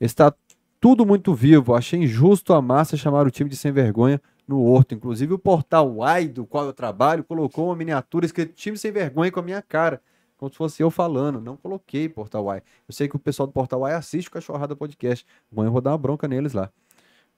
Está 0.00 0.34
tudo 0.80 1.04
muito 1.04 1.34
vivo. 1.34 1.74
Achei 1.74 2.00
injusto 2.00 2.54
a 2.54 2.62
massa 2.62 2.96
chamar 2.96 3.26
o 3.26 3.30
time 3.30 3.50
de 3.50 3.56
sem 3.56 3.70
vergonha 3.70 4.20
no 4.48 4.62
Horto. 4.62 4.94
Inclusive 4.94 5.34
o 5.34 5.38
portal 5.38 5.96
Uai, 5.96 6.26
do 6.26 6.46
qual 6.46 6.64
eu 6.64 6.72
trabalho, 6.72 7.22
colocou 7.22 7.66
uma 7.66 7.76
miniatura 7.76 8.24
escrito 8.24 8.54
time 8.54 8.78
sem 8.78 8.90
vergonha 8.90 9.30
com 9.30 9.40
a 9.40 9.44
minha 9.44 9.62
cara. 9.62 10.00
Como 10.36 10.50
se 10.50 10.56
fosse 10.56 10.82
eu 10.82 10.90
falando. 10.90 11.40
Não 11.40 11.56
coloquei 11.56 12.08
portal 12.08 12.44
Uai. 12.44 12.62
Eu 12.88 12.94
sei 12.94 13.08
que 13.08 13.16
o 13.16 13.18
pessoal 13.18 13.46
do 13.46 13.52
portal 13.52 13.80
Uai 13.80 13.94
assiste 13.94 14.28
o 14.28 14.30
Cachorrada 14.30 14.76
Podcast. 14.76 15.24
Amanhã 15.52 15.68
eu 15.68 15.72
vou 15.72 15.80
dar 15.80 15.92
uma 15.92 15.98
bronca 15.98 16.28
neles 16.28 16.52
lá. 16.52 16.70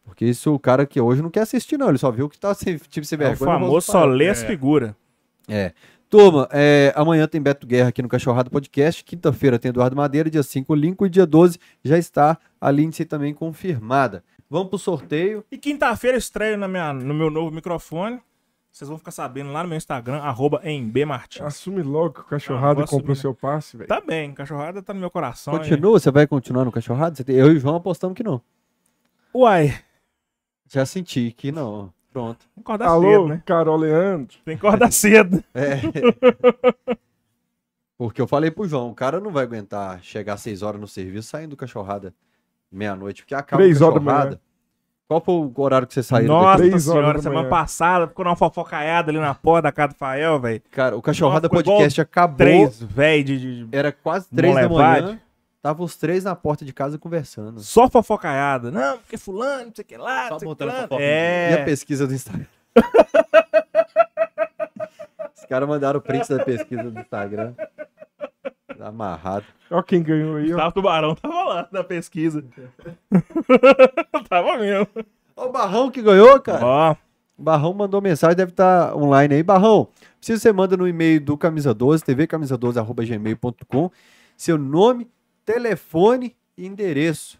Porque 0.04 0.24
isso 0.24 0.54
o 0.54 0.58
cara 0.58 0.86
que 0.86 1.00
hoje 1.00 1.20
não 1.22 1.30
quer 1.30 1.40
assistir, 1.40 1.76
não. 1.78 1.88
Ele 1.88 1.98
só 1.98 2.10
viu 2.10 2.28
que 2.28 2.38
tá 2.38 2.54
sem, 2.54 2.76
time 2.78 3.04
sem 3.04 3.16
É 3.16 3.18
o 3.18 3.28
vergonha. 3.28 3.52
famoso 3.52 3.92
só 3.92 4.04
lê 4.04 4.28
as 4.28 4.42
figuras. 4.42 4.94
É. 5.46 5.72
Turma, 6.10 6.48
é, 6.50 6.90
amanhã 6.96 7.28
tem 7.28 7.40
Beto 7.40 7.66
Guerra 7.66 7.90
aqui 7.90 8.00
no 8.00 8.08
Cachorrada 8.08 8.48
Podcast. 8.48 9.04
Quinta-feira 9.04 9.58
tem 9.58 9.68
Eduardo 9.68 9.94
Madeira. 9.94 10.30
Dia 10.30 10.42
5, 10.42 10.74
Lincoln. 10.74 11.04
E 11.06 11.10
dia 11.10 11.26
12 11.26 11.58
já 11.84 11.98
está 11.98 12.38
a 12.58 12.70
Lindsay 12.70 13.04
também 13.04 13.34
confirmada. 13.34 14.24
Vamos 14.48 14.70
pro 14.70 14.78
sorteio. 14.78 15.44
E 15.52 15.58
quinta-feira 15.58 16.16
eu 16.16 16.18
estreio 16.18 16.56
na 16.56 16.66
minha, 16.66 16.94
no 16.94 17.12
meu 17.12 17.30
novo 17.30 17.50
microfone. 17.54 18.18
Vocês 18.70 18.88
vão 18.88 18.98
ficar 18.98 19.10
sabendo 19.10 19.50
lá 19.50 19.62
no 19.62 19.68
meu 19.68 19.76
Instagram, 19.76 20.18
arroba 20.18 20.60
embmartins. 20.64 21.42
Assume 21.42 21.82
logo 21.82 22.22
que 22.22 22.34
o 22.34 22.56
Ah, 22.56 22.74
vou 22.74 22.84
comprou 22.84 23.12
assumir, 23.12 23.16
seu 23.16 23.34
passe, 23.34 23.76
velho. 23.76 23.88
Tá 23.88 24.00
bem, 24.00 24.32
cachorrada 24.32 24.82
tá 24.82 24.94
no 24.94 25.00
meu 25.00 25.10
coração. 25.10 25.56
Continua, 25.56 25.98
você 25.98 26.10
vai 26.10 26.26
continuar 26.26 26.64
no 26.64 26.72
Cachorrada? 26.72 27.24
Eu 27.26 27.52
e 27.52 27.56
o 27.56 27.60
João 27.60 27.76
apostamos 27.76 28.16
que 28.16 28.22
não. 28.22 28.40
Uai, 29.34 29.78
Já 30.66 30.86
senti 30.86 31.32
que 31.32 31.50
não. 31.50 31.92
Pronto. 32.12 32.38
tem 32.38 32.54
que 32.54 32.60
acordar 32.60 32.88
Alô, 32.88 33.10
cedo, 33.10 33.28
né? 33.28 33.42
Carol 33.44 33.76
Leandro. 33.76 34.38
Tem 34.44 34.56
que 34.56 34.66
acordar 34.66 34.92
cedo. 34.92 35.42
É. 35.54 35.80
Porque 37.98 38.20
eu 38.20 38.28
falei 38.28 38.50
pro 38.50 38.68
João, 38.68 38.90
o 38.90 38.94
cara 38.94 39.18
não 39.18 39.32
vai 39.32 39.42
aguentar 39.42 40.00
chegar 40.02 40.34
às 40.34 40.40
6 40.42 40.62
horas 40.62 40.80
no 40.80 40.86
serviço 40.86 41.28
saindo 41.28 41.50
do 41.50 41.56
Cachorrada 41.56 42.14
meia-noite, 42.70 43.22
porque 43.22 43.34
acaba 43.34 43.62
Três 43.62 43.80
horas 43.80 44.02
manhã. 44.02 44.16
Cachorrada. 44.16 44.40
Qual 45.08 45.22
foi 45.22 45.34
o 45.34 45.52
horário 45.56 45.86
que 45.86 45.94
você 45.94 46.02
saiu? 46.02 46.28
Nossa 46.28 46.58
três 46.58 46.86
horas 46.86 47.00
senhora, 47.02 47.22
semana 47.22 47.48
passada 47.48 48.06
ficou 48.08 48.26
numa 48.26 48.36
fofocaiada 48.36 49.10
ali 49.10 49.18
na 49.18 49.34
porta 49.34 49.62
da 49.62 49.72
casa 49.72 49.94
do 49.94 49.96
Fael, 49.96 50.38
velho. 50.38 50.60
Cara, 50.70 50.94
o 50.96 51.00
Cachorrada 51.00 51.48
Nossa, 51.48 51.64
Podcast 51.64 51.98
acabou. 51.98 52.36
Três, 52.36 52.82
velho, 52.82 53.24
de, 53.24 53.64
de- 53.64 53.68
Era 53.76 53.90
quase 53.90 54.28
três 54.28 54.54
da 54.54 54.68
manhã. 54.68 55.18
Tava 55.62 55.82
os 55.82 55.96
três 55.96 56.24
na 56.24 56.36
porta 56.36 56.62
de 56.62 56.74
casa 56.74 56.98
conversando. 56.98 57.58
Só 57.60 57.88
fofocaiada. 57.88 58.70
Não, 58.70 58.98
porque 58.98 59.16
fulano, 59.16 59.64
não 59.66 59.72
sei 59.74 59.82
o 59.82 59.86
que 59.86 59.96
lá, 59.96 60.24
Só 60.28 60.32
não 60.34 60.38
sei 60.40 60.48
o 60.48 60.54
que 60.54 60.64
botando 60.64 60.68
lá. 60.68 60.82
fofoca. 60.82 61.02
E 61.02 61.06
a 61.06 61.58
É. 61.58 61.64
pesquisa 61.64 62.06
do 62.06 62.12
Instagram? 62.14 62.44
Os 65.34 65.44
caras 65.48 65.66
mandaram 65.68 65.98
o 65.98 66.02
print 66.02 66.28
da 66.28 66.44
pesquisa 66.44 66.82
do 66.82 67.00
Instagram. 67.00 67.54
Amarrado. 68.80 69.44
Ó 69.70 69.82
quem 69.82 70.02
ganhou 70.02 70.36
aí, 70.36 70.44
ó. 70.46 70.48
Gustavo 70.48 70.74
Tubarão 70.74 71.14
tava 71.14 71.44
lá 71.44 71.68
na 71.70 71.84
pesquisa. 71.84 72.44
tava 74.28 74.58
mesmo. 74.58 74.86
Ó 75.36 75.46
o 75.46 75.52
Barrão 75.52 75.90
que 75.90 76.02
ganhou, 76.02 76.40
cara. 76.40 76.64
Ó, 76.64 76.96
O 77.36 77.42
Barrão 77.42 77.72
mandou 77.74 78.00
mensagem, 78.00 78.36
deve 78.36 78.52
estar 78.52 78.94
online 78.96 79.34
aí. 79.36 79.42
Barrão, 79.42 79.88
precisa 80.18 80.40
você 80.40 80.52
manda 80.52 80.76
no 80.76 80.86
e-mail 80.88 81.20
do 81.20 81.36
Camisa 81.36 81.72
12, 81.74 82.04
tvcamisa12.gmail.com, 82.04 83.90
seu 84.36 84.58
nome, 84.58 85.08
telefone 85.44 86.36
e 86.56 86.66
endereço. 86.66 87.38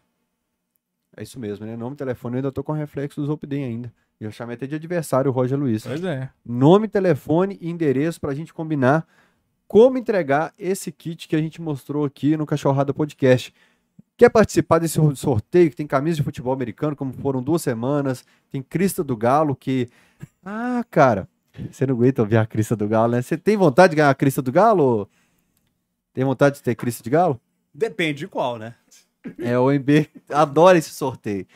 É 1.17 1.23
isso 1.23 1.41
mesmo, 1.41 1.67
né? 1.67 1.77
Nome, 1.77 1.97
telefone, 1.97 2.35
eu 2.35 2.39
ainda 2.39 2.53
tô 2.53 2.63
com 2.63 2.73
reflexo 2.73 3.21
dos 3.21 3.29
Opden 3.29 3.65
ainda. 3.65 3.93
Eu 4.21 4.31
chamei 4.31 4.55
até 4.55 4.67
de 4.67 4.75
adversário 4.75 5.31
o 5.31 5.35
Roger 5.35 5.59
Luiz. 5.59 5.85
pois 5.85 6.03
é. 6.05 6.29
Nome, 6.45 6.89
telefone 6.89 7.57
e 7.61 7.71
endereço 7.71 8.21
pra 8.21 8.35
gente 8.35 8.53
combinar 8.53 9.07
como 9.69 9.99
entregar 9.99 10.55
esse 10.59 10.91
kit 10.91 11.29
que 11.29 11.37
a 11.37 11.39
gente 11.39 11.61
mostrou 11.61 12.07
aqui 12.07 12.37
no 12.39 12.47
Cachorrada 12.47 12.95
Podcast. 12.95 13.55
Quer 14.17 14.31
participar 14.31 14.79
desse 14.79 14.99
sorteio 15.15 15.71
que 15.71 15.77
tem 15.77 15.87
camisa 15.87 16.17
de 16.17 16.23
futebol 16.23 16.53
americano, 16.53 16.97
como 16.97 17.13
foram 17.13 17.43
duas 17.43 17.63
semanas, 17.63 18.25
tem 18.51 18.63
Crista 18.63 19.05
do 19.05 19.17
Galo, 19.17 19.55
que. 19.55 19.89
Ah, 20.45 20.83
cara, 20.91 21.29
você 21.71 21.87
não 21.87 21.95
aguenta 21.95 22.23
ouvir 22.23 22.39
a 22.39 22.47
Crista 22.47 22.75
do 22.75 22.89
Galo, 22.89 23.13
né? 23.13 23.23
Você 23.23 23.37
tem 23.37 23.57
vontade 23.57 23.91
de 23.91 23.97
ganhar 23.97 24.11
a 24.11 24.15
Crista 24.15 24.41
do 24.41 24.51
Galo? 24.51 25.09
Tem 26.15 26.25
vontade 26.25 26.57
de 26.57 26.63
ter 26.63 26.75
Crista 26.75 27.03
de 27.03 27.11
Galo? 27.11 27.41
Depende 27.73 28.21
de 28.21 28.27
qual, 28.27 28.59
né? 28.59 28.75
É, 29.39 29.59
o 29.59 29.71
MB 29.71 30.09
adora 30.31 30.79
esse 30.79 30.91
sorteio. 30.91 31.47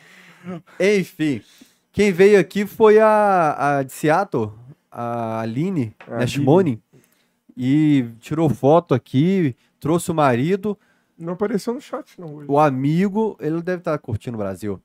Enfim, 0.79 1.41
quem 1.91 2.11
veio 2.11 2.39
aqui 2.39 2.65
foi 2.65 2.99
a, 2.99 3.77
a 3.79 3.83
de 3.83 3.91
Seattle, 3.91 4.51
a 4.91 5.39
Aline 5.41 5.95
A 6.07 6.19
Nashmone, 6.19 6.82
e 7.55 8.09
tirou 8.19 8.49
foto 8.49 8.93
aqui, 8.93 9.55
trouxe 9.79 10.11
o 10.11 10.15
marido. 10.15 10.77
Não 11.17 11.33
apareceu 11.33 11.73
no 11.73 11.81
chat, 11.81 12.19
não. 12.19 12.35
Hoje. 12.35 12.47
O 12.49 12.59
amigo, 12.59 13.37
ele 13.39 13.61
deve 13.61 13.79
estar 13.79 13.97
curtindo 13.99 14.35
o 14.35 14.39
Brasil. 14.39 14.81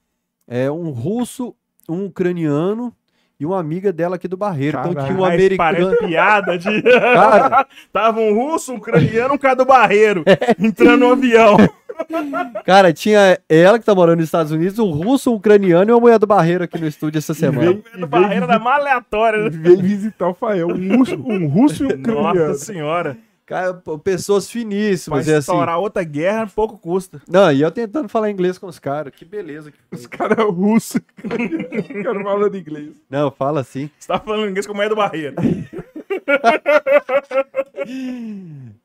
É 0.47 0.71
um 0.71 0.91
russo, 0.91 1.55
um 1.89 2.07
ucraniano 2.07 2.95
e 3.41 3.47
uma 3.47 3.59
amiga 3.61 3.93
dela 3.93 4.17
aqui 4.17 4.27
do 4.27 4.37
Barreiro. 4.37 4.79
Então 4.81 4.95
tinha 5.05 5.17
um 5.17 5.25
americano. 5.25 5.97
Piada 5.99 6.59
de. 6.59 6.83
Cara, 6.83 7.67
Tava 7.93 8.21
um 8.21 8.35
russo, 8.35 8.73
um 8.73 8.77
ucraniano, 8.77 9.35
um 9.35 9.39
cara 9.39 9.55
do 9.57 9.65
barreiro. 9.65 10.25
entrando 10.59 11.01
no 11.07 11.13
avião. 11.13 11.57
cara, 12.65 12.93
tinha 12.93 13.39
ela 13.49 13.79
que 13.79 13.85
tá 13.85 13.95
morando 13.95 14.19
nos 14.19 14.27
Estados 14.27 14.53
Unidos, 14.53 14.79
um 14.79 14.91
russo, 14.91 15.31
um 15.33 15.35
ucraniano 15.35 15.91
e 15.91 15.93
uma 15.93 16.01
mulher 16.01 16.19
do 16.19 16.27
Barreiro 16.27 16.65
aqui 16.65 16.79
no 16.79 16.87
estúdio 16.87 17.19
essa 17.19 17.35
semana. 17.35 17.61
veio- 17.73 17.83
Do 17.99 18.07
barreiro 18.07 18.47
da 18.47 18.59
mais 18.59 18.81
aleatória. 18.81 19.45
né? 19.45 19.51
Veio 19.51 19.79
visitar 19.83 20.29
o 20.29 20.35
Fael. 20.35 20.69
Um 20.69 20.97
russo, 20.99 21.15
um 21.17 21.47
russo 21.49 21.83
e 21.85 21.87
um 21.87 21.91
ucraniano. 21.99 22.35
Nossa 22.49 22.55
senhora. 22.65 23.17
Cara, 23.49 23.73
pessoas 24.05 24.51
finíssimas. 24.51 25.27
E 25.27 25.31
assim, 25.31 25.39
estourar 25.39 25.79
outra 25.79 26.05
guerra, 26.05 26.47
pouco 26.55 26.77
custa. 26.77 27.23
não, 27.27 27.51
e 27.51 27.63
eu 27.63 27.71
tentando 27.71 28.07
falar 28.07 28.31
inglês 28.31 28.59
com 28.59 28.67
os 28.67 28.79
caras. 28.79 29.11
Que 29.17 29.25
beleza. 29.25 29.73
que. 29.73 29.79
Os 29.91 30.07
caras 30.07 30.45
russos. 30.45 31.01
Os 31.25 31.89
caras 32.05 32.23
falando 32.23 32.55
inglês. 32.59 32.91
Não, 33.09 33.31
fala 33.31 33.63
assim. 33.63 33.89
Você 33.99 34.07
tá 34.07 34.21
falando 34.21 34.51
inglês 34.51 34.67
como 34.67 34.83
é 34.83 34.89
do 34.91 34.97
barreiro. 34.97 35.35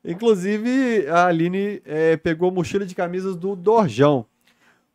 Inclusive, 0.02 1.08
a 1.08 1.26
Aline 1.26 1.82
eh, 1.84 2.16
pegou 2.16 2.48
a 2.48 2.52
mochila 2.52 2.86
de 2.86 2.94
camisas 2.94 3.36
do 3.36 3.54
Dorjão. 3.54 4.24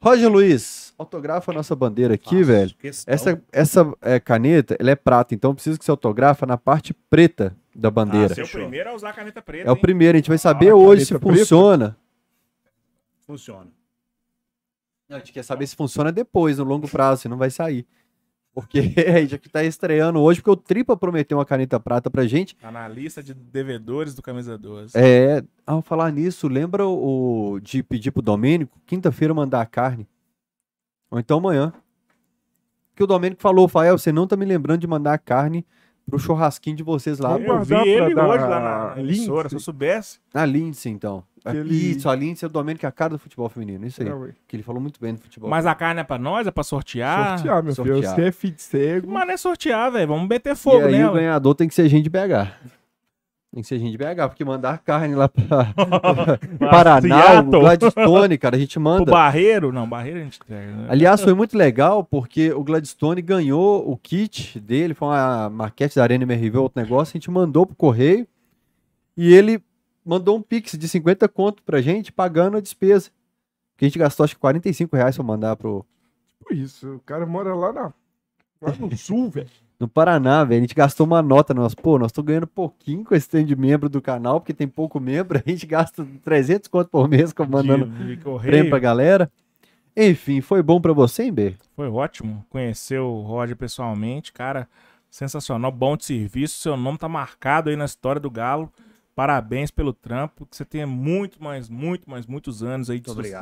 Roger 0.01 0.31
Luiz, 0.31 0.88
autografa 0.99 1.51
a 1.51 1.55
nossa 1.55 1.75
bandeira 1.75 2.13
aqui, 2.13 2.43
velho. 2.43 2.73
questão. 2.75 3.13
Essa, 3.13 3.41
essa 3.51 3.93
eh, 4.01 4.19
caneta, 4.19 4.75
ela 4.79 4.91
é 4.91 4.95
prata, 4.95 5.33
então 5.33 5.53
precisa 5.55 5.79
que 5.79 5.85
você 5.85 5.89
autografa 5.91 6.45
na 6.45 6.57
parte 6.57 6.93
preta 7.09 7.55
da 7.73 7.89
bandeira. 7.89 8.35
Seu 8.35 8.45
Fechou. 8.45 8.61
primeiro 8.61 8.89
a 8.89 8.93
usar 8.95 9.09
a 9.09 9.13
caneta 9.13 9.41
preta. 9.41 9.67
é 9.67 9.71
o 9.71 9.75
hein? 9.75 9.81
primeiro, 9.81 10.17
a 10.17 10.19
gente 10.19 10.27
vai 10.29 10.37
saber 10.37 10.69
Ah, 10.69 10.75
hoje 10.75 11.05
se 11.05 11.17
preta? 11.17 11.37
funciona. 11.39 11.97
Funciona. 13.25 13.67
Não, 15.07 15.17
a 15.17 15.19
gente 15.19 15.31
quer 15.33 15.43
saber 15.43 15.65
se 15.65 15.75
funciona 15.75 16.11
depois, 16.11 16.57
no 16.57 16.63
longo 16.63 16.87
prazo, 16.87 17.21
se 17.23 17.27
não 17.29 17.37
vai 17.37 17.49
sair. 17.49 17.85
Porque 18.53 18.79
a 19.07 19.21
gente 19.21 19.35
aqui 19.35 19.47
tá 19.49 19.63
estreando 19.63 20.19
hoje, 20.19 20.41
porque 20.41 20.51
o 20.51 20.55
Tripa 20.55 20.97
prometeu 20.97 21.37
uma 21.37 21.45
caneta 21.45 21.79
prata 21.79 22.09
pra 22.09 22.25
gente. 22.27 22.55
Tá 22.57 22.71
na 22.71 22.87
lista 22.87 23.23
de 23.23 23.33
devedores 23.33 24.13
do 24.13 24.21
Camisa 24.21 24.57
12. 24.57 24.93
É, 24.97 25.43
ao 25.65 25.81
falar 25.81 26.11
nisso, 26.11 26.47
lembra 26.47 26.85
o, 26.85 27.53
o 27.53 27.59
de 27.59 27.81
pedir 27.81 28.11
pro 28.11 28.21
Domênico, 28.21 28.77
quinta-feira, 28.85 29.33
mandar 29.33 29.61
a 29.61 29.65
carne? 29.65 30.07
Ou 31.11 31.19
então 31.19 31.37
amanhã. 31.39 31.73
Porque 32.91 33.03
o 33.03 33.07
Domênico 33.07 33.41
falou, 33.41 33.67
Fael, 33.67 33.97
você 33.97 34.11
não 34.11 34.27
tá 34.27 34.35
me 34.35 34.45
lembrando 34.45 34.81
de 34.81 34.87
mandar 34.87 35.13
a 35.13 35.17
carne 35.17 35.65
pro 36.09 36.19
churrasquinho 36.19 36.75
de 36.75 36.83
vocês 36.83 37.19
lá 37.19 37.37
Vamos 37.37 37.69
Eu 37.69 37.83
vi 37.83 37.89
ele 37.89 38.15
dar 38.15 38.27
hoje 38.27 38.43
lá 38.45 38.59
na- 38.59 38.95
Lindsay. 38.95 39.15
emissora, 39.19 39.47
se 39.49 39.55
eu 39.55 39.59
soubesse. 39.59 40.19
na 40.33 40.45
Lindsay, 40.45 40.91
então. 40.91 41.23
Aquele- 41.45 41.73
Isso, 41.91 42.09
a 42.09 42.15
Lindsay 42.15 42.45
é 42.45 42.49
o 42.49 42.51
Domênico, 42.51 42.81
que 42.81 42.85
é 42.85 42.89
a 42.89 42.91
cara 42.91 43.11
do 43.11 43.19
futebol 43.19 43.47
feminino, 43.47 43.85
isso 43.85 44.01
aí. 44.03 44.09
É, 44.09 44.13
que 44.47 44.55
ele 44.57 44.63
falou 44.63 44.81
muito 44.81 44.99
bem 44.99 45.13
do 45.13 45.21
futebol. 45.21 45.49
Mas 45.49 45.65
a 45.65 45.73
carne 45.73 46.01
é 46.01 46.03
pra 46.03 46.17
nós, 46.17 46.45
é 46.45 46.51
pra 46.51 46.63
sortear. 46.63 47.37
sortear, 47.37 47.63
meu 47.63 47.73
filho. 47.73 47.93
sortear. 47.93 48.15
Você 48.15 48.21
é 48.25 48.31
filho 48.33 48.53
de 48.55 48.61
cego. 48.61 49.09
Mas 49.11 49.25
não 49.27 49.33
é 49.33 49.37
sortear, 49.37 49.91
velho. 49.91 50.07
Vamos 50.09 50.27
meter 50.27 50.51
e 50.51 50.55
fogo 50.55 50.79
aí 50.85 50.95
o 50.95 50.97
nela. 50.97 51.13
ganhador 51.13 51.55
tem 51.55 51.67
que 51.69 51.73
ser 51.75 51.87
gente 51.87 52.03
de 52.03 52.09
BH. 52.09 52.51
Tem 53.51 53.63
que 53.63 53.67
ser 53.67 53.79
gente 53.79 53.91
de 53.91 53.97
BH, 53.97 54.27
porque 54.27 54.45
mandar 54.45 54.77
carne 54.77 55.15
lá 55.15 55.27
pra 55.27 55.73
Paraná, 56.69 57.41
o. 57.41 57.49
Gladstone, 57.49 58.37
cara, 58.37 58.55
a 58.55 58.59
gente 58.59 58.77
manda. 58.77 59.11
barreiro? 59.11 59.71
Não, 59.71 59.89
barreiro 59.89 60.19
a 60.19 60.23
gente 60.23 60.39
entrega. 60.39 60.71
né? 60.71 60.87
Aliás, 60.87 61.19
foi 61.21 61.33
muito 61.33 61.57
legal 61.57 62.03
porque 62.03 62.51
o 62.53 62.63
Gladstone 62.63 63.23
ganhou 63.23 63.89
o 63.89 63.97
kit 63.97 64.59
dele, 64.59 64.93
foi 64.93 65.07
uma 65.07 65.49
maquete 65.49 65.95
da 65.95 66.03
Arena 66.03 66.23
MRV, 66.25 66.57
outro 66.59 66.79
negócio, 66.79 67.13
a 67.13 67.17
gente 67.17 67.31
mandou 67.31 67.65
pro 67.65 67.75
correio 67.75 68.27
e 69.17 69.33
ele 69.33 69.63
mandou 70.05 70.37
um 70.37 70.41
pix 70.43 70.77
de 70.77 70.87
50 70.87 71.27
conto 71.27 71.63
pra 71.63 71.81
gente, 71.81 72.11
pagando 72.11 72.57
a 72.57 72.61
despesa. 72.61 73.09
Que 73.77 73.85
a 73.85 73.87
gente 73.87 73.97
gastou 73.97 74.25
acho 74.25 74.35
que 74.35 74.41
45 74.41 74.95
reais 74.95 75.15
pra 75.15 75.23
mandar 75.25 75.55
pro, 75.55 75.85
Tipo 76.49 76.53
isso. 76.53 76.95
O 76.95 76.99
cara 76.99 77.25
mora 77.25 77.53
lá, 77.53 77.71
na, 77.71 77.93
lá 78.61 78.73
no 78.79 78.95
sul, 78.97 79.29
velho. 79.29 79.49
No 79.79 79.87
Paraná, 79.87 80.43
velho. 80.43 80.59
A 80.59 80.61
gente 80.61 80.75
gastou 80.75 81.05
uma 81.07 81.21
nota, 81.21 81.53
nós, 81.53 81.73
pô, 81.73 81.97
nós 81.97 82.09
estamos 82.09 82.27
ganhando 82.27 82.47
pouquinho 82.47 83.03
com 83.03 83.15
esse 83.15 83.29
tanto 83.29 83.45
de 83.45 83.55
membro 83.55 83.87
do 83.89 84.01
canal, 84.01 84.39
porque 84.41 84.53
tem 84.53 84.67
pouco 84.67 84.99
membro, 84.99 85.39
a 85.45 85.49
gente 85.49 85.65
gasta 85.65 86.05
300 86.23 86.67
conto 86.67 86.89
por 86.89 87.07
mês 87.07 87.31
com- 87.31 87.45
mandando 87.45 87.85
De- 87.85 88.15
de 88.15 88.21
prêmio 88.51 88.69
pra 88.69 88.79
galera. 88.79 89.31
Enfim, 89.95 90.39
foi 90.41 90.61
bom 90.61 90.79
pra 90.79 90.93
você, 90.93 91.23
hein, 91.23 91.33
B? 91.33 91.55
Foi 91.75 91.87
ótimo 91.89 92.45
conhecer 92.49 92.99
o 92.99 93.21
Roger 93.21 93.55
pessoalmente, 93.55 94.31
cara. 94.31 94.67
Sensacional, 95.09 95.71
bom 95.71 95.97
de 95.97 96.05
serviço. 96.05 96.59
Seu 96.61 96.77
nome 96.77 96.97
tá 96.97 97.09
marcado 97.09 97.69
aí 97.69 97.75
na 97.75 97.85
história 97.85 98.21
do 98.21 98.29
Galo. 98.29 98.71
Parabéns 99.15 99.71
pelo 99.71 99.91
trampo. 99.91 100.45
Que 100.45 100.55
você 100.55 100.63
tenha 100.63 100.85
muito, 100.87 101.43
mais, 101.43 101.67
muito, 101.67 102.09
mais, 102.09 102.25
muitos 102.27 102.61
anos 102.63 102.89
aí 102.89 102.99
de 102.99 103.07
Muito 103.07 103.17
obrigado. 103.19 103.39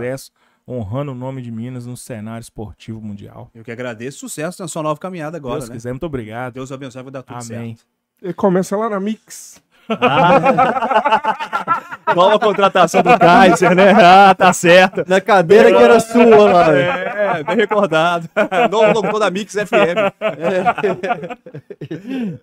Honrando 0.68 1.14
o 1.14 1.15
nome 1.15 1.41
de 1.41 1.52
Minas 1.52 1.85
no 1.85 1.95
cenário 1.95 2.41
esportivo 2.41 3.02
mundial. 3.02 3.49
Eu 3.56 3.64
que 3.64 3.72
agradeço. 3.72 4.19
Sucesso 4.19 4.61
na 4.61 4.68
sua 4.68 4.84
nova 4.84 4.99
caminhada 4.99 5.38
agora, 5.38 5.60
Deus 5.60 5.69
né? 5.69 5.76
quiser, 5.76 5.91
muito 5.91 6.06
obrigado. 6.06 6.56
Deus 6.56 6.72
abençoe, 6.72 7.03
vai 7.03 7.11
dar 7.11 7.23
tudo 7.23 7.35
Amém. 7.35 7.76
certo. 7.76 7.85
Ele 8.22 8.34
começa 8.34 8.76
lá 8.76 8.89
na 8.89 8.99
Mix. 8.99 9.61
Nova 12.15 12.39
contratação 12.39 13.02
do 13.02 13.18
Kaiser, 13.18 13.76
né? 13.76 13.91
Ah, 13.91 14.35
tá 14.35 14.52
certo. 14.52 15.06
Na 15.07 15.22
cadeira 15.22 15.72
que 15.72 15.81
era 15.81 15.99
sua 15.99 16.52
lá, 16.52 16.69
velho. 16.69 16.91
É, 16.91 17.44
bem 17.44 17.56
recordado. 17.56 18.30
Novo 18.69 18.94
locutor 18.94 19.19
da 19.19 19.31
Mix 19.31 19.53
FM. 19.53 20.11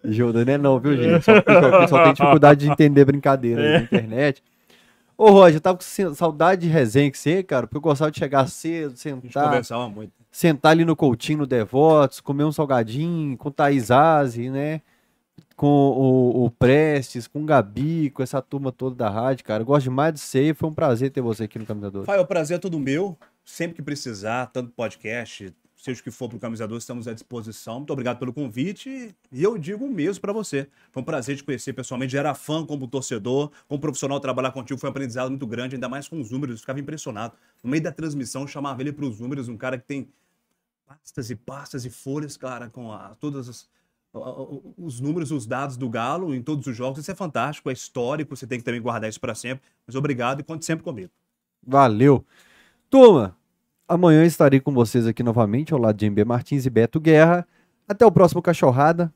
Júlio, 0.05 0.45
né? 0.45 0.57
Não, 0.57 0.79
viu, 0.79 0.97
gente? 0.97 1.25
Só 1.25 1.37
o 1.37 1.43
pessoal, 1.43 1.75
o 1.75 1.79
pessoal 1.81 2.05
tem 2.05 2.13
dificuldade 2.15 2.65
de 2.65 2.71
entender 2.71 3.05
brincadeira 3.05 3.63
aí 3.63 3.73
na 3.73 3.81
internet. 3.81 4.43
Ô, 5.17 5.31
Roger, 5.31 5.57
eu 5.57 5.61
tava 5.61 5.79
com 5.79 6.15
saudade 6.15 6.63
de 6.63 6.69
resenha 6.69 7.11
que 7.11 7.19
você, 7.19 7.43
cara, 7.43 7.67
porque 7.67 7.77
eu 7.77 7.81
gostava 7.81 8.11
de 8.11 8.19
chegar 8.19 8.49
cedo, 8.49 8.95
A 8.95 8.97
sentar, 8.97 9.45
conversava 9.45 9.89
muito. 9.89 10.13
sentar 10.31 10.73
ali 10.73 10.85
no 10.85 10.97
Coutinho, 10.97 11.39
no 11.39 11.47
Devotos, 11.47 12.21
comer 12.21 12.45
um 12.45 12.53
salgadinho 12.53 13.37
com 13.37 13.49
o 13.49 13.53
Thaís 13.53 13.91
Aze, 13.91 14.51
né? 14.51 14.81
Com 15.57 15.67
o, 15.69 16.45
o 16.47 16.51
Prestes, 16.51 17.29
com 17.29 17.43
o 17.43 17.47
Gabi, 17.47 18.11
com 18.11 18.23
essa 18.25 18.43
turma 18.43 18.73
toda 18.73 18.97
da 18.97 19.09
rádio, 19.09 19.45
cara. 19.45 19.63
Eu 19.63 19.67
gosto 19.67 19.85
demais 19.85 20.13
de 20.15 20.21
você 20.21 20.49
e 20.51 20.55
foi 20.55 20.69
um 20.69 20.75
prazer 20.75 21.11
ter 21.11 21.21
você 21.21 21.45
aqui 21.45 21.59
no 21.61 21.67
Caminhador. 21.67 22.05
Fael, 22.05 22.23
o 22.23 22.27
prazer 22.27 22.57
é 22.57 22.61
todo 22.61 22.79
meu. 22.81 23.17
Sempre 23.45 23.77
que 23.77 23.83
precisar, 23.83 24.47
tanto 24.47 24.73
podcast, 24.73 25.55
seja 25.85 26.01
o 26.01 26.05
que 26.05 26.11
for 26.11 26.31
pro 26.31 26.39
Camisador, 26.39 26.79
estamos 26.79 27.07
à 27.07 27.13
disposição. 27.13 27.77
Muito 27.77 27.93
obrigado 27.93 28.19
pelo 28.19 28.33
convite. 28.33 29.15
E 29.31 29.43
eu 29.43 29.59
digo 29.59 29.85
o 29.85 29.91
mesmo 29.91 30.23
pra 30.23 30.33
você. 30.33 30.67
Foi 30.91 31.03
um 31.03 31.05
prazer 31.05 31.37
te 31.37 31.45
conhecer 31.45 31.75
pessoalmente. 31.75 32.15
Já 32.15 32.21
era 32.21 32.35
fã 32.35 32.65
como 32.65 32.89
torcedor, 32.89 33.51
como 33.69 33.79
profissional, 33.79 34.19
trabalhar 34.19 34.51
contigo 34.51 34.81
foi 34.81 34.89
um 34.89 34.93
aprendizado 34.93 35.29
muito 35.29 35.47
grande, 35.47 35.77
ainda 35.77 35.89
mais 35.89 36.09
com 36.09 36.19
os 36.19 36.31
números. 36.31 36.55
Eu 36.55 36.61
ficava 36.61 36.81
impressionado. 36.81 37.37
No 37.63 37.69
meio 37.69 37.83
da 37.83 37.93
transmissão, 37.93 38.47
chamava 38.47 38.81
ele 38.81 38.93
pros 38.93 39.21
números, 39.21 39.47
um 39.47 39.59
cara 39.59 39.77
que 39.77 39.87
tem 39.87 40.09
pastas 40.87 41.29
e 41.29 41.37
pastas 41.37 41.85
e 41.85 41.91
folhas, 41.91 42.37
cara, 42.37 42.71
com 42.71 42.91
a, 42.91 43.15
todas 43.21 43.49
as 43.49 43.69
os 44.79 45.01
números, 45.01 45.33
os 45.33 45.45
dados 45.45 45.77
do 45.77 45.89
Galo 45.89 46.33
em 46.33 46.41
todos 46.41 46.69
os 46.69 46.77
jogos. 46.77 47.01
Isso 47.01 47.11
é 47.11 47.17
fantástico, 47.17 47.69
é 47.69 47.73
histórico, 47.73 48.37
você 48.37 48.47
tem 48.47 48.59
que 48.59 48.65
também 48.65 48.81
guardar 48.81 49.11
isso 49.11 49.21
pra 49.21 49.35
sempre. 49.35 49.67
Mas 49.85 49.97
obrigado 49.97 50.39
e 50.39 50.45
conte 50.45 50.65
sempre 50.65 50.85
comigo. 50.85 51.11
Valeu. 51.61 52.25
Turma, 52.89 53.37
amanhã 53.89 54.25
estarei 54.25 54.61
com 54.61 54.73
vocês 54.73 55.07
aqui 55.07 55.23
novamente, 55.23 55.73
ao 55.73 55.81
lado 55.81 55.97
de 55.97 56.09
MB 56.09 56.25
Martins 56.25 56.67
e 56.67 56.71
Beto 56.71 57.01
Guerra. 57.01 57.47
Até 57.89 58.05
o 58.05 58.13
próximo 58.13 58.43
Cachorrada. 58.43 59.13